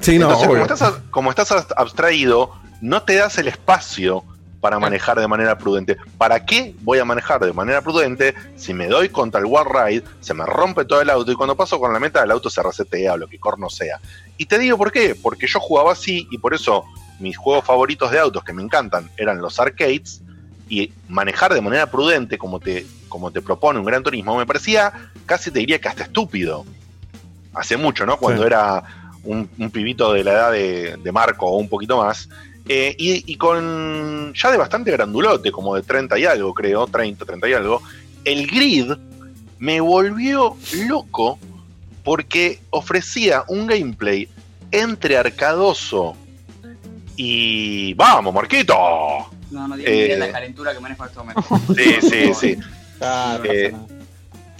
Sí, 0.00 0.18
no, 0.18 0.26
Entonces, 0.26 0.48
como 0.48 0.62
estás, 0.62 0.94
como 1.10 1.30
estás 1.30 1.66
abstraído, 1.76 2.52
no 2.80 3.02
te 3.02 3.14
das 3.14 3.38
el 3.38 3.48
espacio 3.48 4.24
para 4.64 4.78
manejar 4.78 5.20
de 5.20 5.28
manera 5.28 5.58
prudente. 5.58 5.98
¿Para 6.16 6.46
qué 6.46 6.74
voy 6.80 6.98
a 6.98 7.04
manejar 7.04 7.44
de 7.44 7.52
manera 7.52 7.82
prudente 7.82 8.34
si 8.56 8.72
me 8.72 8.88
doy 8.88 9.10
contra 9.10 9.40
el 9.40 9.44
wall 9.44 9.66
ride, 9.66 10.04
se 10.20 10.32
me 10.32 10.46
rompe 10.46 10.86
todo 10.86 11.02
el 11.02 11.10
auto 11.10 11.30
y 11.30 11.34
cuando 11.34 11.54
paso 11.54 11.78
con 11.78 11.92
la 11.92 12.00
meta 12.00 12.22
el 12.22 12.30
auto 12.30 12.48
se 12.48 12.62
resetea 12.62 13.12
o 13.12 13.16
lo 13.18 13.28
que 13.28 13.38
corno 13.38 13.68
sea? 13.68 14.00
Y 14.38 14.46
te 14.46 14.58
digo 14.58 14.78
por 14.78 14.90
qué, 14.90 15.14
porque 15.14 15.46
yo 15.46 15.60
jugaba 15.60 15.92
así 15.92 16.26
y 16.30 16.38
por 16.38 16.54
eso 16.54 16.86
mis 17.20 17.36
juegos 17.36 17.64
favoritos 17.64 18.10
de 18.10 18.18
autos 18.18 18.42
que 18.44 18.52
me 18.52 18.62
encantan 18.62 19.10
eran 19.16 19.40
los 19.40 19.58
arcades 19.60 20.20
y 20.68 20.92
manejar 21.08 21.54
de 21.54 21.60
manera 21.60 21.90
prudente 21.90 22.38
como 22.38 22.58
te, 22.60 22.86
como 23.08 23.30
te 23.30 23.40
propone 23.40 23.78
un 23.78 23.84
gran 23.84 24.02
turismo 24.02 24.36
me 24.36 24.46
parecía 24.46 24.92
casi 25.26 25.50
te 25.50 25.58
diría 25.60 25.80
que 25.80 25.88
hasta 25.88 26.04
estúpido. 26.04 26.64
Hace 27.54 27.76
mucho, 27.76 28.04
¿no? 28.04 28.16
Cuando 28.16 28.42
Sí. 28.42 28.46
era 28.48 28.82
un, 29.22 29.48
un 29.58 29.70
pibito 29.70 30.12
de 30.12 30.24
la 30.24 30.32
edad 30.32 30.52
de, 30.52 30.96
de 30.96 31.12
Marco 31.12 31.46
o 31.46 31.56
un 31.58 31.68
poquito 31.68 31.98
más. 31.98 32.28
Eh, 32.68 32.96
y, 32.98 33.30
y 33.30 33.36
con 33.36 34.32
ya 34.34 34.50
de 34.50 34.56
bastante 34.56 34.90
grandulote, 34.90 35.52
como 35.52 35.76
de 35.76 35.82
30 35.82 36.18
y 36.18 36.24
algo, 36.24 36.52
creo, 36.54 36.86
30, 36.86 37.24
30 37.24 37.48
y 37.48 37.52
algo, 37.52 37.82
el 38.24 38.46
grid 38.48 38.90
me 39.58 39.80
volvió 39.80 40.56
loco 40.88 41.38
porque 42.02 42.60
ofrecía 42.70 43.44
un 43.48 43.66
gameplay 43.66 44.28
entre 44.72 45.16
arcadoso 45.16 46.16
y... 47.16 47.94
¡Vamos, 47.94 48.34
Marquito! 48.34 48.74
No, 49.50 49.68
no 49.68 49.76
tiene 49.76 50.14
Eh, 50.14 50.16
la 50.16 50.32
calentura 50.32 50.72
que 50.72 50.80
manejo 50.80 51.04
en 51.04 51.08
este 51.08 51.18
momento. 51.18 51.42
Sí, 51.74 51.96
sí, 52.00 52.34
sí. 52.34 52.58
Eh, 53.44 53.74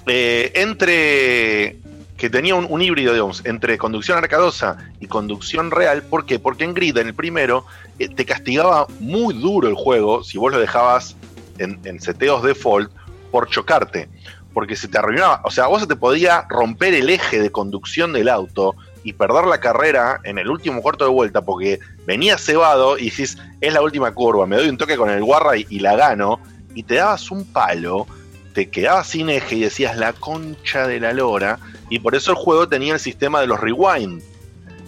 eh, 0.07 0.53
entre 0.55 1.79
que 2.17 2.31
tenía 2.31 2.55
un, 2.55 2.67
un 2.71 2.81
híbrido, 2.81 3.13
digamos, 3.13 3.45
entre 3.45 3.77
conducción 3.77 4.19
arcadosa 4.19 4.79
y 5.01 5.07
conducción 5.09 5.71
real. 5.71 6.03
¿Por 6.03 6.27
qué? 6.27 6.39
Porque 6.39 6.65
en 6.65 6.75
Grid, 6.75 6.97
en 6.99 7.09
el 7.09 7.15
primero, 7.15 7.67
eh, 7.99 8.09
te 8.09 8.25
castigaba 8.25 8.87
muy 9.01 9.35
duro 9.35 9.69
el 9.69 9.75
juego 9.75 10.23
si 10.23 10.39
vos 10.39 10.53
lo 10.53 10.61
dejabas 10.61 11.17
en, 11.59 11.81
en 11.85 12.01
seteos 12.01 12.43
default 12.43 12.91
por 13.31 13.49
chocarte. 13.49 14.09
Porque 14.53 14.77
se 14.77 14.87
te 14.87 14.97
arruinaba, 14.99 15.41
o 15.45 15.51
sea, 15.51 15.67
vos 15.67 15.81
se 15.81 15.89
te 15.89 15.97
podía 15.97 16.47
romper 16.49 16.95
el 16.95 17.11
eje 17.11 17.41
de 17.41 17.51
conducción 17.51 18.13
del 18.13 18.29
auto 18.29 18.77
y 19.03 19.13
perder 19.13 19.47
la 19.47 19.59
carrera 19.59 20.21
en 20.23 20.39
el 20.39 20.49
último 20.49 20.81
cuarto 20.81 21.05
de 21.05 21.11
vuelta 21.11 21.43
porque 21.43 21.81
venía 22.07 22.39
cebado 22.39 22.99
y 22.99 23.11
decís, 23.11 23.39
es 23.61 23.73
la 23.73 23.83
última 23.83 24.13
curva, 24.13 24.47
me 24.47 24.57
doy 24.57 24.69
un 24.69 24.77
toque 24.79 24.97
con 24.97 25.11
el 25.11 25.23
guarra 25.25 25.57
y, 25.57 25.67
y 25.71 25.79
la 25.81 25.97
gano, 25.97 26.41
y 26.75 26.83
te 26.83 26.97
dabas 26.97 27.31
un 27.31 27.45
palo, 27.45 28.07
te 28.53 28.69
quedabas 28.71 29.09
sin 29.09 29.31
eje 29.31 29.57
y 29.57 29.61
decías 29.61 29.97
la 29.97 30.13
concha 30.13 30.87
de 30.87 31.01
la 31.01 31.13
lora, 31.13 31.59
y 31.91 31.99
por 31.99 32.15
eso 32.15 32.31
el 32.31 32.37
juego 32.37 32.69
tenía 32.69 32.95
el 32.95 33.01
sistema 33.01 33.41
de 33.41 33.47
los 33.47 33.61
rewind. 33.61 34.23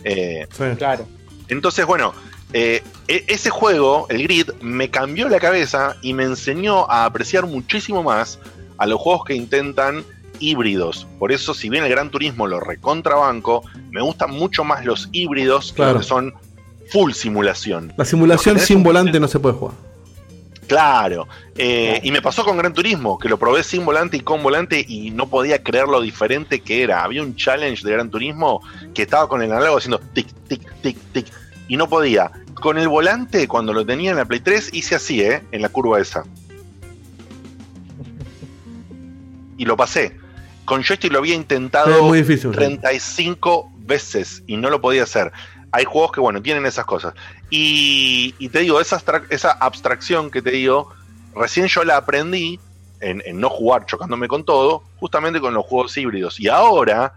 Eh, 0.04 0.46
Claro. 0.78 1.06
entonces, 1.48 1.84
bueno, 1.86 2.12
eh, 2.52 2.82
e- 3.08 3.24
ese 3.26 3.50
juego, 3.50 4.06
el 4.08 4.22
Grid, 4.22 4.50
me 4.60 4.88
cambió 4.90 5.28
la 5.28 5.40
cabeza 5.40 5.96
y 6.02 6.12
me 6.14 6.22
enseñó 6.24 6.88
a 6.90 7.04
apreciar 7.04 7.46
muchísimo 7.46 8.02
más 8.04 8.38
a 8.78 8.86
los 8.86 9.00
juegos 9.00 9.24
que 9.24 9.34
intentan 9.34 10.04
híbridos. 10.38 11.06
Por 11.18 11.32
eso, 11.32 11.54
si 11.54 11.68
bien 11.70 11.82
el 11.84 11.90
Gran 11.90 12.10
Turismo 12.10 12.46
lo 12.46 12.60
recontrabanco, 12.60 13.62
me 13.90 14.00
gustan 14.02 14.30
mucho 14.30 14.62
más 14.64 14.84
los 14.84 15.08
híbridos 15.12 15.72
que 15.72 15.76
Claro. 15.76 15.98
que 15.98 16.04
son 16.04 16.34
full 16.90 17.12
simulación. 17.12 17.92
La 17.96 18.04
simulación 18.04 18.58
sin 18.58 18.82
volante 18.82 19.18
no 19.20 19.28
se 19.28 19.38
puede 19.38 19.54
jugar. 19.54 19.74
Claro. 20.66 21.28
Eh, 21.56 22.00
Y 22.02 22.10
me 22.10 22.20
pasó 22.20 22.44
con 22.44 22.56
Gran 22.56 22.72
Turismo, 22.72 23.18
que 23.18 23.28
lo 23.28 23.38
probé 23.38 23.62
sin 23.62 23.84
volante 23.84 24.16
y 24.16 24.20
con 24.20 24.42
volante 24.42 24.84
y 24.86 25.10
no 25.10 25.28
podía 25.28 25.62
creer 25.62 25.86
lo 25.86 26.00
diferente 26.00 26.60
que 26.60 26.82
era. 26.82 27.04
Había 27.04 27.22
un 27.22 27.36
challenge 27.36 27.84
de 27.86 27.92
Gran 27.92 28.10
Turismo 28.10 28.60
que 28.94 29.02
estaba 29.02 29.28
con 29.28 29.42
el 29.42 29.52
análogo 29.52 29.78
haciendo 29.78 29.98
tic, 29.98 30.26
tic, 30.48 30.62
tic, 30.82 30.98
tic. 31.12 31.26
Y 31.68 31.76
no 31.76 31.88
podía. 31.88 32.30
Con 32.54 32.78
el 32.78 32.88
volante, 32.88 33.46
cuando 33.48 33.72
lo 33.72 33.84
tenía 33.84 34.10
en 34.10 34.16
la 34.16 34.24
Play 34.24 34.40
3, 34.40 34.70
hice 34.72 34.94
así, 34.94 35.20
¿eh? 35.20 35.42
En 35.52 35.62
la 35.62 35.68
curva 35.68 36.00
esa. 36.00 36.24
Y 39.56 39.64
lo 39.64 39.76
pasé. 39.76 40.16
Con 40.64 40.82
joystick 40.82 41.12
lo 41.12 41.18
había 41.18 41.34
intentado 41.34 42.02
muy 42.02 42.18
difícil. 42.22 42.50
35 42.50 43.70
veces 43.78 44.42
y 44.46 44.56
no 44.56 44.68
lo 44.68 44.80
podía 44.80 45.04
hacer. 45.04 45.32
Hay 45.72 45.84
juegos 45.84 46.12
que, 46.12 46.20
bueno, 46.20 46.40
tienen 46.40 46.64
esas 46.66 46.84
cosas. 46.84 47.14
Y, 47.50 48.32
te 48.48 48.60
digo, 48.60 48.80
esa, 48.80 49.02
esa 49.30 49.52
abstracción 49.52 50.30
que 50.30 50.42
te 50.42 50.50
digo, 50.50 50.90
recién 51.34 51.66
yo 51.66 51.84
la 51.84 51.96
aprendí 51.96 52.58
en, 53.00 53.22
en 53.26 53.40
no 53.40 53.50
jugar 53.50 53.86
chocándome 53.86 54.28
con 54.28 54.44
todo, 54.44 54.82
justamente 54.96 55.40
con 55.40 55.54
los 55.54 55.64
juegos 55.66 55.96
híbridos. 55.96 56.40
Y 56.40 56.48
ahora, 56.48 57.14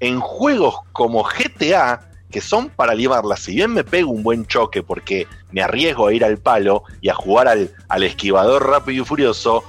en 0.00 0.18
juegos 0.18 0.76
como 0.92 1.22
GTA, 1.22 2.12
que 2.32 2.40
son 2.40 2.70
para 2.70 2.94
limarlas. 2.94 3.40
Si 3.40 3.54
bien 3.54 3.72
me 3.72 3.84
pego 3.84 4.10
un 4.10 4.24
buen 4.24 4.46
choque 4.46 4.82
porque 4.82 5.28
me 5.52 5.62
arriesgo 5.62 6.08
a 6.08 6.14
ir 6.14 6.24
al 6.24 6.38
palo 6.38 6.82
y 7.00 7.10
a 7.10 7.14
jugar 7.14 7.46
al, 7.46 7.70
al 7.88 8.02
esquivador 8.02 8.66
rápido 8.66 9.02
y 9.02 9.06
furioso, 9.06 9.62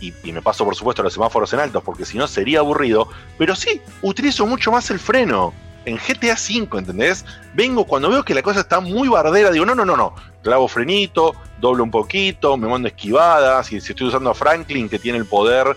y, 0.00 0.12
y 0.24 0.32
me 0.32 0.42
paso 0.42 0.64
por 0.64 0.74
supuesto 0.74 1.02
los 1.02 1.14
semáforos 1.14 1.52
en 1.54 1.60
altos 1.60 1.82
porque 1.82 2.04
si 2.04 2.18
no 2.18 2.26
sería 2.26 2.58
aburrido, 2.58 3.08
pero 3.38 3.56
sí, 3.56 3.80
utilizo 4.02 4.46
mucho 4.46 4.70
más 4.70 4.90
el 4.90 4.98
freno. 4.98 5.54
En 5.84 5.96
GTA 5.96 6.34
V, 6.34 6.78
¿entendés? 6.78 7.24
Vengo 7.54 7.84
cuando 7.86 8.10
veo 8.10 8.24
que 8.24 8.34
la 8.34 8.42
cosa 8.42 8.60
está 8.60 8.80
muy 8.80 9.08
bardera, 9.08 9.50
digo, 9.50 9.64
no, 9.64 9.74
no, 9.74 9.84
no, 9.84 9.96
no, 9.96 10.14
clavo 10.42 10.68
frenito, 10.68 11.34
doblo 11.60 11.82
un 11.84 11.90
poquito, 11.90 12.56
me 12.56 12.68
mando 12.68 12.88
esquivadas, 12.88 13.66
si, 13.68 13.80
si 13.80 13.92
estoy 13.92 14.08
usando 14.08 14.30
a 14.30 14.34
Franklin 14.34 14.88
que 14.88 14.98
tiene 14.98 15.18
el 15.18 15.24
poder 15.24 15.76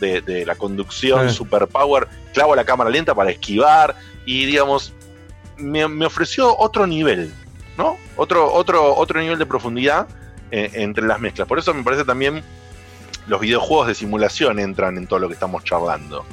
de, 0.00 0.20
de 0.20 0.44
la 0.44 0.56
conducción 0.56 1.28
Sí. 1.30 1.36
superpower, 1.36 2.08
clavo 2.34 2.56
la 2.56 2.64
cámara 2.64 2.90
lenta 2.90 3.14
para 3.14 3.30
esquivar 3.30 3.94
y 4.26 4.46
digamos, 4.46 4.92
me, 5.58 5.86
me 5.86 6.06
ofreció 6.06 6.56
otro 6.58 6.86
nivel, 6.86 7.32
¿no? 7.78 7.96
Otro, 8.16 8.52
otro, 8.52 8.94
otro 8.96 9.20
nivel 9.20 9.38
de 9.38 9.46
profundidad 9.46 10.08
eh, 10.50 10.70
entre 10.74 11.06
las 11.06 11.20
mezclas. 11.20 11.46
Por 11.46 11.58
eso 11.58 11.72
me 11.72 11.84
parece 11.84 12.04
también 12.04 12.42
los 13.28 13.40
videojuegos 13.40 13.86
de 13.86 13.94
simulación 13.94 14.58
entran 14.58 14.96
en 14.98 15.06
todo 15.06 15.20
lo 15.20 15.28
que 15.28 15.34
estamos 15.34 15.62
charlando. 15.62 16.24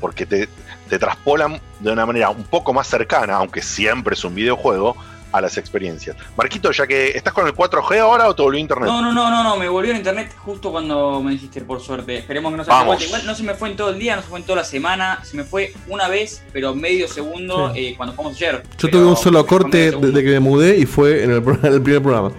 Porque 0.00 0.24
te, 0.26 0.48
te 0.88 0.98
traspolan 0.98 1.60
de 1.80 1.90
una 1.90 2.06
manera 2.06 2.30
un 2.30 2.44
poco 2.44 2.72
más 2.72 2.86
cercana, 2.86 3.36
aunque 3.36 3.62
siempre 3.62 4.14
es 4.14 4.24
un 4.24 4.34
videojuego, 4.34 4.96
a 5.32 5.40
las 5.40 5.58
experiencias. 5.58 6.16
Marquito, 6.36 6.70
ya 6.70 6.86
que 6.86 7.08
estás 7.08 7.32
con 7.32 7.46
el 7.46 7.54
4G 7.54 7.98
ahora 7.98 8.28
o 8.28 8.34
te 8.34 8.42
volvió 8.42 8.58
a 8.58 8.60
internet? 8.60 8.88
No, 8.88 9.02
no, 9.02 9.12
no, 9.12 9.30
no, 9.30 9.42
no, 9.42 9.56
me 9.56 9.68
volvió 9.68 9.92
a 9.92 9.96
internet 9.96 10.34
justo 10.38 10.70
cuando 10.70 11.20
me 11.22 11.32
dijiste, 11.32 11.60
por 11.60 11.80
suerte. 11.80 12.18
Esperemos 12.18 12.52
que 12.52 12.58
no 12.58 12.64
se 12.64 12.70
me. 12.70 13.04
Igual 13.04 13.26
no 13.26 13.34
se 13.34 13.42
me 13.42 13.54
fue 13.54 13.70
en 13.70 13.76
todo 13.76 13.90
el 13.90 13.98
día, 13.98 14.16
no 14.16 14.22
se 14.22 14.28
fue 14.28 14.38
en 14.38 14.46
toda 14.46 14.56
la 14.56 14.64
semana, 14.64 15.20
se 15.24 15.36
me 15.36 15.44
fue 15.44 15.74
una 15.88 16.08
vez, 16.08 16.42
pero 16.52 16.74
medio 16.74 17.06
segundo 17.08 17.72
Sí. 17.74 17.86
eh, 17.88 17.94
cuando 17.96 18.14
jugamos 18.14 18.36
ayer. 18.36 18.62
Yo 18.78 18.88
tuve 18.88 19.04
un 19.04 19.16
solo 19.16 19.44
corte 19.46 19.90
desde 19.90 20.24
que 20.24 20.30
me 20.30 20.40
mudé 20.40 20.78
y 20.78 20.86
fue 20.86 21.24
en 21.24 21.30
el, 21.32 21.36
en 21.62 21.72
el 21.72 21.82
primer 21.82 22.02
programa. 22.02 22.32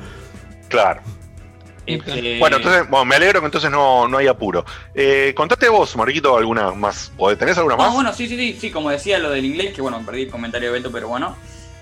Claro. 0.70 1.02
Este, 1.88 2.38
Bueno, 2.38 2.58
entonces, 2.58 2.88
bueno, 2.90 3.06
me 3.06 3.16
alegro 3.16 3.40
que 3.40 3.46
entonces 3.46 3.72
no, 3.72 4.08
no 4.08 4.18
hay 4.18 4.28
apuro. 4.28 4.66
Eh, 4.94 5.34
contate 5.36 5.70
vos, 5.70 5.96
Marquito, 5.96 6.38
alguna 6.38 6.72
más. 6.74 7.12
¿O 7.18 7.36
tenés 7.36 7.58
alguna 7.58 7.78
No, 7.78 7.84
más? 7.84 7.94
bueno, 7.94 8.14
sí, 8.14 8.28
sí, 8.28 8.36
sí, 8.38 8.58
sí, 8.60 8.72
como 8.72 8.90
decía 8.90 9.18
lo 9.20 9.30
del 9.30 9.46
inglés, 9.46 9.74
que 9.74 9.82
bueno, 9.82 10.02
perdí 10.06 10.24
el 10.24 10.30
comentario 10.30 10.72
de 10.72 10.80
Beto, 10.80 10.92
pero 10.92 11.08
bueno. 11.08 11.36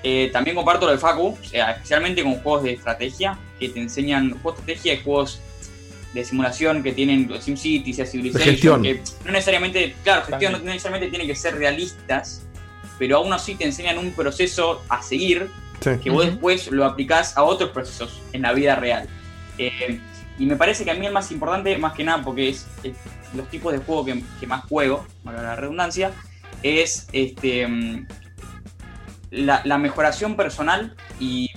Eh, 0.03 0.30
también 0.32 0.56
comparto 0.56 0.86
lo 0.86 0.91
del 0.91 0.99
Facu, 0.99 1.36
especialmente 1.52 2.22
con 2.22 2.36
juegos 2.36 2.61
de 2.64 2.73
estrategia, 2.73 3.40
que 3.60 3.69
te 3.69 3.80
enseñan 3.80 4.40
juegos 4.41 4.64
de 4.64 4.73
estrategia 4.73 4.94
y 4.94 5.03
juegos 5.03 5.40
de 6.14 6.23
simulación 6.23 6.84
que 6.84 6.91
tienen 6.94 7.27
los 7.27 7.44
SimCity, 7.44 7.91
sea 7.91 8.06
Civilization, 8.06 8.45
gestión. 8.52 8.84
que 8.84 9.02
no 9.26 9.32
necesariamente, 9.32 9.95
claro, 10.03 10.23
gestión 10.26 10.52
no 10.53 10.60
necesariamente 10.60 11.10
tiene 11.10 11.26
que 11.26 11.36
ser 11.36 11.56
realistas, 11.57 12.44
pero 12.99 13.18
aún 13.18 13.34
así 13.34 13.56
te 13.56 13.65
enseñan 13.65 13.98
un 13.98 14.11
proceso 14.14 14.84
a 14.88 15.02
seguir 15.02 15.49
Sí. 15.82 15.90
que 16.02 16.10
vos 16.10 16.26
después 16.26 16.72
lo 16.72 16.86
aplicás 16.86 17.36
a 17.36 17.44
otros 17.44 17.72
procesos 17.72 18.22
en 18.32 18.44
la 18.44 18.53
vida 18.53 18.76
real. 18.76 19.10
Eh, 19.57 19.99
y 20.38 20.45
me 20.45 20.56
parece 20.56 20.84
que 20.84 20.91
a 20.91 20.95
mí 20.95 21.06
el 21.06 21.14
más 21.14 21.32
importante, 21.32 21.77
más 21.77 21.94
que 21.94 22.03
nada, 22.03 22.23
porque 22.23 22.49
es 22.49 22.68
los 23.36 23.49
tipos 23.49 23.73
de 23.73 23.80
juego 23.80 24.06
que, 24.06 24.48
más 24.48 24.65
juego, 24.65 25.06
para 25.23 25.41
la 25.41 25.56
redundancia, 25.56 26.11
es 26.64 27.07
este 27.11 27.68
mm, 27.68 28.07
la, 29.32 29.77
mejoración 29.77 30.36
personal 30.36 30.95
y 31.19 31.52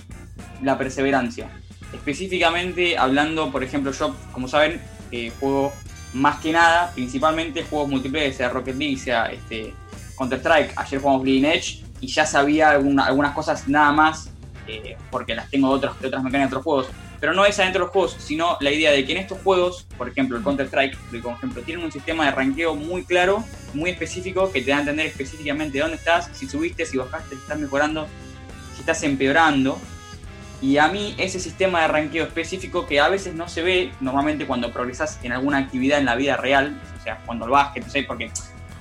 la 0.61 0.77
perseverancia. 0.77 1.49
Específicamente 1.93 2.97
hablando, 2.97 3.51
por 3.51 3.63
ejemplo, 3.63 3.91
yo, 3.91 4.15
como 4.31 4.47
saben, 4.47 4.81
eh, 5.11 5.31
juego 5.39 5.73
más 6.13 6.39
que 6.39 6.51
nada, 6.51 6.91
principalmente 6.93 7.63
juegos 7.63 7.89
multiplayer, 7.89 8.33
sea 8.33 8.49
Rocket 8.49 8.75
League, 8.75 8.97
sea 8.97 9.25
este, 9.27 9.73
Counter-Strike. 10.17 10.73
Ayer 10.75 10.99
jugamos 10.99 11.23
Bleeding 11.23 11.45
Edge 11.45 11.83
y 12.01 12.07
ya 12.07 12.25
sabía 12.25 12.71
alguna- 12.71 13.05
algunas 13.05 13.33
cosas 13.33 13.67
nada 13.67 13.91
más, 13.91 14.31
eh, 14.67 14.97
porque 15.09 15.35
las 15.35 15.49
tengo 15.49 15.69
de, 15.69 15.75
otros, 15.75 15.99
de 15.99 16.07
otras 16.07 16.23
mecánicas 16.23 16.51
de 16.51 16.57
otros 16.57 16.63
juegos. 16.63 16.87
Pero 17.19 17.33
no 17.33 17.45
es 17.45 17.59
adentro 17.59 17.81
de 17.81 17.85
los 17.85 17.91
juegos, 17.91 18.15
sino 18.19 18.57
la 18.61 18.71
idea 18.71 18.91
de 18.91 19.05
que 19.05 19.11
en 19.11 19.17
estos 19.17 19.39
juegos, 19.41 19.85
por 19.97 20.07
ejemplo, 20.07 20.37
el 20.37 20.43
Counter-Strike, 20.43 20.97
por 21.21 21.33
ejemplo, 21.33 21.61
tienen 21.63 21.83
un 21.83 21.91
sistema 21.91 22.25
de 22.25 22.31
ranqueo 22.31 22.75
muy 22.75 23.03
claro, 23.03 23.43
muy 23.73 23.89
específico, 23.89 24.51
que 24.51 24.61
te 24.61 24.71
da 24.71 24.77
a 24.77 24.79
entender 24.81 25.05
específicamente 25.05 25.79
dónde 25.79 25.97
estás, 25.97 26.29
si 26.33 26.47
subiste, 26.47 26.85
si 26.85 26.97
bajaste, 26.97 27.35
si 27.35 27.41
estás 27.41 27.59
mejorando, 27.59 28.07
si 28.73 28.79
estás 28.81 29.03
empeorando. 29.03 29.77
Y 30.61 30.77
a 30.77 30.87
mí 30.87 31.15
ese 31.17 31.39
sistema 31.39 31.81
de 31.81 31.87
ranqueo 31.87 32.25
específico 32.25 32.85
que 32.85 32.99
a 32.99 33.07
veces 33.09 33.33
no 33.33 33.47
se 33.47 33.61
ve 33.61 33.91
normalmente 34.01 34.45
cuando 34.45 34.71
progresas 34.71 35.19
en 35.23 35.31
alguna 35.31 35.57
actividad 35.57 35.99
en 35.99 36.05
la 36.05 36.15
vida 36.15 36.37
real, 36.37 36.81
o 36.99 37.03
sea, 37.03 37.21
cuando 37.25 37.45
el 37.45 37.51
básquet, 37.51 37.85
no 37.85 38.07
porque 38.07 38.31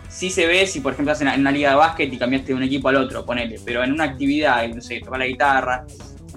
sí 0.08 0.30
se 0.30 0.46
ve 0.46 0.66
si 0.66 0.80
por 0.80 0.92
ejemplo 0.92 1.12
estás 1.12 1.32
en 1.32 1.40
una 1.40 1.52
liga 1.52 1.70
de 1.70 1.76
básquet 1.76 2.12
y 2.12 2.18
cambiaste 2.18 2.48
de 2.48 2.54
un 2.54 2.62
equipo 2.62 2.88
al 2.88 2.96
otro, 2.96 3.24
ponele, 3.24 3.60
pero 3.64 3.84
en 3.84 3.92
una 3.92 4.04
actividad, 4.04 4.66
no 4.68 4.80
sé, 4.80 5.00
tocar 5.00 5.20
la 5.20 5.26
guitarra, 5.26 5.84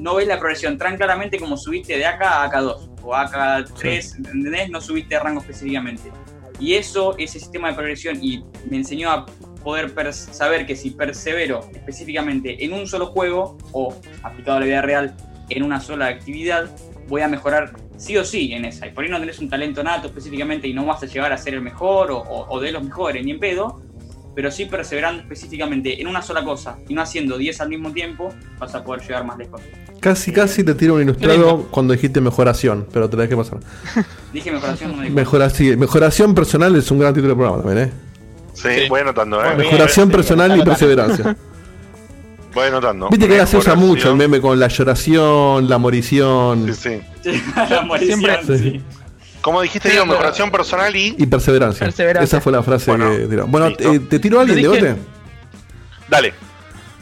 no 0.02 0.16
ves 0.16 0.28
la 0.28 0.40
progresión 0.40 0.78
tan 0.78 0.98
claramente 0.98 1.40
como 1.40 1.56
subiste 1.58 1.98
de 1.98 2.06
acá 2.06 2.44
a 2.44 2.50
AK2 2.52 2.90
o 3.04 3.14
AK3, 3.14 4.16
¿entendés? 4.18 4.70
No 4.70 4.82
subiste 4.82 5.16
de 5.16 5.22
rango 5.22 5.42
específicamente. 5.42 6.12
Y 6.60 6.74
eso, 6.74 7.16
ese 7.18 7.40
sistema 7.40 7.70
de 7.70 7.76
progresión, 7.76 8.18
y 8.22 8.44
me 8.70 8.78
enseñó 8.78 9.12
a 9.12 9.26
poder 9.64 9.92
saber 10.14 10.66
que 10.66 10.76
si 10.76 10.92
persevero 10.92 11.62
específicamente 11.74 12.64
en 12.66 12.74
un 12.74 12.88
solo 12.88 13.08
juego 13.08 13.58
o 13.72 13.96
aplicado 14.24 14.58
a 14.58 14.60
la 14.62 14.66
vida 14.66 14.82
real 14.82 15.16
en 15.50 15.64
una 15.64 15.80
sola 15.80 16.08
actividad, 16.08 16.70
voy 17.08 17.22
a 17.22 17.28
mejorar 17.28 17.74
sí 17.98 18.18
o 18.18 18.24
sí 18.24 18.54
en 18.54 18.66
esa. 18.66 18.88
Y 18.88 18.92
por 18.92 19.04
ahí 19.04 19.10
no 19.10 19.20
tenés 19.20 19.40
un 19.40 19.50
talento 19.50 19.84
nato 19.84 20.08
específicamente 20.08 20.68
y 20.68 20.74
no 20.74 20.86
vas 20.86 21.04
a 21.04 21.06
llegar 21.06 21.32
a 21.34 21.38
ser 21.38 21.54
el 21.56 21.62
mejor 21.62 22.10
o, 22.12 22.18
o- 22.20 22.48
o 22.50 22.60
de 22.60 22.72
los 22.72 22.84
mejores, 22.84 23.24
ni 23.24 23.32
en 23.32 23.40
pedo, 23.40 23.82
pero 24.36 24.52
sí 24.52 24.66
perseverando 24.66 25.22
específicamente 25.22 26.02
en 26.02 26.08
una 26.08 26.22
sola 26.22 26.44
cosa 26.44 26.78
y 26.88 26.94
no 26.94 27.02
haciendo 27.02 27.38
10 27.38 27.62
al 27.62 27.70
mismo 27.70 27.92
tiempo, 27.92 28.34
vas 28.60 28.74
a 28.76 28.84
poder 28.84 29.02
llegar 29.02 29.26
más 29.26 29.38
lejos. 29.38 29.62
Casi, 30.00 30.32
casi 30.32 30.64
te 30.64 30.74
tiro 30.74 30.96
un 30.96 31.02
ilustrado 31.02 31.68
cuando 31.70 31.94
dijiste 31.94 32.22
mejoración, 32.22 32.88
pero 32.92 33.10
te 33.10 33.18
la 33.18 33.24
dejé 33.24 33.38
pasar. 33.38 33.60
Dije 34.34 34.52
mejoración, 34.52 34.98
no 34.98 35.10
Mejoración, 35.10 35.80
mejoración 35.80 36.36
personal 36.36 36.76
es 36.76 36.90
un 36.90 37.00
gran 37.00 37.14
título 37.14 37.34
de 37.34 37.36
programa 37.36 37.64
también, 37.64 37.90
¿eh? 37.90 37.92
Sí, 38.54 38.90
voy 38.90 39.02
anotando, 39.02 39.44
¿eh? 39.44 39.56
Mejoración 39.56 40.10
personal 40.10 40.58
y 40.58 40.64
perseverancia. 40.64 41.36
Voy 42.54 42.68
anotando. 42.68 43.08
Viste 43.10 43.28
que 43.28 43.34
ahora 43.36 43.46
se 43.46 43.58
usa 43.58 43.76
mucho 43.76 44.10
el 44.10 44.18
meme 44.18 44.42
con 44.42 44.60
la 44.60 44.68
lloración, 44.68 45.70
la 45.70 45.78
morición 45.78 46.74
Sí, 46.76 47.02
la 47.70 47.82
morición, 47.84 48.20
sí. 48.46 48.82
Como 49.42 49.62
dijiste, 49.62 49.90
digo, 49.90 50.06
mejoración 50.06 50.52
personal 50.52 50.96
y. 50.96 51.16
y 51.18 51.26
perseverancia. 51.26 51.86
Perseverancia. 51.86 52.38
Esa 52.38 52.42
fue 52.42 52.52
la 52.52 52.62
frase 52.62 52.92
que 52.96 53.28
tiró. 53.28 53.48
Bueno, 53.48 53.68
eh, 53.78 54.00
¿te 54.00 54.20
tiro 54.20 54.38
a 54.38 54.42
alguien. 54.42 54.60
Diegote? 54.60 54.96
Dale. 56.08 56.34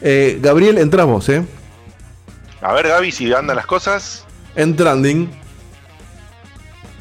Eh, 0.00 0.38
Gabriel, 0.40 0.78
entramos, 0.78 1.28
¿eh? 1.28 1.44
A 2.62 2.72
ver, 2.72 2.88
Gaby, 2.88 3.12
si 3.12 3.32
andan 3.32 3.56
las 3.56 3.66
cosas. 3.66 4.24
En 4.56 4.74
trending. 4.74 5.30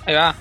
Ahí 0.06 0.16
va. 0.16 0.36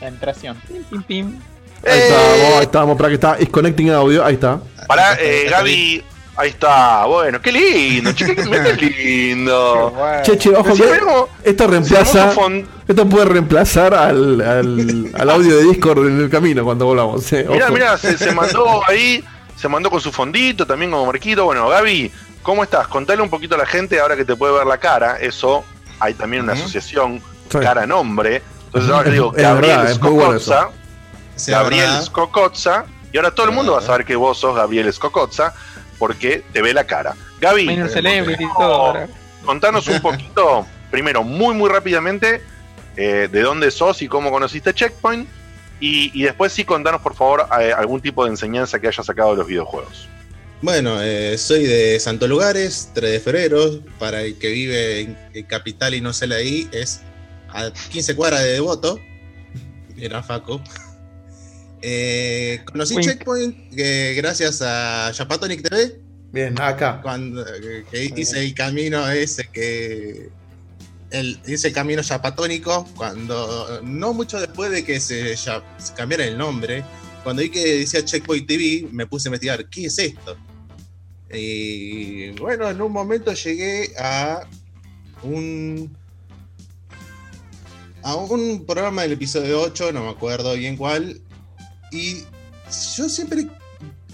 La 0.00 0.08
entración. 0.08 0.56
Pim, 0.68 0.84
pim, 0.84 1.02
pim. 1.02 1.40
Ahí 1.86 1.98
estamos, 1.98 2.56
ahí 2.56 2.62
estamos, 2.62 2.96
para 2.96 3.08
que 3.08 3.14
está. 3.14 3.36
Is 3.40 3.48
connecting 3.48 3.90
audio, 3.90 4.24
ahí 4.24 4.34
está. 4.34 4.60
Pará, 4.86 5.16
eh, 5.20 5.46
Gaby. 5.50 6.04
Ahí 6.36 6.50
está, 6.50 7.04
bueno, 7.06 7.40
qué 7.42 7.52
lindo, 7.52 8.12
che, 8.14 8.34
qué 8.34 8.42
lindo. 9.34 9.92
Che, 10.22 10.38
che, 10.38 10.50
ojo 10.54 10.74
que 10.74 10.82
vemos- 10.86 11.28
esto 11.42 11.66
reemplaza. 11.66 12.32
Esto 12.88 13.06
puede 13.08 13.26
reemplazar 13.26 13.94
al, 13.94 14.40
al, 14.40 15.10
al 15.14 15.30
audio 15.30 15.56
de 15.58 15.64
Discord 15.64 16.06
en 16.06 16.18
el 16.20 16.30
camino 16.30 16.64
cuando 16.64 16.86
volvamos. 16.86 17.30
eh, 17.32 17.46
Mirá, 17.48 17.68
mirá, 17.70 17.98
se, 17.98 18.16
se 18.16 18.32
mandó 18.32 18.80
ahí, 18.88 19.22
se 19.56 19.68
mandó 19.68 19.90
con 19.90 20.00
su 20.00 20.10
fondito, 20.12 20.66
también 20.66 20.90
como 20.90 21.06
Marquito. 21.06 21.44
Bueno, 21.44 21.68
Gaby, 21.68 22.10
¿cómo 22.42 22.62
estás? 22.64 22.88
Contale 22.88 23.20
un 23.20 23.28
poquito 23.30 23.54
a 23.56 23.58
la 23.58 23.66
gente 23.66 24.00
ahora 24.00 24.16
que 24.16 24.24
te 24.24 24.34
puede 24.34 24.54
ver 24.54 24.66
la 24.66 24.78
cara. 24.78 25.18
Eso, 25.20 25.64
hay 25.98 26.14
también 26.14 26.44
una 26.44 26.54
asociación 26.54 27.20
cara-nombre. 27.50 28.42
Entonces 28.66 28.90
ahora 28.90 29.08
le 29.08 29.12
digo, 29.12 29.32
Es 29.36 29.42
Gabriel 29.42 29.76
verdad, 29.78 29.98
bueno 30.00 30.20
Scocozza. 30.40 30.68
Sí, 31.36 31.50
Gabriel. 31.50 31.90
Scocozza. 32.02 32.84
Y 33.12 33.16
ahora 33.16 33.32
todo 33.32 33.46
el 33.46 33.52
mundo 33.52 33.72
va 33.72 33.80
a 33.80 33.82
saber 33.82 34.04
que 34.04 34.14
vos 34.14 34.38
sos 34.38 34.54
Gabriel 34.54 34.92
Scocozza 34.92 35.52
porque 36.00 36.42
te 36.52 36.62
ve 36.62 36.74
la 36.74 36.84
cara. 36.84 37.14
Gaby, 37.40 37.66
Minor 37.66 37.86
eh, 37.86 37.90
Celebrity 37.90 38.42
y 38.42 38.48
todo. 38.58 38.74
ahora. 38.74 39.08
contanos 39.44 39.86
un 39.86 40.00
poquito, 40.02 40.66
primero, 40.90 41.22
muy, 41.22 41.54
muy 41.54 41.68
rápidamente, 41.68 42.42
eh, 42.96 43.28
de 43.30 43.40
dónde 43.42 43.70
sos 43.70 44.02
y 44.02 44.08
cómo 44.08 44.32
conociste 44.32 44.74
Checkpoint. 44.74 45.28
Y, 45.78 46.10
y 46.18 46.24
después 46.24 46.52
sí, 46.52 46.64
contanos, 46.64 47.00
por 47.02 47.14
favor, 47.14 47.46
eh, 47.60 47.72
algún 47.72 48.00
tipo 48.00 48.24
de 48.24 48.30
enseñanza 48.30 48.80
que 48.80 48.88
hayas 48.88 49.06
sacado 49.06 49.30
de 49.32 49.36
los 49.36 49.46
videojuegos. 49.46 50.08
Bueno, 50.62 51.00
eh, 51.00 51.38
soy 51.38 51.64
de 51.64 51.98
Santo 52.00 52.26
Lugares, 52.28 52.90
3 52.94 53.12
de 53.12 53.20
febrero. 53.20 53.80
Para 53.98 54.22
el 54.22 54.38
que 54.38 54.48
vive 54.48 55.00
en, 55.00 55.18
en 55.32 55.44
Capital 55.44 55.94
y 55.94 56.00
no 56.00 56.12
se 56.12 56.26
la 56.26 56.42
I, 56.42 56.68
es 56.72 57.00
a 57.48 57.70
15 57.70 58.16
cuadras 58.16 58.42
de 58.42 58.52
Devoto. 58.52 58.98
Era 59.98 60.22
Faco. 60.22 60.60
Eh, 61.82 62.60
conocí 62.66 62.94
Wink. 62.96 63.06
Checkpoint 63.08 63.56
eh, 63.76 64.14
gracias 64.16 64.60
a 64.62 65.12
Japatonic 65.14 65.62
TV. 65.68 66.00
Bien, 66.32 66.60
acá. 66.60 67.00
Cuando 67.02 67.44
eh, 67.46 67.84
que 67.90 68.04
hice 68.16 68.44
el 68.44 68.54
camino 68.54 69.08
ese 69.10 69.48
que. 69.48 70.28
El, 71.10 71.40
hice 71.46 71.68
el 71.68 71.74
camino 71.74 72.02
chapatónico 72.02 72.86
cuando. 72.96 73.80
No 73.82 74.12
mucho 74.12 74.38
después 74.40 74.70
de 74.70 74.84
que 74.84 75.00
se, 75.00 75.34
ya- 75.34 75.64
se 75.78 75.92
cambiara 75.94 76.24
el 76.24 76.36
nombre. 76.38 76.84
Cuando 77.24 77.42
vi 77.42 77.50
que 77.50 77.78
decía 77.78 78.04
Checkpoint 78.04 78.46
TV, 78.46 78.88
me 78.92 79.06
puse 79.06 79.28
a 79.28 79.30
investigar, 79.30 79.68
¿qué 79.68 79.86
es 79.86 79.98
esto? 79.98 80.36
Y 81.32 82.30
bueno, 82.32 82.68
en 82.70 82.80
un 82.80 82.92
momento 82.92 83.32
llegué 83.32 83.92
a 83.98 84.46
un. 85.22 85.94
a 88.02 88.14
un 88.16 88.64
programa 88.66 89.02
del 89.02 89.12
episodio 89.12 89.60
8, 89.62 89.92
no 89.92 90.04
me 90.04 90.10
acuerdo 90.10 90.54
bien 90.54 90.76
cuál. 90.76 91.20
Y 91.90 92.24
yo 92.96 93.08
siempre 93.08 93.48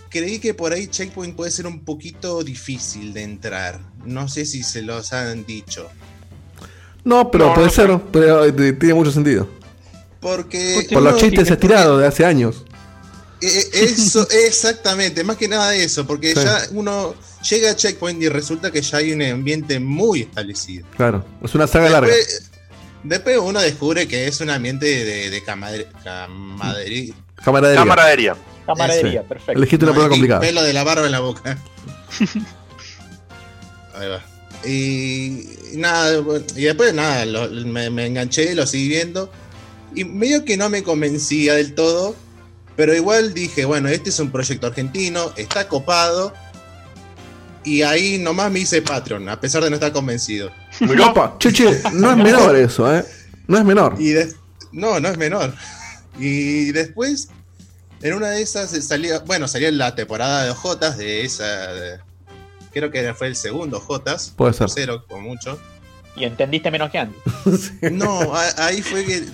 creí 0.08 0.38
que 0.38 0.54
por 0.54 0.72
ahí 0.72 0.86
Checkpoint 0.86 1.36
puede 1.36 1.50
ser 1.50 1.66
un 1.66 1.80
poquito 1.84 2.42
difícil 2.42 3.12
de 3.12 3.22
entrar. 3.22 3.80
No 4.04 4.28
sé 4.28 4.46
si 4.46 4.62
se 4.62 4.82
los 4.82 5.12
han 5.12 5.44
dicho. 5.44 5.88
No, 7.04 7.30
pero 7.30 7.46
No, 7.48 7.54
puede 7.54 7.66
no, 7.68 7.72
ser, 7.72 8.00
pero 8.12 8.44
eh, 8.44 8.72
tiene 8.72 8.94
mucho 8.94 9.12
sentido. 9.12 9.48
Porque. 10.20 10.88
Por 10.92 11.02
los 11.02 11.20
chistes 11.20 11.50
estirados 11.50 12.00
de 12.00 12.06
hace 12.06 12.24
años. 12.24 12.64
Eh, 13.40 13.46
eh, 13.48 13.84
Eso, 13.84 14.26
exactamente, 14.46 15.22
más 15.22 15.36
que 15.36 15.46
nada 15.46 15.74
eso, 15.74 16.06
porque 16.06 16.34
Sí. 16.34 16.40
ya 16.42 16.66
uno 16.72 17.14
llega 17.48 17.70
a 17.70 17.76
Checkpoint 17.76 18.22
y 18.22 18.28
resulta 18.28 18.70
que 18.70 18.80
ya 18.80 18.96
hay 18.98 19.12
un 19.12 19.22
ambiente 19.22 19.78
muy 19.78 20.22
establecido. 20.22 20.86
Claro, 20.96 21.24
es 21.42 21.54
una 21.54 21.66
saga 21.66 21.90
larga. 21.90 22.12
Después, 23.04 23.38
uno 23.38 23.60
descubre 23.60 24.08
que 24.08 24.26
es 24.26 24.40
un 24.40 24.50
ambiente 24.50 24.86
de, 24.86 25.30
de 25.30 25.44
camaradería. 25.44 27.14
Camaradería. 27.44 27.82
Camaradería. 27.82 28.36
Camaradería, 28.66 29.22
perfecto. 29.22 29.52
Elegiste 29.52 29.84
una 29.84 29.94
y 29.94 30.08
complicada. 30.08 30.40
pelo 30.40 30.62
de 30.62 30.72
la 30.72 30.82
barba 30.84 31.06
en 31.06 31.12
la 31.12 31.20
boca. 31.20 31.56
Ahí 33.94 34.08
va. 34.08 34.20
Y, 34.64 35.74
y 35.74 35.76
nada, 35.76 36.20
y 36.56 36.62
después 36.62 36.92
nada, 36.92 37.24
lo- 37.26 37.48
me, 37.48 37.90
me 37.90 38.06
enganché, 38.06 38.54
lo 38.54 38.66
seguí 38.66 38.88
viendo. 38.88 39.30
Y 39.94 40.04
medio 40.04 40.44
que 40.44 40.56
no 40.56 40.68
me 40.68 40.82
convencía 40.82 41.54
del 41.54 41.74
todo, 41.74 42.16
pero 42.74 42.94
igual 42.94 43.32
dije, 43.32 43.64
bueno, 43.64 43.88
este 43.88 44.10
es 44.10 44.18
un 44.18 44.30
proyecto 44.30 44.66
argentino, 44.66 45.32
está 45.36 45.68
copado. 45.68 46.34
Y 47.64 47.82
ahí 47.82 48.18
nomás 48.18 48.50
me 48.50 48.60
hice 48.60 48.82
Patreon, 48.82 49.28
a 49.28 49.40
pesar 49.40 49.62
de 49.64 49.70
no 49.70 49.76
estar 49.76 49.92
convencido. 49.92 50.50
Opa, 51.08 51.36
che, 51.38 51.52
che, 51.52 51.80
no 51.92 52.10
es 52.10 52.16
menor 52.16 52.54
eso, 52.56 52.94
¿eh? 52.94 53.04
No 53.48 53.58
es 53.58 53.64
menor. 53.64 53.96
Y 53.98 54.10
de- 54.10 54.32
no, 54.72 55.00
no 55.00 55.08
es 55.08 55.16
menor. 55.16 55.54
Y 56.18 56.72
después, 56.72 57.28
en 58.02 58.14
una 58.14 58.28
de 58.30 58.42
esas 58.42 58.70
salía, 58.84 59.20
bueno, 59.20 59.48
salía 59.48 59.70
la 59.70 59.94
temporada 59.94 60.44
de 60.44 60.52
Jotas 60.54 60.96
de 60.98 61.24
esa. 61.24 61.72
de- 61.72 61.98
creo 62.72 62.90
que 62.90 63.14
fue 63.14 63.28
el 63.28 63.36
segundo 63.36 63.80
Jotas. 63.80 64.32
Puede 64.36 64.52
ser. 64.52 64.66
Tercero, 64.68 65.04
como 65.06 65.22
mucho. 65.30 65.58
Y 66.16 66.24
entendiste 66.24 66.70
menos 66.70 66.90
que 66.90 66.98
antes. 66.98 67.22
No, 67.92 68.34
a- 68.34 68.66
ahí 68.66 68.82
fue 68.82 69.04
que 69.04 69.16
eh, 69.18 69.26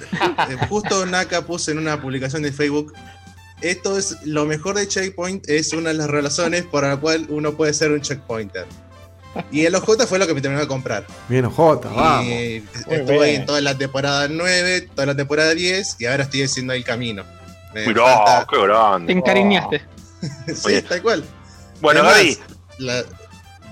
justo 0.69 1.07
Naka 1.07 1.43
puso 1.47 1.71
en 1.71 1.79
una 1.79 2.01
publicación 2.01 2.43
de 2.43 2.53
Facebook. 2.53 2.93
Esto 3.61 3.97
es 3.97 4.17
lo 4.25 4.45
mejor 4.45 4.75
de 4.77 4.89
Checkpoint, 4.89 5.49
es 5.49 5.73
una 5.73 5.91
de 5.91 5.95
las 5.95 6.09
razones 6.11 6.65
por 6.65 6.83
la 6.83 6.97
cual 6.97 7.27
uno 7.29 7.55
puede 7.57 7.73
ser 7.73 7.93
un 7.93 8.01
checkpointer. 8.01 8.67
Y 9.51 9.65
el 9.65 9.75
OJ 9.75 10.07
fue 10.07 10.19
lo 10.19 10.27
que 10.27 10.35
me 10.35 10.41
terminó 10.41 10.61
de 10.61 10.69
comprar. 10.69 11.07
Bien, 11.29 11.49
Jota, 11.49 11.89
vamos. 11.89 12.27
Y 12.27 12.63
estuve 12.89 13.25
ahí 13.25 13.31
bien. 13.31 13.41
en 13.41 13.47
toda 13.47 13.61
la 13.61 13.77
temporada 13.79 14.29
9, 14.29 14.89
toda 14.95 15.07
la 15.07 15.15
temporada 15.17 15.55
10 15.55 15.97
y 16.01 16.07
ahora 16.07 16.25
estoy 16.25 16.43
haciendo 16.43 16.73
el 16.75 16.85
camino. 16.85 17.25
Me 17.75 17.87
Mirá, 17.87 18.03
falta- 18.05 18.47
qué 18.51 18.63
grande. 18.63 19.13
Te 19.13 19.19
encariñaste. 19.19 19.83
sí, 20.55 20.83
tal 20.89 21.01
cual. 21.03 21.25
Bueno, 21.81 22.01
Es 22.01 22.05
más, 22.07 22.15
Gaby. 22.17 22.39
la- 22.79 23.05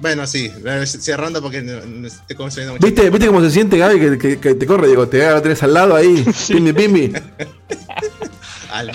Bueno, 0.01 0.27
sí, 0.27 0.51
cerrando 0.87 1.43
porque 1.43 1.59
estoy 1.59 2.37
consumiendo 2.37 2.73
mucho. 2.75 2.87
¿Viste, 2.87 3.11
¿Viste 3.11 3.27
cómo 3.27 3.43
se 3.43 3.51
siente 3.51 3.77
Gaby 3.77 4.01
que, 4.01 4.19
que- 4.19 4.41
que 4.41 4.55
te 4.55 4.67
corre? 4.67 4.89
Digo, 4.89 5.07
te 5.09 5.29
lo 5.31 5.43
tenés 5.43 5.63
al 5.63 5.75
lado 5.75 5.95
ahí, 5.95 6.25
pimbi 6.49 6.73
pimbi. 6.73 7.13
Al 8.73 8.87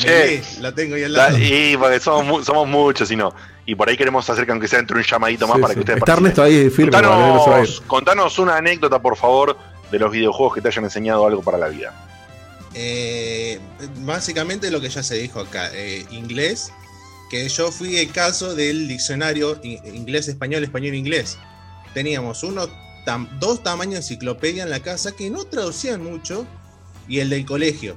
la 0.61 0.71
tengo 0.73 0.95
ahí 0.95 1.03
al 1.03 1.13
lado. 1.13 1.37
La- 1.37 1.43
y 1.43 1.77
porque 1.77 1.99
somos, 1.99 2.25
mu- 2.25 2.43
somos 2.43 2.67
muchos 2.67 3.09
y 3.11 3.15
no. 3.15 3.33
Y 3.65 3.75
por 3.75 3.89
ahí 3.89 3.97
queremos 3.97 4.29
hacer 4.29 4.45
que 4.45 4.51
aunque 4.51 4.67
sea 4.67 4.79
entre 4.79 4.95
un 4.97 5.03
llamadito 5.03 5.47
más 5.47 5.55
Sí, 5.57 5.61
para 5.61 5.73
sí. 5.73 5.75
que 5.75 5.79
ustedes 5.81 5.97
Está 5.99 6.13
Ernesto 6.13 6.43
ahí 6.43 6.69
firme, 6.69 6.91
para 6.91 7.07
que 7.07 7.13
no. 7.13 7.37
Contanos, 7.43 7.81
contanos 7.87 8.39
una 8.39 8.57
anécdota, 8.57 9.01
por 9.01 9.17
favor, 9.17 9.57
de 9.91 9.99
los 9.99 10.11
videojuegos 10.11 10.55
que 10.55 10.61
te 10.61 10.67
hayan 10.67 10.83
enseñado 10.83 11.25
algo 11.25 11.41
para 11.41 11.57
la 11.57 11.67
vida. 11.69 11.93
Eh, 12.73 13.59
básicamente 13.99 14.69
lo 14.69 14.81
que 14.81 14.89
ya 14.89 15.01
se 15.01 15.15
dijo 15.15 15.39
acá, 15.39 15.69
eh, 15.73 16.05
inglés, 16.11 16.71
que 17.29 17.47
yo 17.49 17.71
fui 17.71 17.97
el 17.97 18.11
caso 18.11 18.53
del 18.53 18.87
diccionario 18.87 19.59
inglés-español, 19.63 20.63
español-inglés. 20.63 21.37
Teníamos 21.93 22.43
uno, 22.43 22.67
tam- 23.05 23.29
dos 23.39 23.63
tamaños 23.63 23.93
de 23.93 23.99
enciclopedia 23.99 24.63
en 24.63 24.69
la 24.69 24.81
casa 24.81 25.11
que 25.15 25.29
no 25.29 25.45
traducían 25.45 26.03
mucho 26.03 26.45
y 27.07 27.19
el 27.19 27.29
del 27.29 27.45
colegio. 27.45 27.95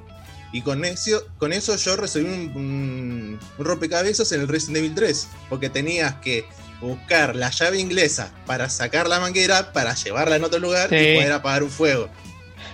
Y 0.53 0.63
con 0.63 0.85
eso, 0.85 1.23
con 1.39 1.53
eso 1.53 1.77
yo 1.77 1.97
resolví 1.97 2.25
un, 2.27 2.53
un- 2.57 3.41
un 3.59 3.65
rompecabezas 3.65 4.33
en 4.33 4.41
el 4.41 4.49
Resident 4.49 4.79
Evil 4.79 4.95
3, 4.95 5.29
porque 5.51 5.69
tenías 5.69 6.15
que 6.17 6.47
buscar 6.81 7.35
la 7.37 7.51
llave 7.51 7.79
inglesa 7.81 8.33
para 8.47 8.71
sacar 8.71 9.09
la 9.09 9.21
manguera, 9.21 9.73
para 9.73 9.95
llevarla 9.95 10.37
en 10.37 10.45
otro 10.45 10.59
lugar 10.59 10.89
Sí. 10.89 10.97
y 10.97 11.17
poder 11.17 11.33
apagar 11.33 11.63
un 11.63 11.71
fuego. 11.71 12.09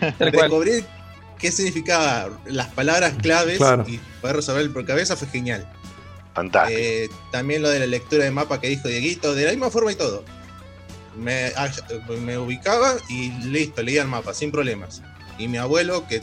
Descubrir 0.18 0.84
qué 1.38 1.50
significaba 1.50 2.28
las 2.46 2.68
palabras 2.68 3.14
claves 3.20 3.58
Claro. 3.58 3.84
y 3.88 3.98
poder 4.20 4.36
resolver 4.36 4.62
el 4.62 4.68
rompecabezas 4.72 5.18
fue 5.18 5.28
genial. 5.28 5.68
Fantástico. 6.34 6.78
Eh, 6.80 7.08
también 7.32 7.62
lo 7.62 7.70
de 7.70 7.78
la 7.80 7.86
lectura 7.86 8.24
de 8.24 8.30
mapa 8.30 8.60
que 8.60 8.68
dijo 8.68 8.88
Dieguito, 8.88 9.34
de 9.34 9.44
la 9.46 9.50
misma 9.50 9.70
forma 9.70 9.92
y 9.92 9.94
todo. 9.96 10.24
Me, 11.16 11.52
ah, 11.56 11.70
me 12.20 12.38
ubicaba 12.38 12.94
y 13.08 13.30
listo, 13.46 13.82
leía 13.82 14.02
el 14.02 14.08
mapa 14.08 14.34
sin 14.34 14.50
problemas. 14.50 15.00
Y 15.38 15.46
mi 15.48 15.58
abuelo, 15.58 16.06
que 16.08 16.22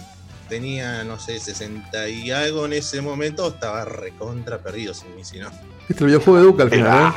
tenía, 0.51 1.03
no 1.05 1.17
sé, 1.17 1.39
60 1.39 2.09
y 2.09 2.29
algo 2.29 2.65
en 2.65 2.73
ese 2.73 3.01
momento, 3.01 3.47
estaba 3.47 3.85
recontra 3.85 4.57
perdido 4.59 4.93
sin 4.93 5.15
mí, 5.15 5.23
si 5.23 5.39
no. 5.39 5.49
El 5.87 6.05
videojuego 6.05 6.39
educa 6.39 6.63
al 6.63 6.69
final, 6.69 7.07
¿eh? 7.07 7.13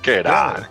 Qué 0.00 0.16
grande. 0.16 0.62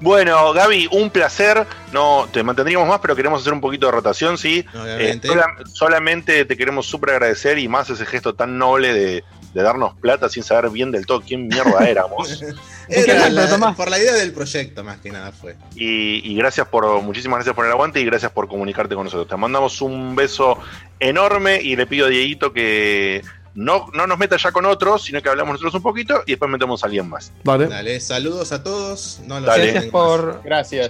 Bueno, 0.00 0.52
Gaby, 0.52 0.88
un 0.90 1.08
placer. 1.08 1.64
No, 1.92 2.28
te 2.32 2.42
mantendríamos 2.42 2.86
más, 2.88 2.98
pero 3.00 3.14
queremos 3.16 3.40
hacer 3.40 3.52
un 3.52 3.60
poquito 3.60 3.86
de 3.86 3.92
rotación, 3.92 4.36
¿sí? 4.36 4.64
Obviamente. 4.74 5.28
Eh, 5.28 5.30
sola- 5.30 5.46
solamente 5.72 6.44
te 6.44 6.56
queremos 6.56 6.84
súper 6.86 7.10
agradecer 7.10 7.58
y 7.58 7.68
más 7.68 7.88
ese 7.90 8.04
gesto 8.04 8.34
tan 8.34 8.58
noble 8.58 8.92
de, 8.92 9.24
de 9.56 9.62
darnos 9.62 9.94
plata 9.94 10.28
sin 10.28 10.42
saber 10.42 10.70
bien 10.70 10.92
del 10.92 11.06
todo 11.06 11.22
quién 11.22 11.48
mierda 11.48 11.78
éramos. 11.88 12.42
Era 12.88 13.28
la- 13.30 13.72
por 13.74 13.90
la 13.90 13.98
idea 13.98 14.12
del 14.12 14.32
proyecto, 14.32 14.84
más 14.84 14.98
que 14.98 15.10
nada 15.10 15.32
fue. 15.32 15.56
Y, 15.74 16.30
y 16.30 16.36
gracias 16.36 16.68
por, 16.68 17.00
muchísimas 17.02 17.38
gracias 17.38 17.56
por 17.56 17.64
el 17.64 17.72
aguante 17.72 17.98
y 18.00 18.04
gracias 18.04 18.30
por 18.30 18.46
comunicarte 18.48 18.94
con 18.94 19.04
nosotros. 19.04 19.26
Te 19.28 19.36
mandamos 19.36 19.80
un 19.80 20.14
beso 20.14 20.58
enorme 21.00 21.60
y 21.60 21.74
le 21.74 21.86
pido 21.86 22.06
a 22.06 22.10
Dieguito 22.10 22.52
que 22.52 23.22
no, 23.54 23.86
no 23.94 24.06
nos 24.06 24.18
meta 24.18 24.36
ya 24.36 24.52
con 24.52 24.66
otros, 24.66 25.02
sino 25.04 25.20
que 25.22 25.28
hablamos 25.30 25.54
nosotros 25.54 25.74
un 25.74 25.82
poquito 25.82 26.22
y 26.26 26.32
después 26.32 26.50
metemos 26.50 26.82
a 26.82 26.86
alguien 26.86 27.08
más. 27.08 27.32
Dale. 27.42 27.66
Dale, 27.66 27.98
saludos 28.00 28.52
a 28.52 28.62
todos. 28.62 29.20
No 29.26 29.40
los 29.40 29.46
Dale. 29.46 29.72
Gracias 29.72 29.90
por. 29.90 30.42
Gracias. 30.44 30.88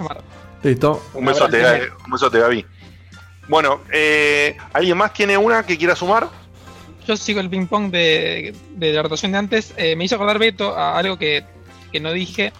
Listo. 0.62 1.02
Un 1.14 1.24
besote, 1.24 1.58
Gaby. 1.60 1.80
Un 2.04 2.10
besote, 2.12 2.38
Gaby. 2.40 2.66
Bueno, 3.48 3.82
eh, 3.92 4.56
¿alguien 4.72 4.96
más 4.98 5.12
tiene 5.12 5.38
una 5.38 5.64
que 5.64 5.78
quiera 5.78 5.94
sumar? 5.94 6.28
Yo 7.06 7.16
sigo 7.16 7.40
el 7.40 7.48
ping 7.48 7.66
pong 7.66 7.90
de, 7.90 8.54
la 8.78 9.02
rotación 9.02 9.32
de 9.32 9.38
antes. 9.38 9.74
Eh, 9.76 9.94
me 9.96 10.04
hizo 10.04 10.16
acordar 10.16 10.38
Beto 10.38 10.76
a 10.76 10.98
algo 10.98 11.18
que, 11.18 11.44
que 11.92 12.00
no 12.00 12.12
dije, 12.12 12.52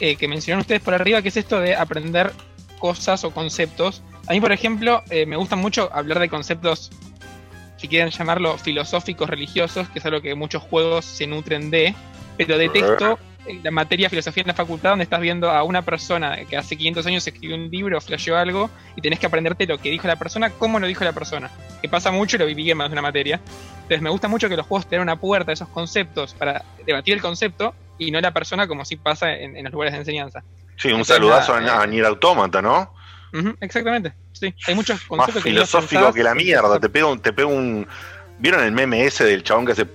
eh, 0.00 0.16
que 0.16 0.28
mencionaron 0.28 0.60
ustedes 0.60 0.80
por 0.80 0.94
arriba, 0.94 1.20
que 1.22 1.28
es 1.28 1.36
esto 1.36 1.60
de 1.60 1.74
aprender 1.74 2.32
cosas 2.78 3.24
o 3.24 3.32
conceptos. 3.32 4.02
A 4.28 4.32
mí, 4.32 4.40
por 4.40 4.52
ejemplo, 4.52 5.02
eh, 5.10 5.26
me 5.26 5.36
gusta 5.36 5.56
mucho 5.56 5.90
hablar 5.92 6.20
de 6.20 6.28
conceptos, 6.28 6.90
si 7.76 7.88
quieren 7.88 8.10
llamarlo 8.10 8.56
filosóficos, 8.58 9.28
religiosos, 9.28 9.88
que 9.88 9.98
es 9.98 10.06
algo 10.06 10.20
que 10.20 10.34
muchos 10.34 10.62
juegos 10.62 11.04
se 11.04 11.26
nutren 11.26 11.70
de, 11.70 11.94
pero 12.36 12.56
detesto 12.58 13.18
la 13.62 13.70
materia 13.70 14.08
filosofía 14.08 14.42
en 14.42 14.48
la 14.48 14.54
facultad 14.54 14.90
donde 14.90 15.04
estás 15.04 15.20
viendo 15.20 15.50
a 15.50 15.62
una 15.62 15.82
persona 15.82 16.44
que 16.48 16.56
hace 16.56 16.76
500 16.76 17.06
años 17.06 17.26
escribió 17.26 17.56
un 17.56 17.70
libro, 17.70 18.00
flasheó 18.00 18.36
algo, 18.36 18.70
y 18.96 19.00
tenés 19.00 19.18
que 19.18 19.26
aprenderte 19.26 19.66
lo 19.66 19.78
que 19.78 19.90
dijo 19.90 20.06
la 20.06 20.16
persona, 20.16 20.50
cómo 20.50 20.78
lo 20.78 20.86
dijo 20.86 21.04
la 21.04 21.12
persona. 21.12 21.50
Que 21.80 21.88
pasa 21.88 22.10
mucho 22.10 22.36
y 22.36 22.38
lo 22.38 22.46
viví 22.46 22.70
en 22.70 22.76
más 22.76 22.88
de 22.88 22.94
una 22.94 23.02
materia. 23.02 23.40
Entonces 23.74 24.02
me 24.02 24.10
gusta 24.10 24.28
mucho 24.28 24.48
que 24.48 24.56
los 24.56 24.66
juegos 24.66 24.86
tengan 24.86 25.02
una 25.02 25.16
puerta 25.16 25.52
a 25.52 25.54
esos 25.54 25.68
conceptos 25.68 26.34
para 26.34 26.64
debatir 26.86 27.14
el 27.14 27.20
concepto 27.20 27.74
y 27.98 28.10
no 28.10 28.20
la 28.20 28.32
persona 28.32 28.66
como 28.66 28.84
si 28.84 28.96
pasa 28.96 29.32
en, 29.32 29.56
en 29.56 29.64
los 29.64 29.72
lugares 29.72 29.92
de 29.94 30.00
enseñanza. 30.00 30.42
Sí, 30.76 30.88
un 30.88 31.00
Entonces, 31.00 31.16
saludazo 31.16 31.54
a, 31.54 31.82
a 31.82 31.86
Nier 31.86 32.04
Automata, 32.04 32.62
¿no? 32.62 32.92
Exactamente, 33.60 34.14
sí. 34.32 34.54
Hay 34.66 34.74
muchos 34.74 34.96
Más 34.96 35.06
conceptos 35.08 35.42
que 35.42 35.50
filosófico 35.50 36.12
que 36.12 36.22
la 36.22 36.34
mierda. 36.34 36.78
Te 36.80 36.88
pega 36.88 37.06
un, 37.06 37.20
te 37.20 37.32
pega 37.32 37.48
un. 37.48 37.86
¿Vieron 38.38 38.62
el 38.62 38.72
meme 38.72 39.04
ese 39.04 39.24
del 39.24 39.42
chabón 39.42 39.66
que 39.66 39.72
hace. 39.72 39.86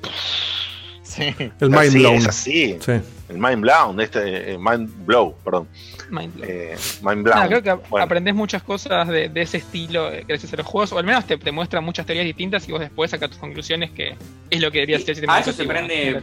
Sí. 1.01 1.33
El 1.59 1.69
mind 1.69 1.93
blown. 1.93 2.15
Es 2.15 2.27
así. 2.27 2.77
Sí. 2.79 2.93
El 3.33 3.39
mind 3.39 3.61
blown, 3.61 3.99
este, 3.99 4.53
eh, 4.53 4.57
mind 4.57 4.89
blow, 5.05 5.35
perdón. 5.43 5.67
Mind 6.09 6.33
blow. 6.35 6.45
Eh, 6.47 6.75
mind 7.01 7.23
blown. 7.23 7.47
Creo 7.47 7.63
que 7.63 7.73
Bueno. 7.89 8.03
aprendes 8.05 8.35
muchas 8.35 8.61
cosas 8.63 9.07
de, 9.07 9.29
de 9.29 9.41
ese 9.41 9.57
estilo 9.57 10.11
eh, 10.11 10.23
gracias 10.27 10.53
a 10.53 10.57
los 10.57 10.65
juegos, 10.67 10.91
o 10.93 10.99
al 10.99 11.05
menos 11.05 11.25
te, 11.25 11.37
te 11.37 11.51
muestran 11.51 11.83
muchas 11.83 12.05
teorías 12.05 12.25
distintas 12.25 12.67
y 12.69 12.71
vos 12.71 12.81
después 12.81 13.09
sacas 13.11 13.31
tus 13.31 13.39
conclusiones 13.39 13.91
que 13.91 14.15
es 14.49 14.61
lo 14.61 14.71
que 14.71 14.79
debería 14.79 14.99
ser 14.99 15.15
A 15.29 15.39
eso 15.39 15.51
se 15.51 15.63
educativo, 15.63 15.67
prende 15.87 16.21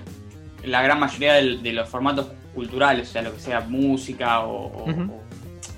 la 0.65 0.83
gran 0.83 1.01
mayoría 1.01 1.35
de 1.35 1.73
los 1.73 1.89
formatos 1.89 2.29
culturales, 2.55 3.09
o 3.09 3.13
sea, 3.13 3.23
lo 3.23 3.33
que 3.35 3.41
sea 3.41 3.61
música 3.61 4.41
o, 4.41 4.67
o 4.85 5.21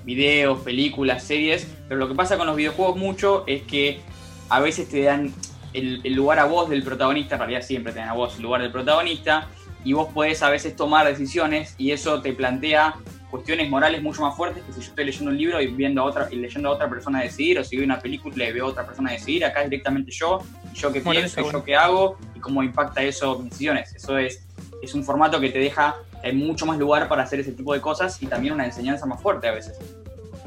videos, 0.04 0.60
películas, 0.60 1.22
series. 1.24 1.66
Pero 1.88 2.00
lo 2.00 2.08
que 2.08 2.14
pasa 2.14 2.36
con 2.36 2.46
los 2.46 2.56
videojuegos 2.56 2.96
mucho 2.96 3.44
es 3.46 3.62
que 3.62 4.00
a 4.48 4.60
veces 4.60 4.88
te 4.88 5.02
dan 5.02 5.32
el, 5.72 6.00
el 6.04 6.12
lugar 6.14 6.38
a 6.40 6.44
vos 6.44 6.68
del 6.68 6.82
protagonista, 6.82 7.36
en 7.36 7.40
realidad 7.40 7.62
siempre 7.62 7.92
te 7.92 8.00
dan 8.00 8.08
a 8.08 8.12
vos 8.14 8.36
el 8.36 8.42
lugar 8.42 8.60
del 8.60 8.72
protagonista, 8.72 9.48
y 9.84 9.92
vos 9.92 10.12
podés 10.12 10.42
a 10.42 10.50
veces 10.50 10.76
tomar 10.76 11.06
decisiones 11.06 11.74
y 11.78 11.90
eso 11.90 12.20
te 12.22 12.32
plantea 12.32 12.96
cuestiones 13.30 13.70
morales 13.70 14.02
mucho 14.02 14.22
más 14.22 14.36
fuertes 14.36 14.62
que 14.62 14.72
si 14.72 14.80
yo 14.80 14.88
estoy 14.88 15.06
leyendo 15.06 15.30
un 15.30 15.38
libro 15.38 15.60
y 15.60 15.68
viendo 15.68 16.02
a 16.02 16.04
otra 16.04 16.28
y 16.30 16.36
leyendo 16.36 16.68
a 16.68 16.72
otra 16.72 16.88
persona 16.88 17.22
decidir 17.22 17.58
o 17.58 17.64
si 17.64 17.76
veo 17.76 17.84
una 17.84 17.98
película 17.98 18.46
y 18.46 18.52
veo 18.52 18.66
a 18.66 18.68
otra 18.68 18.86
persona 18.86 19.12
decidir, 19.12 19.44
acá 19.44 19.62
es 19.62 19.70
directamente 19.70 20.10
yo, 20.12 20.40
y 20.72 20.76
yo 20.76 20.92
qué 20.92 21.00
Bueno, 21.00 21.20
pienso, 21.20 21.34
eso 21.34 21.40
y 21.40 21.44
bueno. 21.44 21.58
yo 21.58 21.64
qué 21.64 21.76
hago 21.76 22.18
y 22.34 22.40
cómo 22.40 22.62
impacta 22.62 23.02
eso 23.02 23.38
mis 23.38 23.50
decisiones. 23.50 23.94
Eso 23.94 24.18
es, 24.18 24.46
es 24.82 24.94
un 24.94 25.02
formato 25.02 25.40
que 25.40 25.48
te 25.48 25.58
deja 25.58 25.96
hay 26.22 26.32
mucho 26.32 26.66
más 26.66 26.78
lugar 26.78 27.08
para 27.08 27.22
hacer 27.22 27.40
ese 27.40 27.52
tipo 27.52 27.74
de 27.74 27.80
cosas 27.80 28.22
y 28.22 28.26
también 28.26 28.54
una 28.54 28.64
enseñanza 28.64 29.06
más 29.06 29.20
fuerte 29.20 29.48
a 29.48 29.52
veces. 29.52 29.78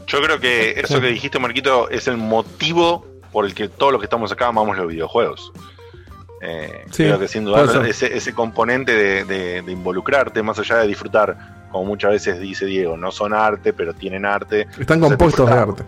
Yo 0.08 0.22
creo 0.22 0.40
que 0.40 0.80
eso 0.80 1.02
que 1.02 1.08
dijiste, 1.08 1.40
Marquito, 1.40 1.90
es 1.90 2.08
el 2.08 2.18
motivo 2.18 3.06
por 3.32 3.46
el 3.46 3.54
que 3.54 3.68
todos 3.68 3.92
los 3.92 4.00
que 4.00 4.06
estamos 4.06 4.32
acá 4.32 4.48
amamos 4.48 4.78
los 4.78 4.88
videojuegos. 4.88 5.52
Eh, 6.48 6.85
Sí, 6.91 7.03
creo 7.03 7.17
que 7.19 7.27
sin 7.27 7.43
duda 7.45 7.64
ese, 7.88 8.15
ese 8.15 8.33
componente 8.33 8.93
de, 8.93 9.25
de- 9.25 9.61
de 9.64 9.72
involucrarte, 9.72 10.43
más 10.43 10.59
allá 10.59 10.77
de 10.77 10.88
disfrutar, 10.88 11.65
como 11.72 11.85
muchas 11.85 12.11
veces 12.11 12.40
dice 12.40 12.65
Diego, 12.65 12.95
no 12.98 13.11
son 13.11 13.33
arte, 13.33 13.74
pero 13.74 13.93
tienen 13.93 14.25
arte. 14.25 14.61
Están 14.77 14.98
Entonces, 15.03 15.09
compuestos 15.09 15.49
de 15.49 15.53
arte. 15.56 15.83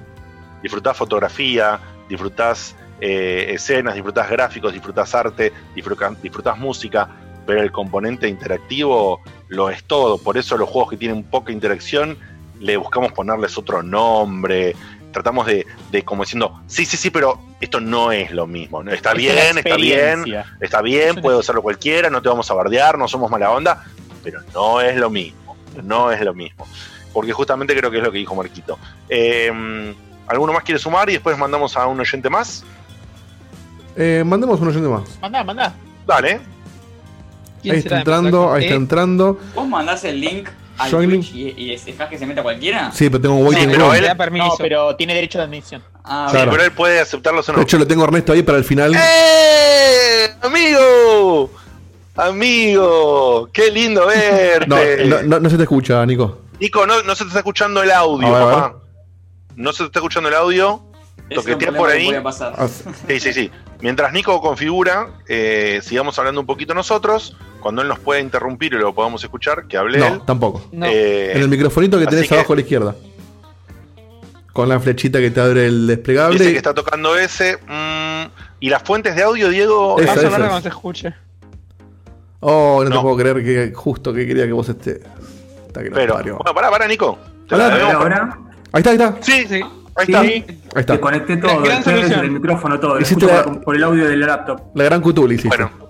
Disfrutás 0.63 0.97
fotografía, 0.97 1.79
disfrutás 2.09 2.75
eh, 2.99 3.47
escenas, 3.53 3.93
disfrutás 3.93 4.29
gráficos, 4.29 4.73
disfrutás 4.73 5.13
arte, 5.13 5.53
disfrutás, 5.75 6.19
disfrutás 6.21 6.57
música, 6.57 7.07
pero 7.45 7.61
el 7.61 7.71
componente 7.71 8.27
interactivo 8.27 9.21
lo 9.49 9.69
es 9.69 9.83
todo. 9.83 10.17
Por 10.17 10.37
eso 10.37 10.57
los 10.57 10.67
juegos 10.67 10.89
que 10.89 10.97
tienen 10.97 11.23
poca 11.23 11.51
interacción 11.51 12.17
le 12.59 12.75
buscamos 12.75 13.11
ponerles 13.11 13.55
otro 13.57 13.83
nombre. 13.83 14.75
Tratamos 15.11 15.47
de, 15.47 15.65
de 15.91 16.03
como 16.03 16.23
diciendo, 16.23 16.61
sí, 16.67 16.85
sí, 16.85 16.97
sí, 16.97 17.09
pero 17.09 17.39
esto 17.59 17.79
no 17.79 18.11
es 18.11 18.31
lo 18.31 18.45
mismo. 18.45 18.81
Está 18.83 19.11
Es 19.11 19.17
bien, 19.17 19.57
está 19.57 19.75
bien, 19.75 20.23
está 20.61 20.81
bien, 20.81 21.21
puede 21.21 21.37
usarlo 21.37 21.61
cualquiera, 21.61 22.09
no 22.09 22.21
te 22.21 22.29
vamos 22.29 22.49
a 22.51 22.53
bardear, 22.53 22.97
no 22.97 23.07
somos 23.07 23.31
mala 23.31 23.51
onda, 23.51 23.83
pero 24.23 24.41
no 24.53 24.81
es 24.81 24.95
lo 24.97 25.09
mismo. 25.09 25.55
No 25.83 26.11
es 26.11 26.21
lo 26.21 26.33
mismo. 26.33 26.67
Porque 27.13 27.31
justamente 27.33 27.75
creo 27.75 27.89
que 27.89 27.97
es 27.97 28.03
lo 28.03 28.11
que 28.11 28.17
dijo 28.19 28.35
Marquito. 28.35 28.77
Eh, 29.09 29.93
¿Alguno 30.27 30.53
más 30.53 30.63
quiere 30.63 30.79
sumar 30.79 31.09
y 31.09 31.13
después 31.13 31.37
mandamos 31.37 31.75
a 31.77 31.87
un 31.87 31.99
oyente 31.99 32.29
más? 32.29 32.63
Eh, 33.95 34.23
mandemos 34.25 34.59
un 34.59 34.67
oyente 34.67 34.87
más. 34.87 35.17
Mandá, 35.21 35.43
mandá. 35.43 35.73
Dale. 36.05 36.41
Ahí 37.63 37.71
está 37.71 37.99
entrando, 37.99 38.53
ahí 38.53 38.65
está 38.65 38.75
entrando. 38.75 39.39
¿Vos 39.55 39.67
mandás 39.67 40.03
el 40.03 40.21
link 40.21 40.49
al 40.77 40.91
Joining. 40.91 41.22
Twitch 41.22 41.33
y, 41.35 41.53
y 41.73 41.75
dejás 41.77 42.09
que 42.09 42.17
se 42.17 42.25
meta 42.25 42.43
cualquiera? 42.43 42.91
Sí, 42.91 43.09
pero 43.09 43.22
tengo 43.22 43.35
un 43.35 43.45
waiting 43.47 43.69
pero 43.72 43.85
room. 43.91 43.95
él- 43.95 44.38
No, 44.38 44.53
pero 44.57 44.95
tiene 44.95 45.14
derecho 45.15 45.38
de 45.38 45.43
admisión. 45.45 45.83
Ah, 46.03 46.27
Claro. 46.31 46.51
Pero 46.51 46.64
él 46.64 46.72
puede 46.72 46.99
aceptarlos 46.99 47.47
o 47.49 47.51
no. 47.53 47.57
De 47.59 47.64
hecho, 47.64 47.77
lo 47.77 47.88
tengo 47.88 48.03
a 48.03 48.06
Ernesto 48.07 48.33
ahí 48.33 48.43
para 48.43 48.57
el 48.57 48.64
final. 48.64 48.93
¡Eh! 48.95 50.30
¡Amigo! 50.41 51.51
¡Amigo! 52.15 53.49
¡Qué 53.53 53.72
lindo 53.72 54.06
verte! 54.07 55.06
No, 55.06 55.17
no, 55.17 55.23
no- 55.23 55.39
no 55.39 55.49
se 55.49 55.57
te 55.57 55.64
escucha, 55.64 56.06
Nico. 56.06 56.41
Nico, 56.59 56.85
no, 56.88 57.03
no 57.03 57.15
se 57.15 57.23
te 57.23 57.27
está 57.30 57.39
escuchando 57.39 57.83
el 57.83 57.91
audio, 57.91 58.31
ver, 58.31 58.41
papá. 58.43 58.75
No 59.56 59.72
se 59.73 59.80
te 59.80 59.85
está 59.85 59.99
escuchando 59.99 60.30
el 60.30 60.35
audio. 60.35 60.81
Es 61.30 61.38
un 61.39 61.43
Toquetea 61.43 61.72
problema 61.72 61.77
por 61.77 61.89
que 61.89 62.15
ahí. 62.17 62.23
pasar. 62.23 62.53
Ah, 62.57 62.67
Sí, 63.07 63.19
sí, 63.19 63.33
sí. 63.33 63.51
Mientras 63.81 64.11
Nico 64.14 64.39
configura, 64.41 65.07
eh, 65.27 65.81
sigamos 65.83 66.17
hablando 66.17 66.41
un 66.41 66.47
poquito 66.47 66.73
nosotros. 66.73 67.35
Cuando 67.67 67.81
él 67.81 67.89
nos 67.89 67.99
pueda 67.99 68.21
interrumpir 68.21 68.71
y 68.75 68.77
lo 68.77 68.95
podamos 68.95 69.21
escuchar, 69.21 69.67
que 69.67 69.75
hable 69.75 69.97
él. 69.97 70.13
No, 70.13 70.21
tampoco. 70.21 70.69
Eh, 70.83 71.33
En 71.35 71.41
el 71.41 71.49
microfonito 71.49 71.99
que 71.99 72.05
tenés 72.07 72.25
que- 72.29 72.35
abajo 72.35 72.53
a 72.53 72.55
la 72.55 72.61
izquierda. 72.61 72.95
Con 74.53 74.69
la 74.69 74.79
flechita 74.79 75.19
que 75.19 75.31
te 75.31 75.41
abre 75.41 75.65
el 75.67 75.85
desplegable. 75.85 76.39
Dice 76.39 76.51
que 76.51 76.57
está 76.57 76.73
tocando 76.73 77.17
ese. 77.17 77.57
mm, 77.67 78.29
¿Y 78.61 78.69
las 78.69 78.83
fuentes 78.83 79.17
de 79.17 79.23
audio, 79.23 79.49
Diego? 79.49 79.99
Esa, 79.99 80.07
Va 80.07 80.13
a 80.13 80.15
sonar 80.15 80.29
esa. 80.31 80.39
cuando 80.47 80.61
se 80.61 80.69
escuche. 80.69 81.13
Oh, 82.39 82.85
no, 82.85 82.89
te 82.89 82.99
puedo 83.01 83.17
creer 83.17 83.43
que 83.43 83.73
justo 83.75 84.13
que 84.13 84.25
quería 84.25 84.45
que 84.45 84.53
vos 84.53 84.69
estés. 84.69 85.01
Está 85.67 85.83
que 85.83 85.91
Pero, 85.91 86.13
bueno, 86.13 86.37
pará, 86.55 86.69
pará, 86.71 86.87
Nico. 86.87 87.19
Te 87.49 87.55
ahora 87.55 88.37
Ahí 88.71 88.79
está, 88.79 88.89
ahí 88.91 88.95
está. 88.95 89.15
Sí, 89.19 89.45
sí. 89.45 89.61
Ahí 89.95 90.05
Sí. 90.05 90.13
está. 90.13 90.19
Ahí 90.21 90.45
está. 90.77 90.97
todo, 91.01 91.11
estoy 91.19 91.67
desde 91.67 91.83
solución. 91.83 92.19
el 92.23 92.31
micrófono 92.31 92.79
todo, 92.79 92.95
lo 92.95 93.01
Hiciste 93.01 93.25
la- 93.25 93.43
por, 93.43 93.75
el 93.75 93.83
audio 93.83 94.07
del 94.07 94.21
laptop. 94.21 94.61
La 94.73 94.85
gran 94.85 95.01
cutuli 95.01 95.35
hiciste. 95.35 95.49
Bueno, 95.49 95.86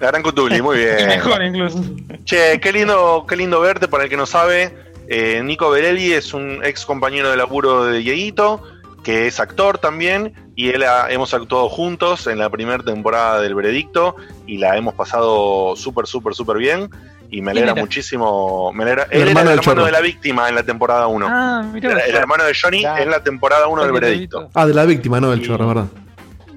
gran 0.00 0.22
Cutuli, 0.22 0.60
muy 0.62 0.76
bien. 0.84 1.06
Mejor 1.06 1.42
incluso. 1.42 1.82
Che, 2.24 2.60
qué 2.60 2.72
lindo, 2.72 3.24
qué 3.28 3.36
lindo 3.36 3.60
verte, 3.60 3.88
para 3.88 4.04
el 4.04 4.10
que 4.10 4.16
no 4.16 4.26
sabe. 4.26 4.76
eh, 5.08 5.40
Nico 5.44 5.70
Berelli 5.70 6.12
es 6.12 6.34
un 6.34 6.60
ex 6.64 6.84
compañero 6.84 7.30
de 7.30 7.36
laburo 7.36 7.84
de 7.84 7.98
Dieguito, 7.98 8.62
que 9.04 9.28
es 9.28 9.38
actor 9.38 9.78
también, 9.78 10.32
y 10.56 10.70
él 10.70 10.82
ha- 10.82 11.08
hemos 11.10 11.32
actuado 11.32 11.68
juntos 11.68 12.26
en 12.26 12.38
la 12.38 12.50
primera 12.50 12.82
temporada 12.82 13.40
del 13.40 13.54
Veredicto, 13.54 14.16
y 14.46 14.58
la 14.58 14.76
hemos 14.76 14.94
pasado 14.94 15.74
súper, 15.76 16.06
súper, 16.06 16.34
súper 16.34 16.56
bien. 16.58 16.90
Y 17.28 17.42
me 17.42 17.50
alegra 17.50 17.72
era? 17.72 17.80
muchísimo. 17.80 18.72
Me 18.72 18.84
alegra, 18.84 19.04
El 19.10 19.22
él 19.22 19.22
era 19.22 19.30
hermano 19.30 19.50
el 19.50 19.56
del 19.56 19.64
hermano 19.68 19.86
de 19.86 19.92
la 19.92 20.00
víctima 20.00 20.48
en 20.48 20.54
la 20.54 20.62
temporada 20.62 21.06
1. 21.08 21.26
Ah, 21.28 21.64
mirá. 21.72 21.90
el, 21.92 21.98
el 22.10 22.14
hermano 22.16 22.44
de 22.44 22.52
Johnny 22.60 22.80
Claro. 22.82 23.02
en 23.02 23.10
la 23.10 23.22
temporada 23.22 23.66
1 23.66 23.82
del 23.82 23.92
Veredicto. 23.92 24.48
Ah, 24.54 24.64
de 24.66 24.72
la 24.74 24.84
víctima, 24.84 25.20
no 25.20 25.30
del 25.30 25.42
Y- 25.42 25.46
chorro, 25.46 25.66
¿verdad? 25.66 25.86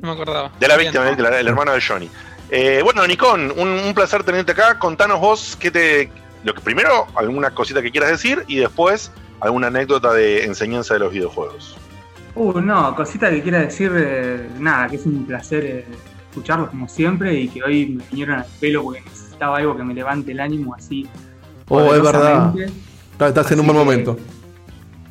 No 0.02 0.08
me 0.08 0.12
acordaba. 0.12 0.52
De 0.60 0.68
la 0.68 0.78
Bien. 0.78 0.92
víctima, 0.94 1.10
el, 1.30 1.34
el 1.40 1.48
hermano 1.48 1.72
de 1.74 1.82
Johnny. 1.82 2.10
Eh, 2.52 2.82
bueno, 2.84 3.06
Nicón, 3.06 3.54
un, 3.58 3.70
un 3.70 3.94
placer 3.94 4.24
tenerte 4.24 4.54
acá. 4.54 4.80
Contanos 4.80 5.20
vos 5.20 5.58
qué 5.60 5.72
te. 5.72 6.12
Lo 6.44 6.54
que 6.54 6.62
primero, 6.62 7.08
alguna 7.16 7.52
cosita 7.52 7.82
que 7.82 7.92
quieras 7.92 8.12
decir 8.12 8.46
y 8.48 8.58
después 8.58 9.12
alguna 9.42 9.68
anécdota 9.68 10.14
de 10.14 10.46
enseñanza 10.46 10.94
de 10.94 11.02
los 11.02 11.12
videojuegos. 11.12 11.78
Uh, 12.36 12.60
no, 12.62 12.96
cosita 12.96 13.30
que 13.30 13.42
quiera 13.42 13.60
decir, 13.60 13.92
eh, 13.96 14.48
nada, 14.60 14.88
que 14.88 14.96
es 14.96 15.06
un 15.06 15.26
placer 15.26 15.66
eh, 15.66 15.86
escucharlos 16.30 16.70
como 16.70 16.88
siempre 16.88 17.34
y 17.34 17.50
que 17.50 17.64
hoy 17.64 17.88
me 17.88 18.04
vinieron 18.10 18.40
al 18.40 18.46
pelo 18.60 18.84
porque 18.84 19.02
necesitaba 19.02 19.58
algo 19.58 19.76
que 19.76 19.84
me 19.84 19.94
levante 19.94 20.32
el 20.32 20.40
ánimo 20.40 20.74
así. 20.74 21.08
Oh, 21.68 21.94
es 21.94 22.02
verdad. 22.02 22.54
Estás 23.20 23.52
en 23.52 23.60
un 23.60 23.66
buen 23.68 23.78
momento. 23.78 24.18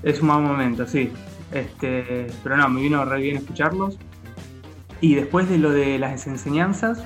Es 0.03 0.21
un 0.21 0.29
mal 0.29 0.41
momento, 0.41 0.87
sí. 0.87 1.13
Este, 1.53 2.29
pero 2.43 2.57
no, 2.57 2.69
me 2.69 2.81
vino 2.81 3.05
re 3.05 3.21
bien 3.21 3.37
escucharlos. 3.37 3.99
Y 5.01 5.15
después 5.15 5.49
de 5.49 5.59
lo 5.59 5.71
de 5.71 5.99
las 5.99 6.27
enseñanzas, 6.27 7.05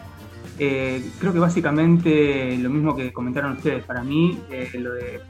eh, 0.64 1.02
creo 1.18 1.32
que 1.32 1.40
básicamente 1.40 2.56
lo 2.56 2.70
mismo 2.70 2.94
que 2.94 3.12
comentaron 3.12 3.56
ustedes. 3.56 3.84
Para 3.84 4.04
mí, 4.04 4.38
eh, 4.48 4.70
lo 4.74 4.92
de. 4.92 5.20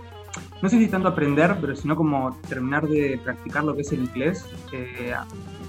No 0.61 0.69
sé 0.69 0.79
si 0.79 0.89
tanto 0.89 1.09
aprender, 1.09 1.57
pero 1.59 1.75
sino 1.75 1.97
como 1.97 2.39
terminar 2.47 2.87
de 2.87 3.19
practicar 3.25 3.65
lo 3.65 3.75
que 3.75 3.81
es 3.81 3.93
el 3.93 4.01
inglés, 4.01 4.47
eh, 4.73 5.15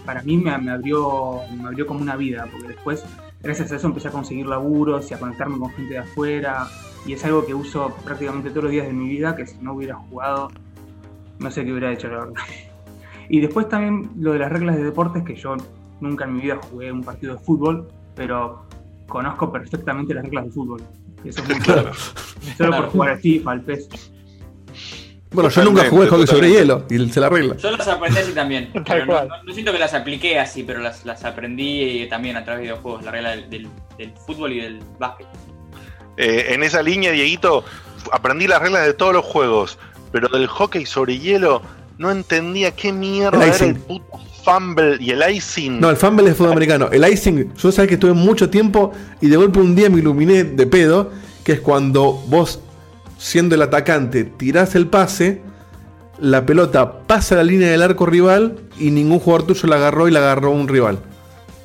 para 0.06 0.22
mí 0.22 0.35
me, 0.35 0.51
abrió, 0.51 1.40
me 1.58 1.67
abrió 1.69 1.88
como 1.88 2.01
una 2.01 2.17
vida, 2.17 2.45
porque 2.51 2.67
después, 2.67 3.06
gracias 3.42 3.72
a 3.72 3.77
eso, 3.77 3.88
empecé 3.88 4.09
a 4.09 4.11
conseguir 4.11 4.48
laburos 4.48 5.09
y 5.09 5.14
a 5.14 5.19
conectarme 5.19 5.58
con 5.58 5.69
gente 5.72 5.93
de 5.93 6.00
afuera. 6.00 6.67
Y 7.06 7.14
es 7.14 7.24
algo 7.24 7.45
que 7.45 7.53
uso 7.53 7.95
prácticamente 8.03 8.50
todos 8.50 8.66
los 8.66 8.72
días 8.74 8.88
de 8.88 8.93
mi 8.93 9.08
vida, 9.08 9.38
que 9.38 9.48
si 9.48 9.58
no 9.59 9.75
hubiera 9.75 9.95
jugado, 9.95 10.50
no 11.40 11.51
sé 11.51 11.64
qué 11.64 11.72
hubiera 11.72 11.92
hecho, 11.92 12.09
la. 12.09 12.27
Y 13.30 13.40
después 13.40 13.69
también 13.69 14.11
lo 14.19 14.33
de 14.33 14.40
las 14.40 14.51
reglas 14.51 14.75
de 14.75 14.83
deportes, 14.83 15.24
que 15.24 15.35
yo 15.35 15.56
nunca 16.01 16.25
en 16.25 16.33
mi 16.33 16.42
vida 16.42 16.59
jugué 16.69 16.92
un 16.92 17.01
partido 17.01 17.35
de 17.35 17.40
fútbol, 17.40 17.88
pero 18.16 18.66
conozco 19.14 19.51
perfectamente 19.51 20.14
las 20.16 20.24
reglas 20.24 20.45
de 20.45 20.51
fútbol. 20.51 20.82
Eso 21.24 21.42
es 21.43 21.48
muy 21.50 21.59
Claro. 21.61 21.92
Solo 22.58 22.75
por 22.77 22.85
jugar 22.90 23.09
al 23.11 23.19
FIFA, 23.19 23.51
al 23.51 23.61
PES. 23.61 23.88
Bueno, 25.32 25.50
yo 25.50 25.64
nunca 25.64 25.90
jugué 25.90 26.08
hockey 26.08 26.27
sobre 26.27 26.50
hielo 26.50 26.85
y 26.90 27.09
se 27.09 27.19
la 27.19 27.27
arregla. 27.27 27.56
Yo 27.58 27.72
las 27.72 27.88
aprendí 27.88 28.19
así 28.19 28.33
también. 28.33 28.72
Pero 28.88 29.06
no, 29.06 29.24
no- 29.25 29.43
no 29.43 29.53
siento 29.53 29.72
que 29.72 29.80
las 29.80 29.93
apliqué 29.93 30.40
así, 30.40 30.64
pero 30.64 30.80
las, 30.80 31.06
las 31.06 31.24
aprendí 31.25 32.06
también 32.09 32.35
a 32.38 32.43
través 32.43 32.59
de 32.61 32.64
videojuegos, 32.72 33.03
la 33.06 33.11
regla 33.11 33.30
del, 33.32 33.50
del- 33.50 33.67
del 33.98 34.11
fútbol 34.25 34.51
y 34.53 34.61
del 34.61 34.80
básquet. 35.00 35.27
Eh, 36.17 36.48
en 36.50 36.61
esa 36.64 36.82
línea, 36.83 37.11
Dieguito, 37.11 37.64
aprendí 38.11 38.48
las 38.48 38.61
reglas 38.61 38.85
de 38.85 38.93
todos 38.93 39.14
los 39.14 39.25
juegos, 39.25 39.77
pero 40.11 40.27
del 40.27 40.48
hockey 40.48 40.85
sobre 40.85 41.17
hielo 41.19 41.61
no 41.98 42.11
entendía 42.11 42.72
qué 42.75 42.92
mierda 42.92 43.43
El 43.43 43.53
era 43.53 43.66
el 43.66 43.75
puto 43.75 44.19
fumble 44.43 44.97
y 44.99 45.11
el 45.11 45.23
icing. 45.35 45.80
No, 45.80 45.89
el 45.89 45.97
fumble 45.97 46.30
es 46.30 46.35
fútbol 46.38 46.51
americano. 46.51 46.89
El 46.91 47.07
icing, 47.11 47.53
yo 47.55 47.72
sabes 47.72 47.88
que 47.88 47.95
estuve 47.95 48.13
mucho 48.13 48.49
tiempo 48.49 48.91
y 49.22 49.27
de 49.27 49.38
golpe 49.38 49.59
un 49.59 49.75
día 49.75 49.89
me 49.89 49.99
iluminé 49.99 50.43
de 50.43 50.67
pedo, 50.67 51.11
que 51.43 51.53
es 51.53 51.59
cuando 51.61 52.13
vos, 52.27 52.59
siendo 53.17 53.55
el 53.55 53.61
atacante, 53.61 54.23
tirás 54.23 54.75
el 54.75 54.88
pase, 54.88 55.41
la 56.19 56.45
pelota 56.45 56.99
pasa 57.07 57.35
la 57.35 57.43
línea 57.43 57.69
del 57.72 57.81
arco 57.81 58.05
rival 58.05 58.57
y 58.80 58.91
ningún 58.91 59.19
jugador 59.19 59.47
tuyo 59.47 59.67
la 59.67 59.77
agarró 59.77 60.07
y 60.07 60.11
la 60.11 60.19
agarró 60.19 60.51
un 60.51 60.67
rival. 60.67 60.99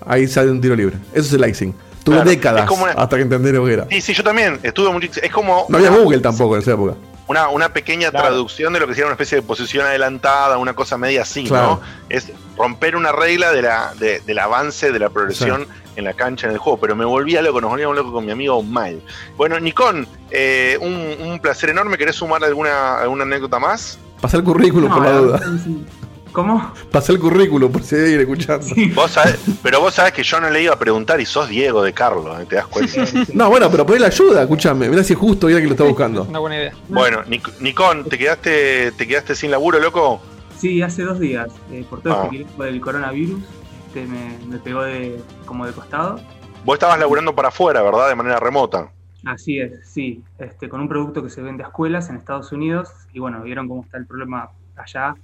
Ahí 0.07 0.27
sale 0.27 0.51
un 0.51 0.61
tiro 0.61 0.75
libre. 0.75 0.97
Eso 1.13 1.27
es 1.37 1.43
el 1.43 1.49
icing. 1.51 1.75
Tuve 2.05 2.15
Claro, 2.17 2.31
décadas 2.31 2.63
es 2.63 2.69
como 2.69 2.85
una- 2.85 2.93
hasta 2.93 3.17
que 3.17 3.23
entendí 3.23 3.53
lo 3.53 3.67
que 3.67 3.73
era. 3.75 3.87
Sí, 3.91 4.01
sí, 4.01 4.15
yo 4.15 4.23
también. 4.23 4.59
Estuve 4.63 4.91
mucho. 4.91 5.09
Es 5.23 5.31
como. 5.31 5.67
No 5.69 5.77
había 5.77 5.91
Google 5.91 6.21
tampoco 6.21 6.55
en 6.57 6.63
esa 6.63 6.73
época. 6.73 6.95
Una, 7.29 7.49
una 7.49 7.73
pequeña 7.73 8.11
Claro. 8.11 8.29
traducción 8.29 8.73
de 8.73 8.81
lo 8.81 8.87
que 8.87 8.95
sería 8.95 9.07
una 9.07 9.15
especie 9.15 9.37
de 9.37 9.43
posición 9.43 9.87
adelantada, 9.87 10.59
una 10.59 10.75
cosa 10.75 10.99
media 10.99 11.23
así, 11.23 11.45
Claro. 11.45 11.81
¿no? 11.81 11.81
Es 12.09 12.33
romper 12.57 12.97
una 12.97 13.13
regla 13.13 13.53
de 13.53 13.63
la, 13.63 13.95
de- 13.99 14.21
del 14.21 14.39
avance, 14.41 14.91
de 14.91 14.99
la 14.99 15.11
progresión 15.11 15.67
en 15.95 16.05
la 16.05 16.15
cancha, 16.15 16.47
en 16.47 16.53
el 16.55 16.59
juego. 16.59 16.79
Pero 16.81 16.97
me 16.97 17.05
volvía 17.05 17.41
loco, 17.43 17.61
nos 17.61 17.71
volvíamos 17.71 17.97
locos 17.97 18.13
con 18.13 18.25
mi 18.27 18.33
amigo 18.33 18.63
mal. 18.63 19.01
Bueno, 19.37 19.59
Nikon, 19.61 20.07
eh, 20.31 20.77
un, 20.81 21.17
un 21.29 21.39
placer 21.41 21.71
enorme. 21.71 21.97
¿Querés 21.99 22.17
sumar 22.17 22.43
alguna, 22.45 22.99
alguna 23.01 23.25
anécdota 23.25 23.59
más? 23.59 23.99
Pasar 24.21 24.41
el 24.41 24.45
currículum 24.45 24.89
No, 24.89 24.97
por 24.97 25.05
la 25.05 25.13
duda. 25.13 25.41
sí. 25.63 25.85
¿Cómo? 26.39 26.73
Pasé 26.93 27.11
el 27.11 27.19
currículum 27.19 27.73
por 27.73 27.83
si 27.83 27.97
hay 27.97 28.01
alguien 28.15 28.21
escuchando. 28.21 28.65
Vos 28.95 29.17
sabés- 29.17 29.41
pero 29.61 29.81
vos 29.81 29.93
sabés 29.93 30.13
que 30.13 30.23
yo 30.23 30.41
no 30.41 30.49
le 30.49 30.63
iba 30.63 30.73
a 30.73 30.79
preguntar 30.79 31.21
y 31.21 31.27
sos 31.27 31.49
Diego 31.49 31.83
de 31.83 31.93
Carlos, 31.93 32.41
¿eh? 32.41 32.47
¿te 32.49 32.55
das 32.55 32.69
cuenta? 32.69 32.93
No, 33.35 33.51
bueno, 33.51 33.69
pero 33.69 33.85
poné 33.85 33.99
la 33.99 34.07
ayuda, 34.07 34.43
escúchame. 34.43 34.89
Mirá 34.89 35.03
si 35.03 35.15
es 35.15 35.19
justo, 35.19 35.49
mira 35.49 35.59
que 35.61 35.67
lo 35.67 35.73
está 35.73 35.83
buscando. 35.83 36.23
Una 36.23 36.39
buena 36.39 36.57
idea. 36.59 36.73
Bueno, 36.89 37.25
Nic- 37.25 37.59
Nicón, 37.59 38.05
¿te 38.05 38.17
quedaste, 38.17 38.93
¿te 38.93 39.09
quedaste 39.09 39.35
sin 39.35 39.51
laburo, 39.51 39.81
loco? 39.81 40.21
Sí, 40.57 40.81
hace 40.81 41.03
dos 41.03 41.19
días, 41.19 41.49
eh, 41.73 41.85
por 41.91 42.03
todo 42.03 42.13
Ah. 42.15 42.21
este 42.27 42.37
quilombo 42.37 42.63
del 42.63 42.81
coronavirus, 42.81 43.43
este, 43.89 44.07
me, 44.07 44.39
me 44.49 44.59
pegó 44.59 44.83
de, 44.85 45.21
como 45.45 45.67
de 45.67 45.73
costado. 45.73 46.21
Vos 46.65 46.75
estabas 46.75 47.01
laburando 47.01 47.35
para 47.35 47.49
afuera, 47.49 47.83
¿verdad? 47.83 48.09
De 48.11 48.15
manera 48.15 48.39
remota. 48.39 48.93
Así 49.25 49.59
es, 49.59 49.73
sí, 49.91 50.23
este, 50.39 50.69
con 50.69 50.81
un 50.81 50.89
producto 50.89 51.21
que 51.21 51.31
se 51.31 51.43
vende 51.43 51.65
a 51.65 51.67
escuelas 51.67 52.09
en 52.11 52.15
Estados 52.17 52.53
Unidos 52.53 52.91
y 53.13 53.19
bueno, 53.19 53.43
vieron 53.43 53.67
cómo 53.67 53.83
está 53.83 53.99
el 53.99 54.07
problema 54.07 54.51
allá. 54.77 55.17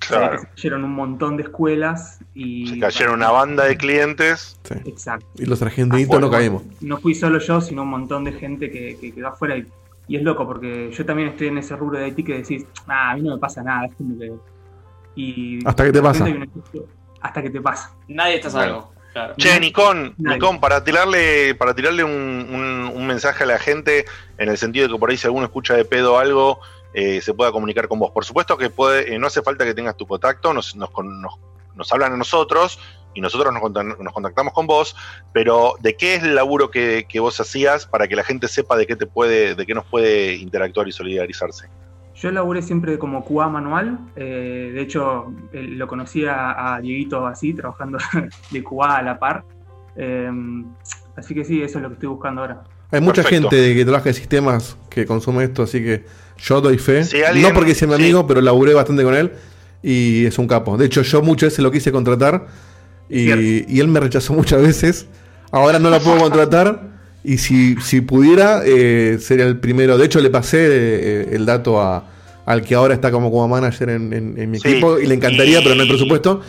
Claro. 0.00 0.40
Se 0.40 0.46
cayeron 0.48 0.84
un 0.84 0.94
montón 0.94 1.36
de 1.36 1.44
escuelas 1.44 2.18
y... 2.34 2.66
Se 2.68 2.78
cayeron 2.80 3.14
una 3.16 3.30
banda 3.30 3.64
de 3.66 3.76
clientes. 3.76 4.58
Exacto. 4.84 5.26
Y 5.36 5.44
los 5.46 5.60
argentinitos 5.62 6.20
no 6.20 6.30
caímos. 6.30 6.62
No 6.80 6.98
fui 6.98 7.14
solo 7.14 7.38
yo, 7.38 7.60
sino 7.60 7.82
un 7.82 7.90
montón 7.90 8.24
de 8.24 8.32
gente 8.32 8.70
que, 8.70 8.96
que 9.00 9.12
quedó 9.12 9.28
afuera 9.28 9.56
y, 9.56 9.66
y 10.08 10.16
es 10.16 10.22
loco 10.22 10.46
porque 10.46 10.90
yo 10.90 11.04
también 11.06 11.28
estoy 11.28 11.48
en 11.48 11.58
ese 11.58 11.76
rubro 11.76 11.98
de 11.98 12.06
Haití 12.06 12.24
que 12.24 12.38
decís, 12.38 12.64
ah, 12.88 13.10
a 13.10 13.14
mí 13.16 13.22
no 13.22 13.34
me 13.34 13.38
pasa 13.38 13.62
nada, 13.62 13.86
es 13.86 13.94
como 13.94 14.18
que... 14.18 14.32
Y 15.16 15.58
Hasta 15.66 15.84
que 15.84 15.92
te 15.92 16.00
pasa. 16.02 16.26
Hasta 17.20 17.42
que 17.42 17.50
te 17.50 17.60
pasa. 17.60 17.94
Nadie 18.08 18.36
está 18.36 18.48
salvo. 18.50 18.92
Claro. 19.12 19.34
Che, 19.36 19.58
Nicón, 19.60 20.14
Nadie. 20.18 20.38
Nicón, 20.38 20.60
para 20.60 20.84
tirarle, 20.84 21.54
para 21.56 21.74
tirarle 21.74 22.04
un, 22.04 22.12
un- 22.12 22.92
un 22.94 23.06
mensaje 23.06 23.42
a 23.42 23.46
la 23.46 23.58
gente, 23.58 24.04
en 24.38 24.48
el 24.48 24.56
sentido 24.56 24.86
de 24.86 24.94
que 24.94 24.98
por 24.98 25.10
ahí 25.10 25.16
si 25.16 25.26
alguno 25.26 25.44
escucha 25.46 25.74
de 25.74 25.84
pedo 25.84 26.18
algo, 26.18 26.60
eh, 26.94 27.20
se 27.20 27.34
pueda 27.34 27.52
comunicar 27.52 27.88
con 27.88 27.98
vos. 27.98 28.10
Por 28.10 28.24
supuesto 28.24 28.56
que 28.56 28.70
puede, 28.70 29.14
eh, 29.14 29.18
no 29.18 29.26
hace 29.28 29.42
falta 29.42 29.64
que 29.64 29.74
tengas 29.74 29.96
tu 29.96 30.06
contacto, 30.06 30.52
nos, 30.54 30.74
nos, 30.76 30.90
con- 30.90 31.20
nos- 31.20 31.38
nos 31.74 31.92
hablan 31.92 32.12
a 32.12 32.16
nosotros 32.16 32.78
y 33.14 33.20
nosotros 33.20 33.52
nos, 33.52 34.12
contactamos 34.12 34.52
con 34.52 34.66
vos, 34.66 34.94
pero 35.32 35.74
¿de 35.80 35.96
qué 35.96 36.14
es 36.16 36.22
el 36.22 36.34
laburo 36.34 36.70
que, 36.70 37.06
que 37.08 37.18
vos 37.20 37.40
hacías 37.40 37.86
para 37.86 38.06
que 38.06 38.14
la 38.16 38.22
gente 38.24 38.46
sepa 38.48 38.76
de 38.76 38.86
qué 38.86 38.96
te 38.96 39.06
puede, 39.06 39.54
de 39.54 39.66
qué 39.66 39.74
nos 39.74 39.84
puede 39.86 40.34
interactuar 40.34 40.86
y 40.88 40.92
solidarizarse? 40.92 41.68
Yo 42.14 42.30
laburé 42.30 42.60
siempre 42.60 42.98
como 42.98 43.24
QA 43.24 43.48
manual, 43.48 43.98
eh, 44.14 44.72
de 44.74 44.80
hecho 44.82 45.32
eh, 45.52 45.62
lo 45.62 45.86
conocí 45.88 46.26
a, 46.26 46.74
a 46.74 46.80
Dieguito 46.80 47.26
así, 47.26 47.54
trabajando 47.54 47.98
de 48.50 48.62
QA 48.62 48.96
a 48.98 49.02
la 49.02 49.18
par. 49.18 49.44
Eh, 49.96 50.30
así 51.16 51.34
que 51.34 51.44
sí, 51.44 51.62
eso 51.62 51.78
es 51.78 51.82
lo 51.82 51.88
que 51.88 51.94
estoy 51.94 52.08
buscando 52.10 52.42
ahora. 52.42 52.62
Hay 52.92 53.00
mucha 53.00 53.22
Perfecto. 53.22 53.50
gente 53.50 53.74
que 53.74 53.84
trabaja 53.84 54.08
en 54.08 54.14
sistemas 54.14 54.76
que 54.90 55.06
consume 55.06 55.44
esto, 55.44 55.62
así 55.62 55.82
que 55.82 56.04
yo 56.42 56.60
doy 56.60 56.78
fe. 56.78 57.04
Si 57.04 57.22
alguien- 57.22 57.48
no 57.48 57.54
porque 57.54 57.74
sea 57.74 57.88
mi 57.88 57.94
sí. 57.96 58.02
amigo, 58.02 58.26
pero 58.26 58.40
laburé 58.40 58.74
bastante 58.74 59.02
con 59.02 59.14
él 59.14 59.32
y 59.82 60.26
es 60.26 60.38
un 60.38 60.46
capo. 60.46 60.76
De 60.76 60.86
hecho, 60.86 61.02
yo 61.02 61.22
muchas 61.22 61.48
veces 61.50 61.62
lo 61.62 61.70
quise 61.70 61.90
contratar 61.92 62.46
y, 63.08 63.64
y 63.72 63.80
él 63.80 63.88
me 63.88 64.00
rechazó 64.00 64.32
muchas 64.34 64.62
veces. 64.62 65.06
Ahora 65.50 65.78
no 65.78 65.90
la 65.90 65.98
puedo 66.00 66.18
contratar 66.20 66.88
y 67.24 67.38
si, 67.38 67.76
si 67.82 68.00
pudiera, 68.00 68.62
eh, 68.64 69.18
sería 69.20 69.46
el 69.46 69.58
primero. 69.58 69.98
De 69.98 70.06
hecho, 70.06 70.20
le 70.20 70.30
pasé 70.30 70.58
eh, 70.60 71.28
el 71.32 71.44
dato 71.44 71.80
a, 71.80 72.08
al 72.46 72.62
que 72.62 72.74
ahora 72.74 72.94
está 72.94 73.10
como 73.10 73.30
como 73.30 73.46
manager 73.48 73.90
en, 73.90 74.12
en- 74.12 74.34
en 74.38 74.50
mi 74.50 74.58
Sí, 74.58 74.68
equipo 74.68 74.98
y 74.98 75.06
le 75.06 75.14
encantaría, 75.14 75.60
y- 75.60 75.62
pero 75.62 75.74
no 75.74 75.82
hay 75.82 75.88
presupuesto. 75.88 76.40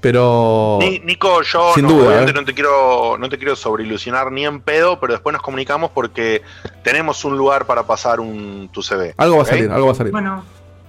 Pero 0.00 0.78
Ni- 0.80 1.00
Nico, 1.00 1.42
yo 1.42 1.72
Sin 1.74 1.84
no, 1.84 1.90
duda, 1.90 2.06
obviamente 2.08 2.30
¿eh? 2.30 2.34
no 2.34 2.44
te 2.44 2.54
quiero, 2.54 3.16
no 3.18 3.28
te 3.28 3.36
quiero 3.36 3.56
sobreilusionar 3.56 4.30
ni 4.30 4.44
en 4.46 4.60
pedo, 4.60 5.00
pero 5.00 5.12
después 5.14 5.32
nos 5.32 5.42
comunicamos 5.42 5.90
porque 5.90 6.42
tenemos 6.84 7.24
un 7.24 7.36
lugar 7.36 7.66
para 7.66 7.82
pasar 7.84 8.20
un 8.20 8.68
tu 8.72 8.82
CV. 8.82 9.14
algo 9.16 9.36
va 9.38 9.42
a 9.42 9.46
salir, 9.46 9.70
algo 9.70 9.86
va 9.86 9.92
a 9.92 9.96
salir. 9.96 10.12
Bueno, 10.12 10.44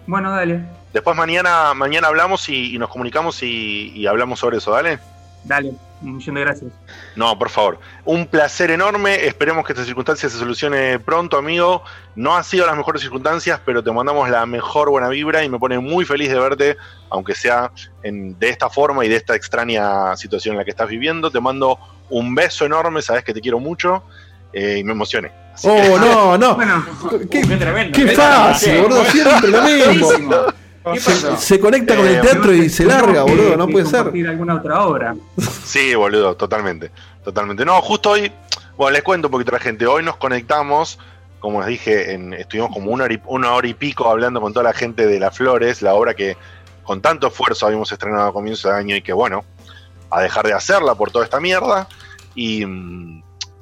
bueno, 0.06 0.32
dale, 0.32 0.64
Después 0.94 1.16
mañana, 1.16 1.74
mañana 1.76 2.08
hablamos 2.08 2.50
y, 2.50 2.76
y 2.76 2.80
nos 2.80 2.90
comunicamos 2.90 3.42
y, 3.44 3.92
y 3.96 4.08
hablamos 4.08 4.40
sobre 4.40 4.58
eso, 4.58 4.72
¿dale? 4.72 5.00
dale, 5.44 5.72
un 6.02 6.18
millón 6.18 6.36
de 6.36 6.42
gracias. 6.42 6.72
No, 7.16 7.38
por 7.38 7.50
favor. 7.50 7.80
Un 8.06 8.26
placer 8.28 8.72
enorme. 8.72 9.26
Esperemos 9.26 9.66
que 9.66 9.74
esta 9.74 9.84
circunstancia 9.86 10.30
se 10.30 10.38
solucione 10.38 11.00
pronto, 11.00 11.38
amigo. 11.38 11.84
No 12.16 12.36
han 12.36 12.44
sido 12.44 12.66
las 12.66 12.76
mejores 12.78 13.02
circunstancias, 13.02 13.60
pero 13.66 13.84
te 13.84 13.92
mandamos 13.92 14.30
la 14.30 14.46
mejor 14.46 14.90
buena 14.90 15.10
vibra 15.10 15.44
y 15.44 15.50
me 15.50 15.60
pone 15.60 15.80
muy 15.80 16.06
feliz 16.06 16.30
de 16.30 16.40
verte, 16.40 16.78
aunque 17.10 17.36
sea 17.36 17.72
en- 18.04 18.38
de 18.40 18.50
esta 18.50 18.70
forma 18.70 19.06
y 19.06 19.10
de 19.10 19.16
esta 19.18 19.36
extraña 19.36 20.16
situación 20.16 20.54
en 20.54 20.60
la 20.60 20.66
que 20.66 20.72
estás 20.72 20.88
viviendo. 20.90 21.30
Te 21.32 21.40
mando 21.40 21.78
un 22.10 22.34
beso 22.36 22.66
enorme, 22.66 23.02
sabes 23.02 23.24
que 23.24 23.34
te 23.34 23.42
quiero 23.42 23.60
mucho 23.60 24.04
eh, 24.54 24.78
y 24.80 24.84
me 24.84 24.94
emocioné. 24.94 25.32
Oh, 25.64 25.98
no, 26.00 26.38
no. 26.38 26.58
qué, 27.30 27.42
tremendo. 27.46 27.92
Qué 27.96 28.08
fácil, 28.10 28.82
boludo. 28.82 29.04
Siempre 29.06 29.50
lo 29.52 29.62
mismo. 29.64 30.10
Se, 30.98 31.38
se 31.38 31.60
conecta 31.60 31.96
con 31.96 32.08
el 32.08 32.16
Eh, 32.16 32.22
teatro 32.22 32.54
y 32.54 32.70
se 32.70 32.86
larga, 32.86 33.26
que- 33.26 33.32
boludo. 33.32 33.58
No 33.58 33.68
puede 33.68 33.86
ser. 33.86 34.08
alguna 34.28 34.56
otra 34.56 34.84
obra. 34.86 35.16
Sí, 35.66 35.94
boludo, 35.96 36.36
totalmente. 36.36 36.92
Totalmente. 37.24 37.66
No, 37.66 37.82
justo 37.82 38.12
hoy, 38.12 38.32
bueno, 38.78 38.92
les 38.94 39.04
cuento 39.04 39.28
un 39.28 39.32
poquito 39.32 39.52
a 39.52 39.56
la 39.56 39.60
gente. 39.60 39.86
Hoy 39.86 40.04
nos 40.04 40.18
conectamos, 40.18 40.98
como 41.40 41.60
les 41.60 41.68
dije, 41.70 42.14
en- 42.14 42.34
estuvimos 42.34 42.72
como 42.74 42.92
una 42.92 43.04
hora, 43.06 43.14
y, 43.14 43.22
una 43.28 43.52
hora 43.54 43.68
y 43.68 43.74
pico 43.74 44.10
hablando 44.10 44.42
con 44.42 44.54
toda 44.54 44.64
la 44.64 44.74
gente 44.74 45.06
de 45.06 45.20
Las 45.20 45.38
Flores, 45.38 45.82
la 45.82 45.94
obra 45.94 46.14
que 46.14 46.38
con 46.84 47.02
tanto 47.02 47.28
esfuerzo 47.28 47.66
habíamos 47.68 47.92
estrenado 47.92 48.28
a 48.30 48.34
comienzo 48.34 48.70
de 48.70 48.76
año 48.76 48.96
y 48.96 49.02
que, 49.02 49.14
bueno, 49.14 49.46
a 50.10 50.22
dejar 50.22 50.46
de 50.48 50.54
hacerla 50.54 50.96
por 50.96 51.12
toda 51.12 51.24
esta 51.26 51.40
mierda. 51.40 51.88
Y, 52.36 52.64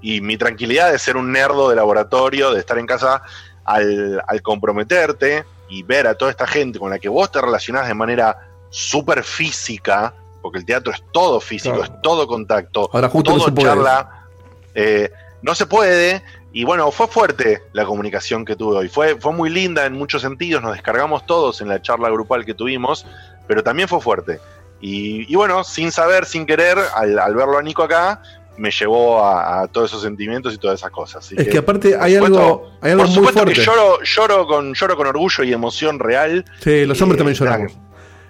y 0.02 0.22
mi 0.22 0.38
tranquilidad 0.38 0.92
de 0.92 1.00
ser 1.00 1.18
un 1.18 1.32
nerdo 1.32 1.70
de 1.70 1.76
laboratorio, 1.76 2.54
de 2.54 2.60
estar 2.60 2.78
en 2.78 2.86
casa, 2.86 3.22
al, 3.66 4.22
al 4.26 4.42
comprometerte 4.42 5.44
y 5.70 5.84
ver 5.84 6.08
a 6.08 6.16
toda 6.16 6.32
esta 6.32 6.48
gente 6.48 6.80
con 6.80 6.90
la 6.90 7.00
que 7.00 7.10
vos 7.10 7.32
te 7.32 7.42
relacionás 7.42 7.88
de 7.88 7.94
manera 7.94 8.50
súper 8.70 9.24
física, 9.24 10.14
porque 10.42 10.60
el 10.60 10.66
teatro 10.66 10.94
es 10.94 11.04
todo 11.12 11.40
físico, 11.40 11.76
Claro. 11.78 11.94
es 11.94 12.02
todo 12.02 12.28
contacto, 12.28 12.90
Ahora 12.94 13.10
justo 13.10 13.32
no 13.32 13.38
todo 13.40 13.54
puede. 13.56 13.68
charla, 13.68 14.28
eh, 14.76 15.12
no 15.42 15.56
se 15.56 15.66
puede. 15.66 16.24
Y 16.54 16.64
bueno, 16.64 16.90
fue 16.92 17.08
fuerte 17.08 17.64
la 17.74 17.86
comunicación 17.86 18.44
que 18.46 18.56
tuve 18.56 18.78
hoy. 18.78 18.90
Fue, 18.90 19.20
fue 19.20 19.32
muy 19.34 19.50
linda 19.50 19.86
en 19.86 19.94
muchos 19.94 20.22
sentidos. 20.22 20.62
Nos 20.64 20.74
descargamos 20.74 21.26
todos 21.26 21.62
en 21.62 21.68
la 21.68 21.82
charla 21.82 22.10
grupal 22.10 22.46
que 22.46 22.54
tuvimos, 22.54 23.06
pero 23.48 23.64
también 23.64 23.88
fue 23.88 24.02
fuerte. 24.02 24.40
Y, 24.82 25.32
y 25.32 25.36
bueno, 25.36 25.64
sin 25.64 25.92
saber, 25.92 26.26
sin 26.26 26.46
querer, 26.46 26.78
al, 26.96 27.20
al 27.20 27.36
verlo 27.36 27.58
a 27.58 27.62
Nico 27.62 27.84
acá, 27.84 28.22
me 28.58 28.72
llevó 28.72 29.24
a, 29.24 29.62
a 29.62 29.68
todos 29.68 29.90
esos 29.92 30.02
sentimientos 30.02 30.54
y 30.54 30.58
todas 30.58 30.80
esas 30.80 30.92
cosas. 30.92 31.26
Así 31.26 31.36
Es 31.38 31.48
que 31.48 31.58
aparte 31.60 31.96
hay 32.00 32.16
supuesto- 32.16 32.40
algo, 32.40 32.72
hay 32.82 32.92
algo 32.92 33.04
por 33.04 33.08
muy 33.10 33.16
supuesto 33.16 33.42
fuerte. 33.44 33.60
que 33.60 33.66
lloro, 33.66 34.00
lloro, 34.04 34.48
con, 34.48 34.74
lloro 34.74 34.98
con 34.98 35.08
orgullo 35.08 35.44
y 35.44 35.54
emoción 35.54 36.00
real. 36.00 36.44
Sí, 36.60 36.86
los 36.86 37.02
hombres 37.02 37.18
Eh, 37.18 37.24
también 37.24 37.38
lloramos. 37.38 37.72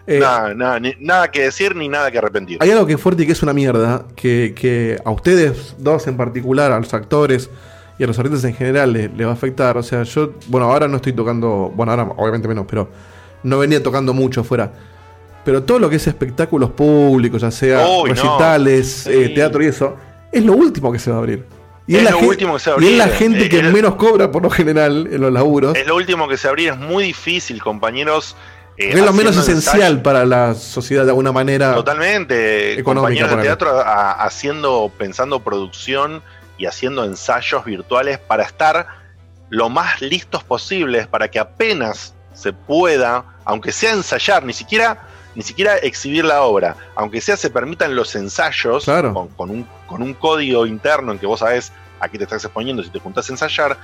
Eh, 0.10 0.20
nada, 0.20 0.54
nada, 0.54 0.80
ni- 0.80 0.96
nada 1.00 1.30
que 1.32 1.42
decir 1.44 1.76
ni 1.76 1.90
nada 1.90 2.10
que 2.12 2.18
arrepentir. 2.18 2.58
Hay 2.62 2.72
algo 2.72 2.86
que 2.86 2.94
es 2.94 3.02
fuerte 3.02 3.24
y 3.24 3.26
que 3.26 3.34
es 3.34 3.44
una 3.44 3.54
mierda, 3.54 4.06
que, 4.16 4.54
que 4.56 4.98
a 5.04 5.12
ustedes 5.12 5.76
dos 5.78 6.08
en 6.08 6.16
particular, 6.16 6.72
a 6.72 6.80
los 6.80 6.94
actores 6.94 7.50
y 8.00 8.04
a 8.04 8.08
los 8.08 8.18
artistas 8.18 8.44
en 8.46 8.54
general 8.56 8.94
le, 8.94 9.10
le 9.10 9.26
va 9.26 9.32
a 9.32 9.34
afectar. 9.34 9.76
O 9.78 9.84
sea, 9.84 10.04
yo, 10.04 10.32
bueno, 10.48 10.68
ahora 10.72 10.88
no 10.88 10.96
estoy 10.98 11.12
tocando, 11.14 11.72
bueno, 11.76 11.92
ahora 11.92 12.04
obviamente 12.16 12.48
menos, 12.48 12.66
pero 12.70 12.88
no 13.44 13.60
venía 13.60 13.84
tocando 13.84 14.14
mucho 14.14 14.42
afuera. 14.42 14.72
Pero 15.44 15.64
todo 15.64 15.80
lo 15.80 15.90
que 15.90 15.96
es 15.98 16.06
espectáculos 16.08 16.72
públicos, 16.72 17.42
ya 17.42 17.52
sea 17.52 17.86
Uy, 17.88 18.10
no. 18.10 18.16
recitales, 18.16 19.08
eh, 19.08 19.30
teatro 19.36 19.64
y 19.64 19.68
eso, 19.68 19.96
es 20.32 20.44
lo 20.44 20.54
último 20.54 20.92
que 20.92 21.00
se 21.00 21.10
va 21.10 21.18
a 21.18 21.20
abrir. 21.20 21.46
Y 21.90 21.96
Es 21.96 22.04
la 22.04 22.12
lo 22.12 22.20
último 22.20 22.54
que 22.56 22.60
se 22.60 22.70
va 22.72 22.78
a 22.78 22.82
y 22.84 22.88
es 22.92 22.98
la 22.98 23.04
abrir. 23.06 23.18
gente 23.18 23.46
Eh, 23.46 23.50
que 23.50 23.64
menos 23.64 23.96
cobra 23.96 24.30
por 24.32 24.44
lo 24.44 24.50
general 24.50 25.08
en 25.12 25.22
los 25.22 25.32
laburos. 25.32 25.76
Es 25.78 25.88
lo 25.88 25.96
último 25.96 26.28
que 26.28 26.36
se 26.38 26.48
abrir, 26.48 26.70
es 26.70 26.78
muy 26.78 27.04
difícil, 27.06 27.62
compañeros. 27.64 28.36
eh, 28.78 28.90
es 28.94 29.02
lo 29.02 29.12
menos 29.14 29.36
esencial 29.38 30.02
para 30.04 30.24
la 30.26 30.54
sociedad 30.54 31.04
de 31.06 31.10
alguna 31.12 31.32
manera. 31.32 31.74
Totalmente. 31.74 32.82
compañeros 32.84 33.36
de 33.36 33.42
teatro 33.42 33.70
a- 33.80 34.12
haciendo, 34.24 34.92
pensando 34.98 35.40
producción 35.44 36.22
y 36.58 36.66
haciendo 36.66 37.04
ensayos 37.06 37.64
virtuales 37.66 38.20
para 38.20 38.44
estar 38.44 38.88
lo 39.50 39.70
más 39.70 40.02
listos 40.02 40.44
posibles 40.44 41.08
para 41.08 41.30
que 41.30 41.40
apenas 41.40 42.14
se 42.34 42.52
pueda, 42.54 43.24
aunque 43.46 43.72
sea 43.72 43.94
ensayar, 43.94 44.44
ni 44.44 44.54
siquiera, 44.54 45.08
ni 45.38 45.44
siquiera 45.44 45.78
exhibir 45.78 46.26
la 46.26 46.42
obra, 46.42 46.76
aunque 46.96 47.22
sea 47.22 47.38
se 47.38 47.52
permitan 47.52 47.96
los 47.96 48.16
ensayos 48.16 48.86
con, 48.86 49.28
con 49.28 49.52
un, 49.52 49.68
con 49.86 50.02
un 50.02 50.16
código 50.16 50.66
interno 50.66 51.12
en 51.12 51.20
que 51.20 51.28
vos 51.28 51.42
sabés 51.42 51.72
a 52.00 52.10
qué 52.10 52.18
te 52.18 52.24
estás 52.24 52.44
exponiendo 52.44 52.82
si 52.82 52.90
te 52.90 52.98
juntás 52.98 53.30
a 53.30 53.34
ensayar, 53.34 53.78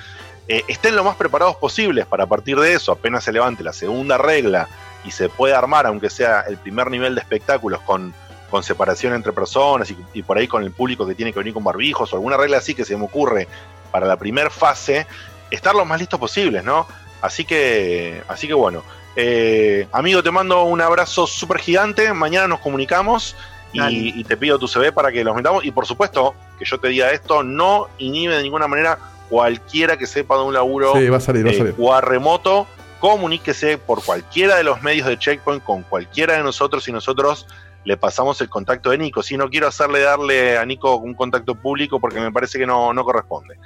eh, 0.47 0.63
estén 0.67 0.95
lo 0.95 1.03
más 1.03 1.15
preparados 1.15 1.55
posibles 1.57 2.07
para 2.07 2.23
a 2.23 2.27
partir 2.27 2.59
de 2.59 2.73
eso, 2.73 2.91
apenas 2.91 3.23
se 3.23 3.31
levante 3.31 3.63
la 3.63 3.71
segunda 3.71 4.17
regla 4.17 4.67
y 5.05 5.11
se 5.11 5.29
puede 5.29 5.53
armar, 5.53 5.85
aunque 5.85 6.09
sea 6.09 6.41
el 6.41 6.57
primer 6.57 6.89
nivel 6.89 7.13
de 7.13 7.21
espectáculos 7.21 7.81
con, 7.81 8.15
con 8.49 8.63
separación 8.63 9.13
entre 9.13 9.31
personas 9.31 9.91
y, 9.91 9.97
y 10.15 10.23
por 10.23 10.39
ahí 10.39 10.47
con 10.47 10.63
el 10.63 10.71
público 10.71 11.05
que 11.05 11.13
tiene 11.13 11.31
que 11.31 11.37
venir 11.37 11.53
con 11.53 11.63
barbijos 11.63 12.11
o 12.13 12.15
alguna 12.15 12.35
regla 12.35 12.57
así 12.57 12.73
que 12.73 12.83
se 12.83 12.97
me 12.97 13.03
ocurre 13.03 13.47
para 13.91 14.07
la 14.07 14.17
primera 14.17 14.49
fase, 14.49 15.05
estar 15.51 15.75
lo 15.75 15.85
más 15.85 15.99
listos 15.99 16.19
posibles, 16.19 16.63
¿no? 16.63 16.87
Así 17.21 17.45
que, 17.45 18.23
así 18.27 18.47
que 18.47 18.55
bueno. 18.55 18.81
Eh, 19.15 19.87
amigo, 19.91 20.23
te 20.23 20.31
mando 20.31 20.63
un 20.63 20.81
abrazo 20.81 21.27
súper 21.27 21.59
gigante. 21.59 22.11
Mañana 22.13 22.47
nos 22.47 22.59
comunicamos 22.59 23.35
y, 23.71 24.19
y 24.19 24.23
te 24.23 24.37
pido 24.37 24.59
tu 24.59 24.67
CV 24.67 24.91
para 24.91 25.11
que 25.11 25.23
los 25.23 25.35
metamos. 25.35 25.65
Y 25.65 25.71
por 25.71 25.85
supuesto, 25.85 26.35
que 26.57 26.65
yo 26.65 26.79
te 26.79 26.87
diga 26.89 27.11
esto, 27.11 27.43
no 27.43 27.87
inhibe 27.97 28.35
de 28.35 28.43
ninguna 28.43 28.67
manera 28.67 28.97
cualquiera 29.29 29.97
que 29.97 30.05
sepa 30.05 30.35
de 30.37 30.43
un 30.43 30.53
laburo 30.53 30.93
Sí, 30.95 31.09
va 31.09 31.17
a 31.17 31.19
salir, 31.19 31.45
va 31.45 31.95
a 31.95 31.99
eh, 31.99 32.01
remoto 32.01 32.67
comuníquese 33.03 33.77
por 33.77 34.01
cualquiera 34.01 34.55
de 34.55 34.63
los 34.63 34.81
medios 34.81 35.05
de 35.05 35.19
Checkpoint 35.19 35.61
con 35.61 35.83
cualquiera 35.83 36.37
de 36.37 36.43
nosotros 36.43 36.87
y 36.87 36.93
nosotros 36.93 37.45
le 37.83 37.97
pasamos 37.97 38.39
el 38.39 38.47
contacto 38.47 38.91
de 38.91 38.97
Nico. 38.97 39.21
Si 39.21 39.35
no 39.35 39.49
quiero 39.49 39.67
hacerle 39.67 39.99
darle 39.99 40.57
a 40.57 40.65
Nico 40.65 40.95
un 40.95 41.13
contacto 41.13 41.53
público 41.53 41.99
porque 41.99 42.21
me 42.21 42.31
parece 42.31 42.57
que 42.57 42.65
no, 42.65 42.93
no 42.93 43.03
corresponde. 43.03 43.57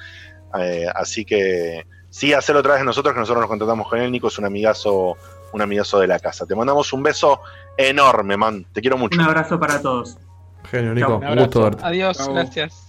Eh, 0.60 0.88
así 0.96 1.24
que 1.24 1.86
sí, 2.10 2.34
hacerlo 2.34 2.62
otra 2.62 2.74
vez 2.74 2.82
de 2.82 2.86
nosotros, 2.88 3.14
que 3.14 3.20
nosotros 3.20 3.42
nos 3.42 3.48
contactamos 3.48 3.88
con 3.88 4.00
él. 4.00 4.12
Nico 4.12 4.30
es 4.30 4.40
un 4.40 4.46
amigazo, 4.46 5.18
un 5.54 5.62
amigazo 5.62 6.00
de 6.00 6.08
la 6.08 6.20
casa. 6.20 6.46
Te 6.46 6.56
mandamos 6.56 6.92
un 6.94 7.04
beso 7.04 7.42
enorme, 7.78 8.38
man. 8.38 8.66
Te 8.74 8.82
quiero 8.82 8.98
mucho. 8.98 9.20
Un 9.20 9.26
abrazo 9.26 9.60
para 9.60 9.82
todos. 9.82 10.18
Genio, 10.70 10.94
Nico. 10.94 11.18
Un 11.18 11.36
gusto 11.38 11.64
verte. 11.64 11.84
Adiós, 11.86 12.28
gracias. 12.28 12.84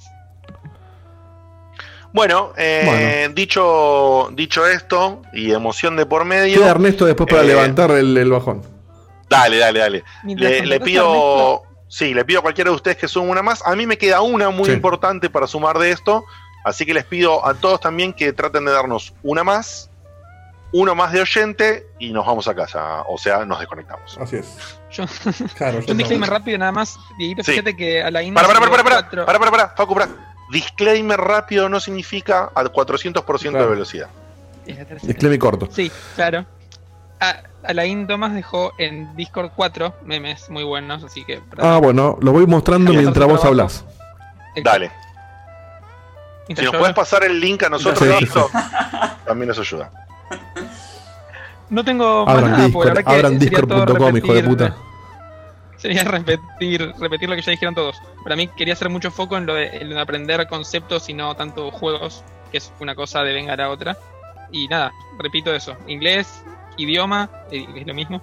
Bueno, 2.13 2.53
eh, 2.57 3.29
Dicho, 3.35 4.31
dicho 4.33 4.67
esto 4.67 5.23
y 5.33 5.53
emoción 5.53 5.97
de 5.97 6.07
por 6.07 6.25
medio. 6.25 6.59
Queda 6.59 6.71
Ernesto 6.71 7.05
después 7.05 7.29
para 7.29 7.43
eh, 7.43 7.47
levantar 7.47 7.91
el, 7.93 8.17
el 8.17 8.31
bajón. 8.31 8.63
Dale, 9.29 9.59
dale, 9.59 9.79
dale. 9.79 10.05
Le, 10.25 10.81
pido. 10.81 11.63
Sí, 11.87 12.15
le 12.15 12.25
pido 12.25 12.39
a 12.41 12.43
cualquiera 12.43 12.71
de 12.71 12.77
ustedes 12.77 12.97
que 12.97 13.09
sume 13.09 13.31
una 13.31 13.43
más. 13.43 13.63
A 13.67 13.77
mí 13.77 13.87
me 13.87 13.99
queda 13.99 14.23
una 14.23 14.49
muy 14.51 14.67
Sí. 14.67 14.73
importante 14.73 15.29
para 15.29 15.47
sumar 15.47 15.79
de 15.79 15.91
esto. 15.91 16.25
Así 16.65 16.85
que 16.87 16.95
les 16.95 17.05
pido 17.05 17.47
a 17.47 17.55
todos 17.55 17.81
también 17.81 18.13
que 18.13 18.33
traten 18.33 18.65
de 18.65 18.73
darnos 18.73 19.15
una 19.23 19.45
más, 19.45 19.88
uno 20.73 20.95
más 20.95 21.13
de 21.13 21.23
oyente 21.23 21.87
y 21.99 22.13
nos 22.13 22.27
vamos 22.27 22.47
a 22.49 22.55
casa. 22.55 23.03
O 23.09 23.17
sea, 23.19 23.45
nos 23.45 23.59
desconectamos. 23.59 24.19
Así 24.19 24.37
es. 24.37 24.57
Yo, 24.91 25.05
Claro, 25.57 25.81
un 25.87 25.97
disclaimer 25.97 26.29
rápido 26.31 26.59
nada 26.59 26.73
más. 26.73 26.99
Dieguito, 27.19 27.43
Sí. 27.43 27.53
fíjate 27.53 27.77
que 27.77 28.03
a 28.03 28.11
la 28.11 28.23
India. 28.23 28.35
Para, 28.43 28.49
para, 28.49 28.61
para, 28.71 28.83
para, 28.85 29.09
para, 29.11 29.27
para, 29.27 29.39
para, 29.39 29.51
para, 29.51 29.69
Facu, 29.71 29.95
para. 29.95 30.09
Disclaimer 30.51 31.21
rápido 31.21 31.69
no 31.69 31.79
significa 31.79 32.51
al 32.55 32.73
400% 32.73 33.43
de 33.43 33.51
Claro. 33.51 33.71
velocidad. 33.71 34.09
La 34.67 34.75
tercera. 34.85 35.01
Disclaimer 35.13 35.39
corto. 35.39 35.69
Sí, 35.71 35.91
claro. 36.17 36.47
A, 37.21 37.43
Alain 37.65 38.07
Thomas 38.07 38.33
dejó 38.35 38.73
en 38.79 39.15
Discord 39.17 39.51
4 39.57 39.95
memes 40.05 40.49
muy 40.51 40.65
buenos, 40.65 41.03
así 41.05 41.25
que. 41.25 41.41
Ah, 41.59 41.79
bueno, 41.83 42.17
lo 42.21 42.33
voy 42.33 42.47
mostrando 42.47 42.93
mientras 42.93 43.27
vos 43.27 43.41
trabajo. 43.41 43.49
hablas. 43.49 43.85
Dale. 44.63 44.91
Si 46.47 46.55
nos 46.55 46.65
yo 46.65 46.79
puedes 46.79 46.95
pasar 46.95 47.25
el 47.25 47.39
link 47.41 47.63
a 47.65 47.69
nosotros, 47.69 48.09
Sí, 48.19 48.27
sí, 48.27 48.41
también 49.27 49.49
nos 49.49 49.59
ayuda. 49.59 49.91
No 51.71 51.85
tengo 51.85 52.25
más 52.25 52.37
Abran 52.37 52.53
nada, 52.53 52.69
porque 52.71 52.89
la 52.89 52.95
Discord, 52.95 52.97
verdad 52.97 53.11
que 53.11 53.17
abran 53.17 53.39
todo 53.39 53.87
discord.com, 53.87 54.17
hijo 54.17 54.35
de 54.35 54.43
puta. 54.43 54.77
Sería 55.77 56.03
repetir, 56.03 56.93
repetir 56.99 57.29
lo 57.29 57.37
que 57.37 57.43
ya 57.43 57.51
dijeron 57.53 57.75
todos. 57.75 58.01
Para 58.25 58.37
mí 58.37 58.49
quería 58.49 58.73
hacer 58.73 58.89
mucho 58.89 59.11
foco 59.11 59.37
en 59.37 59.47
lo 59.47 59.55
de, 59.55 59.67
en 59.77 59.97
aprender 59.97 60.47
conceptos 60.49 61.09
y 61.09 61.15
no 61.15 61.37
tanto 61.37 61.71
juegos, 61.71 62.25
que 62.51 62.59
es 62.59 62.73
una 62.81 62.95
cosa 62.95 63.23
de 63.23 63.33
venga 63.33 63.53
a 63.53 63.57
la 63.57 63.71
otra. 63.71 63.97
Y 64.51 64.67
nada, 64.67 64.93
repito 65.19 65.55
eso. 65.55 65.77
Inglés, 65.87 66.43
idioma, 66.79 67.31
que 67.51 67.67
es 67.77 67.87
lo 67.87 67.95
mismo. 67.95 68.23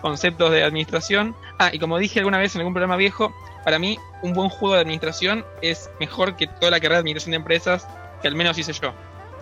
Conceptos 0.00 0.52
de 0.52 0.62
administración. 0.62 1.34
Ah, 1.58 1.70
y 1.72 1.78
como 1.78 1.98
dije 1.98 2.18
alguna 2.18 2.38
vez 2.38 2.54
en 2.54 2.60
algún 2.60 2.74
programa 2.74 2.96
viejo, 2.96 3.34
para 3.64 3.78
mí 3.78 3.98
un 4.22 4.32
buen 4.34 4.48
juego 4.50 4.74
de 4.74 4.82
administración 4.82 5.44
es 5.60 5.90
mejor 5.98 6.36
que 6.36 6.46
toda 6.46 6.70
la 6.70 6.78
carrera 6.78 6.96
de 6.96 7.00
administración 7.00 7.32
de 7.32 7.36
empresas 7.36 7.88
que 8.20 8.28
al 8.28 8.36
menos 8.36 8.58
hice 8.58 8.72
yo. 8.74 8.92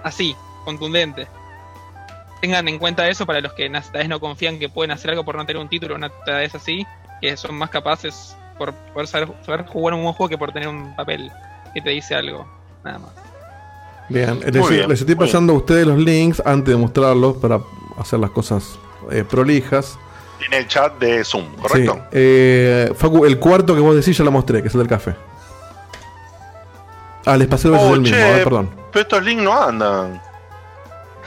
Así, 0.02 0.34
contundente. 0.64 1.26
Tengan 2.40 2.66
en 2.68 2.78
cuenta 2.78 3.06
eso 3.08 3.26
para 3.26 3.40
los 3.40 3.52
que 3.52 3.68
tal 3.68 3.82
vez 3.92 4.08
no 4.08 4.18
confían 4.18 4.58
que 4.58 4.68
pueden 4.68 4.90
hacer 4.90 5.10
algo 5.10 5.24
por 5.24 5.36
no 5.36 5.44
tener 5.44 5.60
un 5.60 5.68
título, 5.68 5.94
una 5.94 6.08
tal 6.24 6.36
vez 6.36 6.54
así, 6.54 6.86
que 7.20 7.36
son 7.36 7.54
más 7.54 7.70
capaces 7.70 8.36
por 8.56 8.72
poder 8.72 9.06
saber, 9.06 9.28
saber 9.44 9.66
jugar 9.66 9.94
un 9.94 10.02
buen 10.02 10.14
juego 10.14 10.28
que 10.28 10.38
por 10.38 10.52
tener 10.52 10.68
un 10.68 10.94
papel 10.96 11.30
que 11.74 11.80
te 11.80 11.90
dice 11.90 12.14
algo, 12.14 12.48
nada 12.84 12.98
más. 12.98 13.10
Bien, 14.08 14.40
les, 14.40 14.56
Muy 14.56 14.74
bien, 14.74 14.88
les 14.88 15.00
estoy 15.00 15.14
pasando 15.14 15.52
a 15.52 15.56
ustedes 15.56 15.86
los 15.86 15.98
links 15.98 16.42
antes 16.44 16.74
de 16.74 16.80
mostrarlos 16.80 17.36
para 17.36 17.60
hacer 17.98 18.18
las 18.18 18.30
cosas 18.30 18.78
eh, 19.10 19.24
prolijas. 19.28 19.98
En 20.46 20.54
el 20.54 20.66
chat 20.66 20.98
de 20.98 21.22
Zoom, 21.24 21.54
¿correcto? 21.56 21.94
Sí. 21.94 22.00
Eh, 22.12 22.92
Facu, 22.96 23.24
el 23.24 23.38
cuarto 23.38 23.74
que 23.74 23.80
vos 23.80 23.94
decís 23.94 24.16
ya 24.16 24.24
lo 24.24 24.32
mostré, 24.32 24.62
que 24.62 24.68
es 24.68 24.74
el 24.74 24.80
del 24.80 24.88
café. 24.88 25.14
Ah, 27.24 27.36
les 27.36 27.46
pasé 27.46 27.68
el 27.68 27.74
Oh, 27.74 27.94
el 27.94 28.00
mismo, 28.00 28.16
che, 28.16 28.22
a 28.22 28.32
ver, 28.32 28.44
perdón. 28.44 28.70
Pero 28.92 29.02
estos 29.02 29.22
links 29.22 29.44
no 29.44 29.62
andan. 29.62 30.20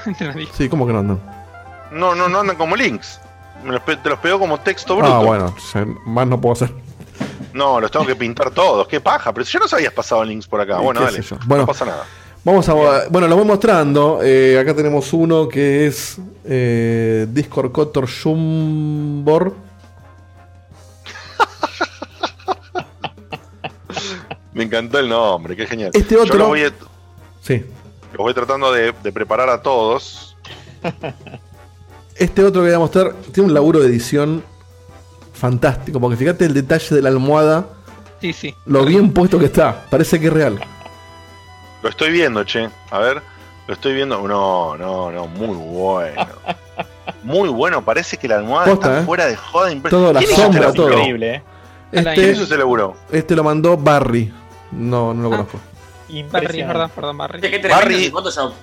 Sí, 0.57 0.69
¿cómo 0.69 0.87
que 0.87 0.93
no 0.93 0.99
andan? 0.99 1.19
No, 1.91 2.15
no, 2.15 2.27
no 2.29 2.39
andan 2.39 2.55
como 2.57 2.75
links. 2.75 3.19
Me 3.63 3.71
los 3.71 3.81
pe- 3.81 3.97
te 3.97 4.09
los 4.09 4.19
pego 4.19 4.39
como 4.39 4.59
texto 4.59 4.95
bruto. 4.97 5.13
Ah, 5.13 5.19
bueno, 5.19 5.55
más 6.05 6.27
no 6.27 6.41
puedo 6.41 6.53
hacer. 6.53 6.73
No, 7.53 7.79
los 7.79 7.91
tengo 7.91 8.05
que 8.05 8.15
pintar 8.15 8.51
todos. 8.51 8.87
Qué 8.87 8.99
paja. 8.99 9.31
Pero 9.33 9.45
si 9.45 9.53
ya 9.53 9.59
nos 9.59 9.73
habías 9.73 9.93
pasado 9.93 10.23
links 10.25 10.47
por 10.47 10.59
acá. 10.59 10.79
Bueno, 10.79 10.99
qué 11.01 11.05
dale. 11.05 11.21
sé 11.23 11.29
yo. 11.29 11.37
Bueno. 11.45 11.63
no 11.63 11.67
pasa 11.67 11.85
nada. 11.85 12.03
Vamos 12.43 12.67
a. 12.67 12.73
Bueno, 13.09 13.27
lo 13.27 13.35
voy 13.37 13.45
mostrando. 13.45 14.19
Eh, 14.23 14.57
acá 14.59 14.75
tenemos 14.75 15.13
uno 15.13 15.47
que 15.47 15.85
es 15.87 16.17
eh, 16.43 17.25
Discord 17.29 17.71
Cotor 17.71 18.07
Jumbor. 18.21 19.53
Me 24.53 24.63
encantó 24.63 24.99
el 24.99 25.09
nombre, 25.09 25.55
qué 25.55 25.65
genial. 25.65 25.91
Este 25.93 26.15
Yo 26.15 26.23
otro- 26.23 26.47
voy, 26.47 26.63
a- 26.65 26.73
Sí. 27.41 27.63
Los 28.13 28.19
voy 28.19 28.33
tratando 28.33 28.71
de, 28.71 28.93
de 29.03 29.11
preparar 29.11 29.49
a 29.49 29.61
todos. 29.61 30.35
Este 32.15 32.43
otro 32.43 32.61
que 32.61 32.67
voy 32.67 32.75
a 32.75 32.79
mostrar 32.79 33.13
tiene 33.33 33.47
un 33.47 33.53
laburo 33.55 33.79
de 33.79 33.87
edición 33.87 34.43
fantástico. 35.33 35.99
Porque 35.99 36.15
fíjate 36.15 36.45
el 36.45 36.53
detalle 36.53 36.95
de 36.95 37.01
la 37.01 37.09
almohada. 37.09 37.65
Sí, 38.21 38.33
sí. 38.33 38.53
Lo 38.67 38.85
bien 38.85 39.11
puesto 39.11 39.39
que 39.39 39.45
está. 39.45 39.85
Parece 39.89 40.19
que 40.19 40.27
es 40.27 40.33
real. 40.33 40.59
Lo 41.81 41.89
estoy 41.89 42.11
viendo, 42.11 42.43
che. 42.43 42.69
A 42.91 42.99
ver, 42.99 43.21
lo 43.67 43.73
estoy 43.73 43.95
viendo. 43.95 44.25
No, 44.27 44.77
no, 44.77 45.11
no, 45.11 45.27
muy 45.27 45.55
bueno. 45.55 46.25
Muy 47.23 47.49
bueno, 47.49 47.83
parece 47.83 48.17
que 48.17 48.27
la 48.29 48.35
almohada 48.35 48.65
Posta, 48.71 48.87
está 48.89 49.01
¿eh? 49.01 49.05
fuera 49.05 49.25
de 49.25 49.35
joda. 49.35 49.71
impre- 49.71 49.89
Todo, 49.89 50.13
la 50.13 50.19
¿Quién 50.19 50.35
sombra, 50.35 50.71
todo. 50.73 50.89
Increíble, 50.89 51.35
¿eh? 51.35 51.43
¿Quién 51.91 52.07
Este, 52.07 52.31
hizo 52.31 52.43
ese 52.43 52.57
laburo? 52.57 52.95
este 53.11 53.35
lo 53.35 53.43
mandó 53.43 53.75
Barry. 53.77 54.33
No, 54.71 55.13
no 55.13 55.23
lo 55.23 55.29
conozco. 55.29 55.59
Barry, 56.31 56.63
perdón, 56.63 56.91
Photoshop. 58.11 58.53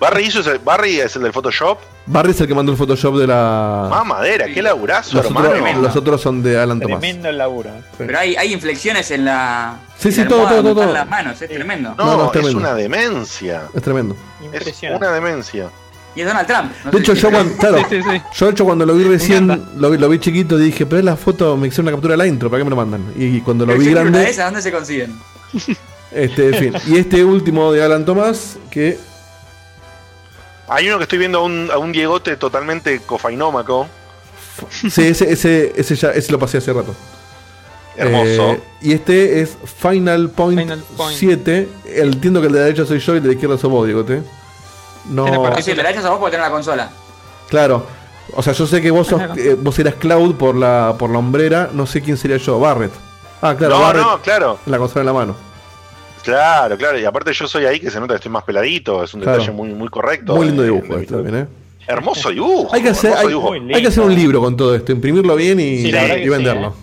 Barry, 0.00 0.24
hizo 0.24 0.40
ese- 0.40 0.56
Barry 0.58 0.98
es 0.98 1.14
el 1.16 1.22
del 1.24 1.32
Photoshop. 1.32 1.78
Barry 2.06 2.30
es 2.30 2.40
el 2.40 2.46
que 2.48 2.54
mandó 2.54 2.72
el 2.72 2.78
Photoshop 2.78 3.18
de 3.18 3.26
la. 3.26 3.86
Más 3.90 4.06
madera, 4.06 4.46
qué 4.46 4.62
laburazo, 4.62 5.16
Los 5.18 5.26
hermano. 5.26 5.50
otros, 5.50 5.76
los 5.76 5.96
otros 5.96 6.20
son 6.22 6.42
de 6.42 6.58
Alan 6.58 6.80
Thomas. 6.80 7.00
Tremendo 7.00 7.28
el 7.28 7.36
laburo. 7.36 7.70
Pero 7.98 8.18
hay, 8.18 8.34
hay 8.34 8.52
inflexiones 8.54 9.10
en 9.10 9.26
la. 9.26 9.76
Sí, 9.98 10.08
en 10.08 10.14
sí, 10.14 10.22
la 10.22 10.28
todo, 10.28 10.38
almohada 10.38 10.56
todo, 10.62 10.68
donde 10.68 10.80
todo. 10.82 10.94
están 10.94 11.08
las 11.10 11.10
manos, 11.24 11.42
es 11.42 11.48
tremendo. 11.50 11.94
No, 11.98 12.04
No, 12.06 12.16
no, 12.16 12.20
es 12.22 12.26
es, 12.28 12.32
tremendo. 12.32 12.58
una 12.58 12.74
demencia. 12.74 13.62
Es 13.74 13.82
tremendo. 13.82 14.16
Es 14.54 14.82
una 14.82 15.10
demencia. 15.12 15.68
Y 16.16 16.22
es 16.22 16.26
Donald 16.26 16.46
Trump. 16.48 16.72
no 16.86 16.90
De 16.90 16.96
sé 16.96 17.02
hecho, 17.02 17.14
si- 17.14 17.20
yo 17.20 17.30
cuando, 17.30 17.56
claro, 17.58 17.78
Sí, 17.78 17.84
sí, 17.90 18.02
sí. 18.02 18.22
yo 18.34 18.46
de 18.46 18.52
hecho 18.52 18.64
cuando 18.64 18.86
lo 18.86 18.94
vi 18.94 19.04
recién, 19.04 19.68
lo 19.76 19.90
vi, 19.90 19.98
lo 19.98 20.08
vi 20.08 20.18
chiquito, 20.18 20.56
dije, 20.56 20.86
pero 20.86 20.98
es 21.00 21.04
la 21.04 21.14
foto, 21.16 21.56
me 21.58 21.68
hicieron 21.68 21.84
una 21.88 21.92
captura 21.92 22.12
de 22.14 22.18
la 22.18 22.26
intro, 22.26 22.48
¿para 22.50 22.60
qué 22.60 22.64
me 22.64 22.70
lo 22.70 22.76
mandan? 22.76 23.12
Y 23.16 23.40
cuando 23.42 23.66
lo 23.66 23.76
vi 23.76 23.90
grande, 23.90 24.28
esas, 24.28 24.46
¿dónde 24.46 24.62
se 24.62 24.72
consiguen? 24.72 25.14
este, 26.12 26.48
en 26.48 26.54
fin. 26.54 26.74
Y 26.86 26.98
este 26.98 27.24
último 27.24 27.72
de 27.72 27.82
Alan 27.82 28.04
Thomas, 28.04 28.58
que 28.70 28.98
Hay 30.68 30.88
uno 30.88 30.98
que 30.98 31.04
estoy 31.04 31.18
viendo 31.18 31.38
a 31.38 31.42
un, 31.42 31.70
a 31.72 31.78
un 31.78 31.92
Diegote 31.92 32.36
totalmente 32.36 33.00
cofainómaco. 33.00 33.88
sí, 34.70 35.06
ese, 35.06 35.32
ese, 35.32 35.72
ese 35.76 35.94
ya, 35.96 36.10
ese 36.10 36.32
lo 36.32 36.38
pasé 36.38 36.58
hace 36.58 36.72
rato. 36.72 36.94
Hermoso. 37.96 38.52
Eh, 38.52 38.62
y 38.82 38.92
este 38.92 39.40
es 39.40 39.56
Final 39.78 40.30
Point, 40.30 40.60
Final 40.60 40.84
Point. 40.96 41.18
7. 41.18 41.68
El, 41.94 42.14
entiendo 42.14 42.40
que 42.40 42.46
el 42.46 42.52
de 42.52 42.58
la 42.58 42.64
derecha 42.66 42.86
soy 42.86 42.98
yo 42.98 43.14
y 43.14 43.16
el 43.18 43.22
de 43.22 43.28
la 43.28 43.34
izquierda 43.34 43.58
sos 43.58 43.70
vos, 43.70 43.86
Diegote. 43.86 44.22
No, 45.06 45.26
sí, 45.60 45.74
le 45.74 45.82
la 45.82 45.90
echas 45.90 46.04
a 46.04 46.10
vos 46.10 46.18
porque 46.18 46.32
tenés 46.36 46.46
la 46.46 46.52
consola. 46.52 46.90
claro. 47.48 47.86
O 48.32 48.44
sea, 48.44 48.52
yo 48.52 48.64
sé 48.64 48.80
que 48.80 48.92
vos 48.92 49.08
sos, 49.08 49.20
eh, 49.36 49.56
vos 49.58 49.76
eras 49.80 49.94
Cloud 49.96 50.36
por 50.36 50.54
la, 50.54 50.94
por 50.96 51.10
la 51.10 51.18
hombrera, 51.18 51.68
no 51.72 51.84
sé 51.84 52.00
quién 52.00 52.16
sería 52.16 52.36
yo, 52.36 52.60
Barrett. 52.60 52.92
Ah, 53.42 53.56
claro, 53.56 53.76
no, 53.76 53.82
Barrett. 53.82 54.02
no, 54.04 54.20
claro. 54.22 54.58
La 54.66 54.78
consola 54.78 55.00
en 55.00 55.06
la 55.06 55.12
mano. 55.12 55.49
Claro, 56.22 56.76
claro. 56.76 56.98
Y 56.98 57.04
aparte 57.04 57.32
yo 57.32 57.46
soy 57.48 57.64
ahí 57.66 57.80
que 57.80 57.90
se 57.90 57.98
nota 58.00 58.14
que 58.14 58.16
estoy 58.16 58.30
más 58.32 58.44
peladito. 58.44 59.02
Es 59.04 59.14
un 59.14 59.20
Claro. 59.22 59.38
detalle 59.38 59.56
muy, 59.56 59.68
muy 59.70 59.88
correcto. 59.88 60.36
Muy 60.36 60.46
lindo 60.46 60.62
Eh, 60.62 60.66
dibujo 60.66 60.94
de- 60.96 61.02
este 61.02 61.14
también, 61.14 61.36
¿eh? 61.36 61.46
Hermoso 61.86 62.30
dibujo. 62.30 62.72
Hay 62.74 62.82
que, 62.82 62.90
hacer, 62.90 63.12
hay, 63.14 63.28
dibujo. 63.28 63.52
hay 63.52 63.82
que 63.82 63.88
hacer 63.88 64.04
un 64.04 64.14
libro 64.14 64.40
con 64.40 64.56
todo 64.56 64.74
esto, 64.76 64.92
imprimirlo 64.92 65.34
bien 65.34 65.58
y, 65.58 65.78
Sí, 65.78 65.90
sí, 65.92 66.28
venderlo. 66.28 66.74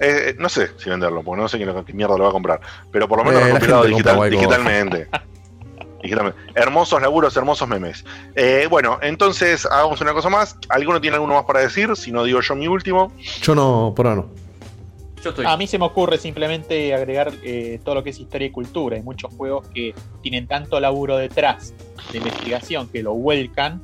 Eh, 0.00 0.30
eh, 0.30 0.36
no 0.38 0.48
sé 0.48 0.70
si 0.76 0.90
venderlo, 0.90 1.22
porque 1.22 1.40
no 1.40 1.48
sé 1.48 1.56
quién, 1.56 1.70
qué 1.84 1.92
mierda 1.94 2.18
lo 2.18 2.24
va 2.24 2.28
a 2.30 2.32
comprar. 2.32 2.60
Pero 2.90 3.08
por 3.08 3.18
lo 3.18 3.24
menos 3.24 3.40
Eh, 3.40 3.44
la 3.46 3.54
recopilado 3.54 3.82
compra 3.84 4.26
digital- 4.28 4.30
digitalmente. 4.30 5.08
Digitalmente. 6.02 6.38
Hermosos 6.54 7.00
laburos, 7.00 7.34
hermosos 7.34 7.66
memes. 7.66 8.04
Eh, 8.34 8.66
bueno, 8.68 8.98
entonces 9.00 9.64
hagamos 9.64 9.98
una 10.02 10.12
cosa 10.12 10.28
más. 10.28 10.54
¿Alguno 10.68 11.00
tiene 11.00 11.14
alguno 11.14 11.32
más 11.34 11.44
para 11.44 11.60
decir? 11.60 11.96
Si 11.96 12.12
no 12.12 12.24
digo 12.24 12.42
yo 12.42 12.54
mi 12.54 12.68
último. 12.68 13.10
Yo 13.40 13.54
no, 13.54 13.94
por 13.96 14.06
ahora 14.08 14.20
no. 14.22 14.43
Yo 15.24 15.30
estoy. 15.30 15.46
A 15.46 15.56
mí 15.56 15.66
se 15.66 15.78
me 15.78 15.86
ocurre 15.86 16.18
simplemente 16.18 16.94
agregar 16.94 17.32
eh, 17.42 17.80
todo 17.82 17.96
lo 17.96 18.04
que 18.04 18.10
es 18.10 18.20
historia 18.20 18.46
y 18.46 18.50
cultura. 18.50 18.96
Hay 18.96 19.02
muchos 19.02 19.34
juegos 19.34 19.66
que 19.68 19.94
tienen 20.22 20.46
tanto 20.46 20.78
laburo 20.78 21.16
detrás 21.16 21.74
de 22.12 22.18
investigación 22.18 22.88
que 22.88 23.02
lo 23.02 23.14
vuelcan. 23.14 23.80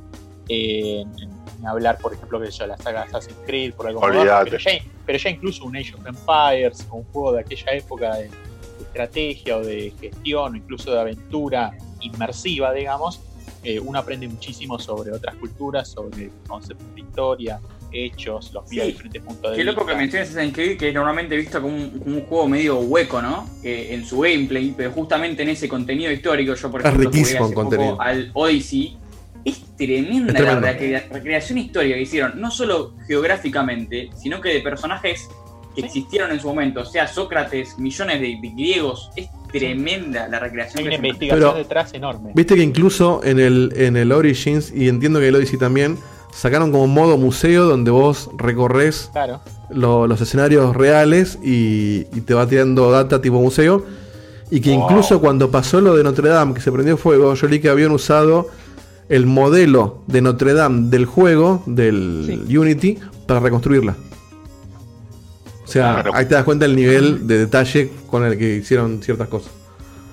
eh, 0.47 1.01
en, 1.01 1.31
en 1.59 1.67
hablar, 1.67 1.97
por 1.99 2.13
ejemplo, 2.13 2.39
que 2.41 2.51
yo, 2.51 2.67
la 2.67 2.77
saga 2.77 3.03
Assassin's 3.03 3.37
Creed, 3.45 3.73
por 3.73 3.87
algo 3.87 4.01
pero 4.01 4.23
ya, 4.25 4.43
pero 5.05 5.17
ya 5.17 5.29
incluso 5.29 5.65
un 5.65 5.77
Age 5.77 5.93
of 5.95 6.05
Empires, 6.05 6.87
un 6.91 7.03
juego 7.05 7.33
de 7.33 7.41
aquella 7.41 7.71
época 7.73 8.15
de, 8.15 8.23
de 8.23 8.29
estrategia 8.81 9.57
o 9.57 9.61
de 9.63 9.93
gestión, 9.99 10.53
o 10.53 10.57
incluso 10.57 10.91
de 10.91 10.99
aventura 10.99 11.71
inmersiva, 12.01 12.73
digamos, 12.73 13.21
eh, 13.63 13.79
uno 13.79 13.99
aprende 13.99 14.27
muchísimo 14.27 14.77
sobre 14.79 15.11
otras 15.11 15.35
culturas, 15.35 15.89
sobre 15.89 16.29
conceptos 16.47 16.93
de 16.95 17.01
historia, 17.01 17.59
hechos, 17.91 18.51
los 18.53 18.69
vía 18.69 18.83
Sí. 18.85 18.91
diferentes 18.93 19.21
puntos 19.21 19.51
de 19.51 19.57
Qué 19.57 19.63
loco 19.65 19.81
vista. 19.81 19.91
que 19.93 19.97
menciones 19.99 20.29
Assassin's 20.29 20.53
Creed, 20.53 20.77
que 20.77 20.87
es 20.89 20.93
normalmente 20.95 21.35
visto 21.35 21.61
como 21.61 21.75
un, 21.75 21.89
como 21.99 22.15
un 22.15 22.21
juego 22.25 22.47
medio 22.47 22.79
hueco, 22.79 23.21
¿no? 23.21 23.49
Eh, 23.63 23.89
en 23.91 24.05
su 24.05 24.19
gameplay, 24.19 24.73
pero 24.75 24.91
justamente 24.91 25.43
en 25.43 25.49
ese 25.49 25.67
contenido 25.67 26.11
histórico, 26.11 26.53
yo 26.55 26.71
por 26.71 26.81
Es 26.81 26.87
ejemplo 26.87 27.09
jugué 27.09 27.21
hace 27.37 27.37
poco 27.53 28.01
al 28.01 28.31
Odyssey. 28.33 28.97
Es 29.43 29.59
tremenda 29.75 30.33
Es 30.33 30.39
la 30.45 30.59
recrea- 30.61 31.07
recreación 31.11 31.57
histórica 31.57 31.95
que 31.95 32.01
hicieron, 32.03 32.39
no 32.39 32.51
solo 32.51 32.93
geográficamente, 33.07 34.09
sino 34.15 34.39
que 34.39 34.49
de 34.53 34.59
personajes 34.61 35.27
que 35.75 35.81
existieron 35.81 36.31
en 36.31 36.39
su 36.39 36.47
momento, 36.47 36.81
o 36.81 36.85
sea, 36.85 37.07
Sócrates, 37.07 37.79
millones 37.79 38.19
de, 38.21 38.37
de 38.41 38.49
griegos, 38.55 39.09
es 39.15 39.27
tremenda 39.51 40.27
la 40.27 40.39
recreación. 40.39 40.79
Hay 40.79 40.87
una 40.87 40.95
investigación 40.95 41.39
Pero- 41.51 41.57
detrás 41.57 41.93
enorme. 41.93 42.31
Viste 42.33 42.55
que 42.55 42.63
incluso 42.63 43.21
en 43.23 43.39
el, 43.39 43.73
en 43.75 43.97
el 43.97 44.11
Origins, 44.11 44.71
y 44.75 44.87
entiendo 44.89 45.19
que 45.19 45.27
el 45.27 45.35
Odyssey 45.35 45.59
también, 45.59 45.97
sacaron 46.33 46.71
como 46.71 46.87
modo 46.87 47.17
museo 47.17 47.65
donde 47.65 47.91
vos 47.91 48.29
recorres 48.37 49.09
Claro. 49.11 49.41
lo- 49.69 50.07
los 50.07 50.21
escenarios 50.21 50.75
reales 50.75 51.37
y, 51.43 52.05
y 52.13 52.21
te 52.21 52.33
va 52.33 52.47
tirando 52.47 52.89
data 52.91 53.21
tipo 53.21 53.39
museo. 53.39 53.85
Y 54.49 54.59
que 54.61 54.71
Wow. 54.75 54.83
incluso 54.83 55.21
cuando 55.21 55.49
pasó 55.51 55.79
lo 55.81 55.95
de 55.95 56.03
Notre 56.03 56.29
Dame, 56.29 56.53
que 56.53 56.61
se 56.61 56.71
prendió 56.71 56.97
fuego, 56.97 57.33
yo 57.35 57.47
leí 57.47 57.59
que 57.59 57.69
habían 57.69 57.91
usado 57.91 58.47
el 59.09 59.25
modelo 59.25 60.03
de 60.07 60.21
Notre 60.21 60.53
Dame 60.53 60.89
del 60.89 61.05
juego, 61.05 61.63
del 61.65 62.45
Unity, 62.49 62.97
para 63.27 63.39
reconstruirla. 63.41 63.95
O 65.71 65.73
sea, 65.73 65.93
Claro. 65.93 66.11
ahí 66.15 66.25
te 66.25 66.35
das 66.35 66.43
cuenta 66.43 66.65
del 66.65 66.75
nivel 66.75 67.25
de 67.27 67.37
detalle 67.37 67.89
con 68.09 68.25
el 68.25 68.37
que 68.37 68.55
hicieron 68.57 69.01
ciertas 69.01 69.29
cosas. 69.29 69.53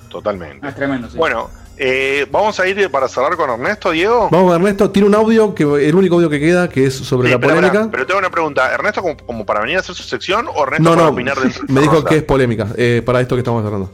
Totalmente. 0.09 0.61
Ah, 0.65 0.69
es 0.69 0.77
tremendo, 0.77 1.11
sí. 1.11 1.17
Bueno, 1.19 1.51
eh, 1.77 2.27
vamos 2.31 2.61
a 2.61 2.69
ir 2.69 2.89
para 2.93 3.09
cerrar 3.09 3.37
con 3.37 3.51
Ernesto, 3.51 3.91
Diego. 3.91 4.29
Vamos, 4.31 4.55
Ernesto, 4.55 4.89
tiene 4.93 5.09
un 5.09 5.17
audio, 5.17 5.57
que 5.57 5.65
el 5.65 5.95
único 5.97 6.15
audio 6.15 6.31
que 6.31 6.39
queda, 6.39 6.69
que 6.69 6.87
es 6.87 6.95
sobre 6.95 7.27
Sí, 7.29 7.35
la 7.35 7.41
pero, 7.41 7.55
polémica. 7.57 7.89
pero 7.91 8.07
tengo 8.07 8.21
una 8.21 8.31
pregunta. 8.31 8.73
¿Ernesto 8.73 9.03
como, 9.03 9.17
como 9.17 9.45
para 9.45 9.61
venir 9.61 9.79
a 9.79 9.81
hacer 9.81 9.97
su 9.97 10.05
sección 10.05 10.47
o 10.55 10.63
Ernesto 10.63 10.85
no, 10.85 10.91
para 10.91 11.03
no, 11.03 11.09
opinar 11.09 11.37
dentro 11.41 11.65
de 11.67 11.73
me 11.73 11.81
dijo 11.81 12.05
que 12.05 12.19
es 12.19 12.23
polémica, 12.23 12.69
eh, 12.77 13.03
para 13.05 13.21
esto 13.21 13.35
que 13.35 13.41
estamos 13.41 13.65
hablando. 13.65 13.91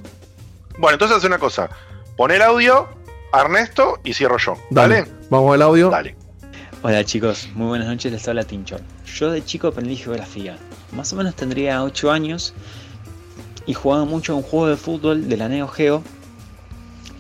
Bueno, 0.79 0.97
entonces 0.97 1.17
hace 1.17 1.27
una 1.29 1.39
cosa. 1.39 1.71
Pon 2.19 2.31
el 2.31 2.43
audio 2.43 2.89
a 3.33 3.41
Ernesto 3.41 4.01
y 4.05 4.13
cierro 4.13 4.37
yo. 4.37 4.59
Dale, 4.69 5.01
¿Vale? 5.01 5.13
vamos 5.31 5.55
al 5.55 5.63
audio. 5.63 5.89
Dale. 5.89 6.15
Hola 6.83 7.03
chicos, 7.05 7.49
muy 7.55 7.69
buenas 7.69 7.89
noches, 7.89 8.13
les 8.13 8.29
habla 8.29 8.45
Tinchor. 8.45 8.83
Yo 9.17 9.31
de 9.31 9.43
chico 9.43 9.69
aprendí 9.69 9.97
geografía. 9.97 10.59
Más 10.95 11.13
o 11.13 11.17
menos 11.17 11.35
tendría 11.35 11.83
8 11.83 12.11
años 12.11 12.55
y 13.67 13.75
jugaba 13.75 14.05
mucho 14.05 14.33
a 14.33 14.37
un 14.37 14.43
juego 14.43 14.69
de 14.69 14.77
fútbol 14.77 15.29
de 15.29 15.37
la 15.37 15.49
Neo 15.49 15.69
Geo 15.69 16.03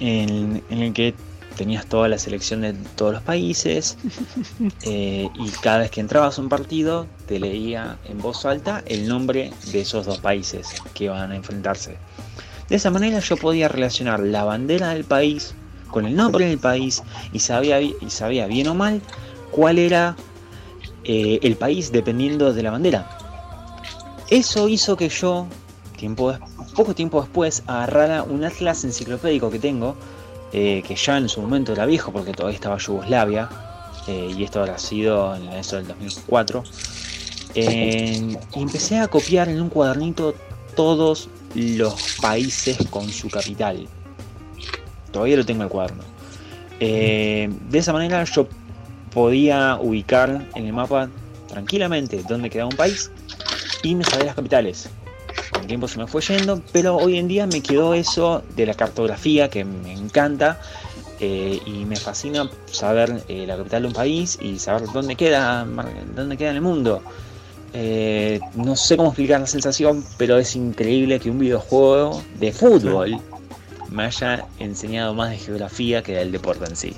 en, 0.00 0.62
en 0.70 0.78
el 0.78 0.92
que 0.92 1.14
tenías 1.56 1.86
toda 1.86 2.08
la 2.08 2.18
selección 2.18 2.62
de 2.62 2.72
todos 2.72 3.12
los 3.14 3.22
países 3.22 3.96
eh, 4.82 5.28
y 5.34 5.48
cada 5.62 5.78
vez 5.78 5.90
que 5.90 6.00
entrabas 6.00 6.38
a 6.38 6.42
un 6.42 6.48
partido 6.48 7.06
te 7.26 7.38
leía 7.38 7.98
en 8.06 8.18
voz 8.18 8.44
alta 8.44 8.82
el 8.86 9.08
nombre 9.08 9.52
de 9.72 9.80
esos 9.80 10.06
dos 10.06 10.18
países 10.18 10.68
que 10.94 11.04
iban 11.04 11.30
a 11.30 11.36
enfrentarse. 11.36 11.96
De 12.68 12.76
esa 12.76 12.90
manera 12.90 13.20
yo 13.20 13.36
podía 13.36 13.68
relacionar 13.68 14.20
la 14.20 14.44
bandera 14.44 14.90
del 14.90 15.04
país 15.04 15.54
con 15.90 16.06
el 16.06 16.16
nombre 16.16 16.46
del 16.46 16.58
país 16.58 17.02
y 17.32 17.38
sabía, 17.38 17.80
y 17.80 17.94
sabía 18.08 18.46
bien 18.46 18.68
o 18.68 18.74
mal 18.74 19.00
cuál 19.50 19.78
era 19.78 20.16
eh, 21.04 21.38
el 21.42 21.56
país 21.56 21.92
dependiendo 21.92 22.52
de 22.52 22.62
la 22.62 22.70
bandera. 22.70 23.18
Eso 24.30 24.68
hizo 24.68 24.96
que 24.96 25.08
yo, 25.08 25.46
poco 26.74 26.94
tiempo 26.94 27.20
después, 27.20 27.62
agarrara 27.66 28.22
un 28.22 28.44
atlas 28.44 28.84
enciclopédico 28.84 29.50
que 29.50 29.58
tengo, 29.58 29.96
eh, 30.52 30.82
que 30.86 30.96
ya 30.96 31.18
en 31.18 31.28
su 31.28 31.40
momento 31.40 31.72
era 31.72 31.86
viejo 31.86 32.12
porque 32.12 32.32
todavía 32.32 32.56
estaba 32.56 32.78
Yugoslavia, 32.78 33.48
eh, 34.06 34.34
y 34.36 34.44
esto 34.44 34.60
habrá 34.60 34.78
sido 34.78 35.34
en 35.34 35.48
eso 35.48 35.76
del 35.76 35.88
2004, 35.88 36.64
eh, 37.54 38.36
y 38.54 38.60
empecé 38.60 38.98
a 38.98 39.08
copiar 39.08 39.48
en 39.48 39.60
un 39.60 39.68
cuadernito 39.68 40.34
todos 40.74 41.28
los 41.54 42.16
países 42.20 42.76
con 42.90 43.08
su 43.08 43.28
capital. 43.30 43.86
Todavía 45.12 45.36
lo 45.36 45.46
tengo 45.46 45.62
el 45.62 45.68
cuaderno. 45.68 46.02
Eh, 46.80 47.48
de 47.70 47.78
esa 47.78 47.92
manera 47.92 48.24
yo 48.24 48.48
podía 49.12 49.78
ubicar 49.80 50.48
en 50.54 50.66
el 50.66 50.72
mapa 50.72 51.08
tranquilamente 51.48 52.22
dónde 52.28 52.50
quedaba 52.50 52.70
un 52.70 52.76
país 52.76 53.10
y 53.84 53.94
me 53.94 54.04
sabía 54.04 54.26
las 54.26 54.34
capitales. 54.34 54.88
El 55.60 55.66
tiempo 55.66 55.86
se 55.86 55.98
me 55.98 56.06
fue 56.06 56.22
yendo, 56.22 56.60
pero 56.72 56.96
hoy 56.96 57.18
en 57.18 57.28
día 57.28 57.46
me 57.46 57.62
quedó 57.62 57.94
eso 57.94 58.42
de 58.56 58.66
la 58.66 58.74
cartografía 58.74 59.48
que 59.48 59.64
me 59.64 59.92
encanta 59.92 60.60
eh, 61.20 61.60
y 61.64 61.84
me 61.84 61.96
fascina 61.96 62.50
saber 62.70 63.22
eh, 63.28 63.44
la 63.46 63.56
capital 63.56 63.82
de 63.82 63.88
un 63.88 63.94
país 63.94 64.38
y 64.40 64.58
saber 64.58 64.88
dónde 64.92 65.16
queda, 65.16 65.66
dónde 66.16 66.36
queda 66.36 66.50
en 66.50 66.56
el 66.56 66.62
mundo. 66.62 67.02
Eh, 67.72 68.40
no 68.54 68.74
sé 68.76 68.96
cómo 68.96 69.10
explicar 69.10 69.40
la 69.40 69.46
sensación, 69.46 70.04
pero 70.16 70.38
es 70.38 70.56
increíble 70.56 71.20
que 71.20 71.30
un 71.30 71.38
videojuego 71.38 72.22
de 72.38 72.52
fútbol 72.52 73.18
me 73.90 74.04
haya 74.04 74.46
enseñado 74.58 75.12
más 75.14 75.30
de 75.30 75.38
geografía 75.38 76.02
que 76.02 76.14
del 76.14 76.32
deporte 76.32 76.64
en 76.66 76.76
sí. 76.76 76.96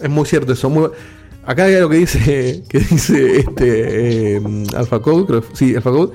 Es 0.00 0.10
muy 0.10 0.26
cierto 0.26 0.52
eso. 0.52 0.68
Muy... 0.68 0.90
Acá 1.46 1.64
hay 1.64 1.74
algo 1.74 1.90
que 1.90 1.96
dice, 1.98 2.62
que 2.68 2.78
dice 2.78 3.40
este 3.40 4.36
eh, 4.36 4.42
Alpha 4.76 5.00
Code, 5.00 5.26
creo, 5.26 5.44
sí, 5.52 5.74
Alpha 5.76 5.90
Code. 5.90 6.12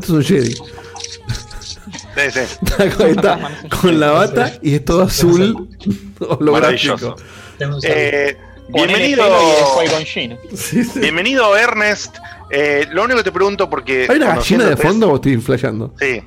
Es 0.00 0.10
un 0.10 0.22
Jedi. 0.22 0.54
Sí, 0.54 2.30
sí. 2.30 2.40
Está 2.62 2.90
con, 2.90 3.06
está 3.08 3.50
con 3.80 3.98
la 3.98 4.10
bata 4.10 4.52
y 4.60 4.74
es 4.74 4.84
todo 4.84 5.02
azul 5.02 5.68
holográfico. 6.20 6.96
Maravilloso. 6.98 7.16
Eh, 7.82 8.36
bienvenido. 8.68 9.24
Jin. 10.04 10.38
Bienvenido, 10.96 11.56
Ernest. 11.56 12.16
Eh, 12.50 12.86
lo 12.92 13.04
único 13.04 13.18
que 13.18 13.24
te 13.24 13.32
pregunto 13.32 13.68
porque. 13.70 14.06
¿Hay 14.08 14.16
una 14.16 14.36
gallina 14.36 14.66
de 14.66 14.76
fondo 14.76 15.10
o 15.10 15.16
estoy 15.16 15.38
flasheando? 15.38 15.94
Sí. 15.98 16.22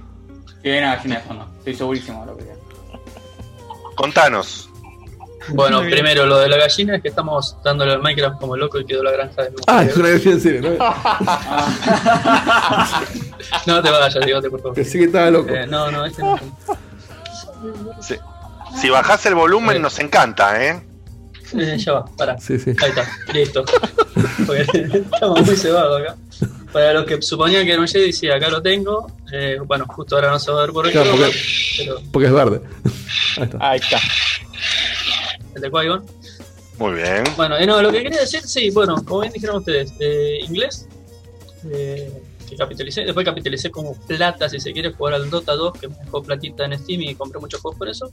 Sí, 0.64 0.70
hay 0.70 0.80
una 0.80 0.96
gallina 0.96 1.16
de 1.18 1.22
fondo. 1.22 1.52
Estoy 1.60 1.76
segurísimo 1.76 2.22
de 2.22 2.26
lo 2.26 2.38
que. 2.38 2.46
Contanos. 3.96 4.70
Bueno, 5.50 5.82
primero 5.82 6.26
lo 6.26 6.38
de 6.40 6.50
la 6.50 6.58
gallina 6.58 6.96
es 6.96 7.02
que 7.02 7.10
estamos 7.10 7.56
dándole 7.64 7.94
al 7.94 8.02
Minecraft 8.02 8.40
como 8.40 8.56
loco 8.58 8.80
y 8.80 8.86
quedó 8.86 9.04
la 9.04 9.12
granja 9.12 9.44
de 9.44 9.52
Ah, 9.68 9.84
es 9.84 9.96
una 9.96 10.10
gallina 10.10 10.32
en 10.32 10.42
serio, 10.42 10.62
¿no? 10.62 10.70
No 13.68 13.82
te 13.82 13.90
vayas, 13.90 14.26
digote, 14.26 14.50
por 14.50 14.60
favor. 14.62 14.76
Pensé 14.76 14.98
que 15.00 15.06
estaba 15.06 15.30
loco. 15.32 15.50
Eh, 15.54 15.68
no, 15.68 15.92
no, 15.92 16.06
este 16.06 16.22
no. 16.24 16.40
Sí. 18.02 18.16
Si 18.80 18.90
bajás 18.90 19.26
el 19.26 19.36
volumen, 19.36 19.82
nos 19.82 20.00
encanta, 20.00 20.64
¿eh? 20.64 20.82
Eh, 21.58 21.78
ya 21.78 21.94
va, 21.94 22.06
pará. 22.18 22.38
Sí, 22.40 22.58
sí. 22.60 22.72
Ahí 22.82 22.90
está, 22.90 23.08
listo. 23.34 23.64
Estamos 25.14 25.42
muy 25.46 25.56
cebados 25.56 26.02
acá. 26.02 26.16
Para 26.74 26.92
los 26.94 27.06
que 27.06 27.22
suponían 27.22 27.64
que 27.66 27.72
era 27.72 27.80
un 27.82 27.88
Jedi, 27.88 28.12
sí, 28.12 28.30
acá 28.30 28.50
lo 28.50 28.62
tengo. 28.62 29.10
Eh, 29.32 29.60
bueno, 29.66 29.86
justo 29.88 30.16
ahora 30.16 30.30
no 30.32 30.40
se 30.40 30.52
va 30.52 30.60
a 30.60 30.62
ver 30.66 30.74
por 30.74 30.86
el 30.88 30.92
Claro, 30.92 31.12
porque- 31.12 31.32
pero 31.78 31.96
Porque 32.12 32.28
es 32.28 32.34
verde. 32.34 32.62
Ahí 33.38 33.44
está. 33.44 33.70
Ahí 33.70 33.80
está. 33.80 33.98
El 35.56 35.62
de 35.62 35.72
qui 35.72 36.78
Muy 36.78 36.94
bien. 36.94 37.24
Bueno, 37.36 37.58
eh, 37.58 37.66
no, 37.66 37.82
lo 37.82 37.92
que 37.92 38.04
quería 38.04 38.20
decir, 38.20 38.42
sí, 38.42 38.70
bueno, 38.70 38.96
como 39.06 39.22
bien 39.22 39.34
dijeron 39.34 39.58
ustedes, 39.58 39.94
eh, 40.00 40.40
inglés, 40.48 40.88
eh, 41.72 42.22
que 42.48 42.56
capitalicé, 42.56 43.06
después 43.06 43.26
capitalicé 43.26 43.72
como 43.72 43.96
plata, 44.08 44.50
si 44.50 44.60
se 44.60 44.72
quiere, 44.74 44.92
jugar 44.92 45.16
al 45.16 45.30
Dota 45.30 45.56
2, 45.56 45.80
que 45.80 45.88
me 45.88 45.96
dejó 45.96 46.22
platita 46.22 46.66
en 46.66 46.78
Steam 46.78 47.02
y 47.02 47.16
compré 47.16 47.40
muchos 47.40 47.62
juegos 47.62 47.78
por 47.78 47.90
eso. 47.90 48.12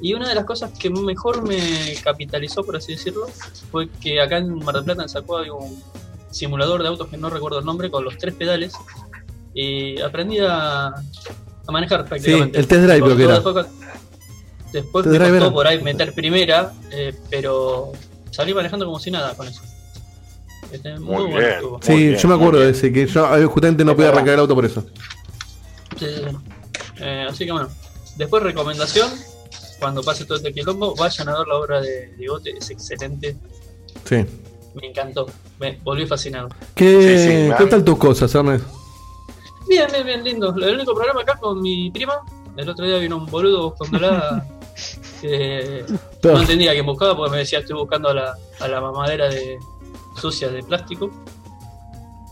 Y 0.00 0.12
una 0.12 0.28
de 0.28 0.34
las 0.34 0.44
cosas 0.44 0.70
que 0.78 0.90
mejor 0.90 1.46
me 1.46 1.94
capitalizó, 2.02 2.62
por 2.62 2.76
así 2.76 2.92
decirlo, 2.92 3.26
fue 3.70 3.88
que 3.88 4.20
acá 4.20 4.38
en 4.38 4.54
Mar 4.62 4.74
del 4.74 4.84
Plata 4.84 5.02
en 5.02 5.08
Sacó 5.08 5.38
hay 5.38 5.50
un 5.50 5.82
simulador 6.30 6.82
de 6.82 6.88
autos 6.88 7.08
que 7.08 7.16
no 7.16 7.30
recuerdo 7.30 7.60
el 7.60 7.64
nombre, 7.64 7.90
con 7.90 8.04
los 8.04 8.18
tres 8.18 8.34
pedales, 8.34 8.74
y 9.54 10.00
aprendí 10.00 10.38
a, 10.40 10.88
a 10.88 11.72
manejar 11.72 12.04
prácticamente. 12.04 12.58
el 12.58 12.66
test 12.66 12.82
drive 12.82 13.00
creo 13.00 13.16
que 13.16 13.24
era. 13.24 13.34
Después, 13.34 13.66
después 14.74 15.06
me 15.06 15.18
costó 15.18 15.52
por 15.52 15.66
ahí 15.66 15.82
meter 15.82 16.12
primera, 16.12 16.72
eh, 16.90 17.14
pero 17.30 17.92
salí 18.30 18.52
manejando 18.52 18.84
como 18.86 18.98
si 18.98 19.10
nada 19.10 19.34
con 19.34 19.48
eso. 19.48 19.62
Este, 20.72 20.98
muy, 20.98 21.14
Muy 21.16 21.22
bueno 21.24 21.38
bien. 21.38 21.50
estuvo. 21.52 21.80
Sí, 21.82 22.16
yo 22.16 22.28
me 22.28 22.34
acuerdo 22.34 22.60
de 22.60 22.70
ese, 22.70 22.92
que 22.92 23.06
yo 23.06 23.36
eh, 23.36 23.44
justamente 23.46 23.84
no 23.84 23.94
podía 23.94 24.08
arrancar 24.10 24.34
el 24.34 24.40
auto 24.40 24.54
por 24.54 24.64
eso. 24.64 24.84
Sí, 25.98 26.06
sí, 26.06 26.14
sí. 26.28 26.36
Eh, 27.00 27.26
así 27.28 27.46
que 27.46 27.52
bueno, 27.52 27.68
después 28.16 28.42
recomendación, 28.42 29.10
cuando 29.78 30.02
pase 30.02 30.24
todo 30.24 30.36
este 30.38 30.52
quilombo, 30.52 30.94
vayan 30.96 31.28
a 31.28 31.38
ver 31.38 31.46
la 31.46 31.54
obra 31.56 31.80
de 31.80 32.14
Digote, 32.16 32.50
es 32.58 32.70
excelente, 32.70 33.36
Sí. 34.04 34.16
me 34.74 34.88
encantó, 34.88 35.26
me 35.60 35.78
volví 35.84 36.06
fascinado. 36.06 36.48
¿Qué, 36.74 37.50
Sí, 37.50 37.54
¿qué 37.56 37.66
tal 37.70 37.84
tus 37.84 37.96
cosas, 37.98 38.34
Ernest? 38.34 38.64
Bien, 39.68 39.86
bien, 39.92 40.04
bien, 40.06 40.24
lindo. 40.24 40.54
El 40.56 40.74
único 40.74 40.94
problema 40.94 41.22
acá 41.22 41.36
con 41.38 41.62
mi 41.62 41.90
prima, 41.90 42.20
el 42.56 42.68
otro 42.68 42.84
día 42.84 42.98
vino 42.98 43.16
un 43.16 43.26
boludo 43.26 43.70
buscándola 43.70 44.44
que 44.46 44.63
No 46.22 46.40
entendía 46.40 46.72
quién 46.72 46.86
buscaba 46.86 47.16
porque 47.16 47.32
me 47.32 47.38
decía 47.38 47.60
estoy 47.60 47.76
buscando 47.76 48.08
a 48.10 48.14
la, 48.14 48.34
a 48.60 48.68
la 48.68 48.80
mamadera 48.80 49.28
de 49.28 49.58
sucia 50.20 50.48
de 50.48 50.62
plástico. 50.62 51.10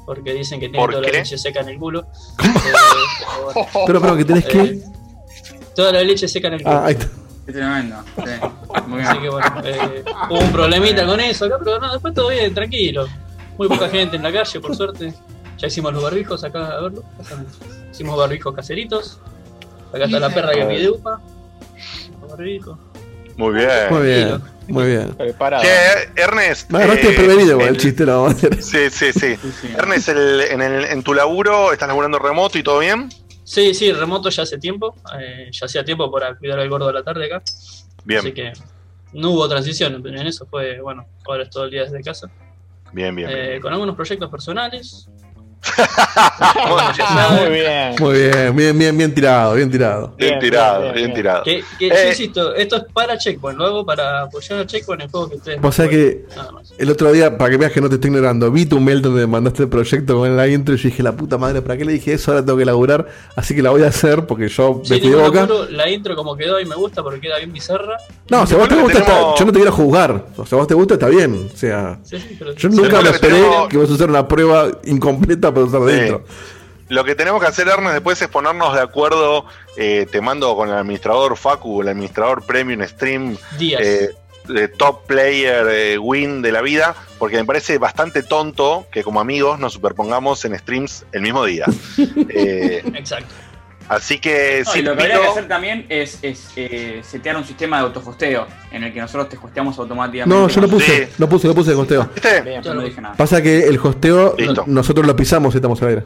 Porque 0.05 0.33
dicen 0.33 0.59
que 0.59 0.69
tiene 0.69 0.79
¿Por 0.79 0.91
toda 0.91 1.05
qué? 1.05 1.13
la 1.13 1.19
leche 1.19 1.39
seca 1.39 1.61
en 1.61 1.69
el 1.69 1.79
culo. 1.79 2.07
Eh, 2.45 2.73
pero 3.35 3.45
bueno. 3.45 3.69
Pero, 3.87 4.01
pero, 4.01 4.17
que 4.17 4.25
tenés 4.25 4.45
que. 4.45 4.83
Toda 5.75 5.93
la 5.93 6.03
leche 6.03 6.29
seca 6.29 6.49
en 6.49 6.55
el 6.55 6.63
culo. 6.63 6.75
Ah, 6.75 6.87
ahí 6.87 6.95
está. 6.95 7.07
Es 7.47 7.55
tremendo. 7.55 7.97
sí. 8.17 8.23
Así 9.05 9.19
que 9.19 9.29
bueno, 9.29 9.63
eh, 9.65 10.05
hubo 10.31 10.39
un 10.39 10.53
problemita 10.53 11.07
con 11.07 11.21
eso 11.21 11.45
acá, 11.45 11.57
pero 11.59 11.79
no, 11.79 11.93
después 11.93 12.15
todo 12.15 12.29
bien, 12.29 12.55
tranquilo. 12.55 13.07
Muy 13.59 13.69
poca 13.69 13.89
gente 13.89 14.17
en 14.17 14.23
la 14.23 14.33
calle, 14.33 14.61
por 14.61 14.75
suerte. 14.75 15.13
Ya 15.59 15.67
hicimos 15.67 15.93
los 15.93 16.03
barbijos 16.03 16.43
acá, 16.45 16.67
a 16.67 16.81
verlo. 16.81 17.05
Hicimos 17.91 18.17
barbijos 18.17 18.55
caseritos. 18.55 19.19
Acá 19.93 20.05
está 20.05 20.19
la 20.19 20.31
perra 20.31 20.53
que 20.53 20.65
pide 20.65 20.91
upa. 20.91 21.21
Muy 23.37 23.55
bien. 23.55 23.69
Muy 23.91 24.03
bien, 24.07 24.43
muy 24.69 24.87
bien. 24.87 25.15
Preparado. 25.15 25.63
Che, 25.65 26.23
Ernest. 26.23 26.71
Me 26.71 26.79
agarraste 26.79 27.09
eh, 27.13 27.17
prevenido 27.17 27.57
con 27.59 27.67
el- 27.67 27.75
el 27.75 27.81
chiste, 27.81 28.05
lo 28.05 28.23
vamos 28.23 28.35
a 28.35 28.37
hacer. 28.37 28.63
Sí, 28.63 28.91
sí, 28.91 29.13
sí. 29.13 29.37
Ernest, 29.77 30.09
el- 30.11 30.41
en, 30.43 30.61
el- 30.63 30.85
en 30.85 31.03
tu 31.03 31.15
laburo, 31.15 31.73
¿estás 31.73 31.89
laburando 31.89 32.19
remoto 32.19 32.59
y 32.59 32.63
todo 32.63 32.79
bien? 32.81 33.09
Sí, 33.45 33.75
sí, 33.75 33.93
remoto 33.93 34.29
ya 34.29 34.43
hace 34.45 34.59
tiempo. 34.59 34.95
eh, 35.19 35.49
ya 35.51 35.67
hacía 35.67 35.85
tiempo 35.85 36.11
para 36.11 36.35
cuidar 36.37 36.59
al 36.61 36.69
gordo 36.69 36.87
de 36.89 36.93
la 36.93 37.03
tarde 37.03 37.27
acá. 37.27 37.43
Bien. 38.05 38.21
Así 38.21 38.33
que 38.33 38.53
no 39.15 39.31
hubo 39.31 39.49
transición 39.49 40.03
en 40.07 40.27
eso. 40.27 40.47
Fue, 40.47 40.81
bueno, 40.81 41.07
ahora 41.27 41.43
es 41.45 41.51
todo 41.51 41.65
el 41.65 41.71
día 41.71 41.83
desde 41.85 42.03
casa. 42.03 42.31
Bien, 42.93 43.15
bien. 43.17 43.31
Eh, 43.33 43.59
con 43.61 43.73
algunos 43.73 43.97
proyectos 43.97 44.31
personales. 44.31 45.09
Muy 47.41 47.51
bien. 47.51 47.95
Muy 47.99 48.15
bien, 48.19 48.57
bien, 48.57 48.79
bien, 48.79 48.99
bien 48.99 49.15
tirado, 49.15 49.55
bien 49.55 49.71
tirado. 49.71 50.15
Bien, 50.19 50.39
tirado, 50.39 50.93
bien, 50.93 51.15
tirado. 51.15 51.45
Que, 51.45 51.63
que 51.79 51.87
Eh, 51.89 51.93
yo 52.03 52.09
insisto, 52.09 52.55
esto 52.55 52.77
es 52.77 52.85
para 52.93 53.17
Checkpoint, 53.17 53.59
lo 53.59 53.67
hago 53.67 53.87
para 53.87 54.23
apoyar 54.23 54.61
a 54.61 54.67
Checkpoint 54.67 55.03
en 55.03 55.07
el 55.07 55.11
juego 55.11 55.31
que 55.31 55.37
ustedes. 55.37 55.61
Vos 55.61 55.75
sabés 55.75 55.91
que 55.91 56.25
el 56.79 56.91
otro 56.91 57.13
día, 57.13 57.37
para 57.39 57.51
que 57.51 57.57
veas 57.57 57.73
que 57.73 57.81
no 57.81 57.89
te 57.89 57.95
estoy 57.97 58.09
ignorando, 58.11 58.51
vi 58.51 58.67
tu 58.67 58.81
mail 58.81 59.03
donde 59.03 59.21
me 59.23 59.27
mandaste 59.27 59.63
el 59.65 59.69
proyecto 59.69 60.17
con 60.19 60.37
la 60.37 60.49
intro 60.49 60.75
y 60.75 60.79
yo 60.79 60.89
dije, 60.89 61.03
la 61.03 61.13
puta 61.13 61.39
madre, 61.39 61.63
¿para 61.63 61.77
qué 61.77 61.85
le 61.85 61.93
dije 61.93 62.13
eso? 62.15 62.33
Ahora 62.33 62.45
tengo 62.45 62.59
que 62.59 62.65
laburar, 62.65 63.07
así 63.37 63.55
que 63.55 63.63
la 63.63 63.71
voy 63.71 63.83
a 63.83 63.89
hacer 63.89 64.27
porque 64.27 64.49
yo 64.49 64.83
me 64.89 64.99
fui 65.01 65.11
boca. 65.11 65.43
apuro, 65.45 65.67
la 65.71 65.89
intro 65.89 66.17
como 66.17 66.37
quedó 66.37 66.61
y 66.61 66.65
me 66.67 66.75
gusta 66.75 67.03
porque 67.03 67.21
queda 67.21 67.39
bien 67.39 67.53
bizarra. 67.53 67.97
No, 68.29 68.47
si 68.47 68.55
a 68.55 68.59
vos 68.59 68.69
te 68.69 68.75
gusta, 68.77 68.99
está- 68.99 69.35
yo 69.37 69.45
no 69.45 69.53
te 69.53 69.59
quiero 69.59 69.73
juzgar. 69.73 70.25
O 70.37 70.47
sea, 70.47 70.57
a 70.57 70.61
vos 70.61 70.69
te 70.69 70.75
gusta, 70.75 70.95
está 70.95 71.09
bien. 71.09 71.51
O 71.53 71.57
sea, 71.57 71.99
Sí, 72.03 72.19
sí, 72.19 72.37
pero- 72.39 72.53
yo 72.55 72.71
Sí, 72.71 72.77
nunca 72.77 72.97
me 72.99 73.03
que 73.05 73.09
esperé 73.11 73.35
tenemos- 73.35 73.69
que 73.69 73.77
vos 73.77 73.91
a 73.91 73.95
hacer 73.95 74.11
una 74.11 74.27
prueba 74.27 74.69
incompleta 74.85 75.52
usar 75.61 75.81
Sí. 75.89 75.95
dentro. 75.95 76.25
Lo 76.89 77.05
que 77.05 77.15
tenemos 77.15 77.41
que 77.41 77.47
hacer, 77.47 77.69
Ernest, 77.69 77.95
después 77.95 78.21
es 78.21 78.29
ponernos 78.29 78.75
de 78.75 78.81
acuerdo. 78.81 79.47
eh, 79.79 80.07
te 80.13 80.21
mando 80.21 80.55
con 80.55 80.69
el 80.69 80.75
administrador 80.75 81.35
Facu, 81.39 81.81
el 81.81 81.89
administrador 81.89 82.45
Premium 82.45 82.83
Stream, 82.87 83.39
eh, 83.59 84.11
de 84.47 84.69
Top 84.69 85.07
Player 85.07 85.67
eh, 85.71 85.97
Win 85.99 86.43
de 86.43 86.53
la 86.53 86.61
vida, 86.61 86.95
porque 87.19 87.37
me 87.39 87.45
parece 87.47 87.79
bastante 87.79 88.23
tonto 88.23 88.87
que 88.93 89.03
como 89.03 89.19
amigos 89.21 89.59
nos 89.59 89.73
superpongamos 89.73 90.45
en 90.45 90.59
streams 90.59 91.07
el 91.13 91.23
mismo 91.23 91.45
día. 91.47 91.65
Eh, 92.29 92.83
Exacto. 92.95 93.33
Así 93.97 94.19
que 94.19 94.63
No, 94.65 94.71
sí, 94.73 94.79
y 94.79 94.83
lo 94.83 94.97
que 94.97 95.03
habría 95.03 95.21
que 95.21 95.27
hacer 95.27 95.49
también 95.49 95.87
es, 95.89 96.19
es 96.23 96.49
eh, 96.57 97.01
setear 97.03 97.37
un 97.37 97.45
sistema 97.45 97.79
de 97.79 97.85
autohosteo 97.85 98.47
en 98.71 98.85
el 98.85 98.93
que 98.93 99.01
nosotros 99.01 99.29
te 99.29 99.37
hosteamos 99.37 99.79
automáticamente. 99.79 100.35
No, 100.35 100.49
yo 100.49 100.61
lo 100.61 100.69
puse, 100.69 101.09
lo 101.19 101.29
puse, 101.29 101.49
lo 101.49 101.55
puse 101.55 101.71
de 101.71 101.77
costeo. 101.77 102.11
Yo 102.63 102.75
no 102.75 102.83
dije 102.83 103.01
nada. 103.01 103.15
Pasa 103.17 103.41
que 103.43 103.67
el 103.67 103.79
hosteo, 103.79 104.35
Listo. 104.37 104.65
no- 104.67 104.73
nosotros 104.75 105.07
lo 105.07 105.15
pisamos 105.17 105.55
y 105.55 105.59
estamos 105.59 105.81
al 105.83 105.89
aire. 105.89 106.03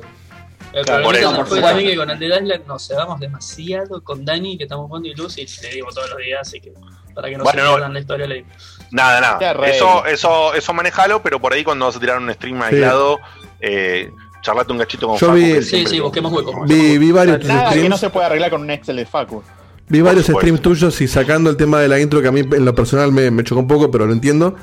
Claro, 0.85 1.05
por 1.05 1.17
eso, 1.17 1.29
por 1.29 1.37
fue 1.37 1.45
supuesto. 1.57 1.69
también 1.69 1.91
que 1.91 1.97
con 1.97 2.11
el 2.11 2.19
de 2.19 2.27
Island 2.27 2.67
nos 2.67 2.87
cebamos 2.87 3.19
demasiado 3.19 4.05
con 4.05 4.25
Dani, 4.27 4.59
que 4.59 4.65
estamos 4.65 4.89
jugando 4.89 5.09
y 5.09 5.15
Luz, 5.15 5.39
y 5.39 5.47
le 5.63 5.71
digo 5.71 5.89
todos 5.95 6.11
los 6.11 6.19
días, 6.19 6.41
así 6.43 6.61
que 6.61 6.73
para 7.15 7.29
que 7.31 7.39
no 7.39 7.45
Bueno, 7.45 7.61
se 7.61 7.65
no. 7.67 7.73
pierdan 7.73 7.95
la 7.95 8.01
historia, 8.01 8.27
le 8.27 8.35
digo. 8.35 8.47
Nada, 8.91 9.21
nada. 9.23 9.67
Eso, 9.69 10.05
eso, 10.05 10.53
eso 10.55 10.73
manejalo, 10.75 11.23
pero 11.23 11.41
por 11.41 11.55
ahí 11.55 11.65
cuando 11.65 11.87
vas 11.87 11.97
a 11.97 12.01
tirar 12.01 12.19
un 12.19 12.31
stream 12.35 12.61
aislado, 12.61 13.19
eh, 13.61 14.11
charlate 14.47 14.73
un 14.73 14.79
gachito 14.79 15.09
con 15.09 15.19
Yo 15.19 15.27
Facu, 15.27 15.39
vi- 15.39 15.53
que 15.53 15.63
Sí, 15.63 15.69
siempre- 15.71 15.91
Sí, 15.93 16.01
busquemos 16.01 16.33
huecos. 16.33 16.55
Vi, 16.69 16.99
vi 16.99 17.13
varios 17.13 17.45
Nada 17.45 17.65
que 17.65 17.69
streams. 17.71 17.91
no 17.91 17.97
se 17.97 18.11
puede 18.11 18.27
arreglar 18.27 18.51
con 18.51 18.63
un 18.63 18.71
Excel 18.71 18.97
de 18.97 19.07
Facu. 19.07 19.43
Vi 19.89 20.01
varios 20.01 20.27
streams 20.27 20.61
tuyos 20.63 21.01
y 21.01 21.09
sacando 21.09 21.51
el 21.51 21.57
tema 21.57 21.81
de 21.81 21.89
la 21.89 22.01
intro 22.01 22.21
que 22.23 22.29
a 22.29 22.33
mí 22.33 22.41
en 22.41 22.65
lo 22.65 22.75
personal 22.75 23.13
me, 23.13 23.31
me 23.31 23.45
chocó 23.45 23.61
un 23.61 23.69
poco, 23.69 23.91
pero 23.91 24.07
lo 24.07 24.13
entiendo. 24.13 24.55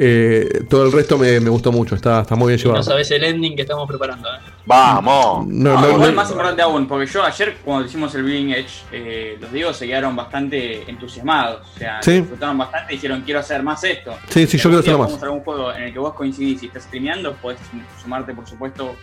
eh, 0.00 0.62
todo 0.70 0.86
el 0.86 0.92
resto 0.92 1.18
me, 1.18 1.40
me 1.40 1.50
gustó 1.50 1.72
mucho, 1.72 1.96
está, 1.96 2.20
está 2.20 2.36
muy 2.36 2.46
bien 2.54 2.58
No 2.58 2.64
llevado. 2.66 2.82
sabes 2.84 3.10
el 3.10 3.24
ending 3.24 3.56
que 3.56 3.62
estamos 3.62 3.88
preparando, 3.88 4.28
¿eh? 4.28 4.38
Vamos. 4.64 5.44
No, 5.48 5.72
No, 5.74 5.80
no, 5.80 5.90
igual 5.94 6.10
no- 6.10 6.16
más 6.16 6.30
importante 6.30 6.62
aún, 6.62 6.86
porque 6.86 7.06
yo 7.06 7.24
ayer 7.24 7.56
cuando 7.64 7.84
hicimos 7.88 8.14
el 8.14 8.22
Bleeding 8.22 8.50
Edge, 8.52 8.70
eh, 8.92 9.36
los 9.40 9.50
Diegos 9.50 9.76
se 9.76 9.88
quedaron 9.88 10.14
bastante 10.14 10.88
entusiasmados. 10.88 11.66
O 11.74 11.78
sea, 11.78 12.00
Sí. 12.00 12.12
disfrutaron 12.20 12.56
bastante 12.58 12.92
y 12.92 12.96
dijeron 12.96 13.22
quiero 13.22 13.40
hacer 13.40 13.60
más 13.64 13.82
esto. 13.82 14.12
Sí, 14.28 14.46
sí, 14.46 14.56
yo 14.58 14.62
quiero 14.70 14.78
hacerlo 14.78 14.98
más. 15.00 15.20
A 15.20 15.24
algún 15.24 15.40
juego 15.40 15.72
en 15.72 15.82
el 15.82 15.92
que 15.92 15.98
vos 15.98 16.14
coincidís 16.14 16.62
y 16.62 16.66
estás 16.66 16.84
streameando, 16.84 17.32
podés 17.34 17.58
sumarte, 18.00 18.32
por 18.34 18.46
supuesto, 18.48 18.94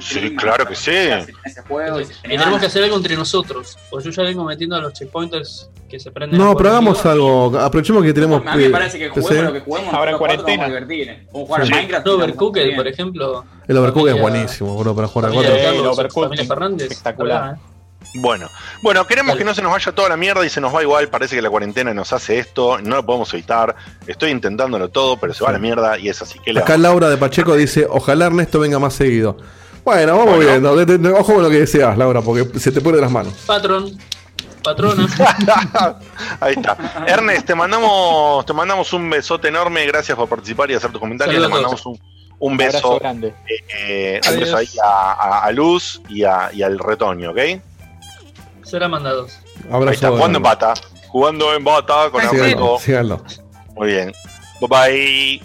Sí, 0.00 0.34
claro 0.36 0.66
que 0.66 0.74
sí. 0.74 0.92
tenemos 2.22 2.60
que 2.60 2.66
hacer 2.66 2.84
algo 2.84 2.96
entre 2.96 3.16
nosotros, 3.16 3.78
porque 3.90 4.06
yo 4.06 4.10
ya 4.10 4.22
vengo 4.22 4.44
metiendo 4.44 4.76
a 4.76 4.80
los 4.80 4.92
checkpointers 4.92 5.70
que 5.88 6.00
se 6.00 6.10
prenden. 6.10 6.38
No, 6.38 6.56
pero 6.56 6.70
hagamos 6.70 7.04
algo. 7.06 7.58
Aprovechemos 7.58 8.02
que 8.02 8.12
tenemos. 8.12 8.42
A 8.46 8.56
mí 8.56 8.62
me 8.62 8.68
eh, 8.68 8.70
parece 8.70 8.98
que 8.98 9.08
PC. 9.10 9.20
juguemos 9.20 9.44
lo 9.44 9.52
que 9.52 9.60
juguemos. 9.60 9.94
Ahora 9.94 10.10
en 10.12 10.18
cuarentena. 10.18 10.62
Vamos 10.64 10.64
a 10.64 10.80
divertir. 10.80 11.26
Vamos 11.32 11.42
a 11.42 11.46
jugar 11.46 11.62
a. 11.62 11.64
Minecraft. 11.64 12.06
Overcooked, 12.06 12.76
por 12.76 12.88
ejemplo. 12.88 13.44
El 13.68 13.76
Overcooked 13.76 14.14
es 14.14 14.20
buenísimo, 14.20 14.76
bro, 14.76 14.94
para 14.94 15.08
jugar 15.08 15.30
a 15.30 15.34
cuatro. 15.34 15.54
Carlos, 15.62 15.98
Overcooked, 15.98 16.80
espectacular. 16.82 17.54
¿eh? 17.54 17.74
Bueno, 18.16 18.48
bueno, 18.82 19.06
queremos 19.06 19.36
que 19.36 19.44
no 19.44 19.54
se 19.54 19.62
nos 19.62 19.72
vaya 19.72 19.90
toda 19.90 20.08
la 20.08 20.16
mierda 20.16 20.44
y 20.46 20.48
se 20.48 20.60
nos 20.60 20.74
va 20.74 20.82
igual. 20.82 21.08
Parece 21.08 21.34
que 21.34 21.42
la 21.42 21.50
cuarentena 21.50 21.92
nos 21.92 22.12
hace 22.12 22.38
esto, 22.38 22.78
no 22.80 22.96
lo 22.96 23.06
podemos 23.06 23.32
evitar. 23.34 23.74
Estoy 24.06 24.30
intentándolo 24.30 24.88
todo, 24.88 25.16
pero 25.16 25.34
se 25.34 25.42
va 25.42 25.50
a 25.50 25.54
la 25.54 25.58
mierda 25.58 25.98
y 25.98 26.08
es 26.08 26.22
así. 26.22 26.38
que 26.38 26.56
Acá 26.56 26.76
Laura 26.76 27.08
de 27.08 27.16
Pacheco 27.16 27.56
dice: 27.56 27.86
Ojalá 27.88 28.26
Ernesto 28.26 28.60
venga 28.60 28.78
más 28.78 28.94
seguido. 28.94 29.36
Bueno, 29.84 30.16
vamos 30.16 30.38
viendo. 30.38 30.76
De- 30.76 30.98
de- 30.98 31.12
Ojo 31.12 31.34
con 31.34 31.42
lo 31.42 31.50
que 31.50 31.60
deseas, 31.60 31.96
Laura, 31.98 32.22
porque 32.22 32.58
se 32.58 32.72
te 32.72 32.80
pone 32.80 32.96
de 32.96 33.02
las 33.02 33.10
manos. 33.10 33.34
Patrón, 33.46 33.98
patrona. 34.62 35.06
Ahí 36.40 36.54
está. 36.56 37.04
Ernest, 37.06 37.46
te 37.46 37.54
mandamos, 37.54 38.46
te 38.46 38.52
mandamos 38.54 38.92
un 38.94 39.10
besote 39.10 39.48
enorme. 39.48 39.84
Gracias 39.86 40.16
por 40.16 40.28
participar 40.28 40.70
y 40.70 40.74
hacer 40.74 40.90
tus 40.90 41.00
comentarios. 41.00 41.34
Saludos 41.36 41.50
a 41.52 41.54
mandamos 41.54 41.86
un, 41.86 41.92
un 42.38 42.52
Un 42.52 42.56
beso, 42.56 42.78
abrazo 42.78 42.98
grande. 42.98 43.34
eh, 43.78 44.20
un 44.22 44.28
Adiós. 44.28 44.40
beso 44.40 44.56
ahí 44.56 44.68
a, 44.82 45.12
a- 45.12 45.44
a 45.44 45.52
Luz 45.52 46.00
y, 46.08 46.24
a- 46.24 46.50
y 46.52 46.62
al 46.62 46.78
retoño, 46.78 47.30
¿ok? 47.32 47.38
Será 48.62 48.88
mandados. 48.88 49.38
Abrazo. 49.70 49.88
Ahí 49.90 49.94
está, 49.94 50.08
jugando 50.10 50.38
en 50.38 50.42
bata. 50.42 50.74
Jugando 51.08 51.54
en 51.54 51.62
bata 51.62 52.10
con 52.10 52.20
Síganlo, 52.22 52.42
Ernesto. 52.44 52.78
síganlo. 52.80 53.22
Muy 53.76 53.88
bien. 53.88 54.12
Bye 54.60 54.68
bye. 54.68 55.42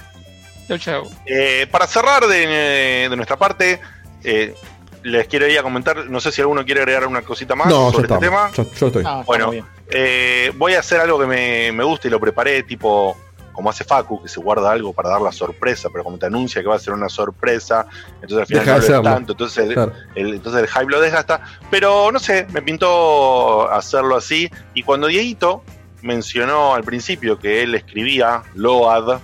Chau, 0.70 0.78
chau. 0.78 1.04
Eh, 1.26 1.68
para 1.70 1.86
cerrar 1.88 2.26
de, 2.26 3.08
de 3.10 3.16
nuestra 3.16 3.36
parte, 3.38 3.80
eh, 4.24 4.56
les 5.04 5.28
quiero 5.28 5.48
ir 5.48 5.58
a 5.58 5.64
comentar, 5.64 6.06
no 6.10 6.20
sé 6.20 6.32
si 6.32 6.42
alguno 6.42 6.66
quiere 6.66 6.82
agregar 6.82 7.08
una 7.08 7.22
cosita 7.22 7.56
más 7.56 7.68
No, 7.68 7.92
sobre 7.92 8.08
este 8.08 8.18
tema. 8.20 8.52
Yo, 8.54 8.66
yo 8.72 8.88
estoy. 8.88 9.04
Ah, 9.06 9.24
Bueno. 9.26 9.52
Eh, 9.92 10.52
voy 10.56 10.74
a 10.76 10.80
hacer 10.82 11.00
algo 11.00 11.18
que 11.20 11.26
me, 11.26 11.72
me 11.72 11.84
gusta 11.84 12.08
y 12.08 12.12
lo 12.12 12.20
preparé, 12.20 12.62
tipo 12.64 13.18
como 13.52 13.72
hace 13.72 13.84
Facu, 13.84 14.22
que 14.24 14.30
se 14.30 14.40
guarda 14.40 14.72
algo 14.72 14.94
para 14.94 15.10
dar 15.10 15.20
la 15.22 15.34
sorpresa, 15.34 15.90
pero 15.92 16.04
como 16.06 16.18
te 16.18 16.28
anuncia 16.28 16.62
que 16.62 16.68
va 16.70 16.76
a 16.76 16.80
ser 16.80 16.94
una 16.94 17.10
sorpresa, 17.10 17.88
entonces 18.22 18.38
al 18.40 18.46
final 18.46 18.64
Deja 18.66 18.72
no 18.72 18.78
lo 18.78 18.84
es 19.10 19.14
tanto, 19.16 19.32
entonces 19.34 19.68
el, 19.68 19.74
Claro. 19.74 19.92
el- 20.16 20.34
entonces 20.36 20.62
el 20.62 20.68
hype 20.70 20.90
lo 20.92 21.02
desgasta. 21.02 21.42
Pero 21.70 22.10
no 22.12 22.20
sé, 22.20 22.48
me 22.54 22.62
pintó 22.62 23.70
hacerlo 23.70 24.16
así. 24.16 24.50
Y 24.74 24.84
cuando 24.84 25.08
Dieguito 25.08 25.64
mencionó 26.04 26.74
al 26.74 26.84
principio 26.86 27.38
que 27.38 27.62
él 27.64 27.76
escribía 27.76 28.44
Load 28.56 29.20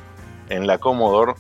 en 0.50 0.68
la 0.68 0.80
Commodore, 0.80 1.34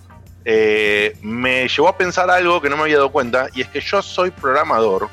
eh, 0.45 1.17
me 1.21 1.67
llevó 1.67 1.87
a 1.89 1.97
pensar 1.97 2.29
algo 2.29 2.61
que 2.61 2.69
no 2.69 2.77
me 2.77 2.83
había 2.83 2.97
dado 2.97 3.09
cuenta, 3.11 3.47
y 3.53 3.61
es 3.61 3.67
que 3.67 3.81
yo 3.81 4.01
soy 4.01 4.31
programador 4.31 5.09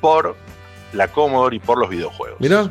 por 0.00 0.36
la 0.92 1.08
Commodore 1.08 1.56
y 1.56 1.58
por 1.60 1.78
los 1.78 1.88
videojuegos. 1.90 2.40
Mirá, 2.40 2.70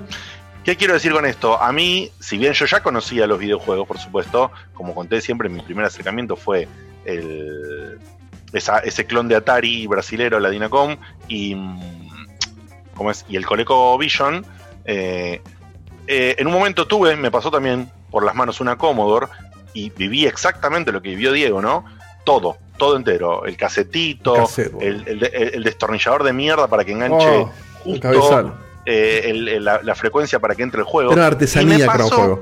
¿Qué 0.64 0.78
quiero 0.78 0.94
decir 0.94 1.12
con 1.12 1.26
esto? 1.26 1.62
A 1.62 1.74
mí, 1.74 2.10
si 2.20 2.38
bien 2.38 2.54
yo 2.54 2.66
ya 2.66 2.82
conocía 2.82 3.28
los 3.28 3.38
videojuegos, 3.38 3.86
por 3.86 3.98
supuesto, 4.00 4.50
como 4.74 4.96
conté 4.96 5.20
siempre, 5.20 5.50
mi 5.50 5.62
primer 5.62 5.84
acercamiento 5.86 6.38
fue 6.38 6.70
el, 7.04 8.00
esa- 8.54 8.80
ese 8.80 9.06
clon 9.06 9.28
de 9.28 9.36
Atari 9.36 9.88
brasilero, 9.88 10.40
la 10.40 10.50
Dinacom, 10.50 10.96
y, 11.28 11.54
mm, 11.56 12.28
¿cómo 12.96 13.12
es? 13.12 13.26
y 13.28 13.36
el 13.36 13.46
ColecoVision. 13.46 14.46
eh, 14.86 15.42
eh, 16.08 16.36
en 16.38 16.48
un 16.48 16.54
momento 16.54 16.86
tuve, 16.88 17.16
me 17.18 17.30
pasó 17.32 17.50
también 17.52 17.90
por 18.10 18.24
las 18.26 18.34
manos 18.36 18.60
una 18.62 18.78
Commodore, 18.78 19.28
y 19.74 19.90
viví 19.92 20.26
exactamente 20.26 20.92
lo 20.92 21.02
que 21.02 21.10
vivió 21.10 21.32
Diego, 21.32 21.62
¿no? 21.62 21.86
Todo, 22.24 22.58
todo 22.78 22.96
entero. 22.96 23.46
El 23.46 23.58
casetito, 23.58 24.36
el, 24.82 25.04
el- 25.08 25.24
el- 25.24 25.54
el 25.56 25.64
destornillador 25.64 26.24
de 26.24 26.34
mierda 26.34 26.68
para 26.68 26.84
que 26.86 26.92
enganche 26.94 27.16
Oh, 27.28 27.52
justo 27.84 28.08
eh, 28.86 29.58
la, 29.62 29.82
la 29.84 29.96
frecuencia 29.96 30.40
para 30.40 30.56
que 30.56 30.64
entre 30.64 30.80
el 30.80 30.86
juego. 30.86 31.12
Era 31.12 31.22
una 31.22 31.28
artesanía 31.28 31.86
era 31.86 31.86
un 32.06 32.10
juego. 32.18 32.42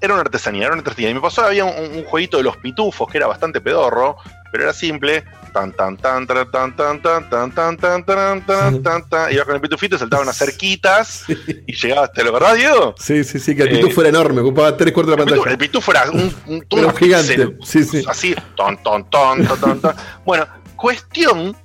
Era 0.00 0.12
una 0.14 0.20
artesanía, 0.22 0.62
era 0.66 0.72
una 0.74 0.80
artesanía. 0.82 1.10
Y 1.10 1.14
me 1.14 1.20
pasó, 1.20 1.42
había 1.44 1.64
un, 1.64 1.74
un 1.96 2.04
jueguito 2.04 2.36
de 2.36 2.42
los 2.44 2.56
pitufos 2.56 3.08
que 3.10 3.18
era 3.18 3.26
bastante 3.26 3.60
pedorro, 3.60 4.16
pero 4.52 4.64
era 4.64 4.72
simple. 4.72 5.24
Tan, 5.58 5.72
tan, 5.72 5.96
tan, 5.96 6.24
tan, 6.24 6.46
tan, 6.54 6.76
tan, 6.76 7.02
tan, 7.02 7.28
tan, 7.28 7.50
tan, 7.50 7.76
tan, 7.76 8.04
tan, 8.04 8.46
tan, 8.46 8.80
tan, 8.80 9.08
tan. 9.08 9.32
Ibas 9.32 9.44
con 9.44 9.56
el 9.56 9.60
pitufito, 9.60 9.98
saltaban 9.98 10.22
unas 10.26 10.36
cerquitas 10.38 11.24
y 11.66 11.74
llegabas, 11.74 12.12
¿te 12.12 12.22
lo 12.22 12.30
acordás, 12.30 12.56
Diego? 12.56 12.94
Sí, 12.96 13.24
sí, 13.24 13.40
sí, 13.40 13.56
que 13.56 13.62
el 13.62 13.68
Eh, 13.68 13.80
pitufo 13.80 14.02
era 14.02 14.10
enorme, 14.10 14.40
ocupaba 14.40 14.76
tres 14.76 14.92
cuartos 14.92 15.16
de 15.16 15.16
la 15.16 15.24
pantalla. 15.26 15.50
el 15.50 15.58
pitufo 15.58 15.90
era 15.90 16.04
un, 16.12 16.94
gigante. 16.96 17.56
Sí, 17.64 17.82
sí. 17.82 18.04
Así, 18.06 18.36
ton, 18.54 18.80
ton, 18.84 19.10
ton, 19.10 19.44
ton, 19.48 19.58
ton, 19.60 19.80
ton. 19.80 19.94
Bueno, 20.24 20.46
cuestión, 20.76 21.56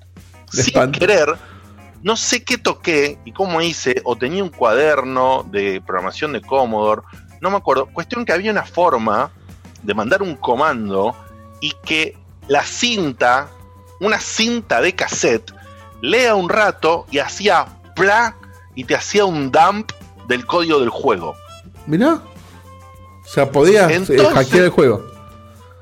sin 0.51 0.91
querer, 0.91 1.27
no 2.01 2.17
sé 2.17 2.43
qué 2.43 2.57
toqué 2.57 3.19
y 3.25 3.31
cómo 3.31 3.61
hice, 3.61 4.01
o 4.05 4.15
tenía 4.15 4.41
un 4.43 4.49
cuaderno 4.49 5.45
de 5.51 5.81
programación 5.85 6.33
de 6.33 6.41
Commodore, 6.41 7.03
no 7.41 7.51
me 7.51 7.57
acuerdo. 7.57 7.85
Cuestión 7.93 8.25
que 8.25 8.33
había 8.33 8.49
una 8.49 8.63
forma 8.63 9.29
de 9.83 9.93
mandar 9.93 10.23
un 10.23 10.35
comando 10.35 11.15
y 11.61 11.73
que 11.85 12.17
la 12.47 12.63
cinta, 12.63 13.49
una 14.03 14.19
cinta 14.19 14.81
de 14.81 14.93
cassette, 14.95 15.51
lea 16.01 16.35
un 16.35 16.49
rato 16.49 17.05
y 17.11 17.19
hacía 17.19 17.65
pla 17.95 18.35
y 18.75 18.83
te 18.83 18.95
hacía 18.95 19.25
un 19.25 19.51
dump 19.51 19.91
del 20.27 20.45
código 20.45 20.79
del 20.79 20.89
juego. 20.89 21.35
Mirá. 21.87 22.21
O 23.23 23.27
sea, 23.27 23.51
podías 23.51 23.89
eh, 23.89 23.95
Entonces- 23.95 24.33
hackear 24.33 24.63
el 24.65 24.69
juego. 24.69 25.05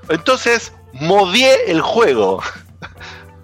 Entonces, 0.10 0.74
modié 0.94 1.72
el 1.72 1.82
juego. 1.82 2.42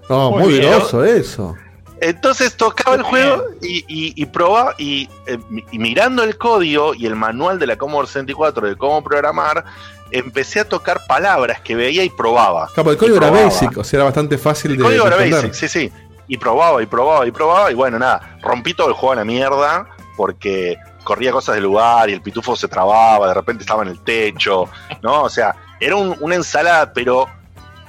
No, 0.09 0.31
Muy 0.31 0.43
muy 0.43 0.57
groso 0.59 1.03
eso. 1.03 1.55
Entonces 1.99 2.55
tocaba 2.55 2.95
el 2.95 3.01
juego 3.03 3.43
y, 3.61 3.77
y- 3.87 4.13
y 4.15 4.25
probaba 4.27 4.75
y, 4.77 5.09
eh, 5.25 5.39
y 5.71 5.79
mirando 5.79 6.23
el 6.23 6.37
código 6.37 6.93
y 6.93 7.05
el 7.07 7.15
manual 7.15 7.57
de 7.59 7.67
la 7.67 7.75
Commodore 7.75 8.07
64 8.07 8.67
de 8.67 8.75
cómo 8.75 9.03
programar, 9.03 9.63
empecé 10.11 10.59
a 10.59 10.65
tocar 10.69 11.01
palabras 11.07 11.59
que 11.61 11.75
veía 11.75 12.03
y 12.03 12.09
probaba. 12.09 12.67
Claro, 12.73 12.91
el 12.91 12.97
código 12.97 13.17
era 13.17 13.29
basic, 13.31 13.77
o 13.77 13.83
sea, 13.83 13.97
era 13.97 14.03
bastante 14.05 14.37
fácil 14.37 14.71
El 14.71 14.77
de, 14.77 14.83
código 14.83 15.09
de 15.09 15.15
era 15.27 15.35
basic, 15.37 15.53
sí, 15.53 15.67
sí. 15.67 15.91
Y 16.27 16.37
probaba 16.37 16.83
y 16.83 16.85
probaba 16.85 17.25
y 17.25 17.31
probaba 17.31 17.71
y 17.71 17.73
bueno, 17.73 17.97
nada, 17.97 18.37
rompí 18.41 18.73
todo 18.73 18.89
el 18.89 18.93
juego 18.93 19.13
a 19.13 19.15
la 19.15 19.25
mierda 19.25 19.87
porque 20.15 20.77
corría 21.03 21.31
cosas 21.31 21.55
del 21.55 21.63
lugar 21.63 22.09
y 22.09 22.13
el 22.13 22.21
pitufo 22.21 22.55
se 22.55 22.67
trababa, 22.67 23.27
de 23.29 23.33
repente 23.33 23.63
estaba 23.63 23.83
en 23.83 23.89
el 23.89 23.99
techo, 24.03 24.65
¿no? 25.01 25.23
O 25.23 25.29
sea, 25.29 25.55
era 25.79 25.95
un- 25.95 26.15
una 26.19 26.35
ensalada, 26.35 26.91
pero 26.93 27.27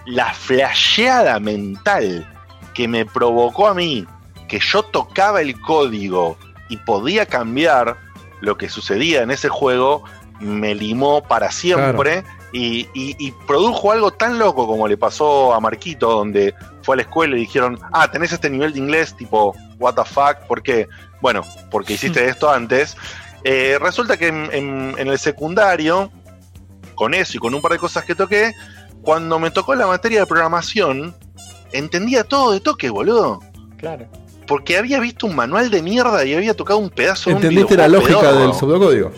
la 0.06 0.32
flasheada 0.32 1.38
mental 1.40 2.26
que 2.78 2.86
me 2.86 3.05
provocó 3.05 3.66
a 3.66 3.74
mí 3.74 4.07
que 4.47 4.60
yo 4.60 4.84
tocaba 4.84 5.40
el 5.40 5.60
código 5.60 6.39
y 6.68 6.76
podía 6.76 7.26
cambiar 7.26 7.97
lo 8.40 8.57
que 8.57 8.68
sucedía 8.68 9.23
en 9.23 9.32
ese 9.32 9.48
juego, 9.48 10.05
me 10.39 10.76
limó 10.76 11.24
para 11.24 11.50
siempre 11.50 12.23
y, 12.52 12.82
y- 12.94 13.16
y 13.18 13.32
produjo 13.48 13.90
algo 13.90 14.12
tan 14.12 14.39
loco 14.39 14.68
como 14.68 14.86
le 14.86 14.97
pasó 14.97 15.52
a 15.55 15.58
Marquito, 15.58 16.08
donde 16.12 16.55
fue 16.82 16.94
a 16.94 16.97
la 16.98 17.02
escuela 17.02 17.36
y 17.36 17.40
dijeron, 17.40 17.81
ah, 17.92 18.08
tenés 18.12 18.31
este 18.32 18.48
nivel 18.48 18.73
de 18.73 18.78
inglés, 18.78 19.12
tipo, 19.16 19.57
what 19.81 19.94
the 19.97 20.05
fuck, 20.05 20.47
¿por 20.47 20.62
qué? 20.62 20.86
Bueno, 21.20 21.42
porque 21.73 21.94
hiciste 21.94 22.24
esto 22.28 22.48
antes. 22.48 22.97
Eh, 23.42 23.76
resulta 23.81 24.16
que 24.16 24.28
en, 24.28 24.48
en- 24.52 24.94
en 24.98 25.08
el 25.08 25.18
secundario, 25.18 26.12
con 26.94 27.12
eso 27.12 27.36
y 27.36 27.40
con 27.40 27.52
un 27.57 27.60
par 27.60 27.73
de 27.73 27.78
cosas 27.78 28.05
que 28.05 28.15
toqué, 28.15 28.52
cuando 29.02 29.40
me 29.40 29.50
tocó 29.50 29.74
la 29.74 29.89
materia 29.89 30.20
de 30.20 30.26
programación, 30.26 31.16
entendía 31.72 32.24
todo 32.24 32.52
de 32.52 32.60
toque, 32.60 32.90
boludo. 32.90 33.40
Claro. 33.76 34.06
Porque 34.47 34.78
había 34.78 34.98
visto 34.98 35.26
un 35.26 35.36
manual 35.36 35.70
de 35.70 35.82
mierda 35.82 36.24
y 36.24 36.34
había 36.34 36.55
tocado 36.55 36.78
un 36.78 36.90
pedazo 36.90 37.30
de 37.30 37.36
un 37.36 37.42
¿Entendiste 37.42 37.76
la 37.76 37.88
lógica 37.88 38.20
pedorro. 38.20 38.38
del 38.40 38.55
pseudocódigo? 38.55 39.12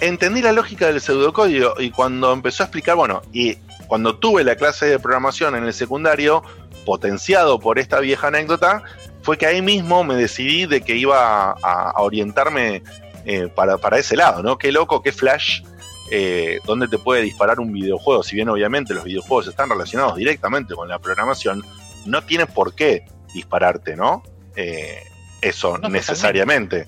Entendí 0.00 0.40
la 0.40 0.52
lógica 0.52 0.86
del 0.86 1.00
pseudocódigo 1.00 1.74
y 1.78 1.90
cuando 1.90 2.32
empezó 2.32 2.62
a 2.62 2.66
explicar, 2.66 2.94
bueno, 2.94 3.22
y 3.32 3.56
cuando 3.88 4.16
tuve 4.16 4.44
la 4.44 4.54
clase 4.54 4.86
de 4.86 4.98
programación 4.98 5.56
en 5.56 5.64
el 5.64 5.74
secundario, 5.74 6.42
potenciado 6.86 7.58
por 7.58 7.78
esta 7.78 7.98
vieja 7.98 8.28
anécdota, 8.28 8.82
fue 9.22 9.36
que 9.36 9.46
ahí 9.46 9.60
mismo 9.60 10.04
me 10.04 10.14
decidí 10.14 10.66
de 10.66 10.80
que 10.82 10.96
iba 10.96 11.50
a, 11.50 11.90
a 11.90 12.00
orientarme 12.00 12.82
eh, 13.24 13.48
para, 13.54 13.76
para 13.76 13.98
ese 13.98 14.16
lado, 14.16 14.42
¿no? 14.42 14.56
Qué 14.56 14.72
loco, 14.72 15.02
qué 15.02 15.12
flash, 15.12 15.62
eh, 16.10 16.60
donde 16.64 16.88
te 16.88 16.96
puede 16.96 17.20
disparar 17.20 17.60
un 17.60 17.72
videojuego. 17.72 18.22
Si 18.22 18.36
bien 18.36 18.48
obviamente 18.48 18.94
los 18.94 19.04
videojuegos 19.04 19.48
están 19.48 19.68
relacionados 19.68 20.16
directamente 20.16 20.74
con 20.74 20.88
la 20.88 20.98
programación, 20.98 21.62
no 22.08 22.22
tiene 22.22 22.46
por 22.46 22.74
qué 22.74 23.04
dispararte, 23.34 23.96
¿no? 23.96 24.22
Eh, 24.56 25.02
eso 25.40 25.78
necesariamente. 25.90 26.86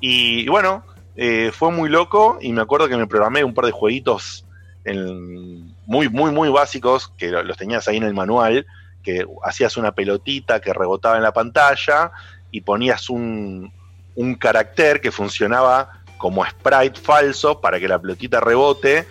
Y, 0.00 0.40
y 0.40 0.48
bueno, 0.48 0.84
eh, 1.16 1.50
fue 1.52 1.70
muy 1.70 1.88
loco 1.88 2.38
y 2.40 2.52
me 2.52 2.62
acuerdo 2.62 2.88
que 2.88 2.96
me 2.96 3.06
programé 3.06 3.44
un 3.44 3.54
par 3.54 3.66
de 3.66 3.70
jueguitos 3.72 4.44
en- 4.84 5.72
muy, 5.86 6.08
muy, 6.08 6.30
muy 6.32 6.48
básicos, 6.48 7.12
que 7.16 7.28
lo- 7.28 7.42
los 7.42 7.56
tenías 7.56 7.86
ahí 7.88 7.96
en 7.98 8.04
el 8.04 8.14
manual, 8.14 8.66
que 9.02 9.24
hacías 9.44 9.76
una 9.76 9.92
pelotita 9.92 10.60
que 10.60 10.72
rebotaba 10.72 11.16
en 11.16 11.22
la 11.22 11.32
pantalla 11.32 12.12
y 12.50 12.60
ponías 12.62 13.10
un, 13.10 13.72
un 14.14 14.34
carácter 14.36 15.00
que 15.00 15.10
funcionaba 15.12 15.90
como 16.18 16.44
sprite 16.46 17.00
falso 17.00 17.60
para 17.60 17.78
que 17.80 17.88
la 17.88 17.98
pelotita 18.00 18.40
rebote. 18.40 19.06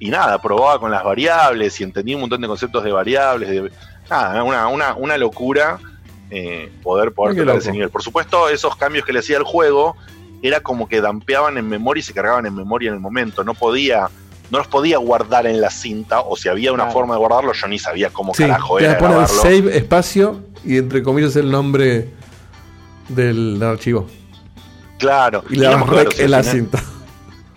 Y 0.00 0.10
nada, 0.10 0.40
probaba 0.40 0.78
con 0.78 0.90
las 0.92 1.02
variables 1.02 1.80
y 1.80 1.84
entendí 1.84 2.14
un 2.14 2.20
montón 2.22 2.40
de 2.40 2.46
conceptos 2.48 2.84
de 2.84 2.92
variables. 2.92 3.48
De, 3.48 3.72
nada, 4.10 4.42
una, 4.42 4.68
una, 4.68 4.94
una 4.94 5.16
locura 5.18 5.78
eh, 6.30 6.70
poder, 6.82 7.12
poder 7.12 7.36
tocar 7.36 7.56
ese 7.56 7.72
nivel. 7.72 7.90
Por 7.90 8.02
supuesto, 8.02 8.48
esos 8.48 8.76
cambios 8.76 9.04
que 9.04 9.12
le 9.12 9.20
hacía 9.20 9.36
el 9.38 9.44
juego 9.44 9.96
era 10.42 10.60
como 10.60 10.88
que 10.88 11.00
dampeaban 11.00 11.58
en 11.58 11.68
memoria 11.68 12.00
y 12.00 12.04
se 12.04 12.12
cargaban 12.14 12.46
en 12.46 12.54
memoria 12.54 12.88
en 12.88 12.94
el 12.94 13.00
momento. 13.00 13.42
No 13.44 13.54
podía, 13.54 14.08
no 14.50 14.58
los 14.58 14.66
podía 14.68 14.98
guardar 14.98 15.46
en 15.46 15.60
la 15.60 15.70
cinta, 15.70 16.20
o 16.20 16.36
si 16.36 16.48
había 16.48 16.72
una 16.72 16.86
forma 16.86 17.14
de 17.14 17.18
guardarlo, 17.20 17.52
yo 17.52 17.66
ni 17.68 17.78
sabía 17.78 18.10
cómo 18.10 18.34
Sí, 18.34 18.44
carajo 18.44 18.78
era 18.78 18.98
poner 18.98 19.16
grabarlo. 19.16 19.42
save 19.42 19.76
espacio 19.76 20.40
y 20.64 20.76
entre 20.76 21.02
comillas 21.02 21.34
el 21.36 21.50
nombre 21.50 22.08
del, 23.08 23.62
archivo. 23.62 24.06
Claro. 24.98 25.44
Y 25.48 25.58
no 25.58 25.84
rec 25.86 26.12
si 26.12 26.20
al 26.20 26.24
en 26.26 26.30
la 26.30 26.42
final- 26.42 26.54
cinta. 26.54 26.82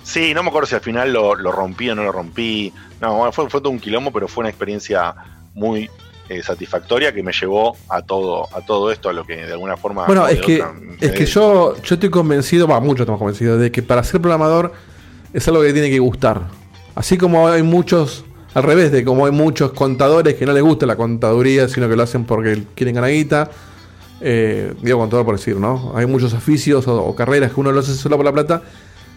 Sí, 0.03 0.33
no 0.33 0.43
me 0.43 0.49
acuerdo 0.49 0.67
si 0.67 0.75
al 0.75 0.81
final 0.81 1.13
lo, 1.13 1.35
lo 1.35 1.51
rompí 1.51 1.89
o 1.89 1.95
no 1.95 2.03
lo 2.03 2.11
rompí. 2.11 2.73
No, 2.99 3.15
bueno, 3.15 3.31
fue, 3.31 3.49
fue 3.49 3.61
todo 3.61 3.69
un 3.69 3.79
quilombo, 3.79 4.11
pero 4.11 4.27
fue 4.27 4.41
una 4.41 4.49
experiencia 4.49 5.13
muy 5.53 5.89
eh, 6.31 6.41
satisfactoria 6.43 7.13
que 7.13 7.21
me 7.23 7.33
llevó 7.33 7.75
a 7.89 8.01
todo, 8.01 8.47
a 8.55 8.65
todo 8.65 8.91
esto, 8.91 9.09
a 9.09 9.13
lo 9.13 9.25
que 9.25 9.35
de 9.35 9.51
alguna 9.51 9.75
forma. 9.75 10.05
Bueno, 10.05 10.27
es 10.27 10.39
que, 10.39 10.55
otra 10.55 10.73
es 11.01 11.11
que 11.11 11.25
yo, 11.25 11.75
yo 11.81 11.95
estoy 11.95 12.09
convencido, 12.09 12.67
va, 12.67 12.79
mucho 12.79 13.03
estamos 13.03 13.19
convencidos, 13.19 13.59
de 13.59 13.71
que 13.71 13.83
para 13.83 14.01
ser 14.03 14.21
programador 14.21 14.71
es 15.33 15.45
algo 15.47 15.61
que 15.61 15.73
tiene 15.73 15.89
que 15.89 15.99
gustar. 15.99 16.41
Así 16.95 17.17
como 17.17 17.49
hay 17.49 17.63
muchos, 17.63 18.23
al 18.53 18.63
revés, 18.63 18.91
de 18.91 19.03
como 19.03 19.25
hay 19.25 19.31
muchos 19.31 19.73
contadores 19.73 20.35
que 20.35 20.45
no 20.45 20.53
les 20.53 20.63
gusta 20.63 20.85
la 20.85 20.95
contaduría, 20.95 21.67
sino 21.67 21.89
que 21.89 21.95
lo 21.95 22.03
hacen 22.03 22.23
porque 22.25 22.63
quieren 22.75 22.95
ganar 22.95 23.11
guita. 23.11 23.49
Eh, 24.21 24.73
digo 24.81 24.99
contador 24.99 25.25
por 25.25 25.35
decir, 25.37 25.57
¿no? 25.57 25.93
Hay 25.95 26.05
muchos 26.05 26.33
oficios 26.33 26.87
o, 26.87 27.03
o 27.03 27.15
carreras 27.15 27.51
que 27.51 27.59
uno 27.59 27.71
lo 27.71 27.79
hace 27.79 27.93
solo 27.93 28.15
por 28.15 28.25
la 28.25 28.31
plata. 28.31 28.61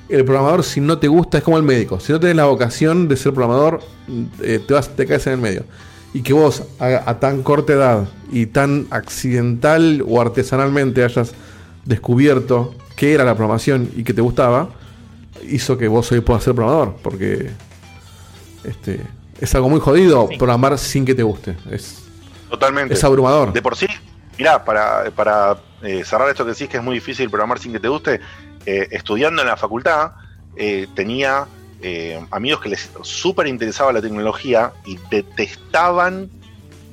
El 0.08 0.24
programador, 0.24 0.64
si 0.64 0.80
no 0.80 0.98
te 0.98 1.08
gusta, 1.08 1.38
es 1.38 1.44
como 1.44 1.56
el 1.56 1.62
médico. 1.62 2.00
Si 2.00 2.12
no 2.12 2.18
tienes 2.18 2.36
la 2.36 2.46
vocación 2.46 3.08
de 3.08 3.16
ser 3.16 3.32
programador, 3.32 3.80
eh, 4.42 4.60
te, 4.66 4.74
vas, 4.74 4.88
te 4.94 5.06
caes 5.06 5.26
en 5.26 5.34
el 5.34 5.38
medio. 5.40 5.64
Y 6.14 6.22
que 6.22 6.32
vos, 6.32 6.62
a, 6.78 7.10
a 7.10 7.20
tan 7.20 7.42
corta 7.42 7.74
edad 7.74 8.08
y 8.32 8.46
tan 8.46 8.86
accidental 8.90 10.02
o 10.08 10.20
artesanalmente 10.20 11.04
hayas 11.04 11.34
descubierto 11.84 12.74
qué 12.96 13.12
era 13.12 13.24
la 13.24 13.34
programación 13.34 13.90
y 13.94 14.04
que 14.04 14.14
te 14.14 14.20
gustaba, 14.20 14.70
hizo 15.48 15.76
que 15.76 15.88
vos 15.88 16.10
hoy 16.12 16.20
puedas 16.20 16.42
ser 16.42 16.54
programador. 16.54 16.94
Porque 17.02 17.50
este, 18.64 19.00
es 19.40 19.54
algo 19.54 19.68
muy 19.68 19.80
jodido 19.80 20.28
programar 20.38 20.78
sin 20.78 21.04
que 21.04 21.14
te 21.14 21.22
guste. 21.22 21.56
Es, 21.70 22.04
Totalmente. 22.50 22.94
es 22.94 23.04
abrumador. 23.04 23.52
De 23.52 23.62
por 23.62 23.76
sí, 23.76 23.86
mirá, 24.38 24.64
para, 24.64 25.10
para 25.10 25.58
eh, 25.82 26.04
cerrar 26.04 26.28
esto 26.28 26.44
que 26.44 26.52
decís 26.52 26.68
que 26.68 26.78
es 26.78 26.82
muy 26.82 26.94
difícil 26.94 27.28
programar 27.28 27.58
sin 27.58 27.72
que 27.72 27.80
te 27.80 27.88
guste, 27.88 28.20
eh, 28.66 28.88
estudiando 28.90 29.42
en 29.42 29.48
la 29.48 29.56
facultad, 29.56 30.12
eh, 30.56 30.86
tenía 30.94 31.46
eh, 31.86 32.18
amigos 32.30 32.60
que 32.62 32.70
les 32.70 32.90
súper 33.02 33.46
interesaba 33.46 33.92
la 33.92 34.00
tecnología 34.00 34.72
y 34.86 34.98
detestaban 35.10 36.30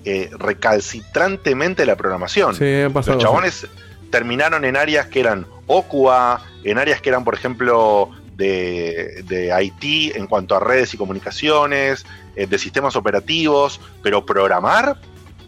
eh, 0.04 0.30
recalcitrantemente 0.38 1.86
la 1.86 1.96
programación. 1.96 2.56
Sí, 2.56 2.84
pasado. 2.94 3.16
Los 3.16 3.24
chabones 3.24 3.68
terminaron 4.10 4.66
en 4.66 4.76
áreas 4.76 5.08
que 5.08 5.20
eran 5.22 5.46
OCUA, 5.68 6.42
en 6.64 6.78
áreas 6.78 7.02
que 7.02 7.10
eran, 7.10 7.24
por 7.24 7.34
ejemplo, 7.36 8.10
de, 8.36 9.24
de 9.28 9.54
IT 9.64 10.16
en 10.16 10.28
cuanto 10.28 10.56
a 10.56 10.60
redes 10.60 10.94
y 10.94 10.98
comunicaciones, 10.98 12.06
eh, 12.36 12.46
de 12.48 12.58
sistemas 12.58 12.96
operativos, 12.96 13.80
pero 14.04 14.26
programar, 14.26 14.98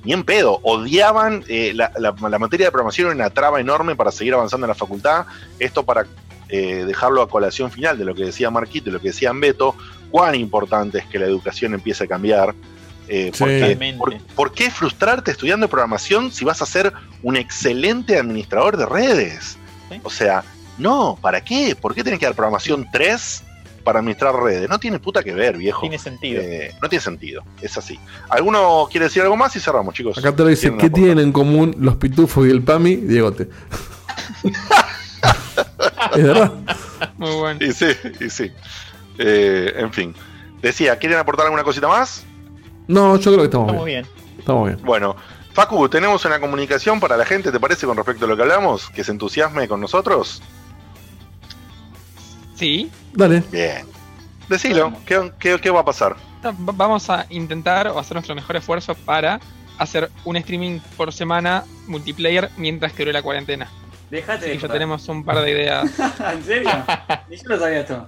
ni 0.06 0.14
en 0.14 0.24
pedo. 0.24 0.60
Odiaban 0.64 1.44
eh, 1.48 1.72
la, 1.74 1.92
la- 1.98 2.14
la 2.30 2.40
materia 2.40 2.68
de 2.68 2.72
programación, 2.72 3.08
era 3.08 3.16
una 3.16 3.30
traba 3.32 3.60
enorme 3.60 3.96
para 3.96 4.12
seguir 4.12 4.34
avanzando 4.34 4.66
en 4.66 4.70
la 4.70 4.76
facultad. 4.76 5.26
Esto 5.60 5.84
para 5.84 6.06
eh, 6.56 6.86
dejarlo 6.86 7.24
a 7.24 7.28
colación 7.28 7.72
final 7.72 7.98
de 7.98 8.06
lo 8.06 8.14
que 8.14 8.26
decía 8.26 8.52
Marquito 8.52 8.90
y 8.90 8.94
lo 8.94 9.02
que 9.02 9.08
decía 9.08 9.32
Beto, 9.34 9.76
cuán 10.12 10.36
importante 10.36 11.00
es 11.00 11.06
que 11.08 11.18
la 11.18 11.26
educación 11.26 11.74
empiece 11.74 12.04
a 12.04 12.08
cambiar. 12.08 12.54
Eh, 13.08 13.32
Sí. 13.34 13.40
porque- 13.44 13.96
por, 13.98 14.18
por 14.36 14.52
qué 14.54 14.70
frustrarte 14.70 15.32
estudiando 15.32 15.68
programación 15.68 16.32
si 16.32 16.46
vas 16.46 16.62
a 16.62 16.68
ser 16.68 16.94
un 17.24 17.38
excelente 17.38 18.20
administrador 18.20 18.78
de 18.78 18.86
redes? 18.86 19.58
O 20.04 20.12
sea, 20.12 20.44
no, 20.78 21.18
¿para 21.20 21.42
qué? 21.44 21.76
¿Por 21.76 21.96
qué 21.96 22.04
tenés 22.04 22.20
que 22.20 22.26
dar 22.28 22.36
programación 22.36 22.88
3 22.92 23.44
para 23.84 23.98
administrar 24.00 24.36
redes? 24.36 24.70
No 24.70 24.78
tiene 24.80 25.00
puta 25.00 25.24
que 25.24 25.34
ver, 25.34 25.58
viejo. 25.58 25.82
Tiene 25.82 25.98
sentido. 25.98 26.40
Eh, 26.42 26.72
no 26.82 26.88
tiene 26.88 27.02
sentido, 27.04 27.44
es 27.62 27.76
así. 27.78 28.00
¿Alguno 28.30 28.88
quiere 28.92 29.06
decir 29.08 29.24
algo 29.24 29.36
más 29.36 29.56
y 29.56 29.60
cerramos, 29.60 29.94
chicos? 29.96 30.18
Acá 30.20 30.36
te 30.36 30.44
lo 30.44 30.50
dice, 30.50 30.72
¿qué 30.78 30.90
tienen 30.92 31.18
en 31.20 31.32
común 31.32 31.76
los 31.80 31.96
pitufos 31.96 32.46
y 32.48 32.52
el 32.52 32.62
PAMI? 32.62 32.96
Diegote. 32.98 33.50
es 36.16 36.24
verdad. 36.24 36.52
Muy 37.18 37.36
bueno. 37.36 37.66
Y 37.66 37.72
sí, 37.74 37.88
y 38.20 38.30
sí. 38.30 38.52
Eh, 39.18 39.74
en 39.78 39.92
fin. 39.94 40.16
Decía, 40.62 40.98
¿quieren 40.98 41.20
aportar 41.20 41.46
alguna 41.46 41.64
cosita 41.64 41.88
más? 41.88 42.24
No, 42.88 43.18
yo 43.18 43.32
creo 43.32 43.38
que 43.40 43.46
estamos, 43.46 43.68
Estamos 43.68 43.86
bien. 43.86 44.08
bien. 44.14 44.40
Estamos 44.40 44.68
bien. 44.68 44.80
Bueno, 44.84 45.16
Facu, 45.54 45.88
tenemos 45.90 46.26
una 46.26 46.40
comunicación 46.40 47.00
para 47.00 47.16
la 47.18 47.26
gente, 47.26 47.52
¿te 47.52 47.60
parece 47.60 47.86
con 47.86 47.96
respecto 47.96 48.26
a 48.26 48.28
lo 48.28 48.36
que 48.36 48.42
hablamos? 48.42 48.90
Que 48.90 49.04
se 49.04 49.12
entusiasme 49.12 49.68
con 49.68 49.80
nosotros. 49.82 50.42
Sí. 52.56 52.90
Dale. 53.14 53.44
Bien. 53.52 53.86
Decilo, 54.50 54.94
¿qué, 55.06 55.32
qué, 55.40 55.60
qué 55.60 55.70
va 55.70 55.82
a 55.82 55.86
pasar? 55.86 56.16
Vamos 56.60 57.10
a 57.10 57.26
intentar 57.30 57.88
o 57.88 58.00
hacer 58.00 58.16
nuestro 58.16 58.36
mejor 58.36 58.56
esfuerzo 58.58 58.96
para 58.96 59.40
hacer 59.78 60.12
un 60.26 60.36
streaming 60.36 60.80
por 60.98 61.14
semana 61.14 61.64
multiplayer 61.88 62.50
mientras 62.58 62.92
que 62.94 63.04
dure 63.04 63.14
la 63.14 63.22
cuarentena. 63.22 63.70
De 64.22 64.52
que 64.52 64.58
ya 64.60 64.68
tenemos 64.68 65.08
un 65.10 65.24
par 65.26 65.42
de 65.42 65.52
ideas. 65.52 65.90
¿En 66.34 66.44
serio? 66.44 66.70
Ni 67.30 67.36
yo 67.38 67.44
no 67.50 67.58
sabía 67.60 67.80
esto. 67.82 68.06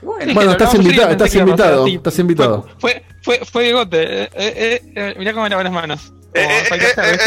Bueno. 0.00 0.34
Bueno, 0.34 0.50
estás 0.52 0.74
invitado, 0.74 1.10
estás 1.10 1.34
invitado, 1.34 1.86
estás 1.86 2.18
invitado. 2.18 2.66
Fue, 2.78 3.02
fue, 3.22 3.40
fue 3.50 3.64
Diegote. 3.64 4.22
Eh, 4.24 4.28
eh, 4.34 4.82
eh, 4.94 5.14
mirá 5.18 5.32
cómo 5.32 5.48
lavó 5.48 5.62
las 5.62 5.72
manos. 5.72 6.12
Eh. 6.34 6.46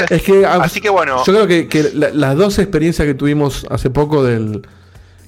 Es 0.09 0.21
que, 0.23 0.45
ah, 0.45 0.59
Así 0.61 0.79
que 0.79 0.89
bueno. 0.89 1.17
Yo 1.25 1.33
creo 1.33 1.47
que, 1.47 1.67
que 1.67 1.89
la- 1.93 2.11
las 2.11 2.37
dos 2.37 2.59
experiencias 2.59 3.05
que 3.05 3.13
tuvimos 3.13 3.65
hace 3.69 3.89
poco 3.89 4.23
del. 4.23 4.61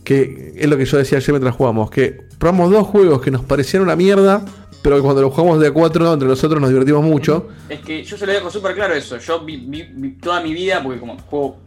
que 0.06 0.54
es 0.56 0.68
lo 0.70 0.78
que 0.78 0.86
yo 0.86 0.98
decía 0.98 1.18
ayer 1.18 1.32
mientras 1.32 1.56
jugamos, 1.56 1.90
que 1.90 2.18
probamos 2.38 2.72
dos 2.72 2.88
juegos 2.88 3.22
que 3.22 3.32
nos 3.32 3.42
parecían 3.44 3.84
una 3.84 3.96
mierda, 3.96 4.42
pero 4.82 4.96
que 4.98 5.02
cuando 5.02 5.22
los 5.22 5.34
jugamos 5.34 5.60
de 5.60 5.72
cuatro 5.72 6.14
entre 6.14 6.28
nosotros 6.28 6.62
nos 6.62 6.70
divertimos 6.70 7.04
mucho. 7.04 7.48
Es 7.68 7.80
que 7.82 8.04
yo 8.04 8.18
se 8.18 8.26
lo 8.26 8.32
dejo 8.32 8.50
súper 8.50 8.74
claro 8.76 8.94
eso. 8.94 9.18
Yo 9.18 9.44
vi, 9.44 9.58
vi- 9.58 9.90
vi 9.94 10.12
toda 10.18 10.40
mi 10.42 10.54
vida, 10.54 10.82
porque 10.84 11.00
como 11.00 11.18
juego 11.20 11.58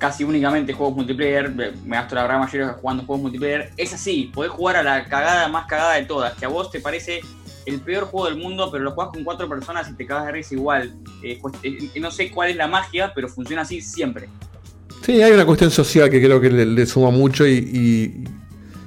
casi 0.00 0.24
únicamente 0.24 0.72
juegos 0.72 0.96
multiplayer, 0.96 1.54
me 1.54 1.70
me 1.84 1.96
gasto 1.96 2.14
la 2.16 2.24
gran 2.24 2.40
mayoría 2.40 2.68
jugando 2.80 3.04
juegos 3.04 3.22
multiplayer. 3.22 3.70
Es 3.76 3.92
así, 3.94 4.30
podés 4.34 4.50
jugar 4.50 4.76
a 4.76 4.82
la 4.82 5.04
cagada 5.04 5.46
más 5.48 5.66
cagada 5.66 5.94
de 5.94 6.06
todas, 6.06 6.34
que 6.34 6.46
a 6.46 6.48
vos 6.48 6.70
te 6.72 6.80
parece 6.80 7.20
el 7.66 7.80
peor 7.80 8.04
juego 8.06 8.26
del 8.26 8.38
mundo, 8.38 8.70
pero 8.72 8.82
lo 8.82 8.92
jugás 8.92 9.10
con 9.10 9.22
cuatro 9.22 9.46
personas 9.48 9.88
y 9.90 9.92
te 9.94 10.06
cagas 10.06 10.26
de 10.26 10.32
risa 10.32 10.54
igual. 10.54 10.94
Eh, 11.22 11.38
pues, 11.40 11.54
eh, 11.62 11.90
no 12.00 12.10
sé 12.10 12.30
cuál 12.30 12.48
es 12.50 12.56
la 12.56 12.66
magia, 12.66 13.12
pero 13.14 13.28
funciona 13.28 13.62
así 13.62 13.80
siempre. 13.82 14.28
Sí, 15.04 15.20
hay 15.22 15.32
una 15.32 15.44
cuestión 15.46 15.70
social 15.70 16.08
que 16.10 16.20
creo 16.22 16.40
que 16.40 16.50
le, 16.50 16.64
le 16.66 16.86
suma 16.86 17.10
mucho 17.10 17.46
y, 17.46 17.52
y- 17.58 18.24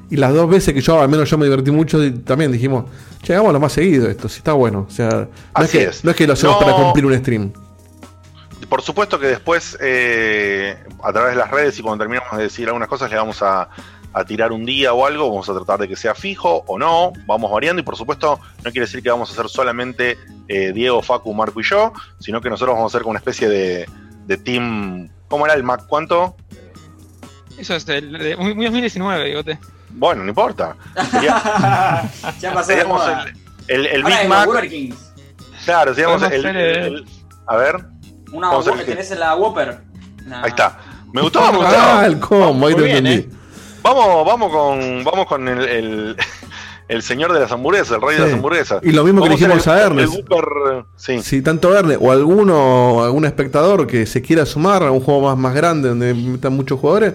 y 0.10 0.16
las 0.18 0.34
dos 0.34 0.48
veces 0.50 0.74
que 0.76 0.82
yo, 0.82 1.00
al 1.02 1.10
menos 1.10 1.28
yo 1.30 1.38
me 1.40 1.46
divertí 1.46 1.72
mucho, 1.72 2.04
y 2.04 2.12
también 2.12 2.52
dijimos, 2.52 2.86
che, 3.24 3.34
hagámoslo 3.34 3.60
más 3.60 3.74
seguido 3.74 4.08
esto, 4.10 4.28
si 4.30 4.38
está 4.40 4.54
bueno. 4.54 4.86
O 4.88 4.92
sea, 4.92 5.10
no, 5.10 5.22
es 5.24 5.30
Así 5.54 5.78
que, 5.78 5.84
es. 5.86 6.04
no 6.04 6.12
es 6.12 6.18
que 6.18 6.28
lo 6.28 6.34
hacemos 6.34 6.58
No- 6.60 6.66
para 6.68 6.76
cumplir 6.84 7.06
un 7.06 7.18
stream. 7.18 7.52
Por 8.74 8.82
supuesto 8.82 9.20
que 9.20 9.28
después, 9.28 9.78
eh, 9.82 10.76
a 11.04 11.14
través 11.14 11.34
de 11.34 11.38
las 11.40 11.52
redes 11.52 11.78
y 11.78 11.84
cuando 11.84 12.04
terminamos 12.04 12.36
de 12.36 12.42
decir 12.46 12.66
algunas 12.66 12.90
cosas, 12.90 13.12
le 13.12 13.18
vamos 13.18 13.44
a, 13.44 13.70
a 14.12 14.26
tirar 14.26 14.52
un 14.52 14.66
día 14.66 14.94
o 14.94 15.06
algo. 15.06 15.30
Vamos 15.30 15.48
a 15.48 15.54
tratar 15.54 15.78
de 15.78 15.88
que 15.88 15.96
sea 15.96 16.16
fijo 16.16 16.64
o 16.66 16.80
no. 16.80 17.14
Vamos 17.28 17.52
variando 17.52 17.82
y 17.82 17.86
por 17.86 17.96
supuesto 17.96 18.40
no 18.64 18.72
quiere 18.72 18.88
decir 18.88 19.04
que 19.04 19.12
vamos 19.12 19.30
a 19.30 19.34
hacer 19.34 19.48
solamente 19.48 20.18
eh, 20.48 20.72
Diego, 20.74 21.04
Facu, 21.04 21.32
Marco 21.36 21.60
y 21.62 21.64
yo, 21.64 21.94
sino 22.20 22.42
que 22.42 22.50
nosotros 22.50 22.74
vamos 22.76 22.92
a 22.92 22.98
hacer 22.98 23.04
como 23.04 23.12
una 23.12 23.20
especie 23.20 23.48
de, 23.48 23.88
de 24.26 24.38
team. 24.38 25.08
¿Cómo 25.28 25.46
era 25.46 25.54
el 25.54 25.62
Mac? 25.62 25.86
¿Cuánto? 25.88 26.36
Eso 27.60 27.76
es 27.76 27.88
el, 27.90 28.12
de, 28.12 28.36
muy, 28.38 28.56
muy 28.56 28.66
2019, 28.66 29.24
Diegote. 29.26 29.60
Bueno, 29.92 30.24
no 30.24 30.30
importa. 30.30 30.76
Sería- 31.12 32.10
ya 32.42 32.86
moda. 32.88 33.26
el, 33.68 33.86
el, 33.86 33.86
el 33.86 34.04
Big 34.04 34.28
Mac. 34.28 34.50
Claro, 35.64 35.94
seríamos 35.94 36.24
el, 36.24 36.44
el- 36.44 37.06
A 37.46 37.56
ver. 37.58 37.93
Una 38.34 38.50
Vamos 38.50 38.68
a 38.68 38.72
Whopper, 38.72 38.86
tenés 38.86 39.12
en 39.12 39.20
la 39.20 39.36
Whopper. 39.36 39.78
Ahí 40.42 40.50
está. 40.50 40.80
Me 41.14 41.22
gustó, 41.22 41.40
me 41.52 41.58
gustó. 41.60 41.74
Ah, 41.78 42.04
el 42.06 42.20
combo, 42.20 42.68
ahí 42.68 42.74
bien, 42.74 42.90
entendí. 43.06 43.14
¿eh? 43.14 43.30
Vamos, 43.84 44.26
vamos 44.26 44.52
con, 44.52 45.04
vamos 45.04 45.26
con 45.28 45.48
el, 45.48 45.62
el, 45.68 46.18
el 46.88 47.04
señor 47.04 47.32
de 47.34 47.40
las 47.42 47.52
hamburguesas, 47.52 47.92
el 47.92 48.02
rey 48.02 48.18
de 48.18 48.24
las 48.24 48.34
hamburguesas. 48.34 48.82
Y 48.84 48.92
lo 48.92 49.04
mismo 49.04 49.22
que 49.24 49.30
dijimos 49.30 49.66
el- 49.68 49.74
a 49.74 49.82
Ernest. 49.84 50.14
el 50.14 50.20
Whopper, 50.22 50.86
sí. 50.96 51.22
Si 51.22 51.42
tanto 51.42 51.78
Erne 51.78 51.98
o 52.00 52.12
alguno, 52.12 53.04
algún 53.04 53.26
espectador 53.26 53.86
que 53.86 54.06
se 54.06 54.22
quiera 54.22 54.46
sumar 54.46 54.84
a 54.84 54.92
un 54.92 55.02
juego 55.02 55.22
más, 55.22 55.38
más 55.38 55.54
grande 55.54 55.90
donde 55.90 56.14
metan 56.14 56.54
muchos 56.56 56.80
jugadores, 56.80 57.14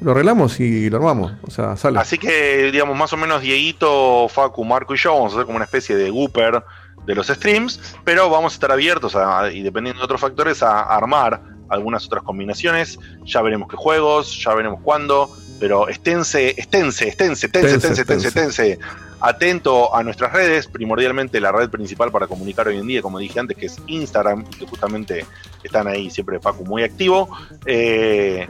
lo 0.00 0.12
arreglamos 0.12 0.58
y 0.60 0.88
lo 0.88 0.96
armamos. 0.98 1.32
O 1.42 1.50
sea, 1.50 1.76
sale. 1.76 1.98
Así 1.98 2.16
que, 2.18 2.70
digamos, 2.72 2.96
más 2.96 3.12
o 3.12 3.16
menos 3.16 3.42
Dieguito, 3.42 4.28
Facu, 4.28 4.64
Marco 4.64 4.94
y 4.94 4.98
yo 4.98 5.12
vamos 5.14 5.32
a 5.32 5.36
hacer 5.36 5.46
como 5.46 5.56
una 5.56 5.64
especie 5.64 5.96
de 5.96 6.10
Gooper 6.10 6.62
de 7.06 7.14
los 7.14 7.26
streams, 7.28 7.80
pero 8.04 8.30
vamos 8.30 8.52
a 8.52 8.56
estar 8.56 8.72
abiertos 8.72 9.14
a, 9.16 9.50
y 9.52 9.62
dependiendo 9.62 10.00
de 10.00 10.04
otros 10.04 10.20
factores 10.20 10.62
a 10.62 10.82
armar 10.82 11.40
algunas 11.68 12.06
otras 12.06 12.22
combinaciones. 12.22 12.98
Ya 13.24 13.42
veremos 13.42 13.68
qué 13.68 13.76
juegos, 13.76 14.42
ya 14.42 14.54
veremos 14.54 14.80
cuándo, 14.82 15.30
pero 15.60 15.88
esténse, 15.88 16.54
esténse, 16.60 17.08
esténse, 17.08 17.48
tense, 17.48 17.78
tense, 17.78 18.04
tense, 18.04 18.30
tense. 18.32 18.78
Atento 19.20 19.94
a 19.94 20.02
nuestras 20.02 20.32
redes, 20.32 20.66
primordialmente 20.66 21.40
la 21.40 21.50
red 21.50 21.70
principal 21.70 22.10
para 22.10 22.26
comunicar 22.26 22.68
hoy 22.68 22.76
en 22.76 22.86
día, 22.86 23.00
como 23.00 23.18
dije 23.18 23.40
antes, 23.40 23.56
que 23.56 23.66
es 23.66 23.76
Instagram, 23.86 24.44
y 24.52 24.56
que 24.58 24.66
justamente 24.66 25.24
están 25.62 25.86
ahí 25.88 26.10
siempre 26.10 26.40
Facu 26.40 26.64
muy 26.66 26.82
activo. 26.82 27.30
Eh, 27.64 28.46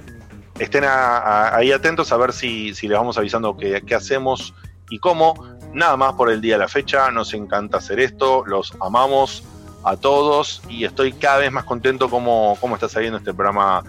estén 0.58 0.82
a- 0.84 1.18
a- 1.18 1.56
ahí 1.56 1.70
atentos 1.70 2.10
a 2.12 2.16
ver 2.16 2.32
si, 2.32 2.74
si 2.74 2.88
les 2.88 2.98
vamos 2.98 3.16
avisando 3.18 3.56
qué, 3.56 3.82
qué 3.86 3.94
hacemos 3.94 4.52
y 4.90 4.98
cómo. 4.98 5.34
Nada 5.72 5.96
más 5.96 6.12
por 6.14 6.30
el 6.30 6.40
día 6.40 6.54
de 6.54 6.60
la 6.60 6.68
fecha, 6.68 7.10
nos 7.10 7.34
encanta 7.34 7.78
hacer 7.78 7.98
esto, 8.00 8.44
los 8.46 8.72
amamos 8.80 9.42
a 9.82 9.96
todos 9.96 10.62
y 10.68 10.84
estoy 10.84 11.12
cada 11.12 11.38
vez 11.38 11.52
más 11.52 11.64
contento 11.64 12.08
como, 12.08 12.56
como 12.60 12.74
está 12.76 12.88
saliendo 12.88 13.18
este 13.18 13.34
programa 13.34 13.82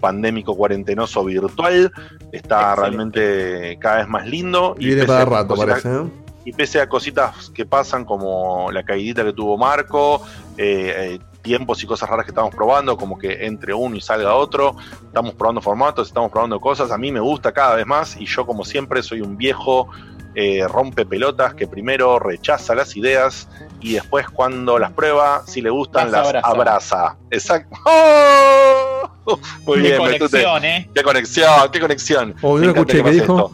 pandémico 0.00 0.56
cuarentenoso 0.56 1.24
virtual. 1.24 1.92
Está 2.32 2.74
realmente 2.74 3.78
cada 3.80 3.98
vez 3.98 4.08
más 4.08 4.26
lindo. 4.26 4.74
Y 4.78 4.86
viene 4.86 5.02
pese 5.02 5.12
para 5.12 5.24
rato, 5.24 5.54
cositas- 5.54 5.82
parece. 5.82 6.02
¿eh? 6.02 6.10
y 6.44 6.52
pese 6.52 6.80
a 6.80 6.88
cositas 6.88 7.50
que 7.50 7.66
pasan 7.66 8.04
como 8.04 8.70
la 8.72 8.82
caidita 8.82 9.22
que 9.24 9.32
tuvo 9.32 9.58
Marco, 9.58 10.22
eh, 10.56 10.94
eh, 10.96 11.18
tiempos 11.42 11.82
y 11.82 11.86
cosas 11.86 12.08
raras 12.08 12.24
que 12.24 12.30
estamos 12.30 12.54
probando, 12.54 12.96
como 12.96 13.18
que 13.18 13.46
entre 13.46 13.74
uno 13.74 13.96
y 13.96 14.00
salga 14.00 14.34
otro, 14.34 14.76
estamos 15.04 15.34
probando 15.34 15.60
formatos, 15.60 16.08
estamos 16.08 16.30
probando 16.30 16.58
cosas, 16.60 16.90
a 16.90 16.98
mí 16.98 17.12
me 17.12 17.20
gusta 17.20 17.52
cada 17.52 17.76
vez 17.76 17.86
más 17.86 18.16
y 18.18 18.26
yo 18.26 18.46
como 18.46 18.64
siempre 18.64 19.02
soy 19.02 19.20
un 19.20 19.36
viejo 19.36 19.88
eh, 20.34 20.64
rompe 20.68 21.04
pelotas 21.06 21.54
que 21.54 21.66
primero 21.66 22.18
rechaza 22.18 22.74
las 22.74 22.96
ideas 22.96 23.48
y 23.80 23.94
después 23.94 24.28
cuando 24.28 24.78
las 24.78 24.92
prueba, 24.92 25.42
si 25.46 25.60
le 25.60 25.70
gustan, 25.70 26.10
Las 26.10 26.32
las 26.32 26.44
abraza. 26.44 26.48
abraza. 26.48 27.16
Exacto. 27.30 27.76
¡Oh! 27.86 29.38
Muy 29.66 29.76
Qué 29.76 29.82
bien, 29.82 29.96
conexión. 29.98 30.64
¿eh? 30.64 30.90
Qué 30.94 31.02
conexión, 31.02 31.70
qué 31.72 31.80
conexión. 31.80 32.34
Oh, 32.42 32.58
encanta 32.58 32.80
escuché, 32.80 32.92
que 32.92 32.98
¿qué 32.98 33.02
pase 33.02 33.20
dijo? 33.20 33.36
esto. 33.36 33.52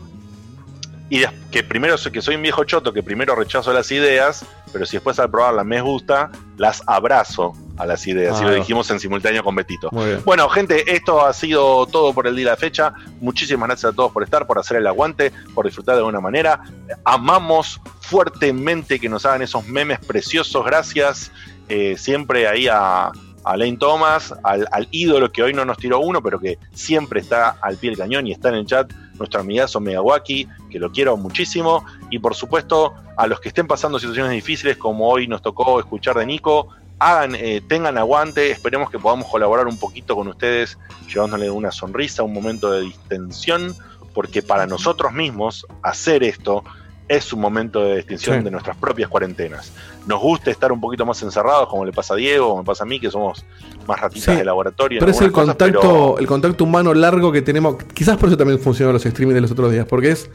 Y 1.09 1.25
que 1.51 1.63
primero 1.63 1.97
soy, 1.97 2.13
que 2.13 2.21
soy 2.23 2.35
un 2.35 2.43
viejo 2.43 2.65
choto, 2.65 2.93
que 2.93 3.03
primero 3.03 3.35
rechazo 3.37 3.73
las 3.73 3.91
ideas, 3.93 4.45
pero 4.73 4.85
si 4.87 4.97
después 4.97 5.19
al 5.21 5.31
probarlas 5.31 5.65
me 5.65 5.81
gusta, 5.81 6.31
las 6.57 6.83
abrazo 6.87 7.53
a 7.77 7.87
las 7.87 8.07
ideas. 8.07 8.37
Ah. 8.39 8.43
y 8.43 8.45
lo 8.47 8.55
dijimos 8.55 8.91
en 8.91 9.01
simultáneo 9.01 9.43
con 9.45 9.55
Betito. 9.55 9.91
Bueno, 10.25 10.49
gente, 10.49 10.95
esto 10.95 11.25
ha 11.25 11.33
sido 11.33 11.87
todo 11.87 12.13
por 12.13 12.27
el 12.27 12.37
día 12.37 12.47
de 12.47 12.51
la 12.53 12.57
fecha. 12.57 12.93
Muchísimas 13.21 13.69
gracias 13.69 13.93
a 13.93 13.97
todos 13.97 14.13
por 14.13 14.23
estar, 14.23 14.47
por 14.47 14.59
hacer 14.59 14.79
el 14.79 14.87
aguante, 14.87 15.33
por 15.55 15.67
disfrutar 15.67 15.95
de 15.95 16.01
alguna 16.01 16.21
manera. 16.21 16.61
Amamos 17.05 17.81
fuertemente 18.01 18.99
que 18.99 19.09
nos 19.09 19.27
hagan 19.27 19.43
esos 19.43 19.67
memes 19.67 19.99
preciosos. 20.01 20.65
Gracias 20.65 21.31
eh, 21.69 21.97
siempre 21.99 22.47
ahí 22.47 22.69
a, 22.69 23.11
a 23.45 23.57
Lane 23.57 23.77
Thomas, 23.77 24.35
al, 24.43 24.67
al 24.73 24.89
ídolo 24.91 25.31
que 25.31 25.43
hoy 25.43 25.53
no 25.53 25.65
nos 25.65 25.79
tiró 25.79 26.01
uno, 26.01 26.23
pero 26.23 26.41
que 26.41 26.59
siempre 26.73 27.21
está 27.21 27.57
al 27.61 27.77
pie 27.77 27.91
del 27.91 27.99
cañón 27.99 28.27
y 28.27 28.33
está 28.33 28.49
en 28.49 28.57
el 28.57 28.67
chat, 28.67 28.93
nuestro 29.19 29.41
amigazo 29.41 29.81
Megawaki, 29.81 30.49
que 30.71 30.79
lo 30.79 30.91
quiero 30.91 31.17
muchísimo. 31.17 31.85
Y 32.11 32.19
por 32.19 32.35
supuesto, 32.35 32.95
a 33.17 33.27
los 33.27 33.41
que 33.41 33.49
estén 33.49 33.67
pasando 33.67 33.99
situaciones 33.99 34.33
difíciles, 34.33 34.77
como 34.77 35.09
hoy 35.09 35.27
nos 35.27 35.43
tocó 35.43 35.79
escuchar 35.81 36.17
de 36.17 36.27
Nico, 36.27 36.69
hagan, 36.99 37.35
eh, 37.35 37.61
tengan 37.67 37.99
aguante, 37.99 38.51
esperemos 38.51 38.91
que 38.91 38.99
podamos 38.99 39.27
colaborar 39.29 39.67
un 39.67 39.79
poquito 39.79 40.15
con 40.17 40.29
ustedes, 40.29 40.79
llevándole 41.13 41.51
una 41.51 41.71
sonrisa, 41.71 42.23
un 42.23 42.33
momento 42.33 42.71
de 42.73 42.83
distensión, 42.83 43.75
porque 44.15 44.43
para 44.43 44.67
nosotros 44.67 45.13
mismos 45.13 45.67
hacer 45.83 46.23
esto 46.25 46.65
es 47.09 47.33
un 47.33 47.41
momento 47.41 47.85
de 47.85 47.97
distinción 47.99 48.39
Sí. 48.39 48.45
de 48.45 48.51
nuestras 48.51 48.77
propias 48.79 49.09
cuarentenas. 49.09 49.73
Nos 50.09 50.21
gusta 50.21 50.51
estar 50.51 50.73
un 50.73 50.81
poquito 50.81 51.07
más 51.07 51.23
encerrados, 51.23 51.69
como 51.69 51.85
le 51.85 51.93
pasa 51.93 52.15
a 52.15 52.17
Diego, 52.17 52.49
como 52.49 52.63
me 52.63 52.67
pasa 52.67 52.83
a 52.83 52.87
mí, 52.87 52.99
que 52.99 53.11
somos 53.11 53.45
más 53.87 54.01
ratitas 54.01 54.35
Sí, 54.35 54.39
de 54.39 54.45
laboratorio. 54.45 54.99
Pero 54.99 55.13
es 55.13 55.21
el 55.21 55.31
cosas, 55.31 55.51
contacto, 55.51 55.81
pero- 55.81 56.19
el 56.19 56.27
contacto 56.27 56.65
humano 56.65 56.93
largo 56.95 57.31
que 57.31 57.43
tenemos. 57.43 57.77
Quizás 57.95 58.17
por 58.17 58.29
eso 58.29 58.37
también 58.37 58.59
funcionan 58.59 58.93
los 58.95 59.07
streaming 59.07 59.35
de 59.35 59.41
los 59.43 59.51
otros 59.53 59.71
días, 59.71 59.87
porque 59.87 60.11
es, 60.11 60.29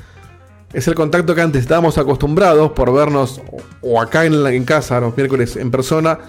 es 0.72 0.88
el 0.88 0.95
contacto 0.95 1.35
que 1.35 1.41
antes 1.41 1.61
estábamos 1.61 1.98
acostumbrados 1.98 2.72
por 2.72 2.93
vernos 2.93 3.41
o, 3.51 3.57
o 3.81 4.01
acá 4.01 4.23
en, 4.25 4.41
la- 4.41 4.53
en 4.53 4.64
casa 4.64 5.01
los 5.01 5.17
miércoles 5.17 5.57
en 5.57 5.72
persona, 5.72 6.19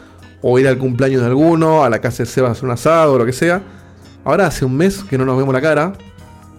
o 0.43 0.59
ir 0.59 0.69
al 0.69 0.79
cumpleaños 0.79 1.23
de 1.23 1.29
alguno, 1.29 1.85
a 1.85 1.91
la 1.91 2.01
casa 2.01 2.25
de 2.25 2.29
Sebas 2.29 2.51
a 2.51 2.53
hacer 2.53 2.65
un 2.65 2.73
asado 2.73 3.15
o 3.15 3.19
lo 3.19 3.25
que 3.25 3.33
sea. 3.33 3.63
Ahora 4.25 4.47
hace 4.47 4.65
un 4.65 4.77
mes 4.77 5.03
que 5.05 5.17
no 5.17 5.25
nos 5.25 5.37
vemos 5.39 5.55
la 5.55 5.61
cara. 5.61 5.93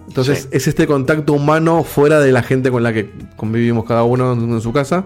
Entonces 0.08 0.48
es 0.50 0.66
este 0.66 0.86
contacto 0.86 1.32
humano 1.32 1.82
fuera 1.82 2.20
de 2.20 2.30
la 2.30 2.42
gente 2.42 2.70
con 2.70 2.82
la 2.82 2.92
que 2.92 3.10
convivimos 3.36 3.84
cada 3.84 4.02
uno 4.02 4.32
en, 4.32 4.60
su 4.60 4.72
casa. 4.72 5.04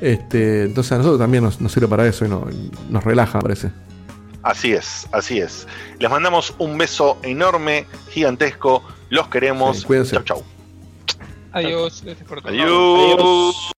Este, 0.00 0.64
entonces 0.64 0.92
a 0.92 0.98
nosotros 0.98 1.18
también 1.18 1.42
nos, 1.44 1.60
nos 1.60 1.72
sirve 1.72 1.88
para 1.88 2.06
eso 2.06 2.24
y 2.24 2.28
no- 2.28 2.46
nos 2.90 3.04
relaja, 3.04 3.38
parece. 3.38 3.70
Así 4.42 4.72
es, 4.72 5.08
así 5.12 5.40
es. 5.40 5.66
Les 5.98 6.10
mandamos 6.10 6.54
un 6.58 6.78
beso 6.78 7.18
enorme, 7.22 7.86
gigantesco. 8.10 8.82
Los 9.10 9.28
queremos. 9.28 9.78
Sí, 9.78 9.84
cuídense. 9.84 10.16
Chau, 10.16 10.24
chau. 10.24 10.42
Adiós. 11.52 12.02
gracias 12.04 12.28
por 12.28 12.40
todo. 12.40 12.52
Adiós. 12.52 13.72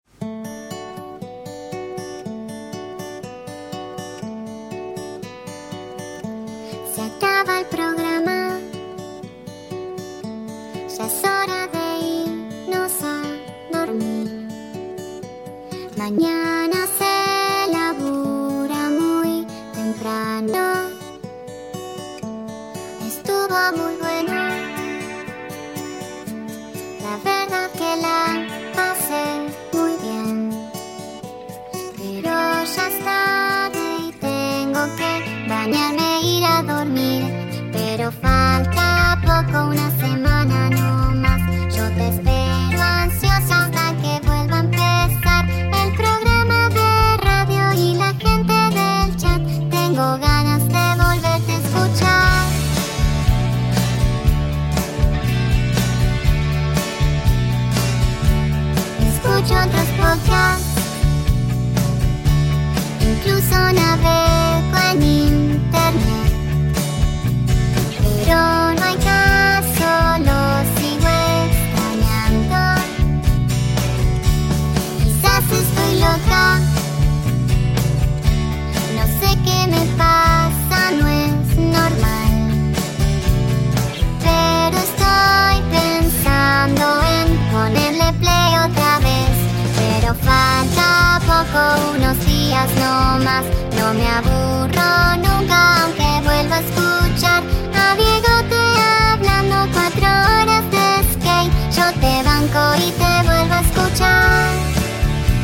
Mañana 16.10 16.59
No 93.91 93.97
me 93.97 94.07
aburro 94.07 95.17
nunca, 95.17 95.83
aunque 95.83 96.09
vuelva 96.23 96.59
a 96.59 96.60
escuchar 96.60 97.43
a 97.75 97.97
Diego 97.97 98.35
te 98.49 98.62
hablando 99.10 99.69
cuatro 99.73 100.07
horas 100.07 100.65
de 100.70 101.02
skate. 101.12 101.52
Yo 101.75 101.91
te 101.99 102.23
banco 102.23 102.62
y 102.86 102.93
te 102.93 103.12
vuelvo 103.27 103.52
a 103.52 103.60
escuchar. 103.62 104.52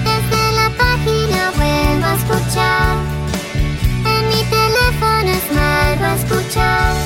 Desde 0.04 0.52
la 0.52 0.70
página 0.78 1.50
vuelvo 1.56 2.06
a 2.06 2.14
escuchar. 2.14 2.96
En 4.14 4.28
mi 4.28 4.44
teléfono 4.44 5.28
es 5.28 5.46
vuelvo 5.48 6.04
a 6.04 6.14
escuchar. 6.14 7.05